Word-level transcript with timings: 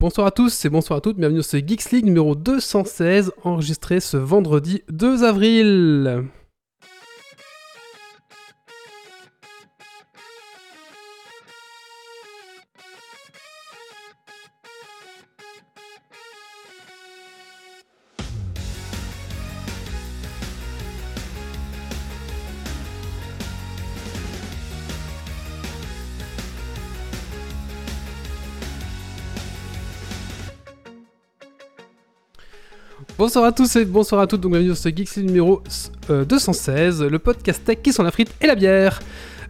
Bonsoir 0.00 0.28
à 0.28 0.30
tous 0.30 0.64
et 0.64 0.68
bonsoir 0.68 0.98
à 0.98 1.00
toutes, 1.00 1.16
bienvenue 1.16 1.42
sur 1.42 1.50
ce 1.50 1.56
Geeks 1.56 1.90
League 1.90 2.04
numéro 2.04 2.36
216, 2.36 3.32
enregistré 3.42 3.98
ce 3.98 4.16
vendredi 4.16 4.84
2 4.90 5.24
avril. 5.24 6.28
Bonsoir 33.18 33.46
à 33.46 33.50
tous 33.50 33.74
et 33.74 33.84
bonsoir 33.84 34.20
à 34.20 34.28
toutes, 34.28 34.42
donc 34.42 34.52
bienvenue 34.52 34.76
sur 34.76 34.84
ce 34.84 34.90
Geeks 34.90 35.16
League 35.16 35.26
numéro 35.26 35.60
euh, 36.08 36.24
216, 36.24 37.02
le 37.02 37.18
podcast 37.18 37.64
tech 37.64 37.78
qui 37.82 37.92
sont 37.92 38.04
la 38.04 38.12
frite 38.12 38.32
et 38.40 38.46
la 38.46 38.54
bière. 38.54 39.00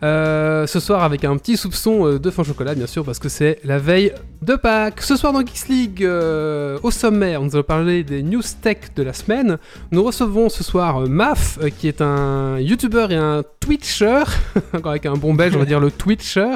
Euh, 0.03 0.67
ce 0.67 0.81
soir 0.81 1.03
avec 1.03 1.23
un 1.25 1.37
petit 1.37 1.59
soupçon 1.59 2.07
euh, 2.07 2.19
de 2.19 2.31
fin 2.31 2.45
chocolat 2.45 2.75
bien 2.75 2.87
sûr 2.87 3.05
parce 3.05 3.19
que 3.19 3.29
c'est 3.29 3.59
la 3.65 3.79
veille 3.79 4.15
de 4.41 4.55
Pâques. 4.55 5.03
Ce 5.03 5.17
soir 5.17 5.35
dans 5.35 5.41
Geeks 5.41 5.69
League, 5.69 6.03
euh, 6.03 6.79
au 6.83 6.91
sommaire, 6.91 7.43
nous 7.43 7.55
allons 7.55 7.63
parler 7.63 8.05
des 8.05 8.23
news 8.23 8.41
tech 8.63 8.79
de 8.97 9.03
la 9.03 9.13
semaine. 9.13 9.59
Nous 9.91 10.03
recevons 10.03 10.49
ce 10.49 10.65
soir 10.65 11.03
euh, 11.03 11.07
Maf 11.07 11.59
euh, 11.61 11.69
qui 11.69 11.89
est 11.89 12.01
un 12.01 12.59
YouTuber 12.59 13.09
et 13.11 13.17
un 13.17 13.43
Twitcher, 13.61 14.23
encore 14.73 14.93
avec 14.93 15.05
un 15.05 15.15
bon 15.15 15.35
belge 15.35 15.57
on 15.57 15.59
va 15.59 15.67
dire 15.67 15.81
le 15.81 15.91
Twitcher. 15.91 16.55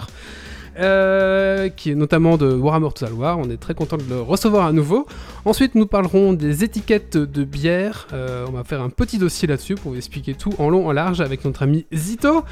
Euh, 0.78 1.68
qui 1.68 1.90
est 1.90 1.94
notamment 1.94 2.36
de 2.36 2.52
Warhammer 2.54 2.88
Total 2.94 3.12
War, 3.12 3.38
on 3.38 3.50
est 3.50 3.56
très 3.56 3.74
content 3.74 3.96
de 3.96 4.04
le 4.08 4.20
recevoir 4.20 4.66
à 4.66 4.72
nouveau. 4.72 5.06
Ensuite, 5.44 5.74
nous 5.74 5.86
parlerons 5.86 6.32
des 6.32 6.64
étiquettes 6.64 7.16
de 7.16 7.44
bière. 7.44 8.06
Euh, 8.12 8.46
on 8.48 8.52
va 8.52 8.64
faire 8.64 8.82
un 8.82 8.90
petit 8.90 9.18
dossier 9.18 9.48
là-dessus 9.48 9.74
pour 9.74 9.92
vous 9.92 9.98
expliquer 9.98 10.34
tout 10.34 10.54
en 10.58 10.70
long, 10.70 10.86
en 10.86 10.92
large 10.92 11.20
avec 11.20 11.44
notre 11.44 11.62
ami 11.62 11.86
Zito. 11.92 12.44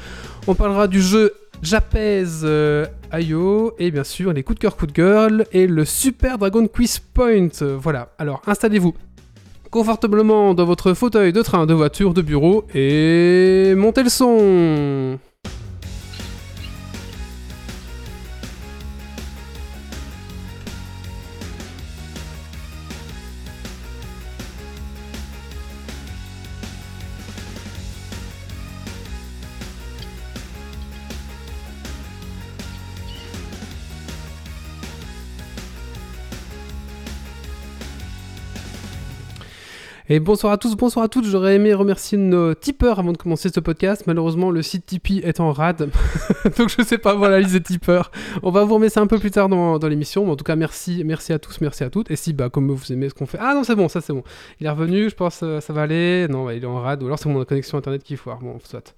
On 0.47 0.55
parlera 0.55 0.87
du 0.87 1.01
jeu 1.01 1.33
Japez 1.61 2.23
euh, 2.43 2.87
IO 3.13 3.75
et 3.77 3.91
bien 3.91 4.03
sûr 4.03 4.33
les 4.33 4.41
coups 4.41 4.57
de 4.57 4.61
cœur, 4.61 4.75
coups 4.75 4.91
de 4.91 4.97
gueule 4.97 5.45
et 5.51 5.67
le 5.67 5.85
Super 5.85 6.39
Dragon 6.39 6.67
Quiz 6.67 6.99
Point. 6.99 7.49
Euh, 7.61 7.77
voilà, 7.79 8.09
alors 8.17 8.41
installez-vous 8.47 8.95
confortablement 9.69 10.55
dans 10.55 10.65
votre 10.65 10.93
fauteuil 10.93 11.31
de 11.31 11.41
train, 11.43 11.67
de 11.67 11.73
voiture, 11.73 12.13
de 12.15 12.21
bureau 12.21 12.65
et 12.73 13.73
montez 13.77 14.01
le 14.03 14.09
son. 14.09 15.19
Et 40.13 40.19
bonsoir 40.19 40.51
à 40.51 40.57
tous, 40.57 40.75
bonsoir 40.75 41.05
à 41.05 41.07
toutes. 41.07 41.23
J'aurais 41.23 41.55
aimé 41.55 41.73
remercier 41.73 42.17
nos 42.17 42.53
tipeurs 42.53 42.99
avant 42.99 43.13
de 43.13 43.17
commencer 43.17 43.47
ce 43.47 43.61
podcast. 43.61 44.03
Malheureusement, 44.07 44.51
le 44.51 44.61
site 44.61 44.85
Tipeee 44.85 45.21
est 45.23 45.39
en 45.39 45.53
rade. 45.53 45.89
Donc 46.57 46.67
je 46.67 46.83
sais 46.83 46.97
pas, 46.97 47.13
voilà, 47.13 47.39
les 47.39 47.61
tipeurs. 47.61 48.11
On 48.43 48.51
va 48.51 48.65
vous 48.65 48.73
remettre 48.73 48.95
ça 48.95 48.99
un 48.99 49.07
peu 49.07 49.19
plus 49.19 49.31
tard 49.31 49.47
dans, 49.47 49.79
dans 49.79 49.87
l'émission. 49.87 50.25
Mais 50.25 50.31
en 50.31 50.35
tout 50.35 50.43
cas, 50.43 50.57
merci, 50.57 51.03
merci 51.05 51.31
à 51.31 51.39
tous, 51.39 51.61
merci 51.61 51.85
à 51.85 51.89
toutes. 51.89 52.11
Et 52.11 52.17
si, 52.17 52.33
bah, 52.33 52.49
comme 52.49 52.69
vous 52.69 52.91
aimez 52.91 53.07
ce 53.07 53.13
qu'on 53.13 53.25
fait. 53.25 53.37
Ah 53.39 53.53
non, 53.53 53.63
c'est 53.63 53.77
bon, 53.77 53.87
ça 53.87 54.01
c'est 54.01 54.11
bon. 54.11 54.25
Il 54.59 54.67
est 54.67 54.69
revenu, 54.69 55.09
je 55.09 55.15
pense 55.15 55.39
euh, 55.43 55.61
ça 55.61 55.71
va 55.71 55.83
aller. 55.83 56.27
Non, 56.29 56.43
bah, 56.43 56.55
il 56.55 56.63
est 56.63 56.67
en 56.67 56.81
rade. 56.81 57.01
Ou 57.03 57.05
alors 57.05 57.17
c'est 57.17 57.29
mon 57.29 57.45
connexion 57.45 57.77
internet 57.77 58.03
qui 58.03 58.17
foire. 58.17 58.39
Bon, 58.39 58.57
soit. 58.65 58.93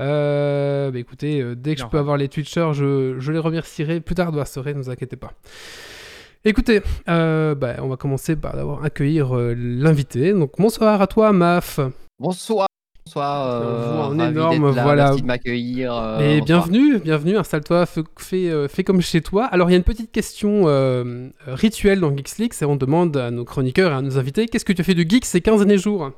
Euh, 0.00 0.90
bah 0.90 0.98
écoutez, 0.98 1.40
euh, 1.40 1.54
dès 1.54 1.76
que 1.76 1.82
je 1.82 1.86
peux 1.86 1.98
avoir 1.98 2.16
les 2.16 2.26
Twitchers, 2.26 2.72
je, 2.72 3.20
je 3.20 3.30
les 3.30 3.38
remercierai 3.38 4.00
plus 4.00 4.16
tard 4.16 4.32
de 4.32 4.38
la 4.38 4.46
soirée, 4.46 4.74
ne 4.74 4.82
vous 4.82 4.90
inquiétez 4.90 5.14
pas. 5.14 5.30
Écoutez, 6.44 6.80
euh, 7.08 7.54
bah, 7.54 7.76
on 7.80 7.88
va 7.88 7.96
commencer 7.96 8.34
par 8.34 8.56
d'abord 8.56 8.82
accueillir 8.82 9.36
euh, 9.36 9.54
l'invité. 9.54 10.32
Donc 10.32 10.52
bonsoir 10.58 11.00
à 11.02 11.06
toi, 11.06 11.32
Maf. 11.32 11.80
Bonsoir. 12.18 12.66
Bonsoir. 13.04 13.60
On 13.62 13.66
Euh, 13.66 13.98
en 13.98 14.08
ravi 14.08 14.30
énorme, 14.30 14.74
là, 14.74 14.82
voilà. 14.82 15.04
Merci 15.08 15.22
de 15.22 15.26
m'accueillir. 15.26 15.94
euh, 15.94 16.18
Et 16.20 16.40
bonsoir. 16.40 16.44
bienvenue, 16.68 16.98
bienvenue, 16.98 17.36
installe-toi, 17.36 17.84
fais, 17.86 18.48
euh, 18.50 18.68
comme 18.86 19.02
chez 19.02 19.20
toi. 19.20 19.46
Alors 19.46 19.68
il 19.68 19.72
y 19.72 19.74
a 19.74 19.78
une 19.78 19.84
petite 19.84 20.12
question 20.12 20.62
euh, 20.66 21.28
rituelle 21.46 22.00
dans 22.00 22.16
Geeks 22.16 22.38
League, 22.38 22.52
c'est 22.54 22.64
on 22.64 22.76
demande 22.76 23.16
à 23.18 23.30
nos 23.30 23.44
chroniqueurs 23.44 23.92
et 23.92 23.96
à 23.96 24.00
nos 24.00 24.16
invités, 24.18 24.46
qu'est-ce 24.46 24.64
que 24.64 24.72
tu 24.72 24.80
as 24.80 24.84
fait 24.84 24.94
de 24.94 25.02
geek 25.08 25.24
ces 25.26 25.40
15 25.42 25.58
derniers 25.60 25.78
jours? 25.78 26.10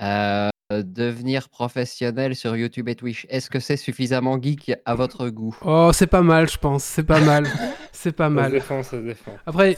Euh, 0.00 0.48
devenir 0.72 1.48
professionnel 1.48 2.34
sur 2.36 2.54
YouTube 2.56 2.88
et 2.88 2.94
Twitch, 2.94 3.26
est-ce 3.30 3.50
que 3.50 3.58
c'est 3.60 3.76
suffisamment 3.76 4.40
geek 4.40 4.72
à 4.84 4.94
votre 4.94 5.28
goût? 5.28 5.56
Oh, 5.64 5.90
c'est 5.92 6.06
pas 6.06 6.22
mal, 6.22 6.48
je 6.48 6.58
pense, 6.58 6.84
c'est 6.84 7.02
pas 7.04 7.20
mal, 7.20 7.44
c'est 7.92 8.12
pas 8.12 8.24
Ça 8.24 8.30
se 8.30 8.34
mal. 8.34 8.50
défend, 8.50 8.82
ça 8.82 8.90
se 8.92 8.96
défend. 8.96 9.32
Après, 9.46 9.76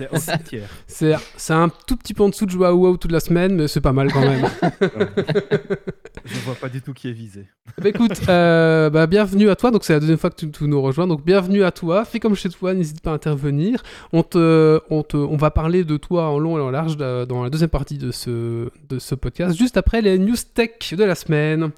C'est 0.87 1.15
un 1.53 1.69
tout 1.87 1.97
petit 1.97 2.15
peu 2.15 2.23
en 2.23 2.29
dessous 2.29 2.47
de 2.47 2.51
jouer 2.51 2.67
à 2.69 2.75
WoW 2.75 2.97
toute 2.97 3.13
la 3.13 3.21
semaine, 3.21 3.57
mais 3.57 3.69
c'est 3.69 3.81
pas 3.81 3.93
mal 3.93 4.13
quand 4.13 4.21
même. 4.21 4.47
Je 6.25 6.39
vois 6.41 6.55
pas 6.55 6.69
du 6.69 6.81
tout 6.81 6.93
qui 6.95 7.09
est 7.09 7.13
visé. 7.13 7.47
Bah 7.81 7.89
écoute, 7.89 8.21
euh, 8.29 8.89
bah, 8.89 9.07
bienvenue 9.07 9.51
à 9.51 9.57
toi. 9.57 9.71
Donc 9.71 9.85
c'est 9.85 9.93
la 9.93 10.01
deuxième 10.01 10.17
fois 10.19 10.31
que 10.31 10.37
tu, 10.37 10.51
tu 10.51 10.65
nous 10.65 10.81
rejoins. 10.81 11.07
Donc 11.07 11.25
bienvenue 11.25 11.65
à 11.65 11.71
toi. 11.73 12.05
Fais 12.05 12.21
comme 12.21 12.35
chez 12.35 12.49
toi, 12.49 12.73
n'hésite 12.73 13.01
pas 13.01 13.11
à 13.11 13.15
intervenir. 13.15 13.83
On 14.13 14.23
te, 14.23 14.81
on 14.91 15.03
te, 15.03 15.17
on 15.17 15.37
va 15.37 15.51
parler 15.51 15.85
de 15.85 15.97
toi 15.97 16.29
en 16.29 16.39
long 16.39 16.57
et 16.57 16.61
en 16.63 16.71
large 16.71 16.97
euh, 17.01 17.27
dans 17.27 17.43
la 17.43 17.51
deuxième 17.51 17.71
partie 17.71 17.99
de 17.99 18.11
ce, 18.13 18.69
de 18.89 18.99
ce 18.99 19.15
podcast, 19.15 19.57
juste 19.59 19.77
après 19.77 20.01
les 20.01 20.19
news 20.19 20.37
tech 20.55 20.95
de 20.95 21.05
la 21.05 21.15
semaine. 21.15 21.71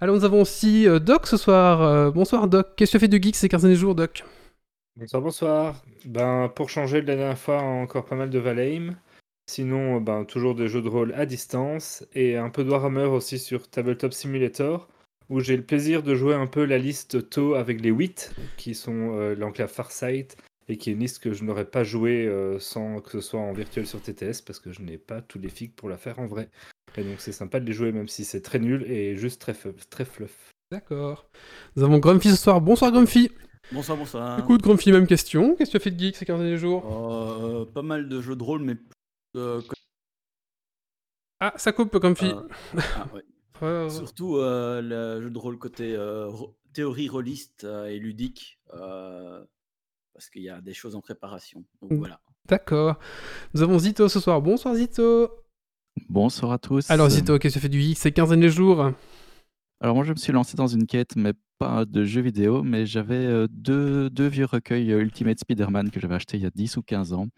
Alors 0.00 0.16
nous 0.16 0.24
avons 0.24 0.42
aussi 0.42 0.88
euh, 0.88 0.98
Doc 0.98 1.26
ce 1.26 1.36
soir. 1.36 1.82
Euh, 1.82 2.10
bonsoir 2.10 2.48
Doc. 2.48 2.68
Qu'est-ce 2.76 2.92
que 2.92 2.92
tu 2.92 2.96
as 2.96 3.00
fait 3.00 3.08
de 3.08 3.22
geek 3.22 3.36
ces 3.36 3.48
15 3.48 3.62
derniers 3.62 3.76
jours, 3.76 3.94
Doc? 3.94 4.24
Bonsoir, 5.00 5.22
bonsoir. 5.22 5.84
Ben, 6.04 6.52
pour 6.54 6.68
changer 6.68 7.00
de 7.00 7.06
la 7.06 7.16
dernière 7.16 7.38
fois, 7.38 7.62
encore 7.62 8.04
pas 8.04 8.16
mal 8.16 8.28
de 8.28 8.38
Valheim. 8.38 8.98
Sinon, 9.50 9.98
ben, 9.98 10.26
toujours 10.26 10.54
des 10.54 10.68
jeux 10.68 10.82
de 10.82 10.90
rôle 10.90 11.14
à 11.14 11.24
distance 11.24 12.06
et 12.12 12.36
un 12.36 12.50
peu 12.50 12.64
de 12.64 12.70
Warhammer 12.70 13.06
aussi 13.06 13.38
sur 13.38 13.70
Tabletop 13.70 14.12
Simulator, 14.12 14.90
où 15.30 15.40
j'ai 15.40 15.56
le 15.56 15.62
plaisir 15.62 16.02
de 16.02 16.14
jouer 16.14 16.34
un 16.34 16.46
peu 16.46 16.66
la 16.66 16.76
liste 16.76 17.30
taux 17.30 17.54
avec 17.54 17.80
les 17.80 17.88
8, 17.88 18.34
qui 18.58 18.74
sont 18.74 19.16
euh, 19.18 19.34
l'enclave 19.34 19.72
Farsight, 19.72 20.36
et 20.68 20.76
qui 20.76 20.90
est 20.90 20.92
une 20.92 21.00
liste 21.00 21.20
que 21.20 21.32
je 21.32 21.44
n'aurais 21.44 21.64
pas 21.64 21.82
joué 21.82 22.26
euh, 22.26 22.58
sans 22.58 23.00
que 23.00 23.10
ce 23.10 23.22
soit 23.22 23.40
en 23.40 23.54
virtuel 23.54 23.86
sur 23.86 24.02
TTS, 24.02 24.42
parce 24.42 24.60
que 24.60 24.70
je 24.70 24.82
n'ai 24.82 24.98
pas 24.98 25.22
tous 25.22 25.38
les 25.38 25.48
figues 25.48 25.72
pour 25.74 25.88
la 25.88 25.96
faire 25.96 26.18
en 26.18 26.26
vrai. 26.26 26.50
Et 26.98 27.04
donc 27.04 27.22
c'est 27.22 27.32
sympa 27.32 27.58
de 27.58 27.64
les 27.64 27.72
jouer, 27.72 27.90
même 27.92 28.08
si 28.08 28.26
c'est 28.26 28.42
très 28.42 28.58
nul 28.58 28.82
et 28.82 29.16
juste 29.16 29.40
très, 29.40 29.56
très 29.88 30.04
fluff. 30.04 30.50
D'accord. 30.70 31.26
Nous 31.74 31.84
avons 31.84 31.98
Grumpy 31.98 32.28
ce 32.28 32.36
soir. 32.36 32.60
Bonsoir 32.60 32.92
Grumpy. 32.92 33.30
Bonsoir, 33.72 33.96
bonsoir. 33.96 34.38
Écoute 34.40 34.62
Grumpy, 34.62 34.90
même 34.90 35.06
question. 35.06 35.54
Qu'est-ce 35.54 35.70
que 35.70 35.72
tu 35.72 35.76
as 35.76 35.80
fait 35.84 35.90
de 35.92 35.98
geek 35.98 36.16
ces 36.16 36.24
15 36.24 36.38
derniers 36.40 36.56
jours 36.58 36.84
Euh, 36.90 37.64
pas 37.66 37.82
mal 37.82 38.08
de 38.08 38.20
jeux 38.20 38.34
de 38.36 38.42
rôle, 38.42 38.62
mais. 38.62 38.76
euh, 39.36 39.60
Ah, 41.40 41.52
ça 41.56 41.72
coupe 41.72 41.96
Grumpy. 41.96 42.26
euh, 42.26 42.42
ah, 42.96 43.06
ouais. 43.14 43.22
Ouais, 43.62 43.84
ouais. 43.84 43.90
Surtout 43.90 44.36
euh, 44.38 44.80
le 44.82 45.22
jeu 45.22 45.30
de 45.30 45.38
rôle 45.38 45.58
côté 45.58 45.94
euh, 45.94 46.30
théorie 46.72 47.08
rôliste 47.08 47.64
euh, 47.64 47.86
et 47.86 47.98
ludique, 47.98 48.58
euh, 48.74 49.44
parce 50.14 50.30
qu'il 50.30 50.42
y 50.42 50.48
a 50.50 50.60
des 50.60 50.74
choses 50.74 50.96
en 50.96 51.00
préparation. 51.00 51.62
Donc 51.82 51.92
voilà. 51.92 52.20
D'accord. 52.48 52.96
Nous 53.54 53.62
avons 53.62 53.78
Zito 53.78 54.08
ce 54.08 54.18
soir. 54.18 54.40
Bonsoir 54.42 54.74
Zito. 54.74 55.30
Bonsoir 56.08 56.52
à 56.52 56.58
tous. 56.58 56.90
Alors 56.90 57.08
Zito, 57.10 57.38
qu'est-ce 57.38 57.54
que 57.54 57.58
tu 57.58 57.62
fais 57.62 57.68
du 57.68 57.80
geek 57.80 57.98
ces 57.98 58.10
15 58.12 58.30
derniers 58.30 58.48
jours? 58.48 58.90
Alors 59.80 59.94
moi 59.94 60.04
je 60.04 60.12
me 60.12 60.16
suis 60.16 60.32
lancé 60.32 60.56
dans 60.56 60.66
une 60.66 60.86
quête, 60.86 61.16
mais 61.16 61.32
pas 61.58 61.84
de 61.86 62.04
jeux 62.04 62.20
vidéo, 62.20 62.62
mais 62.62 62.84
j'avais 62.84 63.24
euh, 63.24 63.46
deux, 63.50 64.10
deux 64.10 64.26
vieux 64.26 64.44
recueils 64.44 64.92
euh, 64.92 65.00
Ultimate 65.00 65.38
Spider-Man 65.38 65.90
que 65.90 66.00
j'avais 66.00 66.16
achetés 66.16 66.36
il 66.36 66.42
y 66.42 66.46
a 66.46 66.50
10 66.50 66.76
ou 66.76 66.82
15 66.82 67.14
ans. 67.14 67.28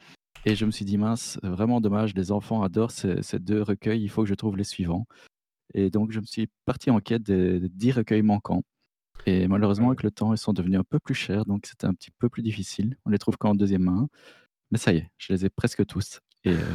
Et 0.44 0.56
je 0.56 0.64
me 0.66 0.72
suis 0.72 0.84
dit, 0.84 0.98
mince, 0.98 1.38
vraiment 1.44 1.80
dommage, 1.80 2.14
les 2.14 2.32
enfants 2.32 2.62
adorent 2.62 2.90
ces, 2.90 3.22
ces 3.22 3.38
deux 3.38 3.62
recueils, 3.62 4.02
il 4.02 4.08
faut 4.08 4.22
que 4.22 4.28
je 4.28 4.34
trouve 4.34 4.56
les 4.56 4.64
suivants. 4.64 5.06
Et 5.74 5.90
donc 5.90 6.12
je 6.12 6.20
me 6.20 6.26
suis 6.26 6.48
parti 6.64 6.90
en 6.90 7.00
quête 7.00 7.22
des, 7.22 7.60
des 7.60 7.68
10 7.68 7.92
recueils 7.92 8.22
manquants. 8.22 8.62
Et 9.26 9.46
malheureusement, 9.48 9.88
avec 9.88 10.02
le 10.02 10.10
temps, 10.10 10.34
ils 10.34 10.38
sont 10.38 10.52
devenus 10.52 10.80
un 10.80 10.84
peu 10.84 10.98
plus 10.98 11.14
chers, 11.14 11.44
donc 11.44 11.66
c'était 11.66 11.86
un 11.86 11.94
petit 11.94 12.10
peu 12.10 12.28
plus 12.28 12.42
difficile. 12.42 12.96
On 13.06 13.10
les 13.10 13.18
trouve 13.18 13.36
qu'en 13.36 13.54
deuxième 13.54 13.82
main. 13.82 14.08
Mais 14.72 14.78
ça 14.78 14.92
y 14.92 14.98
est, 14.98 15.10
je 15.18 15.32
les 15.32 15.46
ai 15.46 15.50
presque 15.50 15.86
tous. 15.86 16.20
Et 16.44 16.52
euh, 16.52 16.74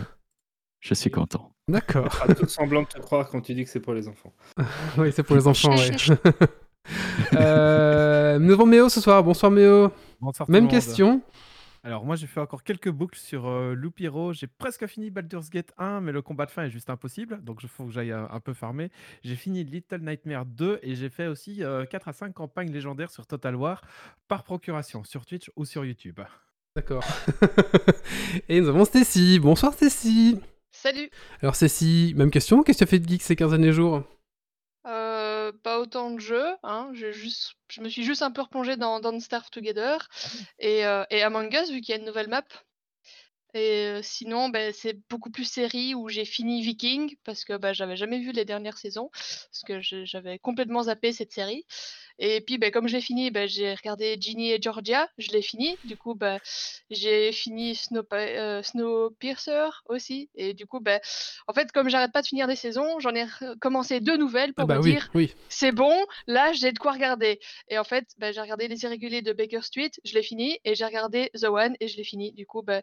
je 0.79 0.93
suis 0.93 1.11
content. 1.11 1.56
D'accord. 1.67 2.25
Tout 2.39 2.47
semblant 2.47 2.83
de 2.83 2.87
te 2.87 2.99
croire 2.99 3.27
quand 3.29 3.41
tu 3.41 3.53
dis 3.53 3.65
que 3.65 3.69
c'est 3.69 3.81
pour 3.81 3.93
les 3.93 4.07
enfants. 4.07 4.33
oui, 4.97 5.11
c'est 5.11 5.23
pour 5.23 5.35
les 5.35 5.47
enfants, 5.47 5.75
ouais. 5.75 5.91
euh, 7.33 8.39
nous 8.39 8.53
avons 8.53 8.65
Méo 8.65 8.87
ce 8.87 9.01
soir. 9.01 9.21
Bonsoir 9.21 9.51
Méo. 9.51 9.91
Bonsoir 10.21 10.49
Même 10.49 10.69
question. 10.69 11.21
Alors 11.83 12.05
moi 12.05 12.15
j'ai 12.15 12.27
fait 12.27 12.39
encore 12.39 12.63
quelques 12.63 12.89
boucles 12.89 13.19
sur 13.19 13.47
euh, 13.47 13.73
Loop 13.73 13.99
Hero. 13.99 14.33
J'ai 14.33 14.47
presque 14.47 14.87
fini 14.87 15.09
Baldur's 15.09 15.49
Gate 15.49 15.73
1 15.77 16.01
mais 16.01 16.11
le 16.11 16.21
combat 16.21 16.45
de 16.45 16.51
fin 16.51 16.63
est 16.63 16.69
juste 16.69 16.89
impossible 16.89 17.41
donc 17.43 17.59
il 17.63 17.69
faut 17.69 17.85
que 17.85 17.91
j'aille 17.91 18.11
un, 18.11 18.27
un 18.31 18.39
peu 18.39 18.53
farmer. 18.53 18.89
J'ai 19.23 19.35
fini 19.35 19.63
Little 19.63 19.99
Nightmare 20.01 20.45
2 20.45 20.79
et 20.81 20.95
j'ai 20.95 21.09
fait 21.09 21.27
aussi 21.27 21.63
euh, 21.63 21.85
4 21.85 22.07
à 22.07 22.13
5 22.13 22.33
campagnes 22.33 22.71
légendaires 22.71 23.11
sur 23.11 23.25
Total 23.25 23.55
War 23.55 23.81
par 24.27 24.43
procuration 24.43 25.03
sur 25.03 25.25
Twitch 25.25 25.51
ou 25.55 25.65
sur 25.65 25.85
YouTube. 25.85 26.19
D'accord. 26.75 27.03
Et 28.49 28.61
nous 28.61 28.69
avons 28.69 28.85
Stacy. 28.85 29.39
Bonsoir 29.39 29.73
Stacy. 29.73 30.39
Salut 30.87 31.09
Alors 31.41 31.53
Stacy, 31.53 32.13
même 32.15 32.31
question. 32.31 32.63
Qu'est-ce 32.63 32.77
que 32.77 32.85
tu 32.85 32.87
as 32.87 32.91
fait 32.91 32.99
de 32.99 33.09
geek 33.09 33.21
ces 33.21 33.35
15 33.35 33.49
derniers 33.49 33.73
jours? 33.73 34.03
Euh, 34.85 35.51
Pas 35.51 35.81
autant 35.81 36.11
de 36.11 36.19
jeux, 36.21 36.55
hein. 36.63 36.91
juste... 36.93 37.55
Je 37.67 37.81
me 37.81 37.89
suis 37.89 38.05
juste 38.05 38.21
un 38.21 38.31
peu 38.31 38.41
replongé 38.41 38.77
dans 38.77 39.01
Don't 39.01 39.19
Starve 39.19 39.49
Together 39.49 40.07
et, 40.59 40.85
euh, 40.85 41.03
et 41.09 41.23
Among 41.23 41.53
Us, 41.53 41.71
vu 41.71 41.81
qu'il 41.81 41.93
y 41.93 41.97
a 41.97 41.99
une 41.99 42.05
nouvelle 42.05 42.29
map. 42.29 42.45
Et 43.53 43.87
euh, 43.87 44.01
sinon, 44.01 44.47
ben, 44.47 44.71
c'est 44.73 44.97
beaucoup 45.09 45.29
plus 45.29 45.43
série 45.43 45.93
où 45.93 46.07
j'ai 46.07 46.23
fini 46.23 46.61
Viking, 46.61 47.17
parce 47.25 47.43
que 47.43 47.57
bah, 47.57 47.73
j'avais 47.73 47.97
jamais 47.97 48.19
vu 48.19 48.31
les 48.31 48.45
dernières 48.45 48.77
saisons, 48.77 49.09
parce 49.11 49.63
que 49.67 49.81
j'avais 49.81 50.39
complètement 50.39 50.83
zappé 50.83 51.11
cette 51.11 51.33
série. 51.33 51.65
Et 52.19 52.41
puis, 52.41 52.57
ben, 52.57 52.71
comme 52.71 52.87
je 52.87 52.95
l'ai 52.95 53.01
fini, 53.01 53.31
ben, 53.31 53.47
j'ai 53.47 53.73
regardé 53.73 54.17
Ginny 54.19 54.51
et 54.51 54.59
Georgia, 54.61 55.07
je 55.17 55.29
l'ai 55.31 55.41
fini. 55.41 55.77
Du 55.85 55.97
coup, 55.97 56.15
ben, 56.15 56.39
j'ai 56.89 57.31
fini 57.31 57.75
Snow, 57.75 58.01
euh, 58.13 58.63
Snowpiercer 58.63 59.67
aussi. 59.87 60.29
Et 60.35 60.53
du 60.53 60.65
coup, 60.65 60.79
ben, 60.79 60.99
en 61.47 61.53
fait, 61.53 61.71
comme 61.71 61.89
j'arrête 61.89 62.11
pas 62.11 62.21
de 62.21 62.27
finir 62.27 62.47
des 62.47 62.55
saisons, 62.55 62.99
j'en 62.99 63.13
ai 63.13 63.25
commencé 63.59 63.99
deux 63.99 64.17
nouvelles 64.17 64.53
pour 64.53 64.63
Ah 64.63 64.67
bah 64.67 64.75
me 64.75 64.81
oui, 64.81 64.91
dire 64.91 65.09
oui. 65.13 65.33
c'est 65.49 65.71
bon, 65.71 65.93
là 66.27 66.53
j'ai 66.53 66.71
de 66.71 66.79
quoi 66.79 66.91
regarder. 66.91 67.39
Et 67.69 67.77
en 67.77 67.83
fait, 67.83 68.05
bah, 68.17 68.31
j'ai 68.31 68.41
regardé 68.41 68.67
Les 68.67 68.83
Irréguliers 68.83 69.21
de 69.21 69.33
Baker 69.33 69.61
Street, 69.61 69.91
je 70.03 70.13
l'ai 70.13 70.23
fini, 70.23 70.59
et 70.65 70.75
j'ai 70.75 70.85
regardé 70.85 71.29
The 71.39 71.45
One 71.45 71.75
et 71.79 71.87
je 71.87 71.97
l'ai 71.97 72.03
fini. 72.03 72.31
Du 72.31 72.45
coup, 72.45 72.61
bah, 72.61 72.81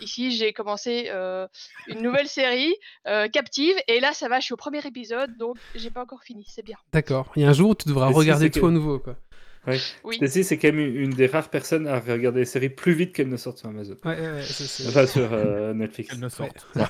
ici 0.00 0.32
j'ai 0.32 0.52
commencé 0.52 1.06
euh, 1.08 1.46
une 1.86 2.02
nouvelle 2.02 2.28
série, 2.28 2.74
euh, 3.06 3.28
Captive, 3.28 3.76
et 3.88 4.00
là 4.00 4.12
ça 4.12 4.28
va, 4.28 4.40
je 4.40 4.46
suis 4.46 4.54
au 4.54 4.56
premier 4.56 4.84
épisode, 4.86 5.36
donc 5.36 5.56
j'ai 5.74 5.90
pas 5.90 6.02
encore 6.02 6.22
fini, 6.22 6.44
c'est 6.48 6.64
bien. 6.64 6.76
D'accord. 6.92 7.30
Il 7.36 7.42
y 7.42 7.44
a 7.44 7.48
un 7.48 7.52
jour 7.52 7.70
où 7.70 7.74
tu 7.74 7.88
devras 7.88 8.08
regarder 8.08 8.50
tout 8.50 8.60
que- 8.72 8.76
à 8.76 8.80
nouveau, 8.80 8.98
quoi. 8.98 9.16
Oui. 10.02 10.16
Stacy, 10.16 10.42
c'est 10.42 10.58
quand 10.58 10.72
même 10.72 10.80
une 10.80 11.10
des 11.10 11.28
rares 11.28 11.48
personnes 11.48 11.86
à 11.86 12.00
regarder 12.00 12.40
les 12.40 12.44
séries 12.46 12.68
plus 12.68 12.94
vite 12.94 13.12
qu'elles 13.14 13.28
ne 13.28 13.36
sortent 13.36 13.58
sur 13.58 13.68
Amazon. 13.68 13.94
Ouais, 14.04 14.18
ouais, 14.20 14.30
ouais, 14.32 14.42
ça, 14.42 14.64
c'est- 14.64 14.88
Enfin, 14.88 15.06
sur 15.06 15.32
euh, 15.32 15.72
Netflix. 15.72 16.18
Ne. 16.18 16.28
Ça, 16.28 16.48
Bah, 16.74 16.88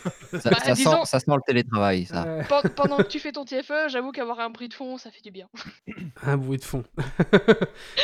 ça 0.64 0.72
disons- 0.72 1.04
sent, 1.04 1.10
ça 1.10 1.20
sent 1.20 1.30
le 1.34 1.42
télétravail, 1.46 2.06
ça. 2.06 2.24
Ouais. 2.24 2.44
Pendant 2.74 2.96
que 2.96 3.02
tu 3.08 3.18
fais 3.18 3.30
ton 3.32 3.44
TFE, 3.44 3.90
j'avoue 3.90 4.10
qu'avoir 4.10 4.40
un 4.40 4.48
bruit 4.48 4.70
de 4.70 4.74
fond, 4.74 4.96
ça 4.96 5.10
fait 5.10 5.20
du 5.20 5.30
bien. 5.30 5.48
Un 6.22 6.38
bruit 6.38 6.56
de 6.56 6.64
fond. 6.64 6.82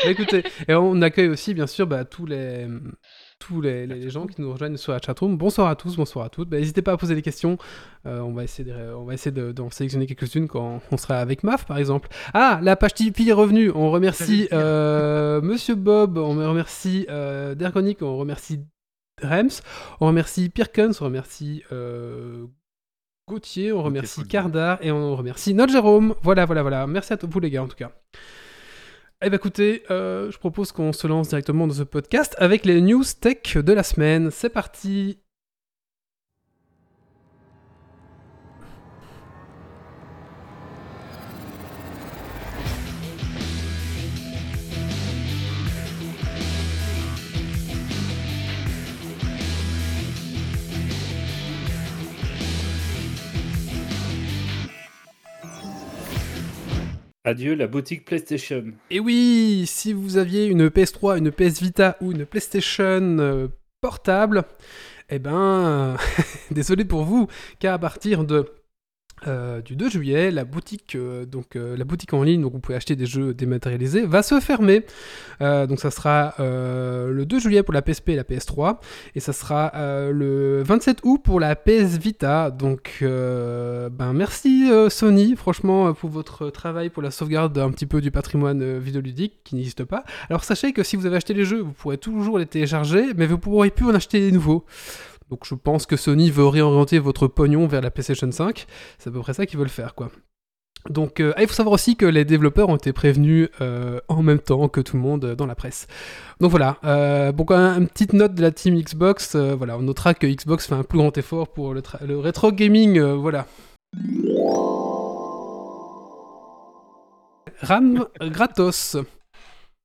Bah, 0.05 0.11
écoutez, 0.11 0.43
et 0.69 0.75
on 0.75 1.01
accueille 1.01 1.29
aussi, 1.29 1.55
bien 1.55 1.67
sûr, 1.67 1.87
bah, 1.87 2.05
tous 2.05 2.27
les 2.27 2.67
tous 3.39 3.61
les, 3.61 3.87
les- 3.87 3.95
les 4.01 4.11
gens 4.11 4.27
qui 4.27 4.41
nous 4.41 4.53
rejoignent 4.53 4.77
sur 4.77 4.93
la 4.93 4.99
chatroom. 5.01 5.37
Bonsoir 5.37 5.69
à 5.69 5.77
tous, 5.77 5.97
bonsoir 5.97 6.25
à 6.27 6.29
toutes. 6.29 6.49
Bah, 6.49 6.59
N'hésitez 6.59 6.83
pas 6.83 6.93
à 6.93 6.97
poser 6.97 7.15
des 7.15 7.23
questions. 7.23 7.57
Euh, 8.07 8.21
on 8.21 8.33
va 8.33 8.45
essayer 8.45 8.69
de- 8.71 8.93
on 8.95 9.05
va 9.05 9.15
essayer 9.15 9.31
de- 9.31 9.53
d'en 9.53 9.71
sélectionner 9.71 10.07
quelques-unes 10.07 10.49
quand 10.49 10.81
on 10.91 10.97
sera 10.97 11.19
avec 11.19 11.45
MAF, 11.45 11.65
par 11.67 11.79
exemple. 11.79 12.09
Ah, 12.35 12.59
la 12.63 12.75
page 12.77 12.95
Tipeee 12.95 13.29
est 13.31 13.33
revenue. 13.33 13.71
On 13.75 13.91
remercie 13.91 14.49
euh, 14.53 15.41
Monsieur 15.41 15.75
Bob, 15.77 16.19
on 16.19 16.31
remercie 16.49 17.07
euh, 17.09 17.55
Dergonic, 17.55 18.03
on 18.03 18.17
remercie 18.17 18.61
Rems, 19.23 19.63
on 20.01 20.07
remercie 20.09 20.49
Pirkens, 20.49 21.01
on 21.01 21.05
remercie 21.05 21.63
Gauthier, 23.29 23.73
on 23.73 23.83
remercie. 23.83 24.27
Cardar 24.27 24.79
et 24.81 24.91
on 24.91 25.15
remercie 25.15 25.53
notre 25.55 25.73
Jérôme. 25.73 26.15
Voilà, 26.23 26.47
voilà, 26.47 26.63
voilà. 26.63 26.87
Merci 26.87 27.13
à 27.13 27.17
tous 27.19 27.29
vous 27.29 27.41
les 27.41 27.51
gars 27.51 27.63
en 27.63 27.69
tout 27.69 27.77
cas. 27.77 27.93
Eh 29.21 29.31
ben 29.31 29.37
écoutez, 29.37 29.83
euh, 29.91 30.31
je 30.31 30.39
propose 30.39 30.71
qu'on 30.71 30.93
se 30.93 31.09
lance 31.09 31.31
directement 31.31 31.67
dans 31.67 31.75
ce 31.75 31.83
podcast 31.83 32.37
avec 32.39 32.65
les 32.65 32.81
news 32.81 33.03
tech 33.21 33.57
de 33.57 33.73
la 33.73 33.83
semaine. 33.83 34.31
C'est 34.31 34.49
parti. 34.49 35.19
Adieu 57.29 57.55
la 57.55 57.67
boutique 57.67 58.07
PlayStation. 58.07 58.65
Et 58.89 59.01
oui, 59.01 59.65
si 59.67 59.93
vous 59.93 60.17
aviez 60.17 60.47
une 60.47 60.69
PS3, 60.69 61.19
une 61.19 61.31
PS 61.31 61.61
Vita 61.61 61.99
ou 62.01 62.13
une 62.13 62.25
PlayStation 62.25 63.19
euh, 63.19 63.49
portable, 63.83 64.45
eh 65.11 65.19
ben, 65.19 65.99
désolé 66.51 66.87
pour 66.87 67.05
vous, 67.05 67.29
car 67.59 67.75
à 67.75 67.79
partir 67.79 68.25
de 68.25 68.47
euh, 69.27 69.61
du 69.61 69.77
2 69.77 69.91
juillet, 69.91 70.31
la 70.31 70.45
boutique, 70.45 70.95
euh, 70.95 71.27
euh, 71.57 71.77
la 71.77 71.85
boutique 71.85 72.13
en 72.15 72.23
ligne, 72.23 72.43
donc 72.43 72.53
vous 72.53 72.61
pouvez 72.61 72.77
acheter 72.77 72.97
des 72.97 73.07
jeux 73.07 73.35
dématérialisés, 73.35 74.07
va 74.07 74.23
se 74.23 74.39
fermer. 74.41 74.85
Donc 75.41 75.81
ça 75.81 75.91
sera 75.91 76.35
le 76.39 77.25
2 77.25 77.39
juillet 77.39 77.63
pour 77.63 77.75
la 77.75 77.83
PSP 77.83 78.11
et 78.11 78.17
la 78.17 78.25
PS3, 78.25 78.79
et 79.15 79.21
ça 79.21 79.33
sera 79.33 79.73
le 80.11 80.63
27 80.63 81.01
août 81.05 81.21
pour 81.23 81.41
la 81.41 81.55
PS 81.57 81.97
Vita. 81.99 82.51
Donc 82.51 82.99
ben 83.03 84.13
merci 84.13 84.71
Sony, 84.89 85.37
franchement, 85.37 85.93
pour 85.95 86.11
votre 86.11 86.51
travail 86.51 86.91
pour 86.91 87.03
la 87.03 87.11
sauvegarde 87.11 87.57
un 87.59 87.71
petit 87.71 87.87
peu 87.87 88.01
du 88.01 88.11
patrimoine 88.11 88.79
vidéoludique 88.79 89.39
qui 89.45 89.55
n'existe 89.55 89.85
pas. 89.85 90.05
Alors 90.29 90.45
sachez 90.45 90.73
que 90.73 90.83
si 90.83 90.97
vous 90.97 91.07
avez 91.07 91.17
acheté 91.17 91.35
les 91.35 91.45
jeux, 91.45 91.61
vous 91.61 91.73
pourrez 91.73 91.99
toujours 91.99 92.39
les 92.39 92.47
télécharger, 92.47 93.15
mais 93.17 93.27
vous 93.27 93.39
pourrez 93.39 93.71
plus 93.71 93.87
en 93.87 93.95
acheter 93.95 94.21
des 94.21 94.33
nouveaux. 94.33 94.65
Donc 95.31 95.45
je 95.45 95.55
pense 95.55 95.87
que 95.87 95.97
Sony 95.97 96.31
veut 96.31 96.47
réorienter 96.47 96.99
votre 96.99 97.27
pognon 97.27 97.67
vers 97.67 97.81
la 97.81 97.91
PlayStation 97.91 98.31
5. 98.31 98.67
C'est 98.99 99.11
à 99.11 99.13
peu 99.13 99.21
près 99.21 99.35
ça 99.35 99.47
qu'ils 99.47 99.59
veulent 99.59 99.69
faire, 99.69 99.95
quoi. 99.95 100.11
Donc, 100.89 101.21
euh, 101.21 101.33
ah, 101.37 101.43
il 101.43 101.49
faut 101.49 101.55
savoir 101.55 101.75
aussi 101.75 101.97
que 101.97 102.07
les 102.07 102.25
développeurs 102.25 102.69
ont 102.69 102.77
été 102.77 102.93
prévenus 102.93 103.49
euh, 103.61 104.01
en 104.09 104.23
même 104.23 104.39
temps 104.39 104.69
que 104.69 104.81
tout 104.81 104.97
le 104.97 105.03
monde 105.03 105.25
euh, 105.25 105.35
dans 105.35 105.45
la 105.45 105.55
presse. 105.55 105.87
Donc 106.41 106.51
voilà. 106.51 106.79
Euh, 106.85 107.33
bon, 107.33 107.45
quand 107.45 107.59
même, 107.59 107.83
une 107.83 107.89
petite 107.89 108.13
note 108.13 108.35
de 108.35 108.43
la 108.43 108.53
team 108.53 108.81
Xbox. 108.81 109.37
voilà, 109.37 109.77
on 109.77 109.83
notera 109.83 110.15
que 110.15 110.27
Xbox 110.27 110.67
fait 110.67 110.75
un 110.75 110.85
plus 110.85 110.99
grand 110.99 111.17
effort 111.19 111.49
pour 111.49 111.75
le, 111.75 111.83
le 112.07 112.19
rétro 112.19 112.53
gaming. 112.53 113.01
voilà. 113.01 113.47
RAM 117.61 118.07
gratos. 118.21 118.97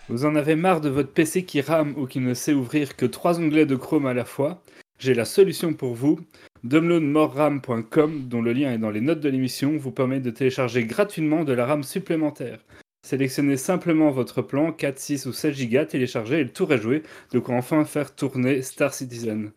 Vous 0.09 0.25
en 0.25 0.35
avez 0.35 0.55
marre 0.55 0.81
de 0.81 0.89
votre 0.89 1.11
PC 1.11 1.43
qui 1.43 1.61
rame 1.61 1.95
ou 1.97 2.05
qui 2.05 2.19
ne 2.19 2.33
sait 2.33 2.53
ouvrir 2.53 2.95
que 2.95 3.05
trois 3.05 3.39
onglets 3.39 3.65
de 3.65 3.75
Chrome 3.75 4.05
à 4.05 4.13
la 4.13 4.25
fois 4.25 4.61
J'ai 5.03 5.13
la 5.13 5.25
solution 5.25 5.73
pour 5.73 5.95
vous. 5.95 6.21
Downloadmoreram.com, 6.63 8.29
dont 8.29 8.41
le 8.41 8.53
lien 8.53 8.71
est 8.71 8.77
dans 8.77 8.89
les 8.89 9.01
notes 9.01 9.19
de 9.19 9.27
l'émission, 9.27 9.75
vous 9.75 9.91
permet 9.91 10.21
de 10.21 10.29
télécharger 10.29 10.85
gratuitement 10.85 11.43
de 11.43 11.51
la 11.51 11.65
RAM 11.65 11.83
supplémentaire. 11.83 12.59
Sélectionnez 13.05 13.57
simplement 13.57 14.11
votre 14.11 14.41
plan 14.41 14.71
4, 14.71 14.97
6 14.97 15.25
ou 15.25 15.33
7 15.33 15.69
Go, 15.69 15.83
téléchargez 15.83 16.39
et 16.39 16.43
le 16.45 16.53
tour 16.53 16.71
est 16.71 16.81
joué, 16.81 17.03
de 17.33 17.39
quoi 17.39 17.55
enfin 17.55 17.83
faire 17.83 18.15
tourner 18.15 18.61
Star 18.61 18.93
Citizen. 18.93 19.51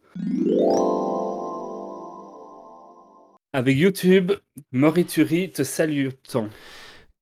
Avec 3.52 3.76
YouTube, 3.76 4.32
Morituri 4.72 5.52
te 5.52 5.62
salue 5.62 6.08
tant. 6.28 6.48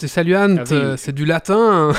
C'est 0.01 0.09
saluante, 0.09 0.61
Ah 0.71 0.75
euh, 0.75 0.93
oui. 0.93 0.99
c'est 0.99 1.15
du 1.15 1.27
latin. 1.27 1.93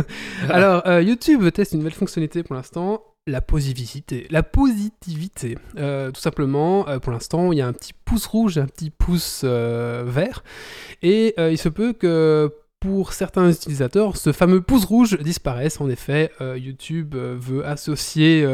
Alors, 0.50 0.86
euh, 0.86 1.00
YouTube 1.00 1.50
teste 1.52 1.72
une 1.72 1.78
nouvelle 1.78 1.94
fonctionnalité 1.94 2.42
pour 2.42 2.54
l'instant, 2.54 3.02
la 3.30 3.40
positivité. 3.40 4.26
La 4.30 4.42
positivité, 4.42 5.56
Euh, 5.76 6.10
tout 6.10 6.20
simplement, 6.20 6.88
euh, 6.88 6.98
pour 6.98 7.12
l'instant, 7.12 7.52
il 7.52 7.58
y 7.58 7.62
a 7.62 7.66
un 7.66 7.72
petit 7.72 7.92
pouce 8.04 8.26
rouge 8.26 8.58
un 8.58 8.66
petit 8.66 8.90
pouce 8.90 9.42
euh, 9.44 10.04
vert. 10.06 10.42
Et 11.02 11.34
il 11.38 11.58
se 11.58 11.68
peut 11.68 11.92
que 11.92 12.52
pour 12.80 13.12
certains 13.12 13.50
utilisateurs, 13.50 14.16
ce 14.16 14.32
fameux 14.32 14.60
pouce 14.60 14.84
rouge 14.84 15.18
disparaisse. 15.18 15.80
En 15.80 15.88
effet, 15.88 16.30
YouTube 16.56 17.14
veut 17.14 17.64
associer 17.66 18.46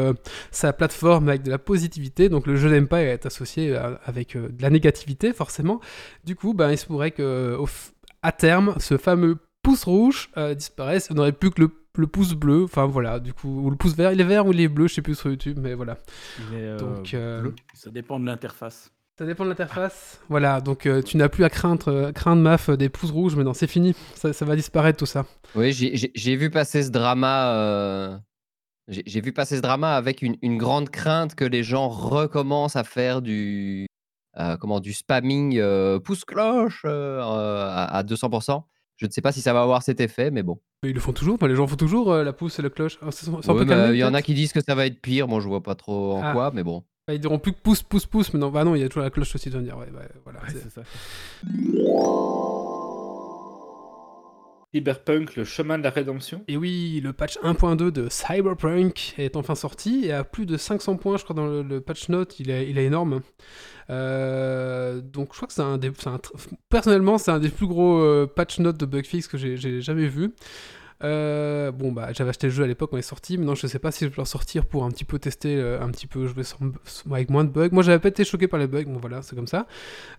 sa 0.51 0.73
plateforme 0.73 1.29
avec 1.29 1.43
de 1.43 1.49
la 1.49 1.57
positivité, 1.57 2.29
donc 2.29 2.45
le 2.45 2.55
je 2.55 2.67
n'aime 2.67 2.87
pas 2.87 3.01
est 3.01 3.25
associé 3.25 3.75
avec 4.05 4.35
de 4.35 4.61
la 4.61 4.69
négativité, 4.69 5.33
forcément. 5.33 5.79
Du 6.25 6.35
coup, 6.35 6.53
ben, 6.53 6.71
il 6.71 6.77
se 6.77 6.85
pourrait 6.85 7.11
que 7.11 7.57
à 8.21 8.31
terme, 8.31 8.75
ce 8.79 8.97
fameux 8.97 9.37
pouce 9.61 9.83
rouge 9.85 10.29
disparaisse. 10.55 11.09
On 11.11 11.15
n'aurait 11.15 11.31
plus 11.31 11.51
que 11.51 11.61
le, 11.61 11.71
le 11.97 12.07
pouce 12.07 12.33
bleu. 12.33 12.63
Enfin 12.63 12.85
voilà, 12.85 13.19
du 13.19 13.33
coup, 13.33 13.61
ou 13.65 13.69
le 13.69 13.75
pouce 13.75 13.95
vert. 13.95 14.11
Il 14.11 14.21
est 14.21 14.25
vert 14.25 14.45
ou 14.45 14.53
il 14.53 14.61
est 14.61 14.67
bleu, 14.67 14.87
je 14.87 14.93
sais 14.95 15.01
plus 15.01 15.15
sur 15.15 15.29
YouTube, 15.29 15.57
mais 15.61 15.73
voilà. 15.73 15.97
Euh, 16.53 16.77
Donc, 16.77 17.13
euh. 17.13 17.49
Ça 17.73 17.89
dépend 17.89 18.19
de 18.19 18.25
l'interface. 18.25 18.91
Ça 19.17 19.25
dépend 19.25 19.43
de 19.45 19.49
l'interface. 19.49 20.21
Voilà, 20.29 20.61
donc 20.61 20.85
euh, 20.85 21.01
tu 21.01 21.17
n'as 21.17 21.27
plus 21.27 21.43
à 21.43 21.49
craindre, 21.49 21.87
euh, 21.87 22.11
craindre 22.11 22.41
maf 22.43 22.69
des 22.69 22.87
pouces 22.87 23.09
rouges, 23.09 23.35
mais 23.35 23.43
non, 23.43 23.53
c'est 23.53 23.65
fini. 23.65 23.95
Ça, 24.13 24.31
ça 24.31 24.45
va 24.45 24.55
disparaître 24.55 24.99
tout 24.99 25.07
ça. 25.07 25.25
Oui, 25.55 25.73
j'ai- 25.73 26.35
vu 26.35 26.51
passer 26.51 26.83
ce 26.83 26.91
drama. 26.91 27.51
euh, 27.55 28.15
J'ai 28.87 29.19
vu 29.21 29.33
passer 29.33 29.57
ce 29.57 29.61
drama 29.61 29.95
avec 29.95 30.21
une, 30.21 30.37
une 30.43 30.57
grande 30.57 30.89
crainte 30.91 31.33
que 31.33 31.43
les 31.45 31.63
gens 31.63 31.89
recommencent 31.89 32.75
à 32.75 32.83
faire 32.83 33.23
du, 33.23 33.87
euh, 34.39 34.55
comment, 34.57 34.79
du 34.79 34.93
spamming 34.93 35.59
pouce-cloche 36.03 36.83
euh, 36.85 37.19
à, 37.21 37.85
à 37.97 38.03
200%. 38.03 38.63
Je 38.97 39.05
ne 39.05 39.11
sais 39.11 39.21
pas 39.21 39.31
si 39.31 39.41
ça 39.41 39.53
va 39.53 39.61
avoir 39.61 39.83
cet 39.83 40.01
effet, 40.01 40.31
mais 40.31 40.43
bon. 40.43 40.59
Mais 40.83 40.89
ils 40.89 40.93
le 40.93 40.99
font 40.99 41.13
toujours. 41.13 41.35
Enfin, 41.35 41.47
les 41.47 41.55
gens 41.55 41.67
font 41.67 41.75
toujours 41.75 42.11
euh, 42.11 42.23
la 42.23 42.33
pouce 42.33 42.57
et 42.59 42.61
le 42.61 42.69
cloche. 42.69 42.97
C'est- 43.11 43.25
c'est 43.25 43.51
Ouais, 43.51 43.65
calmé, 43.65 43.93
Il 43.95 43.99
y 43.99 44.03
en 44.03 44.13
a 44.13 44.21
qui 44.21 44.33
disent 44.33 44.53
que 44.53 44.61
ça 44.61 44.75
va 44.75 44.85
être 44.87 44.99
pire. 45.01 45.27
Bon, 45.27 45.39
je 45.39 45.47
vois 45.47 45.61
pas 45.63 45.75
trop 45.75 46.13
en 46.17 46.21
Ah. 46.23 46.33
quoi, 46.33 46.51
mais 46.53 46.63
bon. 46.63 46.83
Bah, 47.07 47.13
ils 47.13 47.19
diront 47.21 47.39
plus 47.39 47.53
que 47.53 47.59
pouce, 47.61 47.83
pouce, 47.83 48.05
pouce, 48.05 48.33
mais 48.33 48.39
non, 48.39 48.49
bah 48.49 48.63
non, 48.65 48.75
il 48.75 48.81
y 48.81 48.83
a 48.83 48.89
toujours 48.89 49.03
la 49.03 49.09
cloche 49.09 49.33
aussi, 49.33 49.49
me 49.49 49.61
dire. 49.61 49.77
Ouais, 49.77 49.85
ouais, 49.85 50.09
voilà. 50.25 50.39
Ouais, 50.41 50.47
c'est- 50.49 50.63
c'est 50.63 50.73
ça. 50.73 50.81
Cyberpunk, 54.73 55.35
le 55.35 55.45
chemin 55.45 55.77
de 55.77 55.83
la 55.83 55.89
rédemption. 55.89 56.43
Et 56.47 56.57
oui, 56.57 56.99
le 57.01 57.13
patch 57.13 57.37
1.2 57.39 57.91
de 57.91 58.09
Cyberpunk 58.09 59.15
est 59.17 59.35
enfin 59.35 59.55
sorti 59.55 60.05
et 60.05 60.11
à 60.11 60.23
plus 60.23 60.45
de 60.45 60.57
500 60.57 60.97
points, 60.97 61.17
je 61.17 61.23
crois, 61.23 61.35
dans 61.35 61.47
le, 61.47 61.81
patch 61.81 62.09
note, 62.09 62.39
il 62.39 62.49
est, 62.49 62.69
il 62.69 62.77
est 62.77 62.85
énorme. 62.85 63.21
Euh, 63.89 64.99
donc 64.99 65.29
je 65.31 65.37
crois 65.37 65.47
que 65.47 65.53
c'est 65.53 65.61
un 65.61 65.77
des... 65.77 65.91
personnellement, 66.69 67.17
c'est 67.17 67.31
un 67.31 67.39
des 67.39 67.49
plus 67.49 67.67
gros 67.67 67.99
euh, 67.99 68.27
patch 68.27 68.59
notes 68.59 68.77
de 68.77 68.85
bugfix 68.85 69.27
que 69.27 69.37
j'ai 69.37 69.81
jamais 69.81 70.07
vu. 70.07 70.33
Euh, 71.03 71.71
bon 71.71 71.91
bah 71.91 72.09
j'avais 72.11 72.31
acheté 72.31 72.47
le 72.47 72.53
jeu 72.53 72.63
à 72.63 72.67
l'époque 72.67 72.89
il 72.93 72.97
est 72.97 73.01
sorti, 73.03 73.37
maintenant 73.37 73.53
je 73.53 73.67
sais 73.67 73.77
pas 73.77 73.91
si 73.91 74.05
je 74.05 74.09
vais 74.09 74.15
le 74.17 74.25
sortir 74.25 74.65
pour 74.65 74.83
un 74.83 74.89
petit 74.89 75.05
peu 75.05 75.19
tester, 75.19 75.55
euh, 75.55 75.79
un 75.79 75.89
petit 75.89 76.07
peu 76.07 76.25
jouer 76.25 76.43
sans- 76.43 76.57
avec 77.11 77.29
moins 77.29 77.43
de 77.43 77.49
bugs. 77.51 77.69
Moi 77.71 77.83
j'avais 77.83 77.99
pas 77.99 78.07
été 78.09 78.25
choqué 78.25 78.47
par 78.47 78.59
les 78.59 78.65
bugs, 78.65 78.85
bon 78.87 78.97
voilà 78.99 79.21
c'est 79.21 79.35
comme 79.35 79.45
ça. 79.45 79.67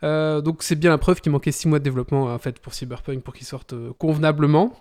Euh, 0.05 0.41
donc 0.41 0.63
c'est 0.63 0.77
bien 0.77 0.91
la 0.91 0.99
preuve 0.99 1.21
qu'il 1.21 1.33
manquait 1.33 1.51
6 1.51 1.67
mois 1.67 1.81
de 1.81 1.85
développement 1.85 2.25
en 2.33 2.39
fait 2.39 2.61
pour 2.61 2.75
Cyberpunk 2.75 3.23
pour 3.25 3.35
qu'il 3.35 3.47
sorte 3.47 3.75
convenablement. 3.99 4.73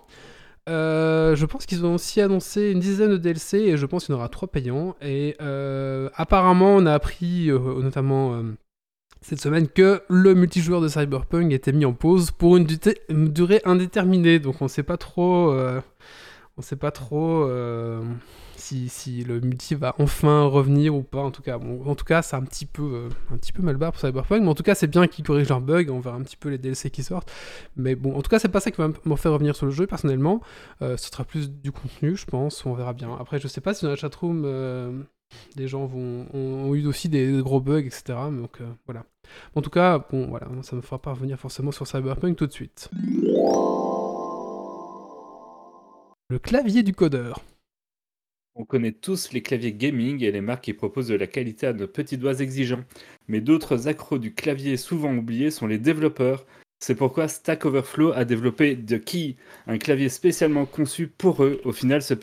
Je 0.68 1.44
pense 1.46 1.66
qu'ils 1.66 1.84
ont 1.84 1.94
aussi 1.94 2.20
annoncé 2.20 2.70
une 2.70 2.78
dizaine 2.80 3.10
de 3.10 3.16
DLC 3.16 3.58
et 3.58 3.76
je 3.76 3.86
pense 3.86 4.04
qu'il 4.06 4.12
y 4.12 4.16
en 4.16 4.18
aura 4.20 4.28
3 4.28 4.48
payants. 4.48 4.94
Et 5.02 5.36
apparemment 6.14 6.76
on 6.76 6.86
a 6.86 6.92
appris 6.94 7.48
notamment 7.50 8.40
cette 9.20 9.40
semaine 9.40 9.68
que 9.68 10.02
le 10.08 10.34
multijoueur 10.34 10.80
de 10.80 10.88
Cyberpunk 10.88 11.52
était 11.52 11.72
mis 11.72 11.84
en 11.84 11.92
pause 11.92 12.30
pour 12.30 12.56
une, 12.56 12.66
durée 13.10 13.60
indéterminée. 13.64 14.38
Donc 14.38 14.62
on 14.62 14.68
sait 14.68 14.82
pas 14.82 14.96
trop, 14.96 15.50
euh, 15.52 15.80
on 16.56 16.62
sait 16.62 16.76
pas 16.76 16.90
trop 16.90 17.44
euh, 17.44 18.02
si, 18.58 19.24
le 19.24 19.40
multi 19.40 19.74
va 19.74 19.94
enfin 19.98 20.44
revenir 20.44 20.94
ou 20.94 21.02
pas. 21.02 21.20
En 21.20 21.30
tout 21.30 21.42
cas, 21.42 21.58
bon, 21.58 21.84
en 21.86 21.94
tout 21.94 22.04
cas, 22.04 22.22
c'est 22.22 22.36
un 22.36 22.42
petit 22.42 22.66
peu, 22.66 22.82
euh, 22.82 23.08
un 23.32 23.36
petit 23.36 23.52
peu 23.52 23.62
mal 23.62 23.76
barre 23.76 23.92
pour 23.92 24.00
Cyberpunk. 24.00 24.42
Mais 24.42 24.48
en 24.48 24.54
tout 24.54 24.62
cas, 24.62 24.74
c'est 24.74 24.86
bien 24.86 25.06
qu'ils 25.06 25.24
corrigent 25.24 25.48
leurs 25.48 25.60
bugs. 25.60 25.86
On 25.90 26.00
verra 26.00 26.16
un 26.16 26.22
petit 26.22 26.36
peu 26.36 26.48
les 26.48 26.58
DLC 26.58 26.90
qui 26.90 27.02
sortent. 27.02 27.30
Mais 27.76 27.94
bon, 27.94 28.16
en 28.16 28.22
tout 28.22 28.30
cas, 28.30 28.38
c'est 28.38 28.48
pas 28.48 28.60
ça 28.60 28.70
qui 28.70 28.78
va 28.80 28.90
m'en 29.04 29.16
faire 29.16 29.32
revenir 29.32 29.56
sur 29.56 29.66
le 29.66 29.72
jeu 29.72 29.86
personnellement. 29.86 30.40
Euh, 30.82 30.96
ce 30.96 31.08
sera 31.08 31.24
plus 31.24 31.50
du 31.50 31.72
contenu, 31.72 32.16
je 32.16 32.26
pense. 32.26 32.64
On 32.66 32.74
verra 32.74 32.92
bien. 32.92 33.16
Après, 33.18 33.38
je 33.38 33.48
sais 33.48 33.60
pas 33.60 33.74
si 33.74 33.84
dans 33.84 33.90
la 33.90 33.96
chatroom. 33.96 35.06
Des 35.56 35.68
gens 35.68 35.86
vont, 35.86 36.26
ont, 36.32 36.70
ont 36.70 36.74
eu 36.74 36.86
aussi 36.86 37.08
des 37.08 37.40
gros 37.42 37.60
bugs, 37.60 37.84
etc. 37.84 38.02
Donc 38.30 38.60
euh, 38.60 38.66
voilà. 38.86 39.04
En 39.54 39.62
tout 39.62 39.70
cas, 39.70 39.98
bon, 40.10 40.28
voilà, 40.28 40.48
ça 40.62 40.76
me 40.76 40.80
fera 40.80 41.00
pas 41.00 41.12
revenir 41.12 41.38
forcément 41.38 41.72
sur 41.72 41.86
Cyberpunk 41.86 42.36
tout 42.36 42.46
de 42.46 42.52
suite. 42.52 42.90
Le 46.30 46.38
clavier 46.38 46.82
du 46.82 46.92
codeur. 46.92 47.42
On 48.54 48.64
connaît 48.64 48.92
tous 48.92 49.32
les 49.32 49.40
claviers 49.40 49.72
gaming 49.72 50.22
et 50.24 50.32
les 50.32 50.40
marques 50.40 50.64
qui 50.64 50.72
proposent 50.72 51.08
de 51.08 51.14
la 51.14 51.28
qualité 51.28 51.68
à 51.68 51.72
nos 51.72 51.86
petits 51.86 52.18
doigts 52.18 52.40
exigeants. 52.40 52.84
Mais 53.28 53.40
d'autres 53.40 53.86
accros 53.86 54.18
du 54.18 54.34
clavier 54.34 54.76
souvent 54.76 55.14
oubliés 55.14 55.52
sont 55.52 55.68
les 55.68 55.78
développeurs. 55.78 56.44
C'est 56.80 56.94
pourquoi 56.94 57.26
Stack 57.26 57.64
Overflow 57.66 58.12
a 58.12 58.24
développé 58.24 58.76
The 58.76 59.02
Key, 59.04 59.34
un 59.66 59.78
clavier 59.78 60.08
spécialement 60.08 60.64
conçu 60.64 61.08
pour 61.08 61.42
eux. 61.42 61.60
Au 61.64 61.72
final, 61.72 62.02
ce, 62.02 62.14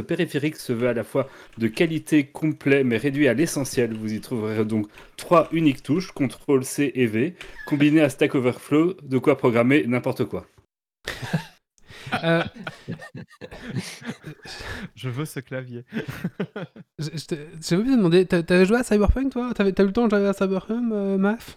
périphérique 0.00 0.56
se 0.56 0.72
veut 0.72 0.88
à 0.88 0.92
la 0.92 1.04
fois 1.04 1.28
de 1.58 1.68
qualité 1.68 2.26
complet 2.26 2.82
mais 2.82 2.96
réduit 2.96 3.28
à 3.28 3.34
l'essentiel. 3.34 3.94
Vous 3.94 4.12
y 4.12 4.20
trouverez 4.20 4.64
donc 4.64 4.88
trois 5.16 5.48
uniques 5.52 5.84
touches, 5.84 6.10
CTRL 6.12 6.64
C 6.64 6.90
et 6.96 7.06
V, 7.06 7.36
combinées 7.66 8.00
à 8.00 8.08
Stack 8.08 8.34
Overflow, 8.34 8.94
de 9.02 9.18
quoi 9.18 9.38
programmer 9.38 9.84
n'importe 9.86 10.24
quoi. 10.24 10.46
Euh, 12.24 12.42
Je 14.94 15.08
veux 15.08 15.24
ce 15.24 15.40
clavier. 15.40 15.84
J'ai 16.98 17.76
oublié 17.76 17.92
de 17.92 17.96
demander, 17.96 18.26
t'as- 18.26 18.42
t'avais 18.42 18.66
joué 18.66 18.78
à 18.78 18.82
Cyberpunk 18.82 19.32
toi? 19.32 19.52
T'avais- 19.54 19.72
T'as 19.72 19.84
eu 19.84 19.86
le 19.86 19.92
temps 19.92 20.08
de 20.08 20.16
jouer 20.16 20.26
à 20.26 20.32
Cyberpunk, 20.32 20.92
euh, 20.92 21.16
Maf? 21.16 21.56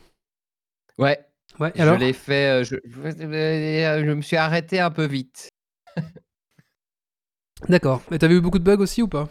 Ouais, 0.98 1.20
Ouais, 1.59 1.71
et 1.75 1.77
je 1.77 1.83
alors? 1.83 1.97
l'ai 1.97 2.13
fait. 2.13 2.62
euh, 2.62 2.63
Je, 2.63 2.75
je- 2.85 4.05
je 4.05 4.12
me 4.13 4.21
suis 4.21 4.38
arrêté 4.38 4.79
un 4.79 4.91
peu 4.91 5.05
vite. 5.05 5.50
D'accord. 7.69 8.01
Et 8.12 8.19
t'avais 8.19 8.35
eu 8.35 8.41
beaucoup 8.41 8.59
de 8.59 8.63
bugs 8.63 8.81
aussi 8.81 9.01
ou 9.01 9.07
pas? 9.07 9.27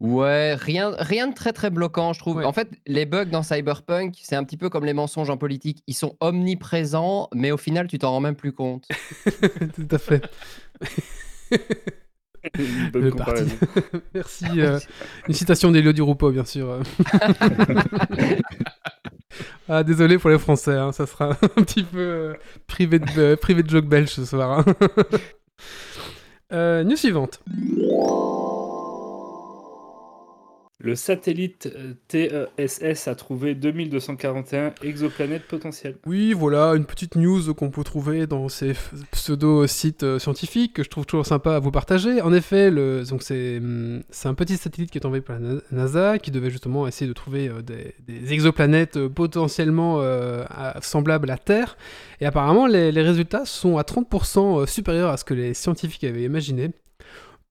Ouais, 0.00 0.54
rien, 0.54 0.94
rien 0.98 1.26
de 1.26 1.34
très 1.34 1.52
très 1.52 1.70
bloquant, 1.70 2.12
je 2.12 2.20
trouve. 2.20 2.36
Ouais. 2.36 2.44
En 2.44 2.52
fait, 2.52 2.68
les 2.86 3.04
bugs 3.04 3.24
dans 3.24 3.42
Cyberpunk, 3.42 4.14
c'est 4.22 4.36
un 4.36 4.44
petit 4.44 4.56
peu 4.56 4.68
comme 4.68 4.84
les 4.84 4.92
mensonges 4.92 5.28
en 5.30 5.36
politique. 5.36 5.82
Ils 5.88 5.94
sont 5.94 6.16
omniprésents, 6.20 7.28
mais 7.34 7.50
au 7.50 7.56
final, 7.56 7.88
tu 7.88 7.98
t'en 7.98 8.12
rends 8.12 8.20
même 8.20 8.36
plus 8.36 8.52
compte. 8.52 8.86
Tout 9.74 9.88
à 9.90 9.98
fait. 9.98 10.22
Le 12.94 13.10
parti. 13.10 13.50
Merci. 14.14 14.60
euh, 14.60 14.78
une 15.26 15.34
citation 15.34 15.72
d'Elio 15.72 15.92
Di 15.92 16.00
Rupo, 16.00 16.30
bien 16.30 16.44
sûr. 16.44 16.80
Ah, 19.68 19.82
désolé 19.84 20.18
pour 20.18 20.30
les 20.30 20.38
Français, 20.38 20.76
hein, 20.76 20.92
ça 20.92 21.06
sera 21.06 21.30
un 21.56 21.62
petit 21.62 21.82
peu 21.82 21.98
euh, 21.98 22.34
privé, 22.66 22.98
de, 22.98 23.06
euh, 23.18 23.36
privé 23.36 23.62
de 23.62 23.70
joke 23.70 23.86
belge 23.86 24.08
ce 24.10 24.24
soir. 24.24 24.60
hein. 24.60 24.64
Euh, 26.50 26.82
news 26.82 26.96
suivante. 26.96 27.40
Le 30.80 30.94
satellite 30.94 31.68
euh, 31.74 31.94
TESS 32.06 33.08
a 33.08 33.16
trouvé 33.16 33.56
2241 33.56 34.74
exoplanètes 34.84 35.42
potentielles. 35.48 35.96
Oui, 36.06 36.32
voilà, 36.32 36.76
une 36.76 36.84
petite 36.84 37.16
news 37.16 37.52
qu'on 37.52 37.70
peut 37.70 37.82
trouver 37.82 38.28
dans 38.28 38.48
ces 38.48 38.74
pseudo-sites 39.10 40.04
euh, 40.04 40.18
scientifiques 40.20 40.74
que 40.74 40.84
je 40.84 40.88
trouve 40.88 41.04
toujours 41.04 41.26
sympa 41.26 41.56
à 41.56 41.58
vous 41.58 41.72
partager. 41.72 42.22
En 42.22 42.32
effet, 42.32 42.70
donc 42.70 43.24
c'est, 43.24 43.58
hum, 43.58 44.04
c'est 44.10 44.28
un 44.28 44.34
petit 44.34 44.56
satellite 44.56 44.92
qui 44.92 44.98
est 44.98 45.04
envoyé 45.04 45.20
par 45.20 45.40
la 45.40 45.54
Na- 45.54 45.60
NASA 45.72 46.18
qui 46.20 46.30
devait 46.30 46.50
justement 46.50 46.86
essayer 46.86 47.08
de 47.08 47.12
trouver 47.12 47.48
euh, 47.48 47.60
des, 47.60 48.32
exoplanètes 48.32 49.08
potentiellement 49.08 50.00
semblables 50.80 51.30
à 51.30 51.38
Terre. 51.38 51.76
Et 52.20 52.26
apparemment, 52.26 52.66
les, 52.66 52.92
les 52.92 53.02
résultats 53.02 53.44
sont 53.46 53.78
à 53.78 53.82
30% 53.82 54.66
supérieurs 54.66 55.10
à 55.10 55.16
ce 55.16 55.24
que 55.24 55.34
les 55.34 55.54
scientifiques 55.54 56.04
avaient 56.04 56.22
imaginé. 56.22 56.70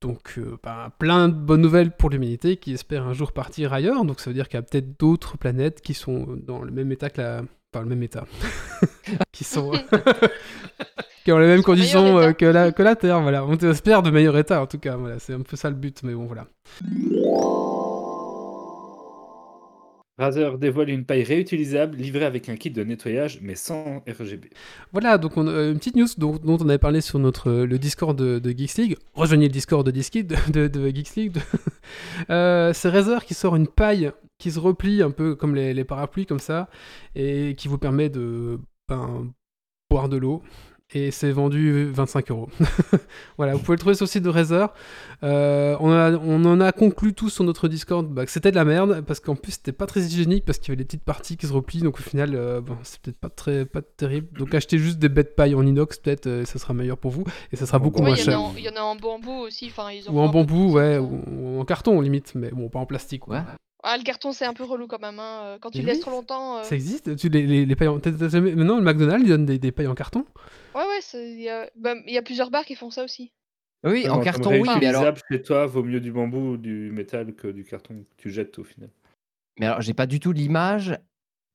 Donc, 0.01 0.35
euh, 0.37 0.57
bah, 0.63 0.91
plein 0.99 1.27
de 1.27 1.33
bonnes 1.33 1.61
nouvelles 1.61 1.91
pour 1.91 2.09
l'humanité 2.09 2.57
qui 2.57 2.73
espère 2.73 3.07
un 3.07 3.13
jour 3.13 3.31
partir 3.31 3.73
ailleurs. 3.73 4.05
Donc, 4.05 4.19
ça 4.19 4.29
veut 4.29 4.35
dire 4.35 4.47
qu'il 4.47 4.57
y 4.57 4.59
a 4.59 4.63
peut-être 4.63 4.99
d'autres 4.99 5.37
planètes 5.37 5.81
qui 5.81 5.93
sont 5.93 6.27
dans 6.45 6.61
le 6.61 6.71
même 6.71 6.91
état 6.91 7.09
que 7.09 7.21
la. 7.21 7.41
Enfin, 7.73 7.83
le 7.83 7.89
même 7.89 8.03
état. 8.03 8.25
qui 9.31 9.43
sont. 9.43 9.71
qui 11.25 11.31
ont 11.31 11.39
les 11.39 11.47
mêmes 11.47 11.63
conditions 11.63 12.19
euh, 12.19 12.31
que, 12.31 12.45
la, 12.45 12.71
que 12.71 12.83
la 12.83 12.95
Terre. 12.95 13.21
Voilà. 13.21 13.43
On 13.43 13.57
espère 13.57 14.03
de 14.03 14.11
meilleur 14.11 14.37
état, 14.37 14.61
en 14.61 14.67
tout 14.67 14.79
cas. 14.79 14.95
Voilà. 14.95 15.17
C'est 15.19 15.33
un 15.33 15.41
peu 15.41 15.57
ça 15.57 15.69
le 15.69 15.75
but, 15.75 16.03
mais 16.03 16.13
bon, 16.13 16.25
voilà. 16.25 16.47
Razer 20.17 20.57
dévoile 20.57 20.89
une 20.89 21.05
paille 21.05 21.23
réutilisable 21.23 21.95
livrée 21.95 22.25
avec 22.25 22.49
un 22.49 22.55
kit 22.55 22.71
de 22.71 22.83
nettoyage 22.83 23.39
mais 23.41 23.55
sans 23.55 24.03
RGB. 24.07 24.49
Voilà, 24.91 25.17
donc 25.17 25.37
on 25.37 25.47
a 25.47 25.67
une 25.67 25.77
petite 25.77 25.95
news 25.95 26.07
dont, 26.17 26.39
on 26.43 26.69
avait 26.69 26.77
parlé 26.77 27.01
sur 27.01 27.19
notre, 27.19 27.49
euh, 27.49 27.65
le 27.65 27.77
Discord 27.77 28.17
de, 28.17 28.49
Geeks 28.49 28.77
League. 28.77 28.97
Rejoignez 29.13 29.47
le 29.47 29.51
Discord 29.51 29.85
de, 29.85 30.67
de 30.67 30.89
Geeks 30.89 31.15
League. 31.15 31.37
Euh, 32.29 32.73
c'est 32.73 32.89
Razer 32.89 33.23
qui 33.23 33.33
sort 33.33 33.55
une 33.55 33.67
paille 33.67 34.11
qui 34.37 34.51
se 34.51 34.59
replie 34.59 35.01
un 35.01 35.11
peu 35.11 35.35
comme 35.35 35.55
les, 35.55 35.73
les 35.73 35.85
parapluies, 35.85 36.25
comme 36.25 36.39
ça, 36.39 36.67
et 37.15 37.55
qui 37.55 37.69
vous 37.69 37.77
permet 37.77 38.09
de 38.09 38.59
ben, 38.89 39.31
boire 39.89 40.09
de 40.09 40.17
l'eau. 40.17 40.43
Et 40.93 41.11
c'est 41.11 41.31
vendu 41.33 41.85
25 41.91 42.31
euros. 42.31 42.49
Voilà, 43.37 43.53
vous 43.53 43.59
pouvez 43.59 43.75
le 43.75 43.79
trouver 43.79 43.93
sur 43.95 44.05
le 44.05 44.09
site 44.09 44.23
de 44.23 44.29
Razer. 44.29 44.69
Euh, 45.21 45.75
on, 45.81 45.91
a- 45.91 46.13
on 46.17 46.43
en 46.45 46.61
a 46.61 46.71
conclu 46.71 47.13
tous 47.13 47.29
sur 47.29 47.43
notre 47.43 47.67
Discord 47.67 48.07
bah, 48.07 48.25
que 48.25 48.31
c'était 48.31 48.51
de 48.51 48.55
la 48.55 48.63
merde, 48.63 49.01
parce 49.05 49.19
qu'en 49.19 49.35
plus 49.35 49.51
c'était 49.53 49.73
pas 49.73 49.85
très 49.85 49.99
hygiénique, 50.01 50.45
parce 50.45 50.59
qu'il 50.59 50.69
y 50.69 50.71
avait 50.71 50.77
des 50.77 50.85
petites 50.85 51.03
parties 51.03 51.35
qui 51.35 51.45
se 51.45 51.51
replient, 51.53 51.81
donc 51.81 51.99
au 51.99 52.01
final, 52.03 52.33
euh, 52.35 52.61
bon, 52.61 52.77
c'est 52.83 53.01
peut-être 53.01 53.17
pas 53.19 53.29
très 53.29 53.65
pas 53.65 53.81
terrible. 53.81 54.27
Donc 54.39 54.55
achetez 54.55 54.77
juste 54.77 54.97
des 54.97 55.09
bêtes 55.09 55.35
paille 55.35 55.55
en 55.55 55.65
inox, 55.65 55.97
peut-être, 55.99 56.27
euh, 56.27 56.45
ça 56.45 56.57
sera 56.57 56.73
meilleur 56.73 56.97
pour 56.97 57.11
vous, 57.11 57.25
et 57.51 57.57
ça 57.57 57.65
sera 57.65 57.79
beaucoup 57.79 57.99
Ouais, 57.99 58.07
moins 58.07 58.15
il 58.15 58.19
y, 58.19 58.21
en 58.21 58.25
cher. 58.25 58.37
a 58.37 58.41
en- 58.41 58.53
il 58.57 58.63
y 58.63 58.69
en 58.69 58.75
a 58.75 58.81
en 58.81 58.95
bambou 58.95 59.31
aussi. 59.45 59.67
Enfin, 59.67 59.91
ils 59.91 60.09
en 60.09 60.13
Ou 60.13 60.19
en 60.19 60.29
bambou, 60.29 60.71
ouais, 60.71 60.97
temps. 60.97 61.03
ou, 61.03 61.23
ou 61.57 61.59
en 61.59 61.65
carton 61.65 61.99
limite, 61.99 62.31
mais 62.33 62.49
bon, 62.51 62.69
pas 62.69 62.79
en 62.79 62.85
plastique. 62.85 63.27
Ouais. 63.27 63.39
Ah, 63.83 63.97
le 63.97 64.03
carton, 64.03 64.31
c'est 64.31 64.45
un 64.45 64.53
peu 64.53 64.63
relou 64.63 64.87
quand 64.87 64.99
même. 65.01 65.19
hein, 65.19 65.41
euh, 65.43 65.57
Quand 65.61 65.69
tu 65.69 65.79
le 65.79 65.85
laisses 65.85 65.97
oui, 65.97 66.01
trop 66.01 66.11
longtemps. 66.11 66.57
euh, 66.59 66.63
Ça 66.63 66.75
existe 66.75 67.15
tu, 67.15 67.29
les, 67.29 67.45
les, 67.45 67.65
les 67.65 67.75
pailles 67.75 67.87
en... 67.89 67.99
t'as- 67.99 68.11
t'as 68.11 68.29
jamais- 68.29 68.55
Maintenant, 68.55 68.77
le 68.77 68.83
McDonald's, 68.83 69.23
il 69.23 69.29
donne 69.29 69.45
des, 69.45 69.59
des 69.59 69.71
pailles 69.71 69.87
en 69.87 69.95
carton 69.95 70.25
Ouais, 70.75 70.81
ouais, 70.81 70.99
c'est- 71.01 71.31
il 71.31 71.41
y, 71.41 71.49
a... 71.49 71.69
bah, 71.75 71.93
il 72.07 72.13
y 72.13 72.17
a 72.17 72.21
plusieurs 72.23 72.49
bars 72.49 72.65
qui 72.65 72.75
font 72.75 72.89
ça 72.89 73.03
aussi. 73.03 73.31
Oui, 73.83 74.05
Non, 74.07 74.15
en 74.15 74.19
carton, 74.21 74.49
oui, 74.59 74.67
mais 74.81 74.87
alors, 74.87 75.13
chez 75.31 75.41
toi 75.43 75.67
vaut 75.67 75.83
mieux 75.83 75.99
du 75.99 76.11
bambou 76.11 76.53
ou 76.53 76.57
du 76.57 76.89
métal 76.91 77.33
que 77.35 77.47
du 77.47 77.63
carton 77.63 77.93
que 77.99 78.21
tu 78.21 78.31
jettes 78.31 78.57
au 78.57 78.63
final. 78.63 78.89
mais 79.59 79.67
alors 79.67 79.81
j'ai 79.81 79.93
pas 79.93 80.07
du 80.07 80.19
tout 80.19 80.31
l'image 80.31 80.97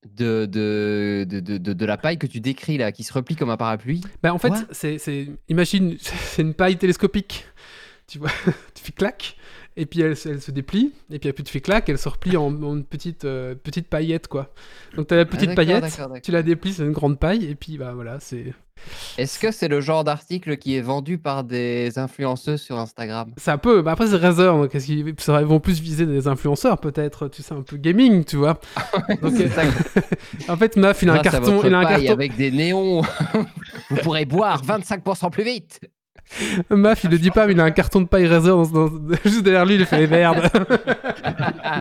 de, 0.06 0.46
de, 0.46 1.26
de, 1.28 1.40
de, 1.40 1.58
de- 1.58 1.72
de 1.72 1.84
la 1.84 1.96
paille 1.96 2.18
que 2.18 2.26
tu 2.28 2.40
décris 2.40 2.78
là, 2.78 2.92
qui 2.92 3.02
se 3.02 3.12
replie 3.12 3.34
comme 3.36 3.50
un 3.50 3.56
parapluie. 3.56 4.00
Bah, 4.22 4.32
en 4.32 4.38
fait, 4.38 4.52
c'est- 4.70 5.26
imagine, 5.48 5.96
c'est 6.00 6.42
une 6.42 6.54
paille 6.54 6.76
télescopique. 6.78 7.44
Tu 8.06 8.18
vois, 8.18 8.30
tu 8.74 8.84
fais 8.84 8.92
clac, 8.92 9.36
et 9.76 9.86
puis 9.86 10.00
elle, 10.00 10.16
se- 10.16 10.28
elle 10.28 10.40
se 10.40 10.50
déplie, 10.50 10.92
et 11.10 11.18
puis 11.18 11.28
elle 11.28 11.34
te 11.34 11.48
fait 11.48 11.60
clac, 11.60 11.88
elle 11.88 11.98
se 11.98 12.08
replie 12.08 12.36
en, 12.36 12.46
en 12.62 12.76
une 12.76 12.84
petite, 12.84 13.24
euh, 13.24 13.54
petite 13.54 13.88
paillette, 13.88 14.28
quoi. 14.28 14.52
Donc 14.96 15.06
t'as 15.06 15.16
la 15.16 15.24
petite 15.24 15.50
Ah, 15.52 15.54
paillette, 15.54 16.00
tu 16.22 16.30
la 16.32 16.42
déplies, 16.42 16.72
c'est 16.74 16.82
une 16.82 16.92
grande 16.92 17.18
paille, 17.18 17.44
et 17.46 17.54
puis 17.54 17.78
bah 17.78 17.92
voilà, 17.94 18.18
c'est... 18.20 18.52
Est-ce 19.16 19.38
que 19.38 19.52
c'est 19.52 19.68
le 19.68 19.80
genre 19.80 20.02
d'article 20.02 20.56
qui 20.56 20.74
est 20.76 20.80
vendu 20.80 21.16
par 21.16 21.44
des 21.44 21.98
influenceuses 22.00 22.60
sur 22.60 22.78
Instagram? 22.78 23.32
C'est 23.36 23.52
un 23.52 23.58
peu... 23.58 23.80
Bah 23.80 23.92
après 23.92 24.08
c'est 24.08 24.16
Razer, 24.16 24.52
donc 24.56 24.74
est-ce 24.74 24.86
qu'ils 24.86 25.14
ça- 25.18 25.40
ils 25.40 25.46
vont 25.46 25.60
plus 25.60 25.80
viser 25.80 26.04
des 26.04 26.26
influenceurs, 26.26 26.78
peut-être, 26.78 27.28
tu 27.28 27.42
sais, 27.42 27.54
un 27.54 27.62
peu 27.62 27.76
gaming, 27.76 28.24
tu 28.24 28.36
vois. 28.36 28.58
Donc, 29.22 29.34
ça, 29.36 29.62
en 30.52 30.56
fait, 30.56 30.76
Maf, 30.76 31.00
il 31.02 31.10
a 31.10 31.14
un 31.14 31.18
carton... 31.18 31.62
Il 31.64 31.72
a 31.74 31.78
un 31.78 31.84
carton... 31.84 32.12
avec 32.12 32.36
des 32.36 32.50
néons. 32.50 33.02
Vous 33.90 33.96
pourrez 34.02 34.24
boire 34.24 34.62
25% 34.64 35.30
plus 35.30 35.44
vite. 35.44 35.80
Maf, 36.70 37.04
il 37.04 37.10
le 37.10 37.18
dit 37.18 37.30
pas, 37.30 37.46
mais 37.46 37.52
il 37.52 37.60
a 37.60 37.64
un 37.64 37.70
carton 37.70 38.00
de 38.00 38.06
paille 38.08 38.26
Razer 38.26 38.54
dans- 38.56 38.66
dans- 38.66 38.90
juste 39.24 39.42
derrière 39.42 39.66
lui, 39.66 39.74
il 39.74 39.84
fait 39.86 40.06
merde. 40.06 40.48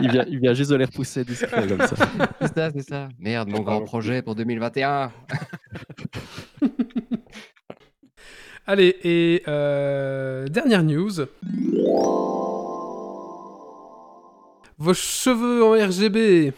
Il 0.02 0.10
vient, 0.10 0.24
il 0.28 0.38
vient 0.40 0.54
juste 0.54 0.70
de 0.70 0.76
les 0.76 0.84
repousser 0.84 1.24
discret 1.24 1.66
comme 1.66 1.80
ça. 1.86 1.96
C'est 2.40 2.54
ça, 2.54 2.70
c'est 2.70 2.82
ça. 2.88 3.08
Merde, 3.18 3.48
mon 3.48 3.60
grand 3.60 3.80
projet 3.82 4.20
pour 4.22 4.34
2021. 4.34 5.10
Allez, 8.66 8.96
et 9.02 9.42
euh, 9.48 10.46
dernière 10.46 10.82
news. 10.84 11.10
Vos 14.78 14.94
cheveux 14.94 15.64
en 15.64 15.72
RGB. 15.72 16.52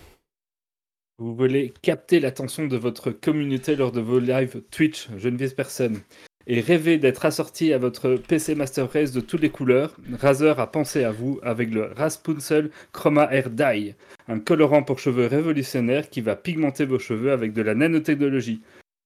Vous 1.18 1.34
voulez 1.34 1.72
capter 1.82 2.20
l'attention 2.20 2.66
de 2.66 2.76
votre 2.76 3.10
communauté 3.10 3.76
lors 3.76 3.92
de 3.92 4.00
vos 4.00 4.18
lives 4.18 4.62
Twitch, 4.70 5.08
je 5.16 5.28
ne 5.28 5.36
vise 5.36 5.54
personne, 5.54 6.00
et 6.46 6.60
rêver 6.60 6.98
d'être 6.98 7.24
assorti 7.24 7.72
à 7.72 7.78
votre 7.78 8.16
PC 8.16 8.54
Master 8.54 8.90
Race 8.92 9.12
de 9.12 9.20
toutes 9.20 9.40
les 9.40 9.50
couleurs, 9.50 9.96
Razer 10.20 10.58
a 10.60 10.70
pensé 10.70 11.04
à 11.04 11.10
vous 11.10 11.40
avec 11.42 11.72
le 11.72 11.90
Raspunzel 11.96 12.70
Chroma 12.92 13.28
Air 13.32 13.50
Dye, 13.50 13.94
un 14.28 14.38
colorant 14.38 14.82
pour 14.82 14.98
cheveux 14.98 15.26
révolutionnaire 15.26 16.10
qui 16.10 16.20
va 16.20 16.36
pigmenter 16.36 16.84
vos 16.84 16.98
cheveux 16.98 17.32
avec 17.32 17.52
de 17.52 17.62
la 17.62 17.74
nanotechnologie. 17.74 18.60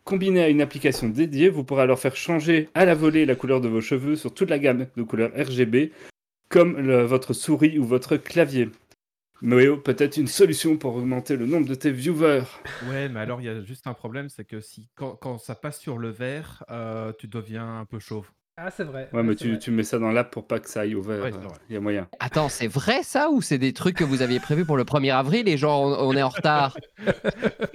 Combiné 0.04 0.42
à 0.42 0.48
une 0.48 0.62
application 0.62 1.08
dédiée, 1.08 1.48
vous 1.48 1.64
pourrez 1.64 1.82
alors 1.82 1.98
faire 1.98 2.16
changer 2.16 2.68
à 2.74 2.84
la 2.84 2.94
volée 2.94 3.26
la 3.26 3.34
couleur 3.34 3.60
de 3.60 3.68
vos 3.68 3.82
cheveux 3.82 4.16
sur 4.16 4.32
toute 4.32 4.50
la 4.50 4.58
gamme 4.58 4.86
de 4.96 5.02
couleurs 5.02 5.32
RGB, 5.36 5.92
comme 6.48 6.80
votre 7.02 7.34
souris 7.34 7.78
ou 7.78 7.84
votre 7.84 8.16
clavier. 8.16 8.70
Noéo, 9.40 9.76
peut-être 9.76 10.16
une 10.16 10.26
solution 10.26 10.76
pour 10.76 10.96
augmenter 10.96 11.36
le 11.36 11.46
nombre 11.46 11.66
de 11.68 11.74
tes 11.74 11.92
viewers. 11.92 12.44
Ouais, 12.90 13.08
mais 13.08 13.20
alors 13.20 13.40
il 13.40 13.44
y 13.44 13.48
a 13.48 13.62
juste 13.62 13.86
un 13.86 13.94
problème, 13.94 14.28
c'est 14.28 14.44
que 14.44 14.60
si 14.60 14.88
quand, 14.96 15.14
quand 15.14 15.38
ça 15.38 15.54
passe 15.54 15.78
sur 15.78 15.98
le 15.98 16.10
vert, 16.10 16.64
euh, 16.70 17.12
tu 17.18 17.28
deviens 17.28 17.78
un 17.78 17.84
peu 17.84 18.00
chauve. 18.00 18.28
Ah, 18.60 18.70
c'est 18.76 18.82
vrai. 18.82 19.08
Ouais, 19.12 19.22
mais 19.22 19.34
c'est 19.34 19.44
tu, 19.44 19.48
vrai. 19.50 19.58
tu 19.58 19.70
mets 19.70 19.84
ça 19.84 19.98
dans 20.00 20.10
l'app 20.10 20.32
pour 20.32 20.44
pas 20.46 20.58
que 20.58 20.68
ça 20.68 20.80
aille 20.80 20.96
au 20.96 21.00
vert. 21.02 21.22
Ouais, 21.22 21.30
vrai. 21.30 21.40
Il 21.70 21.74
y 21.74 21.76
a 21.76 21.80
moyen. 21.80 22.08
Attends, 22.18 22.48
c'est 22.48 22.66
vrai 22.66 23.04
ça 23.04 23.30
ou 23.30 23.40
c'est 23.40 23.58
des 23.58 23.72
trucs 23.72 23.94
que 23.96 24.02
vous 24.04 24.20
aviez 24.20 24.40
prévus 24.40 24.64
pour 24.64 24.76
le 24.76 24.82
1er 24.84 25.12
avril 25.12 25.48
et 25.48 25.56
genre 25.56 25.80
on, 25.82 26.08
on 26.08 26.16
est 26.16 26.22
en 26.22 26.28
retard? 26.28 26.76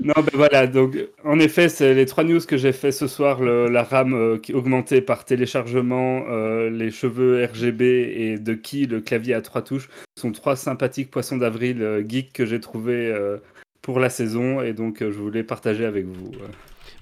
Non, 0.03 0.13
ben 0.17 0.31
voilà, 0.33 0.67
donc 0.67 0.97
en 1.23 1.39
effet, 1.39 1.69
c'est 1.69 1.93
les 1.93 2.05
trois 2.05 2.25
news 2.25 2.41
que 2.45 2.57
j'ai 2.57 2.73
fait 2.73 2.91
ce 2.91 3.07
soir 3.07 3.39
le- 3.39 3.69
la 3.69 3.83
RAM 3.83 4.13
euh, 4.13 4.37
qui 4.37 4.53
augmentée 4.53 4.99
par 5.01 5.23
téléchargement, 5.23 6.25
euh, 6.29 6.69
les 6.69 6.91
cheveux 6.91 7.45
RGB 7.45 7.81
et 7.81 8.37
de 8.37 8.53
qui 8.53 8.85
le 8.85 8.99
clavier 8.99 9.33
à 9.33 9.41
trois 9.41 9.61
touches 9.61 9.89
sont 10.19 10.33
trois 10.33 10.57
sympathiques 10.57 11.09
poissons 11.09 11.37
d'avril 11.37 11.81
euh, 11.81 12.03
geeks 12.05 12.33
que 12.33 12.45
j'ai 12.45 12.59
trouvé 12.59 12.93
euh, 13.07 13.37
pour 13.81 14.01
la 14.01 14.09
saison 14.09 14.61
et 14.61 14.73
donc 14.73 15.01
euh, 15.01 15.11
je 15.11 15.17
voulais 15.19 15.43
partager 15.43 15.85
avec 15.85 16.05
vous. 16.05 16.31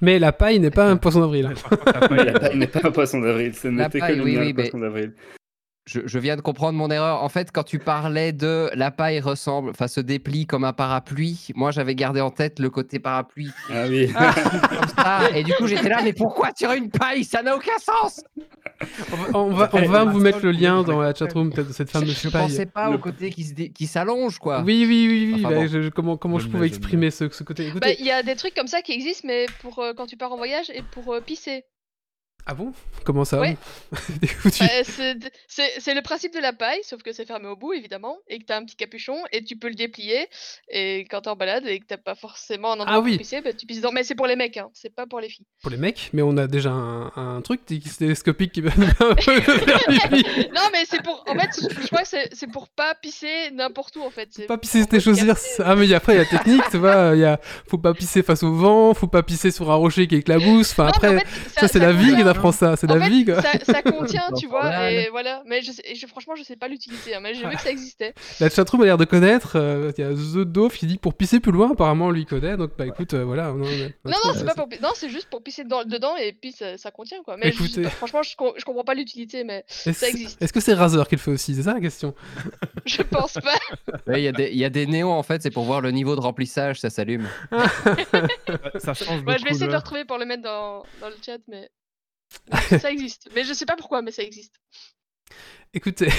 Mais 0.01 0.17
la 0.19 0.31
paille 0.31 0.59
n'est 0.59 0.71
pas 0.71 0.85
un 0.89 0.97
poisson 0.97 1.19
d'avril. 1.21 1.49
la 1.85 2.07
paille, 2.07 2.57
n'est 2.57 2.67
pas 2.67 2.79
un 2.83 2.91
poisson 2.91 3.19
d'avril, 3.21 3.53
ce 3.55 3.67
La 3.67 3.85
n'était 3.85 3.99
que 3.99 4.05
paille, 4.05 4.17
le 4.17 4.23
oui, 4.23 4.37
mais- 4.37 4.53
poisson 4.53 4.79
d'avril. 4.79 5.13
Je, 5.85 6.01
je 6.05 6.19
viens 6.19 6.35
de 6.35 6.41
comprendre 6.41 6.77
mon 6.77 6.89
erreur. 6.91 7.23
En 7.23 7.29
fait, 7.29 7.51
quand 7.51 7.63
tu 7.63 7.79
parlais 7.79 8.31
de 8.33 8.69
la 8.75 8.91
paille 8.91 9.19
ressemble, 9.19 9.71
enfin 9.71 9.87
se 9.87 9.99
déplie 9.99 10.45
comme 10.45 10.63
un 10.63 10.73
parapluie, 10.73 11.47
moi 11.55 11.71
j'avais 11.71 11.95
gardé 11.95 12.21
en 12.21 12.29
tête 12.29 12.59
le 12.59 12.69
côté 12.69 12.99
parapluie 12.99 13.49
Ah 13.69 13.85
oui. 13.89 14.07
comme 14.13 14.87
ça. 14.95 15.29
Et 15.35 15.43
du 15.43 15.53
coup 15.53 15.65
j'étais 15.67 15.89
là, 15.89 16.01
mais 16.03 16.13
pourquoi 16.13 16.51
tirer 16.53 16.77
une 16.77 16.89
paille? 16.91 17.23
Ça 17.23 17.41
n'a 17.41 17.55
aucun 17.55 17.77
sens 17.79 18.21
On 19.33 19.49
va, 19.49 19.49
on 19.49 19.49
va, 19.49 19.69
on 19.73 19.87
va 19.89 20.03
vous 20.05 20.19
mettre 20.19 20.39
le 20.43 20.51
lien 20.51 20.83
dans 20.83 21.01
la 21.01 21.13
chatroom 21.13 21.51
peut-être 21.51 21.69
de 21.69 21.73
cette 21.73 21.87
Je, 21.89 21.93
fameuse 21.93 22.19
je 22.21 22.29
paille. 22.29 22.41
pensais 22.47 22.65
pas 22.67 22.89
Le- 22.89 22.95
au 22.95 22.99
côté 22.99 23.29
qui 23.31 23.43
se 23.43 23.53
dé- 23.53 23.71
qui 23.71 23.87
s'allonge 23.87 24.37
quoi. 24.39 24.61
Oui, 24.61 24.85
oui, 24.87 25.07
oui, 25.09 25.33
oui. 25.33 25.41
Enfin 25.45 25.49
bah, 25.55 25.61
bon. 25.61 25.67
je- 25.67 25.81
je- 25.81 25.89
comment 25.89 26.15
comment 26.17 26.39
je 26.39 26.47
pouvais 26.47 26.67
exprimer 26.67 27.09
ce, 27.11 27.27
ce 27.29 27.43
côté? 27.43 27.71
Bah, 27.81 27.87
il 27.99 28.05
y 28.05 28.11
a 28.11 28.21
des 28.23 28.35
trucs 28.35 28.53
comme 28.53 28.67
ça 28.67 28.81
qui 28.81 28.91
existent, 28.93 29.27
mais 29.27 29.45
pour 29.61 29.79
euh, 29.79 29.93
quand 29.95 30.05
tu 30.05 30.15
pars 30.17 30.31
en 30.31 30.37
voyage 30.37 30.69
et 30.73 30.83
pour 30.91 31.13
euh, 31.13 31.21
pisser. 31.21 31.63
Ah 32.45 32.53
bon? 32.55 32.73
Comment 33.05 33.23
ça? 33.25 33.39
Ouais. 33.39 33.55
Tu- 34.51 34.63
Bah, 34.63 34.69
c'est 35.79 35.93
le 35.93 36.01
principe 36.01 36.33
de 36.33 36.39
la 36.39 36.53
paille, 36.53 36.79
sauf 36.83 37.01
que 37.03 37.11
c'est 37.13 37.25
fermé 37.25 37.47
au 37.47 37.55
bout, 37.55 37.73
évidemment, 37.73 38.17
et 38.27 38.39
que 38.39 38.45
t'as 38.45 38.57
un 38.57 38.65
petit 38.65 38.75
capuchon, 38.75 39.15
et 39.31 39.43
tu 39.43 39.55
peux 39.57 39.69
le 39.69 39.75
déplier, 39.75 40.27
et 40.69 41.05
quand 41.09 41.21
t'es 41.21 41.29
en 41.29 41.35
balade 41.35 41.65
et 41.67 41.79
que 41.79 41.85
t'as 41.85 41.97
pas 41.97 42.15
forcément 42.15 42.69
un 42.73 42.79
endroit 42.79 42.87
Ah 42.95 42.99
oui. 42.99 43.11
pour 43.11 43.19
pisser, 43.19 43.41
bah, 43.41 43.53
tu 43.53 43.65
pisses 43.65 43.77
dedans. 43.77 43.91
Mais 43.93 44.03
c'est 44.03 44.15
pour 44.15 44.27
les 44.27 44.35
mecs, 44.35 44.57
hein, 44.57 44.69
c'est 44.73 44.93
pas 44.93 45.05
pour 45.05 45.19
les 45.19 45.29
filles. 45.29 45.45
Pour 45.61 45.71
les 45.71 45.77
mecs, 45.77 46.09
mais 46.13 46.21
on 46.23 46.35
a 46.37 46.47
déjà 46.47 46.71
un, 46.71 47.11
un 47.15 47.41
truc 47.41 47.61
télescopique 47.65 48.51
qui 48.51 48.61
va 48.61 48.71
non, 48.79 50.61
mais 50.71 50.83
c'est 50.87 51.01
pour. 51.03 51.23
En 51.27 51.35
fait, 51.37 51.49
je 51.81 51.87
crois 51.87 52.01
que 52.03 52.07
c'est 52.31 52.47
pour 52.51 52.69
pas 52.69 52.95
pisser 52.95 53.51
n'importe 53.53 53.95
où, 53.95 54.01
en 54.01 54.09
fait. 54.09 54.29
Pas 54.47 54.57
pisser 54.57 54.85
chaussures. 54.99 55.25
garder- 55.25 55.41
Ah, 55.63 55.75
mais 55.75 55.93
après, 55.93 56.13
il 56.13 56.17
y 56.17 56.19
a 56.19 56.23
la 56.23 56.29
technique, 56.29 56.63
tu 56.71 56.77
vois. 56.77 57.11
Il 57.13 57.19
y 57.19 57.25
a... 57.25 57.39
Faut 57.67 57.77
pas 57.77 57.93
pisser 57.93 58.23
face 58.23 58.43
au 58.43 58.53
vent, 58.53 58.93
faut 58.93 59.07
pas 59.07 59.23
pisser 59.23 59.51
sur 59.51 59.69
un 59.71 59.75
rocher 59.75 60.07
qui 60.07 60.15
éclabousse. 60.15 60.71
Enfin, 60.71 60.85
en 60.85 60.89
après, 60.89 61.19
fait, 61.19 61.59
ça, 61.59 61.67
c'est 61.67 61.79
la 61.79 61.91
vie 61.93 62.15
t'apprend 62.33 62.51
ça. 62.51 62.75
C'est 62.75 62.87
la 62.87 62.99
fait, 62.99 63.09
vie, 63.09 63.25
quoi. 63.25 63.41
Ça, 63.41 63.51
ça 63.63 63.81
contient, 63.83 64.29
tu 64.37 64.47
vois, 64.47 64.91
et 64.91 65.09
voilà. 65.09 65.43
Mais 65.45 65.61
je, 65.61 65.71
sais- 65.71 65.81
et 65.85 65.95
je- 65.95 66.07
franchement, 66.07 66.35
je 66.35 66.43
sais 66.43 66.55
pas 66.55 66.67
l'utiliser, 66.67 67.15
hein, 67.15 67.19
mais 67.21 67.33
j'ai 67.33 67.47
vu 67.47 67.55
que 67.55 67.61
ça 67.61 67.69
existait. 67.71 68.13
La 68.39 68.49
chatroom 68.49 68.81
a 68.81 68.85
l'air 68.85 68.97
de 68.97 69.05
connaître. 69.05 69.53
euh, 69.55 69.91
Il 69.97 70.03
y 70.03 70.07
a 70.07 70.11
The 70.11 70.45
Dove 70.45 70.75
qui 70.75 70.85
dit 70.87 70.97
pour 70.97 71.13
pisser 71.13 71.39
plus 71.39 71.51
loin, 71.51 71.71
apparemment, 71.71 72.11
lui 72.11 72.25
connaît. 72.25 72.57
Donc, 72.57 72.71
bah 72.77 72.85
écoute, 72.85 73.13
euh, 73.13 73.23
voilà. 73.23 73.47
Non, 73.51 73.57
Non, 74.05 74.11
non, 74.25 74.33
c'est 74.35 74.45
pas 74.45 74.55
pour 74.55 74.67
Non, 74.81 74.89
c'est 74.95 75.09
juste 75.09 75.29
pour 75.29 75.41
pisser 75.43 75.63
dedans, 75.63 75.83
dedans 75.85 76.15
et 76.17 76.33
puis 76.33 76.51
ça, 76.51 76.77
ça 76.77 76.91
contient, 76.91 77.21
quoi. 77.23 77.37
Mais 77.37 77.51
je- 77.51 77.63
Écoutez. 77.63 77.83
franchement, 77.83 78.23
je, 78.23 78.35
com- 78.35 78.53
je 78.57 78.63
comprends 78.65 78.83
pas 78.83 78.93
l'utilité, 78.93 79.43
mais 79.43 79.63
Est-ce 79.85 79.91
ça 79.93 80.07
existe. 80.09 80.41
est-ce 80.41 80.53
que 80.53 80.59
c'est 80.59 80.73
Razer 80.73 81.07
qui 81.07 81.15
le 81.15 81.21
fait 81.21 81.31
aussi 81.31 81.55
C'est 81.55 81.63
ça 81.63 81.73
la 81.73 81.79
question? 81.79 82.13
je 82.85 83.01
pense 83.03 83.33
pas. 83.33 83.59
Ouais, 84.07 84.21
Il 84.21 84.23
y, 84.23 84.27
a 84.27 84.31
des- 84.31 84.49
il 84.51 84.57
y 84.57 84.65
a 84.65 84.69
des 84.69 84.85
néons 84.87 85.11
en 85.11 85.23
fait, 85.23 85.41
c'est 85.41 85.51
pour 85.51 85.63
voir 85.63 85.81
le 85.81 85.91
niveau 85.91 86.15
de 86.15 86.21
remplissage, 86.21 86.79
ça 86.79 86.89
s'allume. 86.89 87.27
ça 88.79 88.93
change 88.93 89.21
Ouais, 89.25 89.37
je 89.37 89.43
vais 89.43 89.51
essayer 89.51 89.67
de 89.67 89.71
le 89.71 89.77
retrouver 89.77 90.05
pour 90.05 90.17
le 90.17 90.25
mettre 90.25 90.43
dans, 90.43 90.83
dans 91.01 91.09
le 91.09 91.15
chat, 91.25 91.37
mais 91.47 91.69
ça 92.79 92.91
existe. 92.91 93.29
Mais 93.35 93.43
je 93.43 93.53
sais 93.53 93.65
pas 93.65 93.75
pourquoi, 93.75 94.01
mais 94.01 94.11
ça 94.11 94.23
existe. 94.23 94.55
Écoutez, 95.73 96.09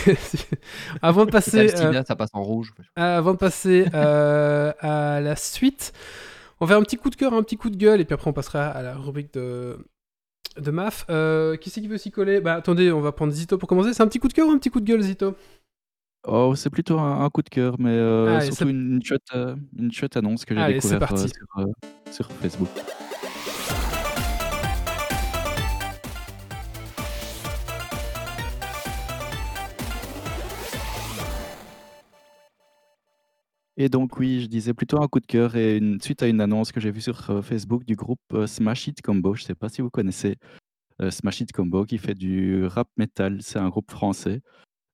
avant 1.02 1.26
de 1.26 1.30
passer. 1.30 1.74
euh, 1.74 2.02
ça 2.04 2.16
passe 2.16 2.30
en 2.32 2.42
rouge. 2.42 2.72
Euh, 2.98 3.18
avant 3.18 3.32
de 3.32 3.38
passer 3.38 3.84
euh, 3.92 4.72
à 4.80 5.20
la 5.20 5.36
suite, 5.36 5.92
on 6.60 6.64
va 6.64 6.70
faire 6.74 6.80
un 6.80 6.84
petit 6.84 6.96
coup 6.96 7.10
de 7.10 7.16
cœur, 7.16 7.34
un 7.34 7.42
petit 7.42 7.56
coup 7.58 7.68
de 7.68 7.76
gueule, 7.76 8.00
et 8.00 8.04
puis 8.06 8.14
après 8.14 8.30
on 8.30 8.32
passera 8.32 8.66
à 8.68 8.80
la 8.82 8.94
rubrique 8.96 9.34
de, 9.34 9.76
de 10.58 10.70
MAF. 10.70 11.04
Euh, 11.10 11.56
qui 11.56 11.68
c'est 11.68 11.82
qui 11.82 11.88
veut 11.88 11.98
s'y 11.98 12.10
coller? 12.10 12.40
Bah 12.40 12.54
attendez, 12.54 12.90
on 12.92 13.00
va 13.02 13.12
prendre 13.12 13.32
Zito 13.32 13.58
pour 13.58 13.68
commencer. 13.68 13.92
C'est 13.92 14.02
un 14.02 14.08
petit 14.08 14.20
coup 14.20 14.28
de 14.28 14.32
cœur 14.32 14.48
ou 14.48 14.52
un 14.52 14.58
petit 14.58 14.70
coup 14.70 14.80
de 14.80 14.86
gueule, 14.86 15.02
Zito? 15.02 15.34
Oh, 16.26 16.54
c'est 16.56 16.70
plutôt 16.70 16.98
un, 16.98 17.22
un 17.24 17.28
coup 17.30 17.42
de 17.42 17.50
cœur, 17.50 17.76
mais 17.78 17.90
euh, 17.90 18.36
Allez, 18.36 18.46
surtout 18.46 18.64
c'est- 18.64 18.70
une, 18.70 18.94
une 18.94 19.04
chouette, 19.04 19.22
euh, 19.34 19.54
une 19.78 19.92
chouette 19.92 20.16
annonce 20.16 20.44
que 20.46 20.54
j'ai 20.54 20.60
Allez, 20.62 20.80
c'est 20.80 20.94
découvert 20.98 21.12
euh, 21.12 21.16
parti. 21.16 21.28
sur, 21.28 21.58
euh, 21.58 22.10
sur 22.12 22.32
Facebook. 22.32 22.68
Et 33.78 33.88
donc 33.88 34.18
oui, 34.18 34.42
je 34.42 34.46
disais 34.46 34.74
plutôt 34.74 35.02
un 35.02 35.08
coup 35.08 35.20
de 35.20 35.26
cœur 35.26 35.56
et 35.56 35.78
une, 35.78 36.00
suite 36.00 36.22
à 36.22 36.28
une 36.28 36.42
annonce 36.42 36.72
que 36.72 36.80
j'ai 36.80 36.90
vue 36.90 37.00
sur 37.00 37.30
euh, 37.30 37.40
Facebook 37.40 37.84
du 37.84 37.96
groupe 37.96 38.20
euh, 38.34 38.46
Smash 38.46 38.88
It 38.88 39.00
Combo. 39.00 39.34
Je 39.34 39.42
ne 39.42 39.46
sais 39.46 39.54
pas 39.54 39.70
si 39.70 39.80
vous 39.80 39.88
connaissez 39.88 40.36
euh, 41.00 41.10
Smash 41.10 41.40
It 41.40 41.52
Combo 41.52 41.86
qui 41.86 41.96
fait 41.96 42.14
du 42.14 42.66
rap 42.66 42.88
metal. 42.98 43.40
C'est 43.40 43.58
un 43.58 43.68
groupe 43.68 43.90
français. 43.90 44.40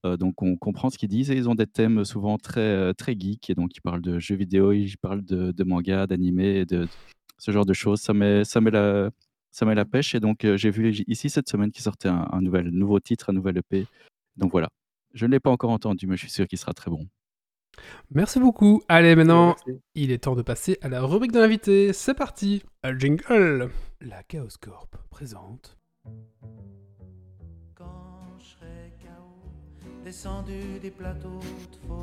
Donc 0.04 0.42
on 0.42 0.56
comprend 0.56 0.90
ce 0.90 0.96
qu'ils 0.96 1.08
disent 1.08 1.30
et 1.30 1.36
ils 1.36 1.48
ont 1.50 1.56
des 1.56 1.66
thèmes 1.66 2.04
souvent 2.04 2.38
très, 2.38 2.94
très 2.94 3.14
geeks. 3.18 3.50
Et 3.50 3.54
donc 3.54 3.76
ils 3.76 3.80
parlent 3.80 4.00
de 4.00 4.18
jeux 4.18 4.36
vidéo, 4.36 4.72
ils 4.72 4.96
parlent 4.96 5.24
de, 5.24 5.52
de 5.52 5.64
manga, 5.64 6.06
d'anime 6.06 6.40
et 6.40 6.64
de, 6.64 6.88
ce 7.36 7.50
genre 7.50 7.66
de 7.66 7.74
choses. 7.74 8.00
Ça 8.00 8.14
met, 8.14 8.44
ça 8.44 8.60
met, 8.60 8.70
la, 8.70 9.10
ça 9.50 9.66
met 9.66 9.74
la 9.74 9.84
pêche. 9.84 10.14
Et 10.14 10.20
donc 10.20 10.46
j'ai 10.54 10.70
vu 10.70 10.92
ici 11.08 11.28
cette 11.28 11.48
semaine 11.48 11.72
qu'ils 11.72 11.82
sortaient 11.82 12.08
un, 12.08 12.26
un 12.32 12.40
nouvel, 12.40 12.70
nouveau 12.70 13.00
titre, 13.00 13.30
un 13.30 13.32
nouvel 13.34 13.58
EP. 13.58 13.86
Donc 14.36 14.52
voilà. 14.52 14.70
Je 15.14 15.26
ne 15.26 15.32
l'ai 15.32 15.40
pas 15.40 15.50
encore 15.50 15.70
entendu, 15.70 16.06
mais 16.06 16.16
je 16.16 16.22
suis 16.22 16.30
sûr 16.30 16.46
qu'il 16.46 16.58
sera 16.58 16.72
très 16.72 16.90
bon. 16.90 17.06
Merci 18.10 18.40
beaucoup. 18.40 18.82
Allez, 18.88 19.14
maintenant, 19.16 19.56
Merci. 19.66 19.80
il 19.94 20.10
est 20.12 20.24
temps 20.24 20.36
de 20.36 20.42
passer 20.42 20.78
à 20.82 20.88
la 20.88 21.00
rubrique 21.02 21.32
de 21.32 21.40
l'invité. 21.40 21.92
C'est 21.92 22.14
parti. 22.14 22.62
Un 22.82 22.98
jingle. 22.98 23.70
La 24.00 24.22
Chaos 24.22 24.48
Corp 24.60 24.96
présente. 25.10 25.76
Quand 27.74 28.22
je 28.38 28.44
serai 28.44 28.92
KO, 29.02 29.50
descendu 30.04 30.78
des 30.80 30.90
plateaux 30.90 31.40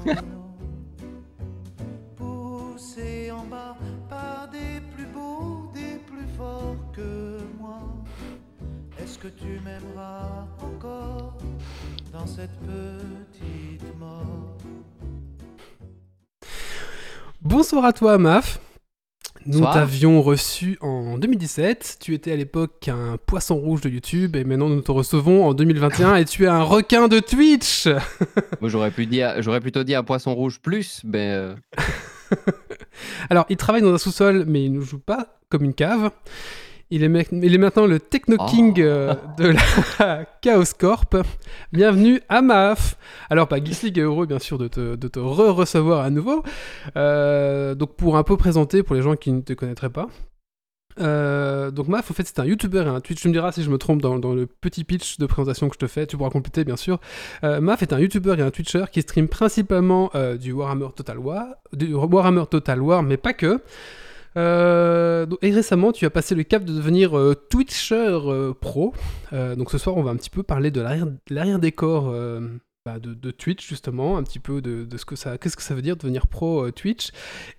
de 0.05 0.13
poussé 2.15 3.31
en 3.31 3.45
bas 3.45 3.75
par 4.09 4.49
des 4.49 4.79
plus 4.95 5.05
beaux, 5.07 5.71
des 5.73 5.97
plus 6.05 6.27
forts 6.37 6.75
que 6.93 7.39
moi. 7.59 7.81
Est-ce 9.01 9.17
que 9.19 9.27
tu 9.27 9.59
m'aimeras 9.63 10.47
encore 10.61 11.37
dans 12.11 12.25
cette 12.27 12.57
petite 12.59 13.97
mort? 13.99 14.57
Bonsoir 17.45 17.85
à 17.85 17.93
toi, 17.93 18.17
Maf. 18.17 18.59
Nous 19.45 19.61
t'avions 19.61 20.19
reçu 20.23 20.79
en 20.81 21.19
2017. 21.19 21.97
Tu 22.01 22.15
étais 22.15 22.31
à 22.31 22.35
l'époque 22.35 22.87
un 22.87 23.17
poisson 23.23 23.55
rouge 23.55 23.81
de 23.81 23.89
YouTube 23.89 24.35
et 24.35 24.43
maintenant 24.43 24.67
nous 24.67 24.81
te 24.81 24.91
recevons 24.91 25.45
en 25.45 25.53
2021 25.53 26.15
et 26.15 26.25
tu 26.25 26.45
es 26.45 26.47
un 26.47 26.63
requin 26.63 27.07
de 27.07 27.19
Twitch. 27.19 27.85
Moi, 28.61 28.71
j'aurais 28.71 28.89
pu 28.89 29.05
dire, 29.05 29.43
j'aurais 29.43 29.59
plutôt 29.59 29.83
dit 29.83 29.93
un 29.93 30.01
poisson 30.01 30.33
rouge 30.33 30.59
plus, 30.59 31.01
mais 31.03 31.33
euh, 31.33 31.53
Alors, 33.29 33.45
il 33.49 33.57
travaille 33.57 33.83
dans 33.83 33.93
un 33.93 33.99
sous-sol, 33.99 34.45
mais 34.47 34.65
il 34.65 34.73
ne 34.73 34.81
joue 34.81 34.97
pas 34.97 35.37
comme 35.49 35.65
une 35.65 35.75
cave. 35.75 36.09
Il 36.91 37.03
est, 37.03 37.09
mec- 37.09 37.29
il 37.31 37.53
est 37.53 37.57
maintenant 37.57 37.87
le 37.87 37.99
Techno 37.99 38.35
Oh. 38.39 38.45
King 38.45 38.75
euh, 38.79 39.15
de 39.39 39.53
la 39.99 40.25
Chaos 40.41 40.63
Corp. 40.77 41.15
Bienvenue 41.73 42.21
à 42.29 42.43
MAF. 42.43 42.95
Alors, 43.31 43.47
bah, 43.47 43.57
Geeks 43.63 43.81
League 43.81 43.97
est 43.97 44.01
heureux, 44.01 44.27
bien 44.27 44.37
sûr, 44.37 44.59
de 44.59 44.67
te, 44.67 44.95
de 44.95 45.07
te 45.07 45.17
re-recevoir 45.19 46.01
à 46.01 46.11
nouveau. 46.11 46.43
Euh, 46.95 47.73
donc, 47.73 47.95
pour 47.95 48.17
un 48.17 48.23
peu 48.23 48.37
présenter, 48.37 48.83
pour 48.83 48.95
les 48.95 49.01
gens 49.01 49.15
qui 49.15 49.31
ne 49.31 49.41
te 49.41 49.53
connaîtraient 49.53 49.89
pas. 49.89 50.07
Euh, 51.01 51.71
donc 51.71 51.89
Maf, 51.89 52.09
en 52.09 52.13
fait, 52.13 52.25
c'est 52.25 52.39
un 52.39 52.45
YouTuber 52.45 52.83
et 52.83 52.87
un 52.87 53.01
Twitch. 53.01 53.19
Tu 53.19 53.27
me 53.29 53.33
diras 53.33 53.51
si 53.51 53.63
je 53.63 53.69
me 53.71 53.77
trompe 53.79 54.01
dans, 54.01 54.17
dans 54.19 54.33
le 54.33 54.45
petit 54.45 54.83
pitch 54.83 55.17
de 55.17 55.25
présentation 55.25 55.67
que 55.67 55.73
je 55.75 55.79
te 55.79 55.87
fais. 55.87 56.05
Tu 56.05 56.15
pourras 56.17 56.29
compléter, 56.29 56.63
bien 56.65 56.77
sûr. 56.77 56.99
Euh, 57.43 57.59
Maf 57.61 57.81
est 57.81 57.93
un 57.93 57.99
YouTuber 57.99 58.35
et 58.37 58.41
un 58.43 58.51
Twitcher 58.51 58.85
qui 58.91 59.01
stream 59.01 59.27
principalement 59.27 60.11
euh, 60.13 60.37
du 60.37 60.51
Warhammer 60.53 60.89
Total 60.95 61.17
War, 61.17 61.45
du 61.73 61.93
Warhammer 61.95 62.43
Total 62.49 62.79
War, 62.79 63.01
mais 63.03 63.17
pas 63.17 63.33
que. 63.33 63.59
Euh, 64.37 65.25
et 65.41 65.51
récemment, 65.51 65.91
tu 65.91 66.05
as 66.05 66.09
passé 66.09 66.35
le 66.35 66.43
cap 66.43 66.63
de 66.65 66.73
devenir 66.73 67.17
euh, 67.17 67.35
Twitcher 67.49 68.19
euh, 68.25 68.53
pro. 68.53 68.93
Donc 69.31 69.71
ce 69.71 69.77
soir, 69.77 69.97
on 69.97 70.03
va 70.03 70.11
un 70.11 70.15
petit 70.15 70.29
peu 70.29 70.43
parler 70.43 70.71
de 70.71 70.81
l'arrière- 70.81 71.07
l'arrière-décor 71.29 72.13
bah, 72.85 72.99
de, 72.99 73.31
Twitch, 73.31 73.67
justement, 73.67 74.17
un 74.17 74.23
petit 74.23 74.39
peu 74.39 74.61
de, 74.61 74.87
ce 74.97 75.03
que 75.05 75.15
ça, 75.15 75.37
qu'est-ce 75.37 75.57
que 75.57 75.63
ça 75.63 75.75
veut 75.75 75.81
dire 75.81 75.97
devenir 75.97 76.27
pro 76.27 76.71
Twitch. 76.71 77.09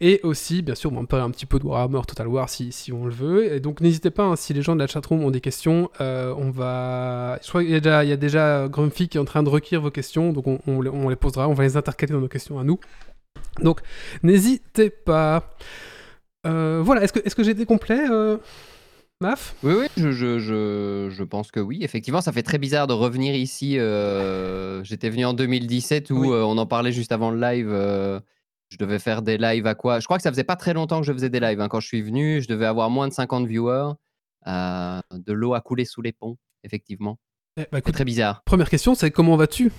Et 0.00 0.20
aussi, 0.22 0.62
bien 0.62 0.74
sûr, 0.74 0.90
on 0.92 1.00
va 1.00 1.06
parler 1.06 1.26
un 1.26 1.30
petit 1.30 1.44
peu 1.44 1.58
de 1.58 1.64
Warhammer 1.64 2.00
Total 2.06 2.28
War 2.28 2.48
si, 2.48 2.72
si 2.72 2.92
on 2.92 3.04
le 3.04 3.12
veut. 3.12 3.52
Et 3.52 3.60
donc 3.60 3.82
n'hésitez 3.82 4.10
pas, 4.10 4.22
hein, 4.22 4.36
si 4.36 4.54
les 4.54 4.62
gens 4.62 4.74
de 4.74 4.80
la 4.80 4.86
chatroom 4.86 5.22
ont 5.22 5.30
des 5.30 5.42
questions, 5.42 5.90
on 6.00 6.50
va. 6.50 7.38
Je 7.42 7.48
crois 7.48 7.62
qu'il 7.62 7.72
y 7.72 7.76
a 7.76 8.16
déjà, 8.16 8.68
Grumpy 8.68 9.08
qui 9.08 9.18
est 9.18 9.20
en 9.20 9.26
train 9.26 9.42
de 9.42 9.50
requérir 9.50 9.82
vos 9.82 9.90
questions, 9.90 10.32
donc 10.32 10.46
on 10.66 11.08
les 11.08 11.16
posera, 11.16 11.48
on 11.48 11.54
va 11.54 11.64
les 11.64 11.76
intercaler 11.76 12.12
dans 12.12 12.20
nos 12.20 12.28
questions 12.28 12.58
à 12.58 12.64
nous. 12.64 12.78
Donc 13.60 13.80
n'hésitez 14.22 14.88
pas. 14.88 15.50
Euh, 16.46 16.80
voilà, 16.82 17.02
est-ce 17.02 17.12
que, 17.12 17.18
est-ce 17.24 17.34
que 17.34 17.42
j'ai 17.42 17.50
été 17.50 17.66
complet, 17.66 18.06
euh, 18.10 18.38
Maf? 19.20 19.54
Oui, 19.62 19.74
oui, 19.78 19.86
je, 19.96 20.12
je, 20.12 20.38
je, 20.38 21.08
je 21.10 21.24
pense 21.24 21.50
que 21.50 21.60
oui. 21.60 21.78
Effectivement, 21.82 22.20
ça 22.20 22.32
fait 22.32 22.42
très 22.42 22.58
bizarre 22.58 22.86
de 22.86 22.92
revenir 22.92 23.34
ici. 23.34 23.78
euh, 23.78 24.82
J'étais 24.84 25.10
venu 25.10 25.24
en 25.24 25.32
2017 25.34 26.10
où 26.10 26.18
Oui. 26.20 26.28
on 26.30 26.56
en 26.58 26.66
parlait 26.66 26.92
juste 26.92 27.12
avant 27.12 27.30
le 27.30 27.40
live. 27.40 27.68
je 28.68 28.76
devais 28.78 28.98
faire 28.98 29.22
des 29.22 29.38
lives 29.38 29.66
à 29.66 29.74
quoi? 29.74 30.00
Je 30.00 30.04
crois 30.06 30.16
que 30.18 30.22
ça 30.22 30.30
faisait 30.30 30.44
pas 30.44 30.56
très 30.56 30.74
longtemps 30.74 31.00
que 31.00 31.06
je 31.06 31.12
faisais 31.12 31.30
des 31.30 31.40
lives. 31.40 31.60
hein. 31.60 31.68
Quand 31.68 31.80
je 31.80 31.86
suis 31.86 32.02
venu, 32.02 32.40
je 32.42 32.48
devais 32.48 32.66
avoir 32.66 32.90
moins 32.90 33.08
de 33.08 33.12
50 33.12 33.46
viewers. 33.46 33.92
de 34.46 35.32
l'eau 35.32 35.54
a 35.54 35.60
coulé 35.60 35.84
sous 35.84 36.02
les 36.02 36.12
ponts, 36.12 36.36
effectivement. 36.64 37.18
Eh, 37.58 37.64
bah, 37.72 37.78
écoute, 37.78 37.94
très 37.94 38.04
bizarre. 38.04 38.42
Première 38.44 38.68
question, 38.68 38.94
c'est 38.94 39.10
comment 39.10 39.36
vas-tu? 39.36 39.72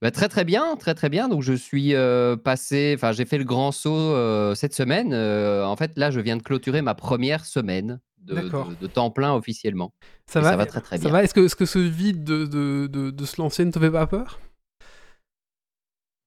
Bah, 0.00 0.10
très 0.12 0.28
très 0.28 0.44
bien, 0.44 0.76
très 0.76 0.94
très 0.94 1.08
bien. 1.08 1.28
Donc 1.28 1.42
je 1.42 1.52
suis 1.52 1.94
euh, 1.94 2.36
passé, 2.36 2.92
enfin 2.96 3.12
j'ai 3.12 3.24
fait 3.24 3.38
le 3.38 3.44
grand 3.44 3.72
saut 3.72 3.96
euh, 3.96 4.54
cette 4.54 4.74
semaine. 4.74 5.12
Euh, 5.12 5.64
en 5.64 5.74
fait 5.76 5.92
là 5.96 6.10
je 6.10 6.20
viens 6.20 6.36
de 6.36 6.42
clôturer 6.42 6.82
ma 6.82 6.94
première 6.94 7.44
semaine 7.44 8.00
de, 8.22 8.34
D'accord. 8.34 8.68
de- 8.68 8.74
de 8.76 8.86
temps 8.86 9.10
plein 9.10 9.34
officiellement. 9.34 9.92
Ça 10.26 10.38
Et 10.38 10.42
va 10.42 10.50
ça 10.50 10.56
va 10.56 10.66
très 10.66 10.80
très 10.80 10.96
Ça 10.98 11.02
bien. 11.02 11.12
va? 11.12 11.22
Est-ce 11.24 11.34
que, 11.34 11.40
est-ce 11.40 11.56
que 11.56 11.66
ce 11.66 11.78
vide 11.80 12.22
de, 12.22 12.46
de, 12.46 12.86
de, 12.86 13.10
de 13.10 13.24
se 13.26 13.40
lancer 13.40 13.64
ne 13.64 13.72
te 13.72 13.78
fait 13.80 13.90
pas 13.90 14.06
peur? 14.06 14.38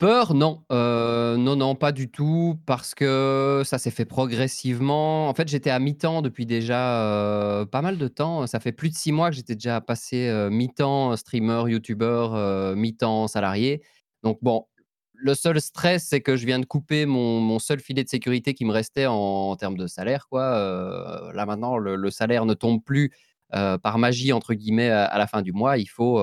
Peur, 0.02 0.34
non, 0.34 0.64
Euh, 0.72 1.38
non 1.38 1.56
non 1.56 1.76
pas 1.76 1.92
du 1.92 2.10
tout 2.10 2.60
parce 2.66 2.96
que 2.96 3.62
ça 3.64 3.78
s'est 3.78 3.92
fait 3.92 4.04
progressivement. 4.06 5.30
En 5.30 5.34
fait 5.36 5.48
j'étais 5.48 5.70
à 5.70 5.78
mi-temps 5.78 6.24
depuis 6.24 6.48
déjà 6.48 7.04
euh, 7.04 7.66
pas 7.68 7.84
mal 7.84 8.00
de 8.00 8.08
temps. 8.08 8.48
Ça 8.48 8.60
fait 8.60 8.72
plus 8.72 8.90
de 8.90 8.96
six 8.96 9.12
mois 9.12 9.30
que 9.30 9.36
j'étais 9.36 9.54
déjà 9.54 9.80
passé 9.80 10.28
euh, 10.28 10.50
mi-temps 10.50 11.16
streamer, 11.18 11.70
youtubeur, 11.70 12.76
mi-temps 12.76 13.28
salarié. 13.28 13.84
Donc 14.24 14.40
bon, 14.42 14.66
le 15.14 15.36
seul 15.36 15.62
stress, 15.62 16.08
c'est 16.10 16.22
que 16.22 16.36
je 16.36 16.48
viens 16.48 16.58
de 16.60 16.66
couper 16.66 17.06
mon, 17.06 17.60
seul 17.60 17.80
filet 17.80 18.04
de 18.04 18.10
sécurité 18.10 18.56
qui 18.56 18.66
me 18.66 18.72
restait 18.72 19.06
en, 19.06 19.56
termes 19.56 19.78
de 19.78 19.86
salaire. 19.86 20.28
Quoi. 20.30 21.32
Là 21.36 21.46
maintenant, 21.46 21.78
le, 21.78 22.10
salaire 22.10 22.46
ne 22.48 22.56
tombe 22.56 22.84
plus 22.84 23.12
par 23.52 24.00
magie, 24.00 24.34
entre 24.34 24.56
guillemets, 24.56 24.90
à, 24.90 25.06
à 25.06 25.20
la 25.20 25.28
fin 25.28 25.44
du 25.44 25.52
mois. 25.54 25.78
Il 25.78 25.90
faut, 25.90 26.20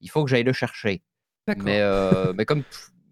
il 0.00 0.10
faut 0.10 0.22
que 0.22 0.30
j'aille 0.30 0.44
le 0.44 0.52
chercher. 0.52 1.02
Mais, 1.48 1.80
euh, 1.80 2.32
mais 2.34 2.44
comme, 2.44 2.62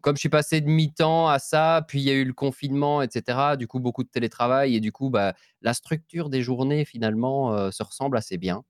comme 0.00 0.16
je 0.16 0.20
suis 0.20 0.28
passé 0.28 0.60
de 0.60 0.68
mi-temps 0.68 1.28
à 1.28 1.38
ça, 1.38 1.84
puis 1.86 2.00
il 2.00 2.04
y 2.04 2.10
a 2.10 2.14
eu 2.14 2.24
le 2.24 2.32
confinement, 2.32 3.02
etc., 3.02 3.56
du 3.58 3.66
coup, 3.66 3.80
beaucoup 3.80 4.02
de 4.02 4.08
télétravail, 4.08 4.74
et 4.74 4.80
du 4.80 4.92
coup, 4.92 5.10
bah, 5.10 5.34
la 5.60 5.74
structure 5.74 6.28
des 6.30 6.42
journées, 6.42 6.84
finalement, 6.84 7.54
euh, 7.54 7.70
se 7.70 7.82
ressemble 7.82 8.16
assez 8.16 8.38
bien. 8.38 8.64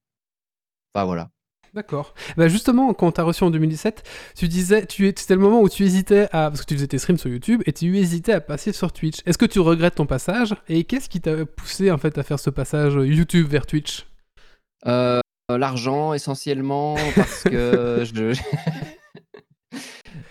Enfin, 0.95 1.05
voilà. 1.05 1.31
D'accord. 1.75 2.13
Bah 2.37 2.49
justement, 2.49 2.93
quand 2.93 3.13
t'as 3.13 3.23
reçu 3.23 3.45
en 3.45 3.51
2017, 3.51 4.03
tu 4.37 4.47
disais, 4.47 4.85
tu 4.85 5.07
c'était 5.17 5.35
le 5.35 5.41
moment 5.41 5.63
où 5.63 5.71
tu 5.71 5.85
hésitais 5.85 6.25
à, 6.25 6.51
parce 6.51 6.61
que 6.61 6.67
tu 6.67 6.75
faisais 6.75 6.87
tes 6.87 6.99
streams 6.99 7.17
sur 7.17 7.31
YouTube 7.31 7.63
et 7.65 7.73
tu 7.73 7.97
hésitais 7.97 8.35
à 8.35 8.43
passer 8.43 8.73
sur 8.73 8.93
Twitch. 8.93 9.21
Est-ce 9.25 9.39
que 9.39 9.47
tu 9.47 9.59
regrettes 9.59 9.95
ton 9.95 10.05
passage 10.05 10.55
et 10.69 10.85
qu'est-ce 10.85 11.09
qui 11.09 11.23
t'a 11.23 11.47
poussé 11.47 11.91
en 11.91 11.97
fait 11.97 12.19
à 12.19 12.23
faire 12.25 12.39
ce 12.39 12.51
passage 12.51 12.93
YouTube 12.93 13.49
vers 13.49 13.65
Twitch? 13.65 14.07
Euh, 14.87 15.21
L'argent, 15.49 16.13
essentiellement, 16.13 16.97
parce 17.17 17.45
que 17.45 18.05
je... 18.15 18.35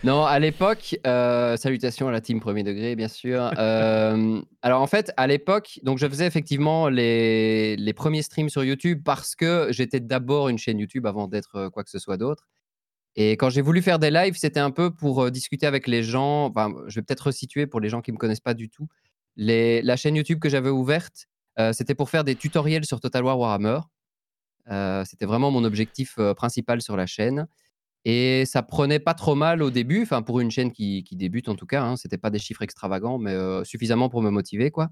non, 0.04 0.26
à 0.26 0.40
l'époque, 0.40 0.98
euh, 1.06 1.56
salutations 1.58 2.08
à 2.08 2.12
la 2.12 2.22
team 2.22 2.40
premier 2.40 2.64
degré, 2.64 2.96
bien 2.96 3.08
sûr. 3.08 3.52
Euh, 3.60 4.42
alors, 4.64 4.82
en 4.82 4.88
fait, 4.88 5.12
à 5.16 5.28
l'époque, 5.28 5.80
donc 5.84 6.00
je 6.00 6.08
faisais 6.08 6.26
effectivement 6.26 6.90
les, 6.90 7.76
les 7.76 7.94
premiers 7.94 8.24
streams 8.24 8.50
sur 8.50 8.64
YouTube 8.64 9.02
parce 9.06 9.36
que 9.36 9.68
j'étais 9.70 10.00
d'abord 10.00 10.50
une 10.50 10.58
chaîne 10.58 10.80
YouTube 10.80 11.06
avant 11.06 11.28
d'être 11.28 11.56
euh, 11.56 11.70
quoi 11.70 11.84
que 11.84 11.92
ce 11.92 12.00
soit 12.00 12.18
d'autre. 12.18 12.48
Et 13.16 13.32
quand 13.34 13.52
j'ai 13.52 13.62
voulu 13.62 13.84
faire 13.84 14.00
des 14.00 14.10
lives, 14.10 14.36
c'était 14.38 14.60
un 14.60 14.72
peu 14.72 14.90
pour 14.90 15.24
euh, 15.24 15.30
discuter 15.30 15.68
avec 15.68 15.86
les 15.86 16.02
gens. 16.02 16.46
Enfin, 16.46 16.74
je 16.88 16.96
vais 16.96 17.04
peut-être 17.04 17.28
resituer 17.28 17.68
pour 17.68 17.80
les 17.80 17.90
gens 17.90 18.02
qui 18.02 18.10
ne 18.10 18.16
me 18.16 18.20
connaissent 18.20 18.40
pas 18.40 18.56
du 18.56 18.70
tout. 18.70 18.88
La 19.38 19.96
chaîne 19.98 20.16
YouTube 20.16 20.40
que 20.40 20.50
j'avais 20.50 20.70
ouverte, 20.70 21.28
c'était 21.72 21.96
pour 21.96 22.10
faire 22.10 22.24
des 22.24 22.36
tutoriels 22.36 22.86
sur 22.86 23.00
Total 23.00 23.24
War 23.24 23.40
Warhammer. 23.40 23.80
C'était 25.06 25.26
vraiment 25.26 25.52
mon 25.52 25.64
objectif 25.64 26.20
principal 26.36 26.82
sur 26.82 26.98
la 26.98 27.06
chaîne. 27.06 27.48
Et 28.06 28.46
ça 28.46 28.64
prenait 28.64 29.00
pas 29.00 29.14
trop 29.14 29.36
mal 29.36 29.62
au 29.62 29.70
début, 29.70 30.02
enfin 30.02 30.24
pour 30.24 30.40
une 30.40 30.50
chaîne 30.50 30.72
qui, 30.72 31.04
qui 31.04 31.16
débute 31.16 31.50
en 31.50 31.56
tout 31.56 31.68
cas. 31.68 31.84
Hein, 31.84 31.96
c'était 31.98 32.18
pas 32.18 32.30
des 32.32 32.40
chiffres 32.40 32.64
extravagants, 32.64 33.20
mais 33.20 33.32
euh, 33.32 33.64
suffisamment 33.64 34.10
pour 34.10 34.22
me 34.22 34.30
motiver, 34.30 34.72
quoi. 34.72 34.90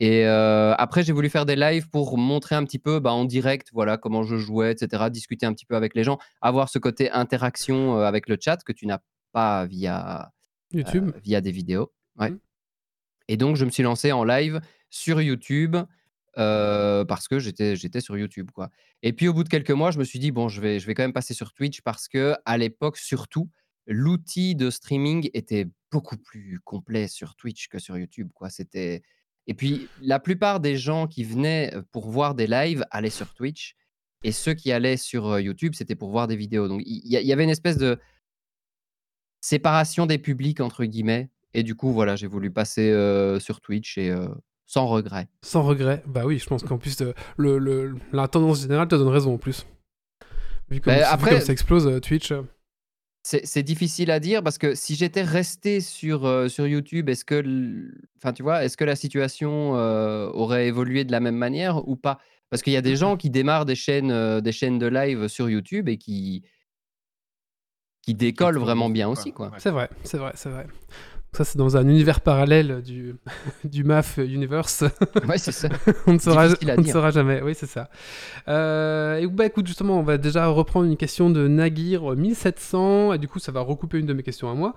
Et 0.00 0.26
euh, 0.26 0.74
après, 0.78 1.02
j'ai 1.02 1.12
voulu 1.12 1.28
faire 1.28 1.44
des 1.44 1.56
lives 1.56 1.90
pour 1.90 2.16
montrer 2.18 2.54
un 2.54 2.64
petit 2.64 2.78
peu 2.78 3.00
bah, 3.00 3.12
en 3.12 3.24
direct, 3.24 3.68
voilà, 3.72 3.96
comment 3.96 4.22
je 4.22 4.36
jouais, 4.36 4.72
etc. 4.72 5.10
Discuter 5.10 5.44
un 5.44 5.52
petit 5.52 5.66
peu 5.66 5.74
avec 5.74 5.94
les 5.94 6.04
gens, 6.04 6.18
avoir 6.40 6.68
ce 6.68 6.78
côté 6.78 7.10
interaction 7.10 7.98
avec 7.98 8.28
le 8.28 8.36
chat 8.40 8.62
que 8.64 8.72
tu 8.72 8.86
n'as 8.86 9.00
pas 9.32 9.66
via 9.66 10.30
YouTube 10.72 11.10
via 11.24 11.40
des 11.40 11.50
vidéos. 11.50 11.92
Ouais. 12.16 12.30
Mhm. 12.30 12.38
Et 13.28 13.36
donc, 13.36 13.56
je 13.56 13.64
me 13.64 13.70
suis 13.70 13.82
lancé 13.82 14.12
en 14.12 14.24
live 14.24 14.60
sur 14.88 15.20
YouTube 15.20 15.76
euh, 16.38 17.04
parce 17.04 17.26
que 17.26 17.38
j'étais 17.38 17.74
j'étais 17.74 18.00
sur 18.00 18.16
YouTube. 18.16 18.50
Quoi. 18.52 18.70
Et 19.02 19.12
puis, 19.12 19.28
au 19.28 19.34
bout 19.34 19.44
de 19.44 19.48
quelques 19.48 19.72
mois, 19.72 19.90
je 19.90 19.98
me 19.98 20.04
suis 20.04 20.18
dit, 20.18 20.30
bon, 20.30 20.48
je 20.48 20.60
vais, 20.60 20.78
je 20.78 20.86
vais 20.86 20.94
quand 20.94 21.02
même 21.02 21.12
passer 21.12 21.34
sur 21.34 21.52
Twitch 21.52 21.80
parce 21.82 22.08
que 22.08 22.34
à 22.44 22.56
l'époque, 22.58 22.96
surtout, 22.96 23.50
l'outil 23.86 24.54
de 24.54 24.70
streaming 24.70 25.30
était 25.34 25.66
beaucoup 25.90 26.16
plus 26.16 26.60
complet 26.64 27.08
sur 27.08 27.34
Twitch 27.34 27.68
que 27.68 27.78
sur 27.78 27.98
YouTube. 27.98 28.30
Quoi. 28.34 28.50
C'était... 28.50 29.02
Et 29.46 29.54
puis, 29.54 29.88
la 30.00 30.20
plupart 30.20 30.60
des 30.60 30.76
gens 30.76 31.06
qui 31.06 31.24
venaient 31.24 31.74
euh, 31.74 31.82
pour 31.90 32.08
voir 32.08 32.34
des 32.34 32.46
lives 32.46 32.84
allaient 32.90 33.10
sur 33.10 33.34
Twitch. 33.34 33.74
Et 34.22 34.32
ceux 34.32 34.54
qui 34.54 34.70
allaient 34.72 34.96
sur 34.96 35.26
euh, 35.26 35.40
YouTube, 35.40 35.74
c'était 35.74 35.94
pour 35.96 36.10
voir 36.10 36.28
des 36.28 36.36
vidéos. 36.36 36.68
Donc, 36.68 36.82
il 36.84 37.06
y, 37.06 37.32
avait 37.32 37.44
une 37.44 37.50
espèce 37.50 37.78
de 37.78 37.98
séparation 39.40 40.06
des 40.06 40.18
publics, 40.18 40.60
entre 40.60 40.84
guillemets. 40.84 41.30
Et 41.54 41.62
du 41.62 41.74
coup, 41.74 41.92
voilà, 41.92 42.14
j'ai 42.14 42.26
voulu 42.26 42.50
passer 42.50 42.92
sur 43.40 43.60
Twitch 43.60 43.96
et 43.96 44.14
sans 44.70 44.86
regret. 44.86 45.28
Sans 45.42 45.62
regret. 45.62 46.02
Bah 46.06 46.26
oui, 46.26 46.38
je 46.38 46.46
pense 46.46 46.62
qu'en 46.62 46.76
plus, 46.76 47.00
euh, 47.00 47.14
le, 47.38 47.58
le- 47.58 47.96
la 48.12 48.28
tendance 48.28 48.60
générale 48.60 48.86
te 48.86 48.94
donne 48.94 49.08
raison 49.08 49.34
en 49.34 49.38
plus. 49.38 49.66
Vu 50.70 50.80
comme, 50.82 50.92
Bah, 50.92 50.98
vu 50.98 51.04
après- 51.06 51.30
comme 51.30 51.40
ça 51.40 51.52
explose 51.52 51.86
euh, 51.86 52.00
Twitch. 52.00 52.30
euh, 52.32 52.42
C'est 53.24 53.62
difficile 53.62 54.10
à 54.10 54.20
dire 54.20 54.42
parce 54.42 54.58
que 54.58 54.74
si 54.74 54.94
j'étais 54.94 55.22
resté 55.22 55.80
sur, 55.80 56.26
euh, 56.26 56.48
sur 56.48 56.66
YouTube, 56.66 57.08
est-ce 57.08 57.24
que, 57.24 57.36
l- 57.36 57.94
enfin, 58.18 58.34
tu 58.34 58.42
vois, 58.42 58.62
est-ce 58.62 58.76
que 58.76 58.84
la 58.84 58.94
situation 58.94 59.74
euh, 59.76 60.28
aurait 60.34 60.66
évolué 60.68 61.04
de 61.04 61.12
la 61.12 61.20
même 61.20 61.36
manière 61.36 61.88
ou 61.88 61.96
pas? 61.96 62.18
Parce 62.50 62.62
qu'il 62.62 62.74
y 62.74 62.76
a 62.76 62.82
des 62.82 62.96
gens 62.96 63.16
qui 63.16 63.30
démarrent 63.30 63.64
des 63.66 63.74
chaînes, 63.74 64.10
euh, 64.10 64.40
des 64.42 64.52
chaînes 64.52 64.78
de 64.78 64.86
live 64.86 65.28
sur 65.28 65.48
YouTube 65.48 65.88
et 65.88 65.96
qui, 65.96 66.42
qui 68.02 68.12
décollent 68.14 68.58
vraiment 68.58 68.90
bien 68.90 69.08
aussi, 69.08 69.32
quoi. 69.32 69.50
C'est 69.58 69.70
vrai, 69.70 69.88
c'est 70.04 70.18
vrai, 70.18 70.32
c'est 70.34 70.48
vrai. 70.50 70.66
Ça, 71.32 71.44
c'est 71.44 71.58
dans 71.58 71.76
un 71.76 71.86
univers 71.86 72.20
parallèle 72.20 72.82
du, 72.82 73.14
du 73.64 73.84
MAF 73.84 74.18
Universe. 74.18 74.84
Ouais, 75.28 75.38
c'est 75.38 75.52
ça. 75.52 75.68
on 76.06 76.14
ne 76.14 76.18
saura, 76.18 76.46
on 76.46 76.80
ne 76.80 77.10
jamais. 77.10 77.42
Oui, 77.42 77.54
c'est 77.54 77.66
ça. 77.66 77.90
Euh, 78.48 79.18
et 79.18 79.26
bah, 79.26 79.46
écoute, 79.46 79.66
justement, 79.66 79.98
on 79.98 80.02
va 80.02 80.18
déjà 80.18 80.46
reprendre 80.46 80.86
une 80.86 80.96
question 80.96 81.30
de 81.30 81.46
Nagir 81.46 82.16
1700. 82.16 83.12
Et 83.12 83.18
du 83.18 83.28
coup, 83.28 83.38
ça 83.38 83.52
va 83.52 83.60
recouper 83.60 83.98
une 83.98 84.06
de 84.06 84.14
mes 84.14 84.22
questions 84.22 84.50
à 84.50 84.54
moi. 84.54 84.74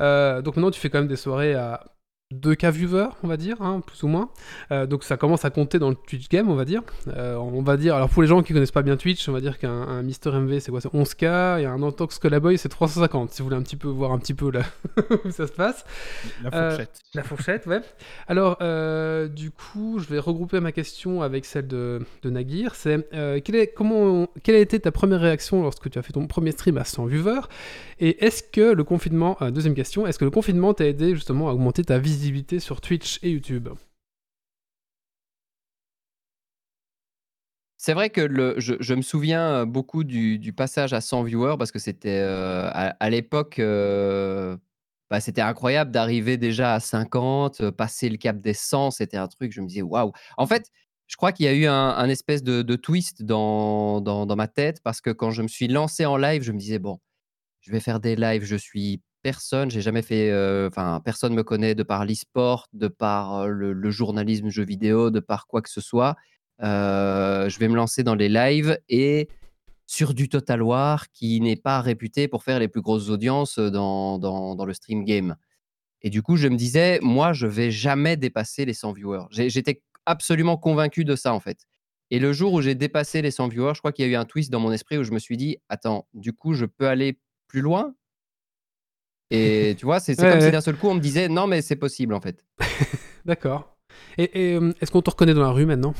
Euh, 0.00 0.40
donc 0.42 0.56
maintenant, 0.56 0.70
tu 0.70 0.80
fais 0.80 0.88
quand 0.88 0.98
même 0.98 1.08
des 1.08 1.16
soirées 1.16 1.54
à 1.54 1.84
2K 2.32 2.70
viewers, 2.70 3.08
on 3.24 3.28
va 3.28 3.36
dire, 3.36 3.60
hein, 3.60 3.82
plus 3.84 4.02
ou 4.04 4.08
moins. 4.08 4.30
Euh, 4.70 4.86
donc 4.86 5.02
ça 5.02 5.16
commence 5.16 5.44
à 5.44 5.50
compter 5.50 5.78
dans 5.80 5.90
le 5.90 5.96
Twitch 5.96 6.28
game, 6.28 6.48
on 6.48 6.54
va 6.54 6.64
dire. 6.64 6.82
Euh, 7.08 7.34
on 7.34 7.62
va 7.62 7.76
dire, 7.76 7.96
alors 7.96 8.08
pour 8.08 8.22
les 8.22 8.28
gens 8.28 8.42
qui 8.42 8.52
connaissent 8.52 8.70
pas 8.70 8.82
bien 8.82 8.96
Twitch, 8.96 9.28
on 9.28 9.32
va 9.32 9.40
dire 9.40 9.58
qu'un 9.58 9.70
un 9.70 10.02
Mister 10.02 10.30
MV 10.30 10.60
c'est 10.60 10.70
quoi? 10.70 10.80
C'est 10.80 10.92
11K 10.92 11.60
et 11.60 11.66
un 11.66 11.82
Antox 11.82 12.18
Colaboy 12.20 12.56
c'est 12.56 12.68
350. 12.68 13.32
Si 13.32 13.42
vous 13.42 13.48
voulez 13.48 13.56
un 13.58 13.62
petit 13.62 13.76
peu 13.76 13.88
voir 13.88 14.12
un 14.12 14.18
petit 14.18 14.34
peu 14.34 14.50
là 14.52 14.62
où 15.24 15.30
ça 15.30 15.48
se 15.48 15.52
passe. 15.52 15.84
La 16.44 16.50
Euh, 16.54 16.70
fourchette. 16.70 17.00
La 17.14 17.22
fourchette, 17.24 17.66
ouais. 17.66 17.80
Alors, 18.28 18.58
du 19.28 19.50
coup, 19.50 19.98
je 19.98 20.06
vais 20.06 20.20
regrouper 20.20 20.60
ma 20.60 20.70
question 20.70 21.22
avec 21.22 21.44
celle 21.44 21.66
de, 21.66 22.00
de 22.22 22.30
Nagir. 22.30 22.76
C'est 22.76 23.08
quelle, 23.44 23.56
est, 23.56 23.74
comment, 23.74 24.28
quelle 24.44 24.54
a 24.54 24.60
été 24.60 24.78
ta 24.78 24.92
première 24.92 25.20
réaction 25.20 25.62
lorsque 25.62 25.90
tu 25.90 25.98
as 25.98 26.02
fait 26.02 26.12
ton 26.12 26.28
premier 26.28 26.52
stream 26.52 26.78
à 26.78 26.84
100 26.84 27.06
viewers? 27.06 27.40
Et 27.98 28.24
est-ce 28.24 28.42
que 28.44 28.72
le 28.72 28.84
confinement, 28.84 29.36
deuxième 29.50 29.74
question, 29.74 30.06
est-ce 30.06 30.18
que 30.18 30.24
le 30.24 30.30
confinement 30.30 30.72
t'a 30.72 30.86
aidé 30.86 31.14
justement 31.14 31.48
à 31.48 31.52
augmenter 31.52 31.84
ta 31.84 31.98
sur 32.58 32.80
Twitch 32.80 33.18
et 33.22 33.30
YouTube 33.30 33.68
C'est 37.78 37.94
vrai 37.94 38.10
que 38.10 38.28
je, 38.58 38.94
me 38.94 39.00
souviens 39.00 39.62
euh, 39.62 39.64
beaucoup 39.64 40.04
du, 40.04 40.52
passage 40.54 40.92
à 40.92 41.00
100 41.00 41.22
viewers 41.22 41.56
parce 41.58 41.72
que 41.72 41.78
c'était 41.78 42.20
euh, 42.20 42.68
à, 42.72 43.08
l'époque, 43.08 43.58
euh, 43.58 44.58
bah, 45.08 45.20
c'était 45.20 45.40
incroyable 45.40 45.90
d'arriver 45.90 46.36
déjà 46.36 46.74
à 46.74 46.80
50, 46.80 47.62
euh, 47.62 47.72
passer 47.72 48.10
le 48.10 48.18
cap 48.18 48.38
des 48.38 48.52
100, 48.52 48.90
c'était 48.90 49.16
un 49.16 49.28
truc, 49.28 49.52
je 49.52 49.62
me 49.62 49.66
disais 49.66 49.80
waouh. 49.80 50.12
En 50.36 50.46
fait, 50.46 50.70
je 51.06 51.16
crois 51.16 51.32
qu'il 51.32 51.46
y 51.46 51.48
a 51.48 51.54
eu 51.54 51.66
un, 51.66 52.08
espèce 52.10 52.42
de, 52.42 52.60
de 52.60 52.76
twist 52.76 53.22
dans, 53.22 54.02
dans, 54.02 54.26
dans 54.26 54.36
ma 54.36 54.46
tête 54.46 54.82
parce 54.82 55.00
que 55.00 55.10
quand 55.10 55.30
je 55.30 55.40
me 55.42 55.48
suis 55.48 55.66
lancé 55.68 56.04
en 56.04 56.18
live, 56.18 56.42
je 56.42 56.52
me 56.52 56.58
disais 56.58 56.78
bon, 56.78 57.00
je 57.60 57.72
vais 57.72 57.80
faire 57.80 58.00
des 58.00 58.14
lives, 58.16 58.44
je 58.44 58.56
suis 58.56 59.02
personne, 59.22 59.70
j'ai 59.70 59.80
jamais 59.80 60.02
fait, 60.02 60.30
euh, 60.30 60.68
enfin, 60.68 61.00
personne 61.04 61.34
me 61.34 61.42
connaît 61.42 61.74
de 61.74 61.82
par 61.82 62.04
l'e-sport, 62.04 62.68
de 62.72 62.88
par 62.88 63.48
le, 63.48 63.90
journalisme 63.90 64.48
jeu 64.48 64.64
vidéo, 64.64 65.10
de 65.10 65.20
par 65.20 65.46
quoi 65.46 65.62
que 65.62 65.70
ce 65.70 65.80
soit. 65.80 66.16
Euh, 66.62 67.48
je 67.48 67.58
vais 67.58 67.68
me 67.68 67.76
lancer 67.76 68.02
dans 68.02 68.14
les 68.14 68.28
lives 68.28 68.78
et 68.88 69.28
sur 69.86 70.14
du 70.14 70.28
Total 70.28 70.62
War 70.62 71.10
qui 71.10 71.40
n'est 71.40 71.56
pas 71.56 71.80
réputé 71.80 72.28
pour 72.28 72.44
faire 72.44 72.58
les 72.58 72.68
plus 72.68 72.82
grosses 72.82 73.08
audiences 73.08 73.58
dans, 73.58 74.18
dans, 74.18 74.54
dans 74.54 74.64
le 74.64 74.74
stream 74.74 75.04
game. 75.04 75.36
Et 76.02 76.10
du 76.10 76.22
coup, 76.22 76.36
je 76.36 76.48
me 76.48 76.56
disais, 76.56 76.98
moi, 77.02 77.32
je 77.32 77.46
vais 77.46 77.70
jamais 77.70 78.16
dépasser 78.16 78.64
les 78.64 78.74
100 78.74 78.92
viewers. 78.92 79.26
J'étais 79.30 79.82
absolument 80.06 80.56
convaincu 80.56 81.04
de 81.04 81.16
ça, 81.16 81.34
en 81.34 81.40
fait. 81.40 81.66
Et 82.10 82.18
le 82.18 82.32
jour 82.32 82.52
où 82.54 82.60
j'ai 82.60 82.74
dépassé 82.74 83.22
les 83.22 83.30
100 83.30 83.48
viewers, 83.48 83.74
je 83.74 83.80
crois 83.80 83.92
qu'il 83.92 84.04
y 84.04 84.08
a 84.08 84.10
eu 84.10 84.16
un 84.16 84.24
twist 84.24 84.50
dans 84.50 84.60
mon 84.60 84.72
esprit 84.72 84.98
où 84.98 85.04
je 85.04 85.12
me 85.12 85.18
suis 85.18 85.36
dit, 85.36 85.58
attends, 85.68 86.08
du 86.14 86.32
coup, 86.32 86.54
je 86.54 86.64
peux 86.64 86.88
aller 86.88 87.18
plus 87.46 87.60
loin 87.60 87.94
Et 89.30 89.74
tu 89.78 89.84
vois, 89.86 90.00
c'est 90.00 90.20
Ouais, 90.20 90.28
comme 90.30 90.38
ouais. 90.40 90.46
si 90.46 90.50
d'un 90.52 90.60
seul 90.60 90.76
coup, 90.76 90.88
on 90.88 90.94
me 90.94 91.00
disait, 91.00 91.28
non, 91.28 91.46
mais 91.46 91.62
c'est 91.62 91.76
possible, 91.76 92.14
en 92.14 92.20
fait. 92.20 92.44
D'accord. 93.24 93.76
Et, 94.18 94.50
et, 94.52 94.54
euh, 94.56 94.72
est-ce 94.80 94.90
qu'on 94.90 95.02
te 95.02 95.10
reconnaît 95.10 95.34
dans 95.34 95.42
la 95.42 95.50
rue 95.50 95.66
maintenant? 95.66 95.94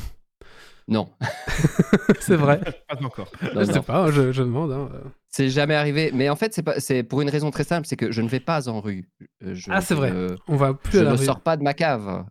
Non. 0.88 1.08
C'est 2.20 2.34
vrai. 2.36 2.60
Pas 2.88 2.98
encore. 3.04 3.30
Non, 3.54 3.60
je 3.60 3.64
sais 3.66 3.72
non. 3.74 3.82
pas, 3.82 4.10
je, 4.10 4.32
je 4.32 4.42
demande. 4.42 4.72
hein. 4.72 4.88
C'est 5.28 5.48
jamais 5.48 5.74
arrivé. 5.76 6.10
Mais 6.12 6.28
en 6.28 6.34
fait, 6.34 6.60
c'est 6.78 7.02
pour 7.04 7.20
une 7.22 7.30
raison 7.30 7.50
très 7.52 7.62
simple, 7.62 7.86
c'est 7.86 7.96
que 7.96 8.10
je 8.10 8.20
ne 8.22 8.28
vais 8.28 8.40
pas 8.40 8.68
en 8.68 8.80
rue. 8.80 9.08
Euh, 9.44 9.54
Je, 9.54 9.70
Ah, 9.70 9.80
c'est 9.80 9.94
vrai. 9.94 10.10
ne- 10.10 10.34
On 10.48 10.56
va 10.56 10.74
plus 10.74 10.94
je 10.94 10.98
à 10.98 11.04
la 11.04 11.12
ne 11.12 11.16
rue. 11.16 11.24
sors 11.24 11.40
pas 11.40 11.56
de 11.56 11.62
ma 11.62 11.74
cave. 11.74 12.24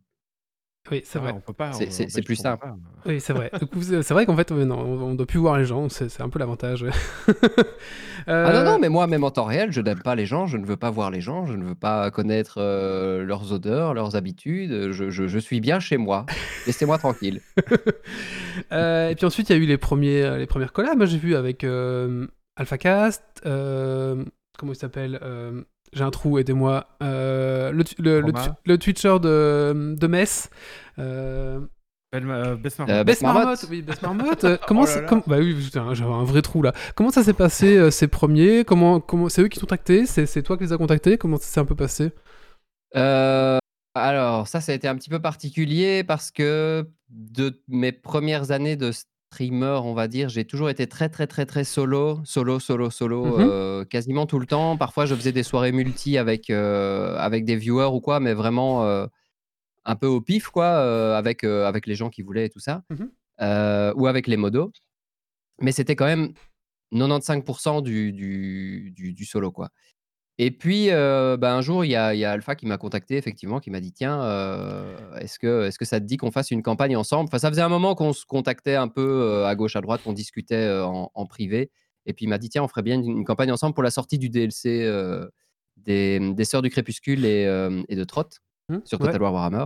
Oui, 0.91 1.01
c'est 1.05 1.19
Ah, 1.19 1.21
vrai. 1.21 1.33
On 1.35 1.39
peut 1.39 1.53
pas. 1.53 1.71
C'est- 1.73 2.21
plus 2.23 2.35
simple. 2.35 2.63
pas. 2.65 2.75
Oui, 3.05 3.19
c'est 3.21 3.33
vrai. 3.33 3.51
Du 3.59 3.65
coup, 3.67 3.81
c'est 3.81 4.09
vrai 4.11 4.25
qu'en 4.25 4.35
fait, 4.35 4.49
ouais, 4.51 4.65
non, 4.65 4.79
on, 4.79 5.01
on 5.11 5.13
doit 5.15 5.25
plus 5.25 5.39
voir 5.39 5.57
les 5.57 5.65
gens. 5.65 5.87
C'est 5.89 6.21
un 6.21 6.29
peu 6.29 6.39
l'avantage. 6.39 6.83
ouais. 6.83 6.89
Ah 8.27 8.51
non, 8.53 8.59
Euh, 8.59 8.63
non, 8.65 8.79
mais 8.79 8.89
moi, 8.89 9.07
même 9.07 9.23
en 9.23 9.31
temps 9.31 9.45
réel, 9.45 9.71
je 9.71 9.79
n'aime 9.81 10.01
pas 10.01 10.13
les 10.13 10.25
gens, 10.25 10.45
je 10.45 10.57
ne 10.57 10.65
veux 10.65 10.75
pas 10.75 10.89
voir 10.91 11.09
les 11.09 11.21
gens, 11.21 11.45
je 11.47 11.53
ne 11.53 11.63
veux 11.63 11.73
pas 11.73 12.11
connaître 12.11 12.55
euh, 12.57 13.23
leurs 13.23 13.53
odeurs, 13.53 13.93
leurs 13.93 14.15
habitudes. 14.17 14.91
Je, 14.91 15.09
je- 15.09 15.27
je 15.27 15.39
suis 15.39 15.61
bien 15.61 15.79
chez 15.79 15.97
moi. 15.97 16.25
Laissez-moi 16.67 16.97
tranquille. 16.97 17.41
Euh, 18.73 19.09
et 19.09 19.15
puis 19.15 19.25
ensuite, 19.25 19.49
il 19.49 19.55
y 19.55 19.59
a 19.59 19.63
eu 19.63 19.65
les, 19.65 19.77
premiers, 19.77 20.21
euh, 20.21 20.37
les 20.37 20.45
premières 20.45 20.73
collabs. 20.73 20.97
Moi, 20.97 21.05
j'ai 21.05 21.17
vu 21.17 21.35
avec 21.35 21.63
euh, 21.63 22.27
AlphaCast. 22.57 23.23
euh, 23.45 24.23
comment 24.57 24.73
il 24.73 24.75
s'appelle 24.75 25.17
Euh, 25.23 25.61
J'ai 25.93 26.03
un 26.03 26.11
trou, 26.11 26.37
aidez-moi. 26.37 26.87
Euh, 27.01 27.71
le, 27.71 27.83
le, 27.97 28.21
le, 28.21 28.31
le 28.65 28.77
Twitcher 28.77 29.17
de, 29.19 29.95
de 29.97 30.07
Metz. 30.07 30.49
Euh, 30.99 31.59
euh, 32.15 32.55
Best 32.55 32.79
Euh, 32.79 32.83
Marmot. 32.83 33.03
Best 33.03 33.05
Best 33.05 33.21
Marmotte. 33.21 33.43
Marmotte. 33.43 33.65
Oui, 33.69 33.81
Best 33.81 34.01
Marmotte. 34.01 34.43
Euh, 34.43 34.57
comment 34.67 34.83
Oh 34.83 34.85
là 34.85 35.01
là. 35.01 35.21
Bah 35.27 35.37
oui, 35.39 35.69
j'avais 35.71 36.03
un 36.11 36.23
vrai 36.23 36.41
trou 36.41 36.61
là. 36.61 36.73
Comment 36.95 37.11
ça 37.11 37.23
s'est 37.23 37.33
passé 37.33 37.77
euh, 37.77 37.91
ces 37.91 38.07
premiers? 38.07 38.63
Comment, 38.65 38.99
comment... 38.99 39.29
C'est 39.29 39.41
eux 39.43 39.47
qui 39.47 39.59
t'ont 39.59 39.65
contacté? 39.65 40.05
C'est 40.05 40.25
c'est 40.25 40.43
toi 40.43 40.57
qui 40.57 40.63
les 40.63 40.73
as 40.73 40.77
contactés? 40.77 41.17
Comment 41.17 41.37
ça 41.37 41.43
s'est 41.45 41.59
un 41.59 41.65
peu 41.65 41.75
passé? 41.75 42.11
Euh, 42.95 43.57
alors, 43.95 44.47
ça, 44.47 44.61
ça 44.61 44.71
a 44.71 44.75
été 44.75 44.87
un 44.87 44.95
petit 44.95 45.09
peu 45.09 45.19
particulier 45.21 46.03
parce 46.03 46.31
que 46.31 46.87
de 47.09 47.61
mes 47.67 47.91
premières 47.91 48.51
années 48.51 48.75
de 48.75 48.91
streamer, 49.39 49.79
on 49.83 49.93
va 49.93 50.07
dire, 50.07 50.27
j'ai 50.27 50.43
toujours 50.43 50.69
été 50.71 50.87
très, 50.87 51.07
très, 51.07 51.27
très, 51.27 51.45
très 51.45 51.63
solo, 51.63 52.19
solo, 52.25 52.59
solo, 52.59 52.89
solo, 52.89 53.25
Mhm. 53.37 53.47
euh, 53.47 53.85
quasiment 53.85 54.25
tout 54.25 54.39
le 54.39 54.47
temps. 54.47 54.75
Parfois, 54.75 55.05
je 55.05 55.13
faisais 55.13 55.31
des 55.31 55.43
soirées 55.43 55.71
multi 55.71 56.17
avec, 56.17 56.49
euh, 56.49 57.15
avec 57.17 57.45
des 57.45 57.55
viewers 57.55 57.93
ou 57.93 58.01
quoi, 58.01 58.19
mais 58.19 58.33
vraiment 58.33 58.85
euh, 58.85 59.05
un 59.85 59.95
peu 59.95 60.07
au 60.07 60.19
pif, 60.19 60.47
quoi, 60.49 60.67
avec, 61.15 61.43
avec 61.43 61.85
les 61.85 61.93
gens 61.95 62.09
qui 62.09 62.23
voulaient 62.23 62.47
et 62.47 62.49
tout 62.49 62.59
ça, 62.59 62.81
euh, 63.41 63.93
ou 63.95 64.07
avec 64.07 64.25
les 64.25 64.35
modos. 64.37 64.71
Mais 65.61 65.71
c'était 65.71 65.95
quand 65.95 66.05
même 66.05 66.33
95% 66.91 67.83
du, 67.83 68.11
du, 68.11 68.91
du, 68.95 69.13
du 69.13 69.25
solo, 69.25 69.51
quoi. 69.51 69.69
Et 70.41 70.51
puis, 70.51 70.87
bah, 70.89 71.53
un 71.53 71.61
jour, 71.61 71.83
il 71.85 71.91
y 71.91 71.95
a, 71.95 72.13
il 72.15 72.19
y 72.19 72.25
a 72.25 72.31
Alpha 72.31 72.55
qui 72.55 72.65
m'a 72.65 72.77
contacté, 72.77 73.17
effectivement, 73.17 73.59
qui 73.59 73.69
m'a 73.71 73.81
dit 73.81 73.91
Tiens, 73.91 74.23
est-ce 75.19 75.37
que, 75.37 75.65
est 75.67 75.77
que 75.77 75.83
ça 75.85 75.99
te 75.99 76.05
dit 76.05 76.15
qu'on 76.17 76.31
fasse 76.31 76.49
une 76.49 76.63
campagne 76.63 76.95
ensemble? 76.95 77.27
Enfin, 77.27 77.39
ça 77.39 77.49
faisait 77.49 77.61
un 77.61 77.67
moment 77.69 77.93
qu'on 77.93 78.13
se 78.13 78.25
contactait 78.25 78.75
un 78.75 78.87
peu 78.87 79.43
à 79.45 79.53
gauche, 79.55 79.75
à 79.75 79.81
droite, 79.81 80.01
qu'on 80.03 80.13
discutait 80.13 80.79
en, 80.81 81.11
en 81.13 81.25
privé. 81.25 81.71
Et 82.05 82.13
puis, 82.13 82.25
il 82.25 82.29
m'a 82.29 82.37
dit 82.37 82.47
Tiens, 82.49 82.63
on 82.63 82.67
ferait 82.69 82.83
bien 82.83 82.95
une, 82.95 83.17
une 83.17 83.25
campagne 83.25 83.51
ensemble 83.51 83.73
pour 83.73 83.83
la 83.83 83.91
sortie 83.91 84.17
du 84.17 84.29
DLC 84.29 84.83
euh, 84.85 85.27
des, 85.75 86.19
des 86.33 86.45
Sœurs 86.45 86.61
du 86.61 86.69
Crépuscule 86.69 87.25
et, 87.25 87.43
et 87.89 87.95
de 87.95 88.03
Trot 88.05 88.23
Hmm, 88.69 88.77
sur 88.85 88.99
ouais. 89.01 89.07
Total 89.07 89.21
War 89.21 89.33
Warhammer. 89.33 89.65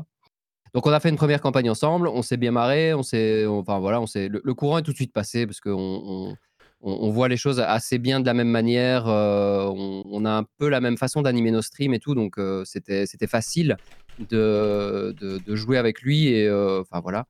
Donc, 0.74 0.88
on 0.88 0.92
a 0.92 1.00
fait 1.00 1.10
une 1.10 1.18
première 1.18 1.42
campagne 1.42 1.70
ensemble, 1.70 2.08
on 2.08 2.22
s'est 2.24 2.38
bien 2.38 2.52
marré, 2.52 2.94
on 2.96 3.04
s'est, 3.04 3.46
on- 3.46 3.60
enfin 3.60 3.78
voilà, 3.80 4.02
on 4.02 4.08
s'est, 4.08 4.28
le, 4.28 4.42
le 4.44 4.54
courant 4.56 4.80
est 4.80 4.82
tout 4.82 4.92
de 4.92 4.96
suite 4.96 5.14
passé 5.14 5.46
parce 5.46 5.60
qu'on 5.60 5.72
on, 6.04 6.36
on- 6.84 7.10
voit 7.12 7.30
les 7.30 7.38
choses 7.38 7.60
assez 7.60 7.98
bien 7.98 8.20
de 8.20 8.26
la 8.26 8.34
même 8.34 8.50
manière, 8.50 9.08
euh, 9.08 9.72
on, 9.74 10.26
a 10.26 10.32
un 10.32 10.46
peu 10.58 10.68
la 10.70 10.82
même 10.82 10.98
façon 10.98 11.22
d'animer 11.22 11.52
nos 11.52 11.62
streams 11.62 11.94
et 11.94 12.00
tout, 12.00 12.14
donc 12.14 12.38
euh, 12.38 12.64
c'était, 12.66 13.06
facile 13.28 13.78
de, 14.20 15.16
de, 15.20 15.56
jouer 15.56 15.78
avec 15.78 16.02
lui 16.02 16.28
et 16.28 16.48
euh, 16.48 16.82
enfin 16.82 17.00
voilà. 17.02 17.26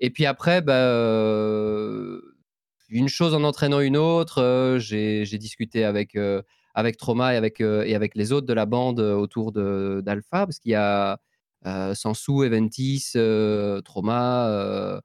Et 0.00 0.10
puis 0.10 0.26
après, 0.26 0.62
bah, 0.62 0.74
une 2.90 3.08
chose 3.08 3.34
en 3.34 3.44
entraînant 3.44 3.80
une 3.80 3.96
autre, 3.96 4.76
j'ai, 4.78 5.24
discuté 5.24 5.84
avec, 5.84 6.16
avec 6.74 6.96
Trauma 6.96 7.34
et 7.34 7.36
avec, 7.36 7.60
et 7.60 7.94
avec 7.94 8.14
les 8.14 8.32
autres 8.32 8.46
de 8.46 8.52
la 8.52 8.66
bande 8.66 9.00
autour 9.00 9.52
d'Alpha, 9.52 10.46
parce 10.46 10.58
qu'il 10.58 10.72
y 10.72 10.76
a 10.76 11.18
Sansou, 11.94 12.44
Eventis, 12.44 13.12
euh, 13.16 13.80
Trauma, 13.80 15.00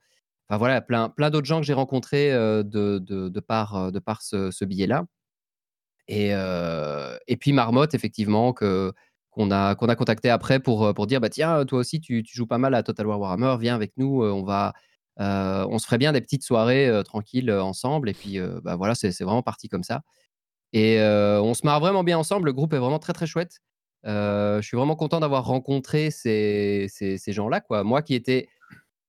enfin 0.50 0.58
voilà, 0.58 0.82
plein, 0.82 1.10
plein 1.10 1.30
d'autres 1.30 1.48
gens 1.48 1.60
que 1.60 1.66
j'ai 1.66 1.74
rencontrés 1.74 2.32
euh, 2.34 2.64
de, 2.64 3.00
de, 3.00 3.40
par, 3.40 3.76
euh, 3.76 3.92
de 3.92 4.00
par 4.00 4.22
ce, 4.22 4.66
billet-là. 4.66 5.06
Et, 6.08 6.30
euh, 6.34 7.18
et 7.28 7.38
puis 7.38 7.54
Marmotte, 7.54 7.94
effectivement, 7.94 8.54
que, 8.54 8.92
qu'on, 9.32 9.52
a, 9.52 9.76
qu'on 9.76 9.88
a 9.88 9.96
contacté 9.96 10.30
après 10.30 10.60
pour, 10.60 10.94
pour 10.94 11.08
dire 11.08 11.22
bah, 11.22 11.30
tiens, 11.30 11.66
toi 11.66 11.80
aussi, 11.80 12.02
tu, 12.02 12.24
joues 12.26 12.48
pas 12.48 12.58
mal 12.58 12.76
à 12.76 12.84
Total 12.84 13.08
War 13.08 13.20
Warhammer, 13.20 13.56
viens 13.60 13.76
avec 13.76 13.94
nous, 13.98 14.24
on, 14.24 14.44
va, 14.44 14.74
on 15.18 15.80
se 15.80 15.86
ferait 15.86 15.98
bien 15.98 16.12
des 16.12 16.22
petites 16.22 16.44
soirées 16.44 17.02
tranquilles 17.06 17.52
ensemble. 17.52 18.10
Et 18.10 18.14
puis 18.14 18.40
bah, 18.64 18.76
voilà, 18.76 18.96
c'est, 18.96 19.18
vraiment 19.24 19.44
parti 19.44 19.70
comme 19.70 19.84
ça. 19.84 20.02
Et 20.74 21.00
on 21.00 21.54
se 21.54 21.66
marre 21.66 21.80
vraiment 21.80 22.04
bien 22.04 22.18
ensemble, 22.18 22.48
le 22.48 22.54
groupe 22.54 22.74
est 22.74 22.80
vraiment 22.80 23.00
très 23.00 23.14
très 23.14 23.28
chouette. 23.28 23.60
Je 24.04 24.62
suis 24.62 24.76
vraiment 24.76 24.98
content 24.98 25.22
d'avoir 25.22 25.46
rencontré 25.46 26.12
ces, 26.12 26.88
ces, 26.90 27.18
ces 27.18 27.32
gens-là. 27.32 27.62
Moi 27.84 28.02
qui 28.02 28.14
étais 28.14 28.50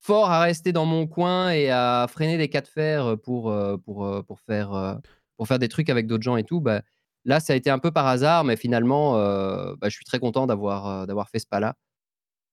fort 0.05 0.31
à 0.31 0.43
rester 0.43 0.73
dans 0.73 0.85
mon 0.85 1.07
coin 1.07 1.51
et 1.51 1.71
à 1.71 2.07
freiner 2.11 2.37
des 2.37 2.49
cas 2.49 2.61
de 2.61 2.67
fer 2.67 3.17
pour, 3.23 3.51
euh, 3.51 3.79
pour, 3.79 4.05
euh, 4.05 4.23
pour, 4.23 4.39
faire, 4.41 4.75
euh, 4.75 4.95
pour 5.39 5.49
faire 5.49 5.59
des 5.59 5.69
trucs 5.69 5.89
avec 5.89 6.07
d'autres 6.07 6.23
gens 6.23 6.37
et 6.37 6.45
tout, 6.45 6.61
bah, 6.61 6.83
là, 7.25 7.41
ça 7.41 7.55
a 7.55 7.57
été 7.57 7.71
un 7.71 7.79
peu 7.79 7.91
par 7.91 8.07
hasard, 8.07 8.45
mais 8.45 8.57
finalement, 8.57 9.17
euh, 9.17 9.75
bah, 9.81 9.89
je 9.89 9.95
suis 9.97 10.05
très 10.05 10.19
content 10.19 10.47
d'avoir, 10.47 10.87
euh, 10.87 11.07
d'avoir 11.07 11.31
fait 11.31 11.39
ce 11.39 11.47
pas-là. 11.47 11.75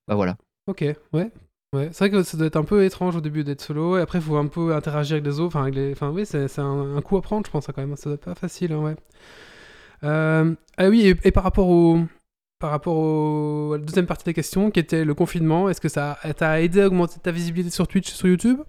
Bah 0.07 0.15
voilà. 0.15 0.37
Ok, 0.67 0.85
ouais. 1.11 1.31
Ouais, 1.73 1.89
c'est 1.91 1.99
vrai 1.99 2.09
que 2.11 2.23
ça 2.23 2.37
doit 2.37 2.47
être 2.47 2.55
un 2.57 2.63
peu 2.63 2.85
étrange 2.85 3.15
au 3.17 3.21
début 3.21 3.43
d'être 3.43 3.61
solo, 3.61 3.97
et 3.97 4.01
après 4.01 4.19
il 4.19 4.23
faut 4.23 4.35
un 4.35 4.47
peu 4.47 4.73
interagir 4.75 5.15
avec 5.15 5.25
les 5.25 5.39
autres. 5.39 5.57
Enfin, 5.57 5.71
enfin 5.91 6.09
oui, 6.09 6.25
c'est 6.25 6.59
un, 6.59 6.95
un 6.97 7.01
coup 7.01 7.17
à 7.17 7.21
prendre, 7.21 7.45
je 7.45 7.51
pense, 7.51 7.67
hein, 7.67 7.73
quand 7.75 7.81
même. 7.81 7.95
Ça 7.97 8.09
doit 8.09 8.15
être 8.15 8.25
pas 8.25 8.35
facile, 8.35 8.71
hein, 8.73 8.79
ouais. 8.79 8.95
Euh, 10.03 10.55
ah 10.77 10.87
oui, 10.89 11.07
et, 11.07 11.15
et 11.27 11.31
par 11.31 11.43
rapport 11.43 11.69
au, 11.69 11.99
par 12.61 12.69
rapport 12.69 13.73
à 13.73 13.77
la 13.77 13.83
deuxième 13.83 14.05
partie 14.05 14.23
de 14.23 14.29
la 14.29 14.33
question, 14.33 14.71
qui 14.71 14.79
était 14.79 15.03
le 15.03 15.13
confinement. 15.13 15.67
Est-ce 15.67 15.81
que 15.81 15.89
ça 15.89 16.17
t'a 16.37 16.61
aidé 16.61 16.81
à 16.81 16.87
augmenter 16.87 17.19
ta 17.19 17.31
visibilité 17.31 17.71
sur 17.71 17.87
Twitch 17.87 18.09
sur 18.11 18.27
YouTube? 18.27 18.61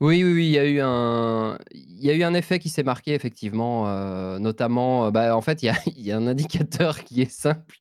Oui, 0.00 0.24
oui, 0.24 0.32
oui, 0.32 0.46
il 0.46 0.52
y 0.52 0.58
a 0.58 0.66
eu 0.66 0.80
un, 0.80 1.58
il 1.70 2.04
y 2.04 2.10
a 2.10 2.14
eu 2.14 2.22
un 2.22 2.34
effet 2.34 2.58
qui 2.58 2.68
s'est 2.68 2.82
marqué 2.82 3.14
effectivement, 3.14 3.88
euh, 3.88 4.38
notamment, 4.38 5.06
euh, 5.06 5.10
bah, 5.10 5.34
en 5.36 5.40
fait, 5.40 5.62
il 5.62 6.02
y 6.02 6.12
a, 6.12 6.16
un 6.16 6.26
indicateur 6.26 7.04
qui 7.04 7.22
est 7.22 7.30
simple, 7.30 7.76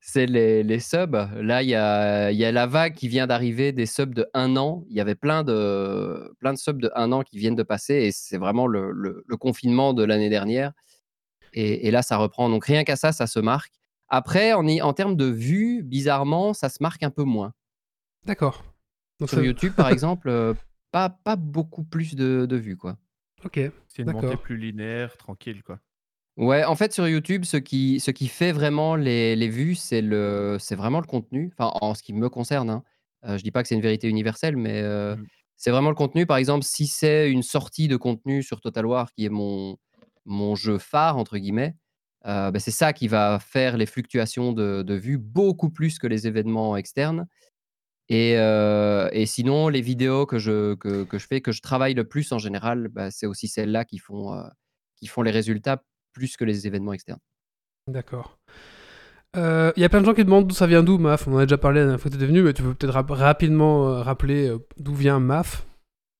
c'est 0.00 0.26
les, 0.26 0.62
les 0.62 0.80
subs. 0.80 1.28
Là, 1.36 1.62
il 1.62 1.68
y 1.68 1.74
a, 1.74 2.30
il 2.30 2.38
y 2.38 2.44
a 2.44 2.52
la 2.52 2.66
vague 2.66 2.94
qui 2.94 3.08
vient 3.08 3.26
d'arriver 3.26 3.72
des 3.72 3.86
subs 3.86 4.14
de 4.14 4.26
un 4.34 4.56
an. 4.56 4.84
Il 4.88 4.96
y 4.96 5.00
avait 5.00 5.14
plein 5.14 5.44
de, 5.44 6.32
plein 6.40 6.52
de 6.52 6.58
subs 6.58 6.80
de 6.80 6.90
un 6.94 7.12
an 7.12 7.22
qui 7.22 7.38
viennent 7.38 7.56
de 7.56 7.62
passer 7.62 7.94
et 7.94 8.12
c'est 8.12 8.38
vraiment 8.38 8.66
le, 8.66 8.90
le- 8.92 9.36
confinement 9.36 9.94
de 9.94 10.04
l'année 10.04 10.30
dernière. 10.30 10.72
Et 11.52 11.92
là, 11.92 12.02
ça 12.02 12.16
reprend. 12.16 12.50
Donc 12.50 12.64
rien 12.64 12.82
qu'à 12.82 12.96
ça, 12.96 13.12
ça 13.12 13.28
se 13.28 13.38
marque. 13.38 13.72
Après, 14.08 14.52
en, 14.52 14.92
termes 14.92 15.16
de 15.16 15.24
vues, 15.26 15.82
bizarrement, 15.82 16.52
ça 16.54 16.68
se 16.68 16.82
marque 16.82 17.02
un 17.02 17.10
peu 17.10 17.24
moins. 17.24 17.52
D'accord. 18.24 18.64
Donc 19.20 19.28
Sur 19.28 19.38
ça- 19.38 19.44
YouTube, 19.44 19.72
par 19.74 19.88
exemple, 19.88 20.28
euh, 20.28 20.54
pas, 20.92 21.08
pas 21.10 21.36
beaucoup 21.36 21.84
plus 21.84 22.14
de, 22.14 22.46
de 22.46 22.56
vues, 22.56 22.76
quoi. 22.76 22.96
Ok. 23.44 23.60
C'est 23.88 24.02
une 24.02 24.12
montée 24.12 24.36
plus 24.36 24.56
linéaire, 24.56 25.16
tranquille, 25.16 25.62
quoi. 25.62 25.78
Ouais, 26.36 26.64
en 26.64 26.74
fait, 26.74 26.92
sur 26.92 27.06
YouTube, 27.06 27.44
ce 27.44 27.56
qui, 27.56 28.00
ce 28.00 28.10
qui 28.10 28.26
fait 28.28 28.50
vraiment 28.52 28.96
les, 28.96 29.36
les 29.36 29.48
vues, 29.48 29.76
c'est 29.76 30.02
le, 30.02 30.56
c'est 30.58 30.74
vraiment 30.74 31.00
le 31.00 31.06
contenu. 31.06 31.52
Enfin, 31.56 31.70
en 31.80 31.94
ce 31.94 32.02
qui 32.02 32.12
me 32.12 32.28
concerne, 32.28 32.70
hein. 32.70 32.82
Euh, 33.24 33.38
je 33.38 33.42
dis 33.42 33.50
pas 33.50 33.62
que 33.62 33.68
c'est 33.68 33.74
une 33.74 33.80
vérité 33.80 34.08
universelle, 34.08 34.56
mais 34.56 34.82
euh, 34.82 35.16
Mm. 35.16 35.26
c'est 35.56 35.70
vraiment 35.70 35.88
le 35.88 35.94
contenu. 35.94 36.26
Par 36.26 36.36
exemple, 36.36 36.64
si 36.64 36.86
c'est 36.86 37.30
une 37.30 37.42
sortie 37.42 37.88
de 37.88 37.96
contenu 37.96 38.42
sur 38.42 38.60
Total 38.60 38.84
War 38.84 39.12
qui 39.12 39.24
est 39.24 39.30
mon, 39.30 39.78
mon 40.26 40.54
jeu 40.56 40.76
phare, 40.78 41.16
entre 41.16 41.38
guillemets, 41.38 41.74
euh, 42.26 42.50
ben, 42.50 42.58
c'est 42.58 42.70
ça 42.70 42.92
qui 42.92 43.08
va 43.08 43.38
faire 43.38 43.76
les 43.76 43.86
fluctuations 43.86 44.52
de, 44.52 44.82
de 44.82 44.94
vues 44.94 45.18
beaucoup 45.18 45.70
plus 45.70 45.98
que 45.98 46.06
les 46.06 46.26
événements 46.26 46.76
externes. 46.76 47.26
Et, 48.08 48.38
euh, 48.38 49.08
sinon, 49.26 49.68
les 49.68 49.80
vidéos 49.80 50.26
que 50.26 50.38
je, 50.38 50.74
que, 50.74 51.04
que 51.04 51.18
je 51.18 51.26
fais, 51.26 51.40
que 51.40 51.52
je 51.52 51.62
travaille 51.62 51.94
le 51.94 52.04
plus 52.04 52.32
en 52.32 52.38
général, 52.38 52.88
bah, 52.88 53.10
c'est 53.10 53.26
aussi 53.26 53.48
celles-là 53.48 53.84
qui 53.84 53.98
font, 53.98 54.34
euh, 54.34 54.42
qui 54.96 55.06
font 55.06 55.22
les 55.22 55.30
résultats 55.30 55.82
plus 56.12 56.36
que 56.36 56.44
les 56.44 56.66
événements 56.66 56.92
externes. 56.92 57.20
D'accord. 57.88 58.38
Il 59.36 59.80
y 59.80 59.84
a 59.84 59.88
plein 59.88 60.00
de 60.00 60.06
gens 60.06 60.14
qui 60.14 60.24
demandent 60.24 60.46
d'où 60.46 60.54
ça 60.54 60.68
vient 60.68 60.84
d'où, 60.84 60.96
MAF. 60.96 61.26
On 61.26 61.34
en 61.34 61.38
a 61.38 61.44
déjà 61.44 61.58
parlé 61.58 61.80
la 61.80 61.86
dernière 61.86 62.00
fois 62.00 62.08
que 62.08 62.16
tu 62.16 62.24
venu, 62.24 62.42
mais 62.42 62.52
tu 62.52 62.62
peux 62.62 62.72
peut-être 62.72 62.92
rap- 62.92 63.10
rapidement 63.10 64.00
rappeler 64.00 64.54
d'où 64.76 64.94
vient 64.94 65.18
MAF. 65.18 65.66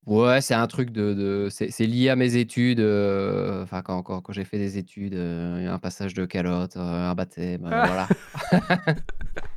Ouais, 0.07 0.41
c'est 0.43 0.53
un 0.55 0.67
truc 0.67 0.91
de. 0.91 1.15
de- 1.15 1.49
c'est 1.51 1.71
c'est 1.71 1.87
lié 1.87 2.11
à 2.11 2.17
mes 2.17 2.37
études. 2.37 2.81
euh, 2.81 3.63
Enfin, 3.63 3.81
quand, 3.81 4.03
quand, 4.03 4.21
quand 4.21 4.33
j'ai 4.35 4.45
fait 4.45 4.59
des 4.59 4.77
études, 4.77 5.15
euh, 5.15 5.57
il 5.61 5.65
y 5.65 5.67
a 5.67 5.73
un 5.73 5.79
passage 5.79 6.13
de 6.13 6.27
calotte, 6.27 6.77
euh, 6.77 7.11
un 7.11 7.15
baptême, 7.15 7.65
euh, 7.65 7.71
Ah. 7.73 7.87
voilà. 7.87 8.09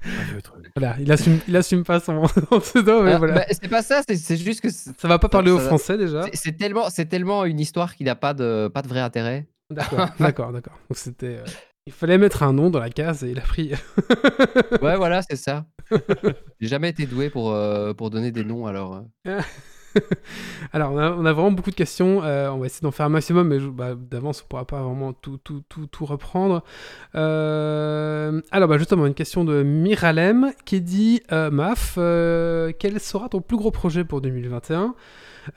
Un 0.06 0.24
vieux 0.32 0.42
truc. 0.42 0.72
Voilà, 0.76 0.96
il 1.00 1.12
assume, 1.12 1.40
il 1.50 1.56
assume 1.58 1.84
pas 1.84 2.00
son, 2.00 2.26
son 2.50 2.60
pseudo, 2.62 3.04
mais 3.04 3.14
Ah, 3.14 3.18
voilà. 3.18 3.34
bah, 3.36 3.46
c'est 3.50 3.68
pas 3.68 3.82
ça, 3.82 4.02
c'est- 4.08 4.16
c'est 4.16 4.38
juste 4.38 4.62
que 4.62 4.70
ça 4.70 4.94
va 5.08 5.20
pas 5.20 5.28
parler 5.28 5.52
au 5.52 5.60
ça- 5.60 5.66
français 5.66 5.98
déjà. 5.98 6.24
c'est- 6.24 6.36
c'est 6.36 6.52
tellement, 6.54 6.90
c'est 6.90 7.06
tellement 7.08 7.44
une 7.44 7.60
histoire 7.60 7.94
qui 7.96 8.04
n'a 8.06 8.16
pas 8.16 8.34
de, 8.34 8.70
pas 8.74 8.82
de 8.82 8.88
vrai 8.88 9.02
intérêt. 9.02 9.48
D'accord, 9.70 10.08
d'accord, 10.20 10.52
d'accord. 10.54 10.80
Donc 10.90 10.98
c'était. 10.98 11.38
euh, 11.40 11.44
Il 11.88 11.92
fallait 11.94 12.18
mettre 12.18 12.44
un 12.44 12.54
nom 12.54 12.70
dans 12.70 12.80
la 12.80 12.90
case 12.90 13.24
et 13.26 13.32
il 13.32 13.38
a 13.40 13.42
pris. 13.42 13.74
Ouais, 14.82 14.96
voilà, 14.96 15.22
c'est 15.22 15.36
ça. 15.36 15.66
J'ai 16.62 16.68
jamais 16.68 16.90
été 16.90 17.06
doué 17.06 17.30
pour, 17.30 17.52
euh, 17.52 17.94
pour 17.94 18.10
donner 18.10 18.32
des 18.32 18.44
noms, 18.46 18.66
alors. 18.68 19.04
euh. 19.28 19.40
Alors, 20.74 20.92
on 20.92 20.98
a, 20.98 21.34
vraiment 21.34 21.52
beaucoup 21.52 21.72
de 21.72 21.76
questions. 21.76 22.24
euh, 22.24 22.50
on 22.50 22.58
va 22.58 22.66
essayer 22.66 22.84
d'en 22.84 22.92
faire 22.92 23.06
un 23.06 23.10
maximum, 23.10 23.48
mais 23.48 23.60
bah, 23.60 23.96
d'avance, 23.96 24.44
on 24.44 24.48
pourra 24.48 24.66
pas 24.66 24.82
vraiment 24.82 25.14
tout, 25.14 25.38
tout, 25.44 25.64
tout, 25.70 25.88
tout 25.88 26.06
reprendre. 26.06 26.64
Euh, 27.16 28.42
alors, 28.52 28.68
bah, 28.68 28.78
justement, 28.78 29.06
une 29.06 29.14
question 29.14 29.44
de 29.44 29.64
Miralem 29.64 30.52
qui 30.66 30.82
dit 30.82 31.22
euh, 31.32 31.50
Maf, 31.52 31.96
quel 32.80 33.00
sera 33.00 33.30
ton 33.30 33.42
plus 33.42 33.58
gros 33.58 33.72
projet 33.72 34.04
pour 34.04 34.22
2021 34.22 34.96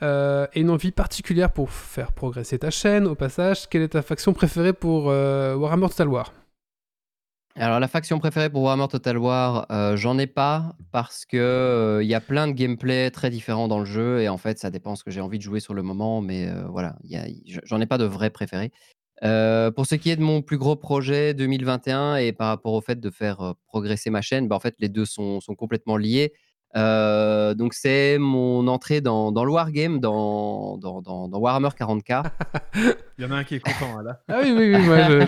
Euh, 0.01 0.47
Et 0.53 0.61
une 0.61 0.69
envie 0.69 0.91
particulière 0.91 1.51
pour 1.51 1.69
faire 1.69 2.13
progresser 2.13 2.57
ta 2.57 2.71
chaîne. 2.71 3.07
Au 3.07 3.15
passage, 3.15 3.67
quelle 3.69 3.81
est 3.81 3.89
ta 3.89 4.01
faction 4.01 4.33
préférée 4.33 4.73
pour 4.73 5.05
Warhammer 5.05 5.89
Total 5.89 6.07
War? 6.07 6.40
Alors, 7.55 7.79
la 7.79 7.87
faction 7.89 8.17
préférée 8.17 8.49
pour 8.49 8.63
Warhammer 8.63 8.87
Total 8.87 9.17
War, 9.17 9.65
euh, 9.71 9.97
j'en 9.97 10.17
ai 10.17 10.27
pas 10.27 10.75
parce 10.91 11.25
que 11.25 11.37
euh, 11.37 12.03
y 12.03 12.13
a 12.13 12.21
plein 12.21 12.47
de 12.47 12.53
gameplay 12.53 13.11
très 13.11 13.29
différents 13.29 13.67
dans 13.67 13.79
le 13.79 13.85
jeu 13.85 14.21
et 14.21 14.29
en 14.29 14.37
fait, 14.37 14.57
ça 14.57 14.71
dépend 14.71 14.95
ce 14.95 15.03
que 15.03 15.11
j'ai 15.11 15.19
envie 15.19 15.37
de 15.37 15.43
jouer 15.43 15.59
sur 15.59 15.73
le 15.73 15.83
moment, 15.83 16.21
mais 16.21 16.47
euh, 16.47 16.63
voilà, 16.69 16.95
j'en 17.65 17.81
ai 17.81 17.85
pas 17.85 17.97
de 17.97 18.05
vrai 18.05 18.29
préféré. 18.29 18.71
Pour 19.21 19.85
ce 19.85 19.95
qui 19.95 20.09
est 20.09 20.15
de 20.15 20.23
mon 20.23 20.41
plus 20.41 20.57
gros 20.57 20.75
projet 20.75 21.33
2021 21.33 22.15
et 22.15 22.31
par 22.31 22.47
rapport 22.47 22.73
au 22.73 22.81
fait 22.81 22.99
de 22.99 23.09
faire 23.09 23.53
progresser 23.67 24.09
ma 24.09 24.21
chaîne, 24.21 24.47
bah, 24.47 24.55
en 24.55 24.59
fait, 24.59 24.75
les 24.79 24.89
deux 24.89 25.05
sont 25.05 25.39
complètement 25.57 25.97
liés. 25.97 26.33
Euh, 26.75 27.53
donc, 27.53 27.73
c'est 27.73 28.17
mon 28.17 28.67
entrée 28.67 29.01
dans, 29.01 29.31
dans 29.31 29.43
le 29.43 29.51
Wargame, 29.51 29.99
dans, 29.99 30.77
dans, 30.77 31.01
dans- 31.01 31.27
dans 31.27 31.37
Warhammer 31.39 31.69
40k. 31.69 32.23
Il 33.17 33.23
y 33.23 33.27
en 33.27 33.31
a 33.31 33.35
un 33.35 33.43
qui 33.43 33.55
est 33.55 33.59
content, 33.59 33.97
hein, 33.99 34.03
là. 34.03 34.21
Ah 34.29 34.39
oui, 34.43 34.51
oui, 34.51 34.73
oui, 34.75 34.81
moi 34.85 35.25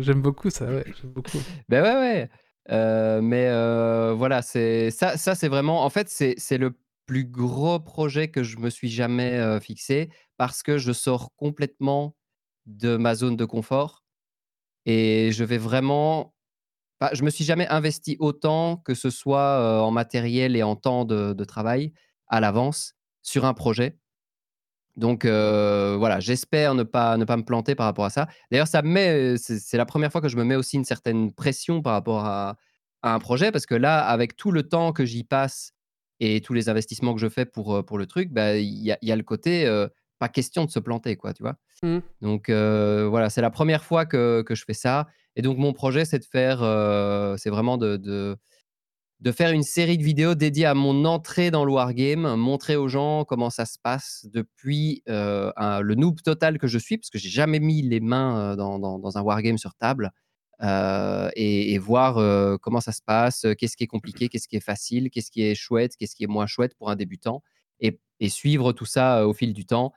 j'aime 0.00 0.22
beaucoup 0.22 0.48
ça, 0.50 0.64
ouais, 0.66 0.84
beaucoup. 1.04 1.38
Ben 1.68 1.82
ouais, 1.82 1.94
ouais. 1.94 2.30
Euh, 2.70 3.20
mais 3.20 3.46
euh, 3.48 4.14
voilà, 4.16 4.42
c'est 4.42 4.90
ça, 4.90 5.16
ça 5.16 5.34
c'est 5.34 5.48
vraiment. 5.48 5.84
En 5.84 5.90
fait, 5.90 6.08
c'est 6.08 6.34
c'est 6.38 6.58
le 6.58 6.76
plus 7.06 7.24
gros 7.24 7.78
projet 7.78 8.28
que 8.28 8.42
je 8.42 8.56
me 8.58 8.70
suis 8.70 8.88
jamais 8.88 9.34
euh, 9.38 9.60
fixé 9.60 10.08
parce 10.36 10.62
que 10.64 10.76
je 10.78 10.92
sors 10.92 11.30
complètement 11.36 12.16
de 12.66 12.96
ma 12.96 13.14
zone 13.14 13.36
de 13.36 13.44
confort 13.44 14.02
et 14.86 15.30
je 15.32 15.44
vais 15.44 15.58
vraiment. 15.58 16.32
Enfin, 17.00 17.10
je 17.14 17.22
me 17.24 17.30
suis 17.30 17.44
jamais 17.44 17.68
investi 17.68 18.16
autant 18.20 18.78
que 18.78 18.94
ce 18.94 19.10
soit 19.10 19.38
euh, 19.60 19.80
en 19.80 19.90
matériel 19.90 20.56
et 20.56 20.62
en 20.62 20.76
temps 20.76 21.04
de, 21.04 21.34
de 21.34 21.44
travail 21.44 21.92
à 22.28 22.40
l'avance 22.40 22.94
sur 23.22 23.44
un 23.44 23.54
projet. 23.54 23.98
Donc 24.96 25.26
euh, 25.26 25.96
voilà, 25.98 26.20
j'espère 26.20 26.74
ne 26.74 26.82
pas, 26.82 27.18
ne 27.18 27.24
pas 27.26 27.36
me 27.36 27.44
planter 27.44 27.74
par 27.74 27.84
rapport 27.84 28.06
à 28.06 28.10
ça. 28.10 28.28
D'ailleurs, 28.50 28.66
ça 28.66 28.80
me 28.80 28.88
met, 28.88 29.36
c'est 29.36 29.76
la 29.76 29.84
première 29.84 30.10
fois 30.10 30.22
que 30.22 30.28
je 30.28 30.36
me 30.38 30.44
mets 30.44 30.56
aussi 30.56 30.76
une 30.76 30.86
certaine 30.86 31.32
pression 31.32 31.82
par 31.82 31.92
rapport 31.92 32.24
à, 32.24 32.56
à 33.02 33.12
un 33.12 33.18
projet, 33.18 33.52
parce 33.52 33.66
que 33.66 33.74
là, 33.74 34.06
avec 34.06 34.36
tout 34.36 34.50
le 34.50 34.62
temps 34.62 34.92
que 34.92 35.04
j'y 35.04 35.22
passe 35.22 35.72
et 36.18 36.40
tous 36.40 36.54
les 36.54 36.70
investissements 36.70 37.12
que 37.14 37.20
je 37.20 37.28
fais 37.28 37.44
pour, 37.44 37.84
pour 37.84 37.98
le 37.98 38.06
truc, 38.06 38.30
bah, 38.32 38.56
il 38.56 38.82
y, 38.82 38.90
a, 38.90 38.96
il 39.02 39.08
y 39.08 39.12
a 39.12 39.16
le 39.16 39.22
côté 39.22 39.66
euh, 39.66 39.86
pas 40.18 40.30
question 40.30 40.64
de 40.64 40.70
se 40.70 40.78
planter, 40.78 41.16
quoi, 41.16 41.34
tu 41.34 41.42
vois? 41.42 41.56
Mhm. 41.82 42.00
Donc 42.22 42.48
euh, 42.48 43.06
voilà, 43.06 43.28
c'est 43.28 43.42
la 43.42 43.50
première 43.50 43.84
fois 43.84 44.06
que, 44.06 44.40
que 44.46 44.54
je 44.54 44.64
fais 44.64 44.72
ça. 44.72 45.06
Et 45.36 45.42
donc 45.42 45.58
mon 45.58 45.72
projet, 45.74 46.04
c'est 46.06 46.18
de 46.18 46.24
faire, 46.24 46.62
euh, 46.62 47.36
c'est 47.36 47.50
vraiment 47.50 47.76
de, 47.76 47.96
de, 47.98 49.32
faire 49.32 49.50
une 49.52 49.62
série 49.62 49.98
de 49.98 50.02
vidéos 50.02 50.34
dédiées 50.34 50.64
à 50.66 50.74
mon 50.74 51.04
entrée 51.04 51.50
dans 51.50 51.64
le 51.66 51.72
wargame, 51.72 52.36
montrer 52.36 52.76
aux 52.76 52.88
gens 52.88 53.24
comment 53.24 53.50
ça 53.50 53.66
se 53.66 53.78
passe 53.82 54.26
depuis 54.32 55.02
euh, 55.08 55.52
le 55.82 55.94
noob 55.94 56.22
total 56.22 56.58
que 56.58 56.66
je 56.66 56.78
suis, 56.78 56.96
parce 56.96 57.10
que 57.10 57.18
j'ai 57.18 57.28
jamais 57.28 57.60
mis 57.60 57.82
les 57.82 58.00
mains 58.00 58.52
euh, 58.52 58.56
dans, 58.56 58.78
dans- 58.78 58.98
dans 58.98 59.18
un 59.18 59.22
wargame 59.22 59.58
sur 59.58 59.74
table, 59.74 60.10
et, 61.36 61.78
voir 61.78 62.14
comment 62.60 62.80
ça 62.80 62.92
se 62.92 63.02
passe, 63.04 63.44
qu'est-ce 63.58 63.76
qui 63.76 63.84
est 63.84 63.86
compliqué, 63.88 64.28
qu'est-ce 64.30 64.48
qui 64.48 64.56
est 64.56 64.60
facile, 64.64 65.10
qu'est-ce 65.10 65.30
qui 65.30 65.42
est 65.42 65.54
chouette, 65.54 65.96
qu'est-ce 65.98 66.16
qui 66.16 66.24
est 66.24 66.28
moins 66.28 66.46
chouette 66.46 66.74
pour 66.78 66.88
un 66.90 66.96
débutant, 66.96 67.42
et, 67.80 68.00
et 68.20 68.30
suivre 68.30 68.72
tout 68.72 68.86
ça 68.86 69.26
au 69.28 69.34
fil 69.34 69.52
du 69.52 69.66
temps 69.66 69.92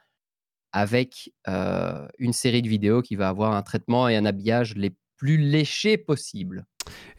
avec 0.74 1.32
une 1.48 2.34
série 2.34 2.62
de 2.62 2.68
vidéos 2.68 3.02
qui 3.02 3.16
va 3.16 3.30
avoir 3.30 3.54
un 3.54 3.62
traitement 3.64 4.10
et 4.10 4.18
un 4.18 4.26
habillage 4.26 4.76
les 4.76 4.92
plus 5.20 5.38
léchés 5.38 5.98
possibles. 5.98 6.66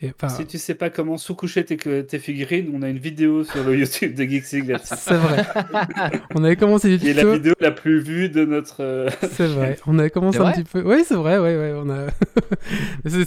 Et, 0.02 0.12
Si 0.28 0.46
tu 0.46 0.58
sais 0.58 0.74
pas 0.74 0.88
comment 0.90 1.18
sous-coucher 1.18 1.64
tes, 1.64 1.76
tes 2.06 2.18
figurines, 2.18 2.70
on 2.74 2.82
a 2.82 2.88
une 2.88 2.98
vidéo 2.98 3.44
sur 3.44 3.62
le 3.64 3.76
YouTube 3.76 4.14
de 4.14 4.24
Geeksig 4.24 4.66
là-dessus. 4.68 4.94
c'est 4.98 5.14
vrai. 5.16 5.44
On 6.34 6.42
avait 6.44 6.56
commencé 6.56 6.96
Qui 6.98 7.08
est 7.10 7.14
la 7.14 7.24
vidéo 7.34 7.54
la 7.60 7.70
plus 7.70 8.00
vue 8.00 8.28
de 8.28 8.44
notre. 8.44 8.76
euh, 8.82 9.10
C'est 9.32 9.46
vrai, 9.46 9.78
on 9.86 9.98
avait 9.98 10.10
commencé 10.10 10.38
un 10.38 10.52
petit 10.52 10.64
peu. 10.64 10.82
Oui, 10.84 11.02
c'est 11.06 11.14
vrai, 11.14 11.38
ouais, 11.38 11.56
ouais, 11.56 11.74
on 11.76 11.90
a. 11.90 12.06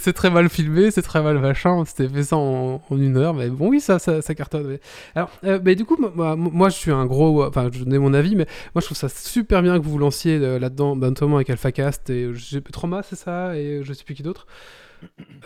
c'est 0.00 0.12
très 0.12 0.30
mal 0.30 0.48
filmé, 0.48 0.90
c'est 0.90 1.02
très 1.02 1.22
mal 1.22 1.38
machin. 1.38 1.70
On 1.70 1.84
s'était 1.84 2.08
fait 2.08 2.22
ça 2.24 2.36
en, 2.36 2.82
en 2.88 2.98
une 2.98 3.16
heure, 3.16 3.34
mais 3.34 3.48
bon, 3.48 3.68
oui, 3.68 3.80
ça, 3.80 3.98
ça, 3.98 4.22
ça 4.22 4.34
cartonne. 4.34 4.78
Alors, 5.14 5.30
euh, 5.44 5.60
mais 5.64 5.74
du 5.76 5.84
coup, 5.84 5.96
moi, 6.14 6.34
moi, 6.36 6.68
je 6.70 6.76
suis 6.76 6.90
un 6.90 7.06
gros. 7.06 7.44
Enfin, 7.44 7.68
je 7.72 7.80
donnais 7.84 7.98
mon 7.98 8.14
avis, 8.14 8.34
mais 8.36 8.46
moi, 8.74 8.80
je 8.80 8.86
trouve 8.86 8.96
ça 8.98 9.08
super 9.08 9.62
bien 9.62 9.78
que 9.78 9.84
vous 9.84 9.90
vous 9.92 9.98
lanciez 9.98 10.38
euh, 10.40 10.58
là-dedans, 10.58 10.96
notamment 10.96 11.36
avec 11.36 11.50
AlphaCast 11.50 12.10
et 12.10 12.30
j'ai- 12.34 12.60
Trauma, 12.62 13.02
c'est 13.08 13.16
ça, 13.16 13.56
et 13.56 13.80
je 13.84 13.92
sais 13.92 14.02
plus 14.04 14.14
qui 14.14 14.22
d'autre. 14.24 14.46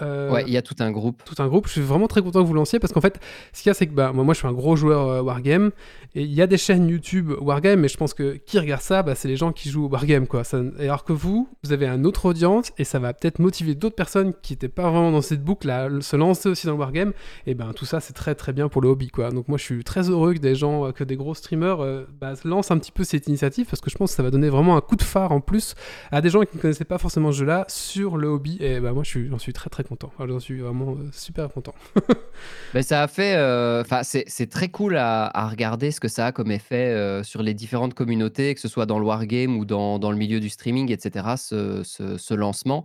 Euh, 0.03 0.31
Ouais, 0.31 0.45
il 0.47 0.53
y 0.53 0.57
a 0.57 0.63
tout 0.63 0.75
un 0.79 0.91
groupe. 0.93 1.23
tout 1.25 1.41
un 1.43 1.49
groupe. 1.49 1.67
Je 1.67 1.73
suis 1.73 1.81
vraiment 1.81 2.07
très 2.07 2.23
content 2.23 2.43
que 2.43 2.47
vous 2.47 2.55
lanciez 2.55 2.79
parce 2.79 2.93
qu'en 2.93 3.01
fait, 3.01 3.19
ce 3.53 3.63
qu'il 3.63 3.71
y 3.71 3.73
a, 3.73 3.75
c'est 3.75 3.87
que 3.87 3.93
bah, 3.95 4.13
moi, 4.13 4.25
moi, 4.25 4.35
je 4.35 4.39
suis 4.39 4.47
un 4.49 4.53
gros 4.53 4.77
joueur 4.77 5.09
euh, 5.09 5.23
Wargame 5.23 5.71
et 6.15 6.23
il 6.23 6.33
y 6.33 6.41
a 6.43 6.47
des 6.47 6.57
chaînes 6.59 6.89
YouTube 6.89 7.33
Wargame, 7.41 7.81
mais 7.81 7.89
je 7.89 7.97
pense 7.97 8.15
que 8.15 8.35
qui 8.37 8.59
regarde 8.59 8.81
ça, 8.83 9.03
bah, 9.03 9.15
c'est 9.15 9.29
les 9.29 9.37
gens 9.37 9.53
qui 9.53 9.71
jouent 9.71 9.87
au 9.87 9.89
Wargame. 9.89 10.27
Quoi. 10.27 10.45
Ça- 10.45 10.63
alors 10.79 11.05
que 11.05 11.13
vous, 11.13 11.49
vous 11.65 11.73
avez 11.73 11.87
un 11.87 12.05
autre 12.05 12.27
audience 12.27 12.71
et 12.79 12.85
ça 12.85 12.99
va 12.99 13.13
peut-être 13.13 13.39
motiver 13.41 13.75
d'autres 13.75 13.97
personnes 13.97 14.35
qui 14.43 14.53
n'étaient 14.53 14.69
pas 14.69 14.83
vraiment 14.85 15.11
dans 15.11 15.23
cette 15.23 15.43
boucle 15.43 15.69
à 15.71 15.89
se 16.01 16.17
lancer 16.17 16.49
aussi 16.49 16.67
dans 16.67 16.75
le 16.75 16.79
Wargame. 16.79 17.13
Et 17.47 17.55
ben 17.55 17.73
tout 17.75 17.85
ça, 17.87 18.01
c'est 18.01 18.13
très 18.13 18.35
très 18.35 18.53
bien 18.53 18.69
pour 18.69 18.83
le 18.83 18.89
hobby. 18.89 19.09
Quoi. 19.09 19.31
Donc 19.31 19.49
moi, 19.49 19.59
je 19.59 19.65
suis 19.65 19.83
très 19.85 20.09
heureux 20.11 20.35
que 20.35 20.39
des 20.39 20.55
gens, 20.55 20.87
euh, 20.87 20.93
que 20.93 21.03
des 21.05 21.17
gros 21.17 21.35
streamers 21.35 21.81
euh, 21.83 22.05
bah, 22.21 22.35
lancent 22.45 22.71
un 22.71 22.79
petit 22.79 22.93
peu 22.93 23.03
cette 23.05 23.27
initiative 23.27 23.67
parce 23.69 23.81
que 23.81 23.91
je 23.91 23.97
pense 23.97 24.11
que 24.13 24.17
ça 24.17 24.23
va 24.23 24.31
donner 24.31 24.49
vraiment 24.49 24.77
un 24.77 24.81
coup 24.81 24.97
de 24.97 25.03
phare 25.03 25.33
en 25.33 25.41
plus 25.41 25.75
à 26.13 26.21
des 26.21 26.31
gens 26.31 26.43
qui 26.43 26.57
ne 26.57 26.63
connaissaient 26.63 26.85
pas 26.85 26.99
forcément 26.99 27.33
ce 27.33 27.39
jeu-là 27.39 27.65
sur 27.69 28.17
le 28.17 28.29
hobby. 28.29 28.59
Et 28.61 28.79
bah, 28.81 28.93
moi, 28.93 29.03
j'en 29.05 29.39
suis 29.39 29.48
suis 29.49 29.53
très 29.55 29.71
très 29.71 29.85
content. 29.85 30.09
Enfin, 30.15 30.27
J'en 30.29 30.41
suis 30.41 30.59
vraiment 30.61 30.93
euh, 30.93 31.09
super 31.13 31.49
content. 31.51 31.75
Mais 32.75 32.83
ça 32.83 33.03
a 33.03 33.09
fait. 33.09 33.35
euh, 33.37 33.81
Enfin, 33.83 34.03
c'est 34.03 34.25
c'est 34.27 34.49
très 34.49 34.69
cool 34.69 34.97
à, 34.97 35.27
à 35.27 35.49
regarder 35.49 35.91
ce 35.91 36.01
que 36.01 36.09
ça 36.09 36.27
a 36.27 36.33
comme 36.33 36.51
effet 36.51 36.89
euh, 36.95 37.23
sur 37.23 37.43
les 37.43 37.55
différentes 37.55 37.95
communautés, 37.95 38.55
que 38.55 38.61
ce 38.61 38.69
soit 38.69 38.87
dans 38.87 38.99
le 38.99 39.05
wargame 39.07 39.57
ou 39.57 39.65
dans, 39.65 39.99
dans 39.99 40.11
le 40.11 40.17
milieu 40.17 40.41
du 40.41 40.49
streaming, 40.49 40.91
etc. 40.93 41.27
Ce, 41.37 41.83
ce- 41.85 42.19
ce 42.19 42.35
lancement, 42.35 42.85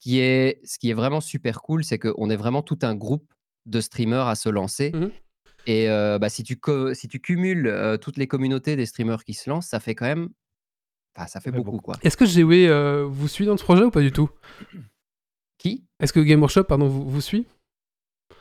qui 0.00 0.20
est, 0.20 0.60
ce 0.64 0.78
qui 0.78 0.90
est 0.90 0.94
vraiment 0.94 1.20
super 1.20 1.62
cool, 1.62 1.84
c'est 1.84 1.98
qu'on 1.98 2.28
est 2.30 2.36
vraiment 2.36 2.62
tout 2.62 2.78
un 2.82 2.94
groupe 2.94 3.32
de 3.66 3.80
streamers 3.80 4.26
à 4.26 4.34
se 4.34 4.48
lancer. 4.50 4.92
Mhm. 4.94 5.10
Et 5.66 5.88
euh, 5.88 6.18
bah, 6.18 6.28
si, 6.28 6.42
tu 6.42 6.58
si 6.92 7.08
tu 7.08 7.20
cumules 7.20 7.66
euh, 7.66 7.96
toutes 7.96 8.18
les 8.18 8.26
communautés 8.26 8.76
des 8.76 8.84
streamers 8.84 9.24
qui 9.24 9.32
se 9.32 9.48
lancent, 9.48 9.66
ça 9.68 9.80
fait 9.80 9.94
quand 9.94 10.04
même. 10.04 10.28
Enfin, 11.16 11.26
ça 11.28 11.40
fait 11.40 11.52
beaucoup. 11.52 11.78
quoi. 11.78 11.94
Est-ce 12.02 12.16
que 12.16 12.24
GW 12.26 12.68
euh, 12.68 13.06
vous 13.08 13.28
suit 13.28 13.46
dans 13.46 13.56
ce 13.56 13.62
projet 13.62 13.84
ou 13.84 13.90
pas 13.90 14.00
du 14.02 14.10
tout? 14.12 14.28
Qui? 15.64 15.82
Est-ce 15.98 16.12
que 16.12 16.20
Game 16.20 16.40
Workshop 16.40 16.64
pardon, 16.64 16.88
vous, 16.88 17.08
vous 17.08 17.20
suit? 17.22 17.46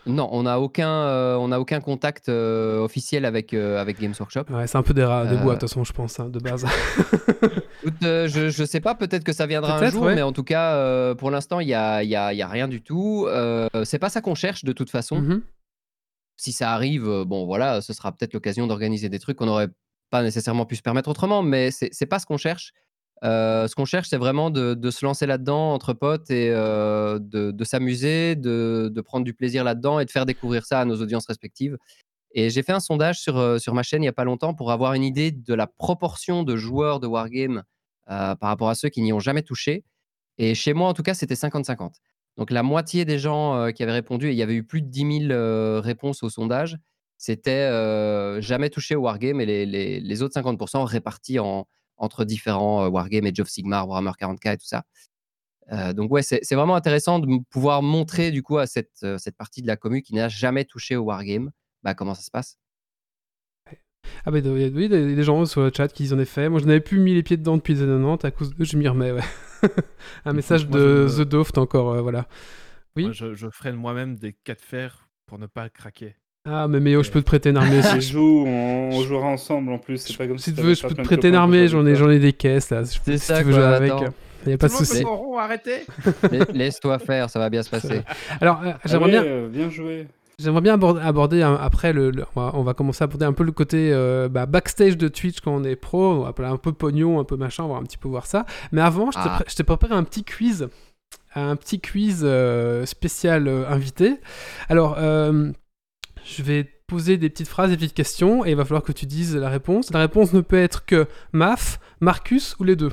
Non, 0.05 0.27
on 0.33 0.43
n'a 0.43 0.59
aucun, 0.59 0.89
euh, 0.89 1.37
on 1.37 1.53
aucun 1.53 1.79
contact 1.79 2.27
euh, 2.27 2.79
officiel 2.79 3.23
avec, 3.23 3.53
euh, 3.53 3.79
avec 3.79 3.97
Games 3.97 4.13
Workshop. 4.19 4.43
Ouais, 4.49 4.67
c'est 4.67 4.77
un 4.77 4.83
peu 4.83 4.93
des, 4.93 5.05
rats, 5.05 5.25
des 5.25 5.35
Euh. 5.35 5.37
bois 5.37 5.53
de 5.55 5.59
toute 5.61 5.69
façon, 5.69 5.85
je 5.85 5.93
pense, 5.93 6.19
hein, 6.19 6.27
de 6.27 6.39
base. 6.39 6.65
Je, 8.01 8.49
je 8.49 8.63
sais 8.65 8.81
pas, 8.81 8.95
peut-être 8.95 9.23
que 9.23 9.31
ça 9.31 9.45
viendra 9.45 9.77
un 9.77 9.89
jour, 9.89 10.03
ouais. 10.03 10.15
mais 10.15 10.21
en 10.21 10.33
tout 10.33 10.43
cas, 10.43 11.15
pour 11.15 11.31
l'instant, 11.31 11.61
il 11.61 11.69
y 11.69 11.73
a, 11.73 12.03
il 12.03 12.09
y, 12.09 12.15
a, 12.17 12.33
il 12.33 12.37
y 12.37 12.41
a 12.41 12.47
rien 12.47 12.67
du 12.67 12.81
tout. 12.81 13.25
C'est 13.85 13.99
pas 13.99 14.09
ça 14.09 14.19
qu'on 14.19 14.35
cherche 14.35 14.65
de 14.65 14.73
toute 14.73 14.89
façon. 14.89 15.21
Mhm. 15.21 15.41
Si 16.35 16.51
ça 16.51 16.71
arrive, 16.73 17.23
bon 17.25 17.45
voilà, 17.45 17.81
ce 17.81 17.93
sera 17.93 18.11
peut-être 18.11 18.33
l'occasion 18.33 18.67
d'organiser 18.67 19.07
des 19.07 19.19
trucs 19.19 19.37
qu'on 19.37 19.45
n'aurait 19.45 19.69
pas 20.09 20.23
nécessairement 20.23 20.65
pu 20.65 20.75
se 20.75 20.81
permettre 20.81 21.09
autrement, 21.09 21.41
mais 21.43 21.71
c'est 21.71 22.05
pas 22.05 22.19
ce 22.19 22.25
qu'on 22.25 22.37
cherche. 22.37 22.73
Ce 23.21 23.73
qu'on 23.75 23.85
cherche, 23.85 24.09
c'est 24.09 24.17
vraiment 24.17 24.49
de, 24.49 24.89
se 24.91 25.05
lancer 25.05 25.25
là-dedans 25.25 25.73
entre 25.73 25.93
potes 25.93 26.29
et 26.29 26.49
de, 26.49 27.63
s'amuser, 27.63 28.35
de, 28.35 29.01
prendre 29.01 29.23
du 29.23 29.33
plaisir 29.33 29.63
là-dedans 29.63 29.99
et 29.99 30.05
de 30.05 30.11
faire 30.11 30.25
découvrir 30.25 30.65
ça 30.65 30.81
à 30.81 30.85
nos 30.85 31.01
audiences 31.01 31.27
respectives. 31.27 31.77
Et 32.35 32.49
j'ai 32.49 32.63
fait 32.63 32.71
un 32.73 32.79
sondage 32.79 33.19
sur, 33.19 33.61
sur 33.61 33.73
ma 33.73 33.83
chaîne 33.83 34.01
il 34.01 34.05
n'y 34.05 34.09
a 34.09 34.13
pas 34.13 34.23
longtemps 34.23 34.53
pour 34.55 34.71
avoir 34.71 34.93
une 34.95 35.03
idée 35.03 35.31
de 35.31 35.53
la 35.53 35.67
proportion 35.67 36.43
de 36.43 36.55
joueurs 36.55 36.99
de 36.99 37.07
Wargame 37.07 37.63
euh, 38.09 38.35
par 38.35 38.49
rapport 38.49 38.69
à 38.69 38.75
ceux 38.75 38.89
qui 38.89 39.01
n'y 39.01 39.13
ont 39.13 39.19
jamais 39.19 39.43
touché. 39.43 39.83
Et 40.37 40.55
chez 40.55 40.73
moi, 40.73 40.89
en 40.89 40.93
tout 40.93 41.03
cas, 41.03 41.13
c'était 41.13 41.35
50-50. 41.35 41.93
Donc 42.37 42.49
la 42.49 42.63
moitié 42.63 43.05
des 43.05 43.19
gens 43.19 43.71
qui 43.71 43.83
avaient 43.83 43.91
répondu, 43.91 44.27
et 44.27 44.31
il 44.31 44.37
y 44.37 44.41
avait 44.41 44.55
eu 44.55 44.63
plus 44.63 44.81
de 44.81 44.87
10 44.87 45.19
000 45.27 45.31
euh, 45.31 45.79
réponses 45.79 46.23
au 46.23 46.29
sondage, 46.29 46.77
c'était 47.17 47.69
jamais 48.41 48.69
touché 48.69 48.95
au 48.95 49.01
Wargame 49.01 49.39
et 49.39 49.45
les, 49.45 49.65
les- 49.65 49.99
les 50.01 50.21
autres 50.23 50.37
50% 50.37 50.83
répartis 50.83 51.39
en, 51.39 51.67
entre 51.97 52.25
différents 52.25 52.85
euh, 52.85 52.89
Wargames, 52.89 53.25
Age 53.25 53.39
of 53.39 53.49
Sigmar, 53.49 53.87
Warhammer 53.87 54.11
40k 54.19 54.53
et 54.53 54.57
tout 54.57 54.65
ça. 54.65 54.83
Euh, 55.71 55.93
donc 55.93 56.11
ouais, 56.11 56.21
c'est 56.23 56.55
vraiment 56.55 56.75
intéressant 56.75 57.19
de 57.19 57.27
pouvoir 57.49 57.81
montrer 57.81 58.31
du 58.31 58.43
coup 58.43 58.57
à 58.57 58.67
cette, 58.67 58.91
euh, 59.03 59.17
cette 59.17 59.37
partie 59.37 59.61
de 59.61 59.67
la 59.67 59.77
commu 59.77 60.01
qui 60.01 60.13
n'a 60.13 60.27
jamais 60.27 60.65
touché 60.65 60.95
au 60.95 61.03
Wargame, 61.03 61.51
bah, 61.83 61.93
comment 61.93 62.15
ça 62.15 62.21
se 62.21 62.31
passe? 62.31 62.57
Ah 64.25 64.31
bah 64.31 64.39
il 64.39 64.45
y 64.45 64.65
a 64.65 64.67
oui, 64.67 64.89
des, 64.89 65.23
gens 65.23 65.45
sur 65.45 65.61
le 65.61 65.71
chat 65.75 65.87
qui 65.87 66.13
en 66.13 66.19
ont 66.19 66.25
fait. 66.25 66.49
Moi 66.49 66.59
je 66.59 66.65
n'avais 66.65 66.81
plus 66.81 66.99
mis 66.99 67.13
les 67.13 67.23
pieds 67.23 67.37
dedans 67.37 67.55
depuis 67.55 67.73
les 67.73 67.81
années 67.83 67.91
90, 67.91 68.25
à 68.25 68.31
cause 68.31 68.53
d'eux 68.53 68.65
je 68.65 68.77
m'y 68.77 68.87
remets, 68.87 69.11
ouais. 69.11 69.21
un 70.25 70.33
message 70.33 70.67
Moi, 70.67 70.77
de 70.77 71.07
je 71.07 71.23
The 71.23 71.27
Doft 71.27 71.57
encore, 71.57 71.93
euh, 71.93 72.01
voilà. 72.01 72.27
Oui. 72.95 73.03
Moi, 73.03 73.11
je, 73.13 73.33
je 73.33 73.49
freine 73.49 73.75
moi-même 73.75 74.17
des 74.17 74.33
cas 74.33 74.55
de 74.55 74.61
fer 74.61 75.09
pour 75.25 75.39
ne 75.39 75.47
pas 75.47 75.69
craquer. 75.69 76.15
Ah 76.49 76.67
mais 76.67 76.81
Méo, 76.81 77.03
je 77.03 77.09
peux 77.11 77.21
te 77.21 77.25
prêter 77.25 77.49
une 77.51 77.57
armée 77.57 77.79
On 77.79 78.01
si, 78.01 78.01
joue, 78.11 78.43
on, 78.45 78.89
on 78.91 79.01
jouera 79.03 79.27
ensemble 79.27 79.71
en 79.71 79.77
plus. 79.77 79.97
C'est 79.99 80.17
pas 80.17 80.27
comme 80.27 80.37
si 80.37 80.49
tu 80.51 80.57
t'avais 80.57 80.69
veux, 80.69 80.73
je 80.73 80.85
peux 80.85 80.93
te 80.93 81.01
prêter 81.01 81.29
une 81.29 81.35
armée, 81.35 81.69
j'en 81.69 81.85
ai, 81.85 81.95
j'en 81.95 82.09
ai 82.09 82.19
des 82.19 82.33
caisses 82.33 82.69
là. 82.69 82.83
Si 82.83 82.99
si 83.05 83.17
ça, 83.17 83.37
tu 83.39 83.45
veux 83.45 83.51
quoi, 83.53 83.61
jouer 83.61 83.73
avec, 83.75 83.91
attends. 83.93 84.13
il 84.45 84.47
n'y 84.49 84.53
a 84.53 84.57
pas 84.57 84.67
de 84.67 84.73
souci. 84.73 84.97
peut 84.97 85.01
son 85.03 85.15
rond, 85.15 85.37
arrêtez 85.37 85.85
Lai- 86.31 86.39
Laisse-toi 86.53 86.99
faire, 86.99 87.29
ça 87.29 87.39
va 87.39 87.49
bien 87.49 87.63
se 87.63 87.69
passer. 87.69 88.01
Alors 88.41 88.61
euh, 88.61 88.73
j'aimerais 88.83 89.09
bien, 89.11 89.23
euh, 89.23 89.47
bien 89.47 89.69
joué. 89.69 90.07
J'aimerais 90.37 90.61
bien 90.61 90.73
aborder, 90.73 90.99
aborder 91.01 91.41
un- 91.43 91.55
après 91.55 91.93
le, 91.93 92.11
le- 92.11 92.25
on, 92.35 92.41
va, 92.41 92.51
on 92.55 92.63
va 92.63 92.73
commencer 92.73 93.03
à 93.03 93.05
aborder 93.05 93.25
un 93.25 93.31
peu 93.33 93.45
le 93.45 93.53
côté 93.53 93.91
euh, 93.93 94.27
bah, 94.27 94.45
backstage 94.45 94.97
de 94.97 95.07
Twitch 95.07 95.39
quand 95.39 95.53
on 95.55 95.63
est 95.63 95.77
pro, 95.77 96.11
on 96.11 96.19
va 96.23 96.29
appeler 96.29 96.49
un 96.49 96.57
peu 96.57 96.73
pognon, 96.73 97.21
un 97.21 97.23
peu 97.23 97.37
machin, 97.37 97.63
on 97.63 97.69
va 97.69 97.75
un 97.77 97.83
petit 97.83 97.97
peu 97.97 98.09
voir 98.09 98.25
ça. 98.25 98.45
Mais 98.73 98.81
avant, 98.81 99.11
je 99.11 99.17
t'ai 99.17 99.23
Ah. 99.29 99.43
t'ai 99.55 99.63
préparé 99.63 99.93
un 99.93 100.03
petit 100.03 100.25
quiz, 100.25 100.67
un 101.35 101.55
petit 101.55 101.79
quiz 101.79 102.21
euh, 102.25 102.85
spécial 102.85 103.47
euh, 103.47 103.63
invité. 103.69 104.15
Alors, 104.67 104.97
euh, 104.97 105.51
je 106.25 106.43
vais 106.43 106.63
poser 106.87 107.17
des 107.17 107.29
petites 107.29 107.47
phrases, 107.47 107.69
des 107.69 107.77
petites 107.77 107.93
questions, 107.93 108.45
et 108.45 108.51
il 108.51 108.55
va 108.55 108.65
falloir 108.65 108.83
que 108.83 108.91
tu 108.91 109.05
dises 109.05 109.35
la 109.35 109.49
réponse. 109.49 109.91
La 109.91 109.99
réponse 109.99 110.33
ne 110.33 110.41
peut 110.41 110.57
être 110.57 110.85
que 110.85 111.07
Maf, 111.31 111.79
Marcus 111.99 112.55
ou 112.59 112.63
les 112.63 112.75
deux. 112.75 112.91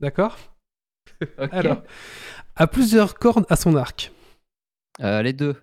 D'accord. 0.00 0.38
Alors, 1.52 1.82
à 2.56 2.66
plusieurs 2.66 3.14
cordes 3.14 3.46
à 3.48 3.56
son 3.56 3.76
arc. 3.76 4.12
Euh, 5.00 5.22
les 5.22 5.32
deux. 5.32 5.56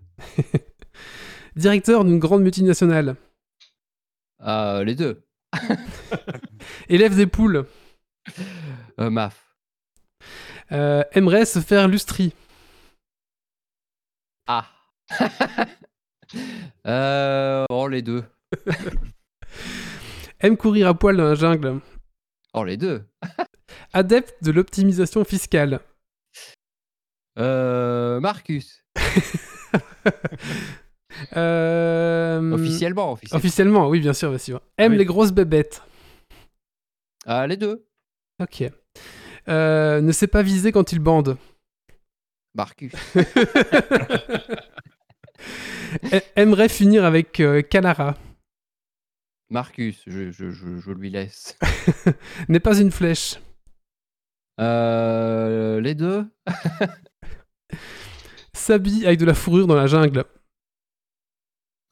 Directeur 1.56 2.06
d'une 2.06 2.20
grande 2.20 2.44
multinationale. 2.44 3.16
Euh, 4.42 4.84
les 4.84 4.96
deux. 4.96 5.24
Élève 6.90 7.16
des 7.16 7.28
poules. 7.28 7.66
Euh, 9.00 9.10
Maf. 9.10 9.56
Aimerait 10.70 11.46
se 11.46 11.60
faire 11.60 11.88
lustri. 11.88 12.34
Ah. 14.48 14.68
Euh, 16.88 17.66
oh, 17.70 17.88
les 17.88 18.02
deux. 18.02 18.24
Aime 20.40 20.58
courir 20.58 20.88
à 20.88 20.94
poil 20.94 21.18
dans 21.18 21.26
la 21.26 21.36
jungle. 21.36 21.80
Oh, 22.54 22.64
les 22.64 22.78
deux. 22.78 23.04
Adepte 23.94 24.44
de 24.44 24.52
l'optimisation 24.52 25.24
fiscale. 25.24 25.80
Euh, 27.40 28.20
Marcus. 28.20 28.84
Euh, 31.36 32.52
Officiellement, 32.52 33.14
officiellement. 33.14 33.40
Officiellement, 33.40 33.90
oui, 33.90 34.00
bien 34.00 34.14
sûr, 34.14 34.30
bien 34.30 34.38
sûr. 34.38 34.62
Aime 34.78 34.92
Oui. 34.92 34.98
les 35.00 35.06
grosses 35.06 35.32
bébêtes. 35.32 35.82
Ah, 37.26 37.48
les 37.48 37.58
deux. 37.58 37.88
Ok. 38.40 38.64
Euh, 39.50 40.00
ne 40.00 40.12
sait 40.12 40.28
pas 40.28 40.44
viser 40.44 40.72
quand 40.72 40.92
il 40.92 41.00
bande. 41.00 41.38
Marcus. 42.54 42.94
Aimerait 46.36 46.70
finir 46.70 47.06
avec 47.06 47.40
euh, 47.40 47.62
Canara. 47.62 48.16
Marcus, 49.50 50.04
je, 50.08 50.32
je, 50.32 50.52
je, 50.52 50.78
je 50.78 50.92
lui 50.92 51.10
laisse. 51.10 51.58
N'est 52.50 52.60
pas 52.60 52.78
une 52.80 52.92
flèche. 52.92 53.40
Euh, 54.60 55.80
les 55.80 55.96
deux. 55.96 56.26
S'habille 58.54 59.06
avec 59.06 59.20
de 59.20 59.26
la 59.26 59.34
fourrure 59.34 59.68
dans 59.68 59.76
la 59.76 59.88
jungle. 59.88 60.26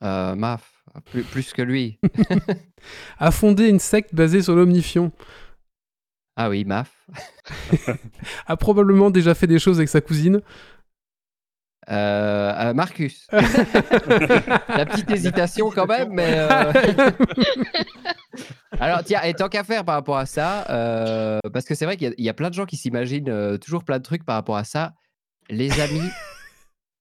Euh, 0.03 0.35
Maf. 0.35 0.83
Plus, 1.05 1.23
plus 1.23 1.53
que 1.53 1.61
lui. 1.61 1.99
A 3.19 3.31
fondé 3.31 3.67
une 3.67 3.79
secte 3.79 4.15
basée 4.15 4.41
sur 4.41 4.55
l'omnifion. 4.55 5.11
Ah 6.37 6.49
oui, 6.49 6.65
Maf. 6.65 7.07
A 8.45 8.57
probablement 8.57 9.09
déjà 9.09 9.35
fait 9.35 9.47
des 9.47 9.59
choses 9.59 9.77
avec 9.77 9.89
sa 9.89 10.01
cousine. 10.01 10.41
Euh, 11.89 12.53
euh, 12.57 12.73
Marcus. 12.73 13.27
La 13.31 14.85
petite 14.85 15.11
hésitation 15.11 15.69
quand 15.69 15.85
même, 15.85 16.09
mais. 16.11 16.33
euh, 16.35 16.73
Alors, 18.79 19.03
tiens, 19.03 19.21
et 19.23 19.33
tant 19.33 19.49
qu'à 19.49 19.63
faire 19.63 19.85
par 19.85 19.95
rapport 19.95 20.17
à 20.17 20.25
ça, 20.25 20.65
euh, 20.69 21.39
parce 21.53 21.65
que 21.65 21.75
c'est 21.75 21.85
vrai 21.85 21.97
qu'il 21.97 22.13
y, 22.17 22.23
y 22.23 22.29
a 22.29 22.33
plein 22.33 22.49
de 22.49 22.55
gens 22.55 22.65
qui 22.65 22.77
s'imaginent 22.77 23.57
toujours 23.59 23.83
plein 23.83 23.97
de 23.97 24.03
trucs 24.03 24.25
par 24.25 24.35
rapport 24.35 24.57
à 24.57 24.63
ça. 24.63 24.93
Les 25.49 25.79
amis, 25.79 26.09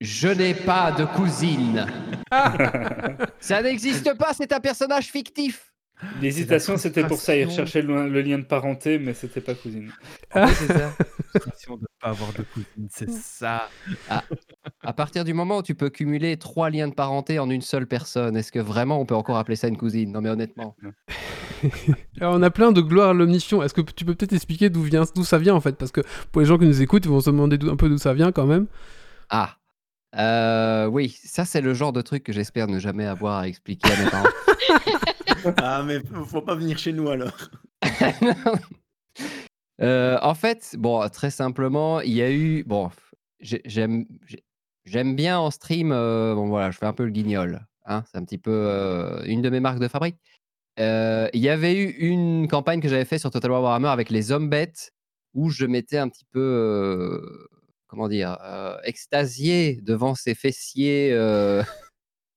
je 0.00 0.28
n'ai 0.28 0.54
pas 0.54 0.92
de 0.92 1.04
cousine. 1.04 1.86
Ça 3.40 3.62
n'existe 3.62 4.16
pas, 4.18 4.32
c'est 4.34 4.52
un 4.52 4.60
personnage 4.60 5.06
fictif. 5.06 5.73
L'hésitation, 6.20 6.76
c'était 6.76 7.04
pour 7.04 7.18
ça. 7.18 7.36
Il 7.36 7.46
recherchait 7.46 7.82
le, 7.82 8.08
le 8.08 8.20
lien 8.20 8.38
de 8.38 8.44
parenté, 8.44 8.98
mais 8.98 9.14
c'était 9.14 9.40
pas 9.40 9.54
cousine. 9.54 9.90
Ah. 10.32 10.48
c'est 10.48 10.66
ça. 10.66 10.92
De 11.34 11.72
ne 11.72 11.86
pas 12.00 12.10
avoir 12.10 12.32
de 12.32 12.42
cousine, 12.42 12.88
c'est 12.90 13.10
ça. 13.10 13.68
À 14.82 14.92
partir 14.92 15.24
du 15.24 15.34
moment 15.34 15.58
où 15.58 15.62
tu 15.62 15.74
peux 15.74 15.90
cumuler 15.90 16.36
trois 16.36 16.70
liens 16.70 16.86
de 16.86 16.94
parenté 16.94 17.38
en 17.40 17.50
une 17.50 17.62
seule 17.62 17.86
personne, 17.86 18.36
est-ce 18.36 18.52
que 18.52 18.60
vraiment 18.60 19.00
on 19.00 19.06
peut 19.06 19.16
encore 19.16 19.36
appeler 19.38 19.56
ça 19.56 19.66
une 19.66 19.76
cousine? 19.76 20.12
Non, 20.12 20.20
mais 20.20 20.28
honnêtement. 20.28 20.76
Alors, 22.20 22.34
on 22.38 22.42
a 22.42 22.50
plein 22.50 22.70
de 22.70 22.80
gloire 22.80 23.10
à 23.10 23.14
l'omnifion. 23.14 23.62
Est-ce 23.62 23.74
que 23.74 23.80
tu 23.80 24.04
peux 24.04 24.14
peut-être 24.14 24.32
expliquer 24.32 24.70
d'où 24.70 24.82
vient, 24.82 25.04
d'où 25.14 25.24
ça 25.24 25.38
vient 25.38 25.54
en 25.54 25.60
fait? 25.60 25.76
Parce 25.76 25.90
que 25.90 26.02
pour 26.30 26.40
les 26.40 26.46
gens 26.46 26.58
qui 26.58 26.66
nous 26.66 26.82
écoutent, 26.82 27.04
ils 27.04 27.10
vont 27.10 27.20
se 27.20 27.30
demander 27.30 27.58
un 27.68 27.76
peu 27.76 27.88
d'où 27.88 27.98
ça 27.98 28.14
vient 28.14 28.30
quand 28.30 28.46
même. 28.46 28.66
Ah. 29.30 29.56
Euh, 30.16 30.86
oui, 30.86 31.16
ça 31.24 31.44
c'est 31.44 31.60
le 31.60 31.74
genre 31.74 31.92
de 31.92 32.00
truc 32.02 32.22
que 32.24 32.32
j'espère 32.32 32.68
ne 32.68 32.78
jamais 32.78 33.04
avoir 33.06 33.38
à 33.38 33.48
expliquer 33.48 33.90
à 33.92 34.04
mes 34.04 34.10
parents. 34.10 34.28
Ah, 35.58 35.82
mais 35.84 36.00
faut 36.00 36.24
faut 36.24 36.40
pas 36.40 36.54
venir 36.54 36.78
chez 36.78 36.92
nous 36.92 37.08
alors. 37.10 37.36
Euh, 39.82 40.18
en 40.22 40.34
fait, 40.34 40.76
bon, 40.78 41.06
très 41.08 41.30
simplement, 41.30 42.00
il 42.00 42.12
y 42.12 42.22
a 42.22 42.30
eu. 42.30 42.62
Bon, 42.64 42.90
j'ai- 43.40 43.60
j'aime 43.64 44.06
j'ai- 44.26 44.44
j'aime 44.84 45.16
bien 45.16 45.38
en 45.38 45.50
stream. 45.50 45.90
euh, 45.92 46.34
bon, 46.34 46.46
voilà, 46.46 46.70
je 46.70 46.78
fais 46.78 46.86
un 46.86 46.92
peu 46.92 47.04
le 47.04 47.10
guignol. 47.10 47.66
hein, 47.86 48.04
c'est 48.10 48.16
un 48.18 48.24
petit 48.24 48.38
peu 48.38 48.50
euh, 48.52 49.22
une 49.26 49.42
de 49.42 49.50
mes 49.50 49.60
marques 49.60 49.80
de 49.80 49.88
fabrique. 49.88 50.16
Euh, 50.80 51.28
Il 51.34 51.40
y 51.40 51.48
avait 51.50 51.74
eu 51.74 51.90
une 51.90 52.48
campagne 52.48 52.80
que 52.80 52.88
j'avais 52.88 53.04
fait 53.04 53.18
sur 53.18 53.30
Total 53.30 53.50
War 53.50 53.62
Warhammer 53.62 53.88
avec 53.88 54.10
les 54.10 54.32
hommes 54.32 54.48
bêtes 54.48 54.92
où 55.34 55.50
je 55.50 55.66
mettais 55.66 55.98
un 55.98 56.08
petit 56.08 56.24
peu. 56.30 57.20
Comment 57.94 58.08
dire, 58.08 58.36
euh, 58.44 58.76
extasié 58.84 59.78
devant 59.82 60.14
ces 60.16 60.34
fessiers, 60.34 61.12
euh, 61.12 61.62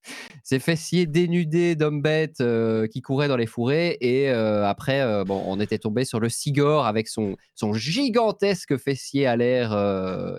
ces 0.43 0.59
fessiers 0.59 1.07
dénudés 1.07 1.75
d'hommes 1.75 2.01
bêtes 2.01 2.41
euh, 2.41 2.87
qui 2.87 3.01
couraient 3.01 3.27
dans 3.27 3.37
les 3.37 3.47
fourrés. 3.47 3.97
Et 4.01 4.29
après, 4.29 5.03
on 5.27 5.59
était 5.59 5.79
tombé 5.79 6.05
sur 6.05 6.19
le 6.19 6.29
Sigor 6.29 6.85
avec 6.85 7.07
son, 7.07 7.35
son 7.55 7.73
gigantesque 7.73 8.77
fessier 8.77 9.25
à 9.25 9.35
l'air 9.35 9.73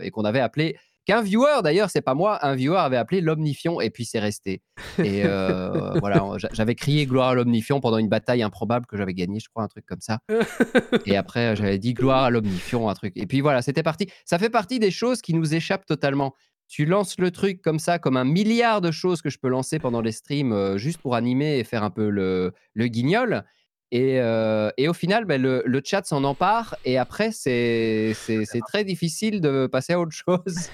et 0.00 0.10
qu'on 0.10 0.24
avait 0.24 0.40
appelé. 0.40 0.76
Qu'un 1.08 1.22
viewer, 1.22 1.62
d'ailleurs, 1.64 1.88
c'est 1.88 2.02
pas 2.02 2.12
moi, 2.12 2.38
un 2.46 2.54
viewer 2.54 2.76
avait 2.76 2.98
appelé 2.98 3.22
l'Omnifion 3.22 3.80
et 3.80 3.88
puis 3.88 4.04
c'est 4.04 4.18
resté. 4.18 4.60
Et 4.98 5.22
euh, 5.24 5.92
voilà, 6.00 6.22
j'avais 6.52 6.74
crié 6.74 7.06
gloire 7.06 7.28
à 7.30 7.34
l'Omnifion 7.34 7.80
pendant 7.80 7.96
une 7.96 8.10
bataille 8.10 8.42
improbable 8.42 8.84
que 8.84 8.98
j'avais 8.98 9.14
gagnée, 9.14 9.40
je 9.40 9.48
crois, 9.48 9.62
un 9.62 9.68
truc 9.68 9.86
comme 9.86 10.02
ça. 10.02 10.18
Et 11.06 11.16
après, 11.16 11.56
j'avais 11.56 11.78
dit 11.78 11.94
gloire 11.94 12.24
à 12.24 12.30
l'Omnifion, 12.30 12.90
un 12.90 12.94
truc. 12.94 13.14
Et 13.16 13.26
puis 13.26 13.40
voilà, 13.40 13.62
c'était 13.62 13.82
parti. 13.82 14.10
Ça 14.26 14.38
fait 14.38 14.50
partie 14.50 14.80
des 14.80 14.90
choses 14.90 15.22
qui 15.22 15.32
nous 15.32 15.54
échappent 15.54 15.86
totalement. 15.86 16.34
Tu 16.68 16.84
lances 16.84 17.18
le 17.18 17.30
truc 17.30 17.62
comme 17.62 17.78
ça, 17.78 17.98
comme 17.98 18.18
un 18.18 18.26
milliard 18.26 18.82
de 18.82 18.90
choses 18.90 19.22
que 19.22 19.30
je 19.30 19.38
peux 19.38 19.48
lancer 19.48 19.78
pendant 19.78 20.02
les 20.02 20.12
streams, 20.12 20.52
euh, 20.52 20.76
juste 20.76 20.98
pour 20.98 21.14
animer 21.14 21.58
et 21.58 21.64
faire 21.64 21.84
un 21.84 21.90
peu 21.90 22.10
le, 22.10 22.52
le 22.74 22.86
guignol. 22.88 23.46
Et, 23.90 24.20
euh, 24.20 24.70
et 24.76 24.88
au 24.88 24.92
final, 24.92 25.24
ben, 25.24 25.40
le, 25.40 25.62
le 25.64 25.82
chat 25.84 26.04
s'en 26.04 26.24
empare. 26.24 26.76
Et 26.84 26.98
après, 26.98 27.30
c'est 27.32 28.14
très 28.68 28.84
difficile 28.84 29.40
de 29.40 29.66
passer 29.66 29.94
à 29.94 30.00
autre 30.00 30.12
chose. 30.12 30.68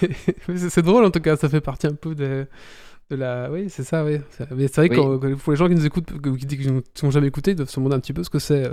C'est 0.56 0.82
drôle 0.82 1.04
en 1.04 1.10
tout 1.10 1.20
cas, 1.20 1.36
ça 1.36 1.48
fait 1.48 1.60
partie 1.60 1.86
un 1.86 1.94
peu 1.94 2.14
de, 2.14 2.46
de 3.10 3.16
la. 3.16 3.48
Oui, 3.50 3.66
c'est 3.68 3.84
ça, 3.84 4.04
oui. 4.04 4.18
C'est- 4.30 4.50
Mais 4.50 4.66
c'est 4.68 4.86
vrai 4.88 4.90
Oui. 4.90 4.96
que 5.20 5.34
pour 5.34 5.52
les 5.52 5.56
gens 5.56 5.68
qui 5.68 5.74
nous 5.74 5.86
écoutent, 5.86 6.12
qui, 6.38 6.46
qui 6.46 6.70
nous 6.70 6.82
ont 7.04 7.10
jamais 7.10 7.28
écouté, 7.28 7.52
ils 7.52 7.54
doivent 7.56 7.68
se 7.68 7.76
demander 7.78 7.94
un 7.96 8.00
petit 8.00 8.12
peu 8.12 8.24
ce 8.24 8.30
que 8.30 8.38
c'est. 8.38 8.64
euh. 8.66 8.70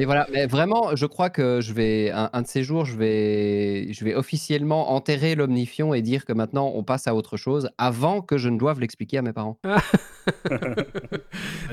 Et 0.00 0.04
voilà, 0.04 0.26
mais 0.32 0.46
vraiment, 0.46 0.96
je 0.96 1.06
crois 1.06 1.30
que 1.30 1.60
je 1.60 1.72
vais, 1.72 2.10
un, 2.10 2.28
un 2.32 2.42
de 2.42 2.46
ces 2.46 2.62
jours, 2.62 2.84
je 2.84 2.96
vais, 2.96 3.92
je 3.92 4.04
vais 4.04 4.14
officiellement 4.14 4.92
enterrer 4.92 5.34
l'omnifion 5.34 5.94
et 5.94 6.02
dire 6.02 6.24
que 6.24 6.32
maintenant 6.32 6.72
on 6.74 6.82
passe 6.82 7.06
à 7.06 7.14
autre 7.14 7.36
chose 7.36 7.68
avant 7.78 8.20
que 8.20 8.36
je 8.38 8.48
ne 8.48 8.58
doive 8.58 8.80
l'expliquer 8.80 9.18
à 9.18 9.22
mes 9.22 9.32
parents. 9.32 9.58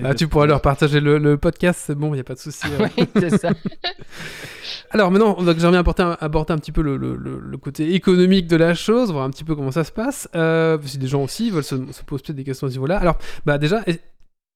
Ah, 0.03 0.13
tu 0.17 0.28
pourras 0.28 0.45
leur 0.45 0.61
partager 0.61 0.99
le, 0.99 1.17
le 1.17 1.38
podcast, 1.38 1.82
c'est 1.86 1.95
bon, 1.95 2.09
il 2.09 2.13
n'y 2.15 2.19
a 2.19 2.24
pas 2.24 2.36
de 2.36 2.39
souci. 2.39 2.67
euh. 2.80 2.88
oui, 2.97 3.05
c'est 3.15 3.38
ça. 3.38 3.49
Alors 4.91 5.09
maintenant, 5.09 5.36
j'aimerais 5.57 5.78
aborder 5.80 6.03
un, 6.03 6.17
aborder 6.21 6.53
un 6.53 6.57
petit 6.57 6.71
peu 6.71 6.82
le, 6.84 6.97
le- 6.97 7.15
le- 7.15 7.39
le 7.39 7.57
côté 7.57 7.95
économique 7.95 8.45
de 8.47 8.55
la 8.55 8.76
chose, 8.76 9.11
voir 9.11 9.24
un 9.26 9.32
petit 9.32 9.43
peu 9.43 9.55
comment 9.55 9.71
ça 9.71 9.84
se 9.84 9.91
passe. 9.91 10.30
Euh, 10.36 10.78
si 10.86 10.99
des 10.99 11.07
gens 11.07 11.24
aussi 11.24 11.49
veulent 11.49 11.62
se, 11.64 11.76
se 11.91 12.03
poser 12.03 12.24
peut-être 12.24 12.36
des 12.36 12.43
questions 12.43 12.68
à 12.68 12.70
ce 12.70 12.76
niveau-là. 12.76 12.97
Alors, 12.97 13.18
bah 13.45 13.57
déjà, 13.57 13.84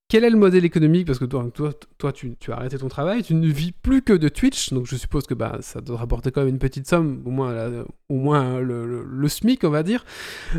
quel 0.09 0.23
est 0.23 0.29
le 0.29 0.37
modèle 0.37 0.63
économique? 0.63 1.05
Parce 1.05 1.19
que 1.19 1.25
toi, 1.25 1.49
toi, 1.53 1.73
toi 1.97 2.13
tu, 2.13 2.35
as 2.49 2.55
arrêté 2.55 2.77
ton 2.77 2.87
travail, 2.87 3.23
tu 3.23 3.33
ne 3.33 3.47
vis 3.47 3.73
plus 3.73 4.01
que 4.01 4.13
de 4.13 4.29
Twitch, 4.29 4.71
donc 4.71 4.85
je 4.85 4.95
suppose 4.95 5.25
que 5.27 5.33
bah, 5.33 5.57
ça 5.61 5.81
doit 5.81 5.97
rapporter 5.97 6.31
quand 6.31 6.41
même 6.41 6.53
une 6.53 6.59
petite 6.59 6.87
somme, 6.87 7.21
au 7.25 7.29
moins, 7.31 7.85
au 8.07 8.15
moins 8.15 8.59
le, 8.59 8.85
le- 8.87 9.03
le 9.03 9.27
SMIC, 9.27 9.63
on 9.65 9.69
va 9.69 9.83
dire. 9.83 10.05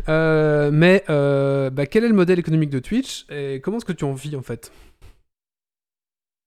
Euh, 0.09 0.71
mais 0.71 1.03
euh, 1.09 1.71
bah, 1.71 1.87
quel 1.87 2.05
est 2.05 2.09
le 2.09 2.15
modèle 2.15 2.39
économique 2.39 2.71
de 2.71 2.79
Twitch 2.79 3.25
et 3.31 3.61
comment 3.63 3.79
est-ce 3.79 3.87
que 3.87 3.93
tu 3.93 4.05
en 4.05 4.13
vis 4.13 4.37
en 4.37 4.43
fait? 4.43 4.71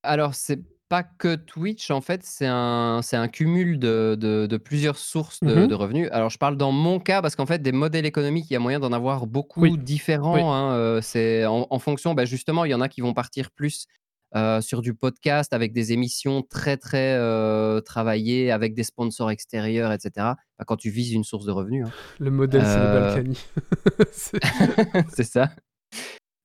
Alors, 0.03 0.35
c'est 0.35 0.59
pas 0.91 1.03
que 1.03 1.35
Twitch, 1.35 1.89
en 1.89 2.01
fait, 2.01 2.21
c'est 2.23 2.45
un, 2.49 2.99
c'est 3.01 3.15
un 3.15 3.29
cumul 3.29 3.79
de, 3.79 4.17
de- 4.19 4.45
de 4.45 4.57
plusieurs 4.57 4.97
sources 4.97 5.39
de, 5.41 5.55
Mhm. 5.55 5.67
de 5.67 5.73
revenus. 5.73 6.09
Alors, 6.11 6.29
je 6.29 6.37
parle 6.37 6.57
dans 6.57 6.73
mon 6.73 6.99
cas 6.99 7.21
parce 7.21 7.37
qu'en 7.37 7.45
fait, 7.45 7.59
des 7.61 7.71
modèles 7.71 8.05
économiques, 8.05 8.47
il 8.49 8.53
y 8.53 8.57
a 8.57 8.59
moyen 8.59 8.79
d'en 8.81 8.91
avoir 8.91 9.25
beaucoup 9.25 9.61
Oui. 9.61 9.77
différents. 9.77 10.33
Oui. 10.35 10.41
hein, 10.43 10.73
euh, 10.73 10.99
c'est 11.01 11.45
en, 11.45 11.65
en 11.69 11.79
fonction, 11.79 12.13
bah, 12.13 12.25
justement, 12.25 12.65
il 12.65 12.71
y 12.71 12.73
en 12.75 12.81
a 12.81 12.89
qui 12.89 12.99
vont 12.99 13.13
partir 13.13 13.51
plus 13.51 13.85
euh, 14.35 14.59
sur 14.61 14.81
du 14.81 14.93
podcast 14.93 15.53
avec 15.53 15.73
des 15.73 15.91
émissions 15.93 16.41
très, 16.41 16.75
très 16.77 17.15
euh, 17.17 17.79
travaillées, 17.81 18.51
avec 18.51 18.73
des 18.73 18.83
sponsors 18.83 19.31
extérieurs, 19.31 19.91
etc. 19.93 20.27
Quand 20.67 20.75
tu 20.77 20.89
vises 20.89 21.13
une 21.13 21.23
source 21.23 21.45
de 21.45 21.51
revenus. 21.51 21.85
hein. 21.87 21.91
Le 22.19 22.31
modèle, 22.31 22.63
c'est 22.65 22.77
le 22.79 22.99
Balkany. 22.99 23.39
C'est 25.13 25.23
ça. 25.23 25.49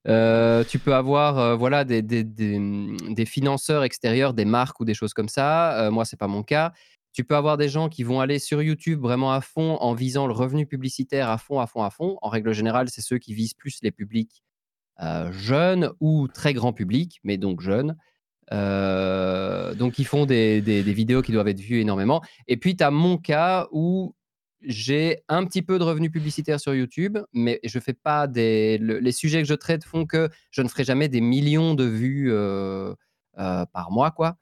Euh, 0.08 0.62
tu 0.64 0.78
peux 0.78 0.94
avoir 0.94 1.38
euh, 1.38 1.56
voilà, 1.56 1.84
des, 1.84 2.02
des- 2.02 3.26
financeurs 3.26 3.82
extérieurs, 3.82 4.34
des 4.34 4.44
marques 4.44 4.78
ou 4.80 4.84
des 4.84 4.94
choses 4.94 5.14
comme 5.14 5.28
ça. 5.28 5.86
Euh, 5.86 5.90
moi, 5.90 6.04
c'est 6.04 6.16
pas 6.16 6.28
mon 6.28 6.42
cas. 6.42 6.72
Tu 7.12 7.24
peux 7.24 7.34
avoir 7.36 7.56
des 7.56 7.68
gens 7.68 7.88
qui 7.88 8.02
vont 8.02 8.20
aller 8.20 8.38
sur 8.38 8.62
YouTube 8.62 9.00
vraiment 9.00 9.32
à 9.32 9.40
fond 9.40 9.76
en 9.80 9.94
visant 9.94 10.26
le 10.26 10.32
revenu 10.32 10.66
publicitaire 10.66 11.28
à 11.30 11.38
fond, 11.38 11.60
à 11.60 11.66
fond, 11.66 11.82
à 11.82 11.90
fond. 11.90 12.18
En 12.22 12.28
règle 12.28 12.52
générale, 12.52 12.88
c'est 12.90 13.00
ceux 13.00 13.18
qui 13.18 13.34
visent 13.34 13.54
plus 13.54 13.78
les 13.82 13.90
publics 13.90 14.42
euh, 15.02 15.30
jeunes 15.32 15.92
ou 16.00 16.28
très 16.28 16.54
grand 16.54 16.72
public, 16.72 17.20
mais 17.24 17.36
donc 17.38 17.60
jeunes. 17.60 17.96
Donc, 18.50 19.98
ils 19.98 20.06
font 20.06 20.24
des 20.26 20.60
vidéos 20.82 21.22
qui 21.22 21.32
doivent 21.32 21.48
être 21.48 21.60
vues 21.60 21.80
énormément. 21.80 22.22
Et 22.48 22.56
puis, 22.56 22.76
tu 22.76 22.84
as 22.84 22.90
mon 22.90 23.18
cas 23.18 23.66
où 23.72 24.14
j'ai 24.62 25.22
un 25.28 25.44
petit 25.44 25.62
peu 25.62 25.78
de 25.78 25.84
revenus 25.84 26.10
publicitaires 26.10 26.60
sur 26.60 26.74
YouTube, 26.74 27.18
mais 27.32 27.60
je 27.64 27.78
fais 27.78 27.92
pas 27.94 28.26
des. 28.26 28.78
le- 28.78 28.98
les 28.98 29.12
sujets 29.12 29.42
que 29.42 29.48
je 29.48 29.54
traite 29.54 29.84
font 29.84 30.06
que 30.06 30.28
je 30.50 30.62
ne 30.62 30.68
ferai 30.68 30.84
jamais 30.84 31.08
des 31.08 31.20
millions 31.20 31.74
de 31.74 31.84
vues 31.84 32.32
euh, 32.32 32.94
euh, 33.38 33.66
par 33.66 33.90
mois, 33.90 34.10
quoi. 34.10 34.36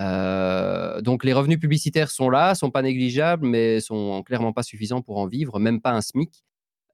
Euh, 0.00 1.00
donc 1.00 1.24
les 1.24 1.32
revenus 1.32 1.58
publicitaires 1.58 2.10
sont 2.10 2.30
là, 2.30 2.54
sont 2.54 2.70
pas 2.70 2.82
négligeables, 2.82 3.46
mais 3.46 3.80
sont 3.80 4.22
clairement 4.22 4.52
pas 4.52 4.62
suffisants 4.62 5.02
pour 5.02 5.18
en 5.18 5.26
vivre, 5.26 5.58
même 5.58 5.80
pas 5.80 5.90
un 5.92 6.00
SMIC. 6.00 6.44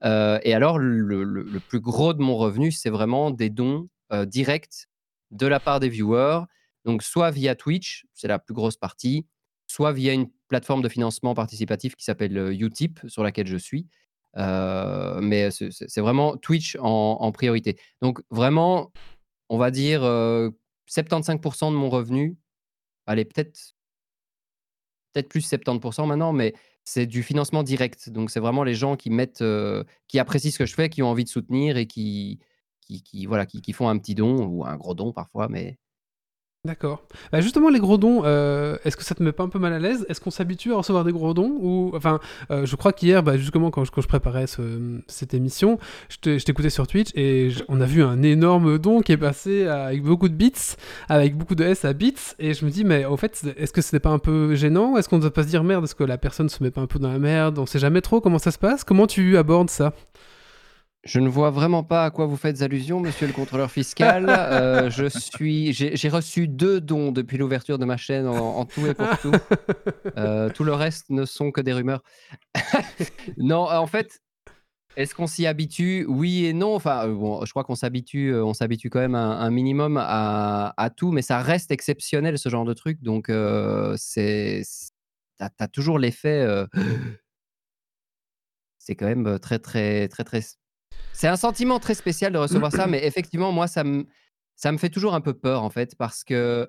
Et 0.03 0.53
alors 0.55 0.79
le, 0.79 1.01
le- 1.25 1.61
plus 1.61 1.81
gros 1.81 2.13
de 2.13 2.23
mon 2.23 2.37
revenu, 2.37 2.71
c'est 2.73 2.91
vraiment 2.91 3.31
des 3.31 3.49
dons 3.51 3.89
directs 4.27 4.87
de 5.31 5.47
la 5.47 5.61
part 5.61 5.81
des 5.81 5.89
viewers. 5.89 6.41
Donc 6.85 7.03
soit 7.03 7.31
via 7.31 7.55
Twitch, 7.55 8.05
c'est 8.13 8.29
la 8.29 8.39
plus 8.39 8.53
grosse 8.55 8.77
partie, 8.77 9.27
soit 9.75 9.93
via 9.93 10.13
une 10.13 10.29
plateforme 10.49 10.83
de 10.83 10.89
financement 10.89 11.35
participatif 11.35 11.97
qui 11.97 12.05
s'appelle 12.05 12.39
euh, 12.39 12.53
Utip, 12.53 13.01
sur 13.09 13.25
laquelle 13.25 13.49
je 13.49 13.57
suis. 13.57 13.89
Euh, 14.37 15.21
mais 15.21 15.51
c'est 15.51 16.01
vraiment 16.01 16.37
Twitch 16.37 16.77
en, 16.81 17.31
priorité. 17.33 17.79
Donc 18.01 18.21
vraiment, 18.31 18.93
on 19.49 19.59
va 19.59 19.71
dire 19.71 20.03
euh, 20.05 20.51
75% 20.89 21.71
de 21.71 21.77
mon 21.77 21.89
revenu, 21.91 22.37
allez, 23.07 23.25
peut-être 23.25 23.75
peut-être 25.13 25.29
plus 25.29 25.49
70% 25.49 26.07
maintenant, 26.07 26.33
mais 26.33 26.55
c'est 26.85 27.07
du 27.07 27.23
financement 27.23 27.63
direct. 27.63 28.11
Donc 28.11 28.31
c'est 28.31 28.41
vraiment 28.41 28.65
les 28.65 28.75
gens 28.75 28.97
qui 28.97 29.11
mettent, 29.11 29.43
euh, 29.43 29.85
qui 30.09 30.19
apprécient 30.19 30.51
ce 30.51 30.59
que 30.59 30.67
je 30.67 30.75
fais, 30.75 30.89
qui 30.89 31.03
ont 31.03 31.09
envie 31.09 31.25
de 31.25 31.29
soutenir 31.29 31.77
et 31.77 31.87
qui, 31.87 32.41
voilà, 33.27 33.47
qui, 33.47 33.63
qui 33.63 33.73
font 33.73 33.89
un 33.89 33.99
petit 33.99 34.15
don 34.15 34.45
ou 34.47 34.65
un 34.65 34.77
gros 34.77 34.95
don 34.95 35.13
parfois, 35.13 35.49
mais 35.49 35.79
D'accord. 36.67 37.03
Bah, 37.31 37.43
justement, 37.43 37.69
les 37.69 37.79
gros 37.79 37.99
dons, 37.99 38.23
euh, 38.25 38.79
est-ce 38.87 38.97
que 38.97 39.05
ça 39.05 39.15
te 39.15 39.23
met 39.23 39.33
pas 39.33 39.43
un 39.43 39.51
peu 39.51 39.59
mal 39.59 39.75
à 39.75 39.79
l'aise? 39.79 40.07
Est-ce 40.09 40.19
qu'on 40.19 40.31
s'habitue 40.31 40.73
à 40.73 40.77
recevoir 40.77 41.05
des 41.05 41.13
gros 41.13 41.35
dons? 41.35 41.59
Ou 41.61 41.93
enfin, 41.95 42.21
euh, 42.51 42.65
je 42.65 42.75
crois 42.75 42.95
qu'hier, 42.95 43.23
bah, 43.23 43.37
justement, 43.37 43.71
quand 43.71 43.85
je, 43.85 43.91
préparais 44.09 44.47
ce- 44.47 44.99
cette 45.07 45.35
émission, 45.35 45.79
je 46.09 46.39
t'écoutais 46.43 46.71
sur 46.71 46.87
Twitch 46.87 47.11
et 47.17 47.51
on 47.69 47.83
a 47.83 47.85
vu 47.85 48.03
un 48.03 48.23
énorme 48.23 48.79
don 48.79 49.03
qui 49.03 49.13
est 49.13 49.19
passé 49.19 49.67
avec 49.67 50.03
beaucoup 50.03 50.31
de 50.31 50.35
bits, 50.35 50.53
avec 51.11 51.37
beaucoup 51.37 51.55
de 51.55 51.65
S 51.65 51.85
à 51.85 51.93
bits, 51.93 52.15
et 52.39 52.55
je 52.55 52.65
me 52.65 52.71
dis, 52.71 52.85
mais 52.85 53.05
au 53.05 53.19
fait, 53.19 53.43
est-ce 53.59 53.73
que 53.75 53.83
ce 53.83 53.95
n'est 53.95 54.01
pas 54.01 54.11
un 54.11 54.19
peu 54.19 54.55
gênant? 54.55 54.97
Est-ce 54.97 55.11
qu'on 55.11 55.17
ne 55.17 55.21
doit 55.21 55.35
pas 55.35 55.43
se 55.43 55.49
dire 55.49 55.65
merde 55.65 55.85
Est-ce 55.85 55.95
que 55.95 56.05
la 56.05 56.17
personne 56.17 56.49
se 56.49 56.63
met 56.63 56.71
pas 56.71 56.81
un 56.81 56.87
peu 56.87 56.99
dans 56.99 57.13
la 57.13 57.19
merde? 57.19 57.59
On 57.59 57.67
sait 57.67 57.79
jamais 57.79 58.01
trop 58.01 58.23
comment 58.23 58.39
ça 58.39 58.51
se 58.53 58.59
passe. 58.59 58.85
Comment 58.85 59.07
tu 59.07 59.37
abordes 59.37 59.69
ça? 59.69 59.93
Je 61.05 61.21
ne 61.21 61.29
vois 61.29 61.51
vraiment 61.51 61.83
pas 61.83 62.07
à 62.07 62.11
quoi 62.11 62.25
vous 62.25 62.37
faites 62.37 62.63
allusion, 62.63 63.01
monsieur 63.01 63.27
le 63.27 63.33
contrôleur 63.33 63.71
fiscal. 63.71 64.27
Euh, 64.55 64.91
je 64.91 65.07
suis, 65.07 65.73
j'ai 65.73 66.09
reçu 66.09 66.47
deux 66.47 66.81
dons 66.81 67.13
depuis 67.13 67.39
l'ouverture 67.39 67.79
de 67.79 67.85
ma 67.85 67.97
chaîne 67.97 68.27
en, 68.27 68.59
en 68.59 68.65
tout 68.65 68.87
et 68.87 68.95
pour 68.95 69.19
tout. 69.19 69.33
Euh, 70.17 70.49
tout 70.51 70.65
le 70.65 70.75
reste 70.75 71.11
ne 71.11 71.25
sont 71.25 71.51
que 71.51 71.61
des 71.61 71.73
rumeurs. 71.73 72.03
non, 73.37 73.69
en 73.69 73.87
fait, 73.87 74.21
est-ce 74.97 75.15
qu'on 75.15 75.27
s'y 75.27 75.47
habitue? 75.47 76.07
Oui 76.09 76.47
et 76.47 76.53
non. 76.53 76.75
Enfin, 76.75 77.09
euh, 77.09 77.15
bon, 77.15 77.45
je 77.45 77.51
crois 77.51 77.65
qu'on 77.65 77.75
s'habitue, 77.75 78.35
on 78.35 78.55
s'habitue 78.55 78.91
quand 78.91 79.01
même 79.01 79.15
un, 79.15 79.41
un 79.41 79.51
minimum 79.51 79.99
à, 80.01 80.73
à 80.77 80.91
tout, 80.91 81.11
mais 81.11 81.23
ça 81.23 81.41
reste 81.41 81.71
exceptionnel 81.71 82.39
ce 82.39 82.49
genre 82.49 82.65
de 82.65 82.75
truc. 82.75 83.03
Donc, 83.03 83.29
euh, 83.29 83.95
c'est, 83.99 84.63
t'as, 85.39 85.51
t'as 85.51 85.69
toujours 85.69 85.99
l'effet. 85.99 86.47
c'est 88.79 88.95
quand 88.95 89.07
même 89.07 89.39
très, 89.41 89.59
très, 89.59 90.09
très, 90.09 90.25
très. 90.25 90.41
C'est 91.15 91.29
un 91.29 91.37
sentiment 91.37 91.79
très 91.79 91.95
spécial 91.95 92.33
de 92.33 92.39
recevoir 92.39 92.73
ça, 92.73 92.89
mais 92.89 93.07
effectivement, 93.07 93.53
moi, 93.53 93.69
ça 93.69 93.85
me, 93.85 94.05
ça 94.57 94.73
me 94.73 94.79
fait 94.79 94.91
toujours 94.91 95.15
un 95.15 95.21
peu 95.21 95.33
peur 95.33 95.63
en 95.63 95.71
fait, 95.71 95.95
parce 95.97 96.25
que 96.25 96.69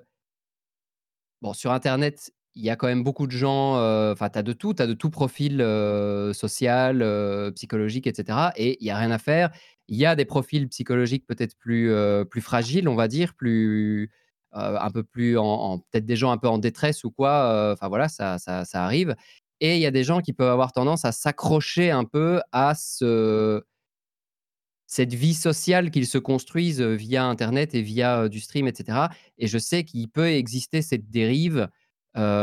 bon, 1.42 1.52
sur 1.52 1.72
Internet, 1.72 2.30
il 2.54 2.64
y 2.64 2.70
a 2.70 2.76
quand 2.76 2.86
même 2.86 3.02
beaucoup 3.02 3.26
de 3.26 3.32
gens, 3.32 3.76
euh, 3.76 4.12
enfin, 4.12 4.30
tu 4.30 4.38
as 4.38 4.44
de 4.44 4.52
tout, 4.52 4.72
tu 4.72 4.82
as 4.82 4.86
de 4.86 4.94
tout 4.94 5.10
profil 5.10 5.60
euh, 5.60 6.32
social, 6.32 7.02
euh, 7.02 7.50
psychologique, 7.50 8.06
etc. 8.06 8.50
Et 8.56 8.78
il 8.80 8.84
n'y 8.84 8.90
a 8.92 8.96
rien 8.96 9.10
à 9.10 9.18
faire. 9.18 9.50
Il 9.88 9.96
y 9.96 10.06
a 10.06 10.14
des 10.14 10.24
profils 10.24 10.68
psychologiques 10.68 11.26
peut-être 11.26 11.56
plus, 11.58 11.92
plus 12.30 12.40
fragiles, 12.40 12.88
on 12.88 12.94
va 12.94 13.08
dire, 13.08 13.34
plus, 13.34 14.10
un 14.52 14.90
peu 14.90 15.02
plus, 15.02 15.38
en, 15.38 15.78
peut-être 15.78 16.06
des 16.06 16.16
gens 16.16 16.30
un 16.30 16.38
peu 16.38 16.48
en 16.48 16.58
détresse 16.58 17.04
ou 17.04 17.10
quoi. 17.10 17.72
Enfin 17.72 17.88
voilà, 17.88 18.08
ça, 18.08 18.38
ça, 18.38 18.64
ça 18.64 18.84
arrive. 18.84 19.16
Et 19.60 19.76
il 19.76 19.80
y 19.80 19.86
a 19.86 19.90
des 19.90 20.04
gens 20.04 20.20
qui 20.20 20.32
peuvent 20.32 20.50
avoir 20.50 20.72
tendance 20.72 21.04
à 21.04 21.12
s'accrocher 21.12 21.90
un 21.90 22.04
peu 22.04 22.40
à 22.52 22.74
ce, 22.74 23.62
cette 24.86 25.14
vie 25.14 25.34
sociale 25.34 25.90
qu'ils 25.90 26.06
se 26.06 26.18
construisent 26.18 26.82
via 26.82 27.24
Internet 27.24 27.74
et 27.74 27.82
via 27.82 28.28
du 28.28 28.40
stream, 28.40 28.68
etc. 28.68 29.08
Et 29.38 29.46
je 29.46 29.58
sais 29.58 29.84
qu'il 29.84 30.08
peut 30.08 30.28
exister 30.28 30.82
cette 30.82 31.10
dérive 31.10 31.68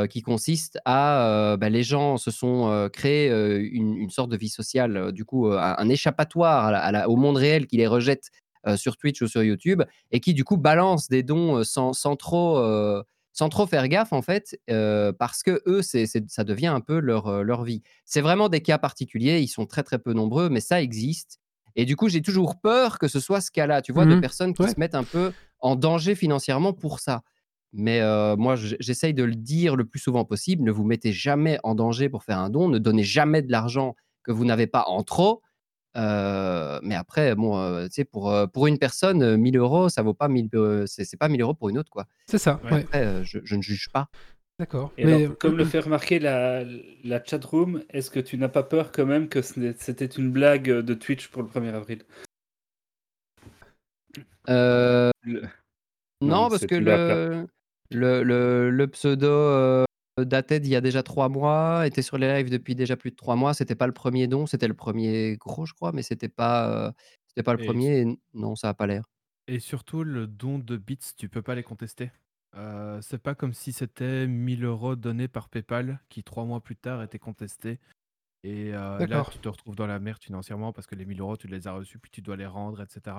qui 0.10 0.22
consiste 0.22 0.78
à, 0.86 1.58
bah, 1.60 1.70
les 1.70 1.82
gens 1.82 2.18
se 2.18 2.30
sont 2.30 2.90
créés 2.94 3.30
une, 3.72 4.10
sorte 4.12 4.30
de 4.30 4.38
vie 4.38 4.50
sociale, 4.50 5.12
du 5.12 5.26
coup, 5.26 5.48
un, 5.48 5.90
échappatoire 5.90 7.10
au 7.10 7.16
monde 7.16 7.38
réel 7.38 7.66
qui 7.66 7.78
les 7.78 7.88
rejette 7.88 8.30
sur 8.76 8.98
Twitch 8.98 9.22
ou 9.24 9.28
sur 9.28 9.42
YouTube 9.42 9.82
et 10.12 10.20
qui 10.20 10.36
du 10.36 10.44
coup 10.44 10.58
balance 10.58 11.10
des 11.10 11.24
dons 11.24 11.64
sans, 11.64 11.94
trop, 12.16 12.62
sans 13.32 13.50
trop 13.50 13.66
faire 13.66 13.88
gaffe 13.88 14.14
en 14.14 14.22
fait, 14.22 14.60
parce 15.18 15.42
que 15.42 15.64
eux, 15.66 15.82
ça 15.82 16.44
devient 16.44 16.68
un 16.68 16.82
peu 16.82 17.00
leur, 17.00 17.44
leur 17.44 17.64
vie. 17.64 17.82
C'est 18.06 18.22
vraiment 18.22 18.50
des 18.50 18.62
cas 18.62 18.78
particuliers, 18.78 19.40
ils 19.40 19.48
sont 19.48 19.66
très 19.66 19.82
très 19.82 19.98
peu 19.98 20.14
nombreux, 20.14 20.50
mais 20.50 20.62
ça 20.62 20.84
existe. 20.84 21.40
Et 21.76 21.86
du 21.86 21.96
coup, 21.96 22.10
j'ai 22.10 22.22
toujours 22.22 22.60
peur 22.60 23.00
que 23.00 23.08
ce 23.08 23.20
soit 23.20 23.42
ce 23.42 23.52
cas-là, 23.52 23.82
tu 23.82 23.92
vois, 23.92 24.06
de 24.06 24.16
Mhm. 24.16 24.22
personnes 24.22 24.54
qui 24.54 24.64
Ouais. 24.64 24.70
se 24.70 24.80
mettent 24.80 24.96
un 24.96 25.04
peu 25.04 25.32
en 25.60 25.76
danger 25.76 26.16
financièrement 26.16 26.74
pour 26.74 27.00
ça. 27.00 27.22
Mais 27.72 28.02
euh, 28.02 28.36
moi, 28.36 28.56
j'essaye 28.56 29.14
de 29.16 29.24
le 29.24 29.34
dire 29.36 29.76
le 29.76 29.86
plus 29.86 30.00
souvent 30.00 30.26
possible. 30.26 30.64
Ne 30.64 30.72
vous 30.72 30.84
mettez 30.84 31.12
jamais 31.12 31.58
en 31.64 31.74
danger 31.74 32.08
pour 32.10 32.24
faire 32.24 32.38
un 32.38 32.50
don. 32.52 32.70
Ne 32.70 32.78
donnez 32.78 33.04
jamais 33.04 33.42
de 33.42 33.52
l'argent 33.52 33.96
que 34.22 34.32
vous 34.32 34.46
n'avez 34.46 34.68
pas 34.68 34.84
en 34.88 35.02
trop. 35.04 35.42
Euh, 35.96 36.80
mais 36.84 36.96
après, 36.96 37.36
bon, 37.36 37.58
euh, 37.60 37.86
tu 37.86 37.94
sais, 37.94 38.04
pour, 38.06 38.34
pour 38.52 38.68
une 38.68 38.78
personne, 38.80 39.22
euh, 39.24 39.38
1000 39.38 39.58
euros, 39.58 39.90
ça 39.90 40.02
vaut 40.02 40.14
pas 40.16 40.28
1000, 40.28 40.50
euh, 40.56 40.86
c'est 40.88 41.06
c'est 41.06 41.18
pas 41.18 41.30
1000 41.30 41.42
euros 41.42 41.54
pour 41.54 41.70
une 41.70 41.78
autre, 41.78 41.92
quoi. 41.92 42.06
C'est 42.28 42.38
ça, 42.40 42.60
Ouais. 42.64 42.84
Après, 42.84 43.24
je, 43.24 43.40
je 43.44 43.56
ne 43.56 43.62
juge 43.62 43.90
pas. 43.94 44.10
D'accord. 44.60 44.92
Et 44.98 45.06
Mais 45.06 45.26
alors, 45.26 45.38
comme 45.40 45.58
le 45.58 45.64
fait 45.66 45.80
remarquer 45.80 46.20
la, 46.20 46.64
la 47.04 47.24
chatroom, 47.24 47.84
est-ce 47.90 48.12
que 48.12 48.20
tu 48.20 48.38
n'as 48.38 48.50
pas 48.50 48.64
peur 48.64 48.92
quand 48.92 49.06
même 49.06 49.28
que 49.28 49.42
c'était 49.42 50.06
une 50.06 50.32
blague 50.32 50.70
de 50.70 50.94
Twitch 50.94 51.28
pour 51.30 51.42
le 51.42 51.48
1er 51.48 51.70
avril? 51.70 52.04
Euh, 54.50 55.10
Le- 55.24 55.42
non, 56.22 56.44
Non, 56.44 56.50
parce 56.50 56.66
que 56.68 56.76
le, 56.76 57.48
le, 57.90 58.24
le, 58.24 58.70
le 58.70 58.88
pseudo 58.88 59.28
euh, 59.28 59.86
datait 60.18 60.60
d'il 60.60 60.72
y 60.72 60.76
a 60.76 60.82
déjà 60.82 61.02
trois 61.02 61.30
mois, 61.30 61.88
était 61.88 62.02
sur 62.04 62.18
les 62.18 62.32
lives 62.32 62.52
depuis 62.52 62.76
déjà 62.76 62.96
plus 62.96 63.12
de 63.12 63.16
trois 63.16 63.36
mois. 63.36 63.54
C'était 63.54 63.76
pas 63.76 63.88
le 63.88 63.94
premier 63.94 64.28
don, 64.28 64.46
c'était 64.46 64.68
le 64.68 64.74
premier 64.76 65.38
gros, 65.38 65.66
je 65.66 65.74
crois, 65.74 65.92
mais 65.92 66.04
c'était 66.04 66.30
pas, 66.30 66.88
euh, 66.88 66.92
c'était 67.28 67.44
pas 67.44 67.54
le 67.54 67.62
Et- 67.62 67.66
premier. 67.66 68.02
et 68.02 68.20
non, 68.34 68.56
ça 68.56 68.70
a 68.70 68.74
pas 68.74 68.86
l'air. 68.86 69.04
Et 69.48 69.60
surtout, 69.60 70.04
le 70.04 70.28
don 70.28 70.60
de 70.60 70.78
bits, 70.78 71.00
tu 71.18 71.28
peux 71.28 71.42
pas 71.42 71.56
les 71.56 71.64
contester? 71.64 72.12
Euh, 72.56 73.02
c'est 73.02 73.18
pas 73.22 73.36
comme 73.36 73.54
si 73.54 73.74
c'était 73.74 74.28
1000 74.28 74.64
euros 74.66 74.96
donnés 74.96 75.28
par 75.28 75.50
PayPal 75.50 76.00
qui, 76.10 76.24
trois 76.24 76.46
mois 76.46 76.62
plus 76.62 76.76
tard, 76.76 77.02
étaient 77.04 77.20
contestés. 77.20 77.80
Et 78.44 78.74
euh, 78.76 79.06
là, 79.08 79.08
D'accord. 79.08 79.30
tu 79.32 79.40
te 79.40 79.50
retrouves 79.50 79.76
dans 79.76 79.88
la 79.88 80.00
merde 80.00 80.22
financièrement 80.24 80.74
parce 80.74 80.88
que 80.88 80.96
les 80.96 81.06
1000 81.06 81.22
euros, 81.22 81.38
tu 81.38 81.48
les 81.48 81.68
as 81.68 81.74
reçus, 81.74 82.00
puis 82.00 82.12
tu 82.12 82.22
dois 82.22 82.36
les 82.38 82.46
rendre, 82.46 82.82
etc. 82.82 83.18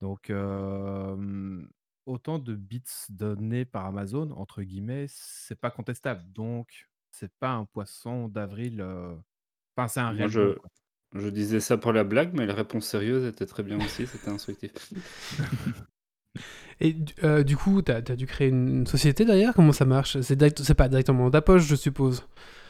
Donc, 0.00 0.30
euh, 0.30 1.66
autant 2.06 2.38
de 2.38 2.54
bits 2.54 2.82
donnés 3.10 3.64
par 3.64 3.86
Amazon, 3.86 4.30
entre 4.32 4.62
guillemets, 4.62 5.06
c'est 5.08 5.60
pas 5.60 5.70
contestable. 5.70 6.24
Donc, 6.32 6.88
c'est 7.10 7.32
pas 7.40 7.52
un 7.52 7.64
poisson 7.66 8.28
d'avril. 8.28 8.80
euh, 8.80 9.16
Enfin, 9.76 9.88
c'est 9.88 10.00
un 10.00 10.12
Moi, 10.12 10.26
réel 10.26 10.28
je, 10.28 10.58
quoi. 10.58 10.70
je 11.14 11.28
disais 11.28 11.60
ça 11.60 11.78
pour 11.78 11.92
la 11.92 12.04
blague, 12.04 12.34
mais 12.34 12.46
la 12.46 12.54
réponse 12.54 12.86
sérieuse 12.88 13.24
était 13.26 13.46
très 13.46 13.62
bien 13.62 13.80
aussi, 13.80 14.06
c'était 14.06 14.30
instructif. 14.30 14.72
Et 16.80 16.92
du- 16.92 17.12
euh, 17.24 17.42
du 17.42 17.56
coup, 17.56 17.82
tu 17.82 17.90
as, 17.90 18.00
dû 18.02 18.26
créer 18.26 18.48
une, 18.48 18.86
société 18.86 19.24
derrière? 19.24 19.52
Comment 19.54 19.72
ça 19.72 19.84
marche? 19.84 20.20
C'est 20.20 20.36
direct- 20.36 20.72
pas 20.74 20.88
directement 20.88 21.30
ta 21.30 21.40
poche, 21.42 21.62
je 21.66 21.74
suppose. 21.74 22.22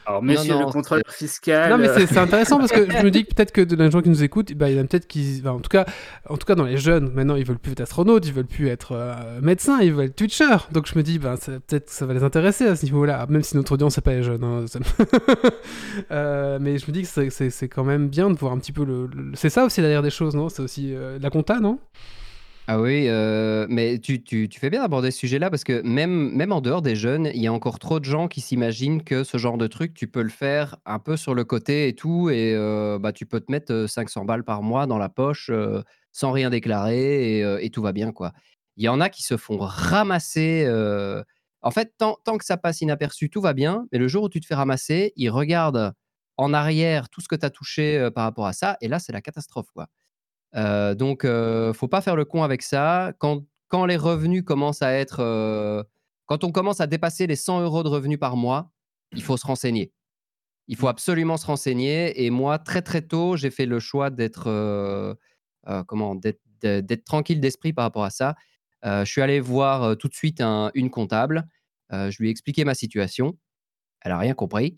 Alors, 0.07 0.23
messieurs 0.23 0.53
non, 0.55 0.65
le 0.65 0.71
contrôleur 0.71 1.03
fiscal. 1.11 1.69
Non, 1.69 1.77
mais 1.77 1.87
c'est 2.07 2.17
intéressant 2.17 2.57
parce 2.57 2.71
que 2.71 2.89
je 2.89 3.03
me 3.03 3.11
dis 3.11 3.25
que 3.25 3.35
peut-être 3.35 3.51
que 3.51 3.61
de 3.61 3.75
les 3.75 3.91
gens 3.91 4.01
qui 4.01 4.09
nous 4.09 4.23
écoutent, 4.23 4.51
bah, 4.53 4.67
il 4.71 4.75
y 4.75 4.79
en 4.79 4.83
a 4.83 4.87
peut-être 4.87 5.05
qui. 5.05 5.43
en, 5.45 5.59
tout 5.59 5.69
cas, 5.69 5.85
en 6.27 6.35
tout 6.37 6.47
cas, 6.47 6.55
dans 6.55 6.63
les 6.63 6.77
jeunes, 6.77 7.11
maintenant, 7.13 7.35
ils 7.35 7.45
veulent 7.45 7.59
plus 7.59 7.73
être 7.73 7.81
astronautes, 7.81 8.25
ils 8.25 8.33
veulent 8.33 8.47
plus 8.47 8.69
être 8.69 8.93
euh, 8.93 9.39
médecins, 9.41 9.79
ils 9.81 9.93
veulent 9.93 10.05
être 10.05 10.15
twitchers. 10.15 10.65
Donc 10.71 10.87
je 10.87 10.97
me 10.97 11.03
dis, 11.03 11.19
bah, 11.19 11.35
peut-être 11.45 11.85
que 11.85 11.91
ça 11.91 12.07
va 12.07 12.15
les 12.15 12.23
intéresser 12.23 12.65
à 12.65 12.75
ce 12.75 12.85
niveau-là, 12.85 13.27
même 13.29 13.43
si 13.43 13.55
notre 13.55 13.73
audience, 13.73 13.93
c'est 13.93 14.01
pas 14.01 14.13
les 14.15 14.23
jeunes. 14.23 14.43
hein, 14.43 14.65
ça- 14.65 14.79
Euh, 16.11 16.57
mais 16.59 16.77
je 16.79 16.87
me 16.87 16.91
dis 16.91 17.03
que 17.03 17.29
c'est- 17.29 17.67
quand 17.67 17.83
même 17.83 18.07
bien 18.07 18.29
de 18.31 18.35
voir 18.37 18.53
un 18.53 18.57
petit 18.57 18.71
peu 18.71 18.85
le. 18.85 19.07
le- 19.13 19.31
C'est 19.35 19.49
ça 19.49 19.65
aussi 19.65 19.81
derrière 19.81 20.01
des 20.01 20.09
choses, 20.09 20.35
non? 20.35 20.49
C'est 20.49 20.61
aussi 20.63 20.93
euh, 20.95 21.19
la 21.21 21.29
compta, 21.29 21.59
non? 21.59 21.77
Ah 22.71 22.79
oui, 22.79 23.05
euh, 23.07 23.65
mais 23.67 23.97
tu, 23.97 24.21
tu- 24.21 24.47
fais 24.59 24.69
bien 24.69 24.81
d'aborder 24.83 25.09
ce 25.09 25.17
sujet-là 25.19 25.49
parce 25.49 25.63
que 25.63 25.81
même, 25.81 26.29
même 26.35 26.51
en 26.51 26.61
dehors 26.61 26.83
des 26.83 26.95
jeunes, 26.95 27.31
il 27.33 27.41
y 27.41 27.47
a 27.47 27.53
encore 27.53 27.79
trop 27.79 27.99
de 27.99 28.05
gens 28.05 28.27
qui 28.27 28.41
s'imaginent 28.41 29.01
que 29.03 29.23
ce 29.23 29.39
genre 29.39 29.57
de 29.57 29.65
truc, 29.65 29.95
tu 29.95 30.07
peux 30.07 30.21
le 30.21 30.29
faire 30.29 30.77
un 30.85 30.99
peu 30.99 31.17
sur 31.17 31.33
le 31.33 31.43
côté 31.45 31.87
et 31.87 31.95
tout, 31.95 32.29
et 32.29 32.53
euh, 32.55 32.99
bah, 32.99 33.11
tu 33.11 33.25
peux 33.25 33.39
te 33.39 33.51
mettre 33.51 33.73
euh, 33.73 33.87
500 33.87 34.23
balles 34.23 34.43
par 34.43 34.61
mois 34.61 34.85
dans 34.85 34.99
la 34.99 35.09
poche 35.09 35.49
euh, 35.49 35.81
sans 36.11 36.31
rien 36.31 36.51
déclarer 36.51 37.37
et, 37.39 37.43
euh, 37.43 37.67
tout 37.73 37.81
va 37.81 37.91
bien, 37.91 38.11
quoi. 38.11 38.33
Il 38.77 38.83
y 38.83 38.89
en 38.89 39.01
a 39.01 39.09
qui 39.09 39.23
se 39.23 39.35
font 39.35 39.57
ramasser. 39.57 40.63
euh, 40.67 41.23
En 41.63 41.71
fait, 41.71 41.93
tant, 41.97 42.17
tant 42.23 42.37
que 42.37 42.45
ça 42.45 42.57
passe 42.57 42.81
inaperçu, 42.81 43.31
tout 43.31 43.41
va 43.41 43.53
bien, 43.53 43.87
mais 43.91 43.97
le 43.97 44.07
jour 44.07 44.23
où 44.25 44.29
tu 44.29 44.39
te 44.41 44.45
fais 44.45 44.53
ramasser, 44.55 45.11
ils 45.15 45.29
regardent 45.31 45.93
en 46.37 46.53
arrière 46.53 47.09
tout 47.09 47.19
ce 47.21 47.27
que 47.27 47.35
tu 47.35 47.45
as 47.45 47.49
touché 47.49 47.97
euh, 47.97 48.11
par 48.11 48.25
rapport 48.25 48.45
à 48.45 48.53
ça, 48.53 48.77
et 48.81 48.87
là, 48.87 48.99
c'est 48.99 49.11
la 49.11 49.21
catastrophe, 49.21 49.71
quoi. 49.73 49.87
Euh, 50.55 50.95
donc, 50.95 51.25
euh, 51.25 51.73
faut 51.73 51.87
pas 51.87 52.01
faire 52.01 52.15
le 52.15 52.25
con 52.25 52.43
avec 52.43 52.61
ça. 52.61 53.13
Quand, 53.19 53.45
quand 53.67 53.85
les 53.85 53.97
revenus 53.97 54.43
commencent 54.43 54.81
à 54.81 54.93
être, 54.93 55.19
euh, 55.19 55.83
quand 56.25 56.43
on 56.43 56.51
commence 56.51 56.81
à 56.81 56.87
dépasser 56.87 57.27
les 57.27 57.35
100 57.35 57.61
euros 57.61 57.83
de 57.83 57.89
revenus 57.89 58.19
par 58.19 58.35
mois, 58.35 58.71
il 59.13 59.21
faut 59.23 59.37
se 59.37 59.45
renseigner. 59.45 59.91
Il 60.67 60.75
faut 60.75 60.87
absolument 60.87 61.37
se 61.37 61.45
renseigner. 61.45 62.23
Et 62.25 62.29
moi, 62.29 62.59
très 62.59 62.81
très 62.81 63.01
tôt, 63.01 63.35
j'ai 63.35 63.49
fait 63.51 63.65
le 63.65 63.79
choix 63.79 64.09
d'être, 64.09 64.47
euh, 64.47 65.13
euh, 65.67 65.83
comment, 65.83 66.15
d'être, 66.15 66.39
tranquille 67.05 67.39
d'esprit 67.39 67.73
par 67.73 67.83
rapport 67.83 68.03
à 68.03 68.09
ça. 68.09 68.35
Je 68.83 69.05
suis 69.05 69.21
allé 69.21 69.39
voir 69.39 69.97
tout 69.97 70.07
de 70.07 70.13
suite 70.13 70.41
un- 70.41 70.71
une 70.73 70.89
comptable. 70.89 71.47
Je 71.91 72.15
lui 72.19 72.27
ai 72.27 72.31
expliqué 72.31 72.65
ma 72.65 72.75
situation. 72.75 73.37
Elle 74.01 74.11
a 74.11 74.17
rien 74.17 74.33
compris. 74.33 74.77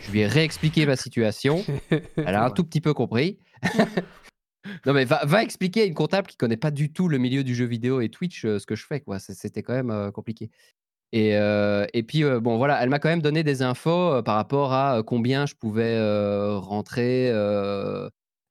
Je 0.00 0.10
lui 0.12 0.20
ai 0.20 0.26
réexpliqué 0.26 0.86
ma 0.86 0.96
situation. 0.96 1.64
Elle 2.16 2.34
a 2.34 2.44
un 2.44 2.50
tout 2.50 2.64
petit 2.64 2.80
peu 2.80 2.94
compris. 2.94 3.38
non, 4.86 4.92
mais 4.92 5.04
va, 5.04 5.42
expliquer 5.42 5.82
à 5.82 5.84
une 5.84 5.94
comptable 5.94 6.26
qui 6.26 6.36
connaît 6.36 6.56
pas 6.56 6.70
du 6.70 6.92
tout 6.92 7.08
le 7.08 7.18
milieu 7.18 7.44
du 7.44 7.54
jeu 7.54 7.64
vidéo 7.64 8.00
et 8.00 8.08
Twitch 8.08 8.44
euh, 8.44 8.58
ce 8.58 8.66
que 8.66 8.74
je 8.74 8.86
fais, 8.86 9.00
quoi. 9.00 9.18
C'était 9.18 9.62
quand 9.62 9.74
même 9.74 9.90
euh, 9.90 10.10
compliqué. 10.10 10.50
Et, 11.12 11.36
euh, 11.36 11.86
et 11.94 12.02
puis, 12.02 12.22
bon, 12.22 12.58
voilà, 12.58 12.82
elle 12.82 12.90
m'a 12.90 12.98
quand 12.98 13.08
même 13.08 13.22
donné 13.22 13.42
des 13.42 13.62
infos 13.62 14.22
par 14.22 14.36
rapport 14.36 14.74
à 14.74 15.02
combien 15.06 15.46
je 15.46 15.54
pouvais 15.54 15.98
rentrer 16.58 17.30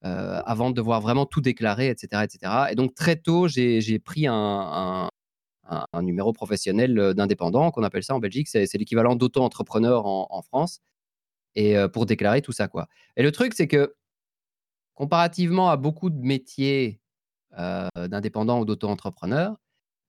avant 0.01 0.69
de 0.71 0.75
devoir 0.75 1.01
vraiment 1.01 1.27
tout 1.27 1.41
déclarer, 1.41 1.89
etc. 1.89 2.23
etc. 2.23 2.51
Et 2.71 2.75
donc, 2.75 2.95
très 2.95 3.15
tôt, 3.15 3.47
j'ai 3.47 3.99
pris 3.99 4.25
un, 4.25 5.09
un- 5.69 6.01
numéro 6.01 6.33
professionnel 6.33 7.13
d'indépendant, 7.13 7.69
qu'on 7.69 7.83
appelle 7.83 8.03
ça 8.03 8.15
en 8.15 8.19
Belgique. 8.19 8.47
C'est 8.47 8.73
l'équivalent 8.73 9.15
d'auto-entrepreneur 9.15 10.07
en, 10.07 10.27
en 10.31 10.41
France. 10.41 10.79
Et 11.53 11.75
pour 11.93 12.07
déclarer 12.07 12.41
tout 12.41 12.53
ça, 12.53 12.67
quoi. 12.67 12.87
Et 13.17 13.23
le 13.23 13.31
truc, 13.31 13.53
c'est 13.53 13.67
que 13.67 13.93
comparativement 14.97 15.69
à 15.69 15.77
beaucoup 15.77 16.09
de 16.09 16.19
métiers 16.19 16.99
euh, 17.59 17.87
d'indépendants 17.95 18.59
ou 18.59 18.65
d'auto-entrepreneurs, 18.65 19.55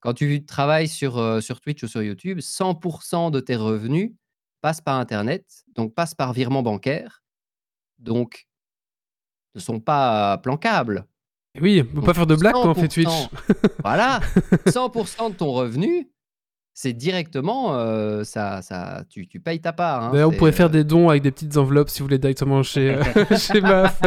quand 0.01 0.15
tu 0.15 0.47
travailles 0.47 0.89
sur, 0.89 1.19
euh, 1.19 1.43
sur 1.43 1.61
Twitch 1.61 1.83
ou 1.83 1.89
sur 1.89 2.03
YouTube, 2.03 2.39
100% 2.39 3.31
de 3.31 3.39
tes 3.41 3.55
revenus 3.55 4.13
passent 4.63 4.81
par 4.81 4.97
Internet, 4.99 5.65
donc 5.75 5.95
passent 5.95 6.15
par 6.15 6.33
virement 6.33 6.63
bancaire, 6.63 7.23
donc 7.99 8.49
ne 9.55 9.61
sont 9.61 9.79
pas 9.79 10.39
planquables. 10.39 11.05
Oui, 11.61 11.83
on 11.83 12.01
peut 12.01 12.07
pas 12.07 12.15
faire 12.15 12.27
de 12.27 12.37
blagues 12.37 12.55
quand 12.55 12.71
on 12.71 12.75
fait 12.75 12.89
Twitch. 12.89 13.09
100%, 13.09 13.29
Voilà, 13.85 14.21
100% 14.67 15.33
de 15.33 15.37
ton 15.37 15.53
revenu, 15.53 16.11
c'est 16.81 16.93
directement, 16.93 17.75
euh, 17.75 18.23
ça, 18.23 18.63
ça, 18.63 19.03
tu, 19.11 19.27
tu 19.27 19.41
payes 19.41 19.59
ta 19.59 19.73
part. 19.73 20.01
hein, 20.05 20.11
D'ailleurs, 20.13 20.29
vous 20.29 20.35
c'est, 20.35 20.39
pouvez 20.39 20.53
faire 20.53 20.67
euh, 20.67 20.69
des 20.69 20.85
dons 20.85 21.09
avec 21.09 21.25
des 21.25 21.33
petites 21.33 21.57
enveloppes 21.57 21.89
si 21.91 21.99
vous 21.99 22.05
voulez 22.05 22.19
directement 22.19 22.63
chez, 22.63 22.95
euh, 22.95 23.03
chez 23.37 23.61
MAF. 23.61 24.01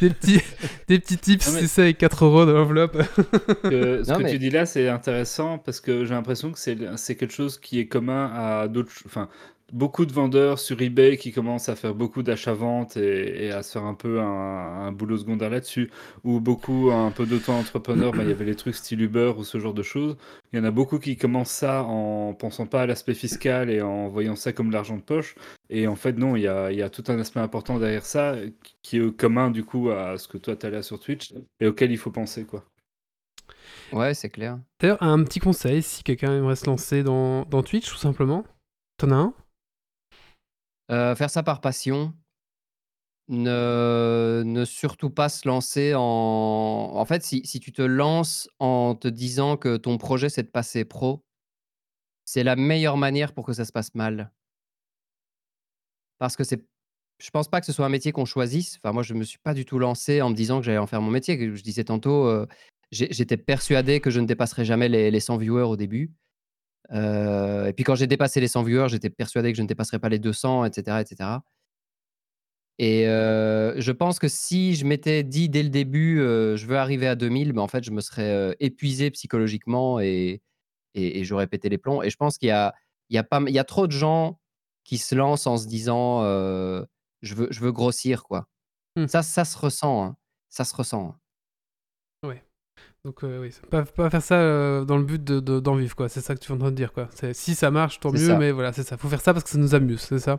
Des 0.00 0.10
petits, 0.10 0.40
des 0.88 0.98
petits 0.98 1.18
tips, 1.18 1.52
mais- 1.54 1.60
c'est 1.60 1.66
ça, 1.68 1.82
avec 1.82 1.98
4 1.98 2.24
euros 2.24 2.44
dans 2.44 2.54
l'enveloppe. 2.54 3.00
ce 3.62 4.10
Non, 4.10 4.18
que 4.18 4.22
mais- 4.24 4.32
tu 4.32 4.40
dis 4.40 4.50
là, 4.50 4.66
c'est 4.66 4.88
intéressant 4.88 5.58
parce 5.58 5.78
que 5.80 6.04
j'ai 6.04 6.14
l'impression 6.14 6.50
que 6.50 6.58
c'est 6.58 6.76
c'est 6.96 7.14
quelque 7.14 7.32
chose 7.32 7.58
qui 7.60 7.78
est 7.78 7.86
commun 7.86 8.32
à 8.34 8.66
d'autres. 8.66 8.90
Enfin, 9.06 9.28
beaucoup 9.72 10.06
de 10.06 10.12
vendeurs 10.12 10.58
sur 10.58 10.80
eBay 10.80 11.16
qui 11.16 11.32
commencent 11.32 11.68
à 11.68 11.76
faire 11.76 11.94
beaucoup 11.94 12.22
d'achats-ventes 12.22 12.96
et, 12.96 13.46
et 13.46 13.50
à 13.52 13.62
se 13.62 13.72
faire 13.72 13.84
un 13.84 13.94
peu 13.94 14.20
un, 14.20 14.24
un 14.86 14.92
boulot 14.92 15.18
secondaire 15.18 15.50
là-dessus, 15.50 15.90
ou 16.24 16.40
beaucoup 16.40 16.90
un 16.92 17.10
peu 17.10 17.26
d'auto-entrepreneurs. 17.26 18.12
bah, 18.12 18.22
Il 18.22 18.28
y 18.28 18.32
avait 18.32 18.44
les 18.44 18.54
trucs 18.54 18.74
style 18.74 19.00
Uber 19.00 19.32
ou 19.36 19.44
ce 19.44 19.58
genre 19.58 19.74
de 19.74 19.82
choses. 19.82 20.16
Il 20.52 20.58
y 20.58 20.62
en 20.62 20.64
a 20.64 20.70
beaucoup 20.70 20.98
qui 20.98 21.16
commencent 21.16 21.50
ça 21.50 21.82
en 21.82 22.34
pensant 22.34 22.66
pas 22.66 22.82
à 22.82 22.86
l'aspect 22.86 23.14
fiscal 23.14 23.70
et 23.70 23.82
en 23.82 24.08
voyant 24.08 24.36
ça 24.36 24.52
comme 24.52 24.68
de 24.68 24.72
l'argent 24.74 24.96
de 24.96 25.02
poche. 25.02 25.34
Et 25.68 25.88
en 25.88 25.96
fait, 25.96 26.12
non, 26.12 26.36
il 26.36 26.42
y 26.42 26.48
a, 26.48 26.70
il 26.70 26.78
y 26.78 26.82
a 26.82 26.90
tout 26.90 27.04
un 27.08 27.18
aspect 27.18 27.40
important 27.40 27.78
derrière 27.78 28.06
ça 28.06 28.36
qui 28.82 28.98
est 28.98 29.16
commun 29.16 29.50
du 29.50 29.64
coup 29.64 29.90
à 29.90 30.16
ce 30.18 30.28
que 30.28 30.38
toi 30.38 30.54
tu 30.56 30.66
as 30.66 30.70
là 30.70 30.82
sur 30.82 31.00
Twitch 31.00 31.34
et 31.60 31.66
auquel 31.66 31.90
il 31.90 31.98
faut 31.98 32.12
penser 32.12 32.44
quoi. 32.44 32.64
Ouais, 33.92 34.14
c'est 34.14 34.30
clair. 34.30 34.58
D'ailleurs, 34.80 35.02
un 35.02 35.22
petit 35.22 35.38
conseil, 35.40 35.82
si 35.82 36.02
quelqu'un 36.02 36.36
aimerait 36.36 36.56
se 36.56 36.66
lancer 36.66 37.02
dans, 37.02 37.44
dans 37.44 37.62
Twitch, 37.62 37.88
tout 37.88 37.96
simplement. 37.96 38.44
T'en 38.98 39.10
as 39.10 39.14
un? 39.14 39.34
Euh, 40.90 41.14
faire 41.16 41.30
ça 41.30 41.42
par 41.42 41.60
passion. 41.60 42.14
Ne, 43.28 44.64
surtout 44.66 45.10
pas 45.10 45.28
se 45.28 45.48
lancer 45.48 45.94
en... 45.96 46.00
En 46.00 47.04
fait, 47.04 47.24
si, 47.24 47.42
tu 47.42 47.72
te 47.72 47.82
lances 47.82 48.48
en 48.60 48.94
te 48.94 49.08
disant 49.08 49.56
que 49.56 49.76
ton 49.76 49.98
projet, 49.98 50.28
c'est 50.28 50.44
de 50.44 50.48
passer 50.48 50.84
pro, 50.84 51.24
c'est 52.24 52.44
la 52.44 52.56
meilleure 52.56 52.96
manière 52.96 53.32
pour 53.34 53.44
que 53.44 53.52
ça 53.52 53.64
se 53.64 53.72
passe 53.72 53.94
mal. 53.94 54.32
parce 56.18 56.36
que 56.36 56.44
c'est 56.44 56.64
je 57.18 57.30
pense 57.30 57.48
pas 57.48 57.60
que 57.60 57.66
ce 57.66 57.72
soit 57.72 57.86
un 57.86 57.90
métier 57.90 58.12
qu'on 58.12 58.26
choisisse. 58.26 58.78
Enfin, 58.78 58.92
moi, 58.92 59.02
je 59.02 59.14
me 59.14 59.24
suis 59.24 59.38
pas 59.38 59.54
du 59.54 59.64
tout 59.64 59.78
lancé 59.78 60.20
en 60.20 60.30
me 60.30 60.34
disant 60.34 60.60
que 60.60 60.66
j'allais 60.66 60.78
en 60.78 60.86
faire 60.86 61.00
mon 61.00 61.10
métier. 61.10 61.38
Je 61.56 61.62
disais 61.62 61.84
tantôt, 61.84 62.26
euh, 62.26 62.46
j'étais 62.90 63.38
persuadé 63.38 64.00
que 64.00 64.10
je 64.10 64.20
ne 64.20 64.26
dépasserais 64.26 64.66
jamais 64.66 64.88
les, 64.90 65.10
les 65.10 65.20
100 65.20 65.38
viewers 65.38 65.62
au 65.62 65.76
début. 65.76 66.12
Euh, 66.92 67.66
et 67.66 67.72
puis 67.72 67.84
quand 67.84 67.94
j'ai 67.94 68.06
dépassé 68.06 68.40
les 68.40 68.48
100 68.48 68.62
viewers, 68.62 68.88
j'étais 68.88 69.10
persuadé 69.10 69.52
que 69.52 69.56
je 69.56 69.62
ne 69.62 69.66
dépasserais 69.68 69.98
pas 69.98 70.08
les 70.08 70.18
200, 70.18 70.64
etc. 70.64 70.98
etc. 71.00 71.30
Et 72.78 73.08
euh, 73.08 73.80
je 73.80 73.90
pense 73.92 74.18
que 74.18 74.28
si 74.28 74.74
je 74.74 74.84
m'étais 74.84 75.22
dit 75.24 75.48
dès 75.48 75.62
le 75.62 75.70
début, 75.70 76.20
euh, 76.20 76.56
je 76.56 76.66
veux 76.66 76.76
arriver 76.76 77.06
à 77.08 77.14
2000, 77.14 77.52
ben 77.52 77.62
en 77.62 77.68
fait, 77.68 77.82
je 77.84 77.90
me 77.90 78.00
serais 78.00 78.54
épuisé 78.60 79.10
psychologiquement 79.10 79.98
et, 80.00 80.42
et, 80.94 81.20
et 81.20 81.24
j'aurais 81.24 81.46
pété 81.46 81.68
les 81.70 81.78
plombs. 81.78 82.02
Et 82.02 82.10
je 82.10 82.16
pense 82.16 82.36
qu'il 82.38 82.48
y 82.48 82.52
a, 82.52 82.74
il 83.10 83.14
y, 83.16 83.18
a 83.18 83.24
pas, 83.24 83.40
il 83.46 83.54
y 83.54 83.58
a 83.58 83.64
trop 83.64 83.86
de 83.86 83.92
gens 83.92 84.38
qui 84.84 84.98
se 84.98 85.14
lancent 85.14 85.46
en 85.46 85.56
se 85.56 85.66
disant 85.66 86.22
je, 87.22 87.34
veux, 87.34 87.48
je 87.50 87.60
veux 87.60 87.72
grossir. 87.72 88.24
quoi. 88.24 88.46
Hmm. 88.96 89.06
Ça, 89.06 89.22
ça 89.22 89.44
se 89.44 89.56
ressent. 89.58 90.04
hein. 90.04 90.16
Ça 90.48 90.64
se 90.64 90.74
ressent. 90.74 91.08
hein. 91.10 91.18
Donc 93.06 93.22
euh, 93.22 93.40
oui, 93.40 93.50
pas, 93.70 93.84
pas 93.84 94.10
faire 94.10 94.22
ça 94.22 94.34
euh, 94.34 94.84
dans 94.84 94.96
le 94.98 95.04
but 95.04 95.22
de- 95.22 95.38
de- 95.38 95.60
d'en 95.60 95.76
vivre, 95.76 95.94
quoi. 95.94 96.08
C'est 96.08 96.20
ça 96.20 96.34
que 96.34 96.40
tu 96.40 96.50
es 96.50 96.54
en 96.54 96.58
train 96.58 96.72
de 96.72 96.76
dire, 96.76 96.92
quoi. 96.92 97.08
Si 97.34 97.54
ça 97.54 97.70
marche, 97.70 98.00
tant 98.00 98.10
mieux, 98.10 98.18
ça. 98.18 98.36
mais 98.36 98.50
voilà, 98.50 98.72
c'est 98.72 98.82
ça. 98.82 98.96
Faut 98.96 99.06
faire 99.08 99.20
ça 99.20 99.32
parce 99.32 99.44
que 99.44 99.50
ça 99.50 99.58
nous 99.58 99.76
amuse, 99.76 100.00
c'est 100.00 100.18
ça. 100.18 100.38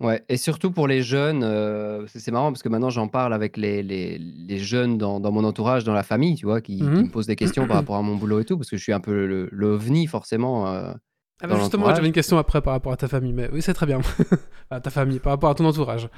Ouais, 0.00 0.24
et 0.28 0.36
surtout 0.38 0.72
pour 0.72 0.88
les 0.88 1.02
jeunes, 1.02 1.42
euh, 1.44 2.06
c'est 2.08 2.32
marrant 2.32 2.50
parce 2.50 2.62
que 2.62 2.68
maintenant 2.68 2.88
j'en 2.90 3.06
parle 3.08 3.32
avec 3.34 3.56
les, 3.56 3.82
les, 3.84 4.18
les 4.18 4.58
jeunes 4.58 4.96
dans, 4.98 5.20
dans 5.20 5.30
mon 5.30 5.44
entourage, 5.44 5.84
dans 5.84 5.92
la 5.92 6.02
famille, 6.02 6.34
tu 6.34 6.46
vois, 6.46 6.60
qui, 6.62 6.78
qui 6.78 6.84
Mhm. 6.84 7.02
me 7.04 7.10
posent 7.10 7.26
des 7.28 7.36
questions 7.36 7.68
par 7.68 7.76
rapport 7.76 7.94
à 7.96 8.02
mon 8.02 8.16
boulot 8.16 8.40
et 8.40 8.44
tout, 8.44 8.56
parce 8.56 8.68
que 8.70 8.76
je 8.78 8.82
suis 8.82 8.92
un 8.94 8.98
peu 9.00 9.26
le, 9.26 9.48
le 9.52 9.66
ovni 9.68 10.06
forcément. 10.08 10.66
Ah 10.66 10.96
bah 11.46 11.56
justement, 11.60 11.94
j'avais 11.94 12.06
une 12.08 12.12
question 12.14 12.38
après 12.38 12.62
par 12.62 12.72
rapport 12.72 12.92
à 12.92 12.96
ta 12.96 13.06
famille, 13.06 13.34
mais 13.34 13.48
oui, 13.52 13.60
c'est 13.62 13.74
très 13.74 13.86
bien. 13.86 14.00
à 14.70 14.80
ta 14.80 14.90
famille, 14.90 15.18
par 15.20 15.32
rapport 15.34 15.50
à 15.50 15.54
ton 15.54 15.66
entourage. 15.66 16.08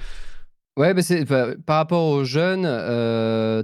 Ouais, 0.79 0.95
mais 0.95 1.03
c'est 1.03 1.25
bah, 1.25 1.49
par 1.67 1.77
rapport 1.79 2.05
aux 2.07 2.23
jeunes, 2.25 2.65
euh, 2.65 3.63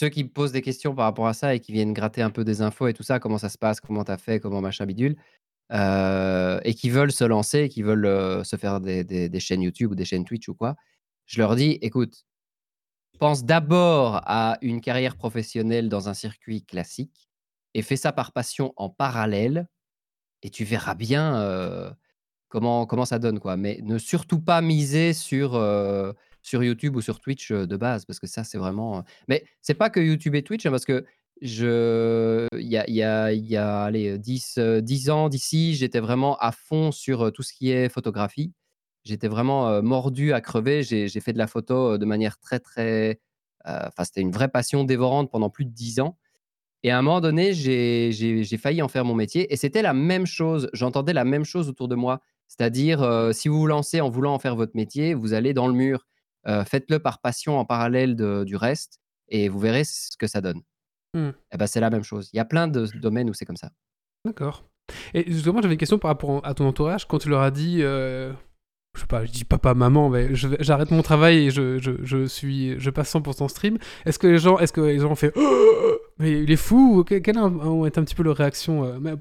ceux 0.00 0.08
qui 0.08 0.24
me 0.24 0.30
posent 0.30 0.52
des 0.52 0.62
questions 0.62 0.94
par 0.94 1.04
rapport 1.04 1.26
à 1.26 1.34
ça 1.34 1.54
et 1.54 1.60
qui 1.60 1.72
viennent 1.72 1.92
gratter 1.92 2.22
un 2.22 2.30
peu 2.30 2.42
des 2.42 2.62
infos 2.62 2.88
et 2.88 2.94
tout 2.94 3.02
ça, 3.02 3.18
comment 3.20 3.36
ça 3.36 3.50
se 3.50 3.58
passe, 3.58 3.80
comment 3.80 4.02
t'as 4.02 4.16
fait, 4.16 4.40
comment 4.40 4.62
machin 4.62 4.86
bidule, 4.86 5.14
euh, 5.72 6.58
et 6.64 6.72
qui 6.72 6.88
veulent 6.88 7.12
se 7.12 7.24
lancer, 7.24 7.68
qui 7.68 7.82
veulent 7.82 8.06
euh, 8.06 8.42
se 8.42 8.56
faire 8.56 8.80
des, 8.80 9.40
chaînes 9.40 9.60
YouTube 9.60 9.92
ou 9.92 9.94
des 9.94 10.06
chaînes 10.06 10.24
Twitch 10.24 10.48
ou 10.48 10.54
quoi, 10.54 10.74
je 11.26 11.38
leur 11.38 11.54
dis, 11.54 11.78
écoute, 11.82 12.24
pense 13.18 13.44
d'abord 13.44 14.22
à 14.24 14.56
une 14.62 14.80
carrière 14.80 15.16
professionnelle 15.16 15.90
dans 15.90 16.08
un 16.08 16.14
circuit 16.14 16.64
classique 16.64 17.28
et 17.74 17.82
fais 17.82 17.96
ça 17.96 18.10
par 18.10 18.32
passion 18.32 18.72
en 18.76 18.88
parallèle 18.88 19.68
et 20.40 20.48
tu 20.48 20.64
verras 20.64 20.94
bien 20.94 21.36
euh, 21.36 21.90
comment, 22.48 22.86
comment 22.86 23.04
ça 23.04 23.18
donne. 23.18 23.38
quoi. 23.38 23.58
Mais 23.58 23.80
ne 23.82 23.98
surtout 23.98 24.40
pas 24.40 24.62
miser 24.62 25.12
sur, 25.12 25.56
sur 26.42 26.62
YouTube 26.64 26.96
ou 26.96 27.00
sur 27.00 27.20
Twitch 27.20 27.52
de 27.52 27.76
base 27.76 28.04
parce 28.04 28.18
que 28.20 28.26
ça, 28.26 28.44
c'est 28.44 28.58
vraiment. 28.58 29.04
Mais 29.28 29.44
c'est 29.62 29.74
pas 29.74 29.90
que 29.90 30.00
YouTube 30.00 30.34
et 30.34 30.42
Twitch 30.42 30.66
hein, 30.66 30.70
parce 30.70 30.84
que 30.84 31.04
je 31.42 32.46
il 32.58 32.66
y 32.68 32.76
a, 32.76 32.88
y 32.90 33.02
a, 33.02 33.32
y 33.32 33.56
a 33.56 33.82
allez, 33.82 34.18
10, 34.18 34.56
euh, 34.58 34.80
10 34.80 35.10
ans 35.10 35.28
d'ici, 35.28 35.74
j'étais 35.74 36.00
vraiment 36.00 36.36
à 36.38 36.52
fond 36.52 36.92
sur 36.92 37.32
tout 37.32 37.42
ce 37.42 37.52
qui 37.52 37.70
est 37.70 37.88
photographie. 37.88 38.52
J'étais 39.04 39.28
vraiment 39.28 39.82
mordu 39.82 40.32
à 40.34 40.40
crever. 40.42 40.82
J'ai 40.82 41.08
fait 41.20 41.32
de 41.32 41.38
la 41.38 41.46
photo 41.46 41.96
de 41.96 42.04
manière 42.04 42.38
très, 42.38 42.58
très. 42.60 43.18
Enfin, 43.64 44.04
c'était 44.04 44.20
une 44.20 44.30
vraie 44.32 44.48
passion 44.48 44.84
dévorante 44.84 45.30
pendant 45.30 45.48
plus 45.50 45.64
de 45.64 45.70
10 45.70 46.00
ans. 46.00 46.18
Et 46.82 46.90
à 46.90 46.98
un 46.98 47.02
moment 47.02 47.20
donné, 47.20 47.54
j'ai 47.54 48.10
j'ai- 48.12 48.56
failli 48.58 48.82
en 48.82 48.88
faire 48.88 49.04
mon 49.06 49.14
métier. 49.14 49.52
Et 49.52 49.56
c'était 49.56 49.82
la 49.82 49.94
même 49.94 50.26
chose. 50.26 50.68
J'entendais 50.74 51.12
la 51.14 51.24
même 51.24 51.44
chose 51.44 51.68
autour 51.70 51.88
de 51.88 51.94
moi. 51.94 52.20
C'est-à-dire, 52.48 53.30
si 53.32 53.48
vous 53.48 53.58
vous 53.60 53.66
lancez 53.66 54.00
en 54.02 54.10
voulant 54.10 54.34
en 54.34 54.38
faire 54.38 54.56
votre 54.56 54.76
métier, 54.76 55.14
vous 55.14 55.32
allez 55.34 55.54
dans 55.54 55.66
le 55.68 55.74
mur. 55.74 56.06
Euh, 56.48 56.64
Faites-le 56.64 56.98
par 56.98 57.20
passion 57.20 57.58
en 57.58 57.64
parallèle 57.64 58.16
de- 58.16 58.44
du 58.44 58.56
reste 58.56 58.98
et 59.28 59.48
vous 59.48 59.58
verrez 59.58 59.84
ce 59.84 60.16
que 60.18 60.26
ça 60.26 60.40
donne. 60.40 60.60
Hmm. 61.14 61.30
Eh 61.52 61.56
ben, 61.56 61.66
c'est 61.66 61.80
la 61.80 61.90
même 61.90 62.02
chose. 62.04 62.30
Il 62.32 62.36
y 62.36 62.40
a 62.40 62.44
plein 62.44 62.68
de 62.68 62.86
domaines 63.00 63.28
où 63.30 63.34
c'est 63.34 63.44
comme 63.44 63.56
ça. 63.56 63.70
D'accord. 64.24 64.64
Et 65.14 65.30
justement, 65.30 65.60
j'avais 65.62 65.74
une 65.74 65.78
question 65.78 65.98
par 65.98 66.08
rapport 66.10 66.40
à 66.44 66.54
ton 66.54 66.66
entourage. 66.66 67.06
Quand 67.06 67.18
tu 67.18 67.28
leur 67.28 67.40
as 67.42 67.50
dit, 67.50 67.78
euh, 67.82 68.32
je 68.94 69.00
sais 69.00 69.06
pas, 69.06 69.24
je 69.24 69.30
dis 69.30 69.44
papa, 69.44 69.74
maman, 69.74 70.08
mais 70.08 70.34
j'arrête 70.34 70.90
mon 70.90 71.02
travail 71.02 71.46
et 71.46 71.50
je, 71.50 71.78
je, 71.78 71.92
je 72.02 72.26
suis, 72.26 72.78
je 72.80 72.90
passe 72.90 73.12
100% 73.14 73.48
stream. 73.48 73.78
Est-ce 74.04 74.18
que 74.18 74.26
les 74.26 74.38
gens, 74.38 74.58
est-ce 74.58 74.72
que 74.72 74.80
les 74.80 74.98
gens 74.98 75.10
ont 75.12 75.16
fait, 75.16 75.32
Oh 75.36 75.96
mais 76.18 76.42
il 76.42 76.50
est 76.50 76.56
fou 76.56 76.98
ou 76.98 77.04
que- 77.04 77.14
Quelle 77.18 77.38
a- 77.38 77.86
été 77.86 77.98
un 78.00 78.04
petit 78.04 78.14
peu 78.14 78.22
leur 78.22 78.36
réaction 78.36 78.84
euh, 78.84 78.98
mais 79.00 79.14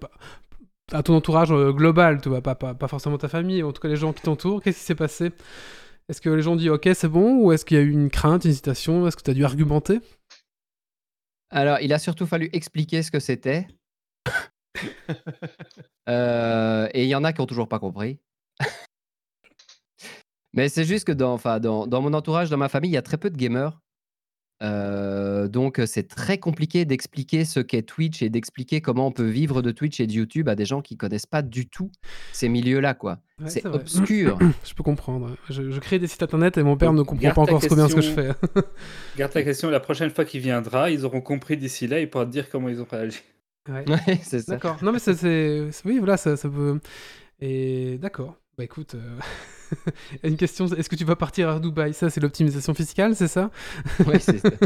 à 0.91 1.03
ton 1.03 1.15
entourage 1.15 1.49
global, 1.51 2.19
tu 2.21 2.29
vois, 2.29 2.41
pas, 2.41 2.55
pas, 2.55 2.73
pas 2.73 2.87
forcément 2.87 3.17
ta 3.19 3.27
famille, 3.29 3.61
en 3.63 3.71
tout 3.71 3.81
cas 3.81 3.87
les 3.89 3.95
gens 3.95 4.11
qui 4.11 4.23
t'entourent. 4.23 4.61
Qu'est-ce 4.61 4.79
qui 4.79 4.85
s'est 4.85 4.95
passé? 4.95 5.31
Est-ce 6.09 6.21
que 6.21 6.29
les 6.31 6.41
gens 6.41 6.53
ont 6.53 6.55
dit, 6.55 6.71
ok, 6.71 6.89
c'est 6.95 7.07
bon, 7.07 7.37
ou 7.37 7.51
est-ce 7.51 7.63
qu'il 7.63 7.77
y 7.77 7.79
a 7.79 7.83
eu 7.83 7.91
une 7.91 8.09
crainte, 8.09 8.43
une 8.43 8.49
hésitation? 8.49 9.05
Est-ce 9.05 9.15
que 9.15 9.21
tu 9.21 9.29
as 9.29 9.35
dû 9.35 9.45
argumenter? 9.45 9.99
Alors, 11.51 11.79
il 11.81 11.93
a 11.93 11.99
surtout 11.99 12.25
fallu 12.25 12.49
expliquer 12.51 13.03
ce 13.03 13.11
que 13.11 13.19
c'était. 13.19 13.67
Euh, 16.07 16.87
et 16.95 17.03
il 17.03 17.09
y 17.09 17.13
en 17.13 17.23
a 17.23 17.33
qui 17.33 17.41
ont 17.41 17.45
toujours 17.45 17.67
pas 17.67 17.77
compris. 17.77 18.17
Mais 20.53 20.67
c'est 20.67 20.85
juste 20.85 21.05
que 21.05 21.11
dans, 21.11 21.33
enfin, 21.33 21.59
dans, 21.59 21.85
dans 21.85 22.01
mon 22.01 22.13
entourage, 22.13 22.49
dans 22.49 22.57
ma 22.57 22.69
famille, 22.69 22.89
il 22.89 22.95
y 22.95 22.97
a 22.97 23.03
très 23.03 23.17
peu 23.17 23.29
de 23.29 23.37
gamers. 23.37 23.79
Euh, 24.61 25.47
donc, 25.47 25.81
c'est 25.85 26.07
très 26.07 26.37
compliqué 26.37 26.85
d'expliquer 26.85 27.45
ce 27.45 27.59
qu'est 27.59 27.83
Twitch 27.83 28.21
et 28.21 28.29
d'expliquer 28.29 28.81
comment 28.81 29.07
on 29.07 29.11
peut 29.11 29.27
vivre 29.27 29.61
de 29.61 29.71
Twitch 29.71 29.99
et 29.99 30.07
de 30.07 30.11
YouTube 30.11 30.49
à 30.49 30.55
des 30.55 30.65
gens 30.65 30.81
qui 30.81 30.97
connaissent 30.97 31.25
pas 31.25 31.41
du 31.41 31.67
tout 31.67 31.91
ces 32.33 32.49
milieux-là, 32.49 32.93
quoi. 32.93 33.19
Ouais, 33.41 33.49
c'est 33.49 33.65
obscur. 33.65 34.37
Je 34.65 34.73
peux 34.73 34.83
comprendre. 34.83 35.35
Je, 35.49 35.71
je 35.71 35.79
crée 35.79 35.97
des 35.99 36.07
sites 36.07 36.23
internet 36.23 36.57
et 36.57 36.63
mon 36.63 36.75
père 36.75 36.89
Donc, 36.91 36.99
ne 36.99 37.03
comprend 37.03 37.33
pas 37.33 37.41
encore 37.41 37.61
trop 37.61 37.75
bien 37.75 37.87
ce 37.87 37.95
que 37.95 38.01
je 38.01 38.11
fais. 38.11 38.27
question. 38.27 38.63
Garde 39.17 39.31
ta 39.31 39.43
question, 39.43 39.69
la 39.69 39.79
prochaine 39.79 40.09
fois 40.09 40.25
qu'il 40.25 40.41
viendra, 40.41 40.91
ils 40.91 41.05
auront 41.05 41.21
compris 41.21 41.55
d'ici 41.55 41.87
là, 41.87 41.99
ils 41.99 42.09
pourront 42.09 42.25
te 42.25 42.31
dire 42.31 42.49
comment 42.49 42.67
ils 42.69 42.81
ont 42.81 42.87
réagi. 42.89 43.19
Ouais. 43.69 43.85
Ouais, 43.87 44.19
c'est 44.23 44.39
ça. 44.39 44.53
D'accord. 44.53 44.77
Non, 44.81 44.91
mais 44.91 44.99
c'est, 44.99 45.69
Oui, 45.85 45.99
voilà, 45.99 46.17
ça, 46.17 46.35
ça 46.35 46.49
peut. 46.49 46.79
Et 47.39 47.97
d'accord. 47.99 48.35
Bah 48.57 48.63
écoute, 48.65 48.95
euh, 48.95 49.19
une 50.23 50.37
question 50.37 50.67
est-ce 50.67 50.89
que 50.89 50.95
tu 50.95 51.05
vas 51.05 51.15
partir 51.15 51.49
à 51.49 51.59
Dubaï? 51.59 51.93
Ça, 51.93 52.09
c'est 52.09 52.21
l'optimisation 52.21 52.73
fiscale, 52.73 53.15
c'est 53.15 53.27
ça? 53.27 53.51
Ouais, 54.05 54.19
c'est 54.19 54.39
ça. 54.39 54.49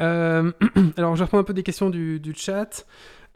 Euh, 0.00 0.50
Alors, 0.96 1.14
je 1.14 1.22
reprends 1.22 1.38
un 1.38 1.44
peu 1.44 1.52
des 1.54 1.62
questions 1.62 1.90
du, 1.90 2.18
du 2.18 2.34
chat. 2.34 2.84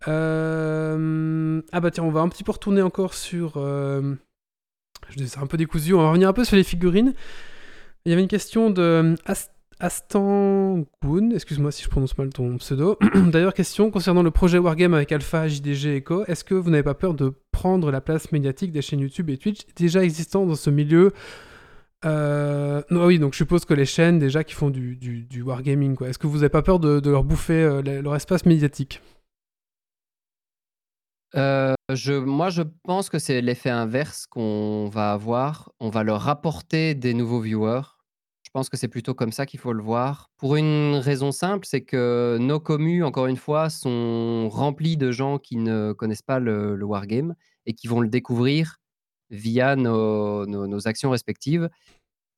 Euh, 0.09 1.61
Ah 1.72 1.81
bah 1.81 1.91
tiens, 1.91 2.05
on 2.05 2.11
va 2.11 2.20
un 2.20 2.29
petit 2.29 2.43
peu 2.45 2.53
retourner 2.53 2.83
encore 2.83 3.14
sur. 3.14 3.55
euh, 3.57 4.14
Je 5.11 5.16
dis 5.16 5.29
c'est 5.29 5.41
un 5.41 5.47
peu 5.47 5.57
décousu. 5.57 5.95
On 5.95 6.03
va 6.03 6.09
revenir 6.11 6.29
un 6.29 6.33
peu 6.33 6.45
sur 6.45 6.57
les 6.57 6.64
figurines. 6.64 7.14
Il 8.05 8.11
y 8.11 8.12
avait 8.12 8.22
une 8.22 8.29
question 8.29 8.70
de 8.70 9.14
Ast- 9.26 9.53
Astangoun, 9.81 11.33
excuse-moi 11.33 11.70
si 11.70 11.85
je 11.85 11.89
prononce 11.89 12.18
mal 12.18 12.31
ton 12.31 12.57
pseudo. 12.59 12.99
D'ailleurs, 13.31 13.55
question 13.55 13.91
concernant 13.91 14.22
le 14.24 14.31
projet 14.33 14.59
Wargame 14.59 14.95
avec 14.95 15.12
Alpha, 15.12 15.47
JDG 15.47 15.95
et 15.97 16.03
Co. 16.03 16.24
Est-ce 16.26 16.43
que 16.45 16.55
vous 16.55 16.70
n'avez 16.70 16.83
pas 16.83 16.95
peur 16.95 17.14
de 17.14 17.33
prendre 17.53 17.91
la 17.93 18.01
place 18.01 18.33
médiatique 18.33 18.72
des 18.72 18.83
chaînes 18.83 19.01
YouTube 19.01 19.31
et 19.31 19.39
Twitch 19.39 19.61
déjà 19.76 20.03
existantes 20.03 20.49
dans 20.49 20.57
ce 20.57 20.70
milieu? 20.70 21.12
Euh, 22.05 22.83
non, 22.91 23.03
ah 23.03 23.07
oui, 23.07 23.18
donc 23.18 23.33
je 23.35 23.39
suppose 23.39 23.64
que 23.64 23.74
les 23.74 23.85
chaînes 23.87 24.18
déjà 24.18 24.43
qui 24.45 24.55
font 24.55 24.70
du, 24.70 24.97
du, 24.97 25.22
du 25.24 25.43
wargaming, 25.43 25.95
quoi. 25.97 26.09
Est-ce 26.09 26.18
que 26.18 26.26
vous 26.26 26.37
n'avez 26.39 26.49
pas 26.49 26.62
peur 26.62 26.81
de, 26.81 27.01
leur 27.09 27.24
bouffer 27.24 27.62
euh, 27.62 27.83
le- 27.83 28.01
leur 28.01 28.14
espace 28.16 28.47
médiatique? 28.47 29.01
Euh, 31.35 31.74
je, 31.93 32.14
moi, 32.14 32.51
je 32.51 32.62
pense 32.85 33.11
que 33.11 33.18
c'est 33.18 33.41
l'effet 33.43 33.70
inverse 33.70 34.26
qu'on 34.26 34.89
va 34.89 35.12
avoir. 35.12 35.72
On 35.79 35.91
va 35.91 36.03
leur 36.03 36.20
rapporter 36.22 36.95
des 36.95 37.14
nouveaux 37.14 37.41
viewers. 37.41 37.83
Pense 38.59 38.70
que 38.70 38.76
c'est 38.76 38.88
plutôt 38.88 39.14
comme 39.14 39.30
ça 39.30 39.46
qu'il 39.46 39.61
faut 39.61 39.72
le 39.72 39.84
voir. 39.84 40.32
Pour 40.36 40.56
une 40.56 40.96
raison 40.96 41.30
simple, 41.30 41.64
c'est 41.64 41.82
que 41.82 42.38
nos 42.40 42.59
communes, 42.59 43.04
encore 43.04 43.28
une 43.28 43.36
fois, 43.36 43.70
sont 43.70 44.48
remplies 44.48 44.96
de 44.96 45.12
gens 45.12 45.38
qui 45.38 45.59
ne 45.59 45.92
connaissent 45.92 46.22
pas 46.22 46.40
le, 46.40 46.74
le 46.74 46.84
wargame 46.84 47.36
et 47.66 47.72
qui 47.72 47.86
vont 47.86 48.00
le 48.00 48.09
découvrir 48.09 48.78
via 49.30 49.76
nos, 49.76 50.88
actions 50.88 51.11
respectives. 51.11 51.70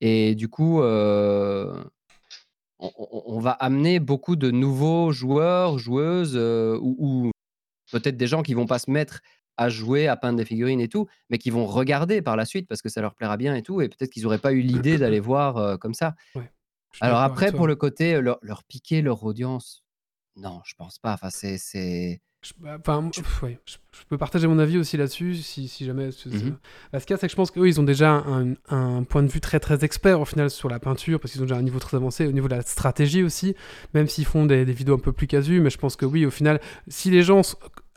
Et 0.03 0.35
du 0.35 0.49
coup, 0.49 0.83
euh, 0.83 1.83
on 2.81 3.41
va 3.41 3.53
amener 3.53 3.99
beaucoup 3.99 4.37
de 4.37 4.51
nouveaux 4.51 5.13
joueurs, 5.13 5.79
joueuses, 5.79 6.37
euh, 6.37 6.79
ou, 6.83 6.97
ou 6.99 7.31
peut-être 7.93 8.19
des 8.19 8.27
gens 8.27 8.43
qui 8.43 8.53
vont 8.53 8.67
pas 8.67 8.79
se 8.79 8.91
mettre 8.91 9.23
à 9.57 9.69
jouer, 9.69 10.09
à 10.09 10.17
peindre 10.17 10.39
des 10.39 10.45
figurines 10.45 10.81
et 10.81 10.89
tout, 10.89 11.07
mais 11.29 11.39
qui 11.39 11.51
vont 11.51 11.67
regarder 11.67 12.23
par 12.23 12.37
la 12.37 12.45
suite 12.45 12.67
parce 12.69 12.83
que 12.83 12.89
ça 12.89 13.01
leur 13.01 13.15
plaira 13.15 13.37
bien 13.37 13.55
et 13.55 13.63
tout, 13.63 13.81
et 13.83 13.89
peut-être 13.89 14.11
qu'ils 14.11 14.23
n'auraient 14.23 14.39
pas 14.39 14.53
eu 14.53 14.61
l'idée 14.61 14.99
d'aller 14.99 15.21
voir 15.21 15.57
euh, 15.57 15.77
comme 15.77 15.95
ça. 15.95 16.15
Alors 17.01 17.21
après, 17.21 17.53
pour 17.53 17.67
le 17.67 17.77
côté 17.77 18.15
euh, 18.15 18.21
leur, 18.21 18.39
leur 18.43 18.65
piquer 18.65 19.03
leur 19.03 19.23
audience, 19.23 19.85
non, 20.37 20.61
je 20.65 20.75
pense 20.77 20.99
pas. 20.99 21.13
Enfin, 21.13 21.31
c'est, 21.31 21.59
c'est... 21.59 22.21
Je, 22.43 22.55
bah, 22.59 22.79
enfin, 22.81 23.11
ouais, 23.43 23.61
je, 23.67 23.75
je 23.93 24.05
peux 24.09 24.17
partager 24.17 24.47
mon 24.47 24.59
avis 24.59 24.79
aussi 24.79 24.97
là-dessus, 24.97 25.35
si, 25.37 25.69
si 25.69 25.85
jamais. 25.85 26.09
Bah, 26.91 26.99
ce 26.99 27.05
qu'il 27.05 27.13
y 27.13 27.15
a, 27.15 27.19
c'est 27.19 27.27
que 27.27 27.31
je 27.31 27.37
pense 27.37 27.51
qu'eux, 27.51 27.69
ils 27.69 27.79
ont 27.79 27.85
déjà 27.85 28.13
un, 28.13 28.55
un 28.71 29.03
point 29.03 29.23
de 29.23 29.29
vue 29.29 29.43
très 29.43 29.61
très 29.61 29.85
expert 29.85 30.21
au 30.21 30.25
final 30.25 30.49
sur 30.49 30.71
la 30.71 30.81
peinture, 30.81 31.21
parce 31.21 31.33
qu'ils 31.33 31.43
ont 31.43 31.45
déjà 31.45 31.59
un 31.59 31.63
niveau 31.63 31.79
très 31.79 31.99
avancé 31.99 32.27
au 32.27 32.33
niveau 32.33 32.49
de 32.49 32.55
la 32.55 32.63
stratégie 32.63 33.23
aussi, 33.23 33.55
même 33.93 34.09
s'ils 34.09 34.25
font 34.25 34.47
des, 34.47 34.65
des 34.65 34.73
vidéos 34.73 34.95
un 34.95 35.01
peu 35.01 35.13
plus 35.13 35.27
casu. 35.27 35.61
Mais 35.61 35.69
je 35.69 35.77
pense 35.77 35.97
que 35.97 36.07
oui, 36.07 36.25
au 36.25 36.31
final, 36.31 36.61
si 36.89 37.11
les 37.11 37.23
gens 37.23 37.43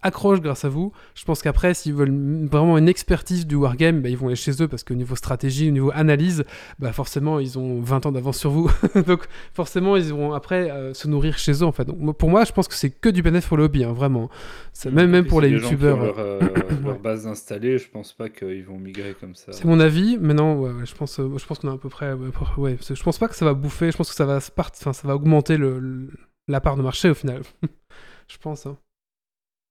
accrochent 0.03 0.41
grâce 0.41 0.65
à 0.65 0.69
vous. 0.69 0.91
Je 1.15 1.25
pense 1.25 1.41
qu'après, 1.41 1.73
s'ils 1.73 1.93
veulent 1.93 2.47
vraiment 2.47 2.77
une 2.77 2.87
expertise 2.87 3.47
du 3.47 3.55
wargame, 3.55 4.01
bah, 4.01 4.09
ils 4.09 4.17
vont 4.17 4.27
aller 4.27 4.35
chez 4.35 4.61
eux 4.61 4.67
parce 4.67 4.83
qu'au 4.83 4.93
niveau 4.93 5.15
stratégie, 5.15 5.69
au 5.69 5.71
niveau 5.71 5.91
analyse, 5.93 6.43
bah, 6.79 6.91
forcément, 6.93 7.39
ils 7.39 7.57
ont 7.57 7.81
20 7.81 8.05
ans 8.05 8.11
d'avance 8.11 8.37
sur 8.37 8.51
vous. 8.51 8.69
Donc, 9.07 9.25
forcément, 9.53 9.95
ils 9.97 10.13
vont 10.13 10.33
après 10.33 10.69
euh, 10.69 10.93
se 10.93 11.07
nourrir 11.07 11.37
chez 11.37 11.53
eux, 11.53 11.63
en 11.65 11.71
fait. 11.71 11.85
Donc, 11.85 12.17
pour 12.17 12.29
moi, 12.29 12.43
je 12.45 12.51
pense 12.51 12.67
que 12.67 12.75
c'est 12.75 12.89
que 12.91 13.09
du 13.09 13.21
bénéfice 13.21 13.47
pour 13.47 13.57
le 13.57 13.63
hobby, 13.63 13.83
hein, 13.83 13.93
vraiment. 13.93 14.29
Même, 14.91 15.09
même 15.09 15.25
pour 15.25 15.41
les 15.41 15.49
youtubeurs. 15.49 16.03
Leur, 16.03 16.19
euh, 16.19 16.39
leur 16.85 16.99
base 16.99 17.25
installée, 17.27 17.77
je 17.77 17.89
pense 17.89 18.13
pas 18.13 18.29
qu'ils 18.29 18.65
vont 18.65 18.77
migrer 18.77 19.15
comme 19.19 19.35
ça. 19.35 19.51
C'est 19.51 19.65
mon 19.65 19.79
avis, 19.79 20.17
mais 20.19 20.33
non, 20.33 20.59
ouais, 20.59 20.71
ouais, 20.71 20.85
je 20.85 20.95
pense, 20.95 21.19
euh, 21.19 21.29
je 21.37 21.45
pense 21.45 21.59
qu'on 21.59 21.69
est 21.69 21.73
à 21.73 21.77
peu 21.77 21.89
près, 21.89 22.13
ouais, 22.13 22.29
pour- 22.31 22.53
je 22.57 23.03
pense 23.03 23.17
pas 23.17 23.27
que 23.27 23.35
ça 23.35 23.45
va 23.45 23.53
bouffer, 23.53 23.91
je 23.91 23.97
pense 23.97 24.09
que 24.09 24.15
ça 24.15 24.25
va, 24.25 24.39
part- 24.55 24.71
ça 24.73 24.91
va 25.03 25.15
augmenter 25.15 25.57
le, 25.57 25.79
le- 25.79 26.09
la 26.47 26.59
part 26.61 26.75
de 26.75 26.81
marché 26.81 27.09
au 27.09 27.13
final. 27.13 27.41
je 28.27 28.37
pense. 28.37 28.65
hein. 28.65 28.77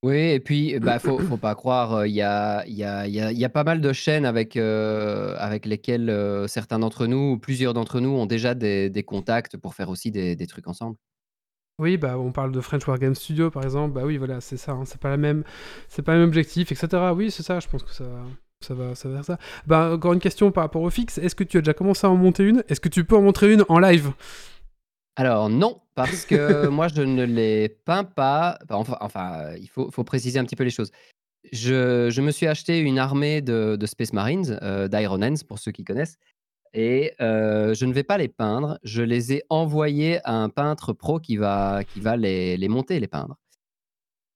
Oui, 0.02 0.16
et 0.16 0.40
puis, 0.40 0.76
bah, 0.80 0.98
faut, 0.98 1.18
faut 1.20 1.36
pas 1.36 1.54
croire, 1.54 1.94
euh, 1.94 2.08
il 2.08 2.14
y 2.14 2.22
a, 2.22 2.66
y, 2.66 2.82
a, 2.82 3.06
y, 3.06 3.44
a, 3.44 3.48
pas 3.48 3.62
mal 3.62 3.80
de 3.80 3.92
chaînes 3.92 4.24
avec, 4.24 4.56
euh, 4.56 5.58
lesquelles 5.64 6.10
euh, 6.10 6.48
certains 6.48 6.80
d'entre 6.80 7.06
nous, 7.06 7.32
ou 7.32 7.38
plusieurs 7.38 7.72
d'entre 7.72 8.00
nous, 8.00 8.10
ont 8.10 8.26
déjà 8.26 8.54
des, 8.54 9.04
contacts 9.06 9.56
pour 9.56 9.74
faire 9.74 9.88
aussi 9.88 10.10
des, 10.10 10.46
trucs 10.48 10.66
ensemble. 10.66 10.96
Oui, 11.78 11.98
bah, 11.98 12.18
on 12.18 12.32
parle 12.32 12.50
de 12.50 12.60
French 12.60 12.86
Wargame 12.86 13.14
Studio 13.14 13.50
par 13.50 13.62
exemple, 13.62 13.94
bah 13.94 14.02
oui, 14.04 14.16
voilà, 14.16 14.40
c'est 14.40 14.56
ça, 14.56 14.72
hein, 14.72 14.84
c'est 14.84 15.00
pas 15.00 15.08
la 15.08 15.16
même, 15.16 15.42
c'est 15.88 16.02
pas 16.02 16.12
le 16.14 16.20
même 16.20 16.28
objectif, 16.28 16.70
etc. 16.70 17.12
Oui, 17.14 17.30
c'est 17.30 17.42
ça, 17.42 17.60
je 17.60 17.68
pense 17.68 17.82
que 17.82 17.92
ça, 17.92 18.04
ça 18.60 18.74
va, 18.74 18.94
ça 18.96 19.08
faire 19.08 19.24
ça. 19.24 19.38
Bah, 19.66 19.92
encore 19.94 20.12
une 20.12 20.20
question 20.20 20.50
par 20.50 20.64
rapport 20.64 20.82
au 20.82 20.90
fixe, 20.90 21.18
est-ce 21.18 21.34
que 21.34 21.44
tu 21.44 21.58
as 21.58 21.60
déjà 21.60 21.74
commencé 21.74 22.06
à 22.06 22.10
en 22.10 22.16
monter 22.16 22.42
une? 22.42 22.64
Est-ce 22.68 22.80
que 22.80 22.88
tu 22.88 23.04
peux 23.04 23.16
en 23.16 23.22
montrer 23.22 23.52
une 23.52 23.64
en 23.68 23.78
live? 23.78 24.12
Alors 25.16 25.50
non, 25.50 25.80
parce 25.94 26.24
que 26.24 26.66
moi 26.68 26.88
je 26.88 27.02
ne 27.02 27.24
les 27.24 27.68
peins 27.68 28.04
pas. 28.04 28.58
Enfin, 28.70 28.96
enfin, 29.00 29.32
euh, 29.40 29.58
il 29.58 29.68
faut, 29.68 29.90
faut 29.90 30.04
préciser 30.04 30.38
un 30.38 30.44
petit 30.44 30.56
peu 30.56 30.64
les 30.64 30.70
choses. 30.70 30.90
Je, 31.52 32.08
je 32.10 32.20
me 32.20 32.30
suis 32.30 32.46
acheté 32.46 32.78
une 32.78 32.98
armée 32.98 33.40
de, 33.40 33.76
de 33.76 33.86
Space 33.86 34.12
Marines, 34.12 34.58
euh, 34.62 34.88
d'Iron 34.88 35.22
Hands 35.22 35.44
pour 35.46 35.58
ceux 35.58 35.72
qui 35.72 35.84
connaissent, 35.84 36.16
et 36.74 37.12
euh, 37.20 37.74
je 37.74 37.84
ne 37.84 37.92
vais 37.92 38.04
pas 38.04 38.16
les 38.16 38.28
peindre. 38.28 38.78
Je 38.82 39.02
les 39.02 39.32
ai 39.34 39.42
envoyés 39.50 40.20
à 40.24 40.34
un 40.34 40.48
peintre 40.48 40.92
pro 40.92 41.20
qui 41.20 41.36
va, 41.36 41.82
qui 41.84 42.00
va 42.00 42.16
les, 42.16 42.56
les 42.56 42.68
monter, 42.68 43.00
les 43.00 43.08
peindre. 43.08 43.36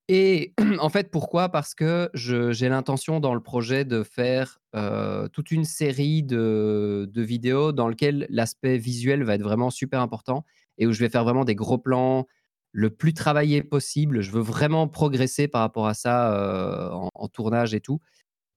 Et 0.09 0.55
en 0.79 0.89
fait, 0.89 1.11
pourquoi? 1.11 1.49
Parce 1.49 1.75
que 1.75 2.11
j'ai 2.15 2.69
l'intention 2.69 3.21
dans 3.21 3.35
le 3.35 3.41
projet 3.41 3.85
de 3.85 4.03
faire 4.03 4.61
euh, 4.75 5.29
toute 5.29 5.51
une 5.51 5.65
série 5.65 6.23
de, 6.23 7.09
de 7.13 7.23
vidéos 7.23 7.73
dans 7.73 7.89
lesquelles 7.89 8.27
l'aspect 8.29 8.79
visuel 8.79 9.25
va 9.25 9.35
être 9.35 9.43
vraiment 9.43 9.71
super 9.71 10.01
important 10.01 10.45
et 10.79 10.87
où 10.87 10.93
je 10.93 11.01
vais 11.01 11.09
faire 11.09 11.25
vraiment 11.25 11.45
des 11.45 11.55
gros 11.55 11.79
plans 11.79 12.27
le 12.73 12.91
plus 12.91 13.15
travaillé 13.15 13.63
possible. 13.63 14.21
Je 14.21 14.31
veux 14.31 14.43
vraiment 14.43 14.89
progresser 14.89 15.49
par 15.49 15.63
rapport 15.63 15.87
à 15.87 15.95
ça 15.95 16.33
euh, 16.35 16.91
en, 16.93 17.29
tournage 17.29 17.75
et 17.75 17.81
tout. 17.81 18.01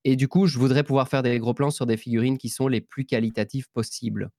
Et 0.03 0.15
du 0.15 0.27
coup, 0.27 0.45
je 0.45 0.57
voudrais 0.59 0.83
pouvoir 0.83 1.07
faire 1.07 1.23
des 1.23 1.39
gros 1.39 1.53
plans 1.53 1.71
sur 1.71 1.85
des 1.85 1.97
figurines 1.97 2.37
qui 2.37 2.49
sont 2.49 2.67
les 2.67 2.81
plus 2.81 3.05
qualitatives 3.05 3.69
possibles. 3.71 4.29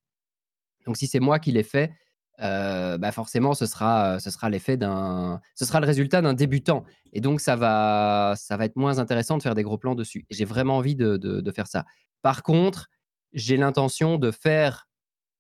Donc, 0.86 0.96
si 0.96 1.06
c'est 1.06 1.20
moi 1.20 1.38
qui 1.38 1.52
les 1.52 1.62
fais, 1.62 1.92
euh, 2.40 2.96
bah 2.98 3.12
forcément, 3.12 3.54
ce 3.54 3.66
sera, 3.66 4.18
ce 4.18 4.30
sera 4.30 4.48
l'effet 4.48 4.76
d'un, 4.76 5.40
ce 5.54 5.64
sera 5.64 5.80
le 5.80 5.86
résultat 5.86 6.22
d'un 6.22 6.34
débutant. 6.34 6.84
Et 7.12 7.20
donc, 7.20 7.40
ça 7.40 7.56
va, 7.56 8.34
ça 8.36 8.56
va 8.56 8.64
être 8.64 8.76
moins 8.76 8.98
intéressant 8.98 9.38
de 9.38 9.42
faire 9.42 9.54
des 9.54 9.62
gros 9.62 9.78
plans 9.78 9.94
dessus. 9.94 10.26
J'ai 10.30 10.44
vraiment 10.44 10.78
envie 10.78 10.96
de- 10.96 11.16
de 11.16 11.50
faire 11.52 11.66
ça. 11.66 11.84
Par 12.22 12.42
contre, 12.42 12.88
j'ai 13.32 13.56
l'intention 13.56 14.18
de 14.18 14.30
faire 14.30 14.88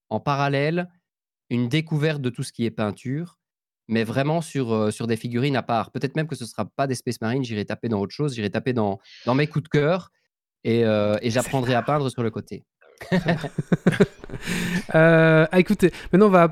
en 0.08 0.20
parallèle 0.20 0.88
une 1.50 1.68
découverte 1.68 2.22
de 2.22 2.30
tout 2.30 2.42
ce 2.42 2.52
qui 2.52 2.64
est 2.64 2.70
peinture, 2.70 3.38
mais 3.88 4.04
vraiment 4.04 4.40
sur, 4.40 4.72
euh, 4.72 4.90
sur 4.90 5.06
des 5.06 5.16
figurines 5.16 5.56
à 5.56 5.62
part. 5.62 5.90
Peut-être 5.90 6.16
même 6.16 6.28
que 6.28 6.36
ce 6.36 6.44
ne 6.44 6.48
sera 6.48 6.64
pas 6.64 6.86
des 6.86 6.94
Space 6.94 7.20
Marines, 7.20 7.44
j'irai 7.44 7.64
taper 7.64 7.88
dans 7.88 8.00
autre 8.00 8.14
chose, 8.14 8.34
j'irai 8.34 8.50
taper 8.50 8.72
dans, 8.72 9.00
dans 9.26 9.34
mes 9.34 9.48
coups 9.48 9.64
de 9.64 9.68
cœur 9.68 10.10
et, 10.64 10.84
euh, 10.84 11.18
et 11.22 11.30
j'apprendrai 11.30 11.74
à 11.74 11.82
peindre 11.82 12.08
sur 12.08 12.22
le 12.22 12.30
côté. 12.30 12.64
Euh, 14.94 15.46
ah, 15.50 15.60
écoutez, 15.60 15.92
maintenant 16.12 16.26
on 16.26 16.30
va 16.30 16.42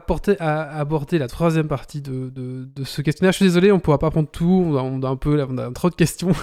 aborder 0.40 1.18
la 1.18 1.28
troisième 1.28 1.68
partie 1.68 2.00
de, 2.00 2.30
de- 2.34 2.84
ce 2.84 3.02
questionnaire. 3.02 3.32
Je 3.32 3.36
suis 3.36 3.44
désolé, 3.46 3.72
on 3.72 3.80
pourra 3.80 3.98
pas 3.98 4.10
prendre 4.10 4.28
tout, 4.28 4.64
on 4.66 5.02
a, 5.02 5.08
un 5.08 5.16
peu, 5.16 5.42
on 5.48 5.58
a 5.58 5.70
trop 5.70 5.90
de 5.90 5.94
questions. 5.94 6.32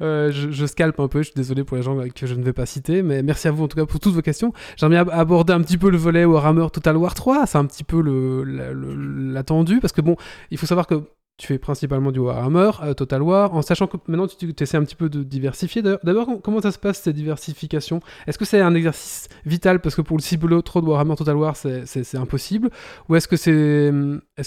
Euh, 0.00 0.30
je, 0.32 0.66
scalpe 0.66 0.98
un 1.00 1.08
peu, 1.08 1.18
je 1.18 1.26
suis 1.28 1.34
désolé 1.34 1.64
pour 1.64 1.76
les 1.76 1.82
gens 1.82 1.96
que 2.14 2.26
je 2.26 2.34
ne 2.34 2.42
vais 2.42 2.52
pas 2.52 2.66
citer, 2.66 3.02
mais 3.02 3.22
merci 3.22 3.48
à 3.48 3.50
vous 3.50 3.64
en 3.64 3.68
tout 3.68 3.76
cas 3.76 3.86
pour 3.86 4.00
toutes 4.00 4.14
vos 4.14 4.22
questions. 4.22 4.52
J'aimerais 4.76 4.98
aborder 5.12 5.52
un 5.52 5.60
petit 5.60 5.76
peu 5.78 5.90
le 5.90 5.96
volet 5.96 6.24
Warhammer 6.24 6.66
Total 6.72 6.96
War 6.96 7.14
3, 7.14 7.46
c'est 7.46 7.58
un 7.58 7.64
petit 7.64 7.84
peu 7.84 8.02
l'attendu, 9.32 9.80
parce 9.80 9.92
que 9.92 10.00
bon, 10.00 10.16
il 10.50 10.58
faut 10.58 10.66
savoir 10.66 10.86
que 10.86 11.02
tu 11.38 11.46
fais 11.46 11.58
principalement 11.58 12.10
du 12.12 12.18
Warhammer, 12.18 12.70
euh, 12.82 12.94
Total 12.94 13.22
War, 13.22 13.54
en 13.54 13.62
sachant 13.62 13.86
que 13.86 13.96
maintenant 14.08 14.26
tu 14.26 14.52
essaies 14.60 14.76
un 14.76 14.84
petit 14.84 14.96
peu 14.96 15.08
de 15.08 15.22
diversifier. 15.22 15.82
D'abord, 15.82 16.28
comment 16.42 16.60
ça 16.60 16.72
se 16.72 16.78
passe 16.78 17.00
cette 17.00 17.14
diversification? 17.14 18.00
Est-ce 18.26 18.36
que 18.38 18.44
c'est 18.44 18.60
un 18.60 18.74
exercice 18.74 19.28
vital? 19.46 19.80
Parce 19.80 19.94
que 19.94 20.02
pour 20.02 20.16
le 20.16 20.22
cible 20.22 20.60
trop 20.64 20.80
de 20.82 20.86
Warhammer 20.86 21.14
Total 21.16 21.36
War 21.36 21.56
c'est- 21.56 22.14
impossible 22.16 22.70
Ou 23.08 23.14
est-ce 23.16 23.28
que 23.28 23.36
c'est. 23.36 23.92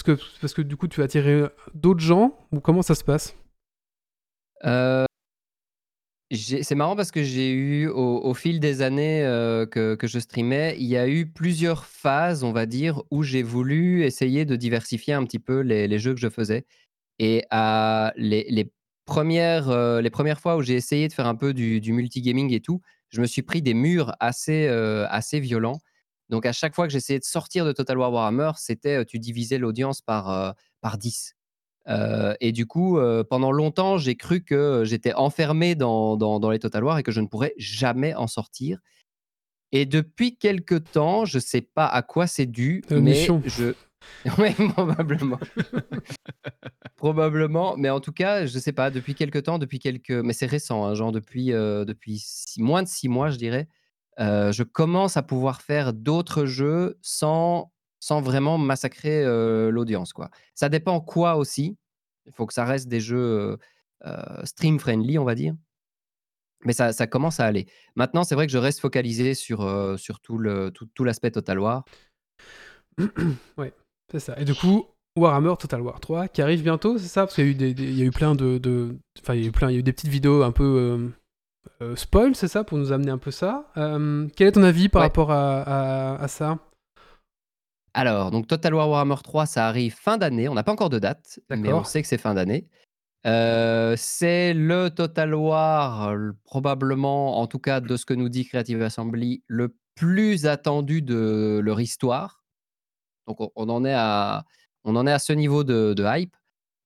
Que. 0.03 0.17
Parce 0.41 0.53
que 0.53 0.61
du 0.61 0.75
coup 0.75 0.87
tu 0.87 0.99
vas 0.99 1.05
attirer 1.05 1.45
d'autres 1.73 2.01
gens? 2.01 2.37
Ou 2.51 2.59
comment 2.59 2.81
ça 2.81 2.93
se 2.95 3.03
passe? 3.03 3.35
Euh, 4.65 5.05
c'est 6.33 6.75
marrant 6.75 6.95
parce 6.95 7.11
que 7.11 7.23
j'ai 7.23 7.51
eu, 7.51 7.87
au, 7.87 8.33
fil 8.33 8.59
des 8.59 8.81
années 8.81 9.23
euh, 9.23 9.65
que, 9.65 9.97
je 10.01 10.19
streamais, 10.19 10.75
il 10.79 10.87
y 10.87 10.95
a 10.97 11.07
eu 11.07 11.25
plusieurs 11.25 11.85
phases, 11.85 12.43
on 12.43 12.53
va 12.53 12.65
dire, 12.65 13.01
où 13.11 13.23
j'ai 13.23 13.43
voulu 13.43 14.03
essayer 14.03 14.45
de 14.45 14.55
diversifier 14.55 15.13
un 15.13 15.25
petit 15.25 15.39
peu 15.39 15.59
les, 15.59 15.99
jeux 15.99 16.13
que 16.13 16.19
je 16.19 16.29
faisais. 16.29 16.65
Et 17.19 17.43
à 17.51 18.13
les, 18.15 18.71
premières, 19.05 19.69
euh, 19.69 19.99
les 19.99 20.09
premières 20.09 20.39
fois 20.39 20.55
où 20.55 20.61
j'ai 20.61 20.75
essayé 20.75 21.07
de 21.09 21.13
faire 21.13 21.27
un 21.27 21.35
peu 21.35 21.53
du, 21.53 21.81
multigaming 21.91 22.53
et 22.53 22.61
tout, 22.61 22.81
je 23.09 23.19
me 23.19 23.25
suis 23.25 23.41
pris 23.41 23.61
des 23.61 23.73
murs 23.73 24.15
assez, 24.21 24.67
euh, 24.67 25.05
assez 25.09 25.41
violents. 25.41 25.79
Donc 26.29 26.45
à 26.45 26.53
chaque 26.53 26.75
fois 26.75 26.87
que 26.87 26.93
j'essayais 26.93 27.19
de 27.19 27.25
sortir 27.25 27.65
de 27.65 27.73
Total 27.73 27.97
War 27.97 28.13
Warhammer, 28.13 28.51
c'était 28.55 29.03
tu 29.03 29.19
divisais 29.19 29.57
l'audience 29.57 30.01
par, 30.01 30.55
par 30.79 30.97
10. 30.97 31.35
Euh, 31.87 32.35
et 32.39 32.51
du 32.51 32.65
coup, 32.67 32.97
euh, 32.99 33.23
pendant 33.23 33.51
longtemps, 33.51 33.97
j'ai 33.97 34.15
cru 34.15 34.41
que 34.43 34.83
j'étais 34.85 35.13
enfermé 35.13 35.75
dans, 35.75 36.15
dans, 36.15 36.39
dans 36.39 36.51
les 36.51 36.59
Total 36.59 36.83
War 36.83 36.97
et 36.99 37.03
que 37.03 37.11
je 37.11 37.21
ne 37.21 37.27
pourrais 37.27 37.53
jamais 37.57 38.13
en 38.13 38.27
sortir. 38.27 38.79
Et 39.71 39.85
depuis 39.85 40.37
quelque 40.37 40.75
temps, 40.75 41.25
je 41.25 41.39
sais 41.39 41.61
pas 41.61 41.87
à 41.87 42.01
quoi 42.01 42.27
c'est 42.27 42.45
dû, 42.45 42.83
mais 42.91 42.99
mission. 43.01 43.41
je. 43.45 43.73
Oui, 44.39 44.51
probablement. 44.73 45.39
probablement, 46.97 47.77
mais 47.77 47.89
en 47.89 47.99
tout 47.99 48.11
cas, 48.11 48.45
je 48.45 48.59
sais 48.59 48.71
pas, 48.71 48.89
depuis 48.89 49.15
quelque 49.15 49.39
temps, 49.39 49.59
depuis 49.59 49.79
quelques. 49.79 50.09
Mais 50.11 50.33
c'est 50.33 50.47
récent, 50.47 50.85
hein, 50.85 50.95
genre 50.95 51.11
depuis, 51.11 51.53
euh, 51.53 51.85
depuis 51.85 52.19
six- 52.19 52.59
moins 52.61 52.83
de 52.83 52.87
six 52.87 53.09
mois, 53.09 53.29
je 53.29 53.37
dirais. 53.37 53.67
je 54.19 54.63
commence 54.63 55.17
à 55.17 55.23
pouvoir 55.23 55.61
faire 55.61 55.93
d'autres 55.93 56.45
jeux 56.45 56.97
sans, 57.01 57.71
sans 58.01 58.19
vraiment 58.21 58.57
massacrer 58.57 59.23
l'audience. 59.71 60.11
quoi. 60.11 60.29
Ça 60.55 60.67
dépend 60.67 60.99
quoi 60.99 61.37
aussi. 61.37 61.77
Il 62.25 62.33
faut 62.33 62.45
que 62.45 62.53
ça 62.53 62.65
reste 62.65 62.89
des 62.89 62.99
jeux 62.99 63.57
stream 64.43 64.77
friendly, 64.79 65.17
on 65.17 65.23
va 65.23 65.35
dire. 65.35 65.53
Mais 66.65 66.73
ça, 66.73 66.91
ça 66.93 67.07
commence 67.07 67.39
à 67.39 67.45
aller. 67.45 67.65
Maintenant, 67.95 68.23
c'est 68.23 68.35
vrai 68.35 68.45
que 68.45 68.51
je 68.53 68.57
reste 68.59 68.81
focalisé 68.81 69.33
sur, 69.33 69.97
sur 69.97 70.19
tout 70.19 70.37
le- 70.37 70.69
tout, 70.71 70.87
tout 70.93 71.03
l'aspect 71.03 71.31
Total 71.31 71.57
War. 71.59 71.85
Ouais, 73.57 73.73
c'est 74.11 74.19
ça. 74.19 74.37
Et 74.39 74.45
du 74.45 74.53
coup, 74.53 74.85
Warhammer 75.17 75.53
Total 75.59 75.81
War 75.81 75.99
3 75.99 76.27
qui 76.27 76.41
arrive 76.41 76.61
bientôt, 76.63 76.97
c'est 76.97 77.07
ça? 77.07 77.21
Parce 77.21 77.35
qu'il 77.35 77.45
y 77.45 77.47
a 77.47 77.51
eu 77.51 77.55
des, 77.55 77.73
des- 77.73 77.83
il 77.83 77.97
y 77.97 78.01
a 78.01 78.05
eu 78.05 78.11
plein 78.11 78.35
de, 78.35 78.57
de- 78.57 78.95
enfin 79.21 79.33
il 79.35 79.41
y 79.41 79.45
a 79.45 79.47
eu 79.47 79.51
plein, 79.51 79.69
il 79.69 79.73
y 79.73 79.75
a 79.77 79.79
eu 79.79 79.83
des 79.83 79.93
petites 79.93 80.09
vidéos 80.11 80.43
un 80.43 80.51
peu 80.51 80.63
euh, 80.63 81.09
euh, 81.81 81.95
spoil, 81.95 82.35
c'est 82.35 82.47
ça, 82.47 82.63
pour 82.63 82.77
nous 82.77 82.91
amener 82.91 83.11
un 83.11 83.17
peu 83.17 83.31
ça. 83.31 83.71
Euh, 83.77 84.27
quel 84.35 84.47
est 84.47 84.51
ton 84.53 84.63
avis 84.63 84.87
par 84.89 85.01
Ouais. 85.01 85.07
rapport 85.07 85.31
à, 85.31 85.61
à- 85.61 86.21
à 86.23 86.27
ça? 86.27 86.59
Alors, 87.93 88.31
donc 88.31 88.47
Total 88.47 88.73
War 88.73 88.89
Warhammer 88.89 89.15
3, 89.23 89.45
ça 89.45 89.67
arrive 89.67 89.93
fin 89.93 90.17
d'année. 90.17 90.47
On 90.47 90.53
n'a 90.53 90.63
pas 90.63 90.71
encore 90.71 90.89
de 90.89 90.99
date, 90.99 91.39
mais 91.49 91.73
on 91.73 91.83
sait 91.83 92.01
que 92.01 92.07
c'est 92.07 92.17
fin 92.17 92.33
d'année. 92.33 92.67
Euh, 93.27 93.95
c'est 93.97 94.53
le 94.53 94.89
Total 94.89 95.35
War, 95.35 96.09
euh, 96.09 96.31
probablement, 96.43 97.39
en 97.39 97.47
tout 97.47 97.59
cas 97.59 97.79
de 97.79 97.95
ce 97.97 98.05
que 98.05 98.13
nous 98.13 98.29
dit 98.29 98.45
Creative 98.47 98.81
Assembly, 98.81 99.43
le 99.47 99.75
plus 99.95 100.47
attendu 100.47 101.01
de 101.01 101.59
leur 101.61 101.79
histoire. 101.81 102.43
Donc 103.27 103.41
on, 103.41 103.51
on 103.55 103.69
en, 103.69 103.85
est 103.85 103.93
à, 103.93 104.45
on 104.83 104.95
en 104.95 105.05
est 105.05 105.11
à 105.11 105.19
ce 105.19 105.33
niveau 105.33 105.63
de, 105.63 105.93
de 105.93 106.03
hype. 106.03 106.35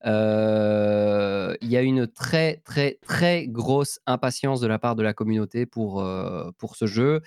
Euh, 0.05 1.55
Il 1.61 1.69
y 1.69 1.77
a 1.77 1.81
une 1.81 2.07
très 2.07 2.57
très 2.57 2.99
très 3.01 3.47
grosse 3.47 3.99
impatience 4.05 4.59
de 4.59 4.67
la 4.67 4.77
part 4.77 4.95
de 4.95 5.03
la 5.03 5.13
communauté 5.13 5.65
pour, 5.65 6.01
euh, 6.01 6.51
pour 6.57 6.75
ce 6.75 6.85
jeu. 6.85 7.21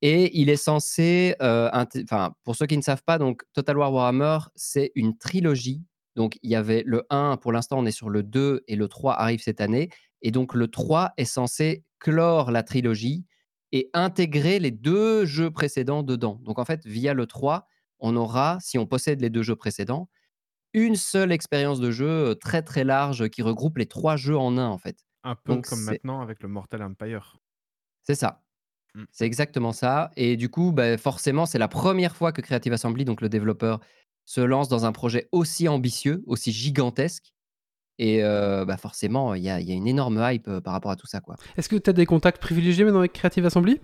Et 0.00 0.38
il 0.38 0.48
est 0.48 0.56
censé, 0.56 1.34
euh, 1.42 1.70
enfin, 1.72 2.34
pour 2.44 2.54
ceux 2.54 2.66
qui 2.66 2.76
ne 2.76 2.82
savent 2.82 3.02
pas, 3.04 3.18
donc 3.18 3.42
Total 3.52 3.76
War 3.76 3.92
Warhammer, 3.92 4.38
c'est 4.54 4.92
une 4.94 5.18
trilogie. 5.18 5.82
Donc 6.14 6.38
il 6.42 6.50
y 6.50 6.56
avait 6.56 6.82
le 6.86 7.04
1, 7.10 7.36
pour 7.38 7.52
l'instant 7.52 7.78
on 7.78 7.86
est 7.86 7.92
sur 7.92 8.10
le 8.10 8.22
2 8.22 8.64
et 8.68 8.76
le 8.76 8.88
3 8.88 9.14
arrive 9.14 9.40
cette 9.40 9.60
année. 9.60 9.90
Et 10.22 10.30
donc 10.30 10.54
le 10.54 10.68
3 10.68 11.12
est 11.16 11.24
censé 11.24 11.84
clore 11.98 12.50
la 12.50 12.62
trilogie 12.62 13.24
et 13.72 13.90
intégrer 13.92 14.58
les 14.60 14.70
deux 14.70 15.24
jeux 15.26 15.50
précédents 15.50 16.02
dedans. 16.02 16.40
Donc 16.42 16.58
en 16.58 16.64
fait, 16.64 16.84
via 16.86 17.14
le 17.14 17.26
3, 17.26 17.66
on 17.98 18.16
aura, 18.16 18.58
si 18.60 18.78
on 18.78 18.86
possède 18.86 19.20
les 19.20 19.30
deux 19.30 19.42
jeux 19.42 19.56
précédents, 19.56 20.08
une 20.74 20.96
seule 20.96 21.32
expérience 21.32 21.80
de 21.80 21.90
jeu 21.90 22.34
très 22.36 22.62
très 22.62 22.84
large 22.84 23.28
qui 23.28 23.42
regroupe 23.42 23.78
les 23.78 23.86
trois 23.86 24.16
jeux 24.16 24.36
en 24.36 24.58
un 24.58 24.68
en 24.68 24.78
fait. 24.78 25.04
Un 25.24 25.34
peu 25.34 25.54
Donc 25.54 25.66
comme 25.66 25.82
maintenant 25.82 26.20
avec 26.20 26.42
le 26.42 26.48
Mortal 26.48 26.82
Empire. 26.82 27.38
c'est 28.02 28.14
ça. 28.14 28.42
Mm. 28.94 29.04
C'est 29.12 29.26
exactement 29.26 29.72
ça. 29.72 30.10
Et 30.16 30.36
du 30.36 30.48
coup, 30.48 30.72
bah, 30.72 30.96
forcément, 30.98 31.46
c'est 31.46 31.58
la 31.58 31.68
première 31.68 32.16
fois 32.16 32.32
que 32.32 32.40
Creative 32.40 32.72
Assembly, 32.72 33.04
donc 33.04 33.20
le 33.20 33.28
développeur, 33.28 33.80
se 34.24 34.40
lance 34.40 34.68
dans 34.68 34.84
un 34.84 34.92
projet 34.92 35.28
aussi 35.32 35.68
ambitieux, 35.68 36.22
aussi 36.26 36.52
gigantesque. 36.52 37.32
Et 37.98 38.22
euh, 38.22 38.64
bah, 38.64 38.76
forcément, 38.76 39.34
il 39.34 39.42
y 39.42 39.50
a, 39.50 39.60
il 39.60 39.68
y 39.68 39.72
a 39.72 39.74
une 39.74 39.88
énorme 39.88 40.18
hype 40.22 40.60
par 40.60 40.72
rapport 40.72 40.90
à 40.90 40.96
tout 40.96 41.06
ça. 41.06 41.20
Quoi. 41.20 41.36
Est-ce 41.56 41.68
que 41.68 41.76
tu 41.76 41.90
as 41.90 41.92
des 41.92 42.06
contacts 42.06 42.40
privilégiés 42.40 42.84
maintenant 42.84 43.00
avec 43.00 43.12
Creative 43.12 43.44
Assembly? 43.46 43.80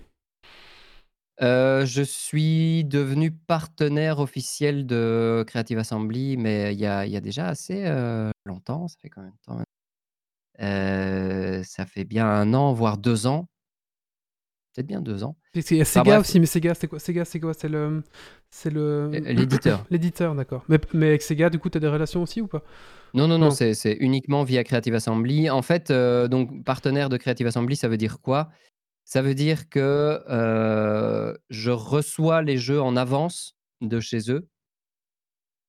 Euh, 1.43 1.85
je 1.85 2.03
suis 2.03 2.85
devenu 2.85 3.33
partenaire 3.33 4.21
officiel 4.21 4.87
de 4.87 5.45
Creative 5.49 5.79
Assembly, 5.79 6.37
mais 6.37 6.73
il 6.75 6.79
y 6.79 6.87
a, 6.87 7.07
il 7.07 7.13
y 7.13 7.17
a 7.17 7.21
déjà 7.21 7.49
assez 7.49 7.85
euh, 7.87 8.31
longtemps. 8.45 8.87
Ça 8.87 8.97
fait 9.01 9.11
combien 9.11 9.31
de 9.31 9.37
temps 9.45 9.61
Euh, 10.61 11.63
Ça 11.65 11.87
fait 11.87 12.05
bien 12.05 12.29
un 12.29 12.55
an, 12.55 12.73
voire 12.73 12.99
deux 12.99 13.27
ans. 13.27 13.49
Peut-être 14.75 14.87
bien 14.89 15.01
deux 15.01 15.23
ans. 15.23 15.37
C'est- 15.55 15.71
Il 15.71 15.77
y 15.77 15.81
a 15.81 15.83
Enfin, 15.83 16.01
Sega 16.01 16.03
bref. 16.17 16.21
aussi, 16.21 16.41
mais 16.41 16.47
Sega, 16.47 16.75
c'est 16.75 16.89
quoi 16.89 16.99
Sega, 16.99 17.25
c'est 17.25 17.39
quoi 17.41 17.55
C'est 17.55 17.69
le. 17.69 18.03
C'est 18.51 18.71
le. 18.71 18.81
Euh, 19.15 19.21
L'éditeur. 19.21 19.85
L'éditeur, 19.91 20.35
d'accord. 20.35 20.65
Mais, 20.69 20.81
mais 20.93 21.07
avec 21.09 21.23
Sega, 21.23 21.49
du 21.49 21.59
coup, 21.61 21.71
tu 21.71 21.79
as 21.79 21.81
des 21.81 21.89
relations 21.89 22.23
aussi 22.23 22.41
ou 22.41 22.49
pas? 22.49 22.63
Non, 23.15 23.29
non, 23.29 23.39
non, 23.39 23.47
Non. 23.47 23.51
c'est 23.53 23.97
uniquement 24.01 24.43
via 24.43 24.65
Creative 24.65 24.95
Assembly. 24.95 25.49
En 25.49 25.63
fait, 25.63 25.91
euh, 25.93 26.27
donc 26.27 26.65
partenaire 26.65 27.09
de 27.09 27.17
Creative 27.17 27.47
Assembly, 27.47 27.77
ça 27.77 27.87
veut 27.89 27.97
dire 27.97 28.21
quoi? 28.21 28.51
Ça 29.05 29.23
veut 29.23 29.35
dire 29.37 29.69
que 29.69 30.21
euh, 30.29 31.35
je 31.51 31.71
reçois 31.71 32.43
les 32.43 32.57
jeux 32.57 32.81
en 32.83 32.97
avance 32.97 33.55
de 33.83 34.01
chez 34.01 34.31
eux 34.33 34.49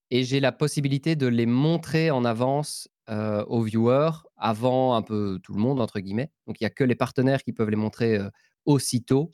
et 0.10 0.24
j'ai 0.24 0.40
la 0.40 0.52
possibilité 0.52 1.16
de 1.16 1.28
les 1.28 1.46
montrer 1.46 2.12
en 2.12 2.24
avance 2.26 2.88
euh, 3.10 3.44
aux 3.46 3.62
viewers 3.62 4.12
avant 4.38 4.96
un 4.96 5.02
peu 5.02 5.40
tout 5.44 5.54
le 5.54 5.60
monde, 5.60 5.80
entre 5.82 6.00
guillemets. 6.00 6.32
Donc 6.48 6.60
il 6.60 6.64
n'y 6.64 6.68
a 6.68 6.72
que 6.72 6.84
les 6.84 6.96
partenaires 6.96 7.44
qui 7.44 7.52
peuvent 7.54 7.70
les 7.70 7.76
montrer 7.76 8.18
euh, 8.18 8.30
aussitôt. 8.66 9.32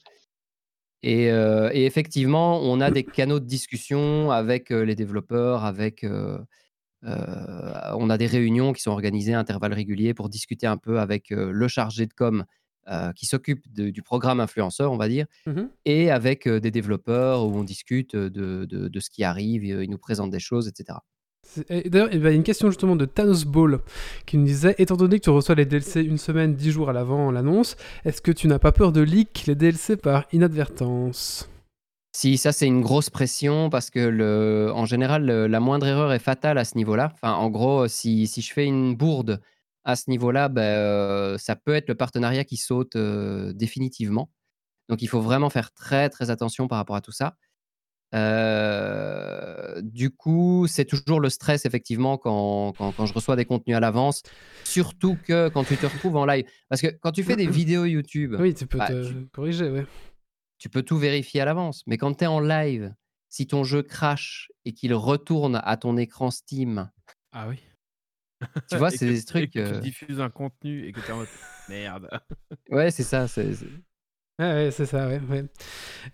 Et, 1.03 1.31
euh, 1.31 1.71
et 1.73 1.85
effectivement, 1.85 2.59
on 2.61 2.79
a 2.79 2.91
des 2.91 3.03
canaux 3.03 3.39
de 3.39 3.45
discussion 3.45 4.29
avec 4.31 4.71
euh, 4.71 4.81
les 4.85 4.95
développeurs, 4.95 5.65
avec... 5.65 6.03
euh, 6.03 6.37
euh, 7.03 7.73
on 7.97 8.11
a 8.11 8.17
des 8.19 8.27
réunions 8.27 8.73
qui 8.73 8.81
sont 8.83 8.91
organisées 8.91 9.33
à 9.33 9.39
intervalles 9.39 9.73
réguliers 9.73 10.13
pour 10.13 10.29
discuter 10.29 10.67
un 10.67 10.77
peu 10.77 10.99
avec 10.99 11.31
le 11.31 11.67
chargé 11.67 12.05
de 12.05 12.13
com 12.13 12.45
qui 13.15 13.25
s'occupe 13.25 13.63
du 13.73 14.01
programme 14.03 14.39
influenceur, 14.39 14.91
on 14.91 14.97
va 14.97 15.07
dire, 15.07 15.25
Mhm. 15.47 15.69
et 15.85 16.11
avec 16.11 16.47
des 16.47 16.71
développeurs 16.71 17.45
où 17.45 17.55
on 17.57 17.63
discute 17.63 18.15
de, 18.15 18.65
de- 18.65 18.87
de 18.87 18.99
ce 18.99 19.09
qui 19.09 19.23
arrive, 19.23 19.63
ils 19.63 19.89
nous 19.89 19.97
présentent 19.97 20.29
des 20.31 20.39
choses, 20.39 20.67
etc. 20.67 20.99
D'ailleurs, 21.67 22.09
il 22.13 22.21
y 22.21 22.27
a 22.27 22.31
une 22.31 22.43
question 22.43 22.69
justement 22.69 22.95
de 22.95 23.05
Thanos 23.05 23.45
Ball 23.45 23.79
qui 24.25 24.37
nous 24.37 24.45
disait 24.45 24.75
Étant 24.77 24.95
donné 24.95 25.19
que 25.19 25.23
tu 25.23 25.29
reçois 25.29 25.55
les 25.55 25.65
DLC 25.65 26.01
une 26.01 26.17
semaine, 26.17 26.55
dix 26.55 26.71
jours 26.71 26.89
à 26.89 26.93
l'avant 26.93 27.31
l'annonce, 27.31 27.75
est-ce 28.05 28.21
que 28.21 28.31
tu 28.31 28.47
n'as 28.47 28.59
pas 28.59 28.71
peur 28.71 28.91
de 28.91 29.01
leak 29.01 29.45
les 29.47 29.55
DLC 29.55 29.97
par 29.97 30.25
inadvertance? 30.31 31.49
Si 32.13 32.37
ça 32.37 32.51
c'est 32.51 32.67
une 32.67 32.81
grosse 32.81 33.09
pression 33.09 33.69
parce 33.69 33.89
que 33.89 34.69
en 34.71 34.85
général 34.85 35.25
la 35.25 35.59
moindre 35.59 35.87
erreur 35.87 36.11
est 36.11 36.19
fatale 36.19 36.57
à 36.57 36.65
ce 36.65 36.77
niveau-là. 36.77 37.13
En 37.21 37.49
gros, 37.49 37.87
si, 37.87 38.27
si 38.27 38.41
je 38.41 38.51
fais 38.51 38.65
une 38.65 38.95
bourde 38.95 39.41
à 39.83 39.95
ce 39.95 40.09
niveau-là, 40.09 40.49
ben, 40.49 40.61
euh, 40.61 41.37
ça 41.37 41.55
peut 41.55 41.73
être 41.73 41.87
le 41.87 41.95
partenariat 41.95 42.43
qui 42.43 42.57
saute 42.57 42.95
euh, 42.95 43.53
définitivement. 43.53 44.29
Donc 44.89 45.01
il 45.01 45.07
faut 45.07 45.21
vraiment 45.21 45.49
faire 45.49 45.71
très 45.71 46.09
très 46.09 46.29
attention 46.29 46.67
par 46.67 46.77
rapport 46.77 46.95
à 46.95 47.01
tout 47.01 47.11
ça. 47.11 47.35
Euh, 48.13 49.81
du 49.81 50.09
coup, 50.11 50.65
c'est 50.67 50.85
toujours 50.85 51.19
le 51.19 51.29
stress 51.29 51.65
effectivement 51.65 52.17
quand, 52.17 52.73
quand, 52.77 52.91
quand 52.91 53.05
je 53.05 53.13
reçois 53.13 53.35
des 53.35 53.45
contenus 53.45 53.75
à 53.75 53.79
l'avance, 53.79 54.23
surtout 54.63 55.17
que 55.25 55.49
quand 55.49 55.63
tu 55.63 55.77
te 55.77 55.85
retrouves 55.85 56.15
en 56.17 56.25
live. 56.25 56.45
Parce 56.69 56.81
que 56.81 56.87
quand 56.87 57.11
tu 57.11 57.23
fais 57.23 57.35
des 57.35 57.47
vidéos 57.47 57.85
YouTube, 57.85 58.35
Oui, 58.39 58.53
tu 58.53 58.67
peux 58.67 58.77
bah, 58.77 58.87
te 58.87 59.07
tu- 59.09 59.27
corriger, 59.33 59.69
ouais. 59.69 59.85
tu 60.57 60.69
peux 60.69 60.83
tout 60.83 60.97
vérifier 60.97 61.41
à 61.41 61.45
l'avance. 61.45 61.83
Mais 61.87 61.97
quand 61.97 62.13
tu 62.13 62.23
es 62.23 62.27
en 62.27 62.39
live, 62.39 62.93
si 63.29 63.47
ton 63.47 63.63
jeu 63.63 63.81
crash 63.81 64.51
et 64.65 64.73
qu'il 64.73 64.93
retourne 64.93 65.61
à 65.63 65.77
ton 65.77 65.95
écran 65.97 66.31
Steam, 66.31 66.91
Ah 67.31 67.47
oui. 67.47 67.59
tu 68.69 68.75
vois, 68.77 68.89
c'est 68.91 69.07
des 69.07 69.23
trucs. 69.23 69.53
que 69.53 69.59
tu 69.69 69.73
euh, 69.75 69.79
diffuses 69.79 70.19
un 70.19 70.29
contenu 70.29 70.85
et 70.85 70.91
que 70.91 70.99
tu 70.99 71.07
es 71.07 71.11
en 71.11 71.17
mode 71.17 71.27
merde. 71.69 72.09
Ouais, 72.69 72.91
c'est 72.91 73.03
ça. 73.03 73.27
c'est- 73.27 73.53
c'est- 74.41 74.53
Ouais, 74.65 74.71
c'est 74.71 74.85
ça, 74.85 75.07
ouais. 75.07 75.21
ouais. 75.29 75.45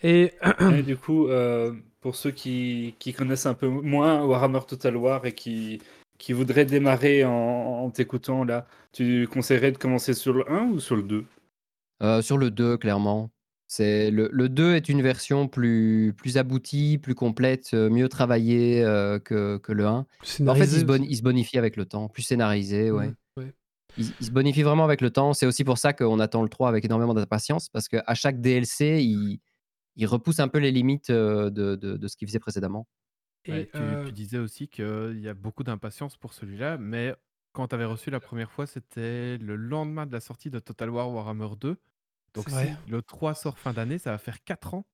Et 0.03 0.33
Et 0.79 0.83
du 0.83 0.97
coup, 0.97 1.27
euh, 1.29 1.73
pour 2.01 2.15
ceux 2.15 2.31
qui, 2.31 2.95
qui 2.99 3.13
connaissent 3.13 3.45
un 3.45 3.53
peu 3.53 3.67
moins 3.67 4.23
Warhammer 4.25 4.61
Total 4.67 4.95
War 4.97 5.25
et 5.25 5.33
qui, 5.33 5.81
qui 6.17 6.33
voudraient 6.33 6.65
démarrer 6.65 7.25
en, 7.25 7.31
en 7.33 7.89
t'écoutant 7.91 8.43
là, 8.43 8.67
tu 8.93 9.27
conseillerais 9.27 9.71
de 9.71 9.77
commencer 9.77 10.13
sur 10.13 10.33
le 10.33 10.49
1 10.51 10.67
ou 10.69 10.79
sur 10.79 10.95
le 10.95 11.03
2 11.03 11.25
Euh, 12.03 12.21
sur 12.21 12.37
le 12.37 12.51
2, 12.51 12.77
clairement. 12.77 13.31
C'est 13.67 14.11
le, 14.11 14.29
le 14.31 14.49
2 14.49 14.75
est 14.75 14.87
une 14.89 15.01
version 15.01 15.47
plus, 15.47 16.13
plus 16.17 16.37
aboutie, 16.37 16.97
plus 16.99 17.15
complète, 17.15 17.71
euh, 17.73 17.89
mieux 17.89 18.07
travaillée 18.09 18.83
euh, 18.83 19.19
que, 19.19 19.57
que 19.57 19.73
le 19.73 19.85
1. 19.87 20.05
En 20.45 20.55
fait, 20.55 20.65
il 20.65 20.69
se, 20.69 20.85
il 21.03 21.21
bonifie 21.23 21.57
avec 21.57 21.75
le 21.75 21.85
temps, 21.85 22.07
plus 22.07 22.23
scénarisé, 22.23 22.91
ouais. 22.91 22.97
Ouais, 22.99 23.07
ouais. 23.07 23.13
Il, 23.97 24.11
il 24.19 24.25
se 24.25 24.31
bonifie 24.31 24.61
vraiment 24.63 24.83
avec 24.83 25.01
le 25.01 25.09
temps. 25.09 25.33
C'est 25.33 25.45
aussi 25.45 25.63
pour 25.63 25.77
ça 25.77 25.93
qu'on 25.93 26.19
attend 26.19 26.43
le 26.43 26.49
3 26.49 26.69
avec 26.69 26.85
énormément 26.85 27.13
d'impatience, 27.13 27.69
parce 27.69 27.87
qu'à 27.87 28.13
chaque 28.13 28.39
DLC, 28.41 29.01
il, 29.03 29.39
il 29.95 30.05
repousse 30.05 30.39
un 30.39 30.47
peu 30.47 30.59
les 30.59 30.71
limites 30.71 31.09
euh, 31.09 31.49
de, 31.49 31.75
de- 31.75 31.97
de 31.97 32.07
ce 32.07 32.15
qu'il 32.15 32.27
faisait 32.27 32.39
précédemment. 32.39 32.87
Et, 33.45 33.51
Ouais, 33.51 33.65
tu, 33.73 33.77
euh, 33.79 34.05
tu 34.05 34.11
disais 34.11 34.37
aussi 34.39 34.67
qu'il 34.67 35.19
y 35.21 35.27
a 35.29 35.33
beaucoup 35.33 35.63
d'impatience 35.63 36.17
pour 36.17 36.33
celui-là, 36.33 36.77
mais 36.77 37.15
quand 37.53 37.69
tu 37.69 37.75
avais 37.75 37.85
reçu 37.85 38.11
la 38.11 38.19
première 38.19 38.51
fois, 38.51 38.67
c'était 38.67 39.37
le 39.37 39.55
lendemain 39.55 40.05
de 40.05 40.11
la 40.11 40.19
sortie 40.19 40.49
de 40.49 40.59
Total 40.59 40.89
War 40.89 41.09
Warhammer 41.11 41.49
2. 41.59 41.77
Donc 42.33 42.49
si 42.49 42.55
le 42.91 43.01
3 43.01 43.33
sort 43.33 43.57
fin 43.57 43.73
d'année, 43.73 43.97
ça 43.97 44.11
va 44.11 44.17
faire 44.19 44.43
4 44.43 44.73
ans. 44.75 44.85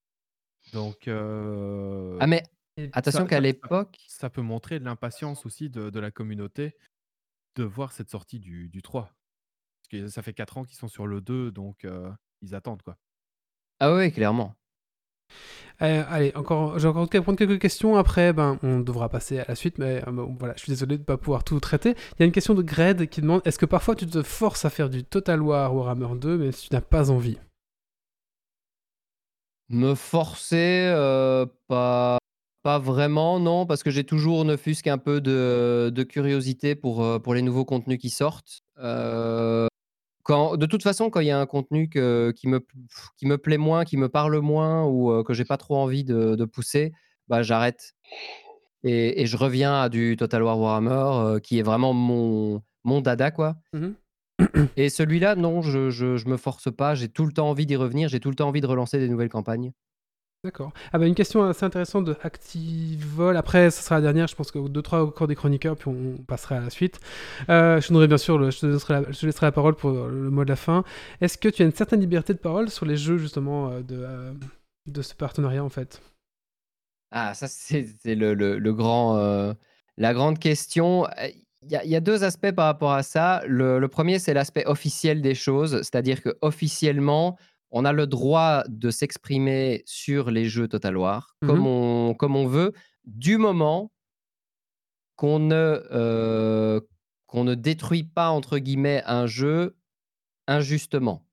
Donc 0.71 1.07
euh, 1.09 2.17
Ah, 2.21 2.27
mais 2.27 2.43
et- 2.77 2.89
attention 2.93 3.25
qu'à 3.25 3.37
ça- 3.37 3.41
l'époque, 3.41 3.97
ça 4.07 4.29
peut 4.29 4.41
montrer 4.41 4.79
de 4.79 4.85
l'impatience 4.85 5.45
aussi 5.45 5.69
de, 5.69 5.89
de 5.89 5.99
la 5.99 6.11
communauté 6.11 6.75
de 7.55 7.63
voir 7.63 7.91
cette 7.91 8.09
sortie 8.09 8.39
du, 8.39 8.69
du 8.69 8.81
3. 8.81 9.03
Parce 9.03 9.87
que 9.89 10.07
ça 10.07 10.21
fait 10.21 10.33
4 10.33 10.57
ans 10.57 10.63
qu'ils 10.63 10.77
sont 10.77 10.87
sur 10.87 11.07
le 11.07 11.21
2, 11.21 11.51
donc 11.51 11.85
euh, 11.85 12.11
ils 12.41 12.55
attendent 12.55 12.81
quoi. 12.81 12.97
ah 13.79 13.93
oui, 13.95 14.11
clairement. 14.11 14.55
Euh, 15.81 16.03
allez, 16.07 16.31
encore, 16.35 16.77
j'ai 16.79 16.87
encore 16.87 17.09
qu'à 17.09 17.21
prendre 17.21 17.37
quelques 17.37 17.59
questions. 17.59 17.97
Après, 17.97 18.31
ben, 18.33 18.59
on 18.63 18.79
devra 18.79 19.09
passer 19.09 19.39
à 19.39 19.45
la 19.47 19.55
suite. 19.55 19.77
Mais 19.77 20.01
euh, 20.07 20.11
bon, 20.11 20.35
voilà, 20.39 20.53
je 20.55 20.63
suis 20.63 20.71
désolé 20.71 20.97
de 20.97 21.01
ne 21.01 21.05
pas 21.05 21.17
pouvoir 21.17 21.43
tout 21.43 21.59
traiter. 21.59 21.95
Il 22.13 22.19
y 22.19 22.23
a 22.23 22.25
une 22.25 22.31
question 22.31 22.53
de 22.53 22.61
Gred 22.61 23.07
qui 23.09 23.21
demande 23.21 23.41
est-ce 23.45 23.59
que 23.59 23.65
parfois 23.65 23.95
tu 23.95 24.05
te 24.07 24.21
forces 24.21 24.65
à 24.65 24.69
faire 24.69 24.89
du 24.89 25.03
Total 25.03 25.41
War 25.41 25.75
Warhammer 25.75 26.17
2, 26.19 26.37
mais 26.37 26.51
tu 26.51 26.69
n'as 26.71 26.81
pas 26.81 27.09
envie? 27.09 27.37
Me 29.69 29.95
forcer, 29.95 30.91
euh, 30.95 31.45
pas, 31.67 32.17
pas 32.63 32.79
vraiment, 32.79 33.39
non, 33.39 33.65
parce 33.65 33.83
que 33.83 33.91
j'ai 33.91 34.05
toujours 34.05 34.45
ne 34.45 34.55
fût-ce 34.55 34.83
qu'un 34.83 34.97
peu 34.97 35.21
de, 35.21 35.91
de 35.93 36.03
curiosité 36.03 36.75
pour, 36.75 37.03
euh, 37.03 37.19
pour 37.19 37.33
les 37.33 37.41
nouveaux 37.41 37.65
contenus 37.65 37.99
qui 37.99 38.09
sortent. 38.09 38.61
Euh, 38.79 39.67
quand, 40.23 40.57
de 40.57 40.65
toute 40.65 40.83
façon, 40.83 41.09
quand 41.09 41.21
il 41.21 41.27
y 41.27 41.31
a 41.31 41.39
un 41.39 41.45
contenu 41.45 41.89
que- 41.89 42.33
qui, 42.35 42.47
me, 42.47 42.65
qui 43.17 43.25
me 43.27 43.37
plaît 43.37 43.57
moins, 43.57 43.85
qui 43.85 43.97
me 43.97 44.09
parle 44.09 44.39
moins 44.39 44.85
ou 44.85 45.11
euh, 45.11 45.23
que 45.23 45.33
j'ai 45.33 45.45
pas 45.45 45.57
trop 45.57 45.77
envie 45.77 46.03
de, 46.05 46.35
de 46.35 46.45
pousser, 46.45 46.93
bah, 47.27 47.43
j'arrête. 47.43 47.93
Et, 48.83 49.21
et 49.21 49.25
je 49.27 49.37
reviens 49.37 49.75
à 49.81 49.89
du 49.89 50.17
Total 50.17 50.43
War 50.43 50.59
Warhammer, 50.59 51.35
euh, 51.35 51.39
qui 51.39 51.59
est 51.59 51.63
vraiment 51.63 51.93
mon, 51.93 52.61
mon 52.83 53.01
dada, 53.01 53.31
quoi. 53.31 53.55
Mhm. 53.73 53.95
Et 54.77 54.89
celui-là, 54.89 55.35
non, 55.35 55.61
je, 55.61 55.89
je, 55.91 56.17
je 56.17 56.27
me 56.27 56.37
force 56.37 56.73
pas. 56.75 56.95
J'ai 56.95 57.09
tout 57.09 57.25
le 57.25 57.31
temps 57.33 57.49
envie 57.49 57.65
d'y 57.65 57.75
revenir. 57.75 58.09
J'ai 58.09 58.19
tout 58.19 58.29
le 58.29 58.35
temps 58.35 58.47
envie 58.49 58.61
de 58.61 58.67
relancer 58.67 58.99
des 58.99 59.07
nouvelles 59.09 59.29
campagnes. 59.29 59.71
D'accord. 60.43 60.73
Ah 60.91 60.97
bah 60.99 61.07
une 61.07 61.15
question 61.15 61.45
assez 61.45 61.63
intéressante 61.63 62.03
de 62.03 62.17
Activol. 62.21 63.37
Après, 63.37 63.71
ce 63.71 63.81
sera 63.81 63.95
la 63.95 64.01
dernière. 64.01 64.27
Je 64.27 64.35
pense 64.35 64.51
que 64.51 64.59
deux 64.67 64.81
trois 64.81 65.01
encore 65.01 65.25
des 65.27 65.35
chroniqueurs, 65.35 65.77
puis 65.77 65.87
on 65.87 66.17
passera 66.21 66.57
à 66.57 66.59
la 66.59 66.69
suite. 66.69 66.99
Euh, 67.47 67.79
je 67.79 67.87
donnerai 67.87 68.07
bien 68.09 68.17
sûr, 68.17 68.51
je, 68.51 68.59
te 68.59 68.77
je 68.77 69.19
te 69.19 69.25
laisserai 69.25 69.45
la 69.45 69.51
parole 69.53 69.75
pour 69.75 69.91
le 69.91 70.29
mot 70.29 70.43
de 70.43 70.49
la 70.49 70.57
fin. 70.57 70.83
Est-ce 71.21 71.37
que 71.37 71.47
tu 71.47 71.61
as 71.61 71.65
une 71.65 71.71
certaine 71.71 72.01
liberté 72.01 72.33
de 72.33 72.39
parole 72.39 72.69
sur 72.69 72.85
les 72.85 72.97
jeux 72.97 73.17
justement 73.17 73.69
euh, 73.69 73.81
de, 73.83 73.95
euh, 74.03 74.33
de 74.85 75.01
ce 75.01 75.15
partenariat 75.15 75.63
en 75.63 75.69
fait? 75.69 76.01
Ah, 77.11 77.33
ça, 77.33 77.47
c'est 77.47 77.85
le, 78.05 78.73
grand, 78.73 79.55
la 79.97 80.13
grande 80.13 80.39
question. 80.39 81.07
Il 81.61 81.71
y, 81.71 81.87
y 81.87 81.95
a 81.95 81.99
deux 82.01 82.23
aspects 82.25 82.51
par 82.51 82.65
rapport 82.65 82.91
à 82.91 83.03
ça. 83.03 83.43
Le 83.47 83.85
premier, 83.87 84.17
c'est 84.19 84.33
l'aspect 84.33 84.65
officiel 84.65 85.21
des 85.21 85.35
choses, 85.35 85.77
c'est-à-dire 85.83 86.21
que 86.21 86.35
officiellement, 86.41 87.37
on 87.75 87.83
a 87.85 87.91
le 87.91 88.07
droit 88.07 88.63
de 88.69 88.89
s'exprimer 88.91 89.81
sur 89.85 90.31
les 90.31 90.45
jeux 90.45 90.67
Total 90.67 90.95
War 90.95 91.35
comme, 91.41 91.59
Mhm. 91.59 91.65
on, 91.67 92.13
comme 92.13 92.35
on 92.35 92.45
veut, 92.47 92.71
du 93.05 93.37
moment 93.37 93.91
qu'on 95.15 95.39
ne, 95.39 95.81
euh, 95.91 96.79
qu'on 97.27 97.43
ne 97.43 97.55
détruit 97.55 98.03
pas, 98.03 98.29
entre 98.29 98.57
guillemets, 98.59 99.01
un 99.05 99.25
jeu 99.27 99.75
injustement. 100.47 101.25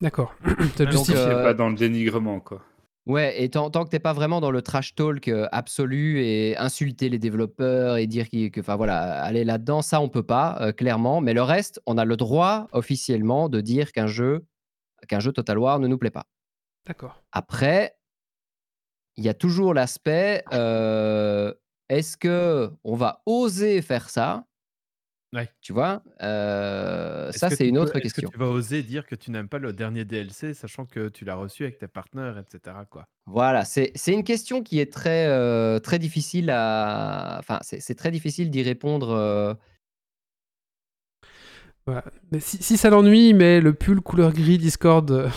D'accord. 0.00 0.34
C'est 0.76 0.84
Donc, 0.86 0.92
justifié. 1.06 1.20
euh, 1.20 1.42
pas 1.42 1.54
dans 1.54 1.68
le 1.68 1.76
dénigrement, 1.76 2.40
quoi. 2.40 2.62
Ouais, 3.04 3.42
et 3.42 3.48
tant, 3.50 3.68
tant 3.68 3.84
que 3.84 3.90
t'es 3.90 3.98
pas 3.98 4.12
vraiment 4.12 4.40
dans 4.40 4.52
le 4.52 4.62
trash 4.62 4.94
talk 4.94 5.26
euh, 5.26 5.48
absolu 5.50 6.20
et 6.24 6.56
insulter 6.56 7.08
les 7.08 7.18
développeurs 7.18 7.96
et 7.96 8.06
dire 8.06 8.28
qu'il- 8.28 8.50
que, 8.52 8.60
enfin 8.60 8.76
voilà, 8.76 9.20
aller 9.24 9.42
là-dedans, 9.44 9.82
ça 9.82 10.00
on 10.00 10.08
peut 10.08 10.22
pas, 10.22 10.56
euh, 10.60 10.70
clairement. 10.72 11.20
Mais 11.20 11.34
le 11.34 11.42
reste, 11.42 11.80
on 11.86 11.98
a 11.98 12.04
le 12.04 12.16
droit 12.16 12.68
officiellement 12.70 13.48
de 13.48 13.60
dire 13.60 13.90
qu'un 13.90 14.06
jeu, 14.06 14.44
qu'un 15.08 15.20
jeu 15.20 15.32
Total 15.32 15.58
War 15.58 15.78
ne 15.78 15.86
nous 15.86 15.98
plaît 15.98 16.10
pas. 16.10 16.26
D'accord. 16.86 17.22
Après, 17.32 17.96
il 19.16 19.24
y 19.24 19.28
a 19.28 19.34
toujours 19.34 19.74
l'aspect, 19.74 20.42
euh, 20.52 21.52
est-ce 21.88 22.16
que 22.16 22.70
on 22.84 22.94
va 22.96 23.22
oser 23.26 23.82
faire 23.82 24.08
ça? 24.10 24.44
Ouais. 25.34 25.48
Tu 25.62 25.72
vois 25.72 26.02
Euh, 26.22 27.32
Ça, 27.32 27.48
c'est 27.48 27.66
une 27.66 27.76
peux- 27.76 27.80
autre 27.82 27.96
est-ce 27.96 28.02
question. 28.02 28.28
que 28.28 28.32
tu 28.34 28.38
vas 28.38 28.48
oser 28.48 28.82
dire 28.82 29.06
que 29.06 29.14
tu 29.14 29.30
n'aimes 29.30 29.48
pas 29.48 29.58
le 29.58 29.72
dernier 29.72 30.04
DLC, 30.04 30.52
sachant 30.52 30.84
que 30.84 31.08
tu 31.08 31.24
l'as 31.24 31.36
reçu 31.36 31.62
avec 31.62 31.78
tes 31.78 31.88
partenaires, 31.88 32.36
etc. 32.38 32.76
Quoi? 32.90 33.06
Voilà, 33.26 33.64
c'est 33.64 33.92
une 34.08 34.24
question 34.24 34.62
qui 34.62 34.78
est 34.78 34.92
très, 34.92 35.26
euh, 35.28 35.78
très 35.78 35.98
difficile 35.98 36.50
à. 36.50 37.36
Enfin, 37.38 37.58
c'est 37.62 37.80
c'est 37.80 37.94
très 37.94 38.10
difficile 38.10 38.50
d'y 38.50 38.62
répondre. 38.62 39.56
Euh, 41.88 41.92
Voilà. 41.92 42.04
Mais 42.30 42.40
si, 42.40 42.62
si 42.62 42.76
ça 42.76 42.90
l'ennuie, 42.90 43.34
mais 43.34 43.60
le 43.60 43.72
pull 43.74 44.00
couleur 44.00 44.32
gris 44.32 44.58
Discord. 44.58 45.10
euh, 45.10 45.28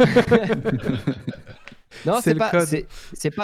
Non, 2.06 2.20
C'est 2.22 2.34
pas, 2.34 2.50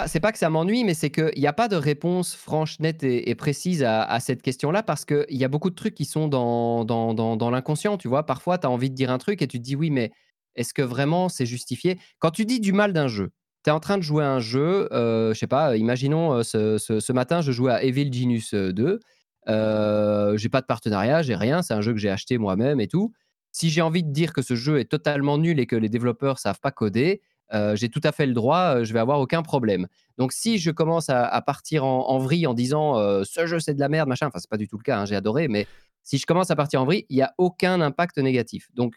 c'est 0.07 0.19
pas, 0.21 0.31
que 0.31 0.37
ça 0.37 0.49
m'ennuie, 0.49 0.83
mais 0.83 0.93
c'est 0.93 1.09
qu'il 1.09 1.33
n'y 1.37 1.47
a 1.47 1.51
pas 1.53 1.67
de 1.67 1.75
réponse 1.75 2.33
franche, 2.35 2.79
nette 2.79 3.03
et, 3.03 3.29
et 3.29 3.35
précise 3.35 3.83
à, 3.83 4.03
à 4.03 4.19
cette 4.19 4.41
question-là 4.41 4.81
parce 4.83 5.03
qu'il 5.03 5.25
y 5.29 5.43
a 5.43 5.47
beaucoup 5.47 5.69
de 5.69 5.75
trucs 5.75 5.95
qui 5.95 6.05
sont 6.05 6.27
dans, 6.27 6.85
dans, 6.85 7.13
dans, 7.13 7.35
dans 7.35 7.49
l'inconscient. 7.49 7.97
Tu 7.97 8.07
vois, 8.07 8.25
parfois, 8.25 8.57
tu 8.57 8.67
as 8.67 8.69
envie 8.69 8.89
de 8.89 8.95
dire 8.95 9.11
un 9.11 9.17
truc 9.17 9.41
et 9.41 9.47
tu 9.47 9.57
te 9.57 9.63
dis 9.63 9.75
oui, 9.75 9.89
mais 9.89 10.11
est-ce 10.55 10.73
que 10.73 10.81
vraiment 10.83 11.27
c'est 11.27 11.45
justifié? 11.45 11.97
Quand 12.19 12.31
tu 12.31 12.45
dis 12.45 12.59
du 12.61 12.71
mal 12.71 12.93
d'un 12.93 13.07
jeu, 13.07 13.31
tu 13.63 13.71
es 13.71 13.73
en 13.73 13.79
train 13.81 13.97
de 13.97 14.03
jouer 14.03 14.23
à 14.23 14.31
un 14.31 14.39
jeu, 14.39 14.87
euh, 14.93 15.33
je 15.33 15.39
sais 15.39 15.47
pas, 15.47 15.75
imaginons 15.75 16.33
euh, 16.35 16.43
ce, 16.43 16.77
ce- 16.77 16.99
ce 17.01 17.11
matin, 17.13 17.41
je 17.41 17.51
jouais 17.51 17.73
à 17.73 17.83
Evil 17.83 18.13
Genius 18.13 18.53
euh, 18.53 18.71
2. 18.71 18.99
Euh, 19.47 20.37
j'ai 20.37 20.49
pas 20.49 20.61
de 20.61 20.65
partenariat, 20.65 21.21
j'ai 21.21 21.35
rien, 21.35 21.61
c'est 21.61 21.73
un 21.73 21.81
jeu 21.81 21.93
que 21.93 21.99
j'ai 21.99 22.09
acheté 22.09 22.37
moi-même 22.37 22.79
et 22.79 22.87
tout. 22.87 23.13
Si 23.51 23.69
j'ai 23.69 23.81
envie 23.81 24.03
de 24.03 24.11
dire 24.11 24.33
que 24.33 24.41
ce 24.41 24.55
jeu 24.55 24.79
est 24.79 24.89
totalement 24.89 25.37
nul 25.37 25.59
et 25.59 25.65
que 25.65 25.75
les 25.75 25.89
développeurs 25.89 26.39
savent 26.39 26.59
pas 26.59 26.71
coder, 26.71 27.21
euh, 27.53 27.75
j'ai 27.75 27.89
tout 27.89 28.01
à 28.03 28.11
fait 28.11 28.25
le 28.25 28.33
droit, 28.33 28.77
euh, 28.77 28.83
je 28.83 28.91
vais 28.93 28.99
avoir 28.99 29.19
aucun 29.19 29.43
problème. 29.43 29.87
Donc 30.17 30.33
si 30.33 30.57
je 30.57 30.71
commence 30.71 31.09
à, 31.09 31.41
partir 31.41 31.85
en, 31.85 32.09
en 32.09 32.17
vrille 32.17 32.47
en 32.47 32.53
disant 32.53 32.95
ce 33.23 33.45
jeu 33.45 33.59
c'est 33.59 33.73
de 33.73 33.79
la 33.79 33.89
merde, 33.89 34.09
machin, 34.09 34.27
enfin 34.27 34.39
c'est 34.39 34.49
pas 34.49 34.57
du 34.57 34.67
tout 34.67 34.77
le 34.77 34.83
cas, 34.83 34.99
hein, 34.99 35.05
j'ai 35.05 35.15
adoré, 35.15 35.47
mais 35.47 35.67
si 36.03 36.17
je 36.17 36.25
commence 36.25 36.51
à 36.51 36.55
partir 36.55 36.81
en 36.81 36.85
vrille, 36.85 37.05
il 37.09 37.17
n'y 37.17 37.21
a 37.21 37.33
aucun 37.37 37.81
impact 37.81 38.17
négatif. 38.17 38.69
Donc 38.73 38.95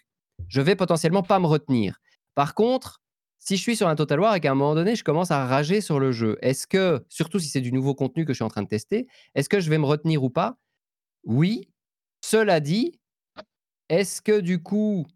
je 0.48 0.60
vais 0.60 0.76
potentiellement 0.76 1.22
pas 1.22 1.38
me 1.40 1.46
retenir. 1.46 2.00
Par 2.34 2.54
contre, 2.54 3.00
si 3.38 3.56
je 3.56 3.62
suis 3.62 3.76
sur 3.76 3.88
un 3.88 3.94
Total 3.96 4.20
War 4.20 4.34
et 4.34 4.40
qu'à 4.40 4.50
un 4.50 4.54
moment 4.54 4.74
donné 4.74 4.96
je 4.96 5.04
commence 5.04 5.30
à 5.30 5.46
rager 5.46 5.80
sur 5.80 6.00
le 6.00 6.12
jeu, 6.12 6.38
est-ce 6.42 6.66
que, 6.66 7.04
surtout 7.08 7.38
si 7.38 7.48
c'est 7.48 7.60
du 7.60 7.72
nouveau 7.72 7.94
contenu 7.94 8.24
que 8.24 8.32
je 8.32 8.36
suis 8.38 8.44
en 8.44 8.48
train 8.48 8.62
de 8.62 8.68
tester, 8.68 9.06
est-ce 9.34 9.48
que 9.48 9.60
je 9.60 9.70
vais 9.70 9.78
me 9.78 9.86
retenir 9.86 10.22
ou 10.24 10.30
pas? 10.30 10.58
Oui. 11.24 11.68
Cela 12.24 12.60
dit, 12.60 13.00
est-ce 13.88 14.20
que 14.22 14.40
du 14.40 14.62
coup, 14.62 15.06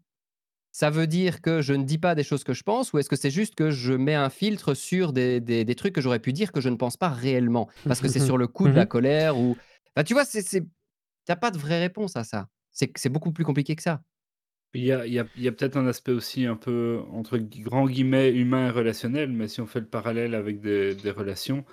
ça 0.71 0.89
veut 0.89 1.07
dire 1.07 1.41
que 1.41 1.61
je 1.61 1.73
ne 1.73 1.83
dis 1.83 1.99
pas 1.99 2.15
des 2.15 2.23
choses 2.23 2.43
que 2.43 2.53
je 2.53 2.63
pense 2.63 2.93
ou 2.93 2.99
est-ce 2.99 3.09
que 3.09 3.15
c'est 3.15 3.29
juste 3.31 3.55
que 3.55 3.69
je 3.71 3.93
mets 3.93 4.15
un 4.15 4.29
filtre 4.29 4.73
sur 4.73 5.13
des, 5.13 5.39
des- 5.39 5.65
des 5.65 5.75
trucs 5.75 5.93
que 5.93 6.01
j'aurais 6.01 6.19
pu 6.19 6.33
dire 6.33 6.51
que 6.51 6.61
je 6.61 6.69
ne 6.69 6.75
pense 6.77 6.97
pas 6.97 7.09
réellement 7.09 7.69
Parce 7.87 8.01
que 8.01 8.07
c'est 8.07 8.19
sur 8.19 8.37
le 8.37 8.47
coup 8.47 8.67
de 8.67 8.73
la 8.75 8.83
Mhm. 8.83 8.87
colère 8.89 9.37
ou. 9.37 9.57
Enfin, 9.95 10.03
tu 10.03 10.13
vois, 10.13 10.25
c'est. 10.25 10.41
c'est- 10.41 10.65
T'as 11.25 11.35
pas 11.37 11.51
de 11.51 11.57
vraie 11.57 11.79
réponse 11.79 12.17
à 12.17 12.23
ça. 12.25 12.49
C'est 12.71 12.91
c'est 12.97 13.09
beaucoup 13.09 13.31
plus 13.31 13.45
compliqué 13.45 13.75
que 13.75 13.83
ça. 13.83 14.01
Il 14.75 14.83
y 14.83 14.91
a, 14.91 15.05
il 15.05 15.13
y 15.13 15.19
a- 15.19 15.27
il 15.35 15.43
y 15.43 15.47
a 15.47 15.51
peut-être 15.51 15.77
un 15.77 15.85
aspect 15.87 16.11
aussi 16.11 16.45
un 16.45 16.55
peu, 16.55 17.01
entre 17.11 17.37
gui- 17.37 17.61
grands 17.61 17.85
guillemets, 17.87 18.31
humain 18.33 18.67
et 18.67 18.71
relationnel, 18.71 19.31
mais 19.31 19.47
si 19.47 19.61
on 19.61 19.67
fait 19.67 19.79
le 19.81 19.85
parallèle 19.87 20.33
avec 20.35 20.61
des, 20.61 20.95
des 20.95 21.11
relations, 21.11 21.63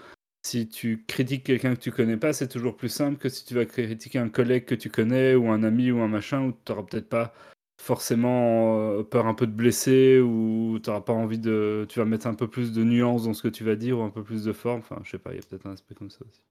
si 0.44 0.68
tu 0.68 1.04
critiques 1.06 1.44
quelqu'un 1.44 1.74
que 1.74 1.80
tu 1.80 1.92
connais 1.92 2.16
pas, 2.18 2.32
c'est 2.34 2.48
toujours 2.48 2.76
plus 2.76 2.88
simple 2.90 3.18
que 3.18 3.28
si 3.30 3.44
tu 3.44 3.54
vas 3.54 3.64
critiquer 3.66 4.18
un 4.18 4.28
collègue 4.28 4.66
que 4.66 4.74
tu 4.74 4.90
connais, 4.90 5.34
ou 5.34 5.50
un 5.50 5.62
ami, 5.62 5.90
ou 5.92 6.00
un 6.00 6.08
machin, 6.08 6.42
où 6.46 6.52
tu 6.52 6.72
n'auras 6.72 6.84
peut-être 6.84 7.08
pas 7.08 7.34
forcément 7.82 8.78
euh, 8.98 9.02
peur 9.02 9.26
un 9.26 9.34
peu 9.34 9.46
de 9.46 9.52
blesser, 9.52 10.20
ou 10.20 10.78
tu 10.82 10.90
n'auras 10.90 11.02
pas 11.02 11.12
envie 11.14 11.38
de... 11.38 11.86
Tu 11.88 11.98
vas 11.98 12.04
mettre 12.04 12.26
un 12.26 12.34
peu 12.34 12.48
plus 12.48 12.72
de 12.72 12.84
nuance 12.84 13.24
dans 13.24 13.32
ce 13.34 13.42
que 13.42 13.48
tu 13.48 13.64
vas 13.64 13.76
dire, 13.76 13.98
ou 13.98 14.02
un 14.02 14.10
peu 14.10 14.22
plus 14.22 14.44
de 14.44 14.52
forme, 14.52 14.80
enfin, 14.80 15.00
je 15.04 15.10
sais 15.10 15.18
pas, 15.18 15.32
il 15.32 15.36
y 15.36 15.38
a 15.38 15.42
peut-être 15.42 15.66
un 15.66 15.72
aspect 15.72 15.94
comme 15.94 16.10
ça 16.10 16.20
aussi. 16.28 16.42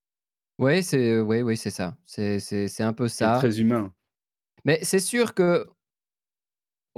Oui, 0.57 0.83
c'est 0.83 1.21
ouais, 1.21 1.41
ouais, 1.41 1.55
c'est 1.55 1.69
ça. 1.71 1.95
C'est 2.05 2.39
c'est- 2.39 2.67
c'est 2.67 2.83
un 2.83 2.93
peu 2.93 3.07
C'est 3.07 3.19
ça. 3.25 3.37
très 3.39 3.59
humain. 3.59 3.93
Mais 4.65 4.79
c'est 4.83 4.99
sûr 4.99 5.33
que 5.33 5.65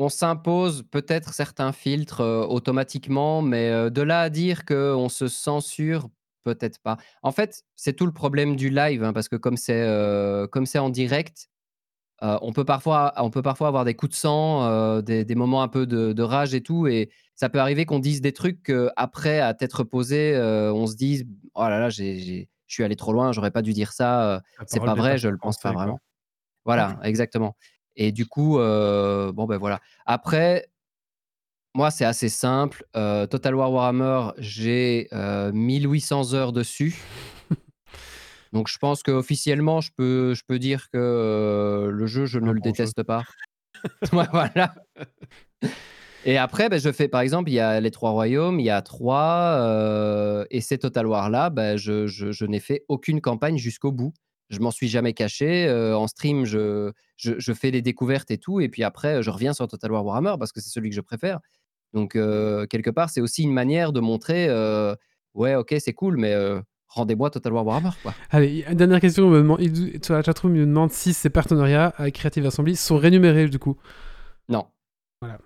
on 0.02 0.10
s'impose 0.10 0.84
peut-être 0.90 1.34
certains 1.34 1.72
filtres 1.72 2.22
euh, 2.22 2.44
automatiquement, 2.44 3.44
mais 3.44 3.70
euh, 3.70 3.92
de 3.92 4.02
là 4.02 4.22
à 4.22 4.30
dire 4.30 4.66
qu'on 4.66 5.10
se 5.10 5.28
censure, 5.28 6.10
peut-être 6.44 6.80
pas. 6.80 6.98
En 7.22 7.32
fait, 7.32 7.64
c'est 7.76 7.94
tout 7.94 8.08
le 8.08 8.12
problème 8.12 8.56
du 8.56 8.72
live, 8.72 9.04
hein, 9.04 9.14
parce 9.14 9.30
que 9.30 9.36
comme 9.36 9.58
c'est 9.58 9.84
euh, 9.84 10.48
comme 10.48 10.66
c'est 10.66 10.80
en 10.80 10.90
direct, 10.90 11.50
on, 12.24 12.54
peut 12.54 12.66
parfois, 12.66 13.14
on 13.18 13.32
peut 13.32 13.42
parfois 13.42 13.68
avoir 13.68 13.84
des 13.84 13.96
coups 13.96 14.12
de 14.12 14.16
sang, 14.16 15.02
des, 15.02 15.26
des 15.26 15.34
moments 15.34 15.64
un 15.64 15.68
peu 15.68 15.88
de, 15.88 16.14
de 16.14 16.22
rage 16.22 16.54
et 16.54 16.62
tout, 16.62 16.86
et 16.86 17.10
ça 17.34 17.50
peut 17.50 17.60
arriver 17.60 17.86
qu'on 17.86 17.98
dise 17.98 18.22
des 18.22 18.32
trucs 18.32 18.62
qu'après, 18.62 19.40
à 19.40 19.56
tête 19.56 19.74
reposée, 19.74 20.38
on 20.40 20.86
se 20.86 20.96
dise 20.96 21.26
Oh 21.56 21.64
là 21.64 21.80
là, 21.80 21.90
je 21.90 22.46
suis 22.68 22.84
allé 22.84 22.96
trop 22.96 23.12
loin, 23.12 23.32
j'aurais 23.32 23.50
pas 23.50 23.64
dû 23.64 23.74
dire 23.74 23.92
ça, 23.92 24.44
c'est 24.68 24.80
pas 24.80 24.94
vrai, 24.94 25.18
je 25.18 25.30
le 25.30 25.38
pense 25.40 25.58
pas 25.58 25.72
vraiment. 25.72 26.00
Voilà, 26.64 27.00
exactement. 27.02 27.56
Et 28.04 28.12
du 28.12 28.26
coup, 28.26 28.58
euh, 28.58 29.32
bon 29.32 29.46
ben 29.46 29.58
voilà. 29.60 29.80
Après, 30.08 30.66
moi, 31.76 31.92
c'est 31.92 32.04
assez 32.04 32.30
simple. 32.30 32.84
Euh, 32.96 33.28
Total 33.28 33.54
War 33.54 33.72
Warhammer, 33.72 34.32
j'ai 34.40 35.08
euh, 35.14 35.52
1800 35.54 36.34
heures 36.34 36.52
dessus. 36.52 36.96
Donc, 38.54 38.68
je 38.70 38.80
pense 38.80 39.04
qu'officiellement, 39.04 39.82
je 39.82 39.92
peux, 39.96 40.34
je 40.34 40.42
peux 40.48 40.58
dire 40.58 40.90
que 40.90 40.98
euh, 40.98 41.92
le 41.92 42.08
jeu, 42.08 42.26
je 42.26 42.40
ne 42.40 42.46
le 42.46 42.54
bon 42.54 42.58
jeu. 42.58 42.72
déteste 42.72 43.04
pas. 43.04 43.22
Voilà. 44.12 44.74
Et 46.26 46.38
après, 46.40 46.70
ben, 46.70 46.80
je 46.80 46.92
fais, 46.92 47.08
par 47.08 47.22
exemple, 47.22 47.52
il 47.52 47.54
y 47.54 47.60
a 47.60 47.80
les 47.80 47.92
trois 47.92 48.10
royaumes, 48.12 48.60
il 48.60 48.66
y 48.66 48.70
a 48.72 48.82
trois, 48.82 49.58
euh, 49.60 50.44
et 50.50 50.60
ces 50.62 50.80
Total 50.80 51.06
War-là, 51.06 51.52
ben, 51.52 51.78
je, 51.78 52.08
je- 52.08 52.32
je 52.32 52.46
n'ai 52.46 52.60
fait 52.60 52.84
aucune 52.90 53.22
campagne 53.22 53.58
jusqu'au 53.58 53.92
bout. 53.92 54.12
Je 54.52 54.60
m'en 54.60 54.70
suis 54.70 54.88
jamais 54.88 55.14
caché. 55.14 55.68
euh, 55.68 55.98
en 55.98 56.08
stream, 56.08 56.46
je, 56.46 56.92
je, 57.18 57.34
je 57.40 57.54
fais 57.54 57.72
les 57.72 57.82
découvertes 57.82 58.30
et 58.30 58.38
tout, 58.38 58.60
et 58.60 58.70
puis 58.70 58.84
après, 58.84 59.24
je 59.24 59.30
reviens 59.32 59.54
sur 59.54 59.68
Total 59.68 59.92
War 59.92 60.06
Warhammer 60.06 60.36
parce 60.38 60.52
que 60.52 60.62
c'est 60.62 60.70
celui 60.70 60.90
que 60.90 60.96
je 60.96 61.02
préfère. 61.02 61.40
Donc, 61.94 62.16
euh, 62.16 62.68
quelque 62.68 62.90
part, 62.90 63.10
c'est 63.10 63.22
aussi 63.22 63.44
une 63.44 63.54
manière 63.54 63.92
de 63.94 64.00
montrer, 64.00 64.48
euh, 64.50 64.94
ouais, 65.34 65.56
ok, 65.56 65.76
c'est 65.80 65.94
cool, 65.94 66.18
mais 66.18 66.36
rendez-moi 66.88 67.30
Total 67.30 67.52
War 67.54 67.66
Warhammer, 67.66 67.90
quoi. 68.04 68.14
Allez, 68.30 68.66
une 68.70 68.76
dernière 68.76 69.00
question. 69.00 69.26
On 69.28 69.30
me 69.30 69.38
demande, 69.38 69.62
il- 69.62 70.00
la 70.10 70.22
chatroom, 70.22 70.52
me 70.54 70.66
demande 70.66 70.92
si 70.92 71.14
ces 71.14 71.30
partenariats 71.30 71.94
avec 71.98 72.16
Creative 72.16 72.46
Assembly 72.46 72.76
sont 72.76 72.98
rémunérés 72.98 73.48
du 73.48 73.60
coup. 73.60 73.78
Non. 74.50 74.66
Voilà. 75.22 75.38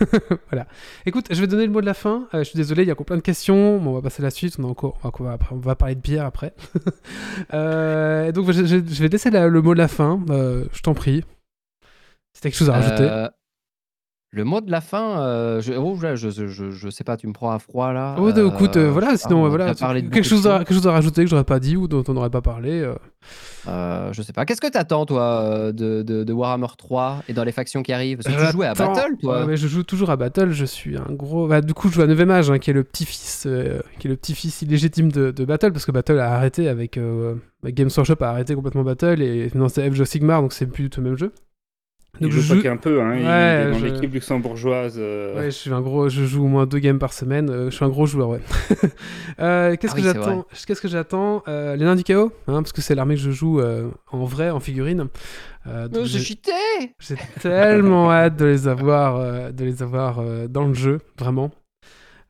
voilà. 0.50 0.66
Écoute, 1.06 1.26
je 1.30 1.40
vais 1.40 1.48
donner 1.48 1.66
le 1.66 1.72
mot 1.72 1.80
de 1.80 1.86
la 1.86 1.94
fin. 1.94 2.28
Euh, 2.34 2.38
je 2.38 2.44
suis 2.44 2.56
désolé, 2.56 2.82
il 2.84 2.86
y 2.86 2.90
a 2.90 2.92
encore 2.92 3.06
plein 3.06 3.16
de 3.16 3.22
questions. 3.22 3.76
on 3.76 3.92
va 3.92 4.00
passer 4.00 4.22
à 4.22 4.26
la 4.26 4.30
suite. 4.30 4.56
On, 4.60 4.64
a 4.64 4.68
encore, 4.68 5.00
on, 5.02 5.56
va, 5.56 5.74
parler 5.74 5.96
de 5.96 6.00
bière 6.00 6.24
après. 6.24 6.54
Euh, 7.52 8.30
donc, 8.30 8.50
je, 8.52 8.76
vais 8.76 9.08
laisser 9.08 9.30
la- 9.30 9.48
le 9.48 9.60
mot 9.60 9.74
de 9.74 9.78
la 9.78 9.88
fin. 9.88 10.20
Euh, 10.30 10.66
je 10.72 10.82
t'en 10.82 10.94
prie. 10.94 11.24
Si 12.32 12.40
t'as 12.40 12.48
quelque 12.48 12.58
chose 12.58 12.70
à 12.70 12.74
rajouter. 12.74 13.28
Euh, 14.34 14.38
le 14.38 14.44
mot 14.44 14.60
de 14.60 14.70
la 14.70 14.80
fin, 14.80 15.20
euh, 15.20 15.60
je, 15.60 15.72
oh, 15.74 15.96
je, 16.00 16.16
je, 16.16 16.46
je, 16.46 16.70
je 16.70 16.88
sais 16.90 17.04
pas, 17.04 17.16
tu 17.16 17.26
me 17.26 17.32
prends 17.32 17.50
à 17.52 17.58
froid 17.58 17.92
là. 17.92 18.16
Oh, 18.18 18.32
de- 18.32 18.46
écoute, 18.46 18.76
euh, 18.76 18.88
Euh, 18.88 18.90
voilà, 18.90 19.16
sinon, 19.16 19.44
euh, 19.46 19.48
voilà, 19.48 19.74
quelque, 19.74 20.22
chose 20.22 20.46
à, 20.46 20.58
quelque 20.58 20.74
chose 20.74 20.86
à 20.86 20.92
rajouter 20.92 21.24
que 21.24 21.30
j'aurais 21.30 21.44
pas 21.44 21.60
dit 21.60 21.76
ou 21.76 21.88
dont 21.88 22.02
on 22.08 22.12
n'aurait 22.14 22.30
pas 22.30 22.42
parlé. 22.42 22.80
euh. 22.80 22.94
Euh, 23.66 24.12
je 24.12 24.20
sais 24.20 24.32
pas. 24.34 24.44
Qu'est-ce 24.44 24.60
que 24.60 24.66
t'attends, 24.70 25.06
toi, 25.06 25.22
euh, 25.22 25.72
de, 25.72 26.02
de, 26.02 26.24
de 26.24 26.32
Warhammer 26.32 26.66
3 26.76 27.22
et 27.28 27.32
dans 27.32 27.44
les 27.44 27.52
factions 27.52 27.82
qui 27.82 27.92
arrivent? 27.92 28.18
Parce 28.22 28.34
que 28.36 28.46
tu 28.46 28.52
jouais 28.52 28.66
à 28.66 28.74
Battle, 28.74 29.16
toi 29.20 29.40
Ouais, 29.40 29.46
ouais, 29.46 29.56
je 29.56 29.66
joue 29.68 29.82
toujours 29.82 30.10
à 30.10 30.16
Battle. 30.16 30.50
Je 30.50 30.64
suis 30.66 30.96
un 30.96 31.06
gros. 31.10 31.48
Bah, 31.48 31.60
du 31.62 31.72
coup, 31.72 31.88
je 31.88 31.94
joue 31.94 32.02
à 32.02 32.06
9 32.06 32.30
âge, 32.30 32.50
hein, 32.50 32.58
qui 32.58 32.70
est 32.70 32.74
le 32.74 32.84
petit-fils, 32.84 33.44
euh, 33.46 33.80
qui 33.98 34.08
est 34.08 34.10
le 34.10 34.16
petit-fils 34.16 34.60
illégitime 34.62 35.10
de, 35.10 35.30
de 35.30 35.44
Battle, 35.46 35.72
parce 35.72 35.86
que 35.86 35.92
Battle 35.92 36.18
a 36.18 36.34
arrêté 36.34 36.68
avec 36.68 36.98
euh, 36.98 37.34
Games 37.64 37.88
Workshop 37.96 38.16
a 38.22 38.28
arrêté 38.28 38.54
complètement 38.54 38.82
Battle 38.82 39.22
et 39.22 39.50
non, 39.54 39.68
c'est 39.68 39.82
Age 39.82 39.98
of 40.00 40.08
Sigmar, 40.08 40.42
donc 40.42 40.52
c'est 40.52 40.66
plus 40.66 40.84
du 40.84 40.90
tout 40.90 41.00
le 41.00 41.08
même 41.08 41.18
jeu. 41.18 41.32
Donc, 42.20 42.30
je 42.30 42.40
joue- 42.40 42.62
qu'un 42.62 42.76
peu, 42.76 43.00
hein, 43.02 43.16
il 43.16 43.22
est 43.26 43.72
dans 43.72 43.78
je- 43.78 43.86
l'équipe 43.86 44.12
luxembourgeoise. 44.14 44.94
euh, 44.98 45.34
Ouais, 45.36 45.46
je 45.46 45.50
suis 45.56 45.72
un 45.72 45.80
gros, 45.80 46.08
je 46.08 46.24
joue 46.24 46.44
au 46.44 46.48
moins 46.48 46.64
deux 46.64 46.78
games 46.78 46.98
par 47.00 47.12
semaine. 47.12 47.50
euh, 47.50 47.70
je 47.70 47.74
suis 47.76 47.84
un 47.84 47.88
gros 47.88 48.06
joueur, 48.06 48.28
ouais. 48.28 48.40
Euh, 49.40 49.74
qu'est-ce 49.76 49.92
Ah 49.92 49.96
que 49.96 50.00
oui, 50.02 50.08
c'est 50.08 50.14
j'attends 50.14 50.46
Qu'est-ce 50.66 50.80
que 50.80 50.86
j'attends 50.88 51.42
Euh, 51.48 51.74
Les 51.74 51.84
nains 51.84 51.96
du 51.96 52.04
chaos, 52.04 52.30
hein, 52.46 52.62
parce 52.62 52.72
que 52.72 52.80
c'est 52.82 52.94
l'armée 52.94 53.16
que 53.16 53.20
je 53.20 53.32
joue 53.32 53.58
euh, 53.60 53.88
en 54.12 54.24
vrai, 54.24 54.50
en 54.50 54.60
figurine. 54.60 55.08
Euh, 55.66 55.88
donc 55.88 56.02
Euh, 56.02 56.04
J'ai 56.04 56.20
j'ai- 56.20 57.16
tellement 57.40 58.10
hâte 58.12 58.36
de 58.36 58.44
les 58.44 58.68
avoir, 58.68 59.16
euh, 59.16 59.50
de 59.50 59.64
les 59.64 59.82
avoir 59.82 60.20
euh, 60.20 60.46
dans 60.46 60.66
le 60.68 60.74
jeu, 60.74 61.00
vraiment. 61.18 61.50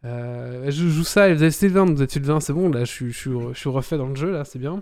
Euh, 0.07 0.71
je 0.71 0.87
joue 0.89 1.05
ça 1.05 1.29
et 1.29 1.35
vous 1.35 1.43
avez 1.43 1.51
Sylvain, 1.51 1.85
vous 1.85 2.03
êtes 2.03 2.11
Sylvain, 2.11 2.41
c'est 2.41 2.53
bon, 2.53 2.71
là 2.71 2.81
je 2.81 2.91
suis, 2.91 3.13
je, 3.13 3.19
suis, 3.19 3.31
je 3.53 3.59
suis 3.59 3.71
refait 3.71 3.99
dans 3.99 4.07
le 4.09 4.15
jeu, 4.17 4.31
là 4.33 4.45
c'est 4.45 4.59
bien. 4.59 4.81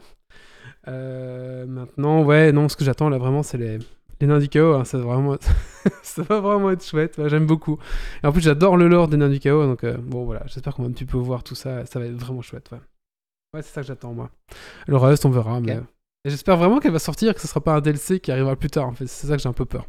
Euh, 0.88 1.64
maintenant, 1.66 2.22
ouais, 2.24 2.52
non, 2.52 2.68
ce 2.68 2.76
que 2.76 2.84
j'attends 2.84 3.08
là 3.08 3.18
vraiment, 3.18 3.42
c'est 3.42 3.58
les, 3.58 3.78
Les 4.22 4.28
nains 4.28 4.38
du 4.38 4.48
chaos, 4.48 4.74
hein, 4.74 4.84
ça, 4.84 4.98
va 4.98 5.04
vraiment... 5.04 5.36
ça 6.04 6.22
va 6.22 6.38
vraiment 6.38 6.70
être 6.70 6.84
chouette. 6.84 7.20
J'aime 7.26 7.44
beaucoup. 7.44 7.80
Et 8.22 8.26
en 8.28 8.30
plus, 8.30 8.40
j'adore 8.40 8.76
le 8.76 8.86
lore 8.86 9.08
des 9.08 9.16
nains 9.16 9.28
du 9.28 9.40
chaos. 9.40 9.66
Donc, 9.66 9.82
euh, 9.82 9.96
bon, 9.96 10.24
voilà. 10.24 10.44
J'espère 10.46 10.76
qu'on 10.76 10.84
va 10.84 10.88
un 10.88 10.92
petit 10.92 11.06
peu 11.06 11.18
voir 11.18 11.42
tout 11.42 11.56
ça. 11.56 11.84
Ça 11.86 11.98
va 11.98 12.06
être 12.06 12.14
vraiment 12.14 12.40
chouette. 12.40 12.70
Ouais, 12.70 12.78
ouais 13.52 13.62
c'est 13.62 13.72
ça 13.72 13.80
que 13.80 13.88
j'attends, 13.88 14.12
moi. 14.12 14.30
Le 14.86 14.96
reste, 14.96 15.26
on 15.26 15.30
verra. 15.30 15.58
Mais... 15.60 15.80
Et 16.24 16.30
j'espère 16.30 16.56
vraiment 16.56 16.78
qu'elle 16.78 16.92
va 16.92 17.00
sortir, 17.00 17.34
que 17.34 17.40
ce 17.40 17.48
sera 17.48 17.60
pas 17.60 17.74
un 17.74 17.80
DLC 17.80 18.20
qui 18.20 18.30
arrivera 18.30 18.54
plus 18.54 18.70
tard. 18.70 18.86
En 18.86 18.92
fait, 18.92 19.08
c'est 19.08 19.26
ça 19.26 19.36
que 19.36 19.42
j'ai 19.42 19.48
un 19.48 19.52
peu 19.52 19.64
peur. 19.64 19.88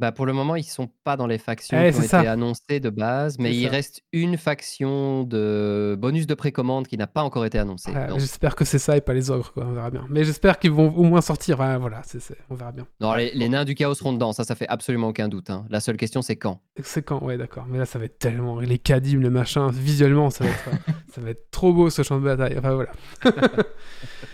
Bah, 0.00 0.12
pour 0.12 0.24
le 0.24 0.32
moment, 0.32 0.56
ils 0.56 0.64
sont 0.64 0.88
pas 1.04 1.16
dans 1.18 1.26
les 1.26 1.36
factions 1.38 1.76
Eh, 1.78 1.90
qui 1.90 1.96
ont 1.96 2.00
c'est 2.00 2.06
été 2.06 2.24
ça. 2.24 2.32
annoncées 2.32 2.80
de 2.80 2.88
base, 2.88 3.38
mais 3.38 3.50
C'est 3.50 3.56
il 3.56 3.64
ça. 3.64 3.70
reste 3.70 4.02
une 4.12 4.38
faction 4.38 5.24
de 5.24 5.94
bonus 5.98 6.26
de 6.26 6.32
précommande 6.34 6.86
qui 6.88 6.96
n'a 6.96 7.06
pas 7.06 7.22
encore 7.22 7.44
été 7.44 7.58
annoncée. 7.58 7.92
Ouais, 7.92 8.06
j'espère 8.16 8.56
que 8.56 8.64
c'est 8.64 8.78
ça 8.78 8.96
et 8.96 9.02
pas 9.02 9.12
les 9.12 9.30
ogres. 9.30 9.52
Quoi. 9.52 9.66
On 9.68 9.72
verra 9.72 9.90
bien. 9.90 10.06
Mais 10.08 10.24
j'espère 10.24 10.58
qu'ils 10.58 10.70
vont 10.72 10.88
au 10.96 11.02
moins 11.04 11.20
sortir. 11.20 11.60
Ouais, 11.60 11.76
voilà, 11.76 12.00
c'est, 12.04 12.18
c'est- 12.20 12.38
on 12.48 12.54
verra 12.54 12.72
bien. 12.72 12.86
Non, 13.00 13.12
les, 13.14 13.30
les 13.34 13.48
nains 13.50 13.64
du 13.66 13.74
chaos 13.74 13.94
seront 13.94 14.14
dedans, 14.14 14.32
ça, 14.32 14.44
ça 14.44 14.54
fait 14.54 14.68
absolument 14.68 15.08
aucun 15.08 15.28
doute. 15.28 15.50
hein. 15.50 15.66
La 15.68 15.80
seule 15.80 15.98
question, 15.98 16.22
c'est 16.22 16.36
quand. 16.36 16.60
C'est 16.82 17.02
quand 17.02 17.22
Ouais, 17.22 17.36
d'accord. 17.36 17.66
Mais 17.68 17.76
là, 17.78 17.84
ça 17.84 17.98
va 17.98 18.06
être 18.06 18.18
tellement. 18.18 18.58
Les 18.60 18.78
cadibres, 18.78 19.22
les 19.22 19.28
machins, 19.30 19.68
visuellement, 19.70 20.30
ça 20.30 20.44
va 20.44 20.50
être, 20.50 20.64
ça 21.14 21.20
va 21.20 21.28
être 21.30 21.50
trop 21.50 21.74
beau 21.74 21.90
ce 21.90 22.02
champ 22.02 22.18
de 22.18 22.24
bataille. 22.24 22.56
Enfin, 22.58 22.72
voilà. 22.74 22.92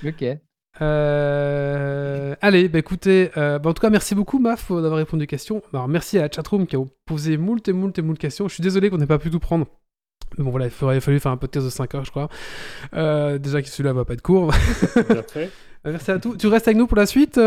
Ok. 0.07 0.25
Euh, 0.81 2.35
Allez, 2.43 2.69
bah 2.69 2.79
écoutez, 2.79 3.31
euh, 3.37 3.59
bah, 3.59 3.71
en 3.71 3.75
tout 3.75 3.81
cas, 3.81 3.91
merci 3.91 4.15
beaucoup, 4.15 4.39
Maf, 4.39 4.71
d'avoir 4.71 4.97
répondu 4.97 5.25
aux 5.25 5.27
questions. 5.27 5.63
Alors, 5.73 5.89
merci 5.89 6.19
à 6.19 6.23
la 6.23 6.31
chatroom 6.31 6.67
qui 6.67 6.77
a 6.77 6.81
posé 7.07 7.37
moult 7.37 7.67
et 7.67 7.73
moult 7.73 7.99
et 7.99 8.03
moult 8.03 8.19
questions. 8.19 8.47
Je 8.49 8.55
suis 8.55 8.63
désolé 8.63 8.91
qu'on 8.91 8.99
n'ait 8.99 9.07
pas 9.07 9.19
pu 9.19 9.31
tout 9.31 9.41
prendre. 9.41 9.67
Mais 10.37 10.45
bon, 10.45 10.51
voilà, 10.51 10.67
il 10.67 10.85
aurait 10.85 11.01
fallu 11.01 11.19
faire 11.19 11.33
un 11.33 11.37
podcast 11.37 11.65
de 11.65 11.71
5 11.71 11.95
heures, 11.95 12.05
je 12.05 12.11
crois. 12.11 12.29
Euh, 12.95 13.39
déjà 13.39 13.63
que 13.63 13.69
celui-là 13.69 13.93
va 13.93 14.05
pas 14.05 14.15
être 14.15 14.23
court. 14.23 14.53
Merci 15.85 16.11
à 16.11 16.19
tous. 16.19 16.37
Tu 16.37 16.47
restes 16.49 16.69
avec 16.69 16.77
nous 16.79 16.87
pour 16.87 16.97
la 16.97 17.07
suite 17.07 17.41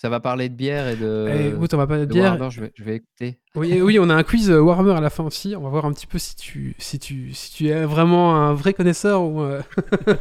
Ça 0.00 0.08
va 0.08 0.20
parler 0.20 0.48
de 0.48 0.54
bière 0.54 0.86
et 0.86 0.94
de. 0.94 1.26
Eh, 1.28 1.48
écoute, 1.48 1.74
on 1.74 1.76
va 1.76 1.88
parler 1.88 2.02
de 2.02 2.06
de 2.06 2.12
bière. 2.14 2.34
Warhammer, 2.34 2.50
je, 2.52 2.60
vais, 2.60 2.72
je 2.76 2.84
vais 2.84 2.96
écouter. 2.96 3.40
Oui, 3.56 3.82
oui, 3.82 3.98
on 3.98 4.08
a 4.08 4.14
un 4.14 4.22
quiz 4.22 4.48
euh, 4.48 4.60
Warhammer 4.60 4.92
à 4.92 5.00
la 5.00 5.10
fin 5.10 5.24
aussi. 5.24 5.56
On 5.56 5.60
va 5.62 5.70
voir 5.70 5.86
un 5.86 5.92
petit 5.92 6.06
peu 6.06 6.18
si 6.18 6.36
tu, 6.36 6.76
si 6.78 7.00
tu, 7.00 7.34
si 7.34 7.52
tu 7.52 7.66
es 7.66 7.84
vraiment 7.84 8.36
un 8.36 8.54
vrai 8.54 8.74
connaisseur 8.74 9.24
ou 9.24 9.42
euh, 9.42 9.60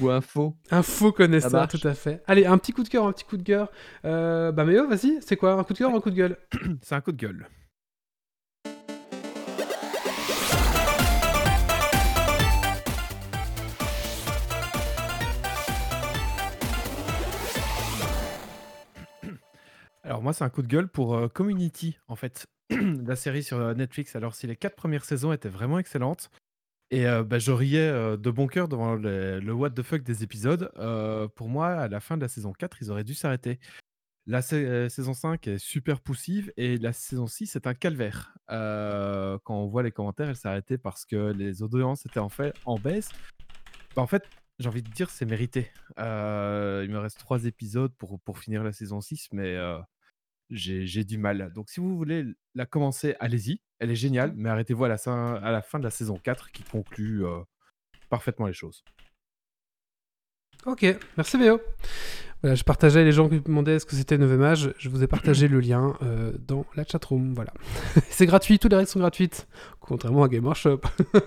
Ou 0.00 0.10
un 0.10 0.20
faux. 0.20 0.54
un 0.70 0.82
faux 0.82 1.12
connaisseur, 1.12 1.50
marche. 1.52 1.80
tout 1.80 1.88
à 1.88 1.94
fait. 1.94 2.22
Allez, 2.26 2.44
un 2.44 2.58
petit 2.58 2.72
coup 2.72 2.82
de 2.82 2.90
cœur, 2.90 3.06
un 3.06 3.12
petit 3.12 3.24
coup 3.24 3.38
de 3.38 3.42
cœur. 3.42 3.70
Euh, 4.04 4.52
bah, 4.52 4.66
mais 4.66 4.78
oh, 4.78 4.86
vas-y, 4.86 5.16
c'est 5.22 5.36
quoi? 5.36 5.54
Un 5.54 5.64
coup 5.64 5.72
de 5.72 5.78
cœur 5.78 5.90
ou 5.90 5.96
un 5.96 6.00
coup 6.02 6.10
de 6.10 6.16
gueule? 6.16 6.36
C'est 6.82 6.94
un 6.94 7.00
coup 7.00 7.12
de 7.12 7.16
gueule. 7.16 7.46
Alors 20.06 20.22
moi, 20.22 20.32
c'est 20.32 20.44
un 20.44 20.50
coup 20.50 20.62
de 20.62 20.68
gueule 20.68 20.86
pour 20.86 21.16
euh, 21.16 21.26
Community, 21.26 21.98
en 22.06 22.14
fait, 22.14 22.46
la 22.70 23.16
série 23.16 23.42
sur 23.42 23.58
euh, 23.58 23.74
Netflix. 23.74 24.14
Alors 24.14 24.36
si 24.36 24.46
les 24.46 24.54
quatre 24.54 24.76
premières 24.76 25.04
saisons 25.04 25.32
étaient 25.32 25.48
vraiment 25.48 25.80
excellentes, 25.80 26.30
et 26.92 27.08
euh, 27.08 27.24
bah, 27.24 27.40
je 27.40 27.50
riais 27.50 27.90
de 27.90 28.30
bon 28.30 28.46
cœur 28.46 28.68
devant 28.68 28.94
le, 28.94 29.40
what 29.52 29.70
the 29.70 29.82
fuck 29.82 30.04
des 30.04 30.22
épisodes, 30.22 30.70
pour 31.34 31.48
moi, 31.48 31.70
à 31.70 31.88
la 31.88 31.98
fin 31.98 32.16
de 32.16 32.22
la 32.22 32.28
saison 32.28 32.52
4, 32.52 32.82
ils 32.82 32.92
auraient 32.92 33.02
dû 33.02 33.14
s'arrêter. 33.14 33.58
La 34.28 34.42
sa- 34.42 34.88
saison 34.88 35.12
5 35.12 35.44
est 35.48 35.58
super 35.58 36.00
poussive 36.00 36.52
et 36.56 36.78
la 36.78 36.92
saison 36.92 37.26
6 37.26 37.56
est 37.56 37.66
un 37.66 37.74
calvaire. 37.74 38.36
Quand 38.46 39.40
on 39.60 39.66
voit 39.66 39.82
les 39.82 39.90
commentaires, 39.90 40.28
elle 40.28 40.36
s'est 40.36 40.46
arrêtée 40.46 40.78
parce 40.78 41.04
que 41.04 41.32
les 41.32 41.64
audiences 41.64 42.06
étaient 42.06 42.20
en 42.20 42.28
fait 42.28 42.54
en 42.64 42.78
baisse. 42.78 43.10
Bah, 43.96 44.02
en 44.02 44.06
fait, 44.06 44.22
j'ai 44.60 44.68
envie 44.68 44.84
de 44.84 44.90
dire 44.90 45.10
c'est 45.10 45.26
mérité. 45.26 45.72
Il 45.98 46.04
me 46.04 46.98
reste 46.98 47.18
trois 47.18 47.44
épisodes 47.44 47.92
pour, 47.98 48.20
pour 48.20 48.38
finir 48.38 48.62
la 48.62 48.72
saison 48.72 49.00
6, 49.00 49.28
mais 49.32 49.56
j'ai 50.50 51.04
du 51.04 51.18
mal. 51.18 51.52
Donc 51.54 51.68
si 51.70 51.80
vous 51.80 51.96
voulez 51.96 52.24
la 52.54 52.66
commencer, 52.66 53.14
allez-y. 53.20 53.60
Elle 53.78 53.90
est 53.90 53.96
géniale, 53.96 54.32
mais 54.36 54.48
arrêtez-vous 54.48 54.84
à 54.84 54.88
la, 54.88 54.96
fin- 54.98 55.34
à 55.42 55.50
la 55.52 55.60
fin 55.62 55.78
de 55.78 55.84
la 55.84 55.90
saison 55.90 56.16
4 56.22 56.50
qui 56.50 56.62
conclut 56.62 57.26
euh, 57.26 57.40
parfaitement 58.08 58.46
les 58.46 58.52
choses. 58.54 58.82
Ok, 60.64 60.84
merci 61.16 61.36
Béo. 61.38 61.60
Voilà, 62.42 62.54
je 62.54 62.64
partageais 62.64 63.04
les 63.04 63.12
gens 63.12 63.28
qui 63.28 63.34
me 63.36 63.40
demandaient 63.40 63.78
ce 63.78 63.86
que 63.86 63.94
c'était 63.94 64.18
9 64.18 64.42
âge. 64.42 64.74
Je 64.78 64.88
vous 64.88 65.02
ai 65.02 65.06
partagé 65.06 65.46
le 65.48 65.60
lien 65.60 65.96
euh, 66.02 66.32
dans 66.38 66.64
la 66.74 66.84
chatroom. 66.84 67.34
Voilà. 67.34 67.52
c'est 68.10 68.26
gratuit, 68.26 68.58
toutes 68.58 68.70
les 68.72 68.76
règles 68.78 68.88
sont 68.90 68.98
gratuites. 69.00 69.46
Contrairement 69.80 70.22
à 70.24 70.28
Game 70.28 70.44
Workshop. 70.44 70.80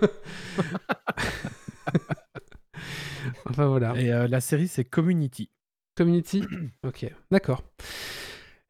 enfin 3.46 3.68
voilà. 3.68 3.96
Et 4.00 4.12
euh, 4.12 4.28
la 4.28 4.42
série, 4.42 4.68
c'est 4.68 4.86
Community. 4.86 5.50
Community 5.96 6.44
Ok, 6.86 7.06
d'accord. 7.32 7.64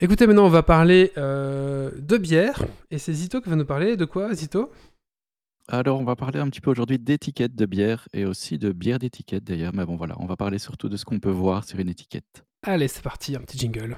Écoutez, 0.01 0.27
maintenant 0.27 0.45
on 0.45 0.49
va 0.49 0.63
parler 0.63 1.11
euh, 1.17 1.91
de 1.97 2.17
bière. 2.17 2.63
Et 2.89 2.99
c'est 2.99 3.11
Zito 3.11 3.41
qui 3.41 3.49
va 3.49 3.57
nous 3.57 3.65
parler 3.65 3.97
de 3.97 4.05
quoi, 4.05 4.33
Zito? 4.33 4.71
Alors, 5.67 5.99
on 5.99 6.05
va 6.05 6.15
parler 6.15 6.39
un 6.39 6.49
petit 6.49 6.61
peu 6.61 6.71
aujourd'hui 6.71 6.97
d'étiquettes 6.97 7.53
de 7.53 7.65
bière 7.65 8.07
et 8.13 8.25
aussi 8.25 8.57
de 8.57 8.71
bière 8.71 8.97
d'étiquette 8.97 9.43
d'ailleurs. 9.43 9.73
Mais 9.75 9.85
bon, 9.85 9.97
voilà, 9.97 10.15
on 10.19 10.25
va 10.25 10.37
parler 10.37 10.57
surtout 10.57 10.87
de 10.87 10.95
ce 10.95 11.03
qu'on 11.03 11.19
peut 11.19 11.29
voir 11.29 11.65
sur 11.65 11.79
une 11.79 11.89
étiquette. 11.89 12.45
Allez, 12.63 12.87
c'est 12.87 13.03
parti, 13.03 13.35
un 13.35 13.41
petit 13.41 13.57
jingle. 13.57 13.97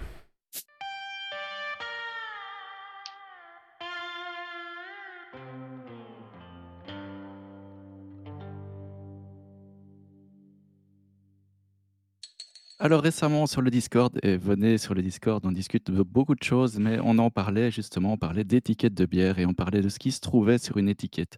Alors 12.83 13.03
récemment 13.03 13.45
sur 13.45 13.61
le 13.61 13.69
Discord, 13.69 14.17
et 14.23 14.37
venez 14.37 14.79
sur 14.79 14.95
le 14.95 15.03
Discord, 15.03 15.45
on 15.45 15.51
discute 15.51 15.91
de 15.91 16.01
beaucoup 16.01 16.33
de 16.33 16.41
choses, 16.41 16.79
mais 16.79 16.97
on 17.03 17.19
en 17.19 17.29
parlait 17.29 17.69
justement, 17.69 18.13
on 18.13 18.17
parlait 18.17 18.43
d'étiquettes 18.43 18.95
de 18.95 19.05
bière 19.05 19.37
et 19.37 19.45
on 19.45 19.53
parlait 19.53 19.81
de 19.81 19.89
ce 19.89 19.99
qui 19.99 20.11
se 20.11 20.19
trouvait 20.19 20.57
sur 20.57 20.77
une 20.77 20.89
étiquette. 20.89 21.37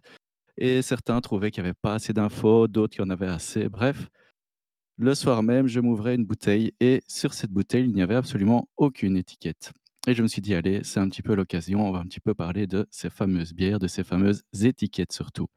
Et 0.58 0.82
certains 0.82 1.20
trouvaient 1.20 1.50
qu'il 1.50 1.62
n'y 1.64 1.68
avait 1.70 1.78
pas 1.82 1.94
assez 1.94 2.14
d'infos, 2.14 2.68
d'autres 2.68 2.94
qu'il 2.96 3.04
y 3.04 3.06
en 3.06 3.10
avait 3.10 3.26
assez. 3.28 3.68
Bref, 3.68 4.08
le 4.98 5.14
soir 5.14 5.42
même, 5.42 5.66
je 5.68 5.80
m'ouvrais 5.80 6.14
une 6.14 6.26
bouteille 6.26 6.72
et 6.80 7.02
sur 7.08 7.34
cette 7.34 7.50
bouteille, 7.52 7.84
il 7.84 7.94
n'y 7.94 8.02
avait 8.02 8.16
absolument 8.16 8.68
aucune 8.78 9.16
étiquette. 9.16 9.72
Et 10.06 10.14
je 10.14 10.22
me 10.22 10.28
suis 10.28 10.42
dit, 10.42 10.54
allez, 10.54 10.84
c'est 10.84 11.00
un 11.00 11.08
petit 11.08 11.22
peu 11.22 11.34
l'occasion, 11.34 11.86
on 11.86 11.92
va 11.92 12.00
un 12.00 12.06
petit 12.06 12.20
peu 12.20 12.34
parler 12.34 12.66
de 12.66 12.86
ces 12.90 13.10
fameuses 13.10 13.54
bières, 13.54 13.80
de 13.80 13.88
ces 13.88 14.04
fameuses 14.04 14.44
étiquettes 14.62 15.12
surtout. 15.12 15.48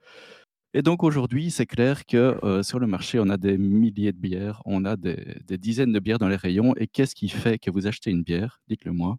Et 0.74 0.82
donc 0.82 1.04
aujourd'hui, 1.04 1.50
c'est 1.52 1.66
clair 1.66 2.06
que 2.06 2.40
euh, 2.44 2.62
sur 2.64 2.80
le 2.80 2.88
marché, 2.88 3.20
on 3.20 3.30
a 3.30 3.38
des 3.38 3.58
milliers 3.58 4.12
de 4.12 4.18
bières, 4.18 4.62
on 4.66 4.86
a 4.86 4.96
des, 4.98 5.18
dizaines 5.58 5.94
de 5.94 6.00
bières 6.00 6.20
dans 6.20 6.28
les 6.28 6.36
rayons. 6.36 6.74
Et 6.78 6.88
qu'est-ce 6.88 7.16
qui 7.16 7.30
fait 7.30 7.58
que 7.58 7.72
vous 7.72 7.88
achetez 7.88 8.12
une 8.12 8.24
bière? 8.24 8.60
Dites-le 8.68 8.92
moi. 8.92 9.18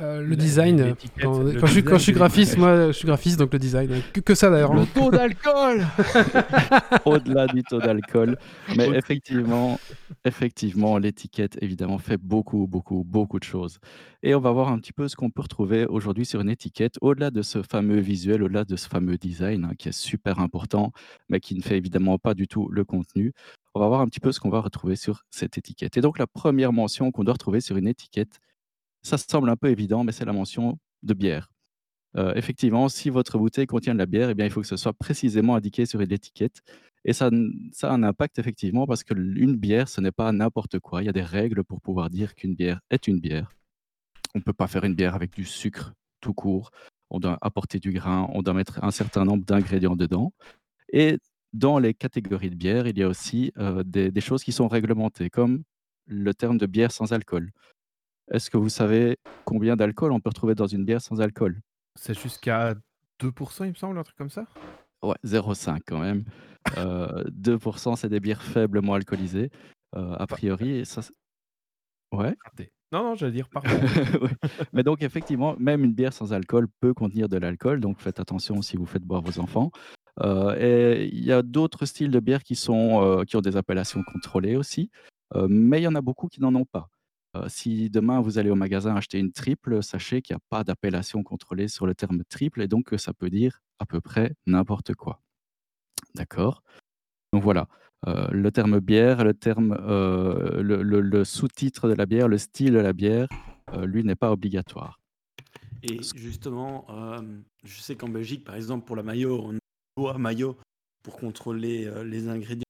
Euh, 0.00 0.22
le 0.22 0.36
design, 0.36 0.94
quand, 1.20 1.42
le 1.42 1.52
quand 1.60 1.66
je 1.66 1.72
suis, 1.72 1.84
quand 1.84 1.98
je 1.98 2.02
suis 2.02 2.12
design, 2.12 2.14
graphiste, 2.14 2.56
moi 2.56 2.86
je 2.88 2.92
suis 2.92 3.06
graphiste, 3.06 3.38
donc 3.38 3.52
le 3.52 3.58
design. 3.58 3.92
euh, 3.92 4.00
Que, 4.12 4.20
que 4.20 4.34
ça 4.34 4.48
d'ailleurs. 4.50 4.72
hein. 4.72 4.86
taux 4.94 5.10
d'alcool 5.10 5.86
Au-delà 7.04 7.46
du 7.46 7.62
taux 7.62 7.78
d'alcool. 7.78 8.38
Mais 8.76 8.88
effectivement, 8.88 9.78
effectivement, 10.24 10.98
l'étiquette, 10.98 11.58
évidemment, 11.62 11.98
fait 11.98 12.16
beaucoup, 12.16 12.66
beaucoup, 12.66 13.04
beaucoup 13.04 13.38
de 13.38 13.44
choses. 13.44 13.78
Et 14.22 14.34
on 14.34 14.40
va 14.40 14.50
voir 14.52 14.68
un 14.68 14.78
petit 14.78 14.92
peu 14.92 15.08
ce 15.08 15.16
qu'on 15.16 15.30
peut 15.30 15.42
retrouver 15.42 15.86
aujourd'hui 15.86 16.24
sur 16.24 16.40
une 16.40 16.50
étiquette, 16.50 16.94
au-delà 17.00 17.30
de 17.30 17.42
ce 17.42 17.62
fameux 17.62 18.00
visuel, 18.00 18.42
au-delà 18.42 18.64
de 18.64 18.76
ce 18.76 18.88
fameux 18.88 19.18
design, 19.18 19.64
hein, 19.66 19.74
qui 19.78 19.88
est 19.88 19.92
super 19.92 20.38
important, 20.38 20.92
mais 21.28 21.38
qui 21.40 21.54
ne 21.54 21.62
fait 21.62 21.76
évidemment 21.76 22.18
pas 22.18 22.34
du 22.34 22.48
tout 22.48 22.68
le 22.70 22.84
contenu. 22.84 23.32
On 23.74 23.80
va 23.80 23.88
voir 23.88 24.00
un 24.00 24.06
petit 24.06 24.20
peu 24.20 24.32
ce 24.32 24.40
qu'on 24.40 24.50
va 24.50 24.60
retrouver 24.60 24.96
sur 24.96 25.22
cette 25.30 25.58
étiquette. 25.58 25.96
Et 25.96 26.00
donc, 26.00 26.18
la 26.18 26.26
première 26.26 26.72
mention 26.72 27.10
qu'on 27.10 27.24
doit 27.24 27.34
retrouver 27.34 27.60
sur 27.60 27.76
une 27.76 27.88
étiquette, 27.88 28.40
ça 29.02 29.18
semble 29.18 29.50
un 29.50 29.56
peu 29.56 29.68
évident, 29.68 30.04
mais 30.04 30.12
c'est 30.12 30.24
la 30.24 30.32
mention 30.32 30.78
de 31.02 31.14
bière. 31.14 31.50
Euh, 32.16 32.34
effectivement, 32.34 32.88
si 32.88 33.10
votre 33.10 33.38
bouteille 33.38 33.66
contient 33.66 33.94
de 33.94 33.98
la 33.98 34.06
bière, 34.06 34.30
eh 34.30 34.34
bien, 34.34 34.46
il 34.46 34.52
faut 34.52 34.60
que 34.60 34.66
ce 34.66 34.76
soit 34.76 34.92
précisément 34.92 35.56
indiqué 35.56 35.86
sur 35.86 35.98
l'étiquette. 35.98 36.62
Et 37.04 37.12
ça, 37.12 37.30
a 37.82 37.92
un 37.92 38.02
impact 38.02 38.38
effectivement 38.38 38.86
parce 38.86 39.02
que 39.02 39.14
une 39.14 39.56
bière, 39.56 39.88
ce 39.88 40.00
n'est 40.00 40.12
pas 40.12 40.30
n'importe 40.32 40.78
quoi. 40.78 41.02
Il 41.02 41.06
y 41.06 41.08
a 41.08 41.12
des 41.12 41.22
règles 41.22 41.64
pour 41.64 41.80
pouvoir 41.80 42.10
dire 42.10 42.34
qu'une 42.34 42.54
bière 42.54 42.80
est 42.90 43.08
une 43.08 43.18
bière. 43.18 43.50
On 44.34 44.38
ne 44.38 44.44
peut 44.44 44.52
pas 44.52 44.68
faire 44.68 44.84
une 44.84 44.94
bière 44.94 45.14
avec 45.14 45.32
du 45.34 45.44
sucre 45.44 45.94
tout 46.20 46.34
court. 46.34 46.70
On 47.10 47.18
doit 47.18 47.38
apporter 47.42 47.78
du 47.80 47.92
grain, 47.92 48.28
on 48.32 48.42
doit 48.42 48.54
mettre 48.54 48.82
un 48.84 48.90
certain 48.90 49.24
nombre 49.24 49.44
d'ingrédients 49.44 49.96
dedans. 49.96 50.32
Et 50.92 51.18
dans 51.52 51.78
les 51.78 51.94
catégories 51.94 52.50
de 52.50 52.54
bière, 52.54 52.86
il 52.86 52.96
y 52.98 53.02
a 53.02 53.08
aussi 53.08 53.52
euh, 53.58 53.82
des 53.84 54.20
choses 54.20 54.44
qui 54.44 54.52
sont 54.52 54.68
réglementées, 54.68 55.28
comme 55.28 55.64
le 56.06 56.34
terme 56.34 56.58
de 56.58 56.66
bière 56.66 56.92
sans 56.92 57.12
alcool. 57.12 57.50
Est-ce 58.30 58.50
que 58.50 58.56
vous 58.56 58.68
savez 58.68 59.16
combien 59.44 59.76
d'alcool 59.76 60.12
on 60.12 60.20
peut 60.20 60.28
retrouver 60.30 60.54
dans 60.54 60.66
une 60.66 60.84
bière 60.84 61.00
sans 61.00 61.20
alcool? 61.20 61.60
C'est 61.98 62.18
jusqu'à 62.18 62.74
2%, 63.20 63.64
il 63.64 63.70
me 63.70 63.74
semble, 63.74 63.98
un 63.98 64.02
truc 64.02 64.16
comme 64.16 64.30
ça? 64.30 64.44
Ouais, 65.02 65.16
0,5 65.24 65.80
quand 65.86 65.98
même. 65.98 66.24
Euh, 66.78 67.24
2%, 67.30 67.96
c'est 67.96 68.08
des 68.08 68.20
bières 68.20 68.42
faiblement 68.42 68.94
alcoolisées. 68.94 69.50
Euh, 69.96 70.14
a 70.18 70.26
priori, 70.26 70.78
et 70.78 70.84
ça. 70.84 71.02
c'est- 71.02 71.12
Ouais. 72.12 72.34
Non, 72.92 73.02
non, 73.04 73.14
j'allais 73.14 73.32
dire 73.32 73.48
pardon. 73.48 73.68
Ouais. 74.22 74.30
Mais 74.72 74.82
donc, 74.82 75.02
effectivement, 75.02 75.56
même 75.58 75.82
une 75.84 75.94
bière 75.94 76.12
sans 76.12 76.32
alcool 76.32 76.68
peut 76.80 76.92
contenir 76.94 77.28
de 77.28 77.38
l'alcool. 77.38 77.80
Donc, 77.80 78.00
faites 78.00 78.20
attention 78.20 78.60
si 78.62 78.76
vous 78.76 78.86
faites 78.86 79.02
boire 79.02 79.22
vos 79.22 79.40
enfants. 79.40 79.70
Euh, 80.20 80.54
et 80.58 81.06
il 81.06 81.24
y 81.24 81.32
a 81.32 81.42
d'autres 81.42 81.86
styles 81.86 82.10
de 82.10 82.20
bières 82.20 82.42
qui, 82.42 82.54
sont, 82.54 83.02
euh, 83.02 83.24
qui 83.24 83.36
ont 83.36 83.40
des 83.40 83.56
appellations 83.56 84.02
contrôlées 84.02 84.56
aussi. 84.56 84.90
euh, 85.34 85.46
mais 85.48 85.80
il 85.80 85.84
y 85.84 85.88
en 85.88 85.94
a 85.94 86.02
beaucoup 86.02 86.28
qui 86.28 86.42
n'en 86.42 86.54
ont 86.54 86.66
pas. 86.66 86.90
Euh, 87.34 87.48
si 87.48 87.88
demain 87.88 88.20
vous 88.20 88.38
allez 88.38 88.50
au 88.50 88.54
magasin 88.54 88.94
acheter 88.94 89.18
une 89.18 89.32
triple, 89.32 89.82
sachez 89.82 90.20
qu'il 90.20 90.34
n'y 90.34 90.38
a 90.38 90.44
pas 90.50 90.64
d'appellation 90.64 91.22
contrôlée 91.22 91.68
sur 91.68 91.86
le 91.86 91.94
terme 91.94 92.22
triple 92.24 92.60
et 92.60 92.68
donc 92.68 92.86
que 92.86 92.98
ça 92.98 93.14
peut 93.14 93.30
dire 93.30 93.62
à 93.78 93.86
peu 93.86 94.00
près 94.00 94.34
n'importe 94.46 94.94
quoi. 94.94 95.22
D'accord? 96.14 96.62
Donc 97.32 97.42
voilà, 97.42 97.68
euh, 98.06 98.28
le 98.30 98.50
terme 98.52 98.80
bière, 98.80 99.24
le 99.24 99.32
terme, 99.32 99.74
euh, 99.80 100.62
le, 100.62 100.82
le- 100.82 101.00
le 101.00 101.24
sous-titre 101.24 101.88
de 101.88 101.94
la 101.94 102.04
bière, 102.04 102.28
le 102.28 102.36
style 102.36 102.72
de 102.72 102.78
la 102.78 102.92
bière, 102.92 103.28
lui 103.84 104.04
n'est 104.04 104.16
pas 104.16 104.30
obligatoire. 104.30 105.00
Et 105.82 106.00
justement, 106.14 106.86
je 107.64 107.80
sais 107.80 107.96
qu'en 107.96 108.10
Belgique, 108.10 108.44
par 108.44 108.56
exemple, 108.56 108.84
pour 108.84 108.96
la 108.96 109.02
maillot, 109.02 109.40
on 109.42 109.50
a 109.50 109.52
une 109.54 109.58
loi 109.96 110.18
maillot 110.18 110.58
pour 111.02 111.16
contrôler 111.16 111.90
les 112.04 112.28
ingrédients. 112.28 112.62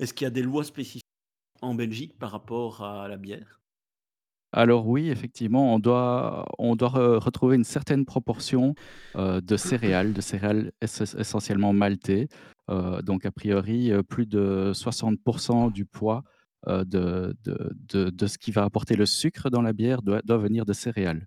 Est-ce 0.00 0.12
qu'il 0.12 0.24
y 0.24 0.26
a 0.26 0.30
des 0.30 0.42
lois 0.42 0.64
spécifiques 0.64 1.04
en 1.60 1.74
Belgique 1.74 2.18
par 2.18 2.32
rapport 2.32 2.82
à 2.82 3.06
la 3.06 3.16
bière? 3.16 3.57
Alors 4.52 4.86
oui, 4.86 5.10
effectivement, 5.10 5.74
on 5.74 5.78
doit, 5.78 6.46
on 6.58 6.74
doit 6.74 6.88
re- 6.88 7.18
retrouver 7.18 7.56
une 7.56 7.64
certaine 7.64 8.04
proportion 8.06 8.74
de 9.14 9.56
céréales, 9.56 10.12
de 10.14 10.20
céréales 10.22 10.72
ess- 10.82 11.18
essentiellement 11.18 11.72
maltées. 11.72 12.28
Donc 13.02 13.26
a 13.26 13.30
priori, 13.30 13.90
plus 14.08 14.26
de 14.26 14.72
60% 14.74 15.70
du 15.72 15.84
poids 15.84 16.22
de, 16.66 17.34
de, 17.44 18.10
de- 18.10 18.26
ce 18.26 18.38
qui 18.38 18.50
va 18.50 18.64
apporter 18.64 18.96
le 18.96 19.06
sucre 19.06 19.50
dans 19.50 19.62
la 19.62 19.72
bière 19.72 20.00
doit, 20.02 20.22
venir 20.38 20.64
de 20.64 20.72
céréales. 20.72 21.26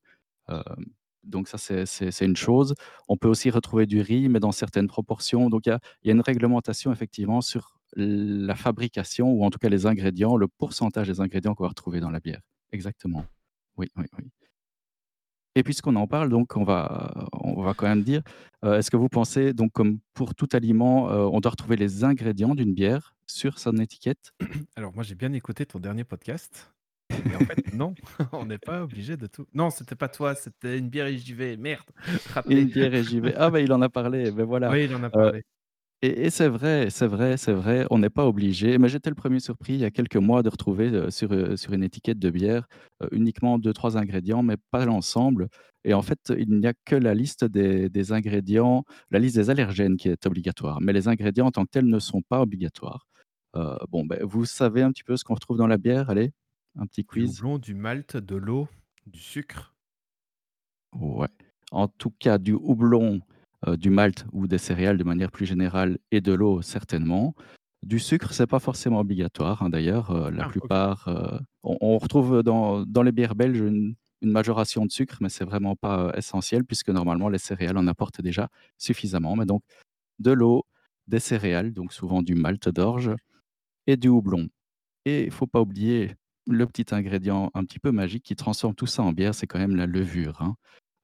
Donc 1.23 1.47
ça, 1.47 1.57
c'est 1.59 2.25
une 2.25 2.35
chose. 2.35 2.73
On 3.07 3.17
peut 3.17 3.27
aussi 3.27 3.51
retrouver 3.51 3.85
du 3.85 4.01
riz, 4.01 4.27
mais 4.29 4.39
dans 4.39 4.51
certaines 4.51 4.87
proportions. 4.87 5.49
Donc 5.49 5.67
il 5.67 5.69
y 5.69 5.73
a, 5.73 5.79
il 6.03 6.07
y 6.07 6.09
a 6.09 6.13
une 6.13 6.21
réglementation 6.21 6.91
effectivement 6.91 7.41
sur 7.41 7.77
la 7.95 8.55
fabrication, 8.55 9.31
ou 9.31 9.43
en 9.45 9.49
tout 9.51 9.59
cas 9.59 9.69
les 9.69 9.85
ingrédients, 9.85 10.37
le 10.37 10.47
pourcentage 10.47 11.07
des 11.07 11.21
ingrédients 11.21 11.53
qu'on 11.53 11.63
va 11.65 11.69
retrouver 11.69 11.99
dans 11.99 12.09
la 12.09 12.19
bière. 12.19 12.41
Exactement. 12.71 13.25
Oui, 13.77 13.87
oui, 13.97 14.05
oui. 14.17 14.25
Et 15.55 15.63
puisqu'on 15.63 15.95
en 15.97 16.07
parle, 16.07 16.29
donc 16.29 16.55
on 16.55 16.63
va, 16.63 17.27
on 17.33 17.61
va 17.61 17.73
quand 17.73 17.87
même 17.87 18.03
dire, 18.03 18.21
euh, 18.63 18.77
est-ce 18.77 18.89
que 18.89 18.95
vous 18.95 19.09
pensez, 19.09 19.51
donc 19.53 19.73
comme 19.73 19.99
pour 20.13 20.33
tout 20.33 20.47
aliment, 20.53 21.09
euh, 21.11 21.25
on 21.25 21.41
doit 21.41 21.51
retrouver 21.51 21.75
les 21.75 22.05
ingrédients 22.05 22.55
d'une 22.55 22.73
bière 22.73 23.13
sur 23.27 23.59
son 23.59 23.75
étiquette? 23.77 24.31
Alors, 24.77 24.93
moi, 24.93 25.03
j'ai 25.03 25.15
bien 25.15 25.33
écouté 25.33 25.65
ton 25.65 25.79
dernier 25.79 26.05
podcast. 26.05 26.71
Et 27.09 27.35
en 27.35 27.39
fait, 27.39 27.73
non, 27.73 27.93
on 28.31 28.45
n'est 28.45 28.57
pas 28.57 28.83
obligé 28.83 29.17
de 29.17 29.27
tout. 29.27 29.45
Non, 29.53 29.69
c'était 29.69 29.95
pas 29.95 30.07
toi, 30.07 30.33
c'était 30.35 30.77
une 30.77 30.87
bière 30.87 31.07
et 31.07 31.17
j'y 31.17 31.33
vais. 31.33 31.57
Merde. 31.57 31.83
Une 32.49 32.69
bière 32.69 32.93
et 32.93 33.03
j'y 33.03 33.19
vais. 33.19 33.33
Ah 33.35 33.49
ben 33.49 33.59
il 33.59 33.73
en 33.73 33.81
a 33.81 33.89
parlé, 33.89 34.31
ben 34.31 34.45
voilà. 34.45 34.71
Oui, 34.71 34.85
il 34.85 34.95
en 34.95 35.03
a 35.03 35.07
Euh, 35.07 35.09
parlé. 35.09 35.43
Et, 36.03 36.25
et 36.25 36.29
c'est 36.31 36.47
vrai, 36.47 36.89
c'est 36.89 37.05
vrai, 37.07 37.37
c'est 37.37 37.53
vrai, 37.53 37.85
on 37.91 37.99
n'est 37.99 38.09
pas 38.09 38.25
obligé. 38.25 38.77
Mais 38.79 38.89
j'étais 38.89 39.09
le 39.09 39.15
premier 39.15 39.39
surpris 39.39 39.73
il 39.73 39.79
y 39.81 39.85
a 39.85 39.91
quelques 39.91 40.15
mois 40.17 40.41
de 40.43 40.49
retrouver 40.49 40.89
euh, 40.89 41.09
sur, 41.11 41.31
euh, 41.31 41.55
sur 41.57 41.73
une 41.73 41.83
étiquette 41.83 42.17
de 42.19 42.29
bière 42.31 42.67
euh, 43.03 43.07
uniquement 43.11 43.59
deux, 43.59 43.73
trois 43.73 43.97
ingrédients, 43.97 44.41
mais 44.43 44.57
pas 44.71 44.85
l'ensemble. 44.85 45.47
Et 45.83 45.93
en 45.93 46.01
fait, 46.01 46.19
il 46.37 46.49
n'y 46.59 46.67
a 46.67 46.73
que 46.85 46.95
la 46.95 47.13
liste 47.13 47.45
des, 47.45 47.89
des 47.89 48.11
ingrédients, 48.13 48.83
la 49.11 49.19
liste 49.19 49.35
des 49.35 49.49
allergènes 49.49 49.97
qui 49.97 50.09
est 50.09 50.25
obligatoire. 50.25 50.79
Mais 50.81 50.93
les 50.93 51.07
ingrédients 51.07 51.47
en 51.47 51.51
tant 51.51 51.65
que 51.65 51.71
tels 51.71 51.87
ne 51.87 51.99
sont 51.99 52.21
pas 52.21 52.41
obligatoires. 52.41 53.05
Bon, 53.89 54.05
ben, 54.05 54.19
vous 54.23 54.45
savez 54.45 54.83
un 54.83 54.91
petit 54.91 55.03
peu 55.03 55.17
ce 55.17 55.23
qu'on 55.23 55.33
retrouve 55.33 55.57
dans 55.57 55.67
la 55.67 55.77
bière? 55.79 56.09
Allez, 56.11 56.31
un 56.77 56.85
petit 56.85 57.03
Du 57.11 57.23
quiz. 57.23 57.25
houblon, 57.25 57.57
du 57.57 57.73
malt, 57.73 58.17
de 58.17 58.35
l'eau, 58.35 58.67
du 59.05 59.19
sucre. 59.21 59.75
Ouais. 60.93 61.27
En 61.71 61.87
tout 61.87 62.11
cas, 62.11 62.37
du 62.37 62.53
houblon, 62.53 63.21
du 63.77 63.89
malt 63.89 64.25
ou 64.31 64.47
des 64.47 64.57
céréales 64.57 64.97
de 64.97 65.03
manière 65.03 65.31
plus 65.31 65.45
générale 65.45 65.97
et 66.11 66.21
de 66.21 66.33
l'eau, 66.33 66.61
certainement. 66.61 67.35
Du 67.83 67.99
sucre, 67.99 68.33
c'est 68.33 68.47
pas 68.47 68.59
forcément 68.59 68.99
obligatoire. 68.99 69.63
hein, 69.63 69.69
D'ailleurs, 69.69 70.11
euh, 70.11 70.29
la 70.31 70.43
Ah, 70.43 70.49
plupart, 70.49 71.07
euh, 71.07 71.39
on, 71.63 71.77
on 71.81 71.97
retrouve 71.97 72.43
dans, 72.43 72.85
dans 72.85 73.01
les 73.03 73.11
bières 73.11 73.35
belges 73.35 73.59
une, 73.59 73.95
une 74.21 74.31
majoration 74.31 74.85
de 74.85 74.91
sucre, 74.91 75.17
mais 75.21 75.29
c'est 75.29 75.45
vraiment 75.45 75.75
pas 75.75 76.07
euh, 76.07 76.11
essentiel 76.13 76.63
puisque 76.65 76.89
normalement 76.89 77.27
les 77.29 77.39
céréales 77.39 77.77
en 77.77 77.87
apportent 77.87 78.21
déjà 78.21 78.49
suffisamment. 78.77 79.35
Mais 79.35 79.45
donc, 79.45 79.63
de 80.19 80.31
l'eau, 80.31 80.65
des 81.07 81.19
céréales, 81.19 81.73
donc 81.73 81.93
souvent 81.93 82.21
du 82.23 82.35
malt 82.35 82.69
d'orge 82.69 83.11
et 83.87 83.97
du 83.97 84.09
houblon. 84.09 84.47
Et 85.05 85.25
il 85.25 85.31
faut 85.31 85.47
pas 85.47 85.61
oublier 85.61 86.15
le 86.47 86.65
petit 86.67 86.93
ingrédient 86.95 87.51
un 87.53 87.65
petit 87.65 87.79
peu 87.79 87.91
magique 87.91 88.23
qui 88.23 88.35
transforme 88.35 88.75
tout 88.75 88.87
ça 88.87 89.03
en 89.03 89.13
bière, 89.13 89.35
c'est 89.35 89.47
quand 89.47 89.59
même 89.59 89.75
la 89.75 89.87
levure. 89.87 90.41
hein. 90.41 90.55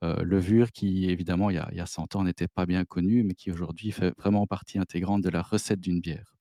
Euh, 0.04 0.24
levure 0.24 0.72
qui, 0.72 1.10
évidemment, 1.10 1.50
il 1.50 1.56
y 1.56 1.60
a, 1.60 1.68
il 1.72 1.78
y 1.78 1.82
a 1.82 1.88
100 1.88 2.16
ans 2.16 2.24
n'était 2.24 2.48
pas 2.48 2.68
bien 2.68 2.86
connue, 2.86 3.24
mais 3.24 3.34
qui 3.34 3.52
aujourd'hui 3.52 3.92
fait 3.92 4.14
vraiment 4.18 4.46
partie 4.46 4.78
intégrante 4.78 5.24
de 5.24 5.30
la 5.30 5.42
recette 5.42 5.80
d'une 5.80 6.02
bière. 6.02 6.36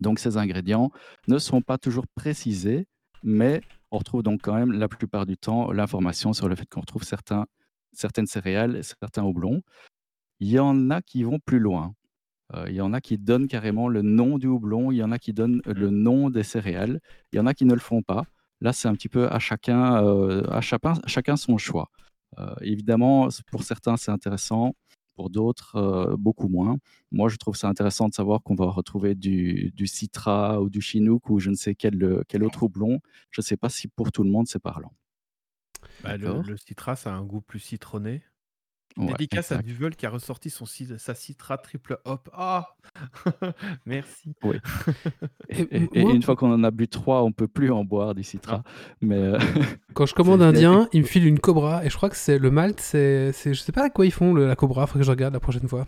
Donc 0.00 0.18
ces 0.18 0.36
ingrédients 0.36 0.90
ne 1.28 1.38
sont 1.38 1.60
pas 1.60 1.78
toujours 1.78 2.06
précisés, 2.14 2.86
mais 3.22 3.62
on 3.90 3.98
retrouve 3.98 4.22
donc 4.22 4.40
quand 4.42 4.54
même 4.54 4.72
la 4.72 4.88
plupart 4.88 5.26
du 5.26 5.36
temps 5.36 5.72
l'information 5.72 6.32
sur 6.32 6.48
le 6.48 6.54
fait 6.54 6.66
qu'on 6.68 6.80
retrouve 6.80 7.04
certains, 7.04 7.46
certaines 7.92 8.26
céréales 8.26 8.76
et 8.76 8.82
certains 8.82 9.24
houblons. 9.24 9.62
Il 10.40 10.48
y 10.48 10.58
en 10.58 10.90
a 10.90 11.02
qui 11.02 11.24
vont 11.24 11.38
plus 11.38 11.58
loin. 11.58 11.94
Euh, 12.54 12.66
il 12.68 12.74
y 12.74 12.80
en 12.80 12.92
a 12.92 13.00
qui 13.00 13.18
donnent 13.18 13.48
carrément 13.48 13.88
le 13.88 14.02
nom 14.02 14.38
du 14.38 14.46
houblon, 14.46 14.92
il 14.92 14.96
y 14.96 15.02
en 15.02 15.12
a 15.12 15.18
qui 15.18 15.32
donnent 15.32 15.62
le 15.66 15.90
nom 15.90 16.30
des 16.30 16.42
céréales, 16.42 17.00
il 17.32 17.36
y 17.36 17.40
en 17.40 17.46
a 17.46 17.54
qui 17.54 17.64
ne 17.64 17.74
le 17.74 17.80
font 17.80 18.02
pas. 18.02 18.24
Là, 18.60 18.72
c'est 18.72 18.88
un 18.88 18.94
petit 18.94 19.08
peu 19.08 19.28
à 19.28 19.38
chacun, 19.38 20.04
euh, 20.04 20.44
à 20.50 20.60
chacun, 20.60 20.94
chacun 21.06 21.36
son 21.36 21.58
choix. 21.58 21.90
Euh, 22.38 22.54
évidemment, 22.60 23.28
pour 23.50 23.62
certains, 23.62 23.96
c'est 23.96 24.10
intéressant, 24.10 24.74
pour 25.14 25.30
d'autres, 25.30 25.76
euh, 25.76 26.16
beaucoup 26.16 26.48
moins. 26.48 26.78
Moi, 27.10 27.28
je 27.28 27.36
trouve 27.36 27.56
ça 27.56 27.68
intéressant 27.68 28.08
de 28.08 28.14
savoir 28.14 28.42
qu'on 28.42 28.54
va 28.54 28.66
retrouver 28.66 29.14
du, 29.14 29.72
du 29.74 29.86
Citra 29.86 30.60
ou 30.62 30.70
du 30.70 30.80
Chinook 30.80 31.28
ou 31.28 31.38
je 31.38 31.50
ne 31.50 31.54
sais 31.54 31.74
quel, 31.74 32.02
euh, 32.02 32.22
quel 32.28 32.44
autre 32.44 32.62
houblon. 32.62 33.00
Je 33.30 33.40
ne 33.40 33.44
sais 33.44 33.56
pas 33.56 33.68
si 33.68 33.88
pour 33.88 34.12
tout 34.12 34.22
le 34.22 34.30
monde, 34.30 34.46
c'est 34.46 34.62
parlant. 34.62 34.92
Bah, 36.02 36.16
le, 36.16 36.42
le 36.42 36.56
citra, 36.56 36.96
ça 36.96 37.12
a 37.12 37.16
un 37.16 37.24
goût 37.24 37.40
plus 37.40 37.60
citronné. 37.60 38.22
Ouais, 38.96 39.06
Dédicace 39.06 39.52
à 39.52 39.56
exact. 39.56 39.66
Duvel 39.66 39.96
qui 39.96 40.06
a 40.06 40.10
ressorti 40.10 40.50
son, 40.50 40.66
sa 40.66 41.14
citra 41.14 41.56
triple 41.58 41.98
hop. 42.04 42.28
Ah 42.32 42.76
Merci. 43.86 44.34
Oui. 44.42 44.56
Et, 45.48 45.88
une 45.94 46.22
fois 46.22 46.36
qu'on 46.36 46.52
en 46.52 46.62
a 46.64 46.70
bu 46.70 46.88
trois, 46.88 47.22
on 47.22 47.32
peut 47.32 47.48
plus 47.48 47.70
en 47.70 47.84
boire 47.84 48.14
du 48.14 48.22
Citra. 48.22 48.62
Mais 49.00 49.16
euh, 49.16 49.38
Quand 49.94 50.06
je 50.06 50.14
commande 50.14 50.42
indien, 50.42 50.88
il 50.92 51.02
me 51.02 51.06
file 51.06 51.26
une 51.26 51.38
cobra 51.38 51.84
et 51.84 51.90
je 51.90 51.96
crois 51.96 52.10
que 52.10 52.16
c'est 52.16 52.38
le 52.38 52.50
malt, 52.50 52.80
c'est, 52.80 53.32
je 53.32 53.54
sais 53.54 53.72
pas 53.72 53.84
à 53.84 53.90
quoi 53.90 54.04
ils 54.06 54.12
font 54.12 54.34
le- 54.34 54.46
la 54.46 54.56
cobra, 54.56 54.86
faut 54.86 54.98
que 54.98 55.04
je 55.04 55.10
regarde 55.10 55.32
la 55.34 55.40
prochaine 55.40 55.68
fois. 55.68 55.86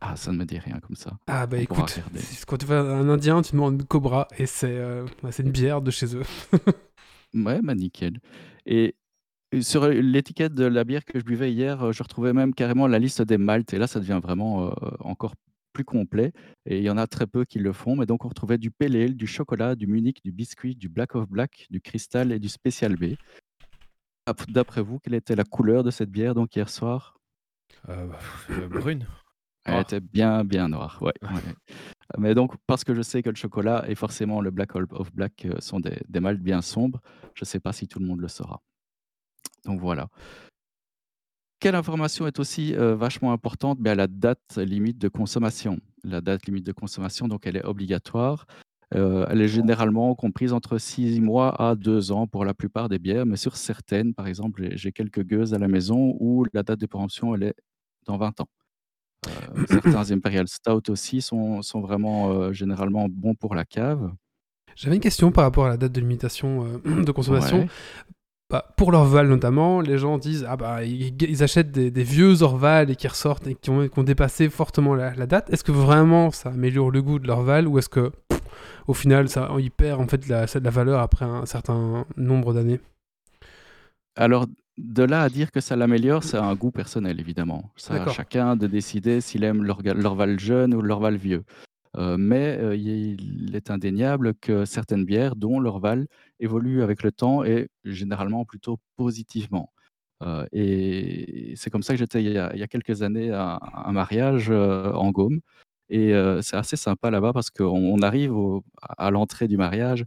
ah, 0.00 0.16
ça 0.16 0.30
ne 0.32 0.36
me 0.38 0.44
dit 0.44 0.58
rien 0.58 0.78
comme 0.80 0.96
ça. 0.96 1.12
Ah 1.26 1.46
bah 1.46 1.56
On 1.58 1.62
écoute, 1.62 2.00
quand 2.46 2.56
tu 2.58 2.66
vas 2.66 2.80
à 2.80 2.82
un 2.82 3.08
indien, 3.08 3.40
tu 3.42 3.52
demandes 3.52 3.80
une 3.80 3.86
cobra 3.86 4.28
et 4.38 4.46
c'est, 4.46 4.76
euh, 4.76 5.04
bah, 5.22 5.32
c'est 5.32 5.42
une 5.42 5.50
bière 5.52 5.80
de 5.82 5.90
chez 5.90 6.14
eux. 6.14 6.22
Ouais, 7.34 7.60
bah 7.62 7.74
nickel. 7.74 8.20
Et 8.66 8.96
sur 9.60 9.88
l'étiquette 9.88 10.54
de 10.54 10.64
la 10.64 10.84
bière 10.84 11.04
que 11.04 11.18
je 11.18 11.24
buvais 11.24 11.52
hier, 11.52 11.82
euh, 11.82 11.92
je 11.92 12.02
retrouvais 12.02 12.32
même 12.32 12.54
carrément 12.54 12.86
la 12.86 12.98
liste 12.98 13.22
des 13.22 13.38
maltes. 13.38 13.72
Et 13.72 13.78
là, 13.78 13.86
ça 13.86 14.00
devient 14.00 14.20
vraiment 14.22 14.68
euh, 14.68 14.72
encore 15.00 15.34
plus 15.72 15.84
complet. 15.84 16.32
Et 16.66 16.78
il 16.78 16.84
y 16.84 16.90
en 16.90 16.98
a 16.98 17.06
très 17.06 17.26
peu 17.26 17.44
qui 17.44 17.58
le 17.58 17.72
font. 17.72 17.96
Mais 17.96 18.06
donc, 18.06 18.24
on 18.24 18.28
retrouvait 18.28 18.58
du 18.58 18.70
pale 18.70 18.96
ale, 18.96 19.14
du 19.14 19.26
chocolat, 19.26 19.74
du 19.74 19.86
Munich, 19.86 20.20
du 20.24 20.32
biscuit, 20.32 20.74
du 20.74 20.88
Black 20.88 21.14
of 21.14 21.28
Black, 21.28 21.66
du 21.70 21.80
Cristal 21.80 22.32
et 22.32 22.38
du 22.38 22.48
Special 22.48 22.96
B. 22.96 23.14
Ap- 24.26 24.50
D'après 24.50 24.82
vous, 24.82 24.98
quelle 24.98 25.14
était 25.14 25.36
la 25.36 25.44
couleur 25.44 25.82
de 25.84 25.90
cette 25.90 26.10
bière 26.10 26.34
donc 26.34 26.54
hier 26.54 26.68
soir? 26.68 27.16
Euh, 27.88 28.08
brune. 28.68 29.06
Elle 29.64 29.82
était 29.82 30.00
bien, 30.00 30.44
bien 30.44 30.68
noire. 30.68 30.98
Ouais, 31.02 31.12
ouais. 31.22 31.54
Mais 32.16 32.34
donc, 32.34 32.54
parce 32.66 32.84
que 32.84 32.94
je 32.94 33.02
sais 33.02 33.22
que 33.22 33.28
le 33.28 33.36
chocolat 33.36 33.84
et 33.86 33.94
forcément 33.94 34.40
le 34.40 34.50
Black 34.50 34.74
of 34.74 35.12
Black 35.12 35.46
sont 35.58 35.78
des, 35.78 36.00
des 36.08 36.20
maltes 36.20 36.40
bien 36.40 36.62
sombres, 36.62 37.00
je 37.34 37.42
ne 37.42 37.46
sais 37.46 37.60
pas 37.60 37.74
si 37.74 37.86
tout 37.86 37.98
le 37.98 38.06
monde 38.06 38.20
le 38.20 38.28
saura. 38.28 38.62
Donc 39.64 39.80
voilà. 39.80 40.08
Quelle 41.60 41.74
information 41.74 42.26
est 42.26 42.38
aussi 42.38 42.74
euh, 42.76 42.94
vachement 42.94 43.32
importante? 43.32 43.80
Ben, 43.80 43.96
La 43.96 44.06
date 44.06 44.56
limite 44.58 44.98
de 44.98 45.08
consommation. 45.08 45.78
La 46.04 46.20
date 46.20 46.46
limite 46.46 46.64
de 46.64 46.72
consommation, 46.72 47.26
donc 47.26 47.46
elle 47.46 47.56
est 47.56 47.64
obligatoire. 47.64 48.46
Euh, 48.94 49.26
elle 49.28 49.42
est 49.42 49.48
généralement 49.48 50.14
comprise 50.14 50.52
entre 50.52 50.78
6 50.78 51.20
mois 51.20 51.60
à 51.60 51.74
2 51.74 52.10
ans 52.12 52.26
pour 52.26 52.44
la 52.44 52.54
plupart 52.54 52.88
des 52.88 52.98
bières, 52.98 53.26
mais 53.26 53.36
sur 53.36 53.56
certaines, 53.56 54.14
par 54.14 54.26
exemple, 54.28 54.62
j'ai- 54.62 54.76
j'ai 54.78 54.92
quelques 54.92 55.22
gueuses 55.24 55.52
à 55.52 55.58
la 55.58 55.68
maison 55.68 56.16
où 56.20 56.46
la 56.54 56.62
date 56.62 56.78
de 56.80 56.86
péremption, 56.86 57.34
elle 57.34 57.42
est 57.42 57.54
dans 58.06 58.16
20 58.16 58.40
ans. 58.40 58.48
Euh, 59.26 59.30
certains 60.06 60.10
Imperial 60.12 60.46
Stout 60.48 60.90
aussi 60.90 61.20
sont, 61.20 61.60
sont 61.60 61.80
vraiment 61.80 62.30
euh, 62.30 62.52
généralement 62.52 63.08
bons 63.10 63.34
pour 63.34 63.54
la 63.54 63.64
cave. 63.64 64.10
J'avais 64.76 64.94
une 64.94 65.02
question 65.02 65.32
par 65.32 65.44
rapport 65.44 65.66
à 65.66 65.70
la 65.70 65.76
date 65.76 65.92
de 65.92 66.00
limitation 66.00 66.64
euh, 66.86 67.02
de 67.04 67.10
consommation. 67.12 67.58
Ouais. 67.62 67.68
Bah, 68.50 68.64
pour 68.78 68.92
l'Orval 68.92 69.28
notamment, 69.28 69.82
les 69.82 69.98
gens 69.98 70.16
disent 70.16 70.46
ah 70.48 70.56
bah 70.56 70.82
ils, 70.82 71.14
ils 71.22 71.42
achètent 71.42 71.70
des, 71.70 71.90
des 71.90 72.02
vieux 72.02 72.42
Orval 72.42 72.90
et 72.90 72.96
qui 72.96 73.06
ressortent 73.06 73.46
et 73.46 73.54
qui 73.54 73.68
ont, 73.68 73.86
qui 73.86 73.98
ont 73.98 74.04
dépassé 74.04 74.48
fortement 74.48 74.94
la, 74.94 75.14
la 75.14 75.26
date. 75.26 75.50
Est-ce 75.50 75.64
que 75.64 75.72
vraiment 75.72 76.30
ça 76.30 76.48
améliore 76.48 76.90
le 76.90 77.02
goût 77.02 77.18
de 77.18 77.26
l'Orval 77.26 77.68
ou 77.68 77.78
est-ce 77.78 77.90
que 77.90 78.10
pff, 78.28 78.40
au 78.86 78.94
final 78.94 79.28
ça 79.28 79.50
il 79.58 79.70
perd 79.70 80.00
en 80.00 80.06
fait 80.06 80.26
la, 80.28 80.46
la 80.62 80.70
valeur 80.70 81.00
après 81.00 81.26
un 81.26 81.44
certain 81.44 82.06
nombre 82.16 82.54
d'années? 82.54 82.80
Alors, 84.16 84.46
de 84.78 85.04
là 85.04 85.22
à 85.22 85.28
dire 85.28 85.52
que 85.52 85.60
ça 85.60 85.76
l'améliore, 85.76 86.24
c'est 86.24 86.38
un 86.38 86.54
goût 86.54 86.72
personnel, 86.72 87.20
évidemment. 87.20 87.70
Ça 87.76 88.02
à 88.02 88.08
chacun 88.08 88.56
de 88.56 88.66
décider 88.66 89.20
s'il 89.20 89.44
aime 89.44 89.62
l'Orval 89.62 90.40
jeune 90.40 90.74
ou 90.74 90.82
l'Orval 90.82 91.16
vieux. 91.16 91.44
Euh, 91.96 92.16
mais 92.18 92.58
euh, 92.60 92.76
il 92.76 93.54
est 93.54 93.70
indéniable 93.70 94.34
que 94.34 94.64
certaines 94.64 95.04
bières, 95.04 95.36
dont 95.36 95.60
l'Orval, 95.60 96.06
évoluent 96.40 96.82
avec 96.82 97.02
le 97.02 97.12
temps 97.12 97.44
et 97.44 97.68
généralement 97.84 98.44
plutôt 98.44 98.78
positivement. 98.96 99.72
Euh, 100.22 100.44
et 100.52 101.52
c'est 101.56 101.70
comme 101.70 101.82
ça 101.84 101.92
que 101.94 101.98
j'étais 101.98 102.22
il, 102.24 102.32
y 102.32 102.38
a- 102.38 102.50
il 102.54 102.58
y 102.58 102.62
a 102.64 102.66
quelques 102.66 103.02
années 103.02 103.30
à 103.30 103.54
à 103.54 103.88
un 103.88 103.92
mariage 103.92 104.48
euh, 104.50 104.92
en 104.92 105.10
Gaume. 105.12 105.40
Et 105.90 106.12
euh, 106.12 106.42
c'est 106.42 106.56
assez 106.56 106.76
sympa 106.76 107.10
là-bas 107.10 107.32
parce 107.32 107.50
qu'on 107.50 107.66
on 107.66 108.02
arrive 108.02 108.34
au- 108.36 108.62
à 108.98 109.10
l'entrée 109.10 109.48
du 109.48 109.56
mariage. 109.56 110.04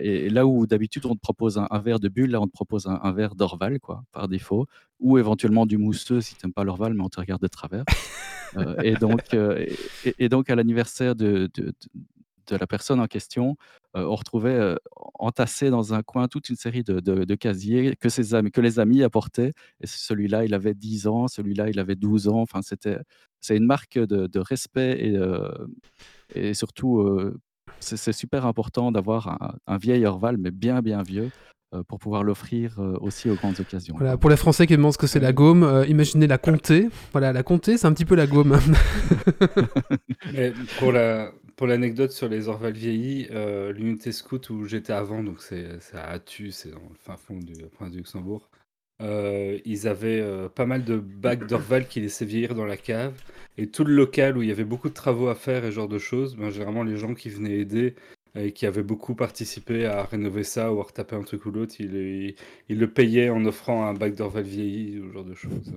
et, 0.00 0.30
là 0.30 0.46
où 0.46 0.66
d'habitude 0.66 1.04
on 1.06 1.14
te 1.14 1.20
propose 1.20 1.58
un, 1.58 1.68
un 1.70 1.78
verre 1.80 2.00
de 2.00 2.08
bulle, 2.08 2.30
là 2.30 2.40
on 2.40 2.46
te 2.46 2.52
propose 2.52 2.86
un, 2.86 2.98
un 3.02 3.12
verre 3.12 3.34
d'Orval, 3.34 3.78
quoi, 3.78 4.02
par 4.12 4.26
défaut. 4.28 4.66
Ou 5.00 5.18
éventuellement 5.18 5.66
du 5.66 5.76
mousseux 5.78 6.20
si 6.22 6.34
tu 6.34 6.44
n'aimes 6.46 6.52
pas 6.54 6.64
l'Orval, 6.64 6.94
mais 6.94 7.02
on 7.04 7.08
te 7.10 7.20
regarde 7.20 7.42
de 7.42 7.48
travers. 7.48 7.84
Et, 8.84 8.94
donc, 8.94 9.34
et, 9.34 10.14
et 10.18 10.28
donc, 10.30 10.48
à 10.48 10.54
l'anniversaire 10.54 11.14
de, 11.14 11.50
de, 11.54 11.64
de- 11.66 11.72
de 12.48 12.56
la 12.56 12.66
personne 12.66 13.00
en 13.00 13.06
question, 13.06 13.56
euh, 13.96 14.04
on 14.04 14.14
retrouvait 14.14 14.50
euh, 14.54 14.76
entassé 15.18 15.70
dans 15.70 15.94
un 15.94 16.02
coin 16.02 16.28
toute 16.28 16.48
une 16.48 16.56
série 16.56 16.82
de, 16.82 17.00
de- 17.00 17.24
de 17.24 17.34
casiers 17.34 17.96
que, 17.96 18.08
ses 18.08 18.34
amis, 18.34 18.50
que 18.50 18.60
les 18.60 18.78
amis 18.78 19.02
apportaient. 19.02 19.52
Et 19.80 19.86
celui-là, 19.86 20.44
il 20.44 20.54
avait 20.54 20.74
10 20.74 21.06
ans, 21.06 21.28
celui-là, 21.28 21.68
il 21.70 21.78
avait 21.78 21.96
12 21.96 22.28
ans. 22.28 22.40
Enfin, 22.40 22.62
c'était, 22.62 22.98
c'est 23.40 23.56
une 23.56 23.66
marque 23.66 23.98
de, 23.98 24.26
de 24.26 24.38
respect 24.38 24.96
et, 25.00 25.16
euh, 25.16 25.48
et 26.34 26.54
surtout, 26.54 27.00
euh, 27.00 27.38
c'est, 27.80 27.96
c'est 27.96 28.12
super 28.12 28.46
important 28.46 28.92
d'avoir 28.92 29.28
un, 29.28 29.54
un 29.66 29.76
vieil 29.78 30.04
Orval, 30.06 30.36
mais 30.38 30.50
bien, 30.50 30.80
bien 30.82 31.02
vieux, 31.02 31.30
pour 31.88 31.98
pouvoir 31.98 32.22
l'offrir 32.22 32.78
aussi 33.00 33.28
aux 33.28 33.34
grandes 33.34 33.60
occasions. 33.60 33.96
Voilà, 33.98 34.16
pour 34.16 34.30
les 34.30 34.36
Français 34.36 34.66
qui 34.66 34.74
demandent 34.76 34.92
ce 34.94 34.98
que 34.98 35.08
c'est 35.08 35.20
la 35.20 35.32
Gaume, 35.34 35.62
euh, 35.62 35.84
imaginez 35.86 36.26
la 36.26 36.38
comté. 36.38 36.88
Voilà, 37.12 37.32
la 37.34 37.42
comté, 37.42 37.76
c'est 37.76 37.86
un 37.86 37.92
petit 37.92 38.06
peu 38.06 38.14
la 38.14 38.26
Gaume. 38.26 38.56
Mais 40.32 40.52
pour 40.78 40.92
la 40.92 41.32
pour 41.56 41.66
l'anecdote 41.66 42.12
sur 42.12 42.28
les 42.28 42.48
Orval 42.48 42.74
vieillis, 42.74 43.28
euh, 43.30 43.72
l'unité 43.72 44.12
scout 44.12 44.50
où 44.50 44.64
j'étais 44.64 44.92
avant, 44.92 45.22
donc 45.22 45.40
c'est 45.42 45.66
à 45.94 46.08
Attu, 46.10 46.52
c'est 46.52 46.70
dans 46.70 46.80
le 46.90 46.94
fin 46.96 47.16
fond 47.16 47.38
du 47.38 47.54
prince 47.72 47.90
du 47.92 47.98
Luxembourg. 47.98 48.50
euh, 49.02 49.58
ils 49.66 49.88
avaient 49.88 50.20
euh, 50.20 50.48
pas 50.48 50.66
mal 50.66 50.84
de 50.84 50.98
bacs 50.98 51.46
d'Orval 51.46 51.86
qui 51.88 52.00
laissaient 52.00 52.24
vieillir 52.26 52.54
dans 52.54 52.66
la 52.66 52.76
cave. 52.78 53.14
Et 53.58 53.68
tout 53.70 53.84
le 53.84 53.94
local 53.94 54.36
où 54.38 54.42
il 54.42 54.48
y 54.48 54.52
avait 54.52 54.64
beaucoup 54.64 54.88
de 54.88 54.94
travaux 54.94 55.28
à 55.28 55.34
faire 55.34 55.64
et 55.64 55.68
ce 55.70 55.74
genre 55.76 55.88
de 55.88 55.98
choses, 55.98 56.36
ben, 56.36 56.50
généralement 56.50 56.82
les 56.84 56.96
gens 56.96 57.14
qui 57.14 57.30
venaient 57.30 57.58
aider 57.58 57.94
et 58.34 58.52
qui 58.52 58.66
avaient 58.66 58.82
beaucoup 58.82 59.14
participé 59.14 59.86
à 59.86 60.04
rénover 60.04 60.44
ça 60.44 60.72
ou 60.72 60.80
à 60.80 60.84
retaper 60.84 61.16
un 61.16 61.22
truc 61.22 61.46
ou 61.46 61.50
l'autre, 61.50 61.74
ils, 61.80 61.94
ils- 61.94 62.36
ils 62.68 62.78
le 62.78 62.90
payaient 62.92 63.30
en 63.30 63.44
offrant 63.46 63.86
un 63.86 63.94
bac 63.94 64.14
d'Orval 64.14 64.44
vieilli 64.44 64.98
ou 65.00 65.08
ce 65.08 65.12
genre 65.14 65.24
de 65.24 65.34
choses. 65.34 65.72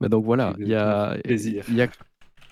Mais 0.00 0.08
donc 0.08 0.24
voilà, 0.24 0.54
il 0.58 0.68
y 0.68 0.74
a, 0.74 1.16
plaisir. 1.22 1.66
il 1.66 1.74
y 1.74 1.82
a, 1.82 1.88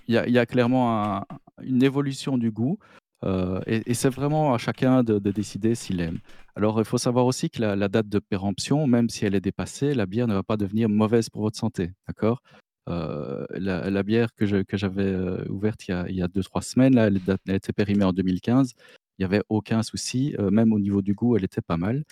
y 0.09 0.19
a, 0.19 0.29
y 0.29 0.39
a 0.39 0.47
clairement 0.47 1.17
un- 1.19 1.25
une 1.63 1.83
évolution 1.83 2.37
du 2.39 2.51
goût 2.51 2.79
euh, 3.25 3.61
et, 3.67 3.95
c'est 3.95 4.11
vraiment 4.11 4.53
à 4.55 4.59
chacun 4.59 5.03
de, 5.03 5.19
de 5.19 5.31
décider 5.31 5.75
s'il 5.75 6.01
aime. 6.01 6.19
Alors 6.57 6.79
il 6.79 6.85
faut 6.85 6.99
savoir 6.99 7.25
aussi 7.27 7.49
que 7.49 7.61
la, 7.63 7.89
date 7.89 8.09
de 8.09 8.19
péremption, 8.19 8.87
même 8.87 9.09
si 9.09 9.25
elle 9.25 9.35
est 9.35 9.41
dépassée, 9.41 9.95
la 9.95 10.07
bière 10.07 10.27
ne 10.29 10.35
va 10.35 10.43
pas 10.43 10.57
devenir 10.57 10.89
mauvaise 10.89 11.31
pour 11.31 11.43
votre 11.43 11.59
santé, 11.59 11.93
d'accord? 12.07 12.43
Euh, 12.91 13.47
la, 13.51 14.03
bière 14.03 14.29
que 14.35 14.45
j'avais 14.45 15.05
euh, 15.05 15.43
ouverte 15.49 15.89
il 15.89 15.93
y 15.93 15.95
a, 15.95 16.05
il 16.09 16.17
y 16.17 16.29
deux, 16.29 16.43
trois 16.43 16.61
semaines, 16.61 16.95
là, 16.95 17.07
elle, 17.07 17.19
date- 17.25 17.41
elle 17.49 17.55
été 17.55 17.73
périmée 17.73 18.05
en 18.05 18.13
2015, 18.13 18.75
il 19.19 19.23
n'y 19.23 19.25
avait 19.25 19.43
aucun 19.49 19.83
souci, 19.83 20.35
même 20.51 20.73
au 20.73 20.79
niveau 20.79 21.01
du 21.01 21.15
goût, 21.15 21.37
elle 21.37 21.45
était 21.45 21.63
pas 21.63 21.77
mal. 21.77 22.03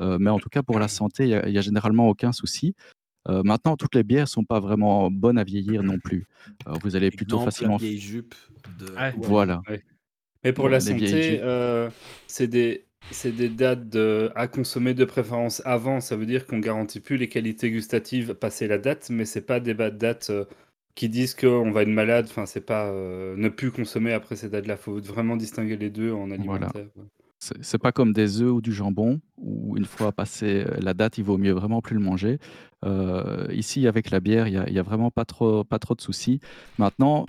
Mais 0.00 0.30
en 0.30 0.38
tout 0.38 0.48
cas, 0.48 0.62
pour 0.62 0.78
la 0.78 0.88
santé, 0.88 1.24
il 1.24 1.30
y 1.30 1.34
a- 1.34 1.48
il 1.48 1.52
y 1.54 1.58
a 1.58 1.60
généralement 1.60 2.08
aucun 2.08 2.30
souci. 2.32 2.74
Euh, 3.28 3.42
maintenant, 3.44 3.76
toutes 3.76 3.94
les 3.94 4.02
bières 4.02 4.28
sont 4.28 4.44
pas 4.44 4.58
vraiment 4.60 5.10
bonnes 5.10 5.38
à 5.38 5.44
vieillir 5.44 5.82
non 5.82 5.98
plus. 5.98 6.26
Euh, 6.66 6.72
vous 6.82 6.96
allez 6.96 7.10
plutôt 7.10 7.36
Exemple, 7.36 7.44
facilement. 7.52 7.74
la 7.74 7.78
vieille 7.78 7.98
jupe 7.98 8.34
de. 8.78 8.86
Ouais. 8.96 9.12
Voilà. 9.16 9.62
Mais 10.44 10.52
pour 10.52 10.64
Ouais, 10.64 10.72
la 10.72 10.80
santé, 10.80 11.38
euh, 11.40 11.88
c'est 12.26 12.48
des, 12.48 12.84
c'est 13.12 13.30
des 13.30 13.48
dates 13.48 13.88
de- 13.88 14.32
à 14.34 14.48
consommer 14.48 14.92
de 14.92 15.04
préférence 15.04 15.62
avant. 15.64 16.00
Ça 16.00 16.16
veut 16.16 16.26
dire 16.26 16.46
qu'on 16.46 16.58
garantit 16.58 16.98
plus 16.98 17.16
les 17.16 17.28
qualités 17.28 17.70
gustatives 17.70 18.34
passé 18.34 18.66
la 18.66 18.78
date, 18.78 19.08
mais 19.10 19.24
c'est 19.24 19.46
pas 19.46 19.60
des 19.60 19.74
bas- 19.74 19.90
dates 19.92 20.30
euh, 20.30 20.44
qui 20.96 21.08
disent 21.08 21.34
qu'on 21.36 21.70
va 21.70 21.82
être 21.82 21.88
malade. 21.88 22.26
Enfin, 22.28 22.44
c'est 22.46 22.66
pas 22.66 22.86
euh, 22.88 23.36
ne 23.36 23.48
plus 23.48 23.70
consommer 23.70 24.12
après 24.12 24.34
ces 24.34 24.48
dates-là. 24.48 24.76
faut 24.76 24.98
vraiment 25.00 25.36
distinguer 25.36 25.76
les 25.76 25.90
deux 25.90 26.10
en 26.12 26.30
alimentaire. 26.32 26.70
C'est 27.42 27.64
c'est 27.64 27.78
pas 27.78 27.90
comme 27.90 28.12
des 28.12 28.40
œufs 28.40 28.52
ou 28.52 28.60
du 28.60 28.72
jambon, 28.72 29.20
où 29.36 29.76
une 29.76 29.84
fois 29.84 30.12
passé 30.12 30.64
euh, 30.64 30.78
la 30.80 30.94
date, 30.94 31.18
il 31.18 31.24
vaut 31.24 31.38
mieux 31.38 31.50
vraiment 31.50 31.80
plus 31.82 31.94
le 31.94 32.00
manger. 32.00 32.38
Euh, 32.84 33.48
ici, 33.50 33.88
avec 33.88 34.10
la 34.10 34.20
bière, 34.20 34.46
il 34.46 34.54
y 34.54 34.78
a, 34.78 34.82
vraiment 34.82 35.10
pas 35.10 35.24
trop, 35.24 35.64
pas 35.64 35.80
trop 35.80 35.96
de 35.96 36.00
soucis. 36.00 36.38
Maintenant, 36.78 37.26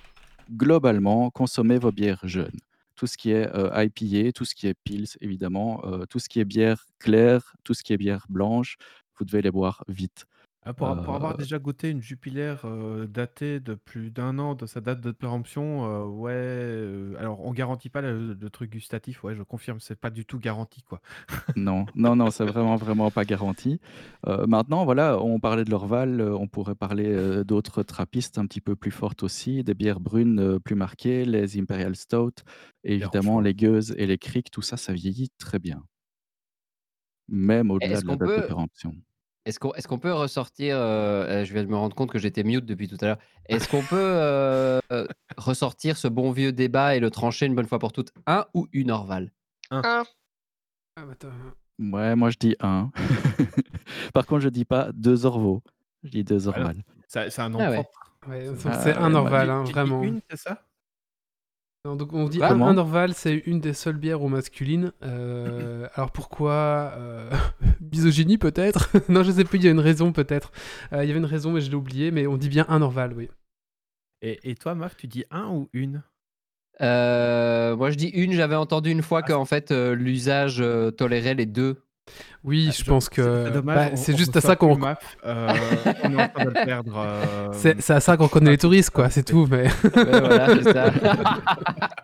globalement, 0.51 1.31
consommez 1.31 1.79
vos 1.79 1.91
bières 1.91 2.21
jeunes. 2.27 2.59
Tout 2.95 3.07
ce 3.07 3.17
qui 3.17 3.31
est 3.31 3.47
euh, 3.55 3.71
IPA, 3.83 4.33
tout 4.33 4.45
ce 4.45 4.53
qui 4.53 4.67
est 4.67 4.75
Pils, 4.83 5.07
évidemment, 5.19 5.81
euh, 5.85 6.05
tout 6.05 6.19
ce 6.19 6.29
qui 6.29 6.39
est 6.39 6.45
bière 6.45 6.85
claire, 6.99 7.55
tout 7.63 7.73
ce 7.73 7.81
qui 7.81 7.93
est 7.93 7.97
bière 7.97 8.27
blanche, 8.29 8.77
vous 9.17 9.25
devez 9.25 9.41
les 9.41 9.51
boire 9.51 9.83
vite. 9.87 10.25
Ah, 10.65 10.73
pour, 10.73 10.95
pour 11.01 11.15
avoir 11.15 11.33
Euh, 11.33 11.37
déjà 11.37 11.59
goûté 11.59 11.89
une 11.89 12.01
Jupiler 12.01 12.55
euh, 12.63 13.05
datée 13.05 13.59
de 13.59 13.75
plus 13.75 14.11
d'un 14.11 14.39
an 14.39 14.55
de 14.55 14.65
sa 14.65 14.79
date 14.79 15.01
de 15.01 15.11
péremption, 15.11 15.85
euh, 15.85 16.05
ouais. 16.05 16.31
euh, 16.33 17.15
alors, 17.19 17.41
on 17.45 17.51
garantit 17.51 17.89
pas 17.89 18.01
le, 18.01 18.33
le 18.33 18.49
truc 18.49 18.71
gustatif, 18.71 19.23
ouais, 19.25 19.35
je 19.35 19.43
confirme, 19.43 19.79
c'est 19.81 19.99
pas 19.99 20.09
du 20.09 20.25
tout 20.25 20.39
garanti, 20.39 20.81
quoi. 20.83 21.01
Non, 21.55 21.85
non, 21.93 22.15
non, 22.15 22.31
c'est 22.31 22.45
vraiment, 22.45 22.77
vraiment 22.77 23.11
pas 23.11 23.25
garanti. 23.25 23.79
Euh, 24.27 24.47
maintenant, 24.47 24.85
voilà, 24.85 25.19
on 25.21 25.39
parlait 25.39 25.63
de 25.65 25.69
l'Orval, 25.69 26.19
euh, 26.19 26.35
on 26.35 26.47
pourrait 26.47 26.73
parler 26.73 27.05
euh, 27.07 27.43
d'autres 27.43 27.83
trappistes 27.83 28.39
un 28.39 28.47
petit 28.47 28.61
peu 28.61 28.75
plus 28.75 28.89
fortes 28.89 29.21
aussi, 29.21 29.63
des 29.63 29.75
bières 29.75 29.99
brunes 29.99 30.39
euh, 30.39 30.59
plus 30.59 30.73
marquées, 30.75 31.25
les 31.25 31.59
Imperial 31.59 31.95
Stout, 31.95 32.41
et 32.83 32.95
évidemment 32.95 33.39
les 33.39 33.53
Gueuses 33.53 33.93
et 33.97 34.07
les 34.07 34.17
Criques, 34.17 34.49
tout 34.49 34.63
ça, 34.63 34.77
ça 34.77 34.93
vieillit 34.93 35.29
très 35.37 35.59
bien. 35.59 35.83
Même 37.27 37.69
au-delà 37.71 37.99
Est-ce 37.99 38.03
de 38.03 38.07
la 38.07 38.13
qu'on 38.13 38.17
date 38.17 38.35
de 38.35 38.41
peut- 38.41 38.47
péremption. 38.47 38.95
Est-ce 39.45 39.59
qu'on 39.59 39.73
est 39.73 39.85
qu'on 39.85 39.99
peut 39.99 40.13
ressortir, 40.13 40.77
euh, 40.77 41.25
euh, 41.41 41.45
je 41.45 41.51
viens 41.53 41.63
de 41.63 41.67
me 41.69 41.75
rendre 41.75 41.95
compte 41.95 42.11
que 42.11 42.19
j'étais 42.19 42.43
mute 42.43 42.65
depuis 42.65 42.87
tout 42.87 42.97
à 43.01 43.05
l'heure, 43.07 43.17
est-ce 43.49 43.67
qu'on 43.67 43.81
peut 43.81 43.97
euh, 43.99 44.79
ressortir 45.37 45.97
ce 45.97 46.07
bon 46.07 46.31
vieux 46.31 46.53
débat 46.53 46.95
et 46.95 47.01
le 47.01 47.09
trancher 47.11 47.45
une 47.45 47.55
bonne 47.55 47.67
fois 47.67 47.79
pour 47.79 47.91
toutes? 47.91 48.13
Un 48.25 48.45
ou 48.53 48.67
une 48.71 48.89
Orval? 48.89 49.31
Un. 49.69 49.81
Ah, 49.83 50.03
bah, 50.95 51.03
attends. 51.11 51.27
Ouais, 51.79 52.15
moi 52.15 52.29
je 52.29 52.37
dis 52.37 52.55
un. 52.61 52.91
Par 54.13 54.25
contre, 54.25 54.41
je 54.41 54.49
dis 54.49 54.63
pas 54.63 54.91
deux 54.93 55.25
Orvaux, 55.25 55.61
je 56.03 56.09
dis 56.09 56.23
deux. 56.23 56.47
Orval. 56.47 56.77
C'est 57.07 57.39
un 57.39 57.49
nom 57.49 57.59
Ah 57.59 57.71
propre. 57.73 58.15
Ouais, 58.27 58.47
Ah, 58.65 58.71
c'est 58.81 58.95
un 58.95 59.13
Orval, 59.13 59.49
hein, 59.49 59.63
vraiment. 59.63 60.03
Une, 60.03 60.21
c'est 60.29 60.37
ça? 60.37 60.65
Non, 61.85 61.97
donc 61.97 62.13
on 62.13 62.29
dit 62.29 62.41
un, 62.41 62.77
Orval, 62.77 63.13
c'est 63.13 63.35
une 63.45 63.59
des 63.59 63.73
seules 63.73 63.97
bières 63.97 64.21
au 64.21 64.29
masculine. 64.29 64.93
Euh, 65.03 65.85
alors 65.95 66.11
pourquoi 66.11 66.93
euh, 66.95 67.29
Misogynie 67.91 68.37
peut-être? 68.37 68.89
Non, 69.09 69.21
je 69.23 69.31
sais 69.31 69.43
plus, 69.43 69.59
il 69.59 69.65
y 69.65 69.67
a 69.67 69.71
une 69.71 69.81
raison 69.81 70.13
peut-être. 70.13 70.53
Euh, 70.93 71.03
Il 71.03 71.07
y 71.07 71.11
avait 71.11 71.19
une 71.19 71.25
raison, 71.25 71.51
mais 71.51 71.59
je 71.59 71.69
l'ai 71.69 71.75
oublié, 71.75 72.11
mais 72.11 72.25
on 72.25 72.37
dit 72.37 72.47
bien 72.47 72.65
un 72.69 72.81
Orval, 72.81 73.11
oui. 73.13 73.27
et, 74.21 74.39
et 74.49 74.55
toi, 74.55 74.75
Marc, 74.75 74.95
tu 74.97 75.07
dis 75.07 75.25
un 75.29 75.49
ou 75.49 75.67
une? 75.73 76.03
Euh, 76.81 77.75
Moi 77.75 77.91
je 77.91 77.97
dis 77.97 78.07
une, 78.07 78.31
j'avais 78.31 78.55
entendu 78.55 78.89
une 78.89 79.03
fois 79.03 79.19
Ah, 79.23 79.27
qu'en 79.27 79.45
fait 79.45 79.71
euh, 79.71 79.93
l'usage 79.93 80.61
euh, 80.61 80.89
tolérait 80.89 81.35
les 81.35 81.45
deux. 81.45 81.83
Oui, 82.43 82.67
Ah, 82.69 82.75
je 82.77 82.83
pense 82.83 83.07
que 83.07 83.49
c'est 83.53 83.61
bah, 83.61 83.95
c'est 83.95 84.17
juste 84.17 84.35
à 84.35 84.41
ça 84.41 84.57
qu'on 84.57 84.77
euh, 84.83 84.93
euh, 85.25 85.53
c'est 87.53 87.89
à 87.89 88.01
ça 88.01 88.17
qu'on 88.17 88.27
connaît 88.27 88.51
les 88.51 88.57
touristes, 88.57 88.89
quoi, 88.89 89.09
c'est 89.09 89.23
tout. 89.23 89.47
Mais 89.49 89.69
voilà, 89.93 90.61
ça. 90.63 90.91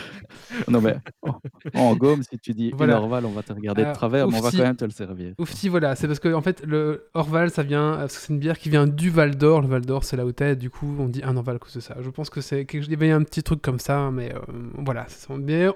Non, 0.68 0.80
mais 0.80 0.96
en, 1.22 1.40
en 1.74 1.96
Gaume, 1.96 2.22
si 2.22 2.38
tu 2.38 2.52
dis 2.52 2.72
Voilà. 2.76 2.98
Orval, 2.98 3.24
on 3.26 3.30
va 3.30 3.42
te 3.42 3.52
regarder 3.52 3.82
de 3.82 3.86
Alors, 3.86 3.96
travers, 3.96 4.28
mais 4.28 4.38
on 4.38 4.40
va 4.40 4.50
quand 4.50 4.58
même 4.58 4.76
te 4.76 4.84
le 4.84 4.90
servir. 4.90 5.34
Oufti, 5.38 5.68
voilà, 5.68 5.94
c'est 5.94 6.06
parce 6.06 6.18
que 6.18 6.32
en 6.32 6.40
fait 6.40 6.64
le 6.66 7.08
Orval, 7.14 7.50
ça 7.50 7.62
vient, 7.62 8.06
c'est 8.08 8.32
une 8.32 8.38
bière 8.38 8.58
qui 8.58 8.70
vient 8.70 8.86
du 8.86 9.10
Val 9.10 9.36
d'Or. 9.36 9.60
Le 9.60 9.68
Val 9.68 9.82
d'Or, 9.82 10.04
c'est 10.04 10.16
là 10.16 10.24
où 10.24 10.32
t'es. 10.32 10.56
Du 10.56 10.70
coup, 10.70 10.96
on 10.98 11.06
dit 11.08 11.22
un 11.22 11.36
Orval 11.36 11.56
à 11.56 11.58
cause 11.58 11.74
de 11.74 11.80
ça. 11.80 11.96
Je 12.00 12.10
pense 12.10 12.30
que 12.30 12.40
c'est 12.40 12.64
quelque 12.64 12.82
chose. 12.82 12.88
Il 12.88 12.92
y 12.92 12.96
avait 12.96 13.10
un 13.10 13.22
petit 13.22 13.42
truc 13.42 13.62
comme 13.62 13.78
ça, 13.78 14.10
mais 14.12 14.34
euh, 14.34 14.38
voilà, 14.78 15.04
c'est 15.08 15.32
une 15.32 15.42
bière. 15.44 15.74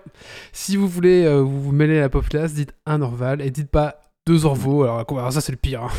Si 0.53 0.77
vous 0.77 0.89
voulez 0.89 1.25
euh, 1.25 1.41
vous 1.41 1.61
vous 1.61 1.73
mêler 1.73 1.99
à 1.99 2.03
la 2.03 2.09
populace, 2.09 2.55
dites 2.55 2.75
un 2.87 3.03
Orval 3.03 3.41
et 3.43 3.51
dites 3.51 3.71
pas 3.71 4.02
deux 4.27 4.45
Orvaux. 4.45 4.85
Alors, 4.85 5.05
alors 5.19 5.33
ça, 5.33 5.41
c'est 5.41 5.53
le 5.53 5.59
pire. 5.59 5.83
hein. 5.83 5.91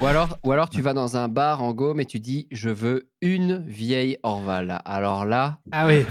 ou, 0.00 0.06
alors, 0.06 0.38
ou 0.44 0.52
alors 0.52 0.68
tu 0.70 0.80
vas 0.80 0.92
dans 0.94 1.16
un 1.16 1.28
bar 1.28 1.62
en 1.62 1.72
Gaume 1.72 2.00
et 2.00 2.04
tu 2.06 2.20
dis 2.20 2.46
je 2.52 2.70
veux 2.70 3.08
une 3.20 3.64
vieille 3.66 4.18
Orval. 4.22 4.80
Alors 4.84 5.24
là, 5.24 5.58
Ah 5.72 5.86
oui. 5.86 6.04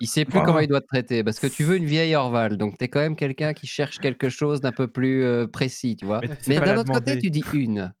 il 0.00 0.06
sait 0.06 0.24
plus 0.24 0.40
comment 0.42 0.60
il 0.60 0.68
doit 0.68 0.80
te 0.80 0.86
traiter 0.86 1.24
parce 1.24 1.40
que 1.40 1.46
tu 1.48 1.64
veux 1.64 1.76
une 1.76 1.86
vieille 1.86 2.14
Orval. 2.14 2.56
Donc 2.56 2.78
tu 2.78 2.84
es 2.84 2.88
quand 2.88 3.00
même 3.00 3.16
quelqu'un 3.16 3.52
qui 3.52 3.66
cherche 3.66 3.98
quelque 3.98 4.28
chose 4.28 4.60
d'un 4.60 4.72
peu 4.72 4.86
plus 4.86 5.24
euh, 5.24 5.46
précis, 5.48 5.96
tu 5.96 6.06
vois. 6.06 6.20
Mais 6.20 6.28
Mais 6.46 6.60
d'un 6.60 6.76
autre 6.78 6.92
côté, 6.92 7.18
tu 7.18 7.30
dis 7.30 7.42
une. 7.52 7.92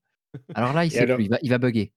Alors 0.54 0.72
là, 0.72 0.84
il 0.84 0.88
Et 0.88 0.90
sait 0.90 1.00
alors 1.00 1.16
plus, 1.16 1.24
il 1.24 1.30
va, 1.30 1.38
il 1.42 1.50
va 1.50 1.58
bugger. 1.58 1.92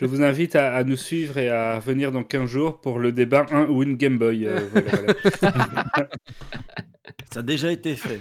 Je 0.00 0.06
vous 0.06 0.22
invite 0.22 0.56
à, 0.56 0.74
à 0.74 0.82
nous 0.82 0.96
suivre 0.96 1.36
et 1.36 1.50
à 1.50 1.78
venir 1.78 2.10
dans 2.10 2.24
15 2.24 2.48
jours 2.48 2.80
pour 2.80 2.98
le 2.98 3.12
débat 3.12 3.44
un 3.50 3.66
ou 3.66 3.82
une 3.82 3.96
Game 3.96 4.18
Boy. 4.18 4.46
euh, 4.46 4.60
voilà, 4.72 4.90
voilà. 4.90 6.08
Ça 7.32 7.40
a 7.40 7.42
déjà 7.42 7.70
été 7.70 7.94
fait. 7.96 8.20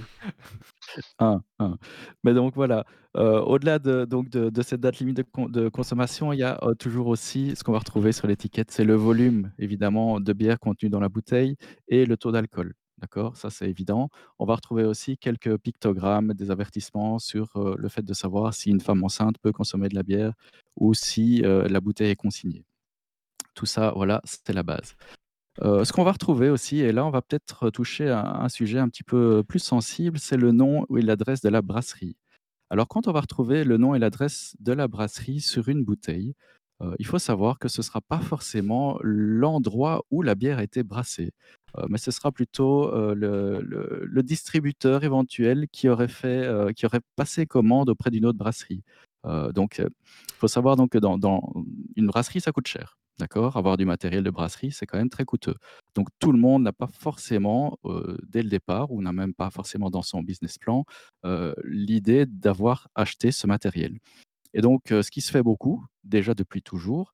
Un, 1.20 1.42
un. 1.60 1.78
Mais 2.24 2.34
donc 2.34 2.56
voilà, 2.56 2.86
au-delà 3.16 3.80
de 3.80 4.06
donc 4.06 4.30
de 4.30 4.62
cette 4.62 4.82
date 4.82 5.00
limite 5.00 5.18
de 5.18 5.24
con 5.24 5.50
de 5.50 5.70
consommation, 5.70 6.34
il 6.34 6.40
y 6.40 6.44
a, 6.44 6.60
toujours 6.80 7.08
aussi 7.08 7.56
ce 7.56 7.64
qu'on 7.64 7.72
va 7.72 7.80
retrouver 7.80 8.12
sur 8.12 8.28
l'étiquette, 8.28 8.72
c'est 8.72 8.84
le 8.84 8.96
volume 8.96 9.52
évidemment 9.60 10.20
de 10.20 10.34
bière 10.34 10.60
contenu 10.60 10.90
dans 10.90 11.00
la 11.00 11.10
bouteille 11.10 11.56
et 11.88 12.06
le 12.06 12.18
taux 12.18 12.32
d'alcool, 12.32 12.74
d'accord? 12.98 13.38
Ça, 13.38 13.50
c'est 13.50 13.70
évident. 13.70 14.10
On 14.40 14.46
va 14.46 14.56
retrouver 14.56 14.84
aussi 14.86 15.18
quelques 15.18 15.58
pictogrammes, 15.58 16.34
des 16.34 16.52
avertissements 16.52 17.20
sur, 17.20 17.48
le 17.78 17.90
fait 17.90 18.04
de 18.04 18.14
savoir 18.14 18.54
si 18.54 18.70
une 18.70 18.82
femme 18.82 19.04
enceinte 19.04 19.38
peut 19.42 19.52
consommer 19.52 19.90
de 19.90 19.96
la 19.96 20.04
bière 20.04 20.34
ou 20.78 20.94
si, 20.94 21.42
la 21.42 21.82
bouteille 21.82 22.12
est 22.12 22.16
consignée. 22.16 22.66
Tout 23.54 23.66
ça, 23.66 23.92
voilà, 23.96 24.22
c'était 24.24 24.54
la 24.54 24.64
base. 24.64 24.96
Heu, 25.64 25.84
ce 25.86 25.94
qu'on 25.94 26.04
va 26.04 26.12
retrouver 26.12 26.50
aussi 26.50 26.80
et 26.80 26.92
là, 26.92 27.06
on 27.06 27.12
va 27.12 27.22
peut-être 27.22 27.70
toucher 27.70 28.10
à 28.10 28.42
un 28.44 28.50
sujet 28.50 28.80
un 28.80 28.90
petit 28.90 29.04
peu 29.04 29.44
plus 29.48 29.60
sensible, 29.60 30.18
c'est 30.20 30.38
le 30.38 30.52
nom 30.52 30.86
et 30.98 31.02
l'adresse 31.02 31.42
de 31.42 31.50
la 31.50 31.62
brasserie. 31.62 32.16
Alors 32.70 32.88
quand 32.88 33.08
on 33.08 33.14
va 33.14 33.22
retrouver 33.22 33.64
le 33.66 33.78
nom 33.78 33.96
et 33.96 34.00
l'adresse 34.00 34.56
de 34.60 34.74
la 34.74 34.88
brasserie 34.88 35.42
sur 35.42 35.70
une 35.70 35.84
bouteille, 35.86 36.36
heu, 36.84 36.96
il 37.00 37.06
faut 37.08 37.20
savoir 37.20 37.60
que 37.60 37.70
ce 37.70 37.82
ne 37.82 37.84
sera 37.86 38.02
pas 38.02 38.20
forcément 38.22 39.00
l'endroit 39.04 40.04
où 40.12 40.22
la 40.24 40.36
bière 40.36 40.60
a 40.60 40.64
été 40.64 40.84
brassée, 40.84 41.32
heu, 41.78 41.84
mais 41.90 41.98
ce 42.00 42.12
sera 42.12 42.32
plutôt, 42.32 42.92
le 43.16 44.22
distributeur 44.24 45.04
éventuel 45.06 45.68
qui 45.72 45.90
aurait 45.90 46.08
fait, 46.10 46.50
qui 46.76 46.86
aurait 46.88 47.02
passé 47.18 47.46
commande 47.48 47.90
auprès 47.90 48.12
d'une 48.12 48.26
autre 48.28 48.40
brasserie. 48.40 48.84
Donc, 49.56 49.80
il 49.80 49.90
faut 50.40 50.48
savoir 50.50 50.76
donc 50.78 50.92
que 50.92 50.98
dans 51.00 51.20
une 51.98 52.08
brasserie, 52.08 52.42
ça 52.42 52.52
coûte 52.54 52.68
cher. 52.68 52.98
D'accord? 53.20 53.56
Avoir 53.58 53.78
du 53.78 53.86
matériel 53.86 54.24
de 54.24 54.30
brasserie, 54.32 54.72
c'est 54.72 54.86
quand 54.88 54.98
même 54.98 55.10
très 55.10 55.26
coûteux. 55.26 55.56
Donc 55.96 56.08
tout 56.20 56.32
le 56.32 56.40
monde 56.40 56.64
n'a 56.64 56.74
pas 56.74 56.88
forcément, 56.88 57.78
dès 58.28 58.42
le 58.42 58.50
départ 58.50 58.92
ou 58.92 59.02
n'a 59.02 59.12
même 59.14 59.34
pas 59.34 59.50
forcément 59.52 59.90
dans 59.92 60.02
son 60.02 60.22
business 60.24 60.58
plan, 60.58 60.86
l'idée 61.64 62.26
d'avoir 62.26 62.88
acheté 62.96 63.32
ce 63.32 63.46
matériel. 63.46 64.00
Et 64.54 64.62
donc, 64.62 64.84
ce 64.90 65.12
qui 65.12 65.22
se 65.22 65.32
fait 65.32 65.44
beaucoup, 65.44 65.86
déjà 66.04 66.34
depuis 66.34 66.62
toujours, 66.62 67.14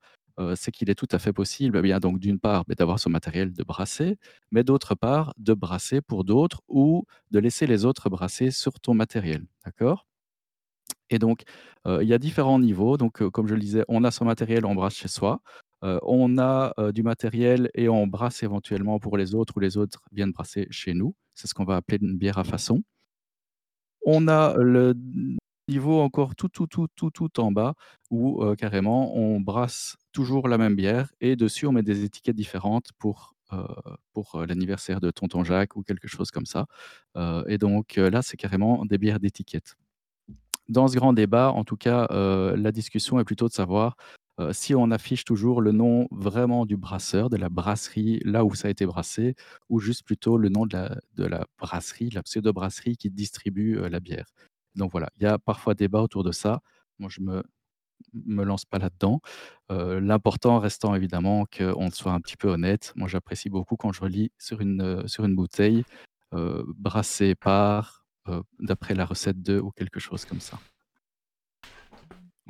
c'est 0.56 0.72
qu'il 0.72 0.90
est 0.90 0.96
tout 0.96 1.08
à 1.12 1.20
fait 1.20 1.34
possible, 1.34 1.78
eh 1.80 1.82
bien 1.82 2.00
donc 2.00 2.20
d'une 2.20 2.40
part, 2.40 2.64
beh, 2.66 2.76
d'avoir 2.76 3.00
son 3.00 3.10
matériel 3.10 3.54
de 3.54 3.64
brasser, 3.64 4.18
mais 4.52 4.64
d'autre 4.64 4.96
part, 4.96 5.34
de 5.38 5.54
brasser 5.54 6.02
pour 6.02 6.24
d'autres 6.24 6.62
ou 6.68 7.06
de 7.32 7.40
laisser 7.40 7.68
les 7.68 7.86
autres 7.86 8.10
brasser 8.10 8.52
sur 8.52 8.80
ton 8.80 8.94
matériel. 8.94 9.46
D'accord? 9.66 10.06
Et 11.10 11.20
donc, 11.20 11.44
il 11.86 12.04
y 12.08 12.14
a 12.14 12.18
différents 12.20 12.60
niveaux. 12.60 12.98
Donc, 12.98 13.28
comme 13.30 13.48
je 13.48 13.56
le 13.56 13.62
disais, 13.62 13.84
on 13.88 14.04
a 14.04 14.12
son 14.12 14.26
matériel, 14.26 14.66
on 14.66 14.76
brasse 14.76 14.96
chez 14.96 15.08
soi. 15.08 15.42
On 15.82 16.38
a, 16.38 16.74
du 16.92 17.04
matériel 17.04 17.70
et 17.76 17.90
on 17.90 18.08
brasse 18.08 18.44
éventuellement 18.44 19.00
pour 19.00 19.18
les 19.18 19.36
autres 19.36 19.58
ou 19.58 19.60
les 19.60 19.78
autres 19.78 20.02
viennent 20.12 20.32
brasser 20.32 20.68
chez 20.72 20.94
nous. 20.94 21.16
C'est 21.36 21.48
ce 21.48 21.54
qu'on 21.54 21.66
va 21.66 21.76
appeler 21.76 22.00
une 22.02 22.18
bière 22.18 22.38
à 22.38 22.44
façon. 22.44 22.84
On 24.06 24.28
a 24.28 24.56
le 24.58 24.96
niveau 25.68 26.00
encore 26.00 26.36
tout, 26.36 26.50
tout, 26.50 26.68
tout, 26.68 26.88
tout, 26.96 27.10
tout 27.10 27.40
en 27.40 27.52
bas 27.52 27.74
où, 28.10 28.44
carrément 28.56 29.16
on 29.18 29.40
brasse 29.42 29.98
toujours 30.14 30.48
la 30.48 30.58
même 30.58 30.76
bière 30.76 31.12
et 31.20 31.36
dessus 31.36 31.68
on 31.68 31.74
met 31.74 31.84
des 31.84 32.06
étiquettes 32.06 32.38
différentes 32.38 32.92
pour, 32.98 33.36
pour, 34.14 34.44
l'anniversaire 34.48 35.00
de 35.00 35.12
tonton 35.12 35.44
Jacques 35.44 35.76
ou 35.76 35.84
quelque 35.84 36.08
chose 36.08 36.32
comme 36.32 36.46
ça. 36.46 36.68
Et 37.48 37.58
donc, 37.58 37.96
là, 37.96 38.22
c'est 38.22 38.38
carrément 38.38 38.86
des 38.86 38.98
bières 38.98 39.20
d'étiquette. 39.20 39.76
Dans 40.70 40.88
ce 40.88 40.96
grand 40.96 41.14
débat, 41.14 41.52
en 41.52 41.64
tout 41.64 41.78
cas, 41.78 42.08
la 42.56 42.72
discussion 42.72 43.20
est 43.20 43.24
plutôt 43.24 43.48
de 43.48 43.54
savoir, 43.54 43.96
si 44.52 44.76
on 44.76 44.92
affiche 44.92 45.26
toujours 45.26 45.62
le 45.62 45.72
nom 45.72 46.08
vraiment 46.12 46.66
du 46.66 46.78
brasseur, 46.78 47.30
de 47.30 47.38
la 47.38 47.50
brasserie, 47.50 48.20
là 48.24 48.46
où 48.46 48.54
ça 48.54 48.68
a 48.68 48.72
été 48.72 48.86
brassé, 48.86 49.36
ou 49.70 49.80
juste 49.80 50.04
plutôt 50.04 50.38
le 50.38 50.50
nom 50.50 50.66
de 50.66 51.26
la 51.26 51.46
brasserie, 51.58 52.10
la 52.12 52.24
pseudo-brasserie 52.24 52.98
qui 52.98 53.10
distribue, 53.10 53.80
la 53.90 54.00
bière. 54.00 54.28
Donc 54.76 54.92
voilà, 54.92 55.10
il 55.18 55.24
y 55.24 55.26
a 55.26 55.40
parfois 55.40 55.74
débat 55.74 56.02
autour 56.02 56.24
de 56.24 56.32
ça. 56.32 56.62
Moi, 57.00 57.10
je 57.12 57.22
me 57.22 57.44
me 58.14 58.44
lance 58.44 58.66
pas 58.66 58.78
là-dedans. 58.78 59.22
L'important 59.70 60.60
restant 60.60 60.94
évidemment 60.96 61.46
qu'on 61.46 61.90
soit 61.92 62.12
un 62.14 62.20
petit 62.22 62.38
peu 62.38 62.48
honnête. 62.50 62.94
Moi, 62.96 63.08
j'apprécie 63.08 63.50
beaucoup 63.50 63.76
quand 63.76 63.92
je 63.92 64.02
relis 64.02 64.32
sur 64.38 64.62
une, 64.62 65.08
sur 65.08 65.26
une 65.26 65.36
bouteille, 65.36 65.84
heu, 66.34 66.64
brassé 66.78 67.34
par, 67.36 68.06
d'après 68.60 68.94
la 68.94 69.06
recette 69.06 69.42
de 69.42 69.60
ou 69.60 69.72
quelque 69.72 70.00
chose 70.00 70.26
comme 70.26 70.42
ça. 70.42 70.60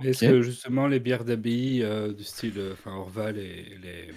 Est-ce 0.03 0.23
OK. 0.23 0.23
que 0.23 0.41
justement 0.41 0.87
les 0.87 0.99
bières 0.99 1.25
d'abbaye, 1.25 1.81
heu, 1.83 2.13
du 2.13 2.23
style, 2.23 2.59
enfin 2.73 2.91
Orval 2.95 3.37
et 3.37 3.77
les 3.77 4.13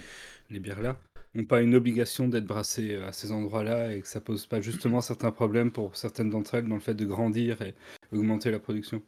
les 0.49 0.59
bières 0.59 0.81
là, 0.81 0.99
ont 1.35 1.45
pas 1.45 1.61
une 1.61 1.75
obligation 1.75 2.27
d'être 2.27 2.45
brassées, 2.45 2.95
heu, 2.95 3.03
à 3.05 3.13
ces 3.13 3.31
endroits-là 3.31 3.93
et 3.95 4.01
que 4.01 4.07
ça 4.07 4.21
pose 4.21 4.45
pas 4.47 4.61
justement 4.61 5.01
certains 5.01 5.31
problèmes 5.31 5.71
pour 5.71 5.95
certaines 5.95 6.29
d'entre 6.29 6.55
elles 6.55 6.67
dans 6.67 6.75
le 6.75 6.81
fait 6.81 6.93
de 6.95 7.05
grandir 7.05 7.61
et 7.61 7.73
augmenter 8.11 8.51
la 8.51 8.59
production? 8.59 9.01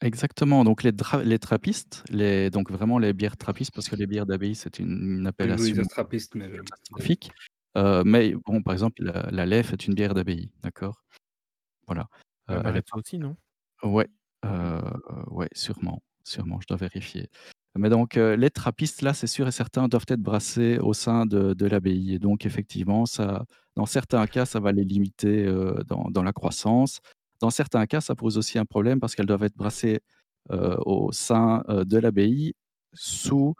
Exactement, 0.00 0.62
donc 0.62 0.84
les 0.84 0.92
dra 0.92 1.24
les 1.24 1.40
trappistes, 1.40 2.04
les 2.08 2.50
donc 2.50 2.70
vraiment 2.70 3.00
les 3.00 3.12
bières 3.12 3.36
trappistes 3.36 3.72
parce 3.74 3.88
que 3.88 3.96
les 3.96 4.06
bières 4.06 4.26
d'abbaye, 4.26 4.54
c'est 4.54 4.78
une 4.78 5.18
une 5.18 5.26
Oui, 5.40 5.50
je 5.50 5.56
voulais 5.56 5.72
appellation 5.72 5.74
dire 5.74 5.88
trappiste, 5.88 6.34
mais 6.36 6.48
catastrophique. 6.52 7.32
Mais 7.76 8.34
bon, 8.46 8.62
par 8.62 8.74
exemple, 8.74 9.02
la 9.02 9.30
la 9.32 9.46
est 9.58 9.86
une 9.86 9.94
bière 9.94 10.14
d'abbaye, 10.14 10.50
d'accord? 10.62 11.04
Voilà, 11.88 12.08
La 12.48 12.60
elle 12.64 12.76
est 12.78 12.94
aussi, 12.94 13.18
non? 13.18 13.36
ouais, 13.84 14.08
Heu, 14.44 14.80
ouais, 15.30 15.48
sûrement, 15.54 16.02
sûrement, 16.24 16.60
je 16.60 16.66
dois 16.68 16.76
vérifier. 16.76 17.28
Mais 17.76 17.90
donc, 17.90 18.14
les 18.16 18.50
trappistes 18.50 19.02
là, 19.02 19.14
c'est 19.14 19.26
sûr 19.26 19.46
et 19.48 19.52
certain, 19.52 19.88
doivent 19.88 20.04
être 20.08 20.20
brassés 20.20 20.78
au 20.78 20.92
sein 20.94 21.26
de 21.26 21.54
de 21.54 21.66
l'abbaye 21.66 22.14
et 22.14 22.18
donc 22.18 22.44
effectivement, 22.46 23.06
ça 23.06 23.44
dans 23.76 23.86
certains 23.86 24.26
cas, 24.26 24.46
ça 24.46 24.58
va 24.60 24.72
les 24.72 24.84
limiter, 24.84 25.46
dans 25.86 26.10
dans 26.10 26.22
la 26.22 26.32
croissance. 26.32 27.00
Dans 27.40 27.50
certains 27.50 27.86
cas, 27.86 28.00
ça 28.00 28.14
pose 28.16 28.36
aussi 28.38 28.58
un 28.58 28.64
problème 28.64 28.98
parce 29.00 29.14
qu'elles 29.14 29.26
doivent 29.26 29.44
être 29.44 29.56
brassées, 29.56 30.00
au 30.50 31.12
sein, 31.12 31.62
de 31.68 31.98
l'abbaye 31.98 32.54
sous, 32.94 33.54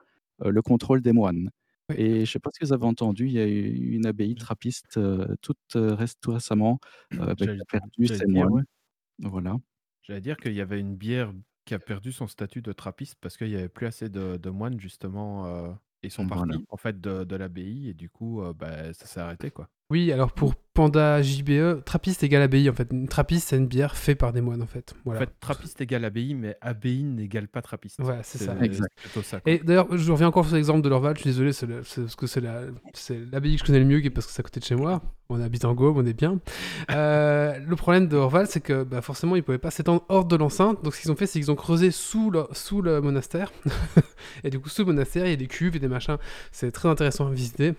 le 0.44 0.62
contrôle 0.62 1.02
des 1.02 1.12
moines 1.12 1.50
Oui. 1.88 1.96
et 1.96 2.24
je 2.26 2.30
sais 2.32 2.38
pas 2.40 2.50
si 2.52 2.64
vous 2.64 2.72
avez 2.74 2.84
entendu, 2.86 3.26
il 3.26 3.32
y 3.32 3.38
a 3.40 3.46
eu 3.46 3.92
une 3.94 4.06
abbaye 4.06 4.36
J 4.36 4.44
trappiste, 4.44 4.98
toute, 5.42 5.58
réc 5.74 6.10
tout 6.20 6.32
récemment, 6.32 6.78
heu, 7.20 7.34
bah, 7.34 7.46
qui 7.46 7.60
a 7.60 7.64
perdu 7.70 8.08
ses 8.08 8.26
ouais. 8.34 8.48
moines. 8.48 8.64
Voilà. 9.20 9.56
J'allais 10.08 10.22
dire 10.22 10.38
qu'il 10.38 10.54
y 10.54 10.62
avait 10.62 10.80
une 10.80 10.96
bière 10.96 11.34
qui 11.66 11.74
a 11.74 11.78
perdu 11.78 12.12
son 12.12 12.26
statut 12.28 12.62
de 12.62 12.72
trappiste 12.72 13.16
parce 13.20 13.36
qu'il 13.36 13.48
y 13.50 13.56
avait 13.56 13.68
plus 13.68 13.86
assez 13.86 14.08
de 14.08 14.38
de 14.38 14.48
moines 14.50 14.80
justement, 14.80 15.46
heu, 15.46 15.74
ils 16.02 16.10
sont 16.10 16.24
Voilà. 16.24 16.24
partis 16.24 16.64
en 16.70 16.78
fait 16.78 16.98
de 16.98 17.24
de 17.24 17.36
l'abbaye 17.36 17.88
et 17.90 17.94
du 17.94 18.08
coup, 18.08 18.40
heu, 18.42 18.54
bah, 18.54 18.94
ça 18.94 19.04
s'est 19.06 19.20
arrêté 19.20 19.50
quoi. 19.50 19.68
Oui, 19.90 20.12
alors 20.12 20.32
pour 20.32 20.54
Panda 20.74 21.22
JBE, 21.22 21.82
trappiste 21.84 22.22
égale 22.22 22.42
abbaye 22.42 22.68
en 22.68 22.74
fait. 22.74 22.88
Une 22.92 23.08
trappiste, 23.08 23.48
c'est 23.48 23.56
une 23.56 23.66
bière 23.66 23.96
faite 23.96 24.18
par 24.18 24.32
des 24.34 24.42
moines 24.42 24.62
en 24.62 24.66
fait. 24.66 24.92
En 24.98 25.00
Voilà. 25.06 25.20
fait, 25.20 25.30
trappiste 25.40 25.80
égale 25.80 26.04
abbaye, 26.04 26.34
mais 26.34 26.56
abbaye 26.60 27.02
n'égale 27.04 27.48
pas 27.48 27.62
trappiste. 27.62 27.98
Ouais, 28.00 28.18
c'est 28.22 28.36
ça. 28.38 28.54
Exact. 28.60 28.92
ça. 29.24 29.40
Et 29.46 29.58
d'ailleurs, 29.58 29.88
je 29.96 30.12
reviens 30.12 30.28
encore 30.28 30.46
sur 30.46 30.54
l'exemple 30.56 30.82
de 30.82 30.88
l'Orval, 30.90 31.16
je 31.16 31.22
suis 31.22 31.30
désolé, 31.30 31.52
c'est 31.54 31.66
parce 31.66 32.14
que 32.16 32.26
c'est 32.26 32.42
la- 32.42 32.64
c'est 32.92 33.18
l'abbaye 33.32 33.54
que 33.54 33.60
je 33.60 33.64
connais 33.64 33.78
le 33.80 33.86
mieux, 33.86 34.08
parce 34.10 34.26
que 34.26 34.32
c'est 34.32 34.40
à 34.40 34.42
côté 34.44 34.60
de 34.60 34.64
chez 34.66 34.76
moi. 34.76 35.00
On 35.30 35.40
habite 35.40 35.64
en 35.64 35.74
Gaume, 35.74 35.96
on 35.96 36.04
est 36.06 36.12
bien. 36.16 36.38
Euh, 36.90 37.58
le 37.58 37.76
problème 37.76 38.06
de 38.08 38.16
Orval, 38.16 38.46
c'est 38.46 38.60
que 38.60 38.82
bah, 38.84 39.00
forcément, 39.02 39.36
ils 39.36 39.42
pouvaient 39.42 39.58
pas 39.58 39.70
s'étendre 39.70 40.04
hors 40.10 40.26
de 40.26 40.36
l'enceinte. 40.36 40.84
Donc, 40.84 40.94
ce 40.94 41.00
qu'ils 41.00 41.10
ont 41.10 41.16
fait, 41.16 41.26
c'est 41.26 41.40
qu'ils 41.40 41.50
ont 41.50 41.56
creusé 41.56 41.90
sous 41.90 42.30
le, 42.30 42.44
sous 42.52 42.82
le 42.82 43.00
monastère. 43.00 43.52
et 44.44 44.50
du 44.50 44.58
coup, 44.60 44.68
sous 44.68 44.82
le 44.82 44.92
monastère, 44.92 45.24
il 45.26 45.30
y 45.30 45.32
a 45.32 45.36
des 45.36 45.46
cuves 45.46 45.76
et 45.76 45.78
des 45.80 45.88
machins. 45.88 46.18
C'est 46.52 46.70
très 46.72 46.88
intéressant 46.88 47.26
à 47.26 47.30
visiter. 47.30 47.74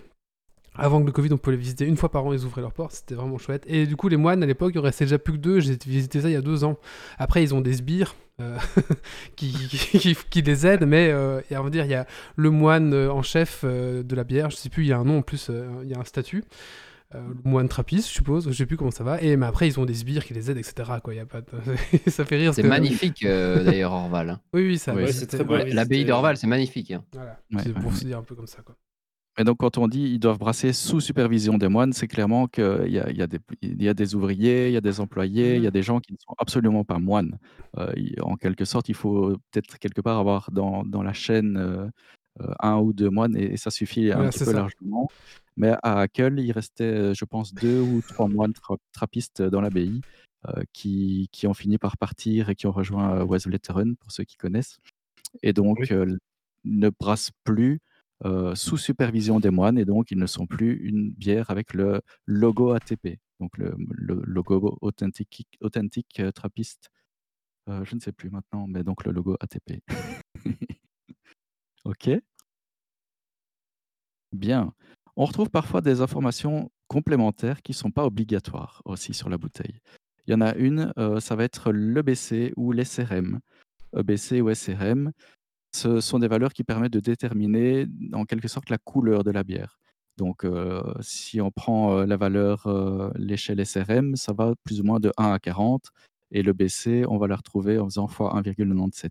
Avant 0.75 1.01
que 1.01 1.05
le 1.07 1.11
Covid, 1.11 1.33
on 1.33 1.37
pouvait 1.37 1.55
les 1.57 1.61
visiter 1.61 1.85
une 1.85 1.97
fois 1.97 2.09
par 2.09 2.25
an, 2.25 2.31
ils 2.33 2.45
ouvraient 2.45 2.61
leurs 2.61 2.71
portes, 2.73 2.93
c'était 2.93 3.15
vraiment 3.15 3.37
chouette. 3.37 3.63
Et 3.67 3.85
du 3.85 3.95
coup, 3.97 4.07
les 4.07 4.17
moines, 4.17 4.41
à 4.43 4.45
l'époque, 4.45 4.71
il 4.75 4.79
en 4.79 4.83
restait 4.83 5.05
déjà 5.05 5.19
plus 5.19 5.33
que 5.33 5.37
deux, 5.39 5.59
j'ai 5.59 5.77
visité 5.85 6.21
ça 6.21 6.29
il 6.29 6.33
y 6.33 6.37
a 6.37 6.41
deux 6.41 6.63
ans. 6.63 6.77
Après, 7.17 7.43
ils 7.43 7.53
ont 7.53 7.59
des 7.61 7.73
sbires 7.73 8.15
euh, 8.39 8.57
qui, 9.35 9.51
qui, 9.51 10.15
qui 10.29 10.41
les 10.41 10.65
aident, 10.67 10.85
mais 10.85 11.09
euh, 11.11 11.41
et 11.51 11.57
on 11.57 11.63
va 11.63 11.69
dire, 11.69 11.83
il 11.85 11.91
y 11.91 11.95
a 11.95 12.05
le 12.35 12.49
moine 12.49 12.93
euh, 12.93 13.11
en 13.11 13.21
chef 13.21 13.61
euh, 13.63 14.03
de 14.03 14.15
la 14.15 14.23
bière, 14.23 14.49
je 14.51 14.55
sais 14.55 14.69
plus, 14.69 14.83
il 14.83 14.87
y 14.89 14.93
a 14.93 14.97
un 14.97 15.03
nom 15.03 15.17
en 15.17 15.21
plus, 15.21 15.47
euh, 15.49 15.67
il 15.83 15.89
y 15.89 15.93
a 15.93 15.99
un 15.99 16.05
statut. 16.05 16.43
Euh, 17.15 17.19
le 17.43 17.49
moine 17.49 17.67
trappiste, 17.67 18.07
je 18.07 18.13
suppose, 18.13 18.47
je 18.47 18.53
sais 18.53 18.67
plus 18.67 18.77
comment 18.77 18.91
ça 18.91 19.03
va. 19.03 19.19
Et 19.21 19.35
mais 19.35 19.47
après, 19.47 19.67
ils 19.67 19.79
ont 19.79 19.85
des 19.85 19.95
sbires 19.95 20.23
qui 20.23 20.35
les 20.35 20.51
aident, 20.51 20.59
etc. 20.59 20.91
Quoi, 21.03 21.15
il 21.15 21.17
y 21.17 21.19
a 21.19 21.25
pas 21.25 21.41
de- 21.41 21.47
ça 22.11 22.23
fait 22.23 22.37
rire. 22.37 22.53
C'est 22.53 22.61
que- 22.61 22.67
magnifique 22.67 23.25
euh, 23.25 23.63
d'ailleurs, 23.65 23.91
Orval. 23.93 24.29
hein. 24.29 24.39
Oui, 24.53 24.67
oui, 24.67 24.77
ça. 24.77 24.93
Ouais, 24.93 25.11
c'est 25.11 25.25
très. 25.25 25.43
L'abbaye 25.73 26.05
d'Orval, 26.05 26.37
c'est 26.37 26.45
magnifique. 26.47 26.91
hein. 26.91 27.03
Voilà, 27.13 27.39
Ouais, 27.51 27.61
c'est 27.63 27.69
ouais, 27.69 27.81
pour 27.81 27.91
ouais. 27.91 27.97
se 27.97 28.05
dire 28.05 28.19
un 28.19 28.23
peu 28.23 28.35
comme 28.35 28.45
ça, 28.47 28.61
quoi. 28.61 28.75
Et 29.37 29.43
donc, 29.45 29.57
quand 29.57 29.77
on 29.77 29.87
dit 29.87 30.01
ils 30.01 30.19
doivent 30.19 30.37
brasser 30.39 30.73
sous 30.73 30.99
supervision 30.99 31.57
des 31.57 31.69
moines, 31.69 31.93
c'est 31.93 32.07
clairement 32.07 32.47
qu'il 32.47 32.63
y 32.89 32.99
a, 32.99 33.09
il 33.09 33.17
y, 33.17 33.21
a 33.21 33.27
des- 33.27 33.39
il 33.61 33.81
y 33.81 33.87
a 33.87 33.93
des 33.93 34.15
ouvriers, 34.15 34.67
il 34.67 34.73
y 34.73 34.77
a 34.77 34.81
des 34.81 34.99
employés, 34.99 35.55
il 35.55 35.63
y 35.63 35.67
a 35.67 35.71
des 35.71 35.83
gens 35.83 35.99
qui 35.99 36.11
ne 36.13 36.17
sont 36.17 36.33
absolument 36.37 36.83
pas 36.83 36.99
moines. 36.99 37.37
Euh, 37.77 37.93
il- 37.95 38.21
en 38.21 38.35
quelque 38.35 38.65
sorte, 38.65 38.89
il 38.89 38.95
faut 38.95 39.37
peut-être 39.51 39.77
quelque 39.79 40.01
part 40.01 40.17
avoir 40.19 40.51
dans, 40.51 40.83
dans 40.83 41.03
la 41.03 41.13
chaîne 41.13 41.55
euh, 41.57 41.87
euh, 42.41 42.53
un 42.59 42.77
ou 42.79 42.91
deux 42.91 43.09
moines 43.09 43.35
et, 43.37 43.53
et 43.53 43.57
ça 43.57 43.71
suffit 43.71 44.11
un 44.11 44.15
Voilà, 44.15 44.29
petit 44.29 44.39
c'est 44.39 44.45
peu 44.45 44.51
ça. 44.51 44.57
largement. 44.57 45.11
Mais 45.55 45.73
à 45.83 45.99
Hackle, 46.01 46.39
il 46.39 46.51
restait, 46.51 46.83
euh, 46.83 47.13
je 47.13 47.25
pense, 47.25 47.53
deux 47.53 47.79
ou 47.79 48.01
trois 48.01 48.27
moines 48.27 48.51
tra- 48.53 48.77
trappistes 48.93 49.41
dans 49.41 49.61
l'abbaye 49.61 50.01
euh, 50.47 50.63
qui, 50.73 51.27
qui 51.31 51.47
ont 51.47 51.53
fini 51.53 51.77
par 51.77 51.97
partir 51.97 52.49
et 52.49 52.55
qui 52.55 52.65
ont 52.67 52.71
rejoint 52.71 53.17
euh, 53.19 53.25
Wesletteren, 53.25 53.95
pour 53.97 54.11
ceux 54.11 54.23
qui 54.25 54.35
connaissent 54.37 54.77
et 55.43 55.53
donc 55.53 55.77
Oui. 55.81 55.87
euh, 55.91 56.17
ne 56.65 56.89
brassent 56.89 57.31
plus 57.43 57.79
euh, 58.25 58.53
sous 58.53 58.77
supervision 58.77 59.39
des 59.39 59.49
moines 59.49 59.77
et 59.77 59.85
donc 59.85 60.11
ils 60.11 60.17
ne 60.17 60.25
sont 60.25 60.45
plus 60.45 60.75
une 60.83 61.11
bière 61.11 61.49
avec 61.49 61.73
le 61.73 62.01
logo 62.25 62.71
ATP. 62.71 63.17
Donc 63.39 63.57
le, 63.57 63.75
logo 63.97 64.77
Authentic, 64.81 65.57
Authentic 65.61 66.19
euh, 66.19 66.31
Trappist, 66.31 66.89
euh, 67.69 67.85
je 67.85 67.95
ne 67.95 68.01
sais 68.01 68.11
plus 68.11 68.29
maintenant, 68.29 68.67
mais 68.67 68.83
donc 68.83 69.05
le 69.05 69.13
logo 69.13 69.37
ATP. 69.39 69.81
ok. 71.85 72.09
Bien. 74.33 74.73
On 75.15 75.23
retrouve 75.25 75.49
parfois 75.49 75.79
des 75.79 76.01
informations 76.01 76.71
complémentaires 76.87 77.61
qui 77.61 77.71
ne 77.71 77.77
sont 77.77 77.91
pas 77.91 78.05
obligatoires 78.05 78.81
aussi 78.83 79.13
sur 79.13 79.29
la 79.29 79.37
bouteille. 79.37 79.79
Il 80.27 80.31
y 80.31 80.33
en 80.33 80.41
a 80.41 80.55
une, 80.55 80.93
ça 81.19 81.35
va 81.35 81.43
être 81.43 81.71
l'EBC 81.71 82.53
ou 82.55 82.71
l'SRM. 82.71 83.39
EBC 83.97 84.41
ou 84.41 84.53
SRM, 84.53 85.11
ce 85.73 86.01
sont 86.01 86.19
des 86.19 86.27
valeurs 86.27 86.53
qui 86.53 86.63
permettent 86.63 86.93
de 86.93 86.99
déterminer 86.99 87.87
en 88.13 88.25
quelque 88.25 88.47
sorte 88.47 88.69
la 88.69 88.77
couleur 88.77 89.23
de 89.23 89.31
la 89.31 89.43
bière. 89.43 89.79
Donc, 90.17 90.43
euh, 90.43 90.83
si 90.99 91.39
on 91.39 91.49
prend 91.51 91.97
euh, 91.97 92.05
la 92.05 92.17
valeur, 92.17 92.67
euh, 92.67 93.09
l'échelle 93.15 93.65
SRM, 93.65 94.15
ça 94.17 94.33
va 94.33 94.53
plus 94.65 94.81
ou 94.81 94.83
moins 94.83 94.99
de 94.99 95.11
1 95.17 95.31
à 95.31 95.39
40 95.39 95.91
et 96.31 96.43
le 96.43 96.53
BC, 96.53 97.05
on 97.07 97.17
va 97.17 97.27
la 97.27 97.37
retrouver 97.37 97.79
en 97.79 97.85
faisant 97.85 98.07
fois 98.07 98.35
1,97. 98.41 99.09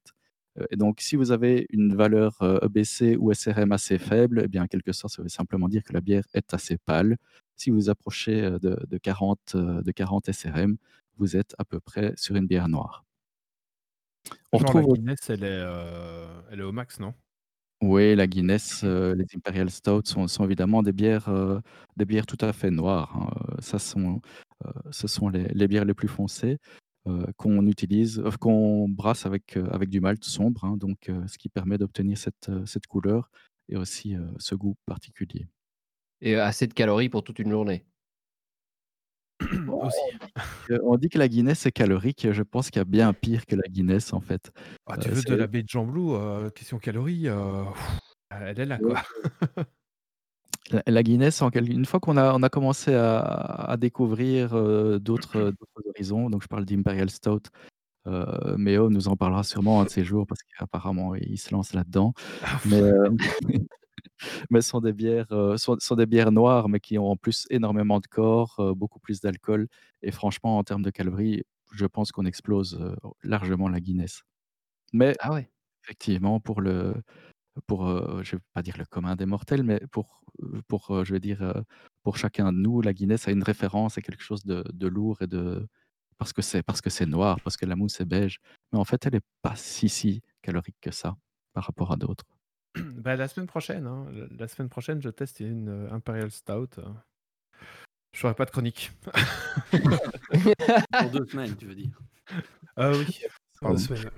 Euh, 0.59 0.67
et 0.71 0.77
donc, 0.77 1.01
si 1.01 1.17
vous 1.17 1.33
avez 1.33 1.67
une 1.71 1.95
valeur 1.95 2.39
EBC 2.63 3.17
ou 3.19 3.33
SRM 3.33 3.73
assez 3.73 3.99
faible, 3.99 4.43
eh 4.45 4.49
bien, 4.49 4.65
en 4.65 4.67
quelque 4.67 4.93
sorte, 4.93 5.15
ça 5.15 5.23
veut 5.23 5.29
simplement 5.29 5.69
dire 5.69 5.83
que 5.83 5.93
la 5.93 6.01
bière 6.01 6.25
est 6.35 6.53
assez 6.55 6.77
pâle. 6.79 7.17
Si 7.57 7.71
vous 7.71 7.91
approchez 7.91 8.43
de, 8.43 8.79
de 8.87 8.99
40, 8.99 9.39
euh, 9.55 9.83
de 9.83 9.91
40 9.91 10.31
SRM, 10.31 10.77
vous 11.17 11.37
êtes 11.37 11.55
à 11.59 11.65
peu 11.65 11.81
près 11.81 12.13
sur 12.17 12.37
une 12.37 12.47
bière 12.47 12.69
noire. 12.69 13.05
On 14.53 14.59
retrouve 14.59 14.83
la 14.83 14.87
Guinness, 14.87 15.31
elle 15.31 15.45
est, 15.45 15.47
euh, 15.49 16.43
elle 16.51 16.61
est 16.61 16.63
au 16.65 16.73
max, 16.73 17.01
non? 17.01 17.15
Oui, 17.81 18.17
la 18.17 18.27
Guinness, 18.27 18.83
euh, 18.83 19.15
les 19.15 19.25
Imperial 19.37 19.71
Stout 19.71 20.03
sont, 20.05 20.27
sont 20.27 20.45
évidemment 20.45 20.83
des 20.83 20.93
bières, 20.93 21.29
euh, 21.29 21.61
des 21.97 22.05
bières 22.05 22.27
tout 22.27 22.37
à 22.41 22.53
fait 22.53 22.71
noires. 22.73 23.17
hein. 23.17 23.57
Ça 23.61 23.79
sont, 23.79 24.21
euh, 24.67 24.71
ce 24.91 25.07
sont 25.07 25.29
les, 25.29 25.45
les 25.55 25.69
bières 25.69 25.85
les 25.85 25.95
plus 25.95 26.09
foncées 26.09 26.59
euh, 27.07 27.27
qu'on 27.37 27.65
utilise, 27.69 28.19
euh, 28.19 28.31
qu'on 28.41 28.89
brasse 28.89 29.27
avec, 29.27 29.57
euh, 29.57 29.69
avec 29.71 29.91
du 29.91 30.01
malt 30.01 30.25
sombre, 30.25 30.65
hein, 30.65 30.77
donc 30.77 31.09
euh, 31.09 31.25
ce 31.29 31.39
qui 31.39 31.49
permet 31.49 31.79
d'obtenir 31.79 32.19
cette, 32.19 32.51
cette 32.67 32.89
couleur 32.89 33.31
et 33.69 33.77
aussi 33.77 34.17
euh, 34.17 34.27
ce 34.39 34.57
goût 34.57 34.75
particulier. 34.85 35.47
Et 36.21 36.37
assez 36.37 36.69
de 36.69 36.75
calories 36.75 37.09
pour 37.09 37.25
toute 37.25 37.41
une 37.41 37.51
journée? 37.51 37.85
Aussi. 39.69 39.99
Euh, 40.71 40.79
on 40.83 40.97
dit 40.97 41.09
que 41.09 41.19
la 41.19 41.29
Guinness 41.29 41.65
est 41.67 41.73
calorique, 41.73 42.27
je 42.33 42.43
pense 42.43 42.71
qu'il 42.71 42.79
y 42.81 42.83
a 42.83 42.85
bien 42.85 43.13
pire 43.13 43.47
que 43.47 43.55
la 43.57 43.63
Guinness 43.69 44.13
en 44.13 44.21
fait. 44.21 44.51
Ah, 44.87 44.97
tu 44.97 45.09
Euh, 45.09 45.13
veux 45.13 45.23
de 45.23 45.35
la 45.35 45.47
baie 45.47 45.63
de 45.63 45.69
Jamblou, 45.69 46.15
euh, 46.15 46.51
question 46.51 46.79
calories, 46.79 47.29
euh, 47.29 47.65
elle 48.31 48.59
est 48.61 48.67
là, 48.67 48.79
quoi. 48.79 49.01
La, 50.71 50.83
la 50.87 51.03
Guinness, 51.03 51.41
en 51.41 51.49
quel- 51.51 51.73
une 51.73 51.87
fois 51.87 51.99
qu'on 51.99 52.19
a, 52.19 52.35
on 52.35 52.43
a 52.43 52.51
commencé 52.51 52.93
à, 52.93 53.21
à 53.21 53.77
découvrir 53.79 54.55
euh, 54.55 54.99
d'autres 54.99 55.45
d'autres 55.45 55.89
horizons, 55.89 56.29
donc 56.29 56.43
je 56.43 56.47
parle 56.49 56.67
d'Imperial 56.67 57.09
Stout, 57.09 57.41
euh, 58.07 58.55
Méo 58.59 58.91
nous 58.91 59.09
en 59.09 59.17
parlera 59.17 59.45
sûrement 59.45 59.81
un 59.81 59.85
de 59.85 59.89
ces 59.89 60.05
jours 60.05 60.27
parce 60.27 60.41
qu'apparemment 60.43 61.15
il 61.15 61.39
se 61.39 61.55
lance 61.55 61.73
là-dedans. 61.73 62.13
Mais, 62.67 62.83
euh, 62.83 63.09
mais 64.51 64.61
sont 64.63 64.81
des 64.81 64.93
bières, 64.93 65.27
euh, 65.33 65.57
sont, 65.57 65.77
sont 65.81 65.97
des 65.97 66.07
bières 66.07 66.33
noires, 66.33 66.69
mais 66.69 66.81
qui 66.81 66.99
ont 66.99 67.11
en 67.11 67.17
plus 67.17 67.47
énormément 67.51 68.01
de 68.01 68.07
corps, 68.07 68.57
euh, 68.61 68.75
beaucoup 68.75 69.01
plus 69.01 69.21
d'alcool. 69.21 69.69
Et 70.03 70.11
franchement, 70.13 70.59
en 70.59 70.65
termes 70.65 70.83
de 70.83 70.91
calories, 70.91 71.45
je 71.73 71.87
pense 71.87 72.13
qu'on 72.13 72.27
explose 72.27 72.79
euh, 72.81 72.95
largement 73.23 73.69
la 73.69 73.81
Guinness. 73.81 74.23
Mais 74.93 75.15
Ah 75.21 75.33
ouais. 75.33 75.49
effectivement, 75.85 76.41
pour 76.41 76.61
le, 76.61 76.95
pour, 77.67 77.87
euh, 77.89 78.23
je 78.23 78.37
vais 78.37 78.43
pas 78.55 78.63
dire 78.63 78.77
le 78.79 78.85
commun 78.87 79.17
des 79.17 79.27
mortels, 79.27 79.63
mais 79.63 79.81
pour, 79.91 80.23
pour 80.69 80.91
euh, 80.91 81.05
je 81.05 81.13
vais 81.15 81.21
dire, 81.21 81.43
euh, 81.43 81.63
pour 82.03 82.17
chacun 82.17 82.53
de 82.53 82.59
nous, 82.59 82.81
la 82.83 82.93
Guinness 82.95 83.29
a 83.29 83.33
une 83.33 83.43
référence 83.43 83.99
à 83.99 84.03
quelque 84.03 84.23
chose 84.23 84.45
de, 84.45 84.65
de 84.73 84.87
lourd 84.89 85.23
et 85.23 85.27
de 85.27 85.67
parce 86.19 86.33
que 86.33 86.43
c'est 86.43 86.63
parce 86.63 86.81
que 86.81 86.91
c'est 86.91 87.07
noir, 87.07 87.41
parce 87.43 87.57
que 87.57 87.67
la 87.67 87.77
mousse 87.77 88.01
est 88.01 88.05
beige. 88.05 88.41
Mais 88.73 88.79
en 88.79 88.85
fait, 88.85 89.07
elle 89.07 89.15
n'est 89.15 89.21
pas 89.43 89.57
si 89.57 89.89
si 89.89 90.23
calorique 90.43 90.77
que 90.81 90.91
ça 90.91 91.17
par 91.55 91.65
rapport 91.65 91.93
à 91.93 91.97
d'autres. 91.97 92.25
Bah, 92.99 93.17
la 93.17 93.29
semaine 93.29 93.47
prochaine, 93.47 93.87
hein, 93.87 94.07
la- 94.39 94.49
semaine 94.49 94.69
prochaine, 94.69 95.01
je 95.03 95.09
teste 95.09 95.41
une 95.41 95.69
euh, 95.69 95.91
Imperial 95.93 96.31
Stout. 96.31 96.69
euh. 96.79 96.85
Je 98.13 98.21
ferai 98.21 98.35
pas 98.35 98.45
de 98.45 98.51
chronique. 98.51 98.91
Pour 99.71 101.11
deux 101.11 101.27
semaines, 101.31 101.57
tu 101.57 101.67
veux 101.67 101.75
dire. 101.75 101.91
Ah 102.77 102.91
oui. 102.93 103.07
Dans 103.63 103.71
deux 103.73 103.79
semaines. 103.79 104.11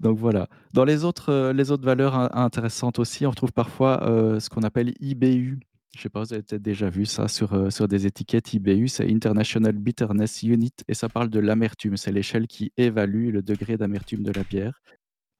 Donc 0.00 0.16
voilà. 0.18 0.48
Dans 0.72 0.84
les 0.84 1.04
autres, 1.04 1.30
euh, 1.32 1.52
les 1.52 1.70
autres 1.72 1.84
valeurs 1.84 2.14
in- 2.14 2.30
intéressantes 2.32 2.98
aussi, 3.00 3.26
on 3.26 3.30
retrouve 3.30 3.52
parfois 3.52 4.02
euh, 4.08 4.38
ce 4.38 4.48
qu'on 4.48 4.62
appelle 4.62 4.94
IBU. 5.00 5.58
Je 5.94 5.98
ne 5.98 6.02
sais 6.02 6.08
pas, 6.08 6.20
vous 6.22 6.32
avez 6.32 6.42
peut-être 6.42 6.62
déjà 6.62 6.88
vu 6.88 7.04
ça 7.06 7.26
sur, 7.26 7.54
euh, 7.54 7.70
sur 7.70 7.88
des 7.88 8.06
étiquettes. 8.06 8.54
IBU, 8.54 8.86
c'est 8.88 9.10
International 9.10 9.72
Bitterness 9.72 10.42
Unit 10.44 10.70
et 10.86 10.94
ça 10.94 11.08
parle 11.08 11.30
de 11.30 11.40
l'amertume. 11.40 11.96
C'est 11.96 12.12
l'échelle 12.12 12.46
qui 12.46 12.72
évalue 12.76 13.30
le 13.32 13.42
degré 13.42 13.76
d'amertume 13.76 14.22
de 14.22 14.30
la 14.32 14.44
bière. 14.44 14.80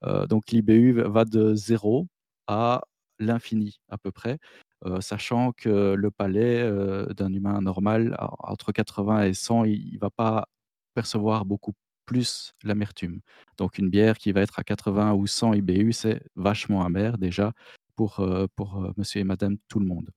Euh, 0.04 0.26
donc 0.26 0.50
l'IBU 0.50 0.92
va 1.02 1.24
de 1.24 1.54
0 1.54 2.06
à 2.46 2.82
l'infini 3.18 3.80
à 3.88 3.98
peu 3.98 4.12
près, 4.12 4.38
euh, 4.86 5.00
sachant 5.00 5.52
que 5.52 5.94
le 5.94 6.10
palais 6.10 6.60
euh, 6.60 7.06
d'un 7.14 7.32
humain 7.32 7.60
normal, 7.60 8.16
entre 8.38 8.72
80 8.72 9.24
et 9.24 9.34
100, 9.34 9.64
il 9.64 9.94
ne 9.94 9.98
va 9.98 10.10
pas 10.10 10.48
percevoir 10.94 11.44
beaucoup 11.44 11.74
plus 12.06 12.54
l'amertume. 12.62 13.20
Donc 13.58 13.78
une 13.78 13.90
bière 13.90 14.18
qui 14.18 14.32
va 14.32 14.40
être 14.40 14.58
à 14.58 14.64
80 14.64 15.14
ou 15.14 15.26
100 15.26 15.54
IBU, 15.54 15.92
c'est 15.92 16.22
vachement 16.36 16.84
amer 16.84 17.18
déjà 17.18 17.52
pour, 17.96 18.24
monsieur 18.96 19.20
et 19.20 19.24
madame 19.24 19.56
tout 19.68 19.80
le 19.80 19.86
monde. 19.86 20.10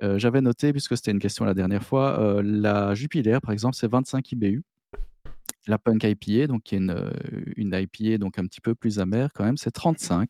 J'avais 0.00 0.40
noté, 0.40 0.72
puisque 0.72 0.96
c'était 0.96 1.10
une 1.10 1.18
question 1.18 1.44
la 1.44 1.54
dernière 1.54 1.84
fois, 1.84 2.40
la 2.42 2.94
Jupiler, 2.94 3.38
par 3.42 3.52
exemple, 3.52 3.76
c'est 3.76 3.90
25 3.90 4.32
IBU. 4.32 4.62
La 5.66 5.78
Punk 5.78 6.04
IPA, 6.04 6.46
donc 6.48 6.62
qui 6.62 6.74
est 6.76 6.78
une, 6.78 6.90
euh, 6.90 7.10
une 7.56 7.72
IPA 7.74 8.18
donc 8.18 8.38
un 8.38 8.46
petit 8.46 8.60
peu 8.60 8.74
plus 8.74 8.98
amère 9.00 9.30
quand 9.34 9.44
même, 9.44 9.56
c'est 9.56 9.70
35. 9.72 10.28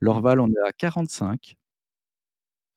L'Orval, 0.00 0.40
on 0.40 0.48
est 0.48 0.68
à 0.68 0.72
45. 0.72 1.56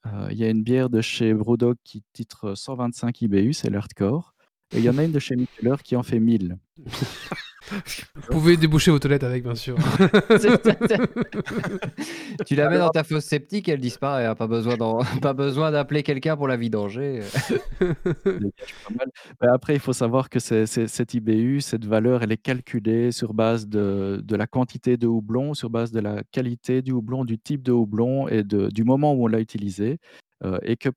Euh, 0.06 0.28
Il 0.32 0.38
y 0.38 0.44
a 0.44 0.50
une 0.50 0.64
bière 0.64 0.90
de 0.90 1.02
chez 1.02 1.34
Brewdog 1.34 1.78
qui 1.84 2.04
titre 2.14 2.56
125 2.56 3.22
IBU, 3.22 3.54
c'est 3.54 3.70
l'Hardcore. 3.70 4.31
Et 4.74 4.78
il 4.80 4.84
y 4.86 4.90
en 4.90 4.98
a 4.98 5.04
une 5.04 5.12
de 5.12 5.20
chez 5.20 5.36
Mikeller 5.36 5.76
qui 5.84 5.96
en 5.96 6.04
fait 6.04 6.20
1000. 6.20 6.58
Vous 8.16 8.22
pouvez 8.32 8.58
déboucher 8.58 8.92
vos 8.92 9.00
toilettes 9.00 9.24
avec, 9.24 9.44
bien 9.44 9.56
sûr. 9.56 9.78
Tu 12.46 12.56
la 12.56 12.70
mets 12.70 12.78
dans 12.80 12.90
ta 12.90 13.04
fosse 13.04 13.26
septique, 13.26 13.70
elle 13.70 13.80
disparaît. 13.80 14.26
hein, 14.26 14.36
Pas 14.36 14.48
besoin 14.48 14.78
d'en- 14.78 15.04
pas 15.22 15.34
besoin 15.34 15.72
d'appeler 15.72 16.04
quelqu'un 16.04 16.36
pour 16.36 16.48
la 16.48 16.58
vidanger. 16.58 17.22
après, 19.42 19.74
il 19.76 19.80
faut 19.80 19.94
savoir 19.94 20.30
que 20.30 20.40
c'est- 20.40 20.66
c'est- 20.66 20.88
cette 20.88 21.14
IBU, 21.14 21.62
cette 21.62 21.86
valeur, 21.86 22.24
elle 22.24 22.32
est 22.32 22.42
calculée 22.42 23.12
sur 23.12 23.34
base 23.34 23.68
de, 23.68 24.22
de 24.24 24.36
la 24.36 24.48
quantité 24.48 24.98
de 24.98 25.08
houblon, 25.08 25.54
sur 25.54 25.70
base 25.70 25.92
de 25.92 26.00
la 26.00 26.24
qualité 26.32 26.82
du 26.82 26.92
houblon, 26.92 27.26
du 27.26 27.38
type 27.38 27.62
de 27.64 27.72
houblon 27.72 28.28
et 28.28 28.44
de- 28.44 28.70
du 28.70 28.84
moment 28.84 29.14
où 29.14 29.24
on 29.26 29.28
l'a 29.28 29.40
utilisé. 29.40 30.00
euh, 30.44 30.58
et 30.64 30.76
que 30.76 30.90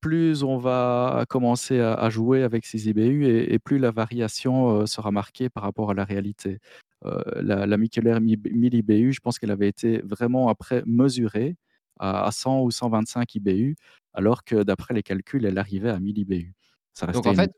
plus 0.00 0.42
on 0.42 0.58
va 0.58 1.24
commencer 1.28 1.80
à, 1.80 1.94
à 1.94 2.10
jouer 2.10 2.42
avec 2.42 2.66
ces 2.66 2.88
IBU 2.88 3.26
et, 3.26 3.52
et 3.54 3.58
plus 3.58 3.78
la 3.78 3.90
variation 3.90 4.80
euh, 4.82 4.86
sera 4.86 5.10
marquée 5.10 5.48
par 5.50 5.62
rapport 5.64 5.90
à 5.90 5.94
la 5.94 6.04
réalité. 6.04 6.58
Euh, 7.04 7.22
la, 7.36 7.66
la 7.66 7.76
Mikkeller 7.78 8.18
1000 8.20 8.74
IBU, 8.74 9.12
je 9.12 9.20
pense 9.20 9.38
qu'elle 9.38 9.50
avait 9.52 9.68
été 9.68 9.98
vraiment 10.02 10.48
après 10.48 10.82
mesurée 10.86 11.56
à, 12.00 12.24
à 12.26 12.30
100 12.32 12.62
ou 12.62 12.70
125 12.70 13.34
IBU, 13.36 13.76
alors 14.14 14.44
que 14.44 14.62
d'après 14.62 14.94
les 14.94 15.02
calculs, 15.02 15.44
elle 15.44 15.58
arrivait 15.58 15.90
à 15.90 16.00
1000 16.00 16.18
IBU. 16.18 16.54
Ça 16.94 17.06
Donc 17.06 17.24
restait 17.24 17.28
en 17.28 17.32
une 17.32 17.36
fait, 17.36 17.52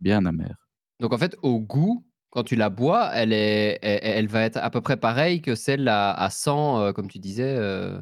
bien 0.00 0.24
amère. 0.26 0.68
donc 1.00 1.12
en 1.12 1.18
fait, 1.18 1.36
au 1.42 1.60
goût, 1.60 2.04
quand 2.30 2.44
tu 2.44 2.56
la 2.56 2.70
bois, 2.70 3.10
elle, 3.14 3.32
est, 3.32 3.78
elle, 3.82 4.00
elle 4.02 4.26
va 4.28 4.42
être 4.42 4.56
à 4.56 4.70
peu 4.70 4.80
près 4.80 4.96
pareille 4.96 5.40
que 5.42 5.54
celle 5.54 5.86
à, 5.88 6.12
à 6.12 6.30
100, 6.30 6.80
euh, 6.80 6.92
comme 6.92 7.08
tu 7.08 7.18
disais. 7.18 7.56
euh. 7.58 8.00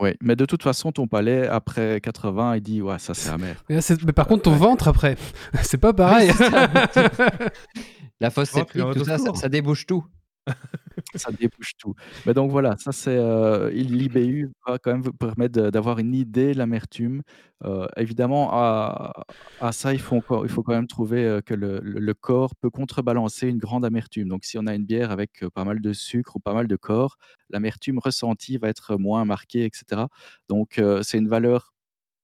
Oui, 0.00 0.10
mais 0.22 0.36
de 0.36 0.44
toute 0.44 0.62
façon, 0.62 0.92
ton 0.92 1.06
palais, 1.08 1.46
après 1.48 2.00
80, 2.00 2.56
il 2.56 2.60
dit 2.62 2.82
Ouais, 2.82 2.98
ça 2.98 3.14
c'est 3.14 3.30
amer. 3.30 3.56
Mais, 3.68 3.80
c'est- 3.80 4.02
mais 4.04 4.12
par 4.12 4.26
contre, 4.26 4.42
ton 4.44 4.54
ventre 4.56 4.86
après, 4.88 5.16
c'est 5.62 5.78
pas 5.78 5.92
pareil. 5.92 6.30
c'est. 6.36 6.50
La 8.20 8.30
fosse 8.30 8.54
en 8.56 8.64
tout 8.64 9.04
ça, 9.04 9.18
ça 9.34 9.48
débouche 9.48 9.86
tout. 9.86 10.04
ça 11.14 11.30
débouche 11.32 11.72
tout. 11.78 11.94
Mais 12.26 12.34
donc 12.34 12.50
voilà, 12.50 12.76
ça 12.78 12.92
c'est 12.92 13.16
euh, 13.16 13.70
l'IBU 13.70 14.50
va 14.66 14.78
quand 14.78 14.92
même 14.92 15.02
vous 15.02 15.12
permettre 15.12 15.70
d'avoir 15.70 15.98
une 15.98 16.14
idée 16.14 16.52
de 16.52 16.58
l'amertume. 16.58 17.22
Euh, 17.64 17.86
évidemment, 17.96 18.50
à, 18.52 19.12
ça, 19.72 19.92
il 19.92 20.00
faut, 20.00 20.16
encore, 20.16 20.46
il 20.46 20.50
faut 20.50 20.62
quand 20.62 20.74
même 20.74 20.86
trouver 20.86 21.24
euh, 21.24 21.40
que 21.40 21.54
le, 21.54 22.14
corps 22.14 22.54
peut 22.56 22.70
contrebalancer 22.70 23.48
une 23.48 23.58
grande 23.58 23.84
amertume. 23.84 24.28
Donc 24.28 24.44
si 24.44 24.58
on 24.58 24.66
a 24.66 24.74
une 24.74 24.84
bière 24.84 25.10
avec 25.10 25.44
pas 25.54 25.64
mal 25.64 25.80
de 25.80 25.92
sucre 25.92 26.36
ou 26.36 26.40
pas 26.40 26.54
mal 26.54 26.66
de 26.66 26.76
corps, 26.76 27.16
l'amertume 27.50 27.98
ressentie 27.98 28.58
va 28.58 28.68
être 28.68 28.96
moins 28.96 29.24
marquée, 29.24 29.64
etc. 29.64 30.02
Donc 30.48 30.80
c'est 31.02 31.18
une 31.18 31.28
valeur 31.28 31.72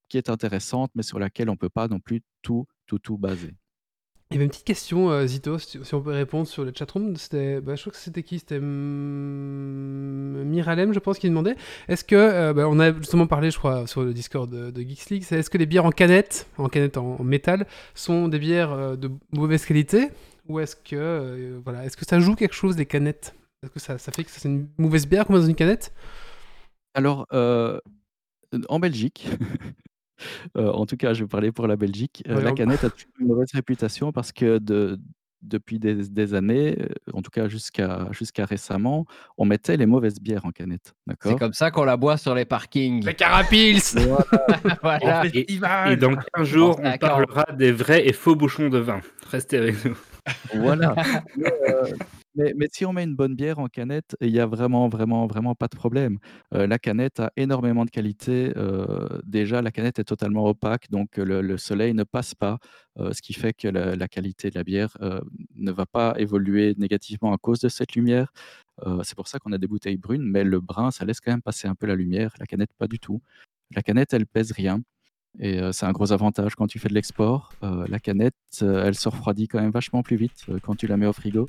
qui 0.08 0.18
est 0.18 0.30
intéressante, 0.30 0.90
mais 0.94 1.02
sur 1.02 1.18
laquelle 1.18 1.48
on 1.48 1.52
ne 1.52 1.58
peut 1.58 1.68
pas 1.70 1.88
non 1.88 2.00
plus 2.00 2.22
tout, 2.42 2.66
tout, 2.86 2.98
tout 2.98 3.18
baser. 3.18 3.54
Il 4.30 4.34
y 4.34 4.38
avait 4.38 4.44
une 4.46 4.50
petite 4.50 4.64
question, 4.64 5.10
euh, 5.10 5.26
Zito, 5.26 5.58
si, 5.58 5.78
on 5.92 6.00
peut 6.00 6.12
répondre 6.12 6.46
sur 6.48 6.64
le 6.64 6.72
chatroom. 6.74 7.14
C'était, 7.16 7.60
bah, 7.60 7.76
je 7.76 7.82
crois 7.82 7.92
que 7.92 7.98
c'était 7.98 8.22
qui? 8.22 8.38
C'était 8.38 8.58
Miralem, 10.44 10.94
je 10.94 10.98
pense, 10.98 11.18
qui 11.18 11.28
demandait. 11.28 11.56
Est-ce 11.88 12.04
que, 12.04 12.16
euh, 12.16 12.54
bah, 12.54 12.66
on 12.68 12.80
a 12.80 12.92
justement 12.94 13.26
parlé, 13.26 13.50
je 13.50 13.58
crois, 13.58 13.86
sur 13.86 14.02
le 14.02 14.14
Discord 14.14 14.50
de, 14.50 14.70
de 14.70 14.80
Geeks 14.80 15.10
League, 15.10 15.24
c'est 15.24 15.36
est-ce 15.38 15.50
que 15.50 15.58
les 15.58 15.66
bières 15.66 15.84
en 15.84 15.90
canette, 15.90 16.48
en 16.56 16.68
canette 16.68 16.96
en, 16.96 17.22
métal, 17.22 17.66
sont 17.94 18.28
des 18.28 18.38
bières 18.38 18.72
euh, 18.72 18.96
de 18.96 19.10
mauvaise 19.32 19.66
qualité? 19.66 20.08
Ou 20.48 20.58
est-ce 20.58 20.74
que, 20.74 21.60
voilà, 21.62 21.84
est-ce 21.84 21.96
que 21.96 22.06
ça 22.06 22.18
joue 22.18 22.34
quelque 22.34 22.54
chose, 22.54 22.76
les 22.76 22.86
canettes? 22.86 23.34
Est-ce 23.62 23.70
que 23.70 23.80
ça, 23.80 23.98
fait 23.98 24.24
que 24.24 24.30
c'est 24.30 24.48
une 24.48 24.68
mauvaise 24.78 25.06
bière 25.06 25.26
comme 25.26 25.36
dans 25.36 25.46
une 25.46 25.54
canette? 25.54 25.92
Alors, 26.94 27.26
en 27.32 28.78
Belgique, 28.78 29.28
euh, 30.56 30.70
en 30.70 30.86
tout 30.86 30.96
cas, 30.96 31.14
je 31.14 31.24
vais 31.24 31.28
parler 31.28 31.52
pour 31.52 31.66
la 31.66 31.76
Belgique, 31.76 32.22
euh, 32.28 32.40
la 32.40 32.52
canette 32.52 32.84
a 32.84 32.90
toujours 32.90 33.10
une 33.20 33.26
mauvaise 33.28 33.50
réputation 33.54 34.12
parce 34.12 34.32
que 34.32 34.58
de- 34.58 34.98
depuis 35.42 35.78
des, 35.78 36.08
des 36.08 36.32
années, 36.32 36.74
euh, 36.80 36.86
en 37.12 37.20
tout 37.20 37.30
cas 37.30 37.48
jusqu'à 37.48 38.08
jusqu'à 38.12 38.46
récemment, 38.46 39.04
on 39.36 39.44
mettait 39.44 39.76
les 39.76 39.84
mauvaises 39.84 40.18
bières 40.18 40.46
en 40.46 40.50
canette. 40.52 40.94
C'est 41.22 41.38
comme 41.38 41.52
ça 41.52 41.70
qu'on 41.70 41.84
la 41.84 41.98
boit 41.98 42.16
sur 42.16 42.34
les 42.34 42.46
parkings. 42.46 43.04
Les 43.04 43.12
carapils 43.12 43.80
Voilà. 44.82 45.26
Et, 45.34 45.52
et 45.52 45.96
dans 45.96 46.14
15 46.34 46.48
jours, 46.48 46.76
Pense 46.76 46.86
à 46.86 46.94
on 46.94 46.98
parlera 46.98 47.44
des 47.52 47.72
vrais 47.72 48.08
et 48.08 48.14
faux 48.14 48.34
bouchons 48.36 48.70
de 48.70 48.78
vin. 48.78 49.00
Restez 49.30 49.58
avec 49.58 49.84
nous. 49.84 49.96
Voilà. 50.54 50.94
mais, 51.36 51.52
euh, 51.68 51.84
mais, 52.34 52.52
mais 52.56 52.66
si 52.72 52.84
on 52.84 52.92
met 52.92 53.04
une 53.04 53.14
bonne 53.14 53.34
bière 53.34 53.58
en 53.58 53.68
canette, 53.68 54.16
il 54.20 54.30
y 54.30 54.40
a 54.40 54.46
vraiment, 54.46 54.88
vraiment, 54.88 55.26
vraiment 55.26 55.54
pas 55.54 55.68
de 55.68 55.76
problème. 55.76 56.18
Euh, 56.54 56.66
la 56.66 56.78
canette 56.78 57.20
a 57.20 57.32
énormément 57.36 57.84
de 57.84 57.90
qualité. 57.90 58.52
euh, 58.56 59.20
déjà, 59.24 59.62
la 59.62 59.70
canette 59.70 59.98
est 59.98 60.04
totalement 60.04 60.44
opaque, 60.46 60.90
donc 60.90 61.16
le, 61.16 61.42
le 61.42 61.56
soleil 61.58 61.94
ne 61.94 62.04
passe 62.04 62.34
pas, 62.34 62.58
ce 62.98 63.20
qui 63.22 63.34
fait 63.34 63.52
que 63.52 63.68
la, 63.68 63.96
la 63.96 64.08
qualité 64.08 64.50
de 64.50 64.54
la 64.56 64.64
bière 64.64 64.96
ne 65.56 65.72
va 65.72 65.86
pas 65.86 66.14
évoluer 66.18 66.74
négativement 66.78 67.32
à 67.32 67.38
cause 67.38 67.60
de 67.60 67.68
cette 67.68 67.94
lumière. 67.94 68.32
C'est 69.02 69.16
pour 69.16 69.28
ça 69.28 69.38
qu'on 69.38 69.52
a 69.52 69.58
des 69.58 69.66
bouteilles 69.66 69.96
brunes, 69.96 70.22
mais 70.22 70.44
le 70.44 70.60
brun, 70.60 70.90
ça 70.90 71.04
laisse 71.04 71.20
quand 71.20 71.32
même 71.32 71.42
passer 71.42 71.68
un 71.68 71.74
peu 71.74 71.86
la 71.86 71.96
lumière. 71.96 72.34
La 72.38 72.46
canette, 72.46 72.70
pas 72.78 72.86
du 72.88 72.98
tout. 72.98 73.20
La 73.74 73.82
canette, 73.82 74.12
elle 74.12 74.26
pèse 74.26 74.52
rien. 74.52 74.80
Et 75.40 75.60
euh, 75.60 75.72
c'est 75.72 75.86
un 75.86 75.92
gros 75.92 76.12
avantage 76.12 76.54
quand 76.54 76.66
tu 76.66 76.78
fais 76.78 76.88
de 76.88 76.94
l'export. 76.94 77.52
Euh, 77.62 77.86
la 77.88 77.98
canette, 77.98 78.34
euh, 78.62 78.84
elle 78.84 78.94
se 78.94 79.08
refroidit 79.08 79.48
quand 79.48 79.60
même 79.60 79.70
vachement 79.72 80.02
plus 80.02 80.16
vite 80.16 80.44
euh, 80.48 80.58
quand 80.62 80.76
tu 80.76 80.86
la 80.86 80.96
mets 80.96 81.06
au 81.06 81.12
frigo 81.12 81.46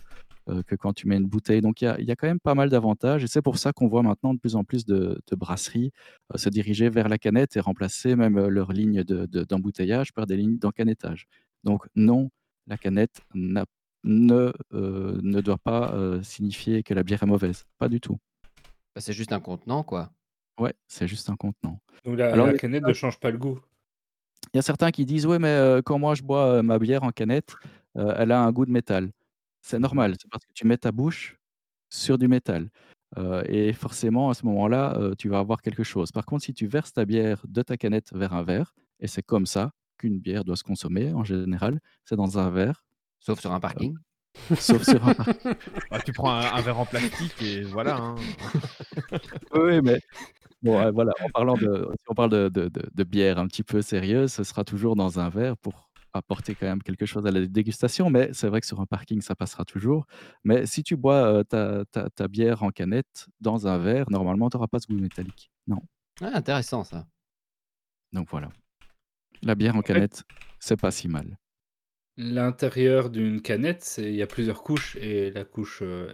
euh, 0.49 0.63
que 0.63 0.75
quand 0.75 0.93
tu 0.93 1.07
mets 1.07 1.17
une 1.17 1.27
bouteille. 1.27 1.61
Donc 1.61 1.81
il 1.81 1.85
y 1.85 1.87
a, 1.87 1.99
il 1.99 2.05
y 2.05 2.11
a 2.11 2.15
quand 2.15 2.25
même 2.27 2.39
pas 2.39 2.55
mal 2.55 2.69
d'avantages. 2.69 3.23
Et 3.23 3.27
c'est 3.27 3.43
pour 3.43 3.57
ça 3.59 3.73
qu'on 3.73 3.87
voit 3.87 4.01
maintenant 4.01 4.33
de 4.33 4.39
plus 4.39 4.55
en 4.55 4.63
plus 4.63 4.85
de, 4.85 5.19
de 5.29 5.35
brasseries 5.35 5.91
euh, 6.33 6.37
se 6.37 6.49
diriger 6.49 6.89
vers 6.89 7.09
la 7.09 7.17
canette 7.19 7.55
et 7.57 7.59
remplacer 7.59 8.15
même 8.15 8.47
leur 8.47 8.71
ligne 8.73 9.03
de- 9.03 9.27
de- 9.27 9.43
d'embouteillage 9.43 10.13
par 10.13 10.25
des 10.25 10.37
lignes 10.37 10.57
d'encanettage. 10.57 11.27
Donc 11.63 11.85
non, 11.95 12.29
la 12.67 12.77
canette 12.77 13.21
ne, 13.35 14.51
euh, 14.73 15.19
ne 15.21 15.41
doit 15.41 15.57
pas 15.59 15.93
euh, 15.93 16.21
signifier 16.23 16.81
que 16.83 16.93
la 16.95 17.03
bière 17.03 17.21
est 17.21 17.27
mauvaise. 17.27 17.65
Pas 17.77 17.87
du 17.87 17.99
tout. 17.99 18.17
Bah, 18.95 19.01
c'est 19.01 19.13
juste 19.13 19.31
un 19.31 19.39
contenant, 19.39 19.83
quoi. 19.83 20.11
Ouais, 20.59 20.73
c'est 20.87 21.07
juste 21.07 21.29
un 21.29 21.35
contenant. 21.35 21.79
Donc 22.05 22.17
la, 22.17 22.31
Alors, 22.31 22.47
la 22.47 22.53
canette 22.57 22.83
ne 22.83 22.93
change 22.93 23.19
pas 23.19 23.29
le 23.29 23.37
goût. 23.37 23.59
Il 24.53 24.57
y 24.57 24.59
a 24.59 24.61
certains 24.61 24.91
qui 24.91 25.05
disent 25.05 25.25
ouais 25.25 25.39
mais 25.39 25.47
euh, 25.49 25.81
quand 25.81 25.99
moi 25.99 26.15
je 26.15 26.23
bois 26.23 26.45
euh, 26.47 26.61
ma 26.63 26.79
bière 26.79 27.03
en 27.03 27.11
canette, 27.11 27.55
euh, 27.97 28.13
elle 28.17 28.31
a 28.31 28.41
un 28.41 28.51
goût 28.51 28.65
de 28.65 28.71
métal. 28.71 29.11
C'est 29.61 29.79
normal, 29.79 30.15
c'est 30.21 30.29
parce 30.29 30.45
que 30.45 30.53
tu 30.53 30.67
mets 30.67 30.77
ta 30.77 30.91
bouche 30.91 31.37
sur 31.89 32.17
du 32.17 32.27
métal. 32.27 32.69
Euh, 33.17 33.43
et 33.47 33.71
forcément, 33.73 34.29
à 34.29 34.33
ce 34.33 34.45
moment-là, 34.45 34.95
euh, 34.97 35.15
tu 35.17 35.29
vas 35.29 35.39
avoir 35.39 35.61
quelque 35.61 35.83
chose. 35.83 36.11
Par 36.11 36.25
contre, 36.25 36.43
si 36.43 36.53
tu 36.53 36.67
verses 36.67 36.91
ta 36.93 37.05
bière 37.05 37.41
de 37.47 37.61
ta 37.61 37.77
canette 37.77 38.11
vers 38.13 38.33
un 38.33 38.43
verre, 38.43 38.73
et 38.99 39.07
c'est 39.07 39.23
comme 39.23 39.45
ça 39.45 39.71
qu'une 39.97 40.19
bière 40.19 40.43
doit 40.43 40.57
se 40.57 40.63
consommer 40.63 41.13
en 41.13 41.23
général, 41.23 41.79
c'est 42.03 42.15
dans 42.17 42.37
un 42.37 42.49
verre, 42.49 42.83
Sauf 43.19 43.39
sur 43.39 43.53
un 43.53 43.59
parking. 43.59 43.95
sauf 44.59 44.83
sur 44.83 45.07
un 45.07 45.15
Bah, 45.89 45.99
tu 46.05 46.11
prends 46.11 46.31
un, 46.31 46.53
un 46.53 46.61
verre 46.61 46.77
en 46.79 46.85
plastique 46.85 47.41
et 47.41 47.61
voilà. 47.63 47.95
hein. 47.97 48.15
Oui, 49.53 49.61
oui, 49.63 49.81
mais 49.81 49.99
bon, 50.61 50.79
euh, 50.79 50.91
voilà, 50.91 51.11
en 51.21 51.29
parlant 51.29 51.55
de, 51.55 51.87
si 51.99 52.05
on 52.09 52.13
parle 52.15 52.29
de, 52.31 52.49
de- 52.49 52.69
de- 52.69 52.89
de 52.93 53.03
bière 53.03 53.37
un 53.39 53.47
petit 53.47 53.63
peu 53.63 53.81
sérieuse, 53.81 54.31
ce 54.33 54.43
sera 54.43 54.63
toujours 54.63 54.95
dans 54.95 55.19
un 55.19 55.29
verre 55.29 55.57
pour 55.57 55.89
apporter 56.13 56.55
quand 56.55 56.65
même 56.67 56.81
quelque 56.81 57.05
chose 57.05 57.25
à 57.25 57.31
la 57.31 57.45
dégustation. 57.45 58.09
Mais 58.09 58.29
c'est 58.33 58.47
vrai 58.47 58.61
que 58.61 58.67
sur 58.67 58.79
un 58.79 58.85
parking, 58.85 59.21
ça 59.21 59.35
passera 59.35 59.65
toujours. 59.65 60.05
Mais 60.43 60.65
si 60.65 60.81
tu 60.83 60.95
bois 60.95 61.25
euh, 61.25 61.43
ta, 61.43 61.83
ta- 61.85 62.09
ta 62.09 62.27
bière 62.27 62.63
en 62.63 62.69
canette 62.69 63.27
dans 63.41 63.67
un 63.67 63.77
verre, 63.77 64.09
normalement, 64.09 64.49
tu 64.49 64.55
n'auras 64.57 64.67
pas 64.67 64.79
ce 64.79 64.87
goût 64.87 64.97
métallique. 64.99 65.51
Non. 65.67 65.81
Ah, 66.21 66.31
intéressant 66.33 66.83
ça. 66.85 67.05
Donc 68.13 68.29
voilà. 68.31 68.49
La 69.41 69.55
bière 69.55 69.75
en 69.75 69.81
canette, 69.81 70.23
c'est 70.59 70.79
pas 70.79 70.91
si 70.91 71.09
mal. 71.09 71.37
L'intérieur 72.17 73.09
d'une 73.09 73.41
canette, 73.41 73.95
il 74.01 74.15
y 74.15 74.21
a 74.21 74.27
plusieurs 74.27 74.63
couches 74.63 74.95
et 74.95 75.31
la 75.31 75.43
couche 75.43 75.79
euh, 75.81 76.13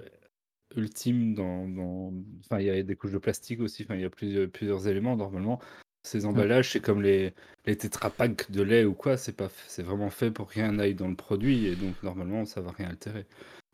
ultime 0.75 1.33
dans, 1.33 1.67
dans- 1.67 2.13
enfin 2.39 2.59
il 2.59 2.65
y 2.67 2.69
a 2.69 2.81
des 2.83 2.95
couches 2.95 3.11
de 3.11 3.17
plastique 3.17 3.59
aussi, 3.61 3.83
enfin 3.83 3.95
il 3.95 4.01
y 4.01 4.05
a 4.05 4.09
plusieurs, 4.09 4.49
plusieurs 4.49 4.87
éléments 4.87 5.15
normalement. 5.15 5.59
Ces 6.03 6.25
emballages, 6.25 6.71
c'est 6.71 6.79
comme 6.79 7.01
les, 7.03 7.33
les 7.67 7.75
Tetra 7.75 8.09
Pak 8.09 8.49
de 8.49 8.63
lait 8.63 8.85
ou 8.85 8.93
quoi, 8.93 9.17
c'est 9.17 9.35
pas 9.35 9.49
c'est 9.67 9.83
vraiment 9.83 10.09
fait 10.09 10.31
pour 10.31 10.47
que 10.47 10.55
rien 10.55 10.71
n'aille 10.71 10.95
dans 10.95 11.07
le 11.07 11.15
produit 11.15 11.67
et 11.67 11.75
donc 11.75 12.01
normalement 12.01 12.45
ça 12.45 12.61
va 12.61 12.71
rien 12.71 12.89
altérer. 12.89 13.25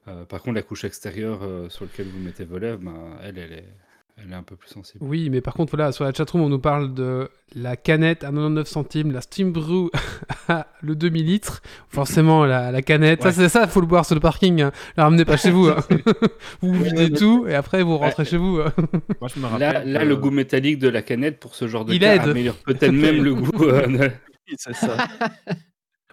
Euh, 0.08 0.26
par 0.26 0.42
contre 0.42 0.56
la 0.56 0.62
couche 0.64 0.84
extérieure 0.84 1.44
euh, 1.44 1.70
sur 1.70 1.86
laquelle 1.86 2.08
vous 2.08 2.20
mettez 2.20 2.46
vos 2.46 2.58
lèvres, 2.58 2.80
ben, 2.82 3.18
elle, 3.24 3.38
elle 3.38 3.54
est, 3.54 3.74
elle 4.20 4.32
est 4.32 4.36
un 4.36 4.44
peu 4.44 4.56
plus 4.56 4.70
sensible. 4.70 5.04
Oui, 5.06 5.30
mais 5.30 5.42
par 5.42 5.54
contre, 5.54 5.76
voilà, 5.76 5.92
sur 5.92 6.04
la 6.04 6.12
chatroom, 6.14 6.42
on 6.42 6.50
nous 6.50 6.60
parle 6.60 6.94
de 6.94 7.30
la 7.56 7.76
canette 7.76 8.24
à 8.24 8.28
99 8.28 8.68
centimes, 8.68 9.12
la 9.12 9.22
Steam 9.22 9.52
Brew 9.52 9.90
à 10.50 10.68
le 10.82 10.96
demi-litre. 10.96 11.62
Forcément, 11.90 12.46
la, 12.46 12.72
la 12.72 12.82
canette, 12.82 13.22
ça, 13.22 13.28
Ouais. 13.30 13.34
c'est 13.34 13.50
ça, 13.50 13.68
faut 13.68 13.80
le 13.82 13.88
boire 13.88 14.06
sur 14.06 14.16
le 14.16 14.22
parking. 14.22 14.62
hein. 14.62 14.72
La 14.98 15.04
ramenez 15.06 15.24
pas 15.26 15.38
chez 15.38 15.52
vous. 15.52 15.68
hein. 15.70 15.78
vous 16.62 16.74
videz 16.74 17.12
tout 17.12 17.46
et 17.48 17.54
après, 17.56 17.84
vous 17.84 17.98
rentrez 17.98 18.24
Ouais. 18.24 18.30
chez 18.30 18.38
vous. 18.38 18.60
hein. 18.60 18.74
Moi, 19.22 19.30
je 19.34 19.40
me 19.40 19.44
Là, 19.44 19.50
rappelle. 19.74 19.92
là 19.92 20.00
que- 20.02 20.06
le 20.08 20.16
goût 20.18 20.32
métallique 20.32 20.80
de 20.80 20.90
la 20.90 21.02
canette 21.04 21.40
pour 21.40 21.54
ce 21.56 21.68
genre 21.68 21.86
de 21.86 21.94
Il 21.94 22.00
cas 22.00 22.16
aide. 22.16 22.22
améliore 22.30 22.56
peut-être 22.66 22.92
même 22.92 23.24
le 23.24 23.36
goût. 23.36 23.64
euh, 23.66 23.86
de- 23.88 24.12
C'est 24.58 24.74
ça. 24.76 24.98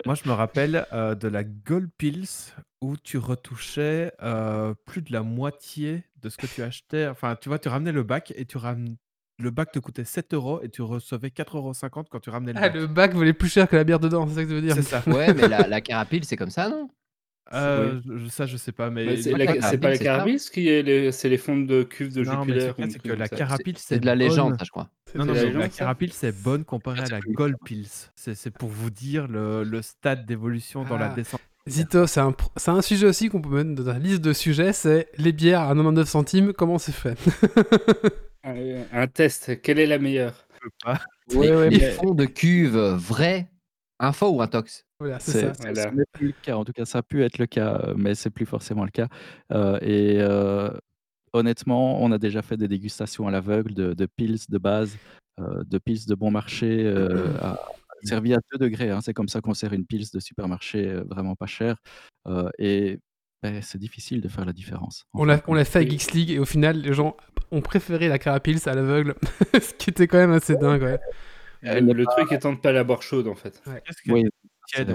Moi, 0.07 0.15
je 0.15 0.29
me 0.29 0.35
rappelle 0.35 0.87
euh, 0.93 1.15
de 1.15 1.29
la 1.29 1.45
Gold 1.45 1.89
Pills 1.97 2.27
où 2.83 2.97
tu 2.97 3.17
retouchais 3.17 4.13
euh, 4.23 4.75
plus 4.85 5.01
de 5.03 5.13
la 5.13 5.23
moitié 5.23 6.05
de 6.21 6.29
ce 6.29 6.37
que 6.37 6.47
tu 6.47 6.63
achetais. 6.63 7.07
Enfin, 7.07 7.37
tu 7.41 7.49
vois, 7.49 7.59
tu 7.59 7.69
ramenais 7.69 7.93
le 7.93 8.03
bac 8.03 8.33
et 8.37 8.45
tu 8.45 8.59
ram- 8.59 8.97
le 9.39 9.51
bac 9.51 9.73
te 9.73 9.79
coûtait 9.79 10.05
7 10.05 10.35
euros 10.35 10.61
et 10.63 10.69
tu 10.69 10.83
recevais 10.83 11.31
4,50 11.31 11.57
euros 11.57 12.05
quand 12.11 12.21
tu 12.21 12.31
ramenais 12.31 12.53
le 12.53 12.59
Ah, 12.59 12.69
bac. 12.69 12.75
le 12.75 12.87
bac 12.87 13.15
valait 13.15 13.33
plus 13.33 13.49
cher 13.49 13.69
que 13.69 13.77
la 13.77 13.85
bière 13.85 13.99
dedans, 14.01 14.27
c'est 14.29 14.35
ça 14.35 14.43
que 14.43 14.49
tu 14.49 14.55
veux 14.55 14.61
dire 14.61 14.75
C'est 14.77 14.83
ça. 14.83 15.03
Ouais, 15.07 15.33
mais 15.33 15.49
la, 15.49 15.67
la 15.69 15.81
carapile, 15.81 16.25
c'est 16.25 16.37
comme 16.37 16.51
ça, 16.51 16.69
non? 16.69 16.89
Euh, 17.53 18.01
je- 18.07 18.29
ça, 18.29 18.47
je 18.47 18.57
sais 18.57 18.73
pas, 18.73 18.89
mais. 18.91 19.05
Mais 19.05 19.17
c'est 19.19 19.33
la- 19.33 19.45
pas 19.47 19.55
la 19.55 19.55
c'est 19.55 20.39
ça 20.39 20.51
qui 20.53 20.69
est 20.69 20.83
les, 20.83 21.13
c'est 21.13 21.29
les 21.29 21.37
fonds 21.37 21.59
de 21.61 21.83
cuve 21.83 22.13
de 22.15 22.23
non, 22.25 22.45
mais 22.45 22.55
Jupiler. 22.61 22.91
c'est 22.91 22.99
que 22.99 23.09
comme 23.09 23.19
la 23.19 23.29
carapile, 23.29 23.75
C'est 23.79 23.99
de 24.01 24.07
la 24.07 24.13
bonne. 24.17 24.19
légende, 24.27 24.59
ça, 24.59 24.65
je 24.65 24.71
crois. 24.71 24.89
Non, 25.15 25.27
non, 25.27 25.35
mais 25.35 25.53
la 25.53 25.69
carapile, 25.69 26.13
c'est 26.13 26.33
bonne 26.43 26.65
comparée 26.65 27.01
à 27.01 27.09
la 27.09 27.21
Pills. 27.65 27.87
C'est 28.17 28.35
c'est 28.35 28.51
pour 28.51 28.69
vous 28.71 28.91
dire 28.91 29.29
le, 29.29 29.63
le 29.63 29.83
stade 29.83 30.25
d'évolution 30.27 30.85
dans 30.85 30.97
la 30.97 31.11
Ah. 31.13 31.15
descente. 31.15 31.41
Zito, 31.69 32.07
c'est 32.07 32.21
un, 32.21 32.31
pr- 32.33 32.49
c'est 32.57 32.71
un 32.73 32.83
sujet 32.83 33.07
aussi 33.07 33.29
qu'on 33.31 33.41
peut 33.41 33.63
mettre 33.63 33.83
dans 33.83 33.93
la 33.93 33.99
liste 33.99 34.21
de 34.21 34.33
sujets, 34.35 34.73
c'est 34.75 35.09
les 35.17 35.33
bières 35.33 35.61
à 35.63 35.69
99 35.69 36.09
centimes, 36.09 36.53
comment 36.53 36.79
c'est 36.79 36.93
fait? 36.93 37.17
Un, 38.47 38.83
un 38.93 39.07
test, 39.07 39.63
quelle 39.63 39.79
est 39.79 39.87
la 39.87 39.99
meilleure? 39.99 40.47
Ouais, 41.35 41.51
ouais, 41.51 41.71
les 41.71 41.79
mais- 41.79 41.91
fonds 41.93 42.13
de 42.15 42.27
cuve 42.27 42.77
vrais, 42.77 43.49
un 43.99 44.13
faux 44.13 44.29
ou 44.29 44.43
un 44.43 44.47
tox? 44.47 44.85
Voilà, 45.01 45.19
c'est 45.19 45.41
ça. 45.41 45.53
Voilà. 45.61 45.83
Ce 45.91 45.95
n'est 45.95 46.05
plus 46.13 46.29
le 46.29 46.35
cas. 46.43 46.57
En 46.57 46.65
tout 46.65 46.73
cas, 46.73 46.85
ça 46.85 46.99
a 46.99 47.03
pu 47.03 47.23
être 47.25 47.39
le 47.39 47.47
cas, 47.47 47.81
euh, 47.85 47.95
mais 47.97 48.15
c'est 48.15 48.31
plus 48.31 48.47
forcément 48.47 48.85
le 48.85 48.91
cas. 48.91 49.09
Euh, 49.53 49.79
et 49.83 50.17
euh, 50.21 50.71
honnêtement, 51.33 52.03
on 52.03 52.13
a 52.13 52.19
déjà 52.19 52.43
fait 52.43 52.57
des 52.57 52.69
dégustations 52.69 53.27
à 53.27 53.31
l'aveugle 53.31 53.75
de, 53.75 53.93
de 53.95 54.07
pils 54.07 54.39
de 54.49 54.59
base, 54.59 54.97
euh, 55.41 55.63
de 55.67 55.79
pils 55.79 56.07
de 56.07 56.15
bon 56.15 56.31
marché, 56.31 56.85
euh, 56.85 57.27
à- 57.43 57.59
servis 58.05 58.35
à 58.35 58.39
2 58.53 58.59
degrés. 58.59 58.91
hein. 58.91 59.01
C'est 59.01 59.15
comme 59.15 59.29
ça 59.29 59.41
qu'on 59.41 59.55
sert 59.55 59.73
une 59.73 59.87
pils 59.87 60.07
de 60.13 60.21
supermarché 60.21 60.89
euh, 60.89 61.05
vraiment 61.09 61.35
pas 61.37 61.47
cher. 61.47 61.77
Euh, 62.29 62.51
et 62.59 62.99
ben, 63.43 63.61
c'est 63.63 63.79
difficile 63.79 64.21
de 64.21 64.29
faire 64.29 64.45
la 64.45 64.53
différence. 64.53 65.05
en 65.13 65.21
On 65.23 65.25
l'a 65.25 65.43
on 65.49 65.63
fait 65.65 65.79
à 65.81 65.83
Geeks 65.89 66.13
League 66.13 66.31
et 66.31 66.39
au 66.39 66.45
final, 66.45 66.79
les 66.81 66.93
gens 66.95 67.17
ont 67.51 67.61
préféré 67.63 68.09
la 68.09 68.19
carapils 68.19 68.61
à 68.69 68.75
l'aveugle, 68.75 69.15
ce 69.61 69.75
qui 69.75 69.91
était 69.91 70.07
quand 70.07 70.19
même 70.19 70.33
assez 70.33 70.55
dingue. 70.57 70.83
Ouais. 70.83 71.01
Le, 71.63 71.93
le 71.95 72.05
truc 72.05 72.31
étant 72.33 72.53
de 72.53 72.59
pas 72.59 72.73
la 72.73 72.85
boire 72.85 73.03
chaude 73.03 73.27
en 73.27 73.35
fait. 73.35 73.63
Qu'est-ce 73.87 74.03
que 74.03 74.13
Oui, 74.13 74.25
tiède, 74.67 74.91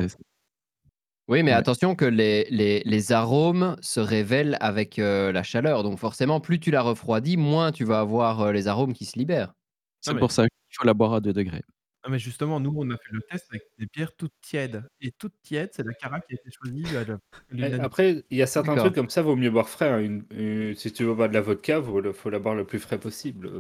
Oui, 1.28 1.44
mais 1.44 1.52
Ouais. 1.52 1.58
attention 1.58 1.96
que 1.96 2.06
les, 2.06 2.46
les, 2.50 2.82
les 2.86 3.12
arômes 3.12 3.76
se 3.82 4.00
révèlent 4.00 4.58
avec 4.62 4.98
euh, 4.98 5.32
la 5.32 5.44
chaleur. 5.44 5.84
Donc 5.84 6.00
forcément, 6.00 6.40
plus 6.42 6.60
tu 6.60 6.72
la 6.72 6.82
refroidis, 6.82 7.38
moins 7.38 7.72
tu 7.72 7.84
vas 7.86 8.00
avoir 8.00 8.42
euh, 8.42 8.52
les 8.52 8.68
arômes 8.68 8.94
qui 8.94 9.06
se 9.06 9.18
libèrent. 9.20 9.54
c'est 10.02 10.14
mais- 10.14 10.20
pour 10.20 10.32
ça 10.32 10.44
qu'il 10.44 10.76
faut 10.78 10.86
la 10.88 10.94
boire 10.96 11.14
à 11.14 11.22
2 11.22 11.34
degrés. 11.34 11.62
Non, 12.06 12.12
mais 12.12 12.18
justement, 12.20 12.62
nous, 12.62 12.74
on 12.78 12.90
a 12.92 12.96
fait 12.96 13.12
le 13.12 13.20
test 13.30 13.46
avec 13.50 13.64
des 13.78 13.86
bières 13.94 14.16
toutes 14.16 14.32
tièdes. 14.42 14.86
Et 15.02 15.12
toutes 15.12 15.34
tièdes, 15.44 15.72
c'est 15.74 15.86
la 15.86 15.94
Cara 15.94 16.22
qui 16.22 16.32
a 16.34 16.36
été 16.36 16.50
choisie 16.50 16.96
à 16.96 17.04
la- 17.04 17.14
à 17.16 17.18
Et 17.18 17.20
l'unanimité. 17.56 17.84
Après, 17.86 18.24
il 18.30 18.38
y 18.38 18.42
a 18.42 18.48
certains 18.48 18.76
trucs 18.78 18.96
comme 18.96 19.10
ça, 19.10 19.22
vaut 19.22 19.36
mieux 19.36 19.50
boire 19.52 19.68
frais. 19.68 19.90
hein. 19.90 20.00
Une- 20.00 20.26
une- 20.32 20.76
si 20.76 20.94
tu 20.94 21.04
veux 21.04 21.14
boire 21.14 21.28
de 21.28 21.34
la 21.34 21.42
vodka, 21.42 21.80
il 21.86 22.14
faut 22.14 22.30
la 22.30 22.40
boire 22.40 22.56
le 22.56 22.66
plus 22.66 22.80
frais 22.80 22.98
possible. 23.00 23.52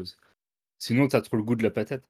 Sinon, 0.77 1.09
tu 1.09 1.17
as 1.17 1.21
trop 1.21 1.35
le 1.35 1.43
goût 1.43 1.55
de 1.55 1.63
la 1.63 1.69
patate. 1.69 2.03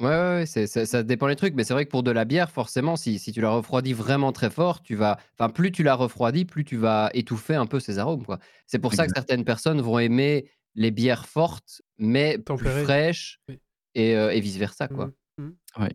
Ouais, 0.00 0.06
ouais, 0.08 0.12
ouais, 0.38 0.46
c'est 0.46 0.66
c'est 0.66 0.86
ça 0.86 1.04
dépend 1.04 1.28
les 1.28 1.36
trucs, 1.36 1.54
mais 1.54 1.62
c'est 1.62 1.72
vrai 1.72 1.84
que 1.84 1.90
pour 1.90 2.02
de 2.02 2.10
la 2.10 2.24
bière, 2.24 2.50
forcément, 2.50 2.96
si 2.96 3.20
si 3.20 3.30
tu 3.30 3.40
la 3.40 3.50
refroidis 3.50 3.92
vraiment 3.92 4.32
très 4.32 4.50
fort, 4.50 4.82
tu 4.82 4.96
vas 4.96 5.18
enfin, 5.38 5.48
plus 5.50 5.70
tu 5.70 5.84
la 5.84 5.94
refroidis, 5.94 6.44
plus 6.44 6.64
tu 6.64 6.76
vas 6.76 7.10
étouffer 7.14 7.54
un 7.54 7.66
peu 7.66 7.78
ses 7.78 7.98
arômes, 8.00 8.24
quoi. 8.24 8.40
C'est 8.66 8.80
pour 8.80 8.92
ça 8.94 9.04
que 9.06 9.10
Exact. 9.10 9.14
certaines 9.14 9.44
personnes 9.44 9.80
vont 9.80 10.00
aimer 10.00 10.50
les 10.74 10.90
bières 10.90 11.26
fortes, 11.26 11.80
mais 11.98 12.38
plus 12.38 12.70
fraîches 12.84 13.38
Oui. 13.48 13.60
et 13.94 14.10
et 14.12 14.40
vice 14.40 14.56
versa, 14.56 14.88
quoi. 14.88 15.10
Mmh. 15.38 15.44
Mmh. 15.44 15.52
Ouais. 15.78 15.92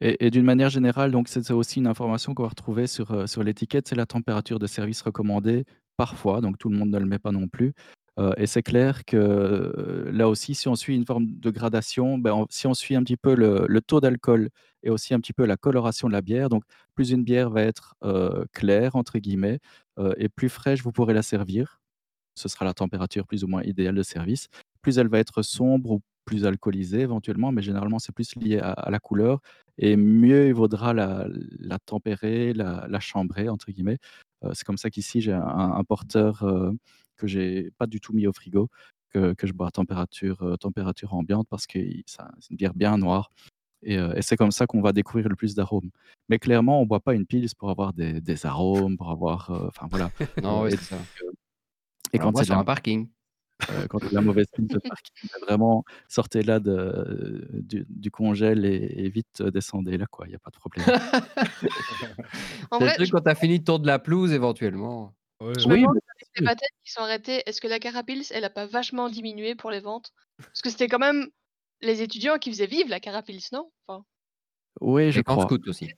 Et, 0.00 0.26
et 0.26 0.30
d'une 0.30 0.44
manière 0.44 0.70
générale, 0.70 1.10
donc 1.12 1.28
c'est 1.28 1.42
c'est 1.44 1.52
aussi 1.52 1.78
une 1.80 1.86
information 1.86 2.34
qu'on 2.34 2.44
va 2.44 2.48
retrouver 2.48 2.86
sur, 2.86 3.10
euh, 3.12 3.26
sur 3.26 3.42
l'étiquette, 3.44 3.86
c'est 3.88 3.94
la 3.96 4.06
température 4.06 4.58
de 4.58 4.66
service 4.66 5.02
recommandée 5.02 5.64
parfois, 5.98 6.40
donc 6.40 6.56
tout 6.58 6.70
le 6.70 6.76
monde 6.78 6.90
ne 6.90 6.98
le 6.98 7.06
met 7.06 7.18
pas 7.18 7.32
non 7.32 7.48
plus. 7.48 7.74
Et 8.36 8.46
c'est 8.46 8.62
clair 8.62 9.04
que 9.06 10.10
là 10.12 10.28
aussi, 10.28 10.54
si 10.54 10.68
on 10.68 10.74
suit 10.74 10.94
une 10.94 11.06
forme 11.06 11.26
de 11.26 11.50
gradation, 11.50 12.18
ben, 12.18 12.44
si 12.50 12.66
on 12.66 12.74
suit 12.74 12.94
un 12.94 13.02
petit 13.02 13.16
peu 13.16 13.34
le, 13.34 13.80
taux 13.80 14.00
d'alcool 14.00 14.50
et 14.82 14.90
aussi 14.90 15.14
un 15.14 15.20
petit 15.20 15.32
peu 15.32 15.46
la 15.46 15.56
coloration 15.56 16.08
de 16.08 16.12
la 16.12 16.20
bière, 16.20 16.50
donc 16.50 16.62
plus 16.94 17.10
une 17.10 17.24
bière 17.24 17.48
va 17.48 17.62
être 17.62 17.94
claire, 18.52 18.96
entre 18.96 19.18
guillemets, 19.18 19.60
et 20.18 20.28
plus 20.28 20.50
fraîche 20.50 20.82
vous 20.82 20.92
pourrez 20.92 21.14
la 21.14 21.22
servir, 21.22 21.80
ce 22.34 22.48
sera 22.48 22.64
la 22.64 22.74
température 22.74 23.26
plus 23.26 23.44
ou 23.44 23.48
moins 23.48 23.62
idéale 23.62 23.94
de 23.94 24.02
service. 24.02 24.48
Plus 24.82 24.98
elle 24.98 25.08
va 25.08 25.18
être 25.18 25.42
sombre 25.42 25.92
ou 25.92 26.00
plus 26.24 26.46
alcoolisée 26.46 27.00
éventuellement, 27.00 27.52
mais 27.52 27.62
généralement 27.62 27.98
c'est 27.98 28.12
plus 28.12 28.34
lié 28.36 28.58
à, 28.58 28.88
la 28.90 29.00
couleur. 29.00 29.40
Et 29.78 29.96
mieux 29.96 30.48
il 30.48 30.54
vaudra 30.54 30.94
la, 30.94 31.26
tempérer, 31.86 32.52
la, 32.52 33.00
chambrer, 33.00 33.48
entre 33.48 33.70
guillemets. 33.70 33.98
C'est 34.52 34.64
comme 34.64 34.78
ça 34.78 34.90
qu'ici 34.90 35.20
j'ai 35.20 35.32
un, 35.32 35.84
porteur 35.84 36.44
que 37.22 37.28
j'ai 37.28 37.70
pas 37.78 37.86
du 37.86 38.00
tout 38.00 38.12
mis 38.12 38.26
au 38.26 38.32
frigo, 38.32 38.68
que, 39.10 39.34
que 39.34 39.46
je 39.46 39.52
bois 39.52 39.68
à 39.68 39.70
température, 39.70 40.42
euh, 40.42 40.56
température 40.56 41.14
ambiante 41.14 41.46
parce 41.48 41.66
que 41.66 41.78
c'est 42.06 42.22
une 42.50 42.56
bière 42.56 42.74
bien 42.74 42.98
noire. 42.98 43.30
Et, 43.84 43.98
euh, 43.98 44.14
et 44.14 44.22
c'est 44.22 44.36
comme 44.36 44.52
ça 44.52 44.66
qu'on 44.66 44.80
va 44.82 44.92
découvrir 44.92 45.28
le 45.28 45.36
plus 45.36 45.54
d'arômes. 45.54 45.90
Mais 46.28 46.38
clairement, 46.38 46.78
on 46.80 46.82
ne 46.84 46.88
boit 46.88 47.00
pas 47.00 47.14
une 47.14 47.26
pils 47.26 47.48
pour 47.58 47.70
avoir 47.70 47.92
des, 47.92 48.20
des 48.20 48.46
arômes, 48.46 48.96
pour 48.96 49.10
avoir. 49.10 49.50
euh, 49.50 49.68
Enfin 49.68 49.86
voilà. 49.90 50.10
Non, 50.42 50.62
Euh, 50.62 50.70
oui, 50.70 50.76
ça. 50.80 51.04
et 52.12 52.18
On 52.18 52.22
quand 52.22 52.32
c'est 52.36 52.42
de 52.42 52.46
sur 52.46 52.54
la 52.54 52.60
un 52.60 52.64
parking. 52.64 53.08
Heu, 53.70 53.86
quand 53.88 53.98
de 54.02 54.08
la 54.12 54.20
mauvaise 54.22 54.46
pile 54.54 54.66
de 54.68 54.78
parking, 54.78 55.28
bah, 55.32 55.38
vraiment 55.46 55.84
sortez-la 56.08 56.58
de 56.60 57.48
du 57.52 57.86
du 57.88 58.10
congèle 58.10 58.64
et 58.64 58.92
et 59.04 59.08
vite, 59.08 59.40
heu, 59.40 59.50
descendez-la 59.52 60.06
quoi, 60.06 60.26
il 60.28 60.32
y 60.32 60.34
a 60.34 60.38
pas 60.40 60.50
de 60.50 60.56
problème. 60.58 60.84
En 62.70 62.78
C'est 62.78 62.84
le 62.84 62.86
vrai, 62.86 62.94
truc 62.94 63.06
je, 63.06 63.12
quand 63.12 63.20
tu 63.22 63.30
as 63.30 63.34
fini 63.34 63.62
tour 63.64 63.78
de 63.80 63.86
la 63.86 63.98
pelouse 63.98 64.32
éventuellement. 64.32 65.14
Ouais, 65.40 65.58
je 65.58 65.66
ouais. 65.68 65.72
me 65.72 65.74
Oui, 65.74 65.80
demande 65.82 65.96
les 66.36 66.44
patates 66.46 66.68
qui 66.84 66.92
sont 66.92 67.00
arrêtées, 67.02 67.42
est-ce 67.46 67.60
que 67.60 67.68
la 67.68 67.78
Carapils, 67.78 68.24
elle 68.30 68.44
a 68.44 68.50
pas 68.50 68.66
vachement 68.66 69.08
diminué 69.08 69.54
pour 69.54 69.70
les 69.70 69.80
ventes? 69.80 70.12
Parce 70.38 70.62
que 70.62 70.70
c'était 70.70 70.88
quand 70.88 70.98
même 70.98 71.28
les 71.80 72.02
étudiants 72.02 72.38
qui 72.38 72.50
faisaient 72.50 72.66
vivre 72.66 72.88
la 72.88 73.00
Carapils, 73.00 73.40
non? 73.52 73.70
Enfin, 73.86 74.04
oui, 74.80 75.12
je 75.12 75.20
Et 75.20 75.22
crois. 75.22 75.44
scout 75.44 75.66
aussi. 75.68 75.88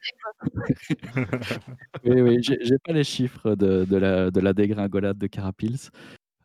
Oui, 2.04 2.20
oui, 2.20 2.38
j'ai 2.42 2.78
pas 2.78 2.92
les 2.92 3.04
chiffres 3.04 3.54
de 3.54 3.84
de 3.86 3.96
la 3.96 4.30
de 4.30 4.40
la 4.40 4.52
dégringolade 4.52 5.16
de 5.16 5.26
Carapils, 5.26 5.88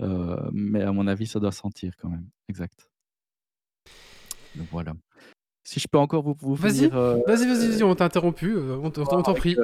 heu, 0.02 0.38
mais 0.54 0.84
à 0.84 0.92
mon 0.94 1.06
avis, 1.08 1.28
ça 1.28 1.40
doit 1.40 1.52
sentir 1.52 1.94
quand 1.98 2.10
même. 2.10 2.28
Exact. 2.48 2.90
Donc 4.56 4.68
voilà. 4.72 4.94
Si 5.64 5.80
je 5.80 5.88
peux 5.88 5.98
encore 5.98 6.24
vous 6.24 6.36
vous 6.40 6.56
Vas-y, 6.56 6.76
finir, 6.76 6.98
heu, 6.98 7.22
vas-y, 7.28 7.48
vas-y, 7.48 7.70
vas-y, 7.70 7.84
on 7.84 7.96
t'a 7.96 8.06
interrompu, 8.06 8.54
euh, 8.56 8.78
on 8.78 8.90
t'en 8.92 9.04
avec, 9.04 9.38
prie. 9.38 9.58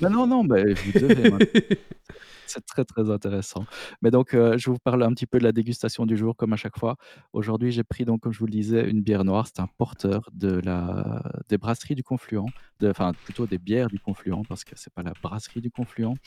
non, 0.00 0.10
non, 0.10 0.26
non, 0.26 0.44
mais 0.44 0.72
vous 0.74 0.92
devez. 0.92 1.30
C'est 2.46 2.64
très, 2.66 2.84
très 2.84 3.10
intéressant. 3.10 3.66
Mais 4.02 4.10
donc, 4.10 4.34
heu, 4.34 4.58
je 4.58 4.70
vous 4.70 4.78
parle 4.78 5.02
un 5.02 5.12
petit 5.14 5.26
peu 5.26 5.38
de 5.38 5.44
la 5.44 5.52
dégustation 5.52 6.04
du 6.06 6.16
jour 6.16 6.36
comme 6.36 6.52
à 6.52 6.56
chaque 6.56 6.78
fois. 6.78 6.96
Aujourd'hui, 7.32 7.72
j'ai 7.72 7.84
pris 7.84 8.04
donc, 8.04 8.20
comme 8.20 8.32
je 8.32 8.38
vous 8.38 8.46
le 8.46 8.52
disais, 8.52 8.88
une 8.88 9.02
bière 9.02 9.24
noire. 9.24 9.46
C'est 9.46 9.60
un 9.60 9.68
porteur 9.78 10.28
de 10.32 10.48
la 10.64 11.22
des 11.48 11.56
brasseries 11.58 11.94
du 11.94 12.02
Confluent, 12.04 12.52
de 12.80 12.90
enfin, 12.90 13.14
plutôt 13.22 13.46
des 13.46 13.58
bières 13.58 13.88
du 13.90 13.98
Confluent 13.98 14.44
parce 14.46 14.64
que 14.64 14.72
c'est 14.76 14.92
pas 14.92 15.02
la 15.02 15.14
brasserie 15.22 15.60
du 15.62 15.70
Confluent 15.70 16.18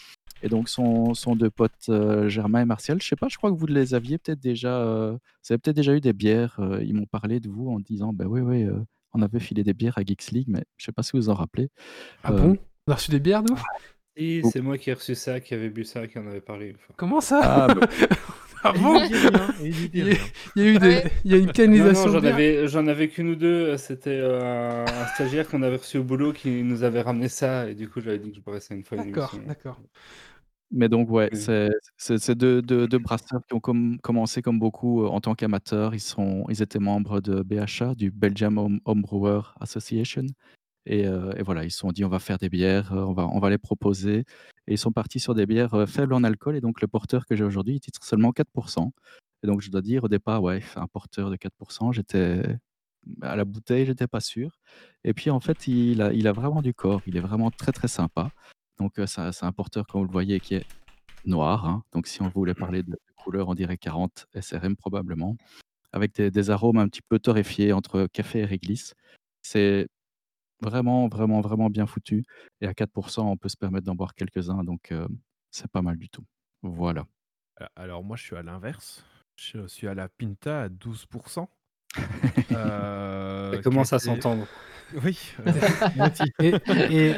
et 0.41 0.49
donc 0.49 0.69
sont 0.69 1.13
sont 1.15 1.35
2 1.35 1.51
potes, 1.51 1.89
heu, 1.89 2.29
Germain 2.29 2.61
et 2.61 2.65
Martial. 2.65 3.01
Je 3.01 3.07
sais 3.07 3.15
pas, 3.17 3.27
je 3.29 3.37
crois 3.37 3.51
que 3.51 3.57
vous 3.57 3.67
les 3.67 3.93
aviez 3.95 4.17
peut-être 4.19 4.39
déjà, 4.39 4.81
heu, 4.83 5.11
vous 5.13 5.53
avez 5.53 5.59
peut-être 5.59 5.75
déjà 5.77 5.95
eu 5.95 6.01
des 6.01 6.13
bières, 6.13 6.59
ils 6.83 6.93
m'ont 6.95 7.07
parlé 7.07 7.39
de 7.39 7.49
vous 7.49 7.69
en 7.69 7.79
disant: 7.79 8.13
«Bah, 8.13 8.25
oui, 8.27 8.41
oui, 8.41 8.67
on 9.13 9.21
avait 9.23 9.39
filé 9.39 9.63
des 9.63 9.73
bières 9.73 9.97
à 9.97 10.03
Geeks 10.05 10.31
League», 10.31 10.47
mais 10.49 10.63
je 10.77 10.85
sais 10.85 10.91
pas 10.93 11.03
si 11.03 11.11
vous 11.13 11.19
vous 11.23 11.29
en 11.29 11.35
rappelez. 11.35 11.69
Ah 12.23 12.31
bon? 12.33 12.57
On 12.87 12.91
a 12.93 12.95
reçu 12.95 13.11
des 13.11 13.19
bières, 13.19 13.43
nous? 13.43 13.57
Et 14.17 14.41
Ou 14.43 14.49
c'est 14.51 14.61
moi 14.61 14.77
qui 14.77 14.89
ai 14.89 14.93
reçu 14.93 15.13
ça, 15.13 15.39
qui 15.39 15.53
avait 15.53 15.69
bu 15.69 15.83
ça, 15.83 16.07
qui 16.07 16.17
en 16.17 16.27
avait 16.27 16.41
parlé 16.41 16.67
une 16.69 16.77
fois. 16.77 16.95
Comment 16.97 17.21
ça 17.21 17.39
ah, 17.43 17.67
bah, 17.73 17.87
Ah 18.63 18.73
Il 18.75 18.81
bon 18.81 18.99
il 19.03 19.11
y 19.11 20.01
a- 20.01 20.05
rien. 20.05 20.17
Il 20.55 20.63
y 20.63 20.65
a 20.65 20.71
eu 20.71 20.77
des, 20.79 21.03
il 21.23 21.31
y 21.31 21.35
a 21.35 21.37
une 21.37 21.51
canalisation 21.51 22.09
j'en 22.09 22.23
avais, 22.23 22.67
j'en 22.67 22.87
avais 22.87 23.07
qu'une 23.07 23.29
ou 23.29 23.35
deux. 23.35 23.77
C'était 23.77 24.19
euh, 24.19 24.83
un, 24.85 25.05
stagiaire 25.13 25.47
qu'on 25.47 25.61
avait 25.61 25.75
reçu 25.77 25.99
au 25.99 26.03
boulot 26.03 26.33
qui 26.33 26.63
nous 26.63 26.83
avait 26.83 27.01
ramené 27.01 27.29
ça, 27.29 27.69
et 27.69 27.75
du 27.75 27.87
coup, 27.87 28.01
j'avais 28.01 28.17
dit 28.17 28.31
que 28.31 28.37
je 28.37 28.41
boirais 28.41 28.59
ça 28.59 28.73
une 28.73 28.83
fois 28.83 28.97
D'accord, 28.97 29.35
d'accord. 29.45 29.79
Mais 30.71 30.89
donc 30.89 31.09
ouais, 31.09 31.29
Oui. 31.31 31.39
c'est 31.39 31.69
c'est 31.95 32.17
c'est 32.17 32.35
2 32.35 32.61
2 32.61 32.87
2 32.87 32.97
brasseurs 32.97 33.41
qui 33.47 33.53
ont 33.53 33.59
com 33.61 33.97
commencé 34.01 34.41
comme 34.41 34.59
beaucoup, 34.59 35.03
heu, 35.03 35.07
en 35.07 35.21
tant 35.21 35.33
qu'amateurs. 35.35 35.93
Ils 35.95 36.01
sont 36.01 36.43
ils 36.49 36.61
étaient 36.61 36.79
membres 36.79 37.21
de 37.21 37.41
BHA, 37.41 37.95
du 37.95 38.11
Belgium 38.11 38.57
Home 38.57 38.79
Homebrewer 38.85 39.41
Association 39.61 40.25
et 40.87 41.05
heu 41.07 41.31
et 41.37 41.43
voilà, 41.43 41.63
ils 41.65 41.71
se 41.71 41.79
sont 41.79 41.91
dit: 41.91 42.05
«On 42.05 42.09
va 42.09 42.19
faire 42.19 42.37
des 42.39 42.49
bières, 42.49 42.93
heu, 42.93 43.03
on 43.05 43.39
va 43.39 43.49
les 43.49 43.57
proposer» 43.59 44.19
et 44.67 44.73
ils 44.73 44.77
sont 44.77 44.91
partis 44.91 45.19
sur 45.19 45.35
des 45.35 45.45
bières, 45.45 45.73
heu, 45.75 45.85
faibles 45.85 46.13
en 46.13 46.23
alcool 46.23 46.55
et 46.57 46.61
donc 46.61 46.81
le 46.81 46.87
porteur 46.87 47.25
que 47.25 47.35
j'ai 47.35 47.43
aujourd'hui, 47.43 47.75
il 47.75 47.79
titre 47.81 48.03
seulement 48.03 48.31
4% 48.33 48.93
et 49.43 49.47
donc 49.47 49.61
je 49.61 49.69
dois 49.71 49.81
dire 49.81 50.03
au 50.05 50.09
départ, 50.09 50.43
ouais, 50.43 50.61
un 50.77 50.87
porteur 50.87 51.29
de 51.31 51.35
4% 51.37 51.91
j'étais 51.91 52.41
à 53.21 53.35
la 53.35 53.45
bouteille, 53.45 53.85
j'étais 53.85 54.07
pas 54.07 54.19
sûr 54.21 54.59
et 55.03 55.13
puis 55.13 55.29
en 55.29 55.39
fait, 55.39 55.67
il 55.67 56.01
a 56.01 56.33
vraiment 56.33 56.61
du 56.61 56.73
corps. 56.73 57.03
Il 57.05 57.17
est 57.17 57.21
vraiment 57.21 57.51
très, 57.51 57.71
très 57.73 57.87
sympa. 57.87 58.31
Donc 58.79 58.93
c'est 59.07 59.43
un 59.45 59.51
porteur, 59.53 59.87
comme 59.87 60.01
vous 60.01 60.07
le 60.07 60.11
voyez, 60.11 60.39
qui 60.41 60.55
est 60.55 60.65
noir, 61.25 61.65
hein, 61.67 61.83
donc 61.93 62.07
si 62.07 62.21
on 62.23 62.29
voulait 62.29 62.55
parler 62.55 62.83
de 62.83 62.97
couleur, 63.17 63.49
on 63.49 63.55
dirait 63.55 63.77
40 63.77 64.27
SRM 64.35 64.75
probablement, 64.77 65.37
avec 65.93 66.15
des 66.15 66.31
des 66.31 66.49
arômes 66.51 66.77
un 66.79 66.87
petit 66.89 67.01
peu 67.03 67.19
torréfiés 67.19 67.73
entre 67.73 68.07
café 68.13 68.39
et 68.41 68.45
réglisse. 68.45 68.95
C'est 69.43 69.87
vraiment, 70.61 71.07
vraiment, 71.07 71.41
vraiment 71.41 71.69
bien 71.69 71.85
foutu 71.85 72.25
et 72.61 72.67
à 72.67 72.73
4% 72.73 73.21
on 73.21 73.37
peut 73.37 73.49
se 73.49 73.57
permettre 73.57 73.85
d'en 73.85 73.95
boire 73.95 74.13
quelques-uns 74.13 74.63
donc 74.63 74.91
heu, 74.91 75.07
c'est 75.51 75.71
pas 75.71 75.81
mal 75.81 75.97
du 75.97 76.09
tout. 76.09 76.23
Voilà. 76.61 77.05
Alors 77.75 78.03
moi, 78.03 78.17
je 78.17 78.23
suis 78.23 78.35
à 78.35 78.43
l'inverse. 78.43 79.03
Je 79.35 79.67
suis 79.67 79.87
à 79.87 79.93
la 79.93 80.09
Pinta 80.09 80.63
à 80.63 80.69
12%. 80.69 81.47
Ça 81.95 82.03
Euh, 82.51 83.55
qui 83.55 83.61
commence 83.61 83.93
à 83.93 83.99
s'entendre. 83.99 84.47
Oui, 85.03 85.19
euh. 85.45 86.53
Et, 86.89 87.13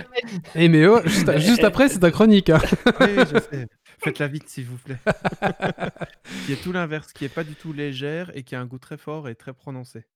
et, 0.55 0.69
Méo, 0.69 1.03
juste, 1.05 1.37
juste 1.37 1.63
après, 1.63 1.87
c'est 1.87 1.99
ta 1.99 2.09
chronique. 2.09 2.49
hein. 2.49 2.57
Oui, 2.99 3.15
je 3.31 3.39
sais. 3.39 3.67
Faites-la 3.99 4.27
vite, 4.27 4.49
s'il 4.49 4.65
vous 4.65 4.77
plaît. 4.79 4.97
qui 6.47 6.53
est 6.53 6.63
tout 6.63 6.71
l'inverse, 6.71 7.13
qui 7.13 7.25
est 7.25 7.29
pas 7.29 7.43
du 7.43 7.53
tout 7.53 7.71
légère 7.71 8.35
et 8.35 8.41
qui 8.41 8.55
a 8.55 8.59
un 8.59 8.65
goût 8.65 8.79
très 8.79 8.97
fort 8.97 9.29
et 9.29 9.35
très 9.35 9.53
prononcé. 9.53 10.07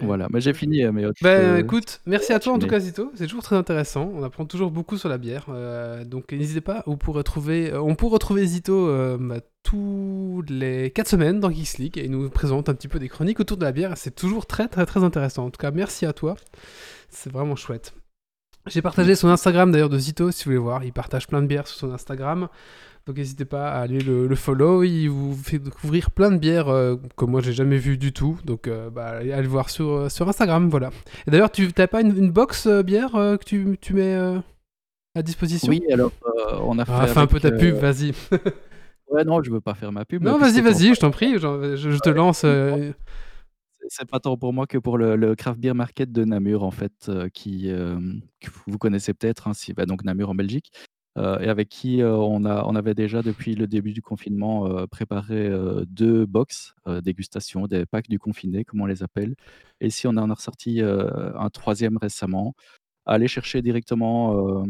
Voilà, 0.00 0.26
mais 0.32 0.40
j'ai 0.40 0.54
fini, 0.54 0.84
mais 0.92 1.04
tu 1.12 1.22
Ben 1.22 1.58
écoute, 1.58 2.00
merci 2.06 2.32
à 2.32 2.40
toi 2.40 2.54
en 2.54 2.58
tout 2.58 2.66
cas 2.66 2.80
Zito, 2.80 3.12
c'est 3.14 3.26
toujours 3.26 3.42
très 3.42 3.56
intéressant, 3.56 4.10
on 4.14 4.22
apprend 4.24 4.44
toujours 4.44 4.70
beaucoup 4.70 4.96
sur 4.96 5.08
la 5.08 5.18
bière, 5.18 5.46
euh, 5.50 6.04
donc 6.04 6.32
n'hésitez 6.32 6.60
pas, 6.60 6.78
euh, 6.78 6.82
on 6.90 6.96
peut 6.96 8.06
retrouver 8.06 8.46
Zito 8.46 8.88
euh, 8.88 9.16
bah, 9.20 9.40
tous 9.62 10.42
les 10.48 10.90
4 10.90 11.08
semaines 11.08 11.40
dans 11.40 11.50
Geeks 11.50 11.78
League 11.78 11.98
et 11.98 12.06
il 12.06 12.10
nous 12.10 12.28
présente 12.30 12.68
un 12.68 12.74
petit 12.74 12.88
peu 12.88 12.98
des 12.98 13.08
chroniques 13.08 13.38
autour 13.38 13.58
de 13.58 13.64
la 13.64 13.72
bière, 13.72 13.96
c'est 13.96 14.14
toujours 14.14 14.46
très 14.46 14.66
très 14.66 14.86
très 14.86 15.04
intéressant, 15.04 15.44
en 15.46 15.50
tout 15.50 15.60
cas 15.60 15.70
merci 15.70 16.04
à 16.06 16.12
toi, 16.12 16.34
c'est 17.08 17.32
vraiment 17.32 17.56
chouette. 17.56 17.94
J'ai 18.66 18.80
partagé 18.80 19.16
son 19.16 19.28
Instagram 19.28 19.72
d'ailleurs 19.72 19.88
de 19.88 19.98
Zito 19.98 20.30
si 20.30 20.44
vous 20.44 20.52
voulez 20.52 20.62
voir, 20.62 20.84
il 20.84 20.92
partage 20.92 21.26
plein 21.26 21.42
de 21.42 21.46
bières 21.46 21.66
sur 21.66 21.76
son 21.76 21.92
Instagram, 21.92 22.48
donc 23.06 23.16
n'hésitez 23.16 23.44
pas 23.44 23.70
à 23.72 23.80
aller 23.80 24.00
le, 24.00 24.28
le 24.28 24.36
follow, 24.36 24.84
il 24.84 25.08
vous 25.08 25.34
fait 25.34 25.58
découvrir 25.58 26.12
plein 26.12 26.30
de 26.30 26.36
bières 26.38 26.68
euh, 26.68 26.96
que 27.16 27.24
moi 27.24 27.40
j'ai 27.40 27.52
jamais 27.52 27.76
vues 27.78 27.98
du 27.98 28.12
tout, 28.12 28.38
donc 28.44 28.68
euh, 28.68 28.90
bah, 28.90 29.06
allez, 29.06 29.32
allez 29.32 29.42
le 29.42 29.48
voir 29.48 29.70
sur, 29.70 29.88
euh, 29.88 30.08
sur 30.08 30.28
Instagram, 30.28 30.68
voilà. 30.68 30.90
Et 31.26 31.30
d'ailleurs, 31.32 31.50
tu 31.50 31.68
n'as 31.76 31.86
pas 31.88 32.00
une, 32.02 32.16
une 32.16 32.30
box 32.30 32.68
bière 32.68 33.12
que 33.12 33.44
tu, 33.44 33.76
tu 33.80 33.94
mets 33.94 34.14
à 35.14 35.22
disposition? 35.22 35.68
Oui, 35.68 35.82
alors, 35.92 36.12
on 36.60 36.78
a 36.78 36.84
fait 36.84 36.92
Ah, 36.94 37.06
fais 37.08 37.18
un 37.18 37.26
peu 37.26 37.40
ta 37.40 37.50
pub, 37.50 37.74
vas-y. 37.74 38.12
ouais, 39.08 39.24
non, 39.24 39.42
je 39.42 39.50
veux 39.50 39.60
pas 39.60 39.74
faire 39.74 39.90
ma 39.90 40.04
pub, 40.04 40.22
non, 40.22 40.38
vas-y, 40.38 40.60
vas-y, 40.60 40.94
je 40.94 41.00
t'en 41.00 41.10
prie, 41.10 41.38
je, 41.38 41.76
je 41.76 41.98
te 41.98 42.10
lance. 42.10 42.46
C'est 43.88 44.08
pas 44.08 44.20
tant 44.20 44.36
pour 44.36 44.52
moi 44.52 44.68
que 44.68 44.78
pour 44.78 44.96
le 44.96 45.16
le 45.16 45.34
Craft 45.34 45.58
Beer 45.58 45.74
Market 45.74 46.12
de 46.12 46.24
Namur 46.24 46.62
en 46.62 46.70
fait, 46.70 47.10
qui, 47.34 47.64
que 47.64 48.50
vous 48.68 48.78
connaissez 48.78 49.12
peut-être, 49.12 49.48
hein, 49.48 49.54
si 49.54 49.72
bah, 49.72 49.86
donc 49.86 50.04
Namur 50.04 50.30
en 50.30 50.36
Belgique, 50.36 50.70
heu 51.18 51.38
et 51.40 51.48
avec 51.48 51.68
qui, 51.68 52.00
heu, 52.02 52.12
on 52.12 52.44
a 52.44 52.64
on 52.66 52.74
avait 52.74 52.94
déjà 52.94 53.22
depuis 53.22 53.54
le 53.54 53.66
début 53.66 53.92
du 53.92 54.02
confinement, 54.02 54.68
heu, 54.68 54.86
préparé, 54.86 55.48
heu, 55.48 55.84
2 55.88 56.26
box, 56.26 56.74
dégustation, 57.02 57.66
des 57.66 57.86
packs 57.86 58.08
du 58.08 58.18
confiné 58.18 58.64
comme 58.64 58.80
on 58.80 58.86
les 58.86 59.02
appelle 59.02 59.34
et 59.80 59.88
ici 59.88 60.06
on 60.06 60.10
en 60.16 60.30
a 60.30 60.34
ressorti, 60.34 60.80
un 60.82 61.50
troisième 61.50 61.96
récemment. 61.98 62.54
Aller 63.06 63.28
chercher 63.28 63.62
directement, 63.62 64.64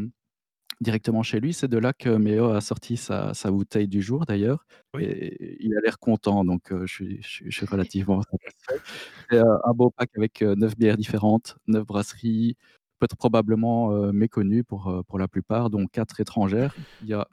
directement 0.82 1.22
chez 1.22 1.40
lui. 1.40 1.54
C'est 1.54 1.68
de 1.68 1.78
là 1.78 1.92
que 1.92 2.10
Méo 2.10 2.50
a 2.50 2.60
sorti 2.60 2.96
sa, 2.96 3.32
sa 3.34 3.50
bouteille 3.50 3.88
du 3.88 4.02
jour 4.02 4.26
d'ailleurs. 4.26 4.66
Oui. 4.94 5.04
Et 5.04 5.56
il 5.64 5.76
a 5.76 5.80
l'air 5.80 5.98
content, 5.98 6.44
donc 6.44 6.72
euh, 6.72 6.86
je, 6.86 6.92
suis, 6.92 7.22
je, 7.22 7.50
suis, 7.50 7.66
relativement 7.66 8.22
satisfait. 8.30 8.80
C'est 9.30 9.38
euh, 9.38 9.56
un 9.64 9.72
beau 9.72 9.90
pack 9.90 10.10
avec 10.16 10.42
euh, 10.42 10.54
neuf 10.56 10.76
bières 10.76 10.96
différentes, 10.96 11.56
neuf 11.66 11.86
brasseries, 11.86 12.56
peut-être 13.02 13.16
probablement 13.16 13.90
euh, 13.90 14.12
méconnues 14.12 14.62
pour, 14.62 14.88
euh, 14.88 15.02
pour 15.02 15.18
la 15.18 15.26
plupart, 15.26 15.70
dont 15.70 15.86
quatre 15.86 16.20
étrangères. 16.20 16.72
Il 17.02 17.08
y 17.08 17.14
a, 17.14 17.26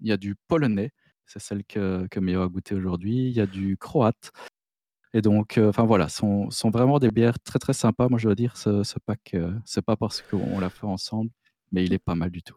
il 0.00 0.08
y 0.08 0.12
a 0.12 0.16
du 0.16 0.34
polonais, 0.48 0.90
c'est 1.24 1.38
celle 1.38 1.62
que, 1.64 2.08
que 2.10 2.18
Méo 2.18 2.42
a 2.42 2.48
goûté 2.48 2.74
aujourd'hui. 2.74 3.28
Il 3.28 3.32
y 3.32 3.40
a 3.40 3.46
du 3.46 3.76
croate. 3.76 4.32
Et 5.12 5.22
donc, 5.22 5.56
euh, 5.56 5.68
enfin 5.68 5.84
voilà, 5.84 6.08
sont, 6.08 6.50
sont 6.50 6.70
vraiment 6.70 6.98
des 6.98 7.12
bières 7.12 7.38
très 7.38 7.60
très 7.60 7.74
sympas. 7.74 8.08
Moi, 8.08 8.18
je 8.18 8.26
dois 8.26 8.34
dire, 8.34 8.56
ce, 8.56 8.82
ce 8.82 8.98
pack, 9.06 9.34
euh, 9.34 9.52
c'est 9.64 9.84
pas 9.84 9.96
parce 9.96 10.20
qu'on 10.20 10.58
l'a 10.58 10.68
fait 10.68 10.86
ensemble, 10.86 11.30
mais 11.70 11.84
il 11.84 11.92
est 11.92 12.00
pas 12.00 12.16
mal 12.16 12.30
du 12.30 12.42
tout. 12.42 12.56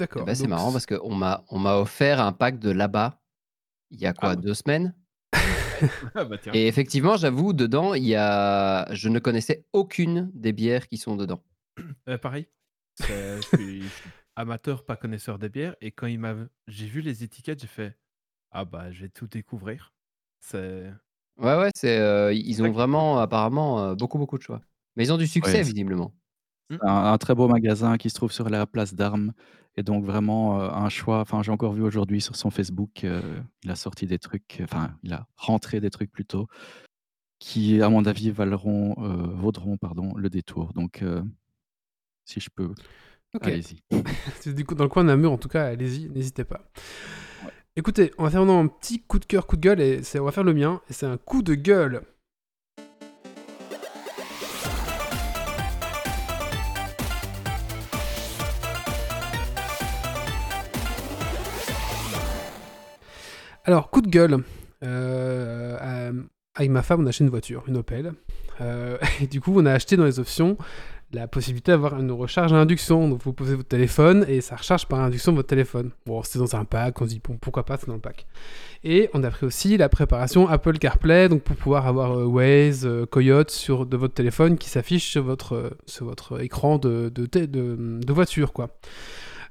Eh 0.00 0.04
D'accord. 0.04 0.24
ben, 0.24 0.34
c'est 0.34 0.44
donc 0.44 0.50
marrant 0.50 0.72
parce 0.72 0.86
qu'on 0.86 1.14
m'a 1.14 1.44
on 1.50 1.58
m'a 1.58 1.76
offert 1.76 2.20
un 2.20 2.32
pack 2.32 2.58
de 2.58 2.70
là-bas 2.70 3.20
il 3.90 4.00
y 4.00 4.06
a 4.06 4.14
quoi, 4.14 4.30
Ah. 4.30 4.36
deux 4.36 4.54
semaines? 4.54 4.94
Ah 6.14 6.24
bah 6.24 6.38
tiens. 6.38 6.52
Et 6.54 6.66
effectivement, 6.66 7.16
j'avoue, 7.16 7.52
dedans, 7.52 7.94
il 7.94 8.04
y 8.04 8.16
a... 8.16 8.92
je 8.94 9.08
ne 9.08 9.18
connaissais 9.18 9.64
aucune 9.72 10.30
des 10.34 10.52
bières 10.52 10.88
qui 10.88 10.96
sont 10.96 11.14
dedans. 11.14 11.42
Euh, 12.08 12.18
pareil. 12.18 12.48
C'est- 12.94 13.36
Je 13.42 13.56
suis, 13.56 13.82
amateur, 14.36 14.84
pas 14.84 14.96
connaisseur 14.96 15.38
des 15.38 15.48
bières. 15.48 15.76
Et 15.80 15.90
quand 15.92 16.06
il 16.06 16.18
m'a, 16.18 16.34
j'ai 16.66 16.86
vu 16.86 17.00
les 17.00 17.22
étiquettes, 17.24 17.60
j'ai 17.60 17.66
fait 17.66 17.96
Ah 18.50 18.64
bah, 18.64 18.90
je 18.90 19.02
vais 19.02 19.08
tout 19.08 19.26
découvrir. 19.26 19.92
C'est. 20.40 20.90
Ouais, 21.36 21.56
ouais, 21.56 21.70
c'est, 21.74 21.98
euh, 21.98 22.32
ils 22.32 22.62
ont 22.62 22.72
vraiment, 22.72 23.18
apparemment, 23.18 23.80
euh, 23.80 23.94
beaucoup, 23.94 24.18
beaucoup 24.18 24.38
de 24.38 24.42
choix. 24.42 24.60
Mais 24.96 25.04
ils 25.04 25.12
ont 25.12 25.18
du 25.18 25.26
succès, 25.26 25.58
Ouais, 25.58 25.62
visiblement. 25.62 26.12
C'est 26.70 26.82
un, 26.82 27.12
un 27.12 27.18
très 27.18 27.34
beau 27.34 27.46
magasin 27.48 27.96
qui 27.96 28.10
se 28.10 28.14
trouve 28.14 28.32
sur 28.32 28.48
la 28.48 28.66
place 28.66 28.94
d'Armes. 28.94 29.32
Et 29.76 29.84
donc 29.84 30.04
vraiment 30.04 30.60
euh, 30.60 30.70
un 30.70 30.88
choix. 30.88 31.20
Enfin, 31.20 31.40
j'ai 31.44 31.52
encore 31.52 31.72
vu 31.72 31.82
aujourd'hui 31.82 32.20
sur 32.20 32.34
son 32.34 32.50
Facebook, 32.50 33.04
euh, 33.04 33.40
il 33.62 33.70
a 33.70 33.76
sorti 33.76 34.06
des 34.06 34.18
trucs, 34.18 34.58
enfin, 34.64 34.92
il 35.04 35.12
a 35.12 35.28
rentré 35.36 35.78
des 35.78 35.88
trucs 35.90 36.10
plutôt, 36.10 36.48
qui, 37.38 37.80
à 37.80 37.88
mon 37.88 38.04
avis, 38.04 38.32
valeront, 38.32 38.96
euh, 38.98 39.28
vaudront 39.34 39.76
pardon, 39.76 40.14
le 40.16 40.28
détour. 40.30 40.72
Donc, 40.72 41.02
euh, 41.02 41.22
si 42.28 42.40
je 42.40 42.50
peux, 42.50 42.70
Ok. 43.34 43.46
allez-y. 43.46 43.82
C'est 44.40 44.54
du 44.54 44.64
coup 44.64 44.74
dans 44.74 44.84
le 44.84 44.90
coin 44.90 45.04
d'un 45.04 45.16
mur, 45.16 45.32
en 45.32 45.38
tout 45.38 45.48
cas, 45.48 45.64
allez-y, 45.64 46.10
n'hésitez 46.10 46.44
pas. 46.44 46.60
Écoutez, 47.74 48.12
on 48.18 48.24
va 48.24 48.30
faire 48.30 48.40
maintenant 48.40 48.62
un 48.62 48.66
petit 48.66 49.00
coup 49.00 49.18
de 49.18 49.24
cœur, 49.24 49.46
coup 49.46 49.56
de 49.56 49.62
gueule, 49.62 49.80
et 49.80 50.02
c'est, 50.02 50.18
on 50.18 50.24
va 50.24 50.32
faire 50.32 50.44
le 50.44 50.52
mien, 50.52 50.82
et 50.90 50.92
c'est 50.92 51.06
un 51.06 51.16
coup 51.16 51.42
de 51.42 51.54
gueule. 51.54 52.02
Alors, 63.64 63.90
coup 63.90 64.00
de 64.00 64.08
gueule. 64.08 64.44
Euh, 64.82 65.76
euh, 65.80 66.12
avec 66.54 66.70
ma 66.70 66.82
femme, 66.82 67.02
on 67.02 67.06
a 67.06 67.10
acheté 67.10 67.24
une 67.24 67.30
voiture, 67.30 67.64
une 67.68 67.76
Opel. 67.76 68.12
Euh, 68.60 68.98
et 69.22 69.26
du 69.26 69.40
coup, 69.40 69.52
on 69.54 69.64
a 69.66 69.72
acheté 69.72 69.96
dans 69.96 70.04
les 70.04 70.18
options 70.18 70.56
la 71.12 71.26
possibilité 71.26 71.72
d'avoir 71.72 71.98
une 71.98 72.10
recharge 72.12 72.52
à 72.52 72.56
induction. 72.56 73.08
Donc 73.08 73.22
vous 73.22 73.32
posez 73.32 73.54
votre 73.54 73.68
téléphone 73.68 74.24
et 74.28 74.40
ça 74.40 74.56
recharge 74.56 74.86
par 74.86 75.00
induction 75.00 75.32
votre 75.32 75.48
téléphone. 75.48 75.90
Bon, 76.06 76.22
c'était 76.22 76.38
dans 76.38 76.56
un 76.56 76.64
pack, 76.64 77.00
on 77.00 77.04
se 77.04 77.10
dit 77.10 77.20
bon, 77.26 77.36
pourquoi 77.40 77.64
pas, 77.64 77.76
c'est 77.78 77.86
dans 77.86 77.94
le 77.94 78.00
pack. 78.00 78.26
Et 78.84 79.10
on 79.14 79.24
a 79.24 79.30
pris 79.30 79.46
aussi 79.46 79.76
la 79.76 79.88
préparation 79.88 80.48
Apple 80.48 80.78
CarPlay, 80.78 81.28
donc 81.28 81.42
pour 81.42 81.56
pouvoir 81.56 81.86
avoir 81.86 82.12
euh, 82.18 82.24
Waze, 82.26 82.86
euh, 82.86 83.06
Coyote 83.06 83.50
sur 83.50 83.86
de 83.86 83.96
votre 83.96 84.14
téléphone 84.14 84.56
qui 84.56 84.68
s'affiche 84.68 85.10
sur 85.10 85.24
votre, 85.24 85.54
euh, 85.54 85.70
sur 85.86 86.04
votre 86.06 86.42
écran 86.42 86.78
de, 86.78 87.10
de, 87.12 87.26
de- 87.26 88.12
voiture, 88.12 88.52
quoi. 88.52 88.68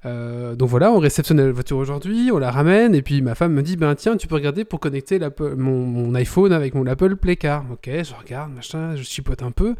Donc 0.05 0.69
voilà, 0.69 0.93
on 0.93 0.99
réceptionne 0.99 1.41
la 1.41 1.51
voiture 1.51 1.75
aujourd'hui, 1.75 2.29
on 2.31 2.37
la 2.37 2.49
ramène, 2.49 2.95
et 2.95 3.01
puis 3.01 3.21
ma 3.21 3.35
femme 3.35 3.51
me 3.51 3.61
dit, 3.61 3.75
ben 3.75 3.93
tiens, 3.93 4.15
tu 4.15 4.25
peux 4.27 4.35
regarder 4.35 4.63
pour 4.63 4.79
connecter 4.79 5.19
mon, 5.57 5.85
mon 5.85 6.15
iPhone 6.15 6.53
avec 6.53 6.75
mon 6.75 6.87
Apple 6.87 7.17
Play 7.17 7.35
Car. 7.35 7.65
Ok, 7.69 7.89
je 7.89 8.13
regarde, 8.13 8.53
machin, 8.53 8.95
je 8.95 9.03
chipote 9.03 9.43
un 9.43 9.51
peu. 9.51 9.75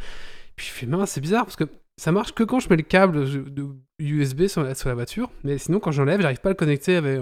Puis 0.58 0.66
je 0.68 0.72
fais, 0.72 0.86
mince, 0.86 1.12
c'est 1.12 1.22
bizarre, 1.22 1.46
parce 1.46 1.56
que 1.56 1.64
ça 1.98 2.12
marche 2.12 2.34
que 2.34 2.44
quand 2.44 2.60
je 2.60 2.70
mets 2.70 2.76
le 2.76 2.84
câble 2.84 3.26
USB 4.00 4.48
sur 4.48 4.64
la, 4.64 4.74
voiture, 4.94 5.32
mais 5.44 5.58
sinon 5.58 5.80
quand 5.80 5.92
j'enlève, 5.92 6.20
j'arrive 6.22 6.42
pas 6.42 6.50
à 6.50 6.52
le 6.52 6.58
connecter 6.58 6.98
avec, 6.98 7.22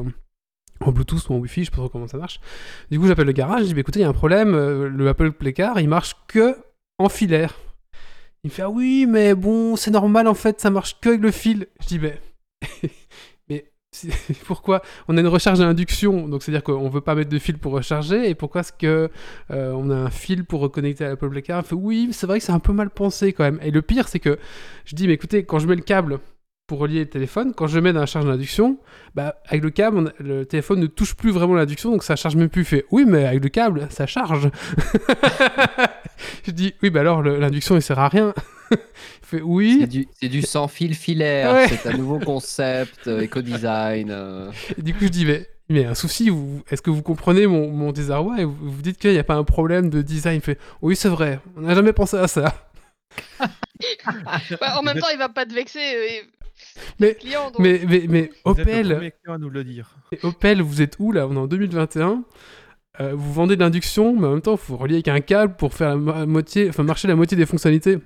en 0.79 0.91
Bluetooth 0.91 1.29
ou 1.29 1.33
en 1.33 1.37
Wi-Fi, 1.37 1.61
je 1.61 1.65
sais 1.65 1.71
pas 1.71 1.77
trop 1.77 1.89
comment 1.89 2.07
ça 2.07 2.17
marche. 2.17 2.39
Du 2.91 2.99
coup, 2.99 3.07
j'appelle 3.07 3.27
le 3.27 3.31
garage, 3.33 3.61
je 3.61 3.67
dis, 3.67 3.73
bah, 3.73 3.81
écoutez, 3.81 3.99
il 3.99 4.03
y 4.03 4.05
a 4.05 4.09
un 4.09 4.13
problème, 4.13 4.55
euh, 4.55 4.89
le 4.89 5.07
Apple 5.07 5.31
Play 5.31 5.53
Car, 5.53 5.79
il 5.79 5.87
marche 5.87 6.15
que 6.27 6.57
en 6.97 7.09
filaire. 7.09 7.53
Il 8.43 8.49
me 8.49 8.53
fait, 8.53 8.61
ah 8.61 8.69
oui, 8.69 9.05
mais 9.07 9.33
bon, 9.33 9.75
c'est 9.75 9.91
normal 9.91 10.27
en 10.27 10.33
fait, 10.33 10.59
ça 10.59 10.69
marche 10.69 10.99
que 10.99 11.09
avec 11.09 11.21
le 11.21 11.31
fil. 11.31 11.67
Je 11.81 11.87
dis, 11.87 11.97
c'est- 11.97 12.19
pourquoi 14.45 14.81
On 15.07 15.17
a 15.17 15.21
une 15.21 15.27
recharge 15.27 15.61
à 15.61 15.67
induction, 15.67 16.27
donc 16.27 16.43
c'est-à-dire 16.43 16.63
qu'on 16.63 16.89
veut 16.89 17.01
pas 17.01 17.15
mettre 17.15 17.29
de 17.29 17.39
fil 17.39 17.57
pour 17.57 17.73
recharger, 17.73 18.29
et 18.29 18.35
pourquoi 18.35 18.61
est-ce 18.61 18.73
que 18.73 19.09
euh, 19.51 19.71
on 19.73 19.89
a 19.89 19.95
un 19.95 20.09
fil 20.09 20.45
pour 20.45 20.61
reconnecter 20.61 21.05
à 21.05 21.09
l'Apple 21.09 21.29
Play 21.29 21.43
oui, 21.71 22.09
c'est 22.11 22.27
vrai 22.27 22.39
que 22.39 22.45
c'est 22.45 22.51
un 22.51 22.59
peu 22.59 22.73
mal 22.73 22.89
pensé 22.89 23.33
quand 23.33 23.43
même. 23.43 23.59
Et 23.61 23.71
le 23.71 23.81
pire, 23.81 24.07
c'est 24.07 24.19
que 24.19 24.37
je 24.85 24.95
dis, 24.95 25.07
mais 25.07 25.13
écoutez, 25.13 25.43
quand 25.43 25.59
je 25.59 25.67
mets 25.67 25.75
le 25.75 25.81
câble 25.81 26.19
pour 26.67 26.79
relier 26.79 26.99
le 26.99 27.05
téléphone, 27.09 27.53
quand 27.55 27.67
je 27.67 27.79
mets 27.79 27.93
dans 27.93 27.99
la 27.99 28.05
charge 28.07 28.25
d'induction, 28.25 28.79
bah, 29.13 29.35
avec 29.47 29.63
le 29.63 29.69
câble, 29.69 29.97
on 29.99 30.23
le 30.23 30.45
téléphone 30.45 30.79
ne 30.79 30.87
touche 30.87 31.13
plus 31.15 31.29
vraiment 31.31 31.53
l'induction, 31.53 31.91
donc 31.91 32.03
ça 32.03 32.15
charge 32.15 32.35
même 32.35 32.49
plus. 32.49 32.61
Il 32.63 32.65
fait, 32.65 32.85
oui, 32.91 33.05
mais 33.05 33.25
avec 33.25 33.43
le 33.43 33.49
câble, 33.49 33.87
ça 33.91 34.07
charge. 34.07 34.49
je 36.45 36.51
dis, 36.51 36.73
oui, 36.81 36.89
bah 36.89 37.01
alors 37.01 37.21
l'induction, 37.21 37.75
il 37.75 37.81
sert 37.81 37.99
à 37.99 38.07
rien. 38.09 38.33
il 38.71 38.77
fait, 39.21 39.37
C'est 39.37 39.41
oui. 39.43 39.87
du, 39.87 40.07
c'est 40.19 40.27
du 40.29 40.41
sans 40.41 40.67
fil 40.67 40.95
filaire, 40.95 41.53
Ouais. 41.53 41.67
c'est 41.67 41.87
un 41.89 41.97
nouveau 41.97 42.19
concept, 42.19 43.07
euh, 43.07 43.21
éco-design. 43.21 44.09
euh. 44.11 44.51
Du 44.79 44.93
coup, 44.93 45.03
je 45.05 45.09
dis, 45.09 45.25
mais, 45.25 45.47
mais 45.69 45.85
un 45.85 45.93
souci, 45.93 46.29
vous- 46.29 46.63
est-ce 46.71 46.81
que 46.81 46.89
vous 46.89 47.03
comprenez 47.03 47.45
mon, 47.47 47.69
mon 47.69 47.91
désarroi 47.91 48.39
et 48.41 48.43
vous, 48.45 48.55
vous 48.59 48.81
dites 48.81 48.97
qu'il 48.97 49.11
n'y 49.11 49.19
a 49.19 49.23
pas 49.23 49.35
un 49.35 49.43
problème 49.43 49.89
de 49.91 50.01
design? 50.01 50.37
Il 50.37 50.41
fait, 50.41 50.57
oui, 50.81 50.95
c'est 50.95 51.09
vrai, 51.09 51.39
on 51.57 51.61
n'a 51.61 51.75
jamais 51.75 51.93
pensé 51.93 52.17
à 52.17 52.27
ça. 52.27 52.53
Bah, 54.59 54.77
en 54.77 54.83
même 54.83 54.99
temps, 54.99 55.07
il 55.11 55.17
va 55.17 55.29
pas 55.29 55.45
te 55.45 55.53
vexer. 55.53 56.23
Mais-. 56.99 57.17
Mais, 57.59 57.81
mais, 57.87 58.05
mais 58.09 58.31
Vous 58.45 58.51
êtes 58.51 58.57
le 58.57 58.63
Opel, 58.63 58.89
premier 58.95 59.11
client 59.11 59.33
à 59.35 59.37
nous 59.37 59.49
le 59.49 59.63
dire. 59.63 59.95
Et 60.11 60.19
Opel, 60.23 60.61
vous 60.61 60.81
êtes 60.81 60.95
où 60.99 61.11
là? 61.11 61.27
On 61.27 61.35
est 61.35 61.39
en 61.39 61.47
2021. 61.47 62.23
Euh, 63.01 63.13
vous 63.15 63.33
vendez 63.33 63.55
de 63.55 63.61
l'induction, 63.61 64.15
mais 64.17 64.27
en 64.27 64.31
même 64.31 64.41
temps, 64.41 64.53
il 64.53 64.57
faut 64.57 64.77
relier 64.77 64.95
avec 64.95 65.07
un 65.09 65.19
câble 65.19 65.55
pour 65.55 65.73
faire 65.73 65.89
la 65.89 65.95
mo- 65.97 66.25
moitié, 66.25 66.69
enfin 66.69 66.83
marcher 66.83 67.07
la 67.07 67.15
moitié 67.15 67.35
des 67.37 67.45
fonctionnalités. 67.45 67.99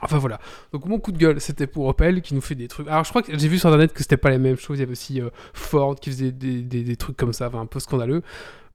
Enfin 0.00 0.18
voilà. 0.18 0.38
Donc 0.72 0.84
mon 0.86 0.98
coup 0.98 1.12
de 1.12 1.18
gueule, 1.18 1.40
c'était 1.40 1.66
pour 1.66 1.86
Opel 1.86 2.20
qui 2.20 2.34
nous 2.34 2.40
fait 2.40 2.54
des 2.54 2.68
trucs. 2.68 2.86
Alors 2.88 3.04
je 3.04 3.10
crois 3.10 3.22
que 3.22 3.36
j'ai 3.36 3.48
vu 3.48 3.58
sur 3.58 3.68
internet 3.70 3.92
que 3.92 4.00
c'était 4.02 4.16
pas 4.16 4.30
les 4.30 4.38
mêmes 4.38 4.56
choses. 4.58 4.76
Il 4.78 4.80
y 4.80 4.82
avait 4.82 4.92
aussi 4.92 5.20
euh, 5.20 5.30
Ford 5.52 5.94
qui 5.96 6.10
faisait 6.10 6.30
des, 6.32 6.62
des- 6.62 6.82
des 6.82 6.96
trucs 6.96 7.16
comme 7.16 7.32
ça, 7.32 7.48
enfin, 7.48 7.60
un 7.60 7.66
peu 7.66 7.80
scandaleux. 7.80 8.22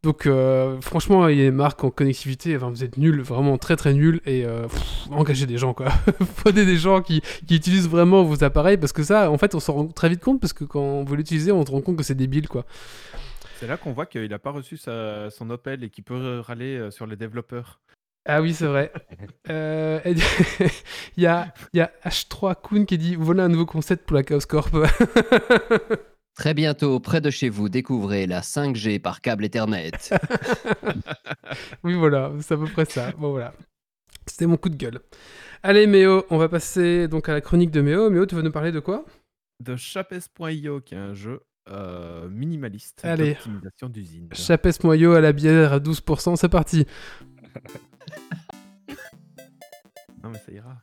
Donc 0.02 0.26
euh, 0.28 0.80
franchement, 0.80 1.28
il 1.28 1.38
y 1.38 1.42
a 1.42 1.44
des 1.46 1.52
marques 1.52 1.84
en 1.84 1.92
connectivité, 1.92 2.56
enfin, 2.56 2.70
vous 2.70 2.86
êtes 2.86 2.96
nuls, 2.98 3.22
vraiment 3.22 3.58
très 3.58 3.76
très 3.76 3.94
nuls 3.94 4.22
et 4.26 4.46
euh, 4.46 4.68
pff, 4.68 5.08
engagez 5.12 5.46
des 5.46 5.58
gens 5.58 5.74
quoi. 5.74 5.90
Prenez 6.38 6.66
des 6.66 6.78
gens 6.78 7.02
qui, 7.02 7.22
qui 7.48 7.56
utilisent 7.58 7.90
vraiment 7.90 8.24
vos 8.24 8.42
appareils 8.46 8.78
parce 8.78 8.94
que 8.94 9.04
ça, 9.04 9.30
en 9.30 9.38
fait, 9.38 9.56
on 9.56 9.60
s'en 9.60 9.74
rend 9.74 9.88
très 9.88 10.08
vite 10.08 10.22
compte 10.24 10.40
parce 10.40 10.54
que 10.54 10.64
quand 10.64 11.04
vous 11.04 11.16
l'utilisez, 11.18 11.52
on 11.52 11.66
se 11.66 11.72
rend 11.72 11.82
compte 11.82 11.98
que 11.98 12.04
c'est 12.04 12.16
débile 12.16 12.48
quoi. 12.48 12.64
C'est 13.60 13.68
là 13.68 13.76
qu'on 13.76 13.92
voit 13.92 14.06
qu'il 14.06 14.30
n'a 14.30 14.40
pas 14.40 14.52
reçu 14.52 14.78
sa- 14.78 15.30
son 15.32 15.50
Opel 15.50 15.84
et 15.84 15.90
qu'il 15.90 16.06
peut 16.06 16.40
râler 16.40 16.78
euh, 16.78 16.92
sur 16.92 17.06
les 17.06 17.18
développeurs. 17.18 17.82
Ah 18.26 18.42
oui, 18.42 18.54
c'est 18.54 18.68
vrai. 18.68 18.94
Euh, 19.50 20.00
et- 20.06 20.14
Il 21.18 21.24
y, 21.24 21.28
a, 21.28 21.54
il 21.74 21.78
y 21.78 21.82
a 21.82 21.92
H3 22.06 22.56
Kuhn 22.62 22.86
qui 22.86 22.98
dit 22.98 23.16
voilà 23.16 23.44
un 23.44 23.50
nouveau 23.50 23.66
concept 23.66 24.06
pour 24.06 24.16
la 24.16 24.24
Chaos 24.24 24.40
Corp. 24.48 24.72
Très 26.40 26.54
bientôt, 26.54 27.02
près 27.02 27.20
de 27.20 27.30
chez 27.30 27.50
vous, 27.50 27.68
découvrez 27.68 28.26
la 28.26 28.40
5G 28.40 29.02
par 29.02 29.20
câble 29.20 29.44
Ethernet. 29.44 29.92
oui, 31.84 31.96
voilà, 31.96 32.32
c'est 32.40 32.54
à 32.54 32.58
peu 32.58 32.64
près 32.64 32.86
ça. 32.86 33.12
Bon, 33.18 33.32
voilà. 33.32 33.54
C'était 34.26 34.46
mon 34.46 34.56
coup 34.56 34.70
de 34.70 34.78
gueule. 34.78 35.02
Allez, 35.64 35.86
Méo, 35.86 36.26
on 36.30 36.38
va 36.38 36.48
passer 36.48 37.10
donc 37.10 37.28
à 37.28 37.34
la 37.34 37.42
chronique 37.42 37.72
de 37.72 37.82
Méo. 37.82 38.10
Méo, 38.10 38.26
tu 38.26 38.36
veux 38.36 38.42
nous 38.42 38.54
parler 38.54 38.72
de 38.72 38.80
quoi? 38.80 39.04
De 39.60 39.76
Chapes.io, 39.76 40.80
qui 40.80 40.96
est 40.96 40.98
un 40.98 41.14
jeu 41.14 41.42
euh, 41.70 42.30
minimaliste 42.30 43.02
Allez. 43.04 43.34
d'optimisation 43.34 43.90
d'usine. 43.90 44.30
Chapès 44.32 44.82
moyau 44.82 45.16
à 45.16 45.20
la 45.20 45.34
bière 45.34 45.74
à 45.74 45.80
12%, 45.80 46.38
c'est 46.38 46.48
parti. 46.48 46.86
Non, 50.22 50.32
mais 50.32 50.40
ça 50.40 50.52
ira. 50.52 50.78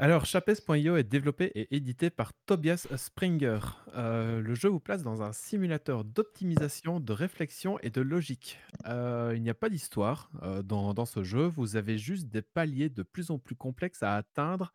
Alors, 0.00 0.26
Chapes.io 0.26 0.96
est 0.96 1.02
développé 1.02 1.50
et 1.56 1.74
édité 1.74 2.08
par 2.08 2.32
Tobias 2.46 2.86
Springer. 2.96 3.58
Euh, 3.96 4.40
le 4.40 4.54
jeu 4.54 4.68
vous 4.68 4.78
place 4.78 5.02
dans 5.02 5.22
un 5.22 5.32
simulateur 5.32 6.04
d'optimisation, 6.04 7.00
de 7.00 7.12
réflexion 7.12 7.80
et 7.80 7.90
de 7.90 8.00
logique. 8.00 8.60
Euh, 8.86 9.32
il 9.34 9.42
n'y 9.42 9.50
a 9.50 9.54
pas 9.54 9.68
d'histoire 9.68 10.30
euh, 10.44 10.62
dans, 10.62 10.94
dans 10.94 11.04
ce 11.04 11.24
jeu, 11.24 11.46
vous 11.46 11.74
avez 11.74 11.98
juste 11.98 12.28
des 12.28 12.42
paliers 12.42 12.90
de 12.90 13.02
plus 13.02 13.32
en 13.32 13.40
plus 13.40 13.56
complexes 13.56 14.04
à 14.04 14.14
atteindre 14.14 14.72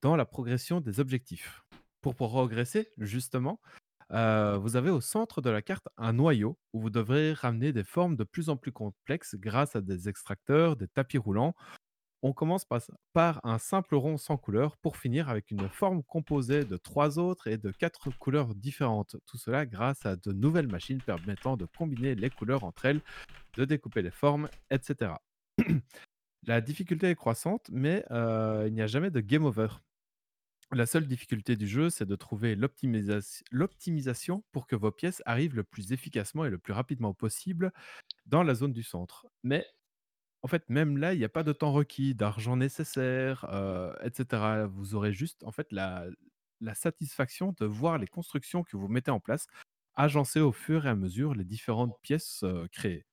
dans 0.00 0.16
la 0.16 0.24
progression 0.24 0.80
des 0.80 0.98
objectifs. 0.98 1.62
Pour 2.00 2.14
progresser, 2.14 2.88
justement, 2.96 3.60
vous 4.08 4.76
avez 4.76 4.90
au 4.90 5.02
centre 5.02 5.42
de 5.42 5.50
la 5.50 5.60
carte 5.60 5.88
un 5.98 6.14
noyau 6.14 6.58
où 6.72 6.80
vous 6.80 6.90
devrez 6.90 7.34
ramener 7.34 7.74
des 7.74 7.84
formes 7.84 8.16
de 8.16 8.24
plus 8.24 8.48
en 8.48 8.56
plus 8.56 8.72
complexes 8.72 9.34
grâce 9.34 9.76
à 9.76 9.82
des 9.82 10.08
extracteurs, 10.08 10.76
des 10.76 10.88
tapis 10.88 11.18
roulants. 11.18 11.54
On 12.26 12.32
commence 12.32 12.64
par, 13.12 13.40
un 13.44 13.58
simple 13.58 13.96
rond 13.96 14.16
sans 14.16 14.38
couleur 14.38 14.78
pour 14.78 14.96
finir 14.96 15.28
avec 15.28 15.50
une 15.50 15.68
forme 15.68 16.02
composée 16.02 16.64
de 16.64 16.78
trois 16.78 17.18
autres 17.18 17.48
et 17.48 17.58
de 17.58 17.70
quatre 17.70 18.08
couleurs 18.18 18.54
différentes. 18.54 19.16
Tout 19.26 19.36
cela 19.36 19.66
grâce 19.66 20.06
à 20.06 20.16
de 20.16 20.32
nouvelles 20.32 20.68
machines 20.68 21.02
permettant 21.02 21.58
de 21.58 21.66
combiner 21.66 22.14
les 22.14 22.30
couleurs 22.30 22.64
entre 22.64 22.86
elles, 22.86 23.02
de 23.58 23.66
découper 23.66 24.00
les 24.00 24.10
formes, 24.10 24.48
etc. 24.70 25.12
La 26.46 26.62
difficulté 26.62 27.10
est 27.10 27.14
croissante, 27.14 27.68
mais 27.70 28.06
euh, 28.10 28.64
il 28.68 28.72
n'y 28.72 28.80
a 28.80 28.86
jamais 28.86 29.10
de 29.10 29.20
game 29.20 29.44
over. 29.44 29.68
La 30.72 30.86
seule 30.86 31.06
difficulté 31.06 31.56
du 31.56 31.68
jeu, 31.68 31.90
c'est 31.90 32.06
de 32.06 32.16
trouver 32.16 32.56
l'optimisation 32.56 34.44
pour 34.50 34.66
que 34.66 34.76
vos 34.76 34.90
pièces 34.90 35.22
arrivent 35.26 35.56
le 35.56 35.62
plus 35.62 35.92
efficacement 35.92 36.46
et 36.46 36.50
le 36.50 36.56
plus 36.58 36.72
rapidement 36.72 37.12
possible 37.12 37.70
dans 38.24 38.42
la 38.42 38.54
zone 38.54 38.72
du 38.72 38.82
centre. 38.82 39.26
Mais 39.42 39.66
en 40.44 40.46
fait, 40.46 40.68
même 40.68 40.98
là, 40.98 41.14
il 41.14 41.18
n'y 41.18 41.24
a 41.24 41.30
pas 41.30 41.42
de 41.42 41.54
temps 41.54 41.72
requis, 41.72 42.14
d'argent 42.14 42.56
nécessaire, 42.58 43.46
euh, 43.50 43.94
etc. 44.02 44.66
Vous 44.70 44.94
aurez 44.94 45.14
juste 45.14 45.42
en 45.42 45.52
fait 45.52 45.72
la, 45.72 46.04
la 46.60 46.74
satisfaction 46.74 47.54
de 47.58 47.64
voir 47.64 47.96
les 47.96 48.06
constructions 48.06 48.62
que 48.62 48.76
vous 48.76 48.88
mettez 48.88 49.10
en 49.10 49.20
place 49.20 49.46
agencer 49.96 50.40
au 50.40 50.52
fur 50.52 50.84
et 50.84 50.90
à 50.90 50.96
mesure 50.96 51.34
les 51.34 51.44
différentes 51.44 51.96
pièces 52.02 52.42
euh, 52.42 52.66
créées. 52.72 53.06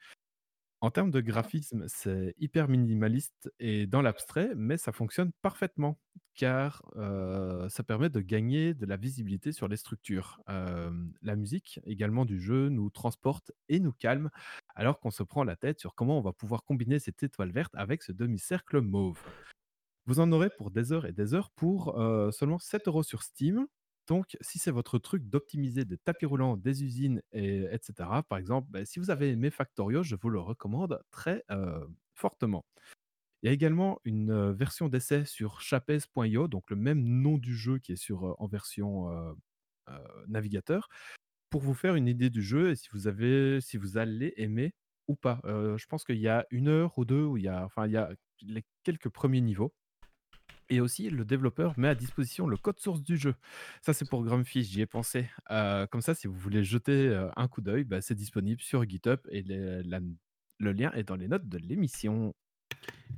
En 0.81 0.91
termes 0.91 1.11
de 1.11 1.21
graphisme, 1.21 1.85
c'est 1.87 2.35
hyper 2.37 2.67
minimaliste 2.67 3.49
et 3.59 3.87
dans 3.87 4.01
l'abstrait, 4.01 4.51
mais 4.57 4.77
ça 4.77 4.91
fonctionne 4.91 5.31
parfaitement 5.41 5.99
car 6.35 6.83
ça 7.69 7.83
permet 7.83 8.09
de 8.09 8.21
gagner 8.21 8.73
de 8.73 8.85
la 8.85 8.97
visibilité 8.97 9.51
sur 9.51 9.67
les 9.67 9.77
structures. 9.77 10.41
La 10.47 11.35
musique 11.35 11.79
également 11.85 12.25
du 12.25 12.39
jeu 12.39 12.69
nous 12.69 12.89
transporte 12.89 13.51
et 13.69 13.79
nous 13.79 13.93
calme 13.93 14.29
alors 14.75 14.99
qu'on 14.99 15.11
se 15.11 15.23
prend 15.23 15.43
la 15.43 15.55
tête 15.55 15.79
sur 15.79 15.95
comment 15.95 16.17
on 16.17 16.21
va 16.21 16.33
pouvoir 16.33 16.63
combiner 16.63 16.99
cette 16.99 17.21
étoile 17.23 17.51
verte 17.51 17.73
avec 17.75 18.03
ce 18.03 18.11
demi-cercle 18.11 18.81
mauve. 18.81 19.19
Vous 20.05 20.19
en 20.19 20.31
aurez 20.31 20.49
pour 20.57 20.71
des 20.71 20.91
heures 20.93 21.05
et 21.05 21.11
des 21.11 21.33
heures 21.33 21.51
pour 21.51 21.95
seulement 22.31 22.59
7 22.59 22.87
euros 22.87 23.03
sur 23.03 23.23
Steam 23.23 23.67
donc, 24.07 24.35
si 24.41 24.59
c'est 24.59 24.71
votre 24.71 24.97
truc 24.97 25.29
d'optimiser 25.29 25.85
des 25.85 25.97
tapis 25.97 26.25
roulants, 26.25 26.57
des 26.57 26.83
usines, 26.83 27.21
et, 27.31 27.63
etc., 27.71 28.09
par 28.27 28.39
exemple, 28.39 28.67
bah, 28.69 28.83
si 28.83 28.99
vous 28.99 29.09
avez 29.09 29.29
aimé 29.29 29.51
Factorio, 29.51 30.03
je 30.03 30.15
vous 30.15 30.29
le 30.29 30.39
recommande 30.39 31.01
très 31.11 31.45
fortement. 32.13 32.65
Il 33.41 33.47
y 33.47 33.49
a 33.49 33.53
également 33.53 33.99
une 34.03 34.51
version 34.51 34.87
d'essai 34.87 35.25
sur 35.25 35.61
chapez.io, 35.61 36.47
donc 36.47 36.69
le 36.69 36.75
même 36.75 37.03
nom 37.03 37.37
du 37.37 37.55
jeu 37.55 37.79
qui 37.79 37.93
est 37.93 37.95
sur, 37.95 38.35
en 38.39 38.47
version 38.47 39.07
navigateur, 40.27 40.87
pour 41.49 41.61
vous 41.61 41.73
faire 41.73 41.95
une 41.95 42.07
idée 42.07 42.29
du 42.29 42.43
jeu 42.43 42.71
et 42.71 42.75
si 42.75 42.87
vous, 42.93 43.07
avez, 43.07 43.59
si 43.61 43.77
vous 43.77 43.97
allez 43.97 44.33
aimer 44.37 44.73
ou 45.07 45.15
pas. 45.15 45.41
je 45.43 45.85
pense 45.87 46.03
qu'il 46.03 46.19
y 46.19 46.27
a 46.27 46.45
une 46.51 46.67
heure 46.67 46.97
ou 46.97 47.05
deux 47.05 47.23
où 47.23 47.37
il 47.37 47.43
y 47.43 47.47
a, 47.47 47.65
enfin, 47.65 47.87
il 47.87 47.93
y 47.93 47.97
a 47.97 48.11
les 48.41 48.63
quelques 48.83 49.09
premiers 49.09 49.41
niveaux. 49.41 49.73
Et 50.69 50.79
aussi, 50.79 51.09
le 51.09 51.25
développeur 51.25 51.77
met 51.77 51.89
à 51.89 51.95
disposition 51.95 52.47
le 52.47 52.55
code 52.55 52.79
source 52.79 53.01
du 53.03 53.17
jeu. 53.17 53.35
Ça, 53.81 53.91
c'est 53.91 54.07
pour 54.07 54.23
Grumpy, 54.23 54.63
j'y 54.63 54.79
ai 54.81 54.85
pensé. 54.85 55.29
Comme 55.49 56.01
ça, 56.01 56.15
si 56.15 56.27
vous 56.27 56.37
voulez 56.37 56.63
jeter 56.63 57.13
un 57.35 57.47
coup 57.47 57.61
d'œil, 57.61 57.83
bah, 57.83 58.01
c'est 58.01 58.15
disponible 58.15 58.61
sur 58.61 58.87
GitHub 58.87 59.19
et 59.29 59.43
le 59.43 60.71
lien 60.71 60.91
est 60.93 61.03
dans 61.03 61.17
les 61.17 61.27
notes 61.27 61.49
de 61.49 61.57
l'émission. 61.57 62.33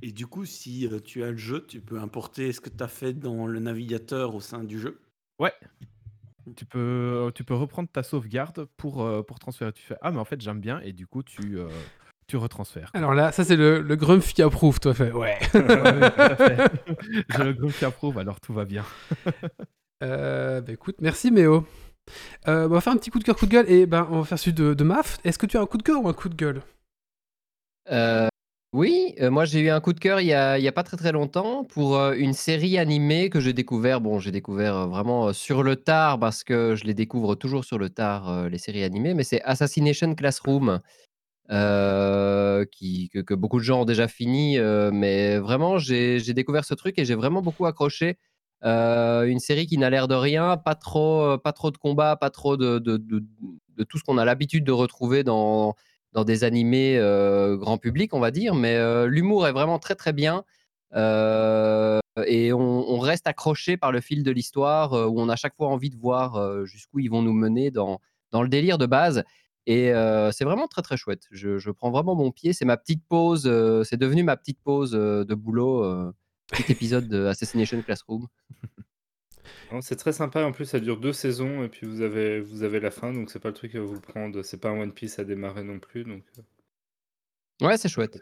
Et 0.02 0.12
du 0.12 0.26
coup, 0.26 0.44
si 0.44 0.86
euh, 0.86 1.00
tu 1.00 1.22
as 1.24 1.30
le 1.30 1.36
jeu, 1.36 1.64
tu 1.66 1.80
peux 1.80 1.98
importer 1.98 2.52
ce 2.52 2.60
que 2.60 2.68
tu 2.68 2.82
as 2.82 2.88
fait 2.88 3.12
dans 3.14 3.46
le 3.46 3.58
navigateur 3.60 4.34
au 4.34 4.40
sein 4.40 4.62
du 4.64 4.78
jeu. 4.78 5.00
Ouais, 5.40 5.52
tu 6.56 6.64
peux, 6.66 7.32
tu 7.34 7.42
peux 7.44 7.54
reprendre 7.54 7.88
ta 7.90 8.02
sauvegarde 8.02 8.66
pour, 8.76 9.02
euh, 9.02 9.22
pour 9.22 9.38
transférer. 9.38 9.72
Tu 9.72 9.82
fais 9.82 9.96
Ah, 10.02 10.10
mais 10.10 10.18
en 10.18 10.24
fait, 10.24 10.40
j'aime 10.40 10.60
bien, 10.60 10.80
et 10.80 10.92
du 10.92 11.06
coup, 11.06 11.22
tu, 11.22 11.58
euh, 11.58 11.68
tu 12.26 12.36
retransfères. 12.36 12.90
quoi. 12.92 12.98
Alors 12.98 13.14
là, 13.14 13.32
ça 13.32 13.44
c'est 13.44 13.56
le, 13.56 13.80
le 13.80 13.96
Grumpy 13.96 14.42
approuve, 14.42 14.78
toi 14.78 14.92
fait. 14.94 15.10
Ouais. 15.12 15.38
Ouais, 15.54 15.60
ouais, 15.62 16.10
tout 16.10 16.20
à 16.20 16.36
fait. 16.36 16.72
J'ai 17.36 17.44
le 17.44 17.52
groupe 17.54 17.72
qui 17.72 17.84
approuve, 17.84 18.18
alors 18.18 18.40
tout 18.40 18.52
va 18.52 18.64
bien. 18.66 18.84
Euh, 20.02 20.60
bah 20.60 20.72
écoute, 20.72 20.96
merci 21.00 21.30
Méo. 21.30 21.66
Euh, 22.48 22.62
bah, 22.62 22.66
on 22.66 22.74
va 22.74 22.80
faire 22.82 22.92
un 22.92 22.96
petit 22.98 23.10
coup 23.10 23.18
de 23.18 23.24
cœur, 23.24 23.36
coup 23.36 23.46
de 23.46 23.50
gueule, 23.50 23.70
et 23.70 23.86
ben 23.86 24.06
on 24.10 24.18
va 24.20 24.24
faire 24.26 24.38
celui 24.38 24.52
de, 24.52 24.74
de 24.74 24.84
Maf. 24.84 25.18
Est-ce 25.24 25.38
que 25.38 25.46
tu 25.46 25.56
as 25.56 25.62
un 25.62 25.66
coup 25.66 25.78
de 25.78 25.82
cœur 25.82 26.02
ou 26.04 26.08
un 26.08 26.12
coup 26.12 26.28
de 26.28 26.34
gueule? 26.34 26.60
Euh, 27.90 28.28
oui, 28.74 29.14
euh, 29.20 29.30
moi 29.30 29.44
j'ai 29.44 29.60
eu 29.60 29.70
un 29.70 29.80
coup 29.80 29.92
de 29.92 30.00
cœur 30.00 30.20
il 30.20 30.26
y 30.26 30.32
a, 30.34 30.72
pas 30.72 30.82
très 30.82 30.96
très 30.96 31.12
longtemps 31.12 31.62
pour 31.62 31.96
euh, 31.96 32.12
une 32.18 32.32
série 32.32 32.76
animée 32.76 33.30
que 33.30 33.38
j'ai 33.38 33.52
découvert. 33.52 34.00
Bon, 34.00 34.18
j'ai 34.18 34.32
découvert 34.32 34.74
euh, 34.76 34.86
vraiment 34.86 35.32
sur 35.32 35.62
le 35.62 35.76
tard 35.76 36.18
parce 36.18 36.42
que 36.42 36.74
je 36.74 36.82
les 36.82 36.92
découvre 36.92 37.36
toujours 37.36 37.64
sur 37.64 37.78
le 37.78 37.88
tard, 37.88 38.48
les 38.48 38.58
séries 38.58 38.82
animées, 38.82 39.14
mais 39.14 39.22
c'est 39.22 39.40
Assassination 39.42 40.16
Classroom. 40.16 40.80
que, 41.48 43.34
beaucoup 43.34 43.58
de 43.60 43.64
gens 43.64 43.82
ont 43.82 43.84
déjà 43.84 44.08
fini, 44.08 44.58
mais 44.92 45.38
vraiment 45.38 45.78
j'ai 45.78 46.34
découvert 46.34 46.64
ce 46.64 46.74
truc 46.74 46.98
et 46.98 47.04
j'ai 47.04 47.14
vraiment 47.14 47.42
beaucoup 47.42 47.66
accroché. 47.66 48.18
Une 48.64 49.38
série 49.38 49.66
qui 49.66 49.78
n'a 49.78 49.88
l'air 49.88 50.08
de 50.08 50.16
rien, 50.16 50.56
pas 50.56 50.74
trop, 50.74 51.38
pas 51.38 51.52
trop 51.52 51.70
de 51.70 51.76
combats, 51.76 52.16
pas 52.16 52.30
trop 52.30 52.56
de 52.56 52.78
tout 53.88 53.98
ce 53.98 54.02
qu'on 54.02 54.18
a 54.18 54.24
l'habitude 54.24 54.64
de 54.64 54.72
retrouver 54.72 55.22
dans, 55.22 55.76
dans 56.14 56.24
des 56.24 56.44
animés 56.44 56.96
euh, 56.96 57.56
grand 57.56 57.76
public, 57.76 58.14
on 58.14 58.20
va 58.20 58.30
dire, 58.30 58.54
mais 58.54 58.76
euh, 58.76 59.06
l'humour 59.06 59.48
est 59.48 59.52
vraiment 59.52 59.80
très 59.80 59.96
très 59.96 60.12
bien. 60.12 60.44
Euh, 60.94 61.98
et 62.26 62.52
on, 62.52 62.98
reste 63.00 63.26
accroché 63.26 63.76
par 63.76 63.90
le 63.90 64.00
fil 64.00 64.22
de 64.22 64.30
l'histoire, 64.30 64.92
où 64.92 65.20
on 65.20 65.28
a 65.28 65.34
chaque 65.34 65.56
fois 65.56 65.68
envie 65.68 65.90
de 65.90 65.96
voir 65.96 66.64
jusqu'où 66.64 67.00
ils 67.00 67.10
vont 67.10 67.20
nous 67.20 67.32
mener 67.32 67.72
dans, 67.72 68.00
dans 68.30 68.42
le 68.42 68.48
délire 68.48 68.78
de 68.78 68.86
base. 68.86 69.24
Et 69.66 69.92
c'est 70.30 70.44
vraiment 70.44 70.68
très 70.68 70.82
très 70.82 70.96
chouette. 70.96 71.24
Je, 71.32 71.70
prends 71.72 71.90
vraiment 71.90 72.14
mon 72.14 72.30
pied. 72.30 72.52
C'est 72.52 72.64
ma 72.64 72.76
petite 72.76 73.02
pause. 73.08 73.42
c'est 73.84 73.96
devenu 73.96 74.22
ma 74.22 74.36
petite 74.36 74.60
pause 74.62 74.92
de 74.92 75.34
boulot. 75.34 76.12
petit 76.46 76.70
épisode 76.70 77.08
de 77.08 77.26
Assassination 77.26 77.82
Classroom. 77.82 78.28
Non, 79.72 79.80
C'est 79.80 79.96
très 79.96 80.12
sympa, 80.12 80.44
en 80.44 80.52
plus 80.52 80.64
ça 80.66 80.80
dure 80.80 80.98
deux 80.98 81.12
saisons 81.12 81.64
et 81.64 81.68
puis 81.68 81.86
vous 81.86 82.00
avez, 82.00 82.40
vous 82.40 82.62
avez 82.62 82.80
la 82.80 82.90
fin, 82.90 83.12
donc 83.12 83.30
c'est 83.30 83.38
pas 83.38 83.48
le 83.48 83.54
truc 83.54 83.74
à 83.74 83.80
vous 83.80 84.00
prendre, 84.00 84.42
c'est 84.42 84.58
pas 84.60 84.70
un 84.70 84.80
One 84.80 84.92
Piece 84.92 85.18
à 85.18 85.24
démarrer 85.24 85.62
non 85.62 85.78
plus. 85.78 86.04
Donc... 86.04 86.22
euh. 86.38 87.66
Ouais, 87.66 87.76
c'est 87.76 87.88
chouette. 87.88 88.18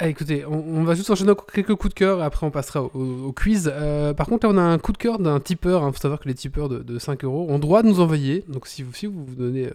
Ah, 0.00 0.08
écoutez, 0.08 0.44
on, 0.44 0.82
va 0.82 0.96
juste 0.96 1.08
enchaîner 1.10 1.34
quelques 1.52 1.76
coups 1.76 1.94
de 1.94 1.98
cœur 1.98 2.18
et 2.18 2.24
après 2.24 2.44
on 2.44 2.50
passera 2.50 2.82
au, 2.82 3.32
quiz. 3.32 3.70
Euh, 3.72 4.12
par 4.12 4.26
contre, 4.26 4.44
là 4.44 4.52
on 4.52 4.58
a 4.58 4.62
un 4.62 4.78
coup 4.78 4.90
de 4.90 4.98
cœur 4.98 5.20
d'un 5.20 5.38
tipeur. 5.38 5.86
Il 5.86 5.92
faut 5.92 6.00
savoir 6.00 6.18
que 6.18 6.26
les 6.26 6.34
tipeurs 6.34 6.68
de, 6.68 6.80
de 6.80 6.98
5 6.98 7.22
euros 7.22 7.46
ont 7.48 7.60
droit 7.60 7.84
de 7.84 7.88
nous 7.88 8.00
envoyer. 8.00 8.44
Donc 8.48 8.66
si 8.66 8.82
vous, 8.82 8.90
vous 8.90 9.24
vous 9.24 9.34
donnez 9.36 9.66
euh, 9.66 9.70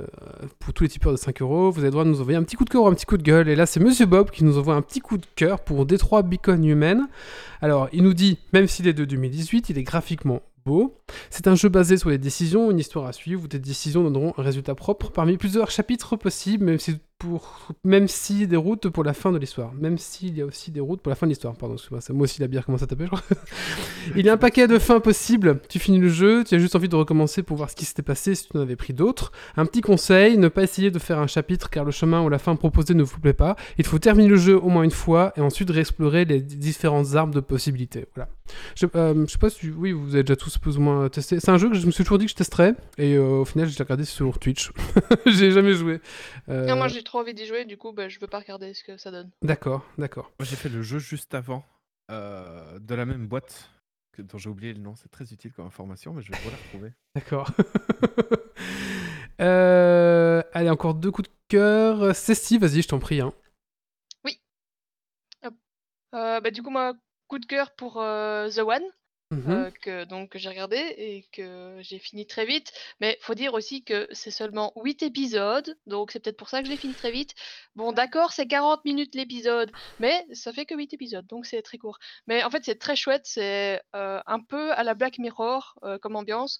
pour 0.60 0.74
tous 0.74 0.84
les 0.84 0.90
tipeurs 0.90 1.14
de 1.14 1.18
5 1.18 1.42
euros, 1.42 1.72
vous 1.72 1.80
avez 1.80 1.92
droit 1.92 2.04
de 2.04 2.10
nous 2.10 2.20
envoyer 2.20 2.38
un 2.38 2.44
petit 2.44 2.58
coup 2.58 2.66
de 2.66 2.70
cœur 2.70 2.84
ou 2.84 2.88
un 2.88 2.94
petit 2.94 3.06
coup 3.06 3.16
de 3.16 3.24
gueule. 3.24 3.48
Et 3.48 3.56
là, 3.56 3.66
c'est 3.66 3.80
Monsieur 3.80 4.08
Bob 4.08 4.30
qui 4.30 4.44
nous 4.44 4.58
envoie 4.58 4.76
un 4.76 4.82
petit 4.82 5.00
coup 5.00 5.18
de 5.18 5.26
cœur 5.38 5.62
pour 5.62 5.86
Détroit 5.86 6.22
Beacon 6.22 6.66
Human. 6.66 7.08
Alors, 7.62 7.88
il 7.94 8.04
nous 8.04 8.14
dit, 8.14 8.40
même 8.52 8.68
s'il 8.68 8.90
est 8.90 8.94
de 8.94 9.06
2018, 9.06 9.70
il 9.70 9.78
est 9.78 9.84
graphiquement 9.84 10.42
beau. 10.66 10.98
C'est 11.30 11.48
un 11.48 11.56
jeu 11.56 11.70
basé 11.70 11.96
sur 11.96 12.10
les 12.10 12.18
décisions, 12.18 12.72
une 12.72 12.80
histoire 12.80 13.06
à 13.06 13.14
suivre 13.14 13.46
où 13.46 13.48
des 13.48 13.60
décisions 13.60 14.04
donneront 14.04 14.34
un 14.38 14.42
résultat 14.42 14.76
propre 14.76 15.12
parmi 15.12 15.38
plusieurs 15.38 15.72
chapitres 15.72 16.18
possibles, 16.18 16.66
même 16.66 16.78
si, 16.78 16.98
pour, 17.20 17.68
même 17.84 18.08
si 18.08 18.48
des 18.48 18.56
routes 18.56 18.88
pour 18.88 19.04
la 19.04 19.14
fin 19.14 19.32
de 19.34 19.38
l'histoire. 19.38 19.74
Même 19.74 19.98
s'il 19.98 20.38
y 20.38 20.42
a 20.42 20.46
aussi 20.46 20.72
des 20.72 20.80
routes 20.80 21.02
pour 21.02 21.10
la 21.10 21.16
fin 21.16 21.28
de 21.28 21.32
l'histoire. 21.32 21.54
Pardon, 21.54 21.76
c'est 21.78 22.14
moi 22.14 22.24
aussi 22.24 22.40
la 22.40 22.48
bière 22.48 22.66
commence 22.66 22.82
à 22.82 22.88
taper, 22.88 23.04
je 23.04 23.10
crois. 23.10 23.22
Il 24.16 24.26
y 24.26 24.30
a 24.30 24.34
un 24.34 24.38
paquet 24.38 24.68
de 24.68 24.80
fins 24.80 25.02
possibles. 25.02 25.60
Tu 25.68 25.80
finis 25.80 26.00
le 26.00 26.08
jeu, 26.08 26.44
tu 26.46 26.56
as 26.56 26.60
juste 26.60 26.76
envie 26.76 26.88
de 26.88 26.96
recommencer 26.96 27.44
pour 27.44 27.58
voir 27.58 27.70
ce 27.70 27.76
qui 27.76 27.84
s'était 27.84 28.02
passé 28.02 28.36
si 28.36 28.48
tu 28.48 28.58
en 28.58 28.62
avais 28.62 28.78
pris 28.78 28.94
d'autres. 28.94 29.34
Un 29.58 29.66
petit 29.66 29.82
conseil, 29.82 30.38
ne 30.38 30.48
pas 30.48 30.64
essayer 30.64 30.92
de 30.92 31.00
faire 31.00 31.20
un 31.20 31.28
chapitre 31.28 31.70
car 31.70 31.84
le 31.84 31.92
chemin 31.92 32.22
ou 32.22 32.30
la 32.30 32.40
fin 32.40 32.56
proposée 32.56 32.94
ne 32.94 33.04
vous 33.04 33.20
plaît 33.20 33.34
pas. 33.34 33.58
Il 33.78 33.86
faut 33.86 34.00
terminer 34.00 34.30
le 34.30 34.38
jeu 34.38 34.58
au 34.58 34.70
moins 34.70 34.84
une 34.84 34.92
fois 34.92 35.34
et 35.36 35.42
ensuite 35.42 35.70
réexplorer 35.70 36.24
les 36.24 36.40
différentes 36.40 37.16
arbres 37.16 37.34
de 37.34 37.42
possibilités. 37.42 38.06
Voilà. 38.16 38.30
Je, 38.76 38.88
euh, 38.96 39.26
je 39.28 39.32
sais 39.32 39.38
pas 39.38 39.50
si 39.50 39.70
oui, 39.70 39.92
vous 39.92 40.16
avez 40.16 40.24
déjà 40.24 40.36
tous 40.36 40.58
plus 40.58 40.78
ou 40.78 40.82
moins 40.82 41.08
testé. 41.10 41.40
C'est 41.40 41.52
un 41.52 41.58
jeu 41.58 41.70
que 41.70 41.76
je 41.76 41.86
me 41.86 41.92
suis 41.92 42.04
toujours 42.04 42.18
dit 42.18 42.26
que 42.26 42.32
je 42.32 42.36
testerais 42.36 42.74
et 42.98 43.16
euh, 43.16 43.42
au 43.42 43.46
final, 43.46 43.68
j'ai 43.68 43.84
regardé 43.84 44.06
sur 44.06 44.40
Twitch. 44.40 44.72
j'ai 45.26 45.52
jamais 45.52 45.74
joué. 45.74 46.00
Euh, 46.50 46.66
Non, 46.66 46.76
moi 46.76 46.88
j'ai 46.88 47.04
trop 47.10 47.20
envie 47.20 47.34
d'y 47.34 47.46
jouer, 47.46 47.66
du 47.66 47.78
coup 47.78 47.92
bah, 47.92 48.08
je 48.08 48.20
veux 48.20 48.28
pas 48.28 48.40
regarder 48.40 48.74
ce 48.74 48.84
que 48.84 48.98
ça 48.98 49.12
donne. 49.12 49.32
D'accord, 49.42 49.86
d'accord. 49.98 50.32
Moi, 50.40 50.46
j'ai 50.46 50.56
fait 50.56 50.70
le 50.70 50.82
jeu 50.82 51.00
juste 51.00 51.34
avant, 51.34 51.66
euh, 52.12 52.80
de 52.80 52.96
la 52.96 53.06
même 53.06 53.28
boîte, 53.28 53.72
que, 54.14 54.22
dont 54.22 54.38
j'ai 54.38 54.50
oublié 54.50 54.74
le 54.74 54.80
nom. 54.80 54.96
C'est 54.96 55.10
très 55.10 55.26
utile 55.34 55.52
comme 55.52 55.66
information, 55.66 56.14
mais 56.14 56.22
je 56.22 56.32
vais 56.32 56.38
la 56.38 56.58
retrouver. 56.58 56.94
D'accord. 57.16 57.50
Euh, 59.42 60.44
allez, 60.52 60.70
encore 60.70 60.96
deux 60.96 61.12
coups 61.12 61.30
de 61.30 61.36
cœur. 61.48 62.14
Ceci, 62.14 62.58
vas-y, 62.58 62.82
je 62.82 62.90
t'en 62.90 63.00
prie. 63.00 63.22
hein. 63.22 63.34
Euh, 66.14 66.42
bah, 66.42 66.52
du 66.52 66.64
coup, 66.64 66.70
moi, 66.72 66.94
coup 67.28 67.40
de 67.40 67.46
cœur 67.46 67.72
pour 67.76 68.02
euh, 68.02 68.50
The 68.50 68.60
One. 68.60 68.84
Euh, 69.32 69.70
que 69.84 70.06
donc 70.06 70.32
que 70.32 70.40
j'ai 70.40 70.50
regardé 70.50 70.76
et 70.76 71.28
que 71.32 71.78
j'ai 71.82 72.00
fini 72.00 72.26
très 72.26 72.46
vite. 72.46 72.74
Mais 73.00 73.16
faut 73.22 73.36
dire 73.36 73.54
aussi 73.54 73.84
que 73.84 74.08
c'est 74.12 74.32
seulement 74.32 74.74
8 74.76 75.04
épisodes, 75.04 75.78
donc 75.86 76.12
c'est 76.12 76.20
peut-être 76.20 76.38
pour 76.38 76.50
ça 76.50 76.62
que 76.62 76.66
je 76.66 76.72
l'ai 76.72 76.78
fini 76.78 76.96
très 76.96 77.12
vite. 77.12 77.36
Bon, 77.76 77.92
d'accord, 77.92 78.32
c'est 78.32 78.48
40 78.48 78.84
minutes 78.86 79.14
l'épisode, 79.14 79.72
mais 80.00 80.26
ça 80.34 80.52
fait 80.52 80.66
que 80.66 80.74
8 80.74 80.96
épisodes, 80.96 81.28
donc 81.28 81.46
c'est 81.46 81.62
très 81.62 81.78
court. 81.78 82.00
Mais 82.26 82.44
en 82.44 82.50
fait, 82.50 82.66
c'est 82.66 82.80
très 82.80 82.96
chouette, 82.96 83.22
c'est 83.26 83.80
euh, 83.96 84.20
un 84.26 84.40
peu 84.40 84.72
à 84.72 84.84
la 84.84 84.96
Black 84.96 85.20
Mirror 85.20 85.76
euh, 85.84 86.00
comme 86.00 86.16
ambiance, 86.16 86.60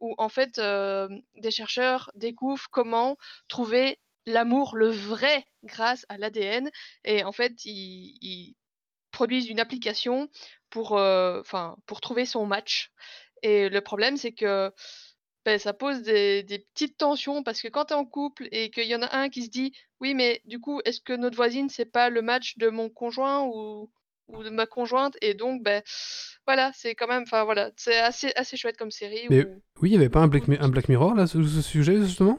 où 0.00 0.14
en 0.18 0.28
fait 0.28 0.60
des 0.60 1.50
chercheurs 1.50 2.10
découvrent 2.14 2.68
comment 2.70 3.16
trouver 3.48 3.98
l'amour, 4.26 4.76
le 4.76 4.88
vrai, 4.88 5.46
grâce 5.64 6.04
à 6.10 6.18
l'ADN. 6.18 6.70
Et 7.04 7.24
en 7.24 7.32
fait, 7.32 7.64
ils, 7.64 8.16
ils 8.20 8.56
produisent 9.20 9.48
une 9.50 9.60
application 9.60 10.28
pour, 10.70 10.96
euh, 10.96 11.40
enfin, 11.40 11.76
pour 11.86 12.00
trouver 12.00 12.24
son 12.24 12.46
match. 12.46 12.90
Et 13.42 13.68
le 13.68 13.80
problème, 13.80 14.16
c'est 14.16 14.32
que 14.32 14.72
ben, 15.44 15.58
ça 15.58 15.72
pose 15.72 16.02
des, 16.02 16.42
des 16.42 16.58
petites 16.60 16.96
tensions 16.98 17.42
parce 17.42 17.60
que 17.62 17.68
quand 17.68 17.86
tu 17.86 17.94
es 17.94 17.96
en 17.96 18.04
couple 18.04 18.48
et 18.52 18.70
qu'il 18.70 18.86
y 18.86 18.94
en 18.94 19.02
a 19.02 19.14
un 19.16 19.28
qui 19.28 19.42
se 19.44 19.50
dit 19.50 19.72
Oui, 20.00 20.14
mais 20.14 20.40
du 20.44 20.58
coup, 20.60 20.80
est-ce 20.84 21.00
que 21.00 21.14
notre 21.14 21.36
voisine, 21.36 21.68
c'est 21.68 21.92
pas 21.98 22.10
le 22.10 22.22
match 22.22 22.56
de 22.58 22.68
mon 22.68 22.88
conjoint 22.90 23.42
ou, 23.44 23.90
ou 24.28 24.42
de 24.42 24.50
ma 24.50 24.66
conjointe? 24.66 25.16
Et 25.22 25.34
donc, 25.34 25.62
ben, 25.62 25.82
voilà, 26.46 26.72
c'est 26.74 26.94
quand 26.94 27.08
même, 27.08 27.24
enfin 27.24 27.44
voilà, 27.44 27.70
c'est 27.76 27.98
assez, 27.98 28.32
assez 28.36 28.56
chouette 28.56 28.76
comme 28.78 28.90
série. 28.90 29.28
Mais 29.30 29.44
où- 29.44 29.62
oui, 29.82 29.90
il 29.90 29.92
n'y 29.92 29.96
avait 29.98 30.08
pas 30.08 30.20
un 30.20 30.28
Black, 30.28 30.44
un 30.48 30.68
Black 30.68 30.88
Mirror 30.88 31.14
là, 31.14 31.26
sur 31.26 31.46
ce 31.46 31.62
sujet 31.62 31.96
justement? 31.98 32.38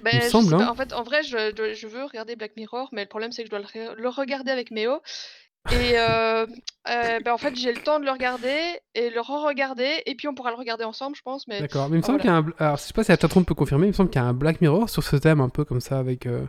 Ben, 0.00 0.14
me 0.14 0.20
je 0.20 0.28
semble, 0.28 0.54
hein. 0.54 0.68
En 0.70 0.74
fait, 0.74 0.92
en 0.92 1.02
vrai, 1.02 1.22
je, 1.24 1.52
je 1.74 1.86
veux 1.86 2.04
regarder 2.04 2.36
Black 2.36 2.56
Mirror, 2.56 2.88
mais 2.92 3.02
le 3.02 3.08
problème, 3.08 3.32
c'est 3.32 3.42
que 3.42 3.46
je 3.46 3.50
dois 3.50 3.60
le, 3.74 3.94
le 4.00 4.08
regarder 4.08 4.50
avec 4.52 4.70
Méo. 4.70 5.00
Et 5.70 5.98
euh, 5.98 6.46
euh, 6.88 7.20
ben, 7.20 7.32
en 7.32 7.38
fait, 7.38 7.54
j'ai 7.56 7.72
le 7.72 7.82
temps 7.82 8.00
de 8.00 8.04
le 8.04 8.10
regarder 8.10 8.80
et 8.94 9.10
le 9.10 9.20
re-regarder, 9.20 10.02
et 10.06 10.14
puis 10.14 10.26
on 10.28 10.34
pourra 10.34 10.50
le 10.50 10.56
regarder 10.56 10.84
ensemble, 10.84 11.16
je 11.16 11.22
pense. 11.22 11.46
Mais 11.46 11.60
D'accord, 11.60 11.88
mais 11.90 11.96
il 11.96 11.98
me 11.98 12.04
Ah, 12.04 12.06
semble 12.06 12.22
voilà. 12.22 12.42
qu'il 12.42 12.50
y 12.58 12.62
a 12.62 12.64
un. 12.64 12.66
Alors, 12.66 12.76
je 12.78 12.82
sais 12.84 12.92
pas 12.94 13.04
si 13.04 13.10
la 13.10 13.18
Chatron 13.18 13.44
peut 13.44 13.54
confirmer, 13.54 13.86
il 13.86 13.90
me 13.90 13.94
semble 13.94 14.10
qu'il 14.10 14.20
y 14.20 14.24
a 14.24 14.26
un 14.26 14.32
Black 14.34 14.60
Mirror 14.60 14.88
sur 14.88 15.02
ce 15.02 15.16
thème, 15.16 15.40
un 15.40 15.48
peu 15.50 15.64
comme 15.64 15.80
ça, 15.80 15.98
avec. 15.98 16.26
euh, 16.26 16.46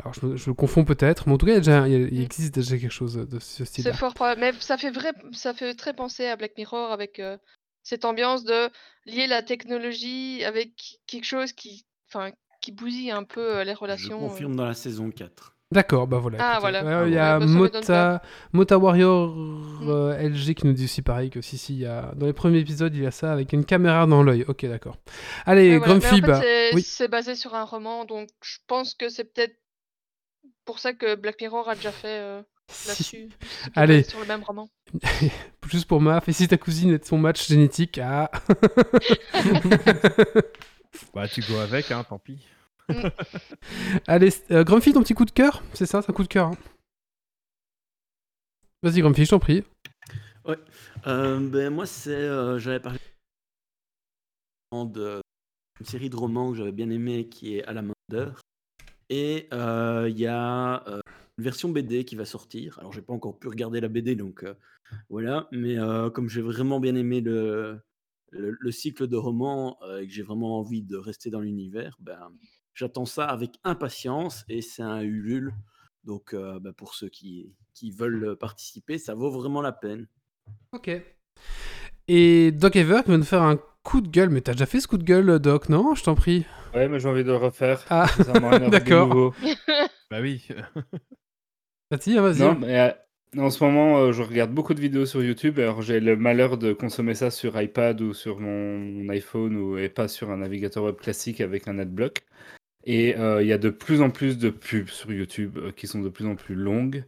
Alors, 0.00 0.14
je, 0.14 0.24
me- 0.26 0.36
je 0.36 0.46
le 0.48 0.54
confonds 0.54 0.84
peut-être, 0.84 1.26
mais 1.28 1.34
en 1.34 1.38
tout 1.38 1.44
cas, 1.46 1.52
il, 1.52 1.54
y 1.54 1.58
a 1.58 1.60
déjà- 1.60 1.86
il 1.88 1.92
y 1.92 1.96
a- 1.96 2.08
il 2.08 2.20
Mm. 2.20 2.22
existe 2.22 2.54
déjà 2.54 2.78
quelque 2.78 2.90
chose 2.92 3.14
de 3.14 3.38
ce 3.40 3.56
c'est 3.58 3.64
style-là. 3.66 3.92
fort 3.92 4.14
probable. 4.14 4.40
Mais 4.40 4.52
ça 4.60 4.78
fait, 4.78 4.90
vrai, 4.90 5.12
ça 5.32 5.52
fait 5.54 5.74
très 5.74 5.92
penser 5.94 6.26
à 6.26 6.36
Black 6.36 6.52
Mirror 6.56 6.92
avec 6.92 7.18
euh, 7.20 7.36
cette 7.82 8.04
ambiance 8.04 8.44
de 8.44 8.70
lier 9.06 9.26
la 9.26 9.42
technologie 9.42 10.44
avec 10.44 11.00
quelque 11.06 11.24
chose 11.24 11.52
qui, 11.52 11.84
enfin, 12.08 12.30
qui 12.62 12.72
bousille 12.72 13.10
un 13.10 13.24
peu 13.24 13.62
les 13.62 13.72
Je 13.74 13.78
relations. 13.78 14.24
euh. 14.24 14.28
confirme 14.28 14.54
dans 14.56 14.64
la 14.66 14.74
saison 14.74 15.10
4. 15.10 15.56
D'accord, 15.72 16.06
bah 16.06 16.18
voilà. 16.18 16.36
Ah, 16.40 16.58
voilà. 16.60 16.84
euh, 16.84 17.08
Il 17.08 17.14
y 17.14 17.18
a 17.18 17.38
bah, 17.38 17.46
Mota, 17.46 18.22
Mota 18.52 18.76
Warrior 18.78 19.34
euh, 19.88 20.28
LG 20.28 20.54
qui 20.54 20.66
nous 20.66 20.74
dit 20.74 20.84
aussi 20.84 21.00
pareil 21.00 21.30
que 21.30 21.40
si, 21.40 21.56
si, 21.56 21.72
il 21.72 21.80
y 21.80 21.86
a... 21.86 22.12
dans 22.14 22.26
les 22.26 22.34
premiers 22.34 22.58
épisodes, 22.58 22.94
il 22.94 23.02
y 23.02 23.06
a 23.06 23.10
ça 23.10 23.32
avec 23.32 23.54
une 23.54 23.64
caméra 23.64 24.06
dans 24.06 24.22
l'œil. 24.22 24.44
Ok, 24.48 24.66
d'accord. 24.66 24.96
Allez, 25.46 25.72
Ouais, 25.72 25.78
voilà. 25.78 25.98
Grumpy, 25.98 26.22
en 26.22 26.26
bah, 26.26 26.40
fait, 26.40 26.70
c'est 26.70 26.74
oui. 26.76 26.82
c'est 26.82 27.08
basé 27.08 27.34
sur 27.34 27.54
un 27.54 27.64
roman, 27.64 28.04
donc 28.04 28.28
je 28.42 28.58
pense 28.66 28.94
que 28.94 29.08
c'est 29.08 29.24
peut-être 29.24 29.56
pour 30.66 30.78
ça 30.78 30.92
que 30.92 31.14
Black 31.14 31.40
Mirror 31.40 31.68
a 31.70 31.74
déjà 31.74 31.90
fait 31.90 32.18
euh, 32.20 32.42
là-dessus. 32.86 33.30
Allez. 33.74 34.02
sur 34.02 34.20
le 34.20 34.26
même 34.26 34.42
roman. 34.42 34.68
Juste 35.70 35.86
pour 35.86 36.02
ma, 36.02 36.22
et 36.26 36.32
si 36.32 36.46
ta 36.48 36.58
cousine 36.58 36.92
est 36.92 36.98
de 36.98 37.04
son 37.04 37.16
match 37.16 37.48
génétique 37.48 37.98
ah. 38.02 38.30
Bah, 41.14 41.26
tu 41.26 41.40
go 41.40 41.56
avec, 41.58 41.90
hein, 41.90 42.04
tant 42.06 42.18
pis. 42.18 42.44
Allez, 44.06 44.30
euh, 44.50 44.64
Grumpy, 44.64 44.92
ton 44.92 45.02
petit 45.02 45.14
coup 45.14 45.24
de 45.24 45.30
cœur 45.30 45.62
C'est 45.74 45.86
ça, 45.86 45.98
un 45.98 46.12
coup 46.12 46.22
de 46.22 46.28
cœur. 46.28 46.48
hein 46.48 46.56
Vas-y, 48.82 49.00
Grumpy, 49.00 49.24
je 49.24 49.30
t'en 49.30 49.38
prie. 49.38 49.64
Euh, 51.06 51.38
ben, 51.48 51.70
moi, 51.70 51.86
c'est, 51.86 52.10
euh, 52.10 52.58
j'avais 52.58 52.80
parlé 52.80 52.98
de 54.72 55.20
une 55.80 55.86
série 55.86 56.10
de 56.10 56.16
romans 56.16 56.50
que 56.50 56.56
j'avais 56.58 56.72
bien 56.72 56.90
aimé 56.90 57.28
qui 57.28 57.56
est 57.56 57.64
À 57.64 57.72
la 57.72 57.82
main 57.82 57.92
d'heure. 58.08 58.40
Et 59.10 59.48
euh, 59.52 60.08
il 60.08 60.18
y 60.18 60.26
a 60.26 60.82
une 61.38 61.44
version 61.44 61.68
BD 61.68 62.04
qui 62.04 62.16
va 62.16 62.24
sortir. 62.24 62.78
Alors, 62.78 62.92
j'ai 62.92 63.02
pas 63.02 63.12
encore 63.12 63.38
pu 63.38 63.48
regarder 63.48 63.80
la 63.80 63.88
BD, 63.88 64.16
donc 64.16 64.44
voilà. 65.10 65.48
Mais 65.52 65.76
comme 66.14 66.28
j'ai 66.28 66.42
vraiment 66.42 66.80
bien 66.80 66.94
aimé 66.96 67.20
le, 67.20 67.80
le, 68.30 68.56
le 68.58 68.70
cycle 68.72 69.06
de 69.06 69.16
romans 69.16 69.78
et 70.00 70.06
que 70.06 70.12
j'ai 70.12 70.22
vraiment 70.22 70.58
envie 70.58 70.82
de 70.82 70.96
rester 70.96 71.30
dans 71.30 71.40
l'univers, 71.40 71.96
ben, 72.00 72.32
j'attends 72.74 73.06
ça 73.06 73.24
avec 73.24 73.58
impatience. 73.64 74.44
Et 74.48 74.62
c'est 74.62 74.82
un 74.82 75.00
Ulule. 75.00 75.54
Donc, 76.04 76.34
euh, 76.34 76.58
ben, 76.60 76.72
pour 76.72 76.94
ceux 76.94 77.08
qui, 77.08 77.52
qui 77.74 77.90
veulent 77.90 78.36
participer, 78.36 78.98
ça 78.98 79.14
vaut 79.14 79.30
vraiment 79.30 79.62
la 79.62 79.72
peine. 79.72 80.06
Ok. 80.72 80.90
Et 82.08 82.50
Doc 82.50 82.76
Ever 82.76 83.02
qui 83.04 83.10
va 83.10 83.16
nous 83.16 83.24
faire 83.24 83.42
un 83.42 83.58
coup 83.82 84.00
de 84.00 84.08
gueule. 84.08 84.30
Mais 84.30 84.40
t'as 84.40 84.52
déjà 84.52 84.66
fait 84.66 84.80
ce 84.80 84.88
coup 84.88 84.98
de 84.98 85.04
gueule, 85.04 85.38
Doc, 85.38 85.68
non? 85.68 85.94
Je 85.94 86.02
t'en 86.02 86.14
prie. 86.14 86.44
Ouais, 86.74 86.88
mais 86.88 86.98
j'ai 86.98 87.08
envie 87.08 87.24
de 87.24 87.30
le 87.30 87.36
refaire. 87.36 87.84
Ah, 87.90 88.06
de 88.18 88.68
d'accord. 88.70 89.34
Bah 90.10 90.20
oui. 90.20 90.46
Vas-y, 91.90 92.18
hein, 92.18 92.22
vas-y. 92.22 92.40
Non, 92.40 92.54
mais 92.58 92.78
euh, 92.78 93.42
en 93.42 93.48
ce 93.48 93.64
moment, 93.64 93.98
euh, 93.98 94.12
je 94.12 94.22
regarde 94.22 94.50
beaucoup 94.52 94.74
de 94.74 94.80
vidéos 94.80 95.06
sur 95.06 95.22
YouTube. 95.22 95.58
Alors, 95.58 95.80
j'ai 95.80 96.00
le 96.00 96.16
malheur 96.16 96.58
de 96.58 96.74
consommer 96.74 97.14
ça 97.14 97.30
sur 97.30 97.60
iPad 97.60 98.00
ou 98.02 98.12
sur 98.12 98.38
mon, 98.38 98.78
mon 98.78 99.08
iPhone 99.08 99.56
ou, 99.56 99.78
et 99.78 99.88
pas 99.88 100.08
sur 100.08 100.30
un 100.30 100.38
navigateur 100.38 100.84
web 100.84 100.96
classique 100.96 101.40
avec 101.40 101.66
un 101.66 101.78
adblock. 101.78 102.24
Et 102.84 103.16
euh, 103.16 103.42
il 103.42 103.48
y 103.48 103.52
a 103.52 103.58
de 103.58 103.70
plus 103.70 104.00
en 104.02 104.10
plus 104.10 104.38
de 104.38 104.50
pubs 104.50 104.88
sur 104.88 105.12
YouTube 105.12 105.56
euh, 105.58 105.70
qui 105.74 105.86
sont 105.86 106.00
de 106.00 106.08
plus 106.08 106.26
en 106.26 106.34
plus 106.34 106.54
longues. 106.54 107.04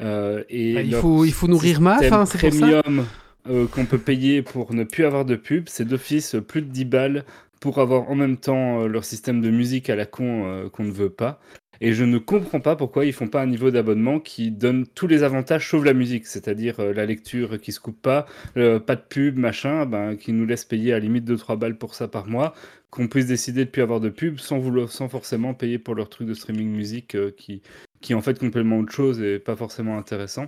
Euh, 0.00 0.42
et 0.50 0.74
Bah, 0.74 0.82
il 0.82 0.94
faut- 0.94 1.24
il 1.24 1.32
faut 1.32 1.48
nourrir 1.48 1.80
MAF, 1.80 2.02
hein, 2.12 2.26
c'est 2.26 2.38
premium 2.50 3.06
euh, 3.48 3.66
qu'on 3.66 3.86
peut 3.86 3.98
payer 3.98 4.42
pour 4.42 4.74
ne 4.74 4.84
plus 4.84 5.04
avoir 5.04 5.24
de 5.24 5.36
pubs, 5.36 5.68
c'est 5.68 5.86
d'office 5.86 6.36
plus 6.46 6.60
de 6.62 6.66
10 6.68 6.84
balles 6.84 7.24
pour 7.60 7.78
avoir 7.78 8.10
en 8.10 8.14
même 8.14 8.36
temps 8.36 8.82
euh, 8.82 8.86
leur 8.88 9.04
système 9.04 9.40
de 9.40 9.50
musique 9.50 9.88
à 9.88 9.96
la 9.96 10.04
con 10.04 10.68
qu'on 10.72 10.84
ne 10.84 10.90
veut 10.90 11.10
pas. 11.10 11.40
Et 11.82 11.92
je 11.92 12.04
ne 12.04 12.16
comprends 12.16 12.60
pas 12.60 12.74
pourquoi 12.74 13.04
ils 13.04 13.12
font 13.12 13.28
pas 13.28 13.42
un 13.42 13.46
niveau 13.46 13.70
d'abonnement 13.70 14.18
qui 14.18 14.50
donne 14.50 14.86
tous 14.86 15.06
les 15.06 15.22
avantages 15.22 15.68
sauf 15.68 15.84
la 15.84 15.92
musique, 15.92 16.26
c'est-à-dire 16.26 16.80
la 16.80 17.04
lecture 17.04 17.60
qui 17.60 17.70
se 17.70 17.80
coupe 17.80 18.00
pas, 18.00 18.24
pas 18.54 18.96
de 18.96 19.02
pub, 19.06 19.36
machin, 19.38 19.84
ben, 19.84 20.16
qui 20.16 20.32
nous 20.32 20.46
laisse 20.46 20.64
payer 20.64 20.92
à 20.92 20.96
la 20.96 21.00
limite 21.00 21.26
2-3 21.26 21.58
balles 21.58 21.76
pour 21.76 21.94
ça 21.94 22.08
par 22.08 22.26
mois, 22.28 22.54
qu'on 22.90 23.08
puisse 23.08 23.26
décider 23.26 23.64
de 23.64 23.70
plus 23.70 23.82
avoir 23.82 24.00
de 24.00 24.08
pub 24.08 24.38
sans, 24.38 24.58
vouloir, 24.58 24.90
sans 24.90 25.08
forcément 25.08 25.54
payer 25.54 25.78
pour 25.78 25.94
leur 25.94 26.08
truc 26.08 26.28
de 26.28 26.34
streaming 26.34 26.68
musique 26.68 27.14
euh, 27.14 27.30
qui, 27.30 27.62
qui 28.00 28.12
est 28.12 28.16
en 28.16 28.22
fait 28.22 28.38
complètement 28.38 28.78
autre 28.78 28.92
chose 28.92 29.20
et 29.20 29.38
pas 29.38 29.56
forcément 29.56 29.98
intéressant. 29.98 30.46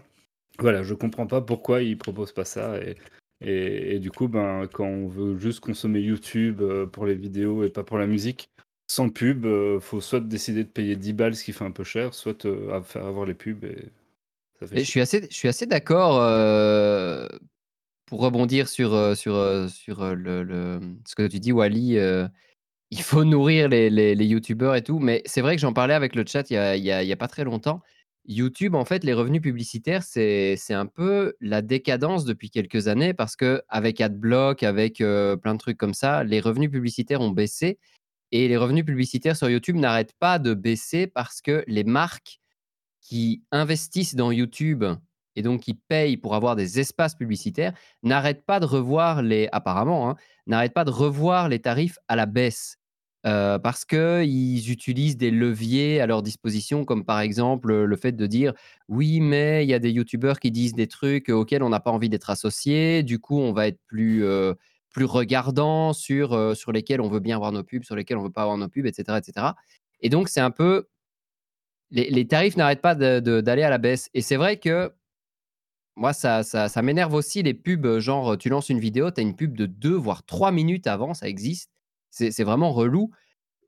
Voilà, 0.59 0.82
je 0.82 0.94
comprends 0.94 1.27
pas 1.27 1.40
pourquoi 1.40 1.82
ils 1.82 1.98
proposent 1.98 2.32
pas 2.32 2.44
ça 2.44 2.81
et, 2.81 2.97
et, 3.40 3.97
et 3.97 3.98
du 3.98 4.10
coup, 4.10 4.28
ben, 4.28 4.66
quand 4.73 4.86
on 4.86 5.09
veut 5.09 5.39
juste 5.39 5.60
consommer 5.60 6.01
YouTube 6.01 6.60
euh, 6.60 6.86
pour 6.86 7.06
les 7.06 7.15
vidéos 7.15 7.65
et 7.65 7.70
pas 7.70 7.85
pour 7.85 7.98
la 7.98 8.06
musique, 8.06 8.51
sans 8.89 9.10
pub, 9.10 9.44
euh, 9.44 9.81
faut 9.81 10.01
soit 10.01 10.20
décider 10.20 10.65
de 10.65 10.69
payer 10.69 10.97
10 10.97 11.12
balles, 11.12 11.36
ce 11.36 11.44
qui 11.44 11.52
fait 11.52 11.65
un 11.65 11.70
peu 11.70 11.85
cher, 11.85 12.15
soit 12.15 12.47
euh, 12.47 12.81
faire 12.82 13.05
avoir 13.05 13.27
les 13.27 13.35
pubs 13.35 13.65
et 13.65 13.90
ça 14.59 14.66
fait 14.66 14.81
Et 14.81 14.85
je 14.85 14.90
suis 14.90 15.01
assez, 15.01 15.28
je 15.31 15.36
suis 15.36 15.48
assez 15.48 15.66
d'accord 15.66 16.20
euh, 16.20 17.28
pour 18.09 18.20
rebondir 18.20 18.68
sur, 18.68 18.94
euh, 18.94 19.14
sur, 19.14 19.35
euh, 19.35 19.68
sur 19.68 20.02
euh, 20.02 20.14
le, 20.14 20.80
ce 21.06 21.14
que 21.14 21.26
tu 21.26 21.40
dis, 21.40 21.52
Wally. 21.52 21.98
il 22.90 23.02
faut 23.02 23.24
nourrir 23.24 23.68
les, 23.68 23.90
les, 23.90 24.26
youtubeurs 24.26 24.74
et 24.74 24.82
tout, 24.82 24.98
mais 24.98 25.22
c'est 25.26 25.43
vrai 25.43 25.55
que 25.56 25.60
j'en 25.60 25.74
parlais 25.74 25.93
avec 25.93 26.14
le 26.14 26.24
chat 26.26 26.51
il 26.51 26.82
y 26.82 27.12
a, 27.12 27.16
pas 27.16 27.28
très 27.28 27.44
longtemps. 27.44 27.82
YouTube, 28.24 28.74
en 28.74 28.85
fait, 28.86 29.05
les 29.05 29.12
revenus 29.12 29.43
publicitaires, 29.43 30.02
c'est 30.02 30.56
un 30.70 30.86
peu 30.86 31.35
la 31.40 31.60
décadence 31.60 32.24
depuis 32.24 32.51
quelques 32.51 32.89
années 32.89 33.12
parce 33.12 33.36
que 33.36 33.62
avec 33.68 34.01
AdBlock, 34.01 34.62
avec 34.62 34.98
plein 34.98 35.55
de 35.55 35.59
trucs 35.59 35.76
comme 35.76 35.93
ça, 35.93 36.24
les 36.24 36.40
revenus 36.40 36.70
publicitaires 36.70 37.20
ont 37.20 37.30
baissé 37.30 37.78
et 38.32 38.48
les 38.48 38.56
revenus 38.56 38.86
publicitaires 38.86 39.36
sur 39.36 39.51
YouTube 39.51 39.76
n'arrêtent 39.76 40.16
pas 40.18 40.39
de 40.39 40.55
baisser 40.55 41.06
parce 41.06 41.43
que 41.43 41.64
les 41.66 41.85
marques 41.85 42.40
qui 43.02 43.43
investissent 43.51 44.14
dans 44.14 44.30
YouTube 44.32 44.85
et 45.39 45.43
donc 45.43 45.60
qui 45.60 45.74
payent 45.74 46.16
pour 46.16 46.35
avoir 46.35 46.56
des 46.56 46.81
espaces 46.81 47.15
publicitaires 47.15 47.73
n'arrêtent 48.02 48.44
pas 48.44 48.59
de 48.59 48.66
revoir 48.66 49.23
les, 49.23 49.48
apparemment, 49.52 50.10
hein, 50.10 50.16
n'arrêtent 50.48 50.74
pas 50.74 50.85
de 50.85 50.90
revoir 50.90 51.48
les 51.48 51.60
tarifs 51.60 51.97
à 52.09 52.16
la 52.16 52.27
baisse. 52.27 52.77
Euh, 53.27 53.59
parce 53.59 53.85
qu'ils 53.85 54.70
utilisent 54.70 55.16
des 55.16 55.31
leviers 55.31 56.01
à 56.01 56.06
leur 56.06 56.23
disposition, 56.23 56.85
comme 56.85 57.05
par 57.05 57.20
exemple 57.20 57.73
le 57.73 57.97
fait 57.97 58.12
de 58.12 58.27
dire 58.27 58.52
oui, 58.89 59.20
mais 59.20 59.65
il 59.65 59.69
y 59.69 59.74
a 59.74 59.78
des 59.78 59.90
youtubeurs 59.90 60.40
qui 60.40 60.51
disent 60.51 60.74
des 60.74 60.86
trucs 60.86 61.28
auxquels 61.28 61.62
on 61.62 61.69
n'a 61.69 61.81
pas 61.81 61.90
envie 61.90 62.09
d'être 62.09 62.31
associé, 62.31 63.02
du 63.05 63.19
coup 63.19 63.39
on 63.39 63.52
va 63.52 63.69
être 63.69 63.81
plus, 63.86 64.24
euh, 64.24 64.55
plus 64.90 65.05
regardant 65.05 65.93
sur, 65.93 66.32
euh, 66.32 66.55
sur 66.55 66.73
lesquels 66.73 67.01
on 67.01 67.09
veut 67.09 67.20
bien 67.20 67.36
avoir 67.36 67.52
nos 67.52 67.65
pubs, 67.65 67.85
sur 67.85 67.97
lesquels 67.97 68.19
on 68.19 68.23
veut 68.23 68.31
pas 68.31 68.43
avoir 68.43 68.56
nos 68.56 68.69
pubs, 68.69 68.86
etc. 68.86 69.19
etc. 69.19 69.47
Et 70.01 70.09
donc 70.10 70.28
c'est 70.28 70.40
un 70.40 70.52
peu 70.52 70.86
les, 71.90 72.10
les 72.10 72.27
tarifs 72.27 72.56
n'arrêtent 72.56 72.82
pas 72.82 72.94
d'aller 72.94 73.62
à 73.62 73.70
la 73.70 73.78
baisse. 73.78 74.10
Et 74.15 74.23
c'est 74.23 74.36
vrai 74.36 74.59
que 74.59 74.93
moi, 75.99 76.12
ça, 76.12 76.43
ça, 76.45 76.83
m'énerve 76.83 77.12
aussi 77.15 77.43
les 77.43 77.55
pubs, 77.55 77.99
genre 77.99 78.39
tu 78.39 78.49
lances 78.49 78.69
une 78.69 78.79
vidéo, 78.79 79.11
tu 79.11 79.20
as 79.20 79.23
une 79.23 79.35
pub 79.35 79.57
de 79.57 79.66
2 79.66 79.95
voire 79.95 80.25
3 80.25 80.53
minutes 80.53 80.87
avant, 80.87 81.12
ça 81.12 81.29
existe. 81.29 81.70
C'est 82.11 82.31
c'est 82.31 82.45
vraiment 82.45 82.73
relou. 82.73 83.11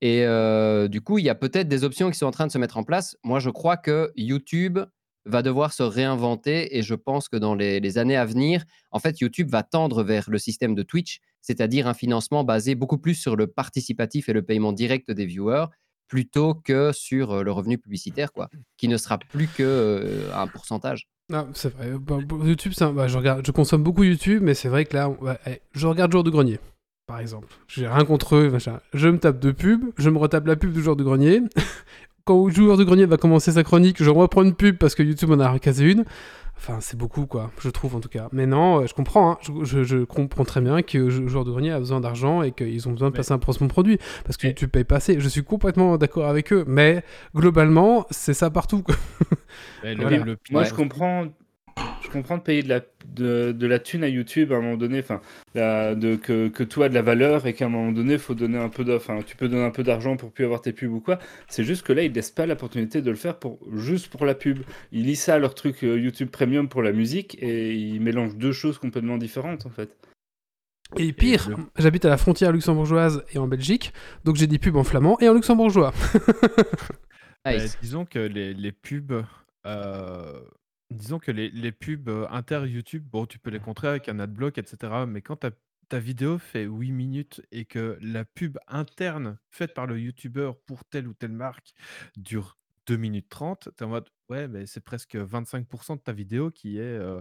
Et 0.01 0.24
euh, 0.24 0.89
du 0.89 1.01
coup, 1.02 1.19
il 1.19 1.24
y 1.24 1.28
a 1.28 1.35
peut-être 1.35 1.69
des 1.69 1.85
options 1.85 2.11
qui 2.11 2.16
sont 2.16 2.27
en 2.27 2.31
train 2.31 2.47
de 2.47 2.52
se 2.52 2.59
mettre 2.59 2.78
en 2.78 2.85
place. 2.85 3.16
Moi, 3.24 3.40
je 3.40 3.51
crois 3.51 3.77
que 3.77 4.12
YouTube 4.16 4.78
va 5.27 5.43
devoir 5.43 5.73
se 5.73 5.82
réinventer 5.82 6.78
et 6.78 6.82
je 6.82 6.94
pense 6.94 7.28
que 7.28 7.36
dans 7.36 7.55
les, 7.55 7.81
les 7.81 7.98
années 7.98 8.16
à 8.16 8.24
venir, 8.24 8.65
en 8.93 8.98
fait, 9.01 9.20
YouTube 9.20 9.51
va 9.51 9.62
tendre 9.62 10.02
vers 10.02 10.31
le 10.31 10.39
système 10.39 10.74
de 10.74 10.82
Twitch, 10.82 11.20
c'est-à-dire 11.43 11.86
un 11.86 11.94
financement 11.94 12.44
basé 12.44 12.74
beaucoup 12.74 12.98
plus 12.98 13.15
sur 13.15 13.36
le 13.36 13.47
participatif 13.47 14.28
et 14.28 14.32
le 14.32 14.43
paiement 14.43 14.73
direct 14.73 15.11
des 15.11 15.27
viewers 15.27 15.66
plutôt 16.11 16.53
que 16.55 16.91
sur 16.93 17.31
euh, 17.31 17.43
le 17.43 17.53
revenu 17.53 17.78
publicitaire, 17.78 18.32
quoi, 18.32 18.51
qui 18.77 18.89
ne 18.89 18.99
sera 18.99 19.16
plus 19.16 19.47
que 19.47 19.62
euh, 19.62 20.35
un 20.35 20.47
pourcentage. 20.47 21.07
Ah, 21.32 21.47
c'est 21.55 21.73
vrai. 21.74 21.93
Bah, 21.99 22.19
bah, 22.27 22.37
YouTube, 22.45 22.73
un- 22.81 22.93
bah, 22.93 23.07
je, 23.09 23.16
regarde, 23.16 23.47
je 23.47 23.53
consomme 23.53 23.82
beaucoup 23.85 24.03
YouTube, 24.03 24.43
mais 24.45 24.55
c'est 24.55 24.69
vrai 24.69 24.85
que 24.85 24.95
là, 24.97 25.11
eh, 25.47 25.61
je 25.73 25.87
regarde 25.87 26.11
Jour 26.12 26.24
de 26.24 26.31
Grenier, 26.31 26.59
par 27.07 27.20
exemple. 27.20 27.47
J'ai 27.69 27.87
rien 27.87 28.05
contre 28.05 28.35
eux, 28.37 28.51
machin. 28.51 28.81
Je 28.93 29.09
me 29.09 29.19
tape 29.19 29.39
de 29.39 29.53
pub, 29.53 29.85
je 29.97 30.11
me 30.11 30.19
retape 30.19 30.47
la 30.47 30.57
pub 30.57 30.73
du 30.73 30.82
Jour 30.82 30.97
de 30.97 31.05
Grenier. 31.05 31.41
Quand 32.24 32.47
le 32.47 32.53
Joueur 32.53 32.77
de 32.77 32.85
Grenier 32.85 33.07
va 33.07 33.16
commencer 33.16 33.53
sa 33.53 33.62
chronique, 33.65 34.03
je 34.03 34.11
reprends 34.11 34.43
une 34.43 34.55
pub 34.55 34.77
parce 34.77 34.95
que 34.95 35.03
YouTube 35.03 35.31
en 35.31 35.41
a 35.41 35.59
casé 35.59 35.91
une. 35.91 36.05
Enfin, 36.62 36.77
c'est 36.82 36.99
beaucoup, 36.99 37.24
quoi, 37.24 37.51
je 37.59 37.70
trouve 37.70 37.97
en 37.97 38.01
tout 38.01 38.11
cas. 38.11 38.28
Mais 38.32 38.45
non, 38.47 38.82
euh, 38.82 38.87
je 38.87 38.93
comprends, 38.93 39.31
hein. 39.32 39.39
je, 39.41 39.65
je- 39.65 39.82
je 39.82 40.05
comprends 40.05 40.45
très 40.45 40.61
bien 40.61 40.82
que 40.82 40.99
le 40.99 41.09
Joueur 41.27 41.47
de 41.47 41.51
Grenier 41.51 41.70
a 41.73 41.78
besoin 41.78 42.01
d'argent 42.01 42.43
et 42.43 42.53
qu'ils 42.53 42.87
ont 42.87 42.93
besoin 42.93 43.09
de 43.09 43.15
Mais- 43.15 43.16
passer 43.16 43.32
un 43.32 43.39
placement 43.39 43.66
de 43.66 43.73
produit 43.73 43.99
parce 44.27 44.37
que 44.37 44.47
Mais- 44.47 44.51
YouTube 44.51 44.69
paye 44.70 44.85
pas 44.85 44.97
assez. 44.97 45.19
Je 45.19 45.28
suis 45.31 45.43
complètement 45.43 45.97
d'accord 45.97 46.27
avec 46.27 46.53
eux, 46.53 46.65
mais 46.66 47.03
globalement, 47.35 48.07
c'est 48.11 48.35
ça 48.35 48.51
partout. 48.51 48.82
quoi. 48.82 48.95
Le- 49.85 49.97
Voilà. 49.97 50.19
le 50.19 50.37
pire, 50.37 50.53
Moi, 50.53 50.65
je 50.65 50.74
comprends, 50.74 51.24
je 52.02 52.09
comprends 52.09 52.38
de 52.38 52.42
payer 52.42 52.62
de 52.62 52.68
la, 52.68 52.80
de, 53.06 53.52
de 53.52 53.66
la 53.66 53.78
thune 53.78 54.02
à 54.02 54.09
YouTube 54.09 54.52
à 54.52 54.56
un 54.56 54.60
moment 54.60 54.76
donné, 54.76 55.01
enfin, 55.01 55.20
que, 55.55 56.48
que 56.48 56.64
tout 56.64 56.82
a 56.82 56.88
de 56.88 56.94
la 56.94 57.02
valeur 57.02 57.47
et 57.47 57.55
qu'à 57.55 57.66
un 57.66 57.68
moment 57.68 57.92
donné, 57.92 58.18
faut 58.18 58.34
donner 58.34 58.59
un 58.59 58.68
peu 58.68 58.84
d'offre. 58.84 59.10
Enfin, 59.10 59.22
tu 59.22 59.36
peux 59.36 59.48
donner 59.48 59.64
un 59.64 59.70
peu 59.70 59.82
d'argent 59.82 60.16
pour 60.16 60.32
plus 60.32 60.44
avoir 60.44 60.60
tes 60.60 60.72
pubs 60.72 60.92
ou 60.92 61.01
quoi. 61.01 61.18
C'est 61.48 61.64
juste 61.64 61.82
que 61.82 61.92
là, 61.92 62.02
ils 62.02 62.12
laissent 62.12 62.30
pas 62.30 62.47
l'opportunité 62.47 63.02
de 63.02 63.10
le 63.10 63.16
faire 63.16 63.38
pour, 63.38 63.59
juste 63.76 64.09
pour 64.09 64.26
la 64.26 64.34
pub. 64.34 64.60
Ils 64.92 65.05
lisent 65.05 65.22
ça 65.22 65.34
à 65.34 65.38
leur 65.38 65.55
truc 65.55 65.84
euh, 65.84 65.98
YouTube 65.98 66.30
Premium 66.30 66.68
pour 66.68 66.82
la 66.82 66.92
musique 66.92 67.36
et 67.40 67.74
ils 67.74 68.01
mélangent 68.01 68.36
deux 68.36 68.52
choses 68.52 68.78
complètement 68.78 69.18
différentes 69.18 69.66
en 69.66 69.70
fait. 69.70 69.97
Et 70.97 71.12
pire, 71.12 71.48
j'habite 71.78 72.05
à 72.05 72.09
la 72.09 72.16
frontière 72.16 72.51
luxembourgeoise 72.51 73.24
et 73.32 73.38
en 73.38 73.47
Belgique, 73.47 73.92
donc 74.24 74.36
j'ai 74.36 74.48
des 74.48 74.59
pubs 74.59 74.74
en 74.76 74.82
flamand 74.82 75.18
et 75.20 75.28
en 75.28 75.34
luxembourgeois. 75.34 75.92
Euh, 77.47 77.52
Nice. 77.59 77.78
disons 77.80 78.05
que 78.05 78.18
les, 78.18 78.52
les 78.52 78.72
pubs, 78.72 79.24
euh, 79.66 80.40
disons 80.90 81.18
que 81.18 81.30
les, 81.30 81.72
pubs 81.72 82.08
euh, 82.08 82.26
inter-YouTube, 82.30 83.04
bon, 83.10 83.26
tu 83.26 83.38
peux 83.38 83.50
les 83.50 83.60
contrer 83.60 83.88
avec 83.88 84.08
un 84.08 84.18
adblock, 84.18 84.58
etc. 84.58 85.04
Mais 85.06 85.22
quand 85.22 85.36
ta, 85.36 85.50
vidéo 85.98 86.38
fait 86.38 86.64
8 86.64 86.92
minutes 86.92 87.42
et 87.50 87.64
que 87.64 87.98
la 88.00 88.24
pub 88.24 88.58
interne 88.68 89.38
faite 89.50 89.74
par 89.74 89.86
le 89.86 89.98
YouTuber 89.98 90.52
pour 90.66 90.84
telle 90.84 91.08
ou 91.08 91.14
telle 91.14 91.32
marque 91.32 91.72
dure 92.16 92.58
2 92.86 92.96
minutes 92.96 93.28
30, 93.28 93.70
t'es 93.76 93.84
en 93.84 93.88
mode, 93.88 94.08
ouais, 94.28 94.46
mais 94.46 94.66
c'est 94.66 94.80
presque 94.80 95.16
25% 95.16 95.96
de 95.96 96.00
ta 96.00 96.12
vidéo 96.12 96.50
qui 96.50 96.78
est. 96.78 96.82
euh, 96.82 97.20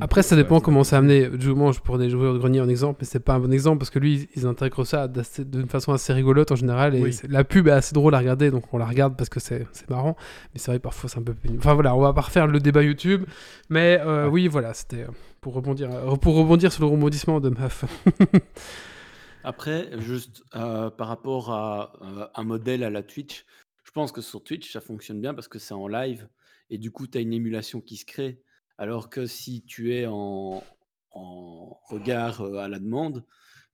Après, 0.00 0.22
ça 0.22 0.36
dépend 0.36 0.60
comment 0.60 0.80
possible. 0.80 0.96
amené. 0.96 1.28
Du 1.28 1.48
moment, 1.48 1.72
je 1.72 1.80
pourrais 1.80 2.08
jouer 2.08 2.28
au 2.28 2.38
grenier 2.38 2.60
en 2.60 2.68
exemple, 2.68 2.98
mais 3.00 3.06
c'est 3.06 3.20
pas 3.20 3.34
un 3.34 3.40
bon 3.40 3.52
exemple 3.52 3.78
parce 3.78 3.90
que 3.90 3.98
lui, 3.98 4.28
ils 4.36 4.46
intègrent 4.46 4.84
ça 4.84 5.08
d'une 5.08 5.68
façon 5.68 5.92
assez 5.92 6.12
rigolote 6.12 6.52
en 6.52 6.56
général. 6.56 6.94
Et 6.94 7.02
Oui. 7.02 7.16
la 7.28 7.42
pub 7.44 7.66
est 7.68 7.72
assez 7.72 7.92
drôle 7.94 8.14
à 8.14 8.18
regarder, 8.18 8.50
donc 8.50 8.72
on 8.72 8.78
la 8.78 8.86
regarde 8.86 9.16
parce 9.16 9.28
que 9.28 9.40
c'est 9.40 9.66
marrant. 9.90 10.16
Mais 10.54 10.60
c'est 10.60 10.70
vrai, 10.70 10.78
parfois 10.78 11.10
c'est 11.10 11.18
un 11.18 11.22
peu 11.22 11.34
pénible. 11.34 11.60
Enfin 11.60 11.74
voilà, 11.74 11.94
on 11.96 12.00
va 12.00 12.12
pas 12.12 12.20
refaire 12.22 12.46
le 12.46 12.60
débat 12.60 12.82
YouTube. 12.82 13.24
Mais 13.68 13.98
euh, 14.00 14.24
Ouais. 14.26 14.30
oui, 14.30 14.48
voilà, 14.48 14.72
c'était 14.74 15.02
euh, 15.02 15.08
pour 15.40 15.54
rebondir, 15.54 15.90
euh, 15.92 16.16
pour 16.16 16.36
rebondir 16.36 16.72
sur 16.72 16.82
le 16.84 16.88
rebondissement 16.90 17.40
de 17.40 17.48
Meuf. 17.50 17.84
Après, 19.44 19.90
juste 19.98 20.42
euh, 20.56 20.90
par 20.90 21.08
rapport 21.08 21.50
à 21.52 21.92
euh, 22.02 22.26
un 22.34 22.44
modèle 22.44 22.82
à 22.82 22.90
la 22.90 23.02
Twitch, 23.02 23.44
je 23.84 23.90
pense 23.92 24.10
que 24.12 24.20
sur 24.20 24.42
Twitch, 24.42 24.72
ça 24.72 24.80
fonctionne 24.80 25.20
bien 25.20 25.34
parce 25.34 25.48
que 25.48 25.58
c'est 25.58 25.74
en 25.74 25.86
live 25.86 26.28
et 26.70 26.78
du 26.78 26.90
coup, 26.90 27.06
tu 27.06 27.16
as 27.18 27.20
une 27.20 27.32
émulation 27.32 27.80
qui 27.80 27.96
se 27.96 28.04
crée. 28.04 28.40
Alors 28.78 29.08
que 29.08 29.26
si 29.26 29.62
tu 29.64 29.94
es 29.94 30.06
en, 30.06 30.62
en 31.10 31.80
regard 31.84 32.42
euh, 32.42 32.58
à 32.58 32.68
la 32.68 32.78
demande, 32.78 33.24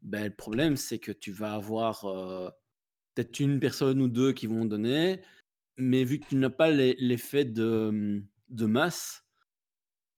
ben, 0.02 0.24
le 0.24 0.34
problème, 0.34 0.76
c'est 0.76 0.98
que 0.98 1.12
tu 1.12 1.32
vas 1.32 1.54
avoir 1.54 2.04
euh, 2.04 2.50
peut-être 3.14 3.40
une 3.40 3.60
personne 3.60 4.00
ou 4.00 4.08
deux 4.08 4.32
qui 4.32 4.46
vont 4.46 4.64
donner, 4.64 5.20
mais 5.76 6.04
vu 6.04 6.20
que 6.20 6.26
tu 6.26 6.36
n'as 6.36 6.50
pas 6.50 6.70
l'effet 6.70 7.44
de, 7.44 8.22
de 8.48 8.66
masse, 8.66 9.24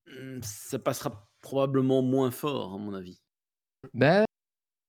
hum, 0.07 0.41
ça 0.43 0.79
passera 0.79 1.29
probablement 1.41 2.03
moins 2.03 2.31
fort, 2.31 2.75
à 2.75 2.79
mon 2.79 2.95
avis. 2.95 3.23
Ben, 3.93 4.25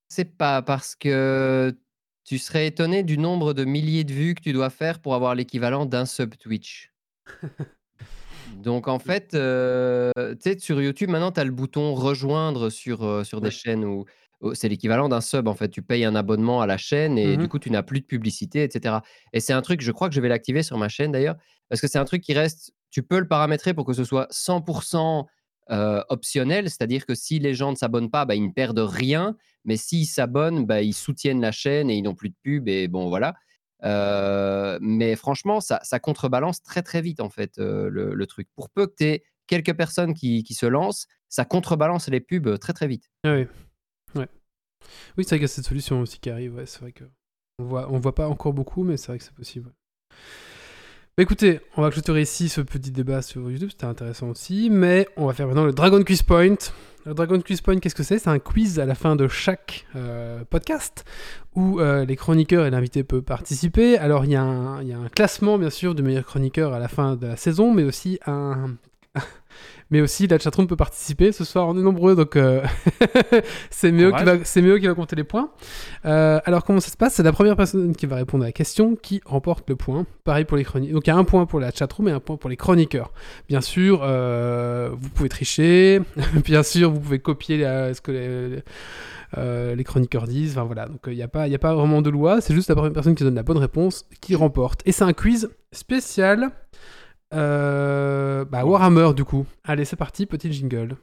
c'est 0.09 0.37
pas 0.37 0.61
parce 0.61 0.95
que 0.95 1.75
tu 2.23 2.37
serais 2.39 2.67
étonné 2.67 3.03
du 3.03 3.17
nombre 3.17 3.53
de 3.53 3.65
milliers 3.65 4.03
de 4.03 4.13
vues 4.13 4.35
que 4.35 4.41
tu 4.41 4.53
dois 4.53 4.69
faire 4.69 4.99
pour 5.01 5.13
avoir 5.15 5.35
l'équivalent 5.35 5.85
d'un 5.85 6.05
sub 6.05 6.35
Twitch. 6.35 6.93
Donc 8.65 8.87
en 8.87 8.99
fait, 8.99 9.33
euh, 9.35 10.11
tu 10.17 10.37
sais, 10.41 10.59
sur 10.59 10.81
YouTube, 10.81 11.09
maintenant, 11.11 11.31
tu 11.31 11.39
as 11.39 11.43
le 11.43 11.51
bouton 11.51 11.93
rejoindre 11.93 12.69
sur, 12.71 13.03
euh, 13.03 13.23
sur 13.23 13.39
des 13.41 13.49
Ouais. 13.49 13.51
chaînes 13.51 13.85
où, 13.85 14.05
où 14.41 14.55
c'est 14.55 14.67
l'équivalent 14.69 15.07
d'un 15.07 15.21
sub. 15.21 15.47
En 15.47 15.53
fait, 15.53 15.69
tu 15.69 15.83
payes 15.83 16.03
un 16.03 16.15
abonnement 16.15 16.61
à 16.61 16.65
la 16.67 16.77
chaîne 16.77 17.17
et 17.19 17.37
Mhm. 17.37 17.37
du 17.37 17.47
coup, 17.47 17.59
tu 17.59 17.69
n'as 17.71 17.83
plus 17.83 18.01
de 18.01 18.05
publicité, 18.07 18.63
etc. 18.63 18.97
Et 19.33 19.39
c'est 19.39 19.53
un 19.53 19.61
truc, 19.61 19.81
je 19.81 19.91
crois 19.91 20.09
que 20.09 20.15
je 20.15 20.21
vais 20.21 20.29
l'activer 20.29 20.63
sur 20.63 20.77
ma 20.79 20.89
chaîne 20.89 21.11
d'ailleurs, 21.11 21.35
parce 21.69 21.79
que 21.79 21.87
c'est 21.87 21.99
un 21.99 22.05
truc 22.05 22.23
qui 22.23 22.33
reste, 22.33 22.73
tu 22.91 23.03
peux 23.03 23.19
le 23.19 23.27
paramétrer 23.27 23.73
pour 23.75 23.85
que 23.85 23.93
ce 23.93 24.03
soit 24.03 24.27
100% 24.31 25.27
euh, 25.71 26.01
optionnel, 26.09 26.69
c'est-à-dire 26.69 27.05
que 27.07 27.15
si 27.15 27.39
les 27.39 27.53
gens 27.55 27.71
ne 27.71 27.75
s'abonnent 27.75 28.11
pas, 28.11 28.25
bah, 28.25 28.35
ils 28.35 28.45
ne 28.45 28.51
perdent 28.51 28.79
rien, 28.79 29.35
mais 29.63 29.77
s'ils 29.77 30.05
s'abonnent, 30.07 30.65
bah, 30.65 30.81
ils 30.83 30.93
soutiennent 30.93 31.41
la 31.41 31.51
chaîne 31.51 31.89
et 31.89 31.95
ils 31.97 32.03
n'ont 32.03 32.13
plus 32.15 32.29
de 32.29 32.35
pub, 32.43 32.67
et 32.69 32.87
bon, 32.87 33.09
voilà. 33.09 33.33
Euh, 33.83 34.77
mais 34.81 35.15
franchement, 35.15 35.59
ça, 35.59 35.79
contrebalance 36.01 36.63
très 36.63 36.81
très 36.81 37.01
vite 37.01 37.19
en 37.19 37.29
fait 37.29 37.57
euh, 37.59 37.89
le, 37.89 38.27
truc. 38.27 38.47
Pour 38.55 38.69
peu 38.69 38.87
que 38.87 38.95
tu 38.97 39.03
aies 39.05 39.23
quelques 39.47 39.75
personnes 39.75 40.13
qui, 40.13 40.43
se 40.53 40.65
lancent, 40.65 41.07
ça 41.29 41.45
contrebalance 41.45 42.07
les 42.07 42.19
pubs 42.19 42.57
très 42.59 42.73
très 42.73 42.87
vite. 42.87 43.09
Ah 43.23 43.35
oui. 43.35 43.47
Oui, 45.17 45.23
c'est 45.23 45.29
vrai 45.29 45.37
qu'il 45.37 45.41
y 45.41 45.45
a 45.45 45.47
cette 45.47 45.65
solution 45.65 46.01
aussi 46.01 46.19
qui 46.19 46.29
arrive. 46.29 46.55
Ouais, 46.55 46.67
c'est 46.67 46.79
vrai 46.79 46.91
que 46.91 47.05
on 47.57 47.63
voit, 47.65 47.91
on 47.91 47.97
voit 47.97 48.13
pas 48.13 48.27
encore 48.27 48.53
beaucoup, 48.53 48.83
mais 48.83 48.97
c'est 48.97 49.07
vrai 49.07 49.17
que 49.17 49.23
c'est 49.23 49.33
possible. 49.33 49.73
Bah, 51.17 51.23
écoutez, 51.23 51.61
on 51.77 51.81
va 51.81 51.91
clôturer 51.91 52.21
ici 52.23 52.49
ce 52.49 52.59
petit 52.59 52.91
débat 52.91 53.21
sur 53.21 53.49
YouTube, 53.49 53.69
c'était 53.71 53.85
intéressant 53.85 54.27
aussi, 54.29 54.69
mais 54.69 55.07
on 55.15 55.27
va 55.27 55.33
faire 55.33 55.47
maintenant 55.47 55.63
le 55.63 55.71
Dragon 55.71 56.03
Quiz 56.03 56.23
Point. 56.23 56.55
Le 57.05 57.13
Dragon 57.13 57.39
Quiz 57.39 57.61
Point, 57.61 57.79
qu'est-ce 57.79 57.95
que 57.95 58.03
c'est? 58.03 58.19
C'est 58.19 58.29
un 58.29 58.39
quiz 58.39 58.79
à 58.81 58.85
la 58.85 58.95
fin 58.95 59.15
de 59.15 59.29
chaque 59.29 59.85
euh, 59.95 60.43
podcast 60.49 61.05
où 61.55 61.79
euh, 61.79 62.03
les 62.03 62.17
chroniqueurs 62.17 62.65
et 62.65 62.69
l'invité 62.69 63.03
peuvent 63.05 63.21
participer. 63.21 63.97
Alors 63.97 64.25
il 64.25 64.31
y, 64.31 64.35
a 64.35 64.41
un- 64.43 64.81
il 64.81 64.89
y 64.89 64.93
a 64.93 64.97
un 64.97 65.07
classement 65.07 65.57
bien 65.57 65.69
sûr 65.69 65.95
du 65.95 66.03
meilleur 66.03 66.25
chroniqueur 66.25 66.73
à 66.73 66.79
la 66.79 66.89
fin 66.89 67.15
de 67.15 67.27
la 67.27 67.37
saison, 67.37 67.73
mais 67.73 67.83
aussi 67.83 68.19
un, 68.25 68.75
mais 69.91 70.01
aussi 70.01 70.27
la 70.27 70.39
chatroom 70.39 70.67
peut 70.67 70.75
participer. 70.75 71.31
Ce 71.31 71.43
soir, 71.43 71.67
on 71.67 71.77
est 71.77 71.81
nombreux, 71.81 72.15
donc 72.15 72.35
euh, 72.35 72.61
c'est 73.69 73.91
mieux 73.91 74.11
qui 74.11 74.23
va, 74.23 74.37
qui 74.37 74.87
va 74.87 74.93
compter 74.95 75.15
les 75.15 75.23
points. 75.23 75.49
Euh, 76.05 76.39
alors 76.45 76.63
comment 76.63 76.79
ça 76.79 76.89
se 76.89 76.97
passe? 76.97 77.13
C'est 77.15 77.23
la 77.23 77.31
première 77.31 77.55
personne 77.55 77.95
qui 77.95 78.05
va 78.05 78.15
répondre 78.15 78.43
à 78.43 78.47
la 78.47 78.51
question 78.51 78.95
qui 78.95 79.21
remporte 79.25 79.69
le 79.69 79.75
point. 79.75 80.05
Pareil 80.23 80.45
pour 80.45 80.57
les 80.57 80.63
chroniqueurs. 80.63 80.95
Donc 80.95 81.07
il 81.07 81.09
y 81.09 81.13
a 81.13 81.17
un 81.17 81.23
point 81.23 81.45
pour 81.45 81.59
la 81.59 81.71
chatroom 81.71 82.07
et 82.07 82.11
un 82.11 82.19
point 82.19 82.37
pour 82.37 82.49
les 82.49 82.57
chroniqueurs. 82.57 83.11
Bien 83.47 83.61
sûr, 83.61 84.01
euh, 84.03 84.89
vous 84.97 85.09
pouvez 85.09 85.29
tricher. 85.29 86.01
Bien 86.43 86.63
sûr, 86.63 86.91
vous 86.91 86.99
pouvez 86.99 87.19
copier 87.19 87.57
la- 87.57 87.93
ce 87.93 88.01
que 88.01 88.11
les, 88.11 88.63
les 89.75 89.83
chroniqueurs 89.83 90.25
disent. 90.27 90.57
Enfin 90.57 90.65
voilà. 90.65 90.87
Donc 90.87 91.01
il 91.07 91.17
n'y 91.17 91.27
pas, 91.27 91.43
a 91.43 91.57
pas 91.57 91.75
vraiment 91.75 92.01
de 92.01 92.09
loi. 92.09 92.41
C'est 92.41 92.55
juste 92.55 92.69
la 92.69 92.75
première 92.75 92.93
personne 92.93 93.15
qui 93.15 93.23
donne 93.23 93.35
la 93.35 93.43
bonne 93.43 93.57
réponse 93.57 94.05
qui 94.19 94.35
remporte. 94.35 94.81
Et 94.85 94.91
c'est 94.91 95.03
un 95.03 95.13
quiz 95.13 95.49
spécial. 95.71 96.49
Euh, 97.35 98.45
bah, 98.45 98.65
Warhammer 98.65 99.13
du 99.15 99.25
coup. 99.25 99.45
Allez, 99.63 99.85
c'est 99.85 99.95
parti, 99.95 100.25
petit 100.25 100.51
jingle. 100.51 100.95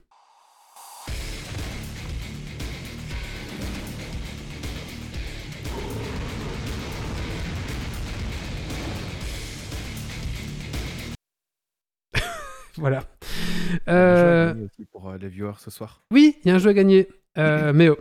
voilà. 12.77 13.05
Il 13.87 13.91
y 13.91 13.91
a 13.91 13.95
un 13.95 14.17
jeu 14.17 14.23
à 14.23 14.33
Euh, 14.43 14.47
gagner 14.53 14.65
aussi 14.65 14.85
pour 14.87 15.09
euh, 15.11 15.17
les 15.19 15.29
viewers 15.29 15.59
ce 15.59 15.71
soir. 15.71 16.03
oui, 16.11 16.37
il 16.45 16.49
y 16.49 16.51
a 16.51 16.55
un 16.55 16.59
jeu 16.59 16.71
à 16.71 16.75
gagner. 16.75 17.09
Euh, 17.39 17.73
mais 17.75 17.89
oh. 17.89 17.99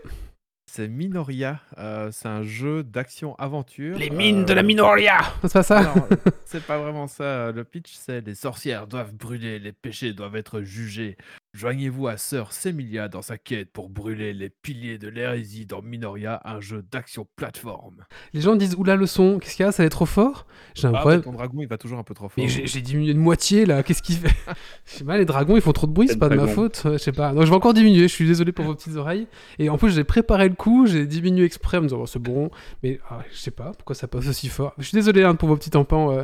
C'est 0.73 0.87
Minoria. 0.87 1.59
euh, 1.79 2.11
c'est 2.13 2.29
un 2.29 2.43
jeu 2.43 2.81
d'action-aventure. 2.81 3.97
Les 3.97 4.09
mines 4.09 4.45
de 4.45 4.53
la 4.53 4.61
euh, 4.61 4.65
Minoria 4.65 5.17
C'est 5.41 5.51
pas 5.51 5.63
ça 5.63 5.81
euh, 5.81 6.15
c'est 6.45 6.65
pas 6.65 6.77
vraiment 6.77 7.07
ça. 7.07 7.51
Le 7.51 7.65
pitch, 7.65 7.91
c'est 7.91 8.21
les 8.21 8.35
sorcières 8.35 8.87
doivent 8.87 9.13
brûler, 9.13 9.59
les 9.59 9.73
péchés 9.73 10.13
doivent 10.13 10.37
être 10.37 10.61
jugés. 10.61 11.17
Joignez-vous 11.53 12.07
à 12.07 12.15
Sœur 12.15 12.53
Semilia 12.53 13.09
dans 13.09 13.21
sa 13.21 13.37
quête 13.37 13.71
pour 13.73 13.89
brûler 13.89 14.31
les 14.33 14.49
piliers 14.49 14.97
de 14.97 15.09
l'hérésie 15.09 15.65
dans 15.65 15.81
Minoria, 15.81 16.39
un 16.45 16.61
jeu 16.61 16.81
d'action 16.89 17.27
plateforme. 17.35 18.05
Les 18.33 18.39
gens 18.39 18.55
disent 18.55 18.75
Oula, 18.75 18.95
le 18.95 19.05
son, 19.05 19.37
qu'est-ce 19.37 19.57
qu'il 19.57 19.65
y 19.65 19.67
a 19.67 19.73
Ça 19.73 19.83
va 19.83 19.87
être 19.87 19.91
trop 19.91 20.05
fort? 20.05 20.47
J'ai 20.75 20.87
un 20.87 20.93
Ah, 20.95 20.99
problème. 21.01 21.21
ton 21.23 21.33
dragon, 21.33 21.57
il 21.61 21.67
va 21.67 21.77
toujours 21.77 21.99
un 21.99 22.03
peu 22.03 22.13
trop 22.13 22.29
fort. 22.29 22.41
Mais 22.41 22.47
j'ai 22.47 22.81
diminué 22.81 23.13
de 23.13 23.19
moitié 23.19 23.65
là, 23.65 23.83
qu'est-ce 23.83 24.01
qu'il 24.01 24.15
fait? 24.15 24.29
Je 24.85 24.91
sais 24.99 25.03
pas, 25.03 25.17
les 25.17 25.25
dragons 25.25 25.57
ils 25.57 25.61
font 25.61 25.73
trop 25.73 25.87
de 25.87 25.91
bruit, 25.91 26.07
c'est 26.07 26.17
pas 26.17 26.29
de 26.29 26.35
ma 26.35 26.47
faute, 26.47 26.83
je 26.85 26.97
sais 26.97 27.11
pas. 27.11 27.33
Donc 27.33 27.43
je 27.43 27.49
vais 27.49 27.55
encore 27.55 27.73
diminuer, 27.73 28.03
je 28.03 28.13
suis 28.13 28.25
désolé 28.25 28.53
pour 28.53 28.63
vos 28.63 28.73
petites 28.73 28.95
oreilles. 28.95 29.27
Et 29.59 29.69
en 29.69 29.77
plus 29.77 29.91
j'ai 29.93 30.05
préparé 30.05 30.47
le 30.47 30.55
coup, 30.55 30.87
j'ai 30.87 31.05
diminué 31.05 31.43
exprès 31.43 31.77
en 31.77 31.81
me 31.81 31.87
disant 31.87 31.99
oh, 31.99 32.07
c'est 32.07 32.19
bon, 32.19 32.49
mais 32.81 33.01
ah, 33.09 33.19
je 33.29 33.37
sais 33.37 33.51
pas 33.51 33.73
pourquoi 33.77 33.93
ça 33.95 34.07
passe 34.07 34.25
aussi 34.27 34.47
fort? 34.47 34.73
Je 34.77 34.83
suis 34.85 34.95
désolé 34.95 35.23
hein, 35.23 35.35
pour 35.35 35.49
vos 35.49 35.57
petits 35.57 35.69
tampons. 35.69 36.17
euh, 36.17 36.23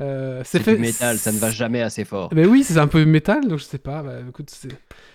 Euh, 0.00 0.42
C'est 0.44 0.64
du 0.64 0.76
métal, 0.78 1.18
ça 1.18 1.30
ne 1.32 1.38
va 1.38 1.50
jamais 1.50 1.82
assez 1.82 2.04
fort. 2.04 2.30
Mais 2.34 2.46
oui, 2.46 2.64
c'est 2.64 2.78
un 2.78 2.88
peu 2.88 3.04
métal, 3.04 3.46
donc 3.48 3.58
je 3.58 3.64
sais 3.64 3.78
pas. 3.78 4.02
Bah, 4.02 4.14
écoute, 4.28 4.50
c'est 4.50 4.68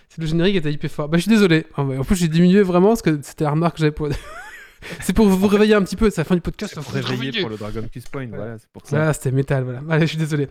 c'est 0.10 0.22
le 0.22 0.28
générique 0.28 0.56
était 0.56 0.74
hyper 0.74 0.90
fort. 0.90 1.08
Bah, 1.08 1.18
je 1.18 1.22
suis 1.22 1.30
désolé. 1.30 1.68
En 1.78 2.04
plus, 2.04 2.16
j'ai 2.16 2.28
diminué 2.28 2.64
vraiment 2.64 2.90
parce 2.90 3.04
que 3.04 3.20
c'était 3.22 3.44
la 3.44 3.52
remarque 3.52 3.76
que 3.76 3.82
j'avais 3.82 3.92
pour. 3.92 4.10
c'est 5.02 5.14
pour 5.14 5.28
vous 5.28 5.48
réveiller 5.48 5.76
un 5.76 5.84
petit 5.84 5.96
peu. 5.96 6.10
C'est 6.10 6.22
la 6.22 6.26
fin 6.26 6.34
du 6.34 6.42
podcast. 6.42 6.74
C'est 6.74 6.82
ça 6.82 6.84
pour 6.84 7.00
faut 7.00 7.08
réveiller 7.08 7.42
pour 7.42 7.50
le 7.50 7.58
Dragon 7.58 7.84
Kiss 7.92 8.06
Point, 8.06 8.28
voilà, 8.30 8.58
c'est 8.58 8.70
pour 8.70 8.82
ça. 8.84 8.98
Voilà, 8.98 9.14
c'était 9.14 9.32
métal, 9.32 9.64
voilà. 9.64 9.82
Allez, 9.88 10.08
je 10.08 10.10
suis 10.10 10.18
désolé. 10.18 10.48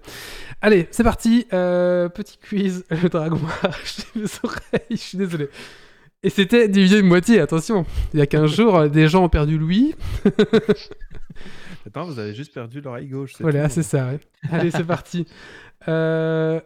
Allez, 0.63 0.87
c'est 0.93 1.03
parti. 1.03 1.47
Euh, 1.53 2.09
petit 2.09 2.39
quiz. 2.39 2.85
Le 2.91 3.09
dragon 3.09 3.41
a 3.63 3.67
arraché 3.67 4.05
mes 4.15 4.27
oreilles. 4.45 4.81
Je 4.91 4.97
suis 4.97 5.19
désolé. 5.19 5.49
Et 6.23 6.31
c'était 6.31 6.69
divisé 6.69 6.97
de 6.97 7.07
moitié, 7.07 7.41
attention. 7.41 7.85
Il 8.13 8.19
y 8.21 8.23
a 8.23 8.27
15 8.27 8.51
jours, 8.53 8.89
des 8.89 9.09
gens 9.09 9.25
ont 9.25 9.29
perdu 9.29 9.59
Louis. 9.59 9.95
Attends, 11.87 12.05
vous 12.05 12.19
avez 12.19 12.35
juste 12.35 12.53
perdu 12.53 12.81
l'oreille 12.81 13.09
gauche. 13.09 13.35
c'est 13.35 13.43
Voilà, 13.43 13.69
c'est 13.69 13.83
ça, 13.83 14.07
ouais. 14.07 14.21
Allez, 14.51 14.71
c'est 14.71 14.85
parti. 14.85 15.27
Euh, 15.89 16.61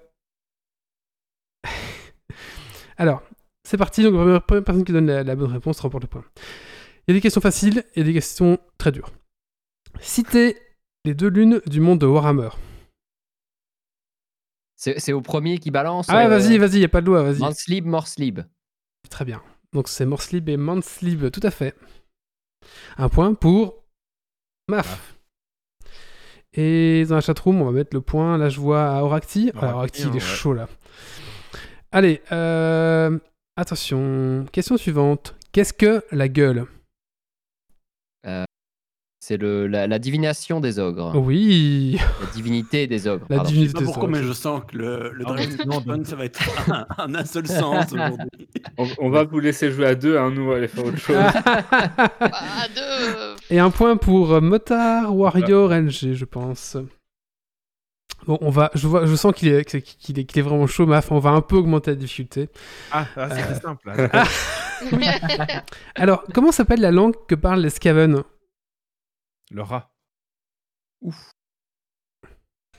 Alors, 2.96 3.22
c'est 3.64 3.76
parti. 3.76 4.02
Donc, 4.02 4.14
la 4.14 4.18
première, 4.18 4.42
première 4.42 4.64
personne 4.64 4.84
qui 4.84 4.92
donne 4.92 5.06
la, 5.06 5.22
la 5.22 5.36
bonne 5.36 5.52
réponse 5.52 5.80
remporte 5.80 6.04
le 6.04 6.08
point. 6.08 6.24
Il 7.06 7.12
y 7.12 7.12
a 7.12 7.14
des 7.14 7.20
questions 7.20 7.40
faciles 7.40 7.84
et 7.94 8.04
des 8.04 8.12
questions 8.12 8.58
très 8.78 8.92
dures. 8.92 9.10
Citez 10.00 10.56
les 11.04 11.14
deux 11.14 11.28
lunes 11.28 11.60
du 11.66 11.80
monde 11.80 11.98
de 12.00 12.06
Warhammer. 12.06 12.50
C'est 14.76 14.98
c'est 14.98 15.12
au 15.12 15.20
premier 15.20 15.58
qui 15.58 15.70
balance. 15.70 16.06
Ah, 16.08 16.26
euh, 16.26 16.28
vas-y, 16.28 16.58
vas-y, 16.58 16.74
il 16.74 16.78
n'y 16.78 16.84
a 16.84 16.88
pas 16.88 17.00
de 17.00 17.06
loi, 17.06 17.22
vas-y. 17.22 17.38
Manslib, 17.38 17.86
Morslib. 17.86 18.40
Très 19.10 19.24
bien. 19.24 19.42
Donc, 19.72 19.88
c'est 19.88 20.06
Morslib 20.06 20.48
et 20.48 20.56
Manslib, 20.56 21.30
tout 21.30 21.40
à 21.42 21.50
fait. 21.50 21.76
Un 22.96 23.08
point 23.08 23.34
pour 23.34 23.81
Maf. 24.72 25.16
Et 26.54 27.04
dans 27.06 27.16
la 27.16 27.20
chatroom, 27.20 27.60
on 27.60 27.66
va 27.66 27.72
mettre 27.72 27.94
le 27.94 28.00
point. 28.00 28.38
Là, 28.38 28.48
je 28.48 28.58
vois 28.58 28.88
à 28.88 29.02
Oracti. 29.02 29.52
Oracti, 29.54 30.02
il 30.02 30.08
est 30.08 30.12
ouais. 30.14 30.20
chaud 30.20 30.54
là. 30.54 30.66
Allez, 31.92 32.22
euh, 32.32 33.18
attention. 33.54 34.46
Question 34.50 34.78
suivante. 34.78 35.34
Qu'est-ce 35.52 35.74
que 35.74 36.02
la 36.10 36.28
gueule? 36.28 36.64
C'est 39.24 39.36
le- 39.36 39.68
la, 39.68 39.86
la 39.86 40.00
divination 40.00 40.58
des 40.58 40.80
ogres. 40.80 41.12
Oui, 41.14 41.96
La 42.20 42.26
divinité 42.34 42.88
des 42.88 43.06
ogres. 43.06 43.24
la 43.30 43.36
pardon. 43.36 43.50
Je 43.50 43.54
sais 43.54 43.60
divinité. 43.60 43.78
pas 43.78 43.84
pourquoi, 43.92 44.08
mais 44.08 44.20
je 44.24 44.32
sens 44.32 44.62
que 44.66 44.76
le, 44.76 45.12
le 45.14 45.24
Ah 45.28 45.34
Dragon 45.64 46.02
ça 46.04 46.16
va 46.16 46.24
être 46.24 46.40
un, 46.68 46.86
un 46.98 47.14
un 47.14 47.24
seul 47.24 47.46
sens 47.46 47.92
aujourd'hui. 47.92 48.26
On, 48.78 48.86
on 48.98 49.10
va 49.10 49.22
vous 49.22 49.38
laisser 49.38 49.70
jouer 49.70 49.86
à 49.86 49.94
deux, 49.94 50.18
hein, 50.18 50.32
nous 50.34 50.42
on 50.42 50.48
va 50.48 50.56
aller 50.56 50.66
faire 50.66 50.84
autre 50.86 50.98
chose. 50.98 51.14
Bah, 52.20 52.40
deux. 52.74 53.36
Et 53.54 53.60
un 53.60 53.70
point 53.70 53.96
pour 53.96 54.32
euh, 54.32 54.40
Motard 54.40 55.14
Warrior 55.16 55.72
LG, 55.72 56.14
je 56.14 56.24
pense. 56.24 56.76
Bon, 58.26 58.38
on 58.40 58.50
va. 58.50 58.72
Je 58.74 58.88
vois, 58.88 59.06
je 59.06 59.14
sens 59.14 59.32
qu'il 59.34 59.50
est, 59.50 59.64
qu'il 59.64 60.18
est, 60.18 60.24
qu'il 60.24 60.38
est 60.40 60.42
vraiment 60.42 60.66
chaud, 60.66 60.86
Maf. 60.86 61.12
On 61.12 61.20
va 61.20 61.30
un 61.30 61.42
peu 61.42 61.54
augmenter 61.56 61.92
la 61.92 61.96
difficulté. 61.96 62.48
Ah, 62.90 63.06
ah, 63.16 63.28
c'était 63.30 63.52
Euh, 63.52 63.60
simple. 63.60 63.86
là. 63.86 64.24
Alors, 65.94 66.24
comment 66.34 66.50
s'appelle 66.50 66.80
la 66.80 66.90
langue 66.90 67.14
que 67.28 67.36
parlent 67.36 67.60
les 67.60 67.70
Skaven? 67.70 68.22
Le 69.52 69.62
rat. 69.62 69.92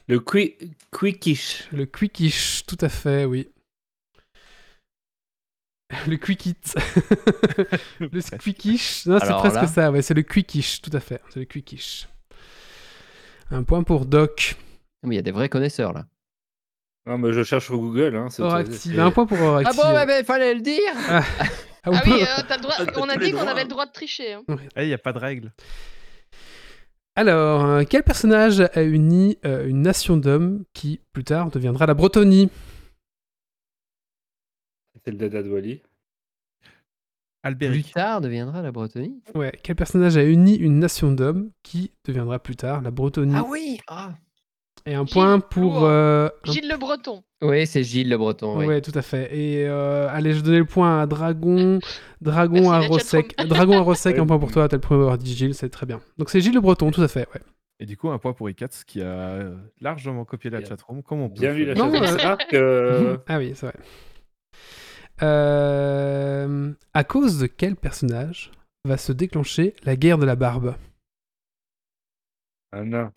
Le 0.07 0.19
qui- 0.19 0.55
quickish. 0.91 1.69
Le 1.71 1.85
Quickish, 1.85 2.65
tout 2.65 2.77
à 2.81 2.89
fait, 2.89 3.25
oui. 3.25 3.49
Le 6.07 6.17
Quickit. 6.17 6.55
le 7.99 8.37
Quickish. 8.37 9.05
Non, 9.05 9.19
c'est 9.19 9.27
presque 9.33 9.55
là- 9.55 9.67
ça, 9.67 9.91
ouais, 9.91 10.01
c'est 10.01 10.15
le 10.15 10.23
Quickish, 10.23 10.81
tout 10.81 10.89
à 10.93 10.99
fait. 10.99 11.21
C'est 11.29 11.39
le 11.39 11.45
Quickish. 11.45 12.07
Un 13.51 13.63
point 13.63 13.83
pour 13.83 14.05
Doc. 14.07 14.55
Mais 15.03 15.15
il 15.15 15.17
y 15.17 15.19
a 15.19 15.23
des 15.23 15.31
vrais 15.31 15.49
connaisseurs 15.49 15.93
là. 15.93 16.07
Non, 17.05 17.17
mais 17.19 17.31
je 17.33 17.43
cherche 17.43 17.65
sur 17.65 17.77
Google. 17.77 18.15
Hein, 18.15 18.29
c'est 18.29 18.41
Oracti. 18.41 18.71
autorisé. 18.71 18.99
Un 18.99 19.11
point 19.11 19.25
pour 19.27 19.37
Ah 19.39 19.43
Oracti. 19.43 19.77
bon, 19.77 20.05
mais 20.07 20.19
il 20.21 20.25
fallait 20.25 20.53
le 20.55 20.61
dire 20.61 20.93
Ah, 21.09 21.21
on 21.85 21.93
Ah 21.93 22.01
peut- 22.01 22.11
oui, 22.11 22.23
euh, 22.23 22.55
le 22.55 22.61
droit. 22.61 22.75
On 22.97 23.09
a 23.09 23.17
dit 23.17 23.31
qu'on 23.31 23.47
avait 23.47 23.63
le 23.63 23.69
droit 23.69 23.85
de 23.85 23.91
tricher. 23.91 24.33
hein. 24.33 24.43
Eh, 24.75 24.83
il 24.83 24.87
n'y 24.87 24.93
a 24.93 24.97
pas 24.97 25.13
de 25.13 25.19
règle. 25.19 25.51
Alors, 27.15 27.65
euh, 27.65 27.83
quel 27.87 28.01
personnage 28.01 28.61
a 28.73 28.81
uni 28.81 29.37
euh, 29.45 29.67
une 29.67 29.83
nation 29.83 30.17
d'hommes 30.17 30.63
qui, 30.73 30.99
plus 31.11 31.23
tard, 31.23 31.51
deviendra 31.51 31.85
la 31.85 31.93
Bretonie 31.93 32.49
C'est 35.05 35.11
le 35.11 35.17
Dada 35.17 35.43
de 35.43 35.49
Wally. 35.49 35.81
Plus 37.59 37.83
tard 37.83 38.21
deviendra 38.21 38.61
la 38.61 38.71
Bretonie. 38.71 39.21
Ouais, 39.35 39.51
quel 39.61 39.75
personnage 39.75 40.17
a 40.17 40.23
uni 40.23 40.55
une 40.55 40.79
nation 40.79 41.11
d'hommes 41.11 41.51
qui 41.61 41.91
deviendra 42.05 42.39
plus 42.39 42.55
tard 42.55 42.81
la 42.81 42.89
Bretonie 42.89 43.35
Ah 43.35 43.45
oui 43.47 43.79
ah. 43.87 44.13
Et 44.85 44.95
un 44.95 45.05
Gilles 45.05 45.13
point 45.13 45.39
pour... 45.39 45.85
Euh, 45.85 46.27
un- 46.45 46.51
Gilles 46.51 46.67
Le 46.69 46.77
Breton. 46.77 47.23
Oui, 47.41 47.65
c'est 47.67 47.83
Gilles 47.83 48.09
le 48.09 48.17
Breton. 48.17 48.57
oui. 48.59 48.65
Ouais, 48.65 48.81
tout 48.81 48.91
à 48.95 49.01
fait. 49.01 49.35
Et 49.37 49.65
euh, 49.67 50.07
allez, 50.09 50.33
je 50.33 50.41
donnais 50.41 50.59
le 50.59 50.65
point 50.65 51.01
à 51.01 51.05
Dragon, 51.05 51.79
Dragon 52.21 52.71
Merci, 52.71 52.89
à 53.17 53.21
chatroom. 53.21 53.47
Dragon 53.47 53.77
à 53.77 53.81
Rossec, 53.81 54.17
un 54.19 54.25
point 54.25 54.39
pour 54.39 54.51
toi, 54.51 54.67
t'as 54.67 54.77
le 54.77 54.81
premier 54.81 54.99
à 54.99 55.03
avoir 55.03 55.17
dit 55.17 55.33
Gilles, 55.35 55.55
c'est 55.55 55.69
très 55.69 55.85
bien. 55.85 56.01
Donc 56.17 56.29
c'est 56.29 56.41
Gilles 56.41 56.53
le 56.53 56.61
Breton, 56.61 56.91
tout 56.91 57.01
à 57.01 57.07
fait, 57.07 57.27
ouais. 57.33 57.41
Et 57.79 57.85
du 57.85 57.97
coup, 57.97 58.09
un 58.09 58.17
point 58.17 58.33
pour 58.33 58.47
Ikats 58.49 58.83
qui 58.85 59.01
a 59.01 59.51
largement 59.81 60.23
copié 60.25 60.49
la 60.49 60.63
chatroom, 60.63 61.01
comme 61.03 61.21
on 61.21 61.29
peut. 61.29 61.41
Bien 61.41 61.51
vu 61.53 61.65
la 61.65 61.75
chose. 61.75 61.93
euh, 61.93 62.35
que. 62.49 63.19
Ah 63.27 63.37
oui, 63.39 63.51
c'est 63.55 63.65
vrai. 63.65 63.75
Euh, 65.21 66.71
à 66.93 67.03
cause 67.03 67.39
de 67.39 67.47
quel 67.47 67.75
personnage 67.75 68.51
va 68.85 68.97
se 68.97 69.11
déclencher 69.11 69.75
la 69.83 69.95
guerre 69.95 70.17
de 70.17 70.25
la 70.25 70.35
barbe? 70.35 70.75
Un 72.71 72.85
nain. 72.85 73.11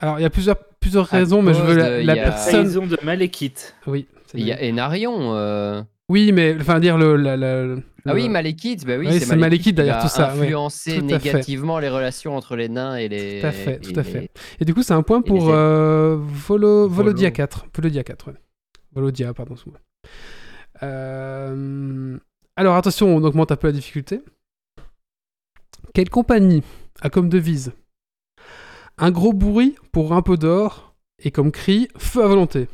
Alors, 0.00 0.18
il 0.18 0.22
y 0.22 0.26
a 0.26 0.30
plusieurs, 0.30 0.56
plusieurs 0.80 1.06
raisons, 1.06 1.42
mais 1.42 1.54
je 1.54 1.60
veux 1.62 1.74
la, 1.76 1.90
de- 2.00 2.06
la 2.06 2.14
il 2.14 2.16
y 2.16 2.20
a- 2.20 2.24
personne. 2.24 2.52
Trahison 2.52 2.86
de 2.86 2.96
Malekith. 3.02 3.74
Oui, 3.86 4.06
Il 4.34 4.46
y 4.46 4.52
a 4.52 4.58
Enarion. 4.70 5.34
euh, 5.34 5.82
oui, 6.08 6.32
mais 6.32 6.56
enfin 6.60 6.78
dire 6.80 6.96
le. 6.98 7.16
la- 7.16 7.36
la- 7.36 7.64
le- 7.64 7.82
Ah 8.06 8.14
oui, 8.14 8.28
Malekith, 8.28 8.86
bah 8.86 8.94
oui, 8.98 9.06
Oui, 9.10 9.20
c'est 9.20 9.36
Malekith 9.36 9.78
va 9.80 10.00
tout 10.00 10.08
ça, 10.08 10.34
ouais. 10.36 10.50
Tout 10.52 10.64
à 10.66 10.70
fait. 10.70 11.02
négativement 11.02 11.78
les 11.80 11.88
relations 11.90 12.36
entre 12.36 12.54
les 12.56 12.68
nains 12.68 12.96
et 12.96 13.08
les. 13.08 13.40
Tout 13.40 13.46
à 13.46 13.52
fait, 13.52 13.78
tout 13.80 13.90
et 13.90 13.98
à 13.98 14.02
les- 14.02 14.08
fait. 14.10 14.30
Et 14.60 14.64
du 14.64 14.72
coup, 14.72 14.82
c'est 14.82 14.94
un 14.94 15.02
point 15.02 15.20
pour 15.20 15.48
les 15.48 15.52
euh, 15.52 16.16
Volo, 16.18 16.88
Volodia 16.88 17.28
Volo. 17.28 17.34
4. 17.36 17.66
Volodia 17.74 18.04
4, 18.04 18.28
ouais. 18.28 18.34
Volodia, 18.94 19.34
pardon. 19.34 19.56
Euh, 20.82 22.16
Alors, 22.56 22.76
attention, 22.76 23.14
on 23.14 23.22
augmente 23.24 23.52
un 23.52 23.56
peu 23.56 23.66
la 23.68 23.72
difficulté. 23.72 24.20
Quelle 25.94 26.08
compagnie 26.10 26.62
a 27.00 27.10
comme 27.10 27.28
devise 27.28 27.72
un 28.98 29.10
gros 29.10 29.32
bruit 29.32 29.76
pour 29.92 30.12
un 30.12 30.22
peu 30.22 30.36
d'or 30.36 30.94
et 31.20 31.30
comme 31.30 31.52
cri 31.52 31.88
feu 31.96 32.24
à 32.24 32.28
volonté 32.28 32.68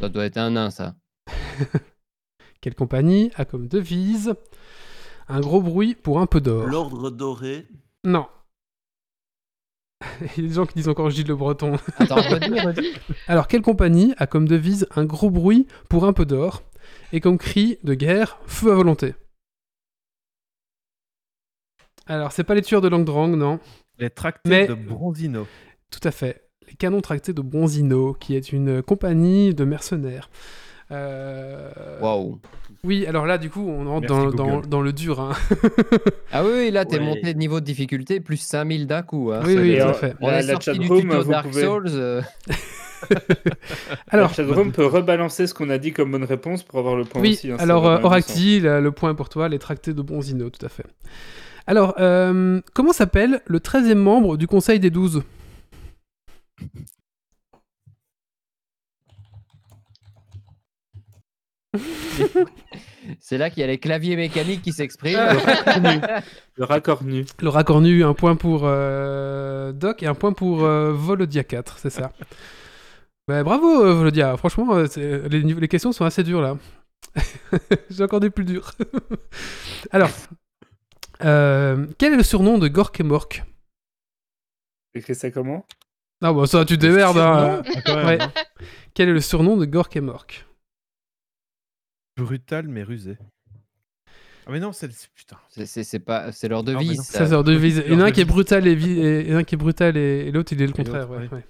Ça 0.00 0.08
doit 0.08 0.24
être 0.24 0.36
un 0.38 0.50
nain, 0.50 0.70
ça. 0.70 0.94
Quelle 2.60 2.74
compagnie 2.74 3.30
a 3.36 3.44
comme 3.44 3.68
devise 3.68 4.34
un 5.28 5.40
gros 5.40 5.60
bruit 5.60 5.94
pour 5.94 6.20
un 6.20 6.26
peu 6.26 6.40
d'or? 6.40 6.66
L'ordre 6.66 7.10
doré. 7.10 7.66
Non. 8.04 8.26
Il 10.36 10.42
y 10.42 10.46
a 10.46 10.48
des 10.48 10.54
gens 10.54 10.66
qui 10.66 10.74
disent 10.74 10.88
encore 10.88 11.10
Gilles 11.10 11.26
Le 11.26 11.36
Breton. 11.36 11.76
Attends, 11.98 12.16
redis, 12.16 12.60
redis. 12.60 12.94
Alors, 13.26 13.48
quelle 13.48 13.62
compagnie 13.62 14.14
a 14.18 14.26
comme 14.26 14.46
devise 14.48 14.86
un 14.94 15.04
gros 15.04 15.30
bruit 15.30 15.66
pour 15.88 16.04
un 16.04 16.12
peu 16.12 16.24
d'or 16.24 16.62
et 17.12 17.20
comme 17.20 17.38
cri 17.38 17.78
de 17.82 17.94
guerre 17.94 18.38
feu 18.46 18.72
à 18.72 18.74
volonté? 18.74 19.14
Alors, 22.06 22.32
c'est 22.32 22.44
pas 22.44 22.54
les 22.54 22.62
tueurs 22.62 22.80
de 22.80 22.88
Langdrang, 22.88 23.36
non 23.36 23.60
Les 23.98 24.10
tractés 24.10 24.48
Mais- 24.50 24.66
de 24.68 24.74
Bronzino. 24.74 25.46
Tout 25.90 26.00
à 26.06 26.10
fait. 26.10 26.42
Les 26.68 26.74
canons 26.74 27.00
tractés 27.00 27.32
de 27.32 27.40
Bronzino, 27.40 28.12
qui 28.14 28.36
est 28.36 28.52
une 28.52 28.82
compagnie 28.82 29.54
de 29.54 29.64
mercenaires. 29.64 30.28
Euh, 30.90 31.70
Waouh. 32.00 32.40
Oui, 32.84 33.04
alors 33.06 33.26
là, 33.26 33.36
du 33.38 33.50
coup, 33.50 33.66
on 33.68 33.84
rentre 33.88 34.06
dans, 34.06 34.30
dans- 34.30 34.56
Google. 34.56 34.68
dans 34.68 34.80
le 34.80 34.92
dur. 34.92 35.20
hein. 35.20 35.32
Ah 36.32 36.44
oui, 36.44 36.50
oui, 36.54 36.70
là, 36.70 36.84
t'es 36.84 36.98
Ouais. 36.98 37.04
monté 37.04 37.32
de 37.34 37.38
niveau 37.38 37.60
de 37.60 37.64
difficulté, 37.64 38.20
plus 38.20 38.36
5000 38.36 38.86
d'un 38.86 39.02
coup. 39.02 39.30
hein. 39.32 39.42
Oui, 39.44 39.56
oui, 39.58 39.78
tout 39.78 39.84
à 39.88 39.92
fait. 39.94 40.14
On 40.20 40.28
La- 40.28 40.38
est 40.40 40.42
la 40.42 40.52
sorti 40.52 40.72
du 40.72 40.80
chatroom, 40.86 41.00
tuto 41.02 41.22
vous 41.24 41.30
Dark 41.30 41.48
pouvez- 41.48 41.62
Souls. 41.64 41.86
euh, 41.88 42.22
Alors, 44.08 44.28
La 44.30 44.34
chatroom 44.34 44.72
peut 44.72 44.86
rebalancer 44.86 45.46
ce 45.46 45.54
qu'on 45.54 45.70
a 45.70 45.78
dit 45.78 45.92
comme 45.92 46.12
bonne 46.12 46.24
réponse 46.24 46.62
pour 46.62 46.78
avoir 46.78 46.96
le 46.96 47.04
point 47.04 47.20
Oui, 47.20 47.32
aussi. 47.32 47.50
hein, 47.50 47.56
alors 47.58 47.86
euh, 47.86 47.98
Oracti, 48.02 48.60
le 48.60 48.90
point 48.90 49.14
pour 49.14 49.28
toi, 49.28 49.48
les 49.48 49.58
tractés 49.58 49.94
de 49.94 50.02
Bronzino, 50.02 50.50
tout 50.50 50.64
à 50.64 50.68
fait. 50.68 50.84
Alors, 51.68 51.96
euh, 52.00 52.62
comment 52.72 52.94
s'appelle 52.94 53.42
le 53.44 53.58
13e 53.58 53.96
membre 53.96 54.38
du 54.38 54.46
Conseil 54.46 54.80
des 54.80 54.88
12 54.88 55.22
C'est 63.20 63.36
là 63.36 63.50
qu'il 63.50 63.60
y 63.60 63.64
a 63.64 63.66
les 63.66 63.76
claviers 63.76 64.16
mécaniques 64.16 64.62
qui 64.62 64.72
s'expriment. 64.72 65.18
Le 66.56 66.64
raccord 66.64 67.04
nu. 67.04 67.26
Le 67.42 67.48
raccord 67.50 67.82
nu, 67.82 68.02
un 68.02 68.14
point 68.14 68.34
pour 68.34 68.62
euh, 68.64 69.72
Doc 69.72 70.02
et 70.02 70.06
un 70.06 70.14
point 70.14 70.32
pour 70.32 70.64
euh, 70.64 70.94
Volodia 70.94 71.44
4, 71.44 71.76
c'est 71.80 71.90
ça. 71.90 72.12
Bravo 73.28 73.84
euh, 73.84 73.92
Volodia, 73.92 74.38
franchement, 74.38 74.74
les, 74.96 75.28
les 75.42 75.68
questions 75.68 75.92
sont 75.92 76.06
assez 76.06 76.24
dures 76.24 76.40
là. 76.40 76.56
J'ai 77.90 78.04
encore 78.04 78.20
des 78.20 78.30
plus 78.30 78.46
dures. 78.46 78.72
Alors, 79.90 80.08
euh, 81.24 81.86
quel 81.98 82.12
est 82.14 82.16
le 82.16 82.22
surnom 82.22 82.58
de 82.58 82.68
Gork 82.68 82.98
et 83.00 83.02
Mork 83.02 83.42
Écris 84.94 85.14
ça 85.14 85.30
comment 85.30 85.64
Ah 86.22 86.32
bah 86.32 86.46
ça, 86.46 86.64
tu 86.64 86.76
te 86.76 86.80
démerdes. 86.82 87.18
hein. 87.18 87.62
Ah, 87.86 88.06
Ouais. 88.06 88.20
hein. 88.20 88.32
Quel 88.94 89.08
est 89.08 89.12
le 89.12 89.20
surnom 89.20 89.56
de 89.56 89.64
Gork 89.64 89.94
et 89.96 90.00
Mork 90.00 90.46
Brutal 92.16 92.66
mais 92.68 92.82
rusé. 92.82 93.16
Ah 94.46 94.50
mais 94.50 94.60
non, 94.60 94.72
c'est 94.72 94.88
putain. 95.14 95.36
C'est- 95.50 95.66
C'est 95.66 95.84
c'est 95.84 95.98
pas, 96.00 96.32
c'est 96.32 96.48
leur 96.48 96.64
devise. 96.64 97.00
Vise. 97.12 97.82
Il 97.86 97.92
y 97.92 97.96
en 97.96 98.00
a 98.00 98.06
un 98.06 98.10
qui 98.10 98.22
est 98.22 98.24
brutal 98.24 98.66
et, 98.66 98.72
et, 98.72 99.30
et 99.30 99.34
un 99.34 99.44
qui 99.44 99.54
est 99.54 99.58
brutal 99.58 99.96
et, 99.96 100.26
et 100.26 100.32
l'autre 100.32 100.52
il 100.52 100.62
est 100.62 100.66
le 100.66 100.72
contraire. 100.72 101.08
ouais, 101.10 101.28
oui. 101.30 101.38
ouais. 101.38 101.46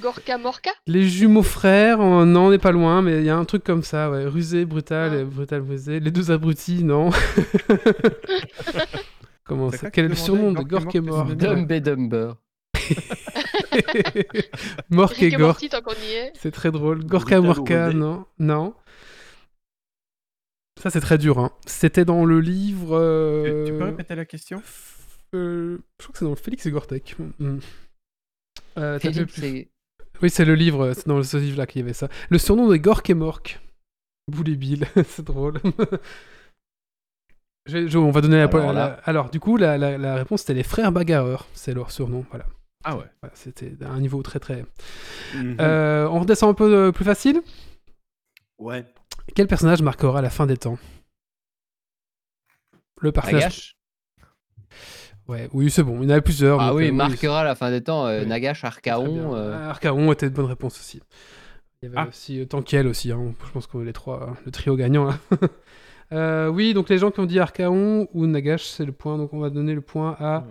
Gorka 0.00 0.38
Morka 0.38 0.70
Les 0.86 1.08
jumeaux 1.08 1.42
frères, 1.42 2.00
euh, 2.00 2.24
non, 2.24 2.46
on 2.46 2.50
n'est 2.50 2.58
pas 2.58 2.72
loin, 2.72 3.02
mais 3.02 3.18
il 3.18 3.24
y 3.24 3.30
a 3.30 3.36
un 3.36 3.44
truc 3.44 3.64
comme 3.64 3.82
ça, 3.82 4.10
ouais. 4.10 4.26
Rusé, 4.26 4.64
brutal, 4.64 5.12
Ah. 5.14 5.20
et 5.20 5.24
brutal, 5.24 5.62
rusé. 5.62 6.00
Les 6.00 6.10
deux 6.10 6.30
abrutis, 6.30 6.84
non. 6.84 7.10
Comment 9.44 9.70
ça 9.70 9.90
Quel 9.90 10.06
est 10.06 10.08
le 10.08 10.14
surnom 10.14 10.52
de 10.52 10.62
Gork 10.62 10.94
et 10.94 11.00
Mork, 11.00 11.32
Dumb 11.34 11.70
et 11.70 11.80
Dumber. 11.80 12.34
Mork 14.90 15.22
et 15.22 15.30
Gork, 15.30 15.64
c'est 16.34 16.50
très 16.50 16.70
drôle. 16.70 17.04
Gorka 17.04 17.40
Morka, 17.40 17.92
non. 17.92 18.26
Non. 18.38 18.74
Ça, 20.82 20.90
c'est 20.90 21.00
très 21.00 21.18
dur, 21.18 21.38
hein. 21.38 21.50
C'était 21.66 22.04
dans 22.04 22.24
le 22.24 22.40
livre. 22.40 22.98
Tu, 22.98 23.50
euh, 23.50 23.66
tu 23.66 23.72
peux 23.72 23.84
répéter 23.84 24.14
la 24.14 24.24
question 24.24 24.62
euh, 25.34 25.78
Je 25.98 26.04
crois 26.04 26.12
que 26.12 26.18
c'est 26.18 26.24
dans 26.24 26.30
le 26.32 26.36
Félix 26.36 26.66
et 26.66 26.70
Gortek. 26.70 27.16
Hmm. 27.38 27.58
Euh, 28.76 28.98
plus- 28.98 29.68
Oui, 30.22 30.30
c'est 30.30 30.44
le 30.44 30.54
livre, 30.54 30.92
c'est 30.94 31.06
dans 31.06 31.22
ce 31.22 31.36
livre-là 31.36 31.66
qu'il 31.66 31.80
y 31.80 31.84
avait 31.84 31.92
ça. 31.92 32.08
Le 32.30 32.38
surnom 32.38 32.68
de 32.68 32.76
Gork 32.76 33.08
et 33.10 33.14
Mork. 33.14 33.60
Boulet 34.30 34.56
Bill, 34.56 34.86
c'est 35.06 35.24
drôle. 35.24 35.60
Je- 37.66 37.86
je- 37.88 37.98
on 37.98 38.10
va 38.10 38.20
donner 38.20 38.36
la, 38.38 38.44
Alors 38.44 38.72
la- 38.72 38.84
alors, 39.04 39.30
du 39.30 39.40
coup, 39.40 39.56
la, 39.56 39.78
la- 39.78 39.98
la 39.98 40.14
réponse 40.16 40.40
c'était 40.40 40.54
les 40.54 40.62
frères 40.62 40.92
bagarreurs, 40.92 41.46
c'est 41.54 41.72
leur 41.74 41.90
surnom. 41.90 42.24
Voilà. 42.30 42.46
Ah 42.84 42.96
ouais. 42.96 43.04
Voilà, 43.22 43.34
c'était 43.34 43.72
un 43.84 44.00
niveau 44.00 44.22
très 44.22 44.38
très. 44.38 44.64
Mhm. 45.34 45.56
Euh, 45.60 46.06
on 46.08 46.20
redescend 46.20 46.50
un 46.50 46.54
peu 46.54 46.74
euh, 46.74 46.92
plus 46.92 47.04
facile. 47.04 47.42
Ouais. 48.58 48.84
Quel 49.34 49.46
personnage 49.46 49.80
marquera 49.82 50.20
la 50.22 50.30
fin 50.30 50.46
des 50.46 50.56
temps? 50.58 50.78
Le 53.00 53.12
personnage. 53.12 53.76
Ouais, 55.28 55.48
oui, 55.52 55.70
c'est 55.70 55.82
bon. 55.82 55.98
Il 56.02 56.04
y 56.04 56.06
en 56.06 56.10
avait 56.10 56.20
plusieurs. 56.20 56.60
Ah 56.60 56.68
donc, 56.68 56.78
oui, 56.78 56.88
euh, 56.88 56.92
marquera 56.92 57.44
la 57.44 57.54
fin 57.54 57.70
des 57.70 57.82
temps. 57.82 58.06
euh, 58.06 58.20
Oui. 58.22 58.26
Nagash, 58.26 58.58
Très 58.60 58.68
Archaon. 58.90 59.04
bien. 59.14 59.34
euh, 59.34 59.72
Ah, 59.72 60.12
était 60.12 60.28
de 60.28 60.34
bonne 60.34 60.44
réponse 60.46 60.78
aussi. 60.78 61.00
Il 61.82 61.86
y 61.86 61.88
avait 61.88 61.98
Ah. 61.98 62.08
aussi 62.08 62.40
euh, 62.40 62.44
Tankiel 62.46 62.86
aussi. 62.86 63.10
hein. 63.12 63.32
Je 63.46 63.50
pense 63.52 63.66
que 63.66 63.78
les 63.78 63.92
trois, 63.92 64.22
euh, 64.22 64.26
le 64.44 64.50
trio 64.50 64.76
gagnant 64.76 65.04
là. 65.04 65.18
Euh, 66.12 66.48
oui, 66.48 66.74
donc 66.74 66.90
les 66.90 66.98
gens 66.98 67.10
qui 67.10 67.18
ont 67.20 67.24
dit 67.26 67.40
Archaon 67.40 68.06
ou 68.12 68.26
Nagash, 68.26 68.64
c'est 68.64 68.84
le 68.84 68.92
point. 68.92 69.16
Donc 69.16 69.32
on 69.32 69.38
va 69.40 69.48
donner 69.48 69.74
le 69.74 69.80
point 69.80 70.14
à. 70.20 70.44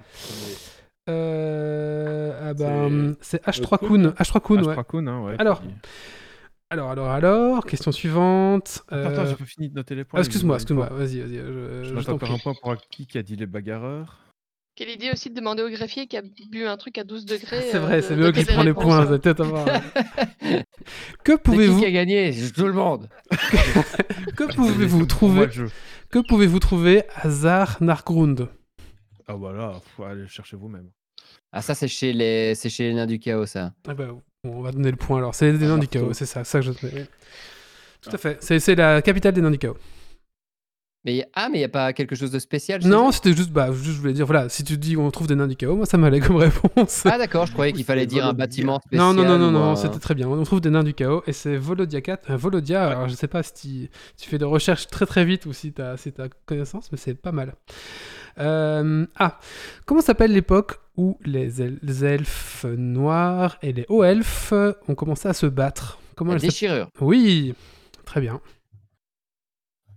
Euh, 1.09 2.49
ah 2.49 2.53
ben, 2.53 3.15
c'est 3.21 3.43
H3 3.45 3.77
Kun. 3.79 4.09
H3 4.17 4.41
Kun, 4.41 4.63
ouais. 4.63 4.75
H3 4.75 5.07
hein, 5.07 5.21
ouais. 5.25 5.35
Alors, 5.37 5.61
Alors, 6.71 6.89
alors, 6.91 7.09
alors, 7.11 7.65
question 7.65 7.91
suivante. 7.91 8.83
Attends, 8.89 9.09
attends, 9.09 9.21
Euh, 9.21 9.25
j'ai 9.29 9.35
pas 9.35 9.45
fini 9.45 9.69
de 9.69 9.75
noter 9.75 9.93
les 9.95 10.01
ah, 10.01 10.05
points. 10.05 10.19
excuse-moi, 10.19 10.55
me 10.55 10.57
excuse-moi. 10.57 10.87
faut- 10.87 10.95
Vas-y, 10.95 11.19
vas-y. 11.19 11.35
Je, 11.37 11.83
Je 11.83 11.99
je 11.99 12.11
encore 12.11 12.31
un 12.31 12.37
point 12.39 12.53
pour 12.59 12.75
qui 12.89 13.05
qui 13.05 13.17
a 13.19 13.23
dit 13.23 13.35
les 13.35 13.45
bagarreurs. 13.45 14.17
Quelle 14.75 14.89
idée 14.89 15.11
aussi 15.11 15.29
de 15.29 15.35
demander 15.35 15.61
au 15.61 15.69
greffier 15.69 16.07
qui 16.07 16.17
a 16.17 16.23
bu 16.49 16.65
un 16.65 16.77
truc 16.77 16.97
à 16.97 17.03
12 17.03 17.25
degrés. 17.25 17.61
C'est 17.69 17.75
euh, 17.75 17.79
vrai, 17.79 17.97
de 17.97 18.01
c'est 18.01 18.15
mieux 18.15 18.31
qui 18.31 18.43
prend 18.43 18.63
les 18.63 18.73
points. 18.73 19.03
ça 19.03 19.05
va 19.05 19.19
peut-être 19.19 19.41
avoir- 19.41 19.65
que 21.23 21.31
C'est 21.31 21.37
qui 21.37 21.43
pouvez-vous 21.43 21.79
qui 21.79 21.85
a 21.85 21.91
gagné? 21.91 22.33
Tout 22.55 22.65
le 22.65 22.73
monde. 22.73 23.07
que 24.35 24.55
pouvez-vous 24.55 25.05
trouver 25.05 25.45
le 25.45 25.69
que 26.09 26.19
pouvez-vous 26.27 26.59
trouver 26.59 27.03
à 27.15 27.29
Zar 27.29 27.77
Nargrund 27.81 28.47
Ah 29.27 29.35
voilà, 29.35 29.73
faut 29.95 30.03
aller 30.03 30.21
le 30.21 30.27
chercher 30.27 30.57
vous-même. 30.57 30.89
Ah, 31.51 31.61
ça, 31.61 31.75
c'est 31.75 31.87
chez 31.87 32.13
les, 32.13 32.55
c'est 32.55 32.69
chez 32.69 32.87
les 32.87 32.93
nains 32.95 33.05
du 33.05 33.19
chaos, 33.19 33.45
ça. 33.45 33.73
Ah 33.87 33.93
bah, 33.93 34.07
on 34.43 34.61
va 34.61 34.71
donner 34.71 34.89
le 34.89 34.97
point 34.97 35.19
alors. 35.19 35.35
C'est 35.35 35.51
les 35.51 35.57
nains 35.59 35.77
du 35.77 35.87
chaos, 35.87 36.13
c'est 36.13 36.25
ça, 36.25 36.43
ça 36.43 36.59
que 36.59 36.65
je 36.65 36.71
te 36.71 36.85
oui. 36.87 37.03
Tout 38.01 38.09
à 38.11 38.17
fait. 38.17 38.37
C'est 38.41 38.59
c'est 38.59 38.75
la 38.75 39.03
capitale 39.03 39.33
des 39.33 39.41
nains 39.41 39.51
du 39.51 39.59
chaos. 39.59 39.77
Mais 41.05 41.27
ah, 41.33 41.49
mais 41.49 41.57
il 41.57 41.61
n'y 41.61 41.65
a 41.65 41.69
pas 41.69 41.91
quelque 41.91 42.15
chose 42.15 42.31
de 42.31 42.39
spécial 42.39 42.81
Non, 42.85 43.11
c'était 43.11 43.33
juste, 43.33 43.51
bah, 43.51 43.71
juste, 43.73 43.85
je 43.97 43.99
voulais 43.99 44.13
dire, 44.13 44.25
voilà, 44.25 44.47
si 44.47 44.63
tu 44.63 44.77
dis 44.77 44.95
on 44.95 45.11
trouve 45.11 45.27
des 45.27 45.35
nains 45.35 45.47
du 45.47 45.55
chaos, 45.57 45.75
moi 45.75 45.85
ça 45.85 45.97
m'allait 45.97 46.21
comme 46.21 46.37
réponse. 46.37 47.03
Ah, 47.05 47.17
d'accord, 47.17 47.45
je 47.45 47.51
croyais 47.51 47.73
qu'il 47.73 47.83
fallait 47.83 48.05
dire 48.05 48.25
un 48.25 48.33
bâtiment 48.33 48.79
spécial. 48.79 49.13
non, 49.13 49.13
non, 49.13 49.23
non, 49.27 49.37
non, 49.37 49.51
non, 49.51 49.71
un- 49.71 49.75
c'était 49.75 49.99
très 49.99 50.15
bien. 50.15 50.29
On 50.29 50.43
trouve 50.43 50.61
des 50.61 50.69
nains 50.69 50.83
du 50.83 50.93
chaos 50.93 51.21
et 51.27 51.33
c'est 51.33 51.57
Volodia 51.57 51.99
4. 52.01 52.31
euh, 52.31 52.37
Volodia, 52.37 52.87
alors 52.87 53.09
je 53.09 53.15
sais 53.15 53.27
pas 53.27 53.43
si 53.43 53.53
tu, 53.53 53.89
tu 54.17 54.29
fais 54.29 54.37
des 54.37 54.45
recherches 54.45 54.87
très 54.87 55.05
très 55.05 55.25
vite 55.25 55.45
ou 55.45 55.51
si 55.53 55.73
tu 55.73 55.81
as, 55.81 55.97
connaissance, 56.45 56.89
mais 56.91 56.97
c'est 56.97 57.15
pas 57.15 57.31
mal. 57.33 57.53
Euh, 58.39 59.05
ah, 59.17 59.39
comment 59.85 60.01
s'appelle 60.01 60.31
l'époque 60.31 60.79
où 60.97 61.17
les, 61.25 61.61
el- 61.61 61.79
les 61.83 62.05
elfes 62.05 62.65
noirs 62.77 63.57
et 63.61 63.73
les 63.73 63.85
hauts 63.89 64.03
elfes 64.03 64.53
ont 64.87 64.95
commencé 64.95 65.27
à 65.27 65.33
se 65.33 65.45
battre? 65.45 65.99
Comment 66.15 66.33
La 66.33 66.39
déchirure. 66.39 66.87
Oui, 67.01 67.53
très 68.05 68.21
bien. 68.21 68.39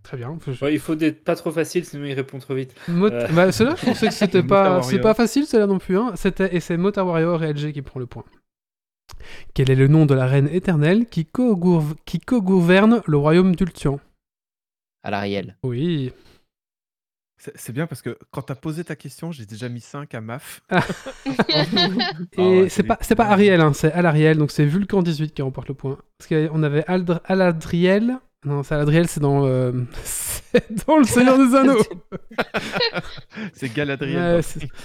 Très 0.07 0.17
bien. 0.19 0.39
Je- 0.47 0.65
Ouais, 0.65 0.73
il 0.73 0.79
faut 0.79 0.95
des 0.95 1.11
pas 1.11 1.35
trop 1.35 1.51
facile, 1.51 1.85
sinon 1.85 2.05
il 2.05 2.13
répond 2.15 2.39
trop 2.39 2.55
vite. 2.55 2.73
Mot- 2.87 3.11
Euh. 3.11 3.27
bah, 3.33 3.51
ceux-là, 3.51 3.75
je 3.77 3.87
pensais 3.87 4.07
que 4.07 4.15
c'était 4.15 4.43
pas, 4.45 4.81
c'est 4.83 5.01
pas 5.01 5.15
facile, 5.15 5.47
celle-là 5.47 5.67
non 5.67 5.79
plus. 5.79 5.99
Hein. 5.99 6.13
C'était, 6.15 6.55
et 6.55 6.61
c'est 6.61 6.77
Motor 6.77 7.09
Warrior 7.09 7.43
et 7.43 7.53
LG 7.53 7.73
qui 7.73 7.83
prend 7.83 7.99
le 7.99 8.07
point. 8.07 8.23
Quel 9.53 9.69
est 9.69 9.75
le 9.75 9.89
nom 9.89 10.07
de 10.07 10.15
la 10.15 10.27
reine 10.27 10.49
éternelle 10.49 11.07
qui, 11.07 11.27
co-gouverne 11.27 13.03
le 13.05 13.17
royaume 13.17 13.57
d'Ultian? 13.57 13.99
À 15.03 15.11
l'Ariel. 15.11 15.57
Oui. 15.65 16.13
C'est 17.39 17.53
c'est 17.57 17.73
bien 17.73 17.89
parce 17.89 18.01
que 18.01 18.17
quand 18.31 18.43
t'as 18.43 18.55
posé 18.55 18.85
ta 18.85 18.95
question, 18.95 19.33
j'ai 19.33 19.45
déjà 19.45 19.69
mis 19.69 19.81
5 19.81 20.15
à 20.15 20.21
MAF. 20.21 20.63
Et 20.71 20.77
Ah 22.39 22.43
ouais, 22.49 22.69
pas, 22.87 22.99
c'est 23.01 23.15
pas 23.17 23.27
Ariel, 23.27 23.61
hein, 23.61 23.73
c'est 23.73 23.93
Alariel, 23.93 24.39
donc 24.39 24.51
c'est 24.53 24.65
Vulcan 24.65 25.03
18 25.03 25.35
qui 25.35 25.43
remporte 25.43 25.69
le 25.69 25.75
point. 25.75 25.99
Parce 26.19 26.29
qu'on 26.29 26.63
avait 26.63 26.83
Aldr- 26.83 27.21
Aladriel. 27.25 28.19
Non, 28.47 28.63
c'est 28.63 28.75
Aladriel, 28.77 29.09
c'est 29.09 29.19
dans, 29.21 29.45
euh, 29.45 29.73
c'est 30.05 30.87
dans 30.87 30.99
le 30.99 31.05
Seigneur 31.05 31.37
des 31.37 31.55
Anneaux. 31.55 31.83
C'est 33.53 33.73
Galadriel. 33.73 34.37
Ouais, 34.37 34.41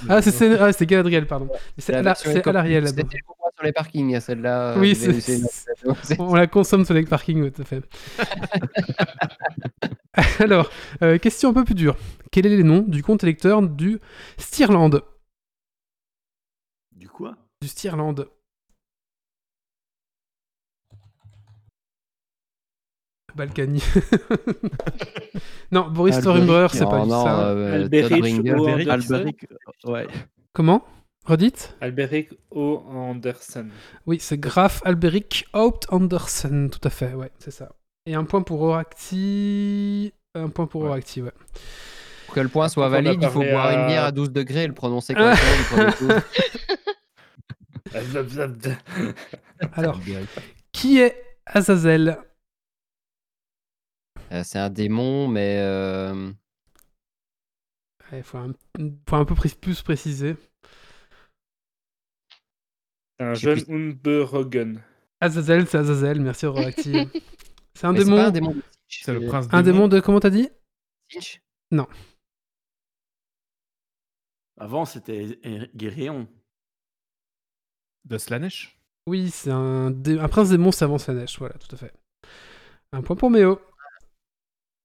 ah, 0.09 0.21
c'est, 0.21 0.59
ah, 0.59 0.71
c'est 0.73 0.85
Galadriel, 0.85 1.25
pardon. 1.27 1.49
C'est, 1.77 1.93
Alariel. 1.93 2.87
C'était 2.87 3.03
le 3.03 3.23
combat 3.25 3.49
sur 3.55 3.63
les 3.65 3.71
parkings, 3.71 4.19
celle-là. 4.19 4.75
Oui, 4.77 4.91
euh, 4.91 4.95
c'est- 4.95 5.11
des- 5.13 5.21
c'est- 5.21 5.41
c'est- 6.03 6.19
On 6.19 6.33
la 6.35 6.47
consomme 6.47 6.85
sur 6.85 6.93
les 6.93 7.03
parkings, 7.03 7.51
tout 7.51 7.61
à 7.61 7.65
fait. 7.65 7.81
Alors, 10.39 10.69
euh, 11.01 11.17
question 11.17 11.49
un 11.49 11.53
peu 11.53 11.63
plus 11.63 11.75
dure. 11.75 11.95
Quel 12.31 12.45
est 12.45 12.55
le 12.57 12.63
nom 12.63 12.79
du 12.81 13.03
compte 13.03 13.23
électeur 13.23 13.61
du 13.61 13.99
Stirland 14.37 15.01
Du 16.95 17.07
quoi? 17.09 17.35
Du 17.61 17.67
Stirland. 17.67 18.25
Balkany. 23.35 23.81
non, 25.71 25.89
Boris. 25.89 26.15
Stormbringer, 26.17 26.67
c'est 26.71 26.85
pas 26.85 27.01
Oh 27.03 27.05
non, 27.05 27.23
ça. 27.23 27.47
euh, 27.49 27.75
Alberic 27.75 28.11
Alberic, 28.23 28.49
Anderson 28.87 29.13
Alberic, 29.13 29.45
ouais. 29.85 30.07
Comment? 30.53 30.83
Redites? 31.25 31.75
Alberic 31.81 32.29
O. 32.49 32.83
Anderson. 32.89 33.67
Oui, 34.07 34.17
c'est 34.19 34.39
Graf 34.39 34.81
Alberic 34.85 35.45
Haupt 35.53 35.85
Andersen, 35.91 36.69
tout 36.69 36.79
à 36.83 36.89
fait, 36.89 37.13
ouais, 37.13 37.31
c'est 37.39 37.51
ça. 37.51 37.69
Et 38.07 38.15
un 38.15 38.23
point 38.23 38.41
pour 38.41 38.61
Oracti. 38.61 40.11
Un 40.33 40.49
point 40.49 40.65
pour 40.65 40.81
Ouais. 40.81 40.87
Oracti, 40.89 41.21
ouais. 41.21 41.31
Pour 42.25 42.33
que 42.35 42.39
le 42.39 42.47
point 42.49 42.69
soit 42.69 42.89
valide, 42.89 43.19
il 43.21 43.29
faut 43.29 43.43
boire 43.43 43.67
à- 43.67 43.73
une 43.75 43.87
bière 43.87 44.03
à 44.05 44.11
12 44.11 44.31
degrés 44.31 44.63
et 44.63 44.67
le 44.67 44.73
prononcer 44.73 45.13
premier 45.13 45.35
coup. 45.35 46.07
Alors, 49.73 49.99
qui 50.71 50.99
est 50.99 51.15
Azazel? 51.45 52.17
Euh, 54.31 54.43
c'est 54.43 54.59
un 54.59 54.69
démon, 54.69 55.27
mais 55.27 55.57
euh, 55.59 56.31
Il 58.13 58.23
faut 58.23 58.37
un, 58.37 58.53
faut 59.09 59.15
un 59.15 59.25
peu 59.25 59.35
pré- 59.35 59.49
plus 59.49 59.81
préciser. 59.81 60.35
C'est 63.19 63.25
un 63.25 63.33
J'ai 63.33 63.55
jeune 63.55 63.65
plus- 63.65 63.73
Unberogen. 63.73 64.83
Azazel, 65.19 65.67
c'est 65.67 65.77
Azazel, 65.77 66.19
merci 66.21 66.45
Oracti. 66.45 66.93
c'est 67.73 67.85
un 67.85 67.91
mais 67.91 67.99
c'est 67.99 68.05
démon. 68.05 68.15
pas 68.17 68.27
un 68.27 68.31
démon. 68.31 68.51
de 68.55 68.61
Sinch, 68.87 69.03
C'est 69.03 69.13
le 69.13 69.25
prince 69.27 69.47
Un 69.51 69.61
démon 69.63 69.87
de. 69.87 69.99
Comment 69.99 70.19
t'as 70.19 70.29
dit 70.29 70.49
Sinch. 71.09 71.41
Avant, 74.57 74.85
c'était 74.85 75.39
Guéréon. 75.75 76.27
de 78.05 78.17
Slanesh. 78.17 78.79
Oui, 79.07 79.29
c'est 79.29 79.51
un, 79.51 79.91
dé- 79.91 80.19
un 80.19 80.27
prince 80.27 80.49
démon, 80.49 80.71
c'est 80.71 80.85
avant 80.85 80.97
Slanesh, 80.99 81.37
voilà, 81.39 81.55
tout 81.55 81.73
à 81.75 81.77
fait. 81.77 81.93
Un 82.91 83.01
point 83.01 83.15
pour 83.15 83.29
Méo. 83.31 83.59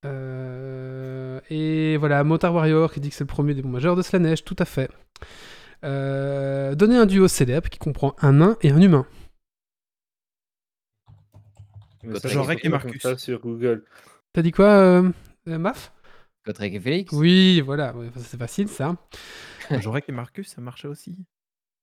Euh, 0.06 1.40
Et 1.50 1.96
voilà, 1.96 2.22
Motar 2.24 2.54
Warrior 2.54 2.92
qui 2.92 3.00
dit 3.00 3.10
que 3.10 3.14
c'est 3.14 3.24
le 3.24 3.28
premier 3.28 3.54
démon 3.54 3.70
majeur 3.70 3.96
de 3.96 4.02
Slanesh, 4.02 4.44
tout 4.44 4.56
à 4.58 4.64
fait. 4.64 4.90
Euh, 5.84 6.74
Donner 6.74 6.96
un 6.96 7.06
duo 7.06 7.28
célèbre 7.28 7.68
qui 7.68 7.78
comprend 7.78 8.14
un 8.20 8.32
nain 8.34 8.56
et 8.62 8.70
un 8.70 8.80
humain. 8.80 9.06
Genre 12.24 12.50
et 12.52 12.68
Marcus. 12.68 13.02
ça 13.02 13.18
sur 13.18 13.40
Google. 13.40 13.84
T'as 14.32 14.42
dit 14.42 14.52
quoi, 14.52 14.66
euh, 14.66 15.10
euh, 15.48 15.58
Maf? 15.58 15.92
Gotrek 16.46 16.74
et 16.74 16.80
Félix? 16.80 17.12
Oui, 17.12 17.60
voilà, 17.60 17.94
ouais, 17.96 18.08
c'est 18.16 18.38
facile 18.38 18.68
ça. 18.68 18.96
J'aurais 19.80 20.02
que 20.02 20.12
Marcus, 20.12 20.48
ça 20.48 20.60
marchait 20.60 20.86
aussi. 20.86 21.16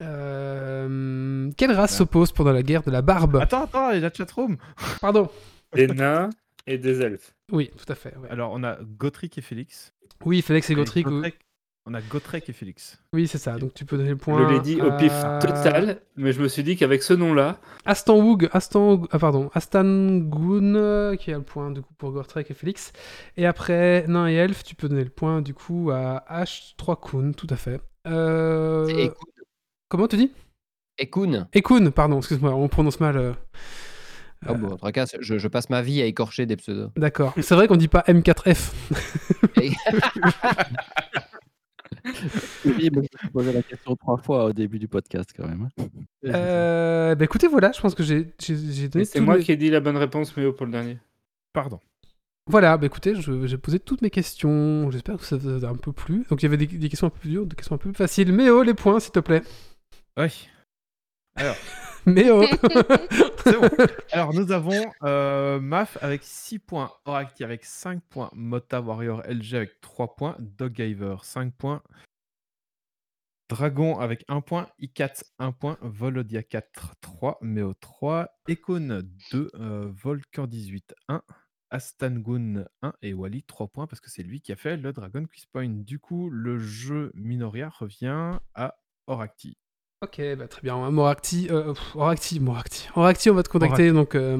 Euh, 0.02 1.52
quelle 1.58 1.72
race 1.72 1.98
s'oppose 1.98 2.32
pendant 2.32 2.54
la 2.54 2.64
guerre 2.64 2.84
de 2.84 2.92
la 2.92 3.02
barbe? 3.02 3.36
Attends, 3.38 3.64
attends, 3.66 3.92
il 3.92 3.96
y 3.96 3.98
a 3.98 4.02
la 4.02 4.14
chatroom. 4.14 4.58
Pardon. 5.02 5.30
Des 5.74 5.88
nains 5.88 6.30
et 6.68 6.78
des 6.78 7.02
elfes. 7.02 7.34
Oui, 7.52 7.72
tout 7.78 7.92
à 7.92 7.96
fait. 7.96 8.16
ouais. 8.18 8.30
Alors, 8.30 8.52
on 8.54 8.64
a 8.64 8.78
Gotrick 8.82 9.38
et 9.38 9.42
Félix. 9.42 9.94
Oui, 10.26 10.42
Félix 10.42 10.70
et 10.70 10.76
Gotrick. 10.76 11.06
Gotrek- 11.08 11.34
On 11.86 11.94
a 11.94 12.02
Gotrek 12.02 12.48
et 12.48 12.54
Félix. 12.54 12.98
Oui, 13.12 13.28
c'est 13.28 13.38
ça. 13.38 13.58
Donc 13.58 13.74
tu 13.74 13.84
peux 13.84 13.98
donner 13.98 14.12
le 14.12 14.16
point. 14.16 14.48
Je 14.48 14.54
l'ai 14.54 14.60
dit 14.62 14.82
au 14.82 14.90
pif 14.96 15.12
total, 15.42 16.00
mais 16.16 16.32
je 16.32 16.42
me 16.42 16.48
suis 16.48 16.64
dit 16.64 16.78
qu'avec 16.78 17.04
ce 17.04 17.14
nom-là, 17.14 17.60
Astanwoog, 17.84 18.48
Astan, 18.54 19.02
ah 19.12 19.20
pardon, 19.20 19.50
Astangoon 19.54 20.76
euh, 20.76 21.16
qui 21.18 21.34
a 21.34 21.38
le 21.38 21.44
point 21.44 21.72
du 21.72 21.82
coup 21.82 21.94
pour 21.96 22.12
Gortrek 22.14 22.50
et 22.50 22.54
Félix. 22.54 22.94
Et 23.36 23.46
après 23.46 24.06
Nain 24.08 24.28
et 24.30 24.36
Elf, 24.36 24.64
tu 24.64 24.76
peux 24.76 24.88
donner 24.88 25.04
le 25.04 25.10
point 25.10 25.42
du 25.42 25.54
coup 25.54 25.92
à 25.92 26.24
H3 26.30 26.98
Kun, 27.02 27.32
tout 27.34 27.48
à 27.50 27.58
fait. 27.58 27.82
Euh, 28.08 28.86
C'est 28.88 29.04
Ekun. 29.06 29.16
Comment 29.90 30.08
tu 30.08 30.16
dis? 30.16 30.32
Ekun. 30.98 31.48
Ekun, 31.54 31.92
pardon, 31.92 32.20
excuse-moi, 32.20 32.54
on 32.54 32.70
prononce 32.70 33.00
mal. 33.02 33.18
euh, 33.18 33.34
Ah 34.46 34.54
bon, 34.54 34.72
en 34.74 34.78
tout 34.78 34.92
cas, 34.92 35.06
je, 35.20 35.38
je 35.38 35.48
passe 35.48 35.70
ma 35.70 35.82
vie 35.82 36.02
à 36.02 36.06
écorcher 36.06 36.46
des 36.46 36.56
pseudos. 36.56 36.92
D'accord. 36.98 37.34
C'est 37.42 37.56
vrai 37.56 37.68
qu'on 37.68 37.76
dit 37.78 37.88
pas 37.88 38.04
M4F. 38.08 38.72
Oui, 42.66 42.90
mais 42.94 43.02
je 43.22 43.28
me 43.28 43.32
posais 43.32 43.54
la 43.54 43.62
question 43.62 43.96
trois 43.96 44.18
fois 44.18 44.46
au 44.46 44.54
début 44.54 44.78
du 44.80 44.88
podcast 44.88 45.30
quand 45.36 45.48
même. 45.48 45.70
hein. 45.80 45.86
Euh, 46.26 47.16
bah 47.16 47.24
écoutez, 47.26 47.48
voilà, 47.48 47.72
je 47.72 47.80
pense 47.82 47.96
que 47.96 48.04
j'ai 48.04 48.24
donné 48.90 49.06
c'est 49.06 49.20
moi 49.22 49.38
les- 49.38 49.44
qui 49.44 49.52
ai 49.52 49.56
dit 49.58 49.70
la 49.70 49.80
bonne 49.80 49.96
réponse, 49.98 50.36
mais 50.36 50.52
pour 50.52 50.66
le 50.66 50.72
dernier. 50.72 50.98
Pardon. 51.54 51.80
Voilà, 52.50 52.76
bah 52.78 52.88
écoutez, 52.88 53.14
j'ai 53.16 53.58
posé 53.58 53.80
toutes 53.80 54.02
mes 54.02 54.10
questions. 54.10 54.92
J'espère 54.92 55.16
que 55.18 55.24
ça 55.24 55.38
vous 55.38 55.64
a 55.64 55.70
un 55.70 55.76
peu 55.76 55.94
plu. 55.94 56.26
Donc 56.30 56.42
il 56.42 56.46
y 56.46 56.48
avait 56.48 56.58
des, 56.58 56.68
des 56.68 56.90
questions 56.90 57.08
un 57.08 57.10
peu 57.10 57.20
plus 57.20 57.30
dures, 57.30 57.46
des 57.46 57.56
questions 57.56 57.76
un 57.76 57.78
peu 57.78 57.90
plus 57.90 57.98
faciles. 57.98 58.34
Mais 58.34 58.50
oh, 58.50 58.64
les 58.64 58.74
points, 58.74 59.00
s'il 59.00 59.12
te 59.14 59.20
plaît. 59.20 59.44
Oui. 60.18 60.50
Mais 62.06 62.30
oh 62.30 62.44
C'est 63.44 63.60
bon. 63.60 63.70
Alors, 64.12 64.34
nous 64.34 64.52
avons 64.52 64.92
euh, 65.04 65.60
Maf 65.60 65.98
avec 66.02 66.24
6 66.24 66.60
points, 66.60 66.92
Oracti 67.06 67.44
avec 67.44 67.64
5 67.64 68.02
points, 68.10 68.30
Mota 68.34 68.82
Warrior 68.82 69.24
LG 69.28 69.56
avec 69.56 69.82
3 69.82 70.16
points, 70.16 70.36
Doggiver 70.40 71.16
5 71.24 71.54
points, 71.54 71.82
Dragon 73.50 74.00
avec 74.00 74.26
1 74.28 74.42
point, 74.42 74.68
Ikat 74.80 75.14
1 75.40 75.52
point, 75.54 75.78
Volodia 75.82 76.44
4 76.44 76.96
3, 77.02 77.38
Meo 77.42 77.74
3, 77.74 78.28
Ekon 78.48 79.02
2, 79.32 79.52
euh, 79.56 79.92
Volcan 79.94 80.48
18 80.48 80.94
1, 81.08 81.22
Astangun 81.70 82.66
1 82.82 82.94
et 83.02 83.14
Wally 83.14 83.44
3 83.44 83.68
points 83.68 83.88
parce 83.88 84.00
que 84.00 84.10
c'est 84.10 84.24
lui 84.24 84.42
qui 84.42 84.52
a 84.52 84.56
fait 84.56 84.78
le 84.78 84.94
Dragon 84.94 85.26
Quiz 85.26 85.46
Point. 85.46 85.70
Du 85.70 86.00
coup, 86.00 86.30
le 86.30 86.60
jeu 86.60 87.12
Minoria 87.16 87.70
revient 87.70 88.40
à 88.56 88.76
Oracti. 89.08 89.58
Ok, 90.04 90.20
bah 90.38 90.48
très 90.50 90.62
bien. 90.62 90.76
Moracti, 90.92 91.48
euh, 91.50 91.74
pff, 91.74 91.96
Oracti, 91.96 92.40
Moracti. 92.42 92.90
Oracti, 92.96 93.30
on 93.30 93.36
va 93.36 93.44
te 93.44 93.48
contacter 93.50 93.92
donc 93.94 94.16
euh, 94.16 94.38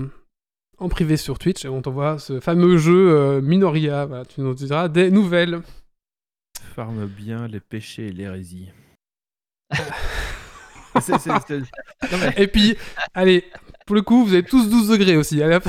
en 0.78 0.90
privé 0.90 1.16
sur 1.16 1.40
Twitch 1.40 1.64
et 1.64 1.70
on 1.70 1.82
t'envoie 1.82 2.20
ce 2.20 2.42
fameux 2.42 2.78
jeu 2.78 3.12
euh, 3.18 3.42
Minoria. 3.42 4.06
Voilà, 4.06 4.26
tu 4.26 4.42
nous 4.42 4.54
diras 4.54 4.90
des 4.90 5.10
nouvelles. 5.10 5.62
Farme 6.76 7.06
bien 7.06 7.48
les 7.48 7.62
péchés 7.62 8.08
et 8.08 8.12
l'hérésie. 8.12 8.72
C'est- 11.02 11.18
c'est- 11.18 11.32
c'est- 11.48 11.58
Non, 12.12 12.18
mais- 12.20 12.34
Et 12.38 12.46
puis, 12.48 12.78
allez, 13.16 13.46
pour 13.86 13.96
le 13.96 14.02
coup, 14.02 14.26
vous 14.26 14.34
avez 14.34 14.44
tous 14.44 14.70
12 14.70 14.90
degrés 14.90 15.18
aussi. 15.18 15.42
Allez, 15.42 15.56
hop. 15.58 15.64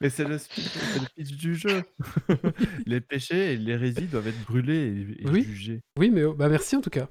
Mais 0.00 0.10
c'est 0.10 0.24
le, 0.24 0.36
speech- 0.38 0.68
c'est 0.72 1.00
le 1.00 1.06
pitch 1.16 1.36
du 1.36 1.54
jeu. 1.54 1.82
les 2.86 3.00
péchés 3.00 3.52
et 3.52 3.56
l'hérésie 3.56 4.06
doivent 4.10 4.28
être 4.28 4.44
brûlés 4.48 5.06
et, 5.20 5.22
et 5.26 5.30
Oui. 5.30 5.44
jugés. 5.44 5.80
Oui, 5.98 6.10
mais 6.10 6.24
oh, 6.24 6.34
bah 6.34 6.48
merci 6.48 6.76
en 6.76 6.80
tout 6.80 6.90
cas. 6.90 7.08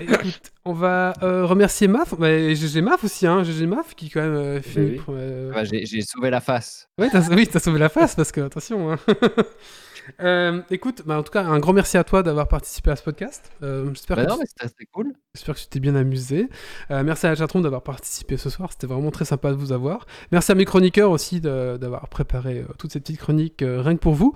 Écoute, 0.00 0.40
on 0.64 0.72
va 0.72 1.12
euh, 1.22 1.46
remercier 1.46 1.86
Maf, 1.86 2.14
bah, 2.18 2.30
et 2.30 2.56
GG 2.56 2.80
Maf 2.82 3.04
aussi, 3.04 3.26
hein, 3.26 3.44
GG 3.44 3.66
Maf 3.66 3.94
qui 3.94 4.10
quand 4.10 4.20
même 4.20 4.34
euh, 4.34 4.60
finit. 4.60 4.98
oui. 4.98 5.00
euh, 5.10 5.52
Ouais, 5.52 5.64
J'ai 5.64 6.02
sauvé 6.02 6.28
la 6.30 6.40
face. 6.40 6.88
Ouais, 6.98 7.08
oui, 7.30 7.46
t'as 7.46 7.60
sauvé 7.60 7.78
la 7.78 7.88
face 7.88 8.14
parce 8.16 8.32
que, 8.32 8.40
attention. 8.40 8.92
hein. 8.92 8.98
Euh, 10.20 10.62
écoute, 10.70 11.02
bah, 11.06 11.18
en 11.18 11.22
tout 11.22 11.32
cas, 11.32 11.44
un 11.44 11.58
grand 11.58 11.72
merci 11.72 11.96
à 11.96 12.04
toi 12.04 12.22
d'avoir 12.22 12.48
participé 12.48 12.90
à 12.90 12.96
ce 12.96 13.02
podcast. 13.02 13.50
Euh, 13.62 13.88
j'espère, 13.94 14.16
Bah 14.16 14.24
que 14.24 14.28
non, 14.30 14.36
tu, 14.36 14.42
mais 14.60 14.68
c'était 14.68 14.86
cool. 14.86 15.12
j'espère 15.34 15.54
que 15.54 15.60
tu 15.60 15.66
t'es 15.68 15.80
bien 15.80 15.94
amusé. 15.94 16.48
Euh, 16.90 17.02
merci 17.02 17.26
à 17.26 17.30
la 17.30 17.34
Chatron 17.36 17.60
d'avoir 17.60 17.82
participé 17.82 18.36
ce 18.36 18.50
soir. 18.50 18.70
C'était 18.72 18.86
vraiment 18.86 19.10
très 19.10 19.24
sympa 19.24 19.50
de 19.50 19.56
vous 19.56 19.72
avoir. 19.72 20.06
Merci 20.32 20.52
à 20.52 20.54
mes 20.54 20.64
chroniqueurs 20.64 21.10
aussi 21.10 21.40
d'avoir 21.40 22.08
préparé 22.08 22.64
toutes 22.78 22.92
ces 22.92 23.00
petites 23.00 23.18
chroniques 23.20 23.62
rien 23.66 23.94
que 23.94 24.00
pour 24.00 24.14
vous. 24.14 24.34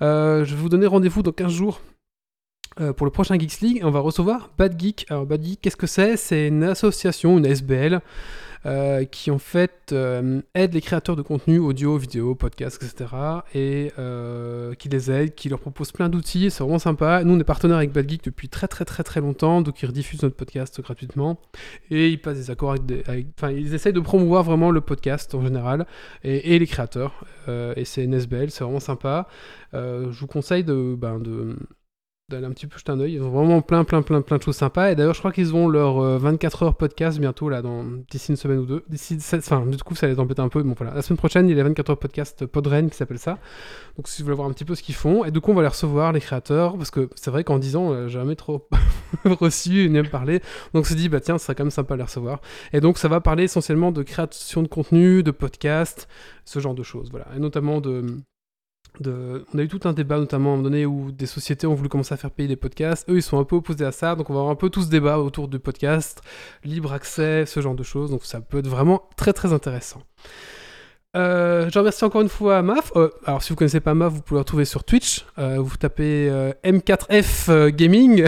Je 0.00 0.44
vais 0.44 0.56
vous 0.56 0.68
donner 0.68 0.86
rendez-vous 0.86 1.22
dans 1.22 1.32
15 1.32 1.52
jours. 1.52 1.80
Euh, 2.78 2.92
pour 2.92 3.04
le 3.04 3.10
prochain 3.10 3.36
Geeks 3.36 3.60
League, 3.60 3.80
on 3.82 3.90
va 3.90 3.98
recevoir 3.98 4.50
Bad 4.56 4.80
Geek. 4.80 5.06
Alors, 5.10 5.26
Bad 5.26 5.42
Geek, 5.44 5.60
qu'est-ce 5.60 5.76
que 5.76 5.88
c'est? 5.88 6.16
C'est 6.16 6.46
une 6.46 6.62
association, 6.62 7.36
une 7.36 7.44
SBL, 7.44 8.00
euh, 8.64 9.04
qui 9.04 9.32
en 9.32 9.38
fait 9.38 9.90
euh, 9.92 10.40
aide 10.54 10.74
les 10.74 10.80
créateurs 10.80 11.16
de 11.16 11.22
contenu 11.22 11.58
audio, 11.58 11.96
vidéo, 11.98 12.36
podcast, 12.36 12.80
etc. 12.80 13.10
Et 13.54 13.90
qui 14.78 14.88
les 14.88 15.10
aide, 15.10 15.34
qui 15.34 15.48
leur 15.48 15.58
propose 15.58 15.90
plein 15.90 16.08
d'outils. 16.08 16.48
C'est 16.52 16.62
vraiment 16.62 16.78
sympa. 16.78 17.24
Nous, 17.24 17.34
on 17.34 17.40
est 17.40 17.44
partenaires 17.44 17.78
avec 17.78 17.92
Bad 17.92 18.08
Geek 18.08 18.22
depuis 18.22 18.48
très 18.48 18.68
très 18.68 18.84
très 18.84 19.20
longtemps, 19.20 19.62
donc 19.62 19.82
ils 19.82 19.86
rediffusent 19.86 20.22
notre 20.22 20.36
podcast 20.36 20.80
gratuitement. 20.80 21.40
Et 21.90 22.08
ils 22.08 22.20
passent 22.20 22.38
des 22.38 22.50
accords 22.52 22.70
avec 22.70 23.26
Enfin, 23.36 23.50
ils 23.50 23.74
essayent 23.74 23.92
de 23.92 24.00
promouvoir 24.00 24.44
vraiment 24.44 24.70
le 24.70 24.80
podcast 24.80 25.34
en 25.34 25.42
général 25.42 25.86
et, 26.22 26.56
les 26.56 26.66
créateurs. 26.68 27.24
Et 27.48 27.84
c'est 27.84 28.04
une 28.04 28.14
SBL, 28.14 28.52
c'est 28.52 28.62
vraiment 28.62 28.78
sympa. 28.78 29.26
Je 29.72 30.18
vous 30.20 30.28
conseille 30.28 30.62
de. 30.62 30.94
Ben, 30.96 31.18
de 31.18 31.56
d'aller 32.30 32.46
un 32.46 32.50
petit 32.50 32.66
peu 32.66 32.78
jeter 32.78 32.92
un 32.92 33.00
œil. 33.00 33.14
Ils 33.14 33.22
ont 33.22 33.30
vraiment 33.30 33.60
plein, 33.60 33.84
plein, 33.84 34.02
plein, 34.02 34.22
plein 34.22 34.38
de 34.38 34.42
choses 34.42 34.56
sympas. 34.56 34.90
Et 34.90 34.94
d'ailleurs, 34.94 35.14
je 35.14 35.18
crois 35.18 35.32
qu'ils 35.32 35.54
ont 35.54 35.68
leur 35.68 35.98
euh, 35.98 36.18
24 36.18 36.62
heures 36.62 36.74
podcast 36.76 37.18
bientôt, 37.18 37.48
là, 37.48 37.60
dans, 37.60 37.84
d'ici 38.10 38.30
une 38.30 38.36
semaine 38.36 38.58
ou 38.58 38.66
deux. 38.66 38.84
D'ici, 38.88 39.18
enfin, 39.34 39.66
du 39.66 39.76
coup, 39.78 39.94
ça 39.94 40.06
les 40.06 40.18
embête 40.18 40.38
un 40.38 40.48
peu. 40.48 40.62
Bon, 40.62 40.74
voilà. 40.78 40.94
La 40.94 41.02
semaine 41.02 41.18
prochaine, 41.18 41.46
il 41.46 41.50
y 41.50 41.52
a 41.52 41.56
les 41.56 41.62
24 41.62 41.90
heures 41.90 41.98
podcast 41.98 42.46
Podren 42.46 42.88
qui 42.88 42.96
s'appelle 42.96 43.18
ça. 43.18 43.38
Donc, 43.96 44.08
si 44.08 44.22
vous 44.22 44.26
voulez 44.26 44.36
voir 44.36 44.48
un 44.48 44.52
petit 44.52 44.64
peu 44.64 44.74
ce 44.74 44.82
qu'ils 44.82 44.94
font. 44.94 45.24
Et 45.24 45.30
du 45.30 45.40
coup, 45.40 45.50
on 45.50 45.54
va 45.54 45.62
les 45.62 45.68
recevoir, 45.68 46.12
les 46.12 46.20
créateurs, 46.20 46.76
parce 46.76 46.90
que 46.90 47.10
c'est 47.16 47.30
vrai 47.30 47.44
qu'en 47.44 47.58
10 47.58 47.76
ans, 47.76 47.92
euh, 47.92 48.08
jamais 48.08 48.36
trop 48.36 48.68
reçu 49.24 49.70
ni 49.70 49.88
même 49.88 50.08
parlé. 50.08 50.38
Donc, 50.72 50.82
on 50.82 50.84
s'est 50.84 50.94
dit, 50.94 51.08
bah 51.08 51.20
tiens, 51.20 51.36
ce 51.36 51.44
serait 51.44 51.54
quand 51.54 51.64
même 51.64 51.70
sympa 51.70 51.94
de 51.94 51.98
les 51.98 52.04
recevoir. 52.04 52.40
Et 52.72 52.80
donc, 52.80 52.96
ça 52.96 53.08
va 53.08 53.20
parler 53.20 53.44
essentiellement 53.44 53.92
de 53.92 54.02
création 54.02 54.62
de 54.62 54.68
contenu, 54.68 55.22
de 55.22 55.30
podcast, 55.30 56.08
ce 56.44 56.60
genre 56.60 56.74
de 56.74 56.82
choses. 56.82 57.10
Voilà. 57.10 57.26
Et 57.36 57.40
notamment 57.40 57.80
de. 57.80 58.04
De... 59.00 59.46
On 59.54 59.58
a 59.58 59.62
eu 59.62 59.68
tout 59.68 59.80
un 59.84 59.92
débat 59.94 60.18
notamment 60.18 60.50
à 60.50 60.52
un 60.52 60.56
moment 60.56 60.62
donné 60.68 60.84
où 60.86 61.10
des 61.10 61.26
sociétés 61.26 61.66
ont 61.66 61.74
voulu 61.74 61.88
commencer 61.88 62.12
à 62.12 62.16
faire 62.18 62.30
payer 62.30 62.48
des 62.48 62.56
podcasts. 62.56 63.08
Eux, 63.08 63.16
ils 63.16 63.22
sont 63.22 63.38
un 63.38 63.44
peu 63.44 63.56
opposés 63.56 63.84
à 63.86 63.92
ça, 63.92 64.14
donc 64.14 64.28
on 64.28 64.34
va 64.34 64.40
avoir 64.40 64.52
un 64.52 64.56
peu 64.56 64.68
tout 64.68 64.82
ce 64.82 64.88
débat 64.90 65.18
autour 65.18 65.48
du 65.48 65.58
podcast, 65.58 66.20
libre 66.64 66.92
accès, 66.92 67.46
ce 67.46 67.60
genre 67.60 67.74
de 67.74 67.82
choses. 67.82 68.10
Donc 68.10 68.24
ça 68.24 68.40
peut 68.40 68.58
être 68.58 68.68
vraiment 68.68 69.08
très 69.16 69.32
très 69.32 69.52
intéressant. 69.54 70.02
Euh, 71.16 71.68
je 71.70 71.76
remercie 71.78 72.04
encore 72.04 72.20
une 72.20 72.28
fois 72.28 72.62
Maf. 72.62 72.92
Euh, 72.94 73.10
alors 73.24 73.42
si 73.42 73.50
vous 73.50 73.56
connaissez 73.56 73.80
pas 73.80 73.94
Maf, 73.94 74.12
vous 74.12 74.22
pouvez 74.22 74.36
le 74.36 74.42
retrouver 74.42 74.64
sur 74.64 74.84
Twitch. 74.84 75.26
Euh, 75.38 75.58
vous 75.58 75.76
tapez 75.76 76.28
euh, 76.30 76.52
M4F 76.62 77.50
euh, 77.50 77.70
Gaming. 77.70 78.20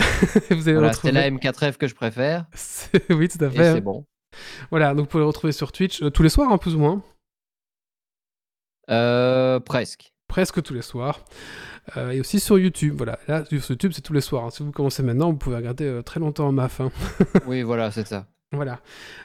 et 0.50 0.54
vous 0.54 0.68
allez 0.68 0.72
le 0.72 0.78
Voilà, 0.78 0.92
c'est 0.94 1.12
la 1.12 1.30
M4F 1.30 1.76
que 1.76 1.86
je 1.86 1.94
préfère. 1.94 2.46
Oui, 3.10 3.28
tout 3.28 3.44
à 3.44 3.50
fait. 3.50 3.66
hein. 3.68 3.74
c'est 3.74 3.80
bon. 3.80 4.04
Voilà, 4.70 4.94
donc 4.94 5.00
vous 5.00 5.06
pouvez 5.06 5.22
le 5.22 5.26
retrouver 5.28 5.52
sur 5.52 5.70
Twitch 5.70 6.02
tous 6.12 6.22
les 6.22 6.28
soirs, 6.30 6.50
hein, 6.50 6.58
plus 6.58 6.74
ou 6.74 6.78
moins. 6.78 7.02
Presque. 9.66 10.11
Presque 10.32 10.62
tous 10.62 10.72
les 10.72 10.80
soirs. 10.82 11.20
Euh, 11.98 12.10
et 12.12 12.20
aussi 12.20 12.40
sur 12.40 12.58
YouTube. 12.58 12.94
Voilà, 12.96 13.18
là 13.28 13.44
sur 13.44 13.72
YouTube 13.72 13.92
c'est 13.94 14.00
tous 14.00 14.14
les 14.14 14.22
soirs. 14.22 14.44
hein. 14.44 14.50
Si 14.50 14.62
vous 14.62 14.72
commencez 14.72 15.02
maintenant, 15.02 15.30
vous 15.30 15.36
pouvez 15.36 15.56
regarder 15.56 15.84
euh, 15.84 16.00
très 16.02 16.20
longtemps 16.20 16.50
Maf. 16.52 16.80
hein. 16.80 16.90
Oui, 17.46 17.62
voilà, 17.62 17.90
c'est 17.90 18.06
ça. 18.06 18.26
Voilà. 18.52 18.80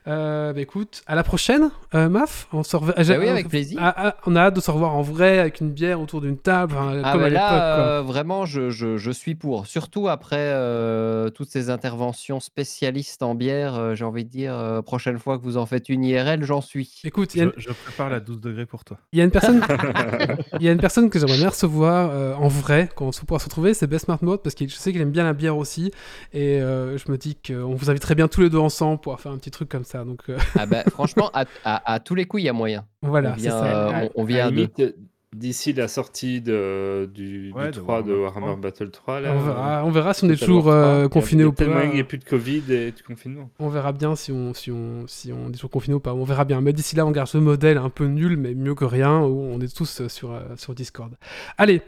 Euh, 0.07 0.53
bah, 0.53 0.61
écoute, 0.61 1.01
à 1.05 1.13
la 1.15 1.23
prochaine, 1.23 1.69
euh, 1.93 2.07
Maf. 2.07 2.47
On 2.53 2.63
se 2.63 2.77
Bah 2.77 2.93
oui, 3.19 3.27
avec 3.27 3.49
plaisir. 3.49 3.77
Ah, 3.81 3.93
ah, 3.97 4.15
on 4.25 4.35
a 4.37 4.41
hâte 4.43 4.55
de 4.55 4.61
se 4.61 4.71
revoir 4.71 4.95
en 4.95 5.01
vrai 5.01 5.39
avec 5.39 5.59
une 5.59 5.71
bière 5.71 5.99
autour 5.99 6.21
d'une 6.21 6.37
table, 6.37 6.75
Ah 6.77 7.11
comme 7.11 7.21
à 7.21 7.23
bah 7.23 7.29
l'époque. 7.29 7.33
là, 7.33 7.49
quoi. 7.75 7.83
euh, 7.85 8.01
vraiment, 8.03 8.45
je, 8.45 8.69
je- 8.69 8.97
je 8.97 9.11
suis 9.11 9.35
pour. 9.35 9.67
Surtout 9.67 10.07
après 10.07 10.37
euh, 10.39 11.29
toutes 11.29 11.49
ces 11.49 11.69
interventions 11.69 12.39
spécialistes 12.39 13.21
en 13.21 13.35
bière, 13.35 13.75
euh, 13.75 13.95
j'ai 13.95 14.05
envie 14.05 14.23
de 14.23 14.29
dire, 14.29 14.53
euh, 14.57 14.81
prochaine 14.81 15.19
fois 15.19 15.37
que 15.37 15.43
vous 15.43 15.57
en 15.57 15.65
faites 15.65 15.89
une 15.89 16.05
IRL, 16.05 16.43
j'en 16.43 16.61
suis. 16.61 17.01
Écoute, 17.03 17.35
il 17.35 17.39
y, 17.39 17.41
a 17.41 17.45
Je, 17.45 17.49
une- 17.49 17.53
je 17.57 17.69
prépare 17.73 18.09
la 18.09 18.19
12 18.21 18.39
degrés 18.39 18.65
pour 18.65 18.85
toi. 18.85 18.97
il 19.11 19.19
y 19.19 19.21
a 19.21 19.25
une 19.25 19.31
personne, 19.31 19.61
il 20.59 20.65
y 20.65 20.69
a 20.69 20.71
une 20.71 20.79
personne 20.79 21.09
que 21.09 21.19
j'aimerais 21.19 21.37
bien 21.37 21.49
recevoir 21.49 22.09
euh, 22.11 22.33
en 22.35 22.47
vrai 22.47 22.89
quand 22.95 23.05
on 23.07 23.11
se 23.11 23.25
pourra 23.25 23.39
se 23.39 23.45
retrouver, 23.45 23.73
c'est 23.73 23.87
Best 23.87 24.05
Smart 24.05 24.19
Mode 24.21 24.41
parce 24.41 24.55
que 24.55 24.67
je 24.67 24.75
sais 24.75 24.91
qu'il 24.93 25.01
aime 25.01 25.11
bien 25.11 25.23
la 25.25 25.33
bière 25.33 25.57
aussi 25.57 25.91
et 26.33 26.61
euh, 26.61 26.97
je 26.97 27.11
me 27.11 27.17
dis 27.17 27.35
qu'on 27.35 27.75
vous 27.75 27.89
inviterait 27.89 28.15
bien 28.15 28.27
tous 28.27 28.41
les 28.41 28.49
deux 28.49 28.57
ensemble 28.57 28.99
pour 29.01 29.13
faire 29.19 29.31
un 29.31 29.37
petit 29.37 29.51
truc 29.51 29.69
comme 29.69 29.83
ça. 29.85 30.03
Donc 30.03 30.21
euh, 30.29 30.37
Ah 30.57 30.65
bah, 30.65 30.83
franchement, 30.89 31.29
à, 31.33 31.45
à- 31.63 31.93
à 31.93 31.99
tous 31.99 32.15
les 32.15 32.25
coups, 32.25 32.43
il 32.43 32.45
y 32.45 32.49
a 32.49 32.53
moyen. 32.53 32.85
voilà, 33.01 33.31
on 33.31 33.35
vient, 33.35 33.51
ça. 33.51 33.65
euh, 33.65 33.89
À- 33.89 34.03
on, 34.05 34.11
on 34.15 34.23
vient 34.23 34.51
euh, 34.51 34.91
d'ici 35.35 35.73
la 35.73 35.87
sortie 35.87 36.41
de, 36.41 37.09
du, 37.13 37.51
Ouais, 37.53 37.65
du 37.65 37.71
de 37.71 37.83
3 37.83 38.01
de 38.01 38.13
Warhammer 38.13 38.21
Warhammer 38.47 38.47
3. 38.53 38.55
Battle 38.61 38.91
3. 38.91 39.19
Là, 39.21 39.33
on, 39.35 39.39
verra, 39.39 39.85
on 39.85 39.91
verra 39.91 40.13
si 40.13 40.23
on 40.25 40.29
est 40.29 40.37
toujours 40.37 40.65
War 40.65 40.81
3, 40.81 40.87
euh, 40.87 40.97
il 40.97 41.01
y 41.01 41.05
a- 41.05 41.09
confiné 41.09 41.41
il 41.43 41.45
ou 41.47 41.51
pas. 41.53 41.65
Qu'il 41.65 41.93
n'y 41.93 41.99
a 41.99 42.03
plus 42.05 42.17
de 42.17 42.23
Covid 42.23 42.63
et 42.73 42.91
de 42.91 43.01
confinement. 43.05 43.49
On 43.59 43.67
verra 43.69 43.91
bien 43.91 44.15
si 44.15 44.31
on, 44.31 44.53
si 44.53 44.71
on, 44.71 45.05
si 45.07 45.31
on 45.33 45.49
est 45.49 45.51
toujours 45.51 45.69
confiné 45.69 45.93
ou 45.95 45.99
pas. 45.99 46.13
On 46.13 46.23
verra 46.23 46.45
bien. 46.45 46.61
Mais 46.61 46.73
d'ici 46.73 46.95
là, 46.95 47.05
on 47.05 47.11
garde 47.11 47.27
ce 47.27 47.37
modèle 47.37 47.77
un 47.77 47.89
peu 47.89 48.05
nul, 48.05 48.37
mais 48.37 48.55
mieux 48.55 48.73
que 48.73 48.85
rien, 48.85 49.19
où 49.19 49.41
on 49.41 49.59
est 49.59 49.75
tous 49.75 50.01
euh, 50.01 50.09
sur, 50.09 50.31
euh, 50.31 50.41
sur 50.55 50.73
Discord. 50.73 51.13
Allez, 51.57 51.81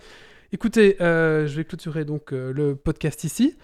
écoutez, 0.51 0.97
euh, 1.01 1.47
je 1.47 1.55
vais 1.55 1.63
clôturer 1.63 2.05
donc 2.05 2.33
euh, 2.33 2.51
le 2.53 2.75
podcast 2.75 3.23
ici. 3.23 3.55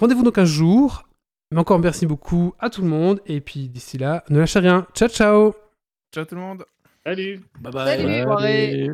Rendez-vous 0.00 0.22
donc 0.22 0.38
un 0.38 0.44
jour. 0.46 1.06
Mais 1.52 1.58
encore 1.58 1.78
merci 1.78 2.06
beaucoup 2.06 2.54
à 2.58 2.70
tout 2.70 2.80
le 2.80 2.88
monde. 2.88 3.20
Et 3.26 3.42
puis 3.42 3.68
d'ici 3.68 3.98
là, 3.98 4.24
ne 4.30 4.38
lâchez 4.38 4.58
rien. 4.58 4.86
Ciao, 4.94 5.08
ciao 5.08 5.54
Ciao 6.12 6.24
tout 6.24 6.34
le 6.34 6.40
monde. 6.40 6.64
Salut 7.04 7.40
Bye 7.60 7.72
bye. 7.72 7.98
Salut, 7.98 8.22
soirée. 8.22 8.90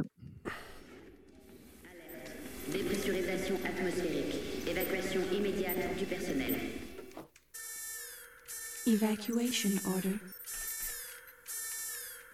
Dépressurisation 2.73 3.55
atmosphérique. 3.65 4.35
Évacuation 4.69 5.21
immédiate 5.33 5.97
du 5.97 6.05
personnel. 6.05 6.55
Evacuation 8.87 9.71
order. 9.95 10.17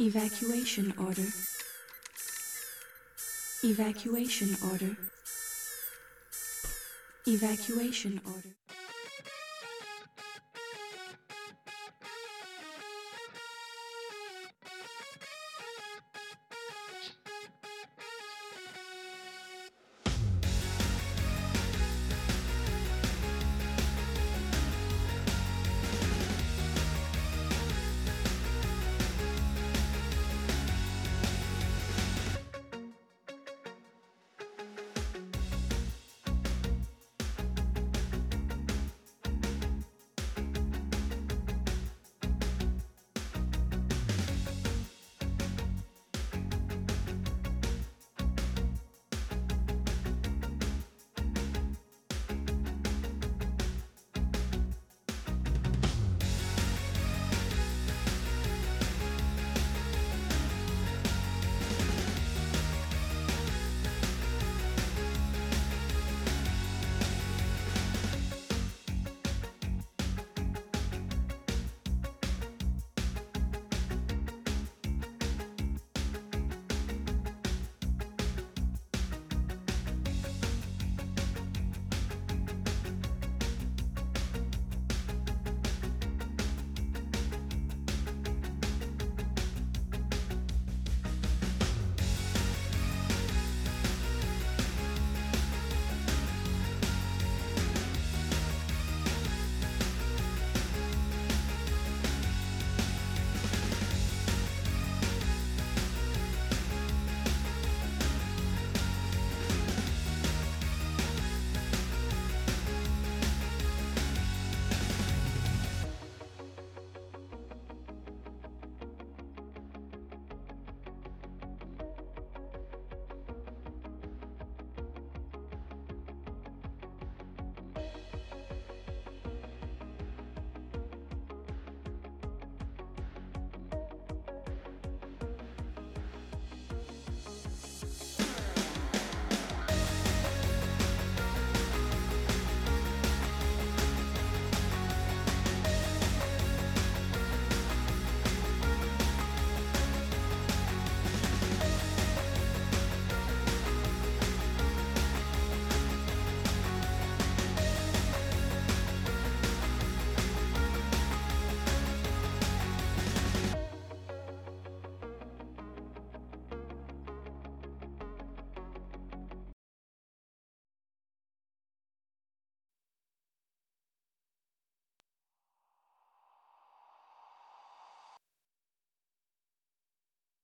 Evacuation 0.01 0.85
order. 0.99 1.29
Evacuation 3.63 4.49
order. 4.73 4.95
Evacuation 7.27 8.13
order. 8.27 8.64